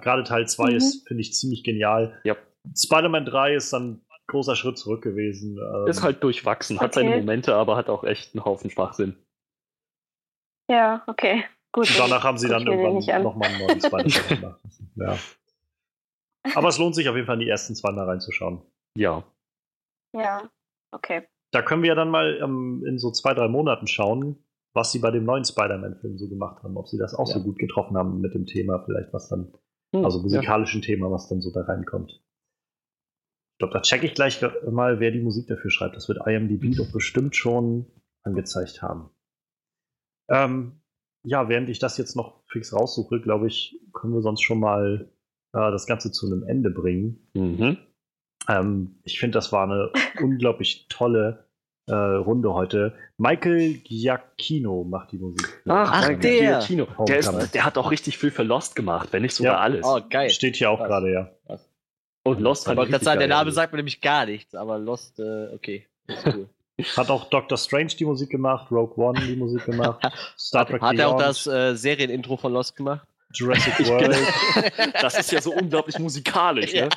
gerade 0.00 0.22
Teil 0.22 0.46
2 0.46 0.70
Mhm. 0.70 0.76
ist, 0.76 1.08
finde 1.08 1.20
ich, 1.22 1.32
ziemlich 1.34 1.64
genial. 1.64 2.20
Ja. 2.24 2.36
Spider-Man 2.76 3.24
3 3.24 3.54
ist 3.54 3.72
dann 3.72 3.94
ein 3.94 4.00
großer 4.28 4.54
Schritt 4.54 4.78
zurück 4.78 5.02
gewesen. 5.02 5.58
Ähm, 5.58 5.88
Ist 5.88 6.02
halt 6.02 6.22
durchwachsen, 6.22 6.78
hat 6.78 6.96
Okay. 6.96 7.06
seine 7.06 7.16
Momente, 7.16 7.54
aber 7.54 7.76
hat 7.76 7.88
auch 7.88 8.04
echt 8.04 8.34
einen 8.34 8.44
Haufen 8.44 8.70
Schwachsinn. 8.70 9.16
Ja, 10.70 11.02
okay. 11.06 11.44
Gut. 11.72 11.88
Und 11.90 11.98
danach 11.98 12.24
haben 12.24 12.38
sie 12.38 12.48
dann 12.48 12.66
irgendwann 12.66 13.22
nochmal 13.22 13.48
einen 13.50 13.58
neuen 13.66 13.80
Spider-Man 13.80 14.40
gemacht. 14.40 14.60
Ja. 14.96 15.18
Aber 16.54 16.68
es 16.68 16.78
lohnt 16.78 16.94
sich 16.94 17.08
auf 17.08 17.14
jeden 17.14 17.26
Fall 17.26 17.36
in 17.36 17.40
die 17.40 17.48
ersten 17.48 17.74
zwei 17.74 17.92
mal 17.92 18.08
reinzuschauen. 18.08 18.62
Ja. 18.96 19.24
Ja, 20.12 20.50
okay. 20.92 21.26
Da 21.52 21.62
können 21.62 21.82
wir 21.82 21.88
ja 21.88 21.94
dann 21.94 22.10
mal 22.10 22.38
ähm, 22.42 22.84
in 22.86 22.98
so 22.98 23.10
zwei, 23.10 23.34
drei 23.34 23.48
Monaten 23.48 23.86
schauen, 23.86 24.44
was 24.74 24.92
sie 24.92 24.98
bei 24.98 25.10
dem 25.10 25.24
neuen 25.24 25.44
Spider-Man-Film 25.44 26.18
so 26.18 26.28
gemacht 26.28 26.62
haben. 26.62 26.76
Ob 26.76 26.88
sie 26.88 26.98
das 26.98 27.14
auch 27.14 27.28
ja. 27.28 27.34
so 27.34 27.42
gut 27.42 27.58
getroffen 27.58 27.96
haben 27.96 28.20
mit 28.20 28.34
dem 28.34 28.46
Thema, 28.46 28.82
vielleicht 28.84 29.12
was 29.12 29.28
dann, 29.28 29.52
hm, 29.94 30.04
also 30.04 30.20
musikalischen 30.20 30.82
ja. 30.82 30.86
Thema, 30.86 31.10
was 31.10 31.28
dann 31.28 31.40
so 31.40 31.52
da 31.52 31.62
reinkommt. 31.62 32.12
Ich 32.12 33.58
glaube, 33.58 33.72
da 33.72 33.80
checke 33.80 34.04
ich 34.04 34.14
gleich 34.14 34.42
mal, 34.70 35.00
wer 35.00 35.10
die 35.10 35.22
Musik 35.22 35.46
dafür 35.46 35.70
schreibt. 35.70 35.96
Das 35.96 36.08
wird 36.08 36.26
IMDb 36.26 36.76
doch 36.76 36.92
bestimmt 36.92 37.36
schon 37.36 37.86
angezeigt 38.22 38.82
haben. 38.82 39.08
Ähm, 40.28 40.82
ja, 41.24 41.48
während 41.48 41.68
ich 41.70 41.78
das 41.78 41.96
jetzt 41.96 42.16
noch 42.16 42.42
fix 42.48 42.72
raussuche, 42.72 43.20
glaube 43.20 43.46
ich, 43.46 43.80
können 43.94 44.12
wir 44.12 44.20
sonst 44.20 44.42
schon 44.42 44.60
mal 44.60 45.10
äh, 45.52 45.70
das 45.70 45.86
Ganze 45.86 46.12
zu 46.12 46.26
einem 46.26 46.42
Ende 46.44 46.70
bringen. 46.70 47.28
Mhm. 47.34 47.78
Ähm, 48.48 48.98
ich 49.04 49.18
finde, 49.18 49.36
das 49.36 49.52
war 49.52 49.64
eine 49.64 49.90
unglaublich 50.22 50.86
tolle 50.88 51.46
äh, 51.88 51.94
Runde 51.94 52.52
heute. 52.52 52.94
Michael 53.16 53.74
Giacchino 53.74 54.84
macht 54.84 55.12
die 55.12 55.18
Musik. 55.18 55.46
Ach, 55.68 55.90
Ach 55.92 56.08
der. 56.08 56.16
Giacchino. 56.18 56.86
Der, 57.06 57.18
ist, 57.18 57.54
der, 57.54 57.64
hat 57.64 57.78
auch 57.78 57.90
richtig 57.90 58.18
viel 58.18 58.30
für 58.30 58.42
Lost 58.42 58.76
gemacht, 58.76 59.12
wenn 59.12 59.22
nicht 59.22 59.34
sogar 59.34 59.54
ja. 59.54 59.60
alles. 59.60 59.84
Oh, 59.84 60.00
geil. 60.08 60.30
Steht 60.30 60.56
hier 60.56 60.70
auch 60.70 60.82
gerade, 60.82 61.12
ja. 61.12 61.30
Was? 61.46 61.70
Und 62.24 62.40
Lost 62.40 62.66
hat 62.66 62.76
ich 62.76 62.96
sagen, 62.98 63.20
Der 63.20 63.28
Name 63.28 63.52
sagt 63.52 63.72
mir 63.72 63.76
nämlich 63.76 64.00
gar 64.00 64.26
nichts, 64.26 64.54
aber 64.54 64.78
Lost, 64.78 65.20
äh, 65.20 65.54
okay. 65.54 65.86
Cool. 66.24 66.48
Hat 66.96 67.08
auch 67.08 67.30
Doctor 67.30 67.56
Strange 67.56 67.94
die 67.98 68.04
Musik 68.04 68.30
gemacht, 68.30 68.70
Rogue 68.70 69.02
One 69.02 69.18
die 69.26 69.36
Musik 69.36 69.64
gemacht, 69.64 70.02
Star 70.38 70.66
Trek 70.66 70.82
Hat, 70.82 70.90
hat 70.90 70.98
er 70.98 71.08
auch 71.08 71.18
das 71.18 71.46
äh, 71.46 71.74
Serienintro 71.74 72.36
von 72.36 72.52
Lost 72.52 72.76
gemacht? 72.76 73.06
Jurassic 73.38 73.86
World. 73.86 74.16
das 75.00 75.18
ist 75.18 75.32
ja 75.32 75.40
so 75.40 75.52
unglaublich 75.52 75.98
musikalisch. 75.98 76.72
Ne? 76.72 76.88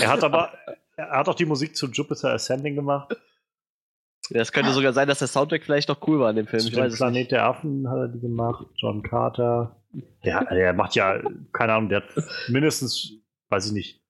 er 0.00 0.08
hat 0.08 0.24
aber, 0.24 0.52
er 0.96 1.10
hat 1.10 1.28
auch 1.28 1.34
die 1.34 1.46
Musik 1.46 1.76
zu 1.76 1.88
Jupiter 1.88 2.32
Ascending 2.32 2.74
gemacht. 2.74 3.16
Es 4.32 4.52
könnte 4.52 4.72
sogar 4.72 4.92
sein, 4.92 5.08
dass 5.08 5.18
der 5.18 5.28
Soundtrack 5.28 5.64
vielleicht 5.64 5.88
noch 5.88 6.06
cool 6.06 6.20
war 6.20 6.30
in 6.30 6.36
dem 6.36 6.46
Film. 6.46 6.62
Zu 6.62 6.70
dem 6.70 6.92
Planet 6.92 7.12
nicht. 7.14 7.32
der 7.32 7.46
Affen 7.46 7.88
hat 7.88 7.98
er 7.98 8.08
die 8.08 8.20
gemacht. 8.20 8.66
John 8.76 9.02
Carter. 9.02 9.76
Der, 10.24 10.44
der 10.44 10.72
macht 10.72 10.94
ja, 10.94 11.20
keine 11.52 11.72
Ahnung, 11.72 11.88
der 11.88 12.02
hat 12.02 12.24
mindestens, 12.48 13.12
weiß 13.48 13.66
ich 13.66 13.72
nicht, 13.72 14.00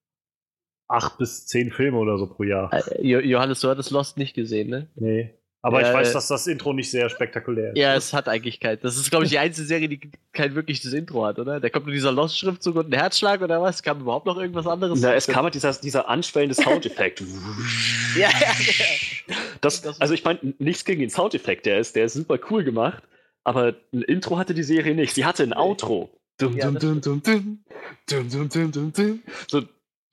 acht 0.89 1.16
bis 1.16 1.47
zehn 1.47 1.70
Filme 1.70 1.97
oder 1.97 2.18
so 2.18 2.26
pro 2.26 2.42
Jahr. 2.42 2.70
Äh, 2.72 3.02
Johannes, 3.02 3.60
du 3.60 3.68
hattest 3.68 3.90
Lost 3.90 4.18
nicht 4.18 4.34
gesehen, 4.34 4.68
ne? 4.68 4.90
Nee. 4.94 5.40
Aber 5.62 5.82
ja, 5.82 5.89
ich 5.89 5.94
weiß, 5.94 6.14
dass 6.14 6.28
das 6.28 6.47
Intro 6.47 6.72
nicht 6.72 6.90
sehr 6.90 7.10
spektakulär 7.10 7.72
ist. 7.72 7.78
Ja, 7.78 7.94
es 7.94 8.14
hat 8.14 8.28
eigentlich 8.28 8.60
kein. 8.60 8.78
Das 8.80 8.97
ist, 8.97 9.10
glaube 9.10 9.26
ich, 9.26 9.30
die 9.30 9.39
einzige 9.39 9.66
Serie, 9.66 9.89
die 9.89 10.00
kein 10.32 10.55
wirkliches 10.55 10.92
Intro 10.94 11.26
hat, 11.26 11.39
oder? 11.39 11.60
Da 11.60 11.68
kommt 11.68 11.84
nur 11.84 11.92
dieser 11.92 12.12
Lost-Schriftzug 12.12 12.76
und 12.76 12.89
ein 12.89 12.98
Herzschlag 12.98 13.42
oder 13.42 13.60
was? 13.60 13.82
Kam 13.82 14.00
überhaupt 14.00 14.24
noch 14.24 14.39
irgendwas 14.39 14.66
anderes? 14.66 15.00
Na, 15.02 15.14
es 15.14 15.26
kam 15.26 15.44
halt 15.44 15.55
dieser, 15.55 15.72
dieser 15.74 16.08
anschwellende 16.08 16.55
Soundeffekt. 16.55 17.20
ja, 18.16 18.30
ja, 18.30 18.30
ja. 18.30 19.36
Das, 19.60 20.00
also 20.00 20.14
ich 20.14 20.24
meine, 20.24 20.39
nichts 20.58 20.86
gegen 20.86 21.00
den 21.00 21.10
Soundeffekt, 21.10 21.66
der 21.66 21.78
ist, 21.78 21.94
der 21.94 22.06
ist 22.06 22.14
super 22.14 22.39
cool 22.50 22.64
gemacht, 22.64 23.02
aber 23.44 23.74
ein 23.92 24.02
Intro 24.02 24.39
hatte 24.39 24.55
die 24.55 24.62
Serie 24.62 24.94
nicht. 24.94 25.14
Sie 25.14 25.26
hatte 25.26 25.42
ein 25.42 25.52
Outro. 25.52 26.10
Dum, 26.39 26.56
dum, 26.58 26.78
dum, 26.78 27.00
dum, 27.02 27.22
dum, 27.22 27.64
dum, 28.08 28.30
dum, 28.30 28.48
dum, 28.48 28.72
dum, 28.72 28.92
dum. 28.94 29.22
So, 29.47 29.62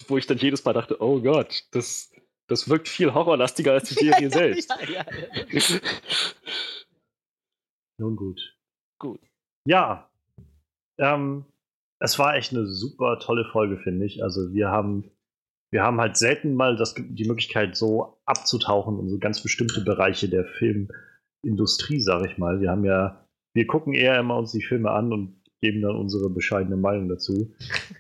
wo 0.10 0.18
ich 0.18 0.28
dann 0.28 0.38
jedes 0.38 0.66
Mal 0.66 0.74
dachte, 0.74 1.02
oh 1.02 1.22
Gott, 1.22 1.64
das, 1.72 2.12
das 2.48 2.70
wirkt 2.70 2.88
viel 2.88 3.14
horrorlastiger 3.14 3.74
als 3.74 3.90
die 3.90 3.96
Serie 4.06 4.30
selbst. 4.30 4.70
ja, 4.70 4.90
ja, 4.90 5.06
ja. 5.50 5.80
Nun 8.00 8.16
gut. 8.16 8.56
Gut. 9.00 9.20
Ja. 9.66 10.10
Ähm, 11.00 11.46
es 12.00 12.20
war 12.20 12.36
echt 12.36 12.54
eine 12.54 12.68
super 12.68 13.20
tolle 13.20 13.46
Folge, 13.52 13.78
finde 13.78 14.06
ich. 14.06 14.24
Also 14.24 14.54
wir 14.54 14.70
haben, 14.70 15.12
wir 15.72 15.84
haben 15.84 16.00
halt 16.00 16.16
selten 16.16 16.54
mal 16.54 16.76
das, 16.76 16.94
die 16.96 17.28
Möglichkeit, 17.28 17.76
so 17.76 18.20
abzutauchen 18.26 19.00
in 19.00 19.10
so 19.10 19.18
ganz 19.18 19.42
bestimmte 19.42 19.84
Bereiche 19.84 20.30
der 20.30 20.46
Filmindustrie, 20.46 22.00
sage 22.00 22.28
ich 22.28 22.38
mal. 22.38 22.62
Wir 22.62 22.70
haben 22.70 22.86
ja, 22.86 23.28
wir 23.54 23.66
gucken 23.66 23.94
eher 23.94 24.20
immer 24.20 24.38
uns 24.38 24.52
die 24.52 24.64
Filme 24.64 24.92
an 24.92 25.12
und 25.12 25.42
geben 25.60 25.82
dann 25.82 25.96
unsere 25.96 26.30
bescheidene 26.30 26.78
Meinung 26.78 27.10
dazu. 27.10 27.56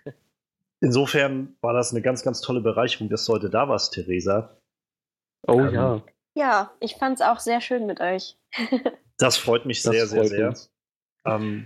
Insofern 0.80 1.56
war 1.62 1.74
das 1.74 1.92
eine 1.92 2.02
ganz, 2.02 2.24
ganz 2.24 2.42
tolle 2.42 2.62
Bereicherung, 2.62 3.10
dass 3.10 3.26
du 3.26 3.34
heute 3.34 3.50
da 3.50 3.68
warst, 3.68 3.94
Theresa. 3.94 4.58
Oh 5.48 5.60
ähm, 5.60 5.74
ja. 5.74 6.04
Ja, 6.36 6.72
ich 6.80 6.96
fand 6.96 7.20
es 7.20 7.26
auch 7.26 7.40
sehr 7.40 7.62
schön 7.62 7.88
mit 7.88 8.00
euch. 8.00 8.38
das 9.18 9.38
freut 9.38 9.66
mich 9.66 9.82
sehr, 9.82 10.02
das 10.02 10.12
sehr, 10.12 10.28
sehr. 10.28 10.54
Ähm, 11.26 11.66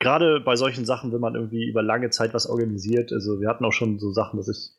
Gerade 0.00 0.40
bei 0.40 0.56
solchen 0.56 0.84
Sachen, 0.84 1.12
wenn 1.12 1.20
man 1.20 1.36
irgendwie 1.36 1.68
über 1.68 1.82
lange 1.82 2.10
Zeit 2.10 2.34
was 2.34 2.48
organisiert, 2.48 3.12
also 3.12 3.40
wir 3.40 3.48
hatten 3.48 3.64
auch 3.64 3.72
schon 3.72 4.00
so 4.00 4.10
Sachen, 4.10 4.38
dass 4.38 4.48
ich 4.48 4.72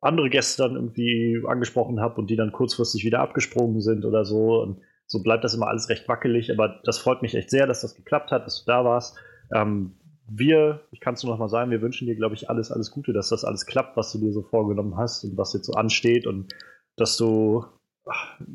andere 0.00 0.30
Gäste 0.30 0.62
dann 0.62 0.74
irgendwie 0.74 1.42
angesprochen 1.46 2.00
habe 2.00 2.20
und 2.20 2.28
die 2.28 2.36
dann 2.36 2.52
kurzfristig 2.52 3.04
wieder 3.04 3.20
abgesprungen 3.20 3.80
sind 3.80 4.04
oder 4.04 4.24
so. 4.24 4.60
Und 4.62 4.80
so 5.06 5.22
bleibt 5.22 5.44
das 5.44 5.54
immer 5.54 5.68
alles 5.68 5.88
recht 5.88 6.08
wackelig, 6.08 6.50
aber 6.50 6.80
das 6.84 6.98
freut 6.98 7.22
mich 7.22 7.34
echt 7.34 7.50
sehr, 7.50 7.66
dass 7.66 7.82
das 7.82 7.94
geklappt 7.94 8.30
hat, 8.30 8.46
dass 8.46 8.64
du 8.64 8.70
da 8.70 8.84
warst. 8.84 9.16
Ähm, 9.54 9.94
wir, 10.34 10.80
ich 10.90 11.00
kann 11.00 11.14
es 11.14 11.22
nur 11.22 11.32
noch 11.32 11.38
mal 11.38 11.48
sagen, 11.48 11.70
wir 11.70 11.82
wünschen 11.82 12.06
dir, 12.06 12.16
glaube 12.16 12.34
ich, 12.34 12.48
alles, 12.48 12.70
alles 12.70 12.90
Gute, 12.90 13.12
dass 13.12 13.28
das 13.28 13.44
alles 13.44 13.66
klappt, 13.66 13.96
was 13.96 14.12
du 14.12 14.18
dir 14.18 14.32
so 14.32 14.42
vorgenommen 14.42 14.96
hast 14.96 15.24
und 15.24 15.36
was 15.36 15.52
jetzt 15.52 15.66
so 15.66 15.74
ansteht 15.74 16.26
und 16.26 16.54
dass 16.96 17.16
du 17.16 17.64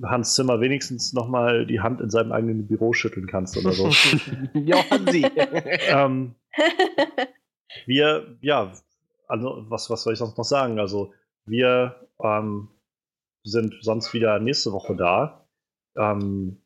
Hans 0.03 0.35
Zimmer 0.35 0.59
wenigstens 0.59 1.13
noch 1.13 1.29
mal 1.29 1.65
die 1.65 1.79
Hand 1.79 2.01
in 2.01 2.09
seinem 2.09 2.31
eigenen 2.31 2.67
Büro 2.67 2.93
schütteln 2.93 3.27
kannst 3.27 3.57
oder 3.57 3.71
so. 3.71 3.89
ja, 4.53 4.77
Hansi. 4.89 5.25
ähm, 5.89 6.35
wir, 7.85 8.37
ja, 8.41 8.73
also 9.27 9.65
was, 9.69 9.89
was 9.89 10.03
soll 10.03 10.13
ich 10.13 10.19
sonst 10.19 10.37
noch 10.37 10.45
sagen? 10.45 10.79
Also 10.79 11.13
wir 11.45 11.95
ähm, 12.21 12.69
sind 13.43 13.75
sonst 13.81 14.13
wieder 14.13 14.39
nächste 14.39 14.73
Woche 14.73 14.95
da. 14.95 15.47
Ähm, 15.95 16.57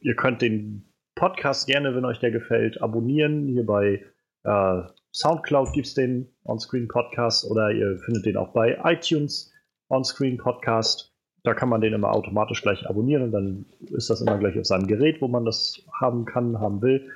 ihr 0.00 0.16
könnt 0.16 0.42
den 0.42 0.92
Podcast 1.14 1.66
gerne, 1.66 1.94
wenn 1.94 2.04
euch 2.04 2.18
der 2.18 2.30
gefällt, 2.30 2.82
abonnieren. 2.82 3.46
Hier 3.46 3.64
bei 3.64 4.04
äh, 4.44 4.82
Soundcloud 5.12 5.72
gibt 5.72 5.86
es 5.86 5.94
den 5.94 6.28
Onscreen 6.44 6.88
Podcast 6.88 7.44
oder 7.50 7.70
ihr 7.70 7.98
findet 7.98 8.26
den 8.26 8.36
auch 8.36 8.52
bei 8.52 8.78
iTunes 8.84 9.52
Onscreen 9.88 10.38
Podcast. 10.38 11.14
Da 11.44 11.54
kann 11.54 11.68
man 11.68 11.80
den 11.80 11.94
immer 11.94 12.12
automatisch 12.12 12.62
gleich 12.62 12.86
abonnieren 12.88 13.32
dann 13.32 13.66
ist 13.80 14.10
das 14.10 14.20
immer 14.20 14.38
gleich 14.38 14.58
auf 14.58 14.66
seinem 14.66 14.86
Gerät, 14.86 15.20
wo 15.20 15.28
man 15.28 15.44
das 15.44 15.82
haben 16.00 16.24
kann, 16.24 16.60
haben 16.60 16.82
will. 16.82 17.10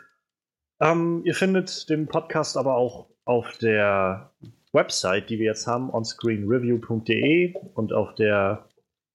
Ähm, 0.80 1.22
ihr 1.24 1.34
findet 1.34 1.88
den 1.90 2.06
Podcast 2.06 2.56
aber 2.56 2.76
auch 2.76 3.10
auf 3.24 3.58
der 3.58 4.32
Website, 4.72 5.28
die 5.28 5.38
wir 5.38 5.46
jetzt 5.46 5.66
haben, 5.66 5.90
onscreenreview.de 5.90 7.54
und 7.74 7.92
auf 7.92 8.14
der 8.14 8.68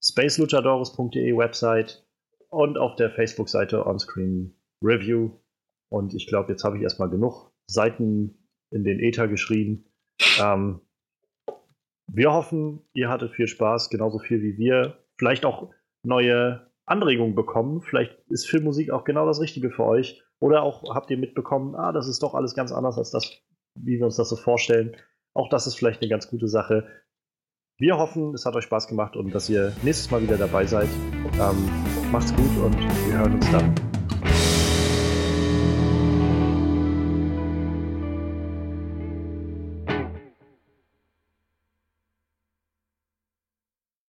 spaceluchadores.de 0.04 1.36
Website 1.36 2.06
und 2.50 2.78
auf 2.78 2.96
der 2.96 3.10
Facebook-Seite 3.12 3.86
Onscreen 3.86 4.56
Review. 4.82 5.32
Und 5.90 6.14
ich 6.14 6.28
glaube, 6.28 6.52
jetzt 6.52 6.64
habe 6.64 6.78
ich 6.78 6.84
erstmal 6.84 7.10
genug 7.10 7.52
Seiten 7.70 8.38
in 8.72 8.84
den 8.84 9.00
Ether 9.00 9.28
geschrien. 9.28 9.86
Ähm, 10.42 10.82
wir 12.08 12.32
hoffen, 12.32 12.82
ihr 12.94 13.10
hattet 13.10 13.34
viel 13.34 13.48
Spaß, 13.48 13.90
genauso 13.90 14.20
viel 14.20 14.42
wie 14.42 14.58
wir. 14.58 14.98
Vielleicht 15.18 15.46
auch 15.46 15.74
neue 16.04 16.72
Anregungen 16.86 17.36
bekommen. 17.36 17.82
Vielleicht 17.82 18.18
ist 18.30 18.50
Filmmusik 18.50 18.92
auch 18.92 19.04
genau 19.04 19.26
das 19.26 19.42
Richtige 19.42 19.70
für 19.72 19.84
euch. 19.84 20.24
Oder 20.40 20.64
auch 20.64 20.94
habt 20.94 21.10
ihr 21.10 21.18
mitbekommen, 21.18 21.76
ah, 21.76 21.92
das 21.92 22.08
ist 22.08 22.24
doch 22.24 22.34
alles 22.34 22.56
ganz 22.56 22.72
anders 22.72 22.98
als 22.98 23.12
das, 23.12 23.42
wie 23.76 23.98
wir 23.98 24.06
uns 24.06 24.16
das 24.16 24.30
so 24.30 24.36
vorstellen. 24.36 24.96
Auch 25.34 25.50
das 25.50 25.68
ist 25.68 25.76
vielleicht 25.76 26.02
eine 26.02 26.10
ganz 26.10 26.30
gute 26.30 26.48
Sache. 26.48 26.88
Wir 27.80 27.98
hoffen, 27.98 28.34
es 28.34 28.46
hat 28.46 28.56
euch 28.56 28.64
Spaß 28.64 28.88
gemacht 28.88 29.16
und 29.16 29.36
dass 29.36 29.50
ihr 29.50 29.74
nächstes 29.84 30.10
Mal 30.10 30.22
wieder 30.22 30.38
dabei 30.38 30.66
seid. 30.66 30.90
Ähm, 31.40 32.12
macht's 32.12 32.36
gut 32.36 32.58
und 32.64 32.76
wir 32.76 33.18
hören 33.18 33.36
uns 33.36 33.52
dann. 33.52 33.87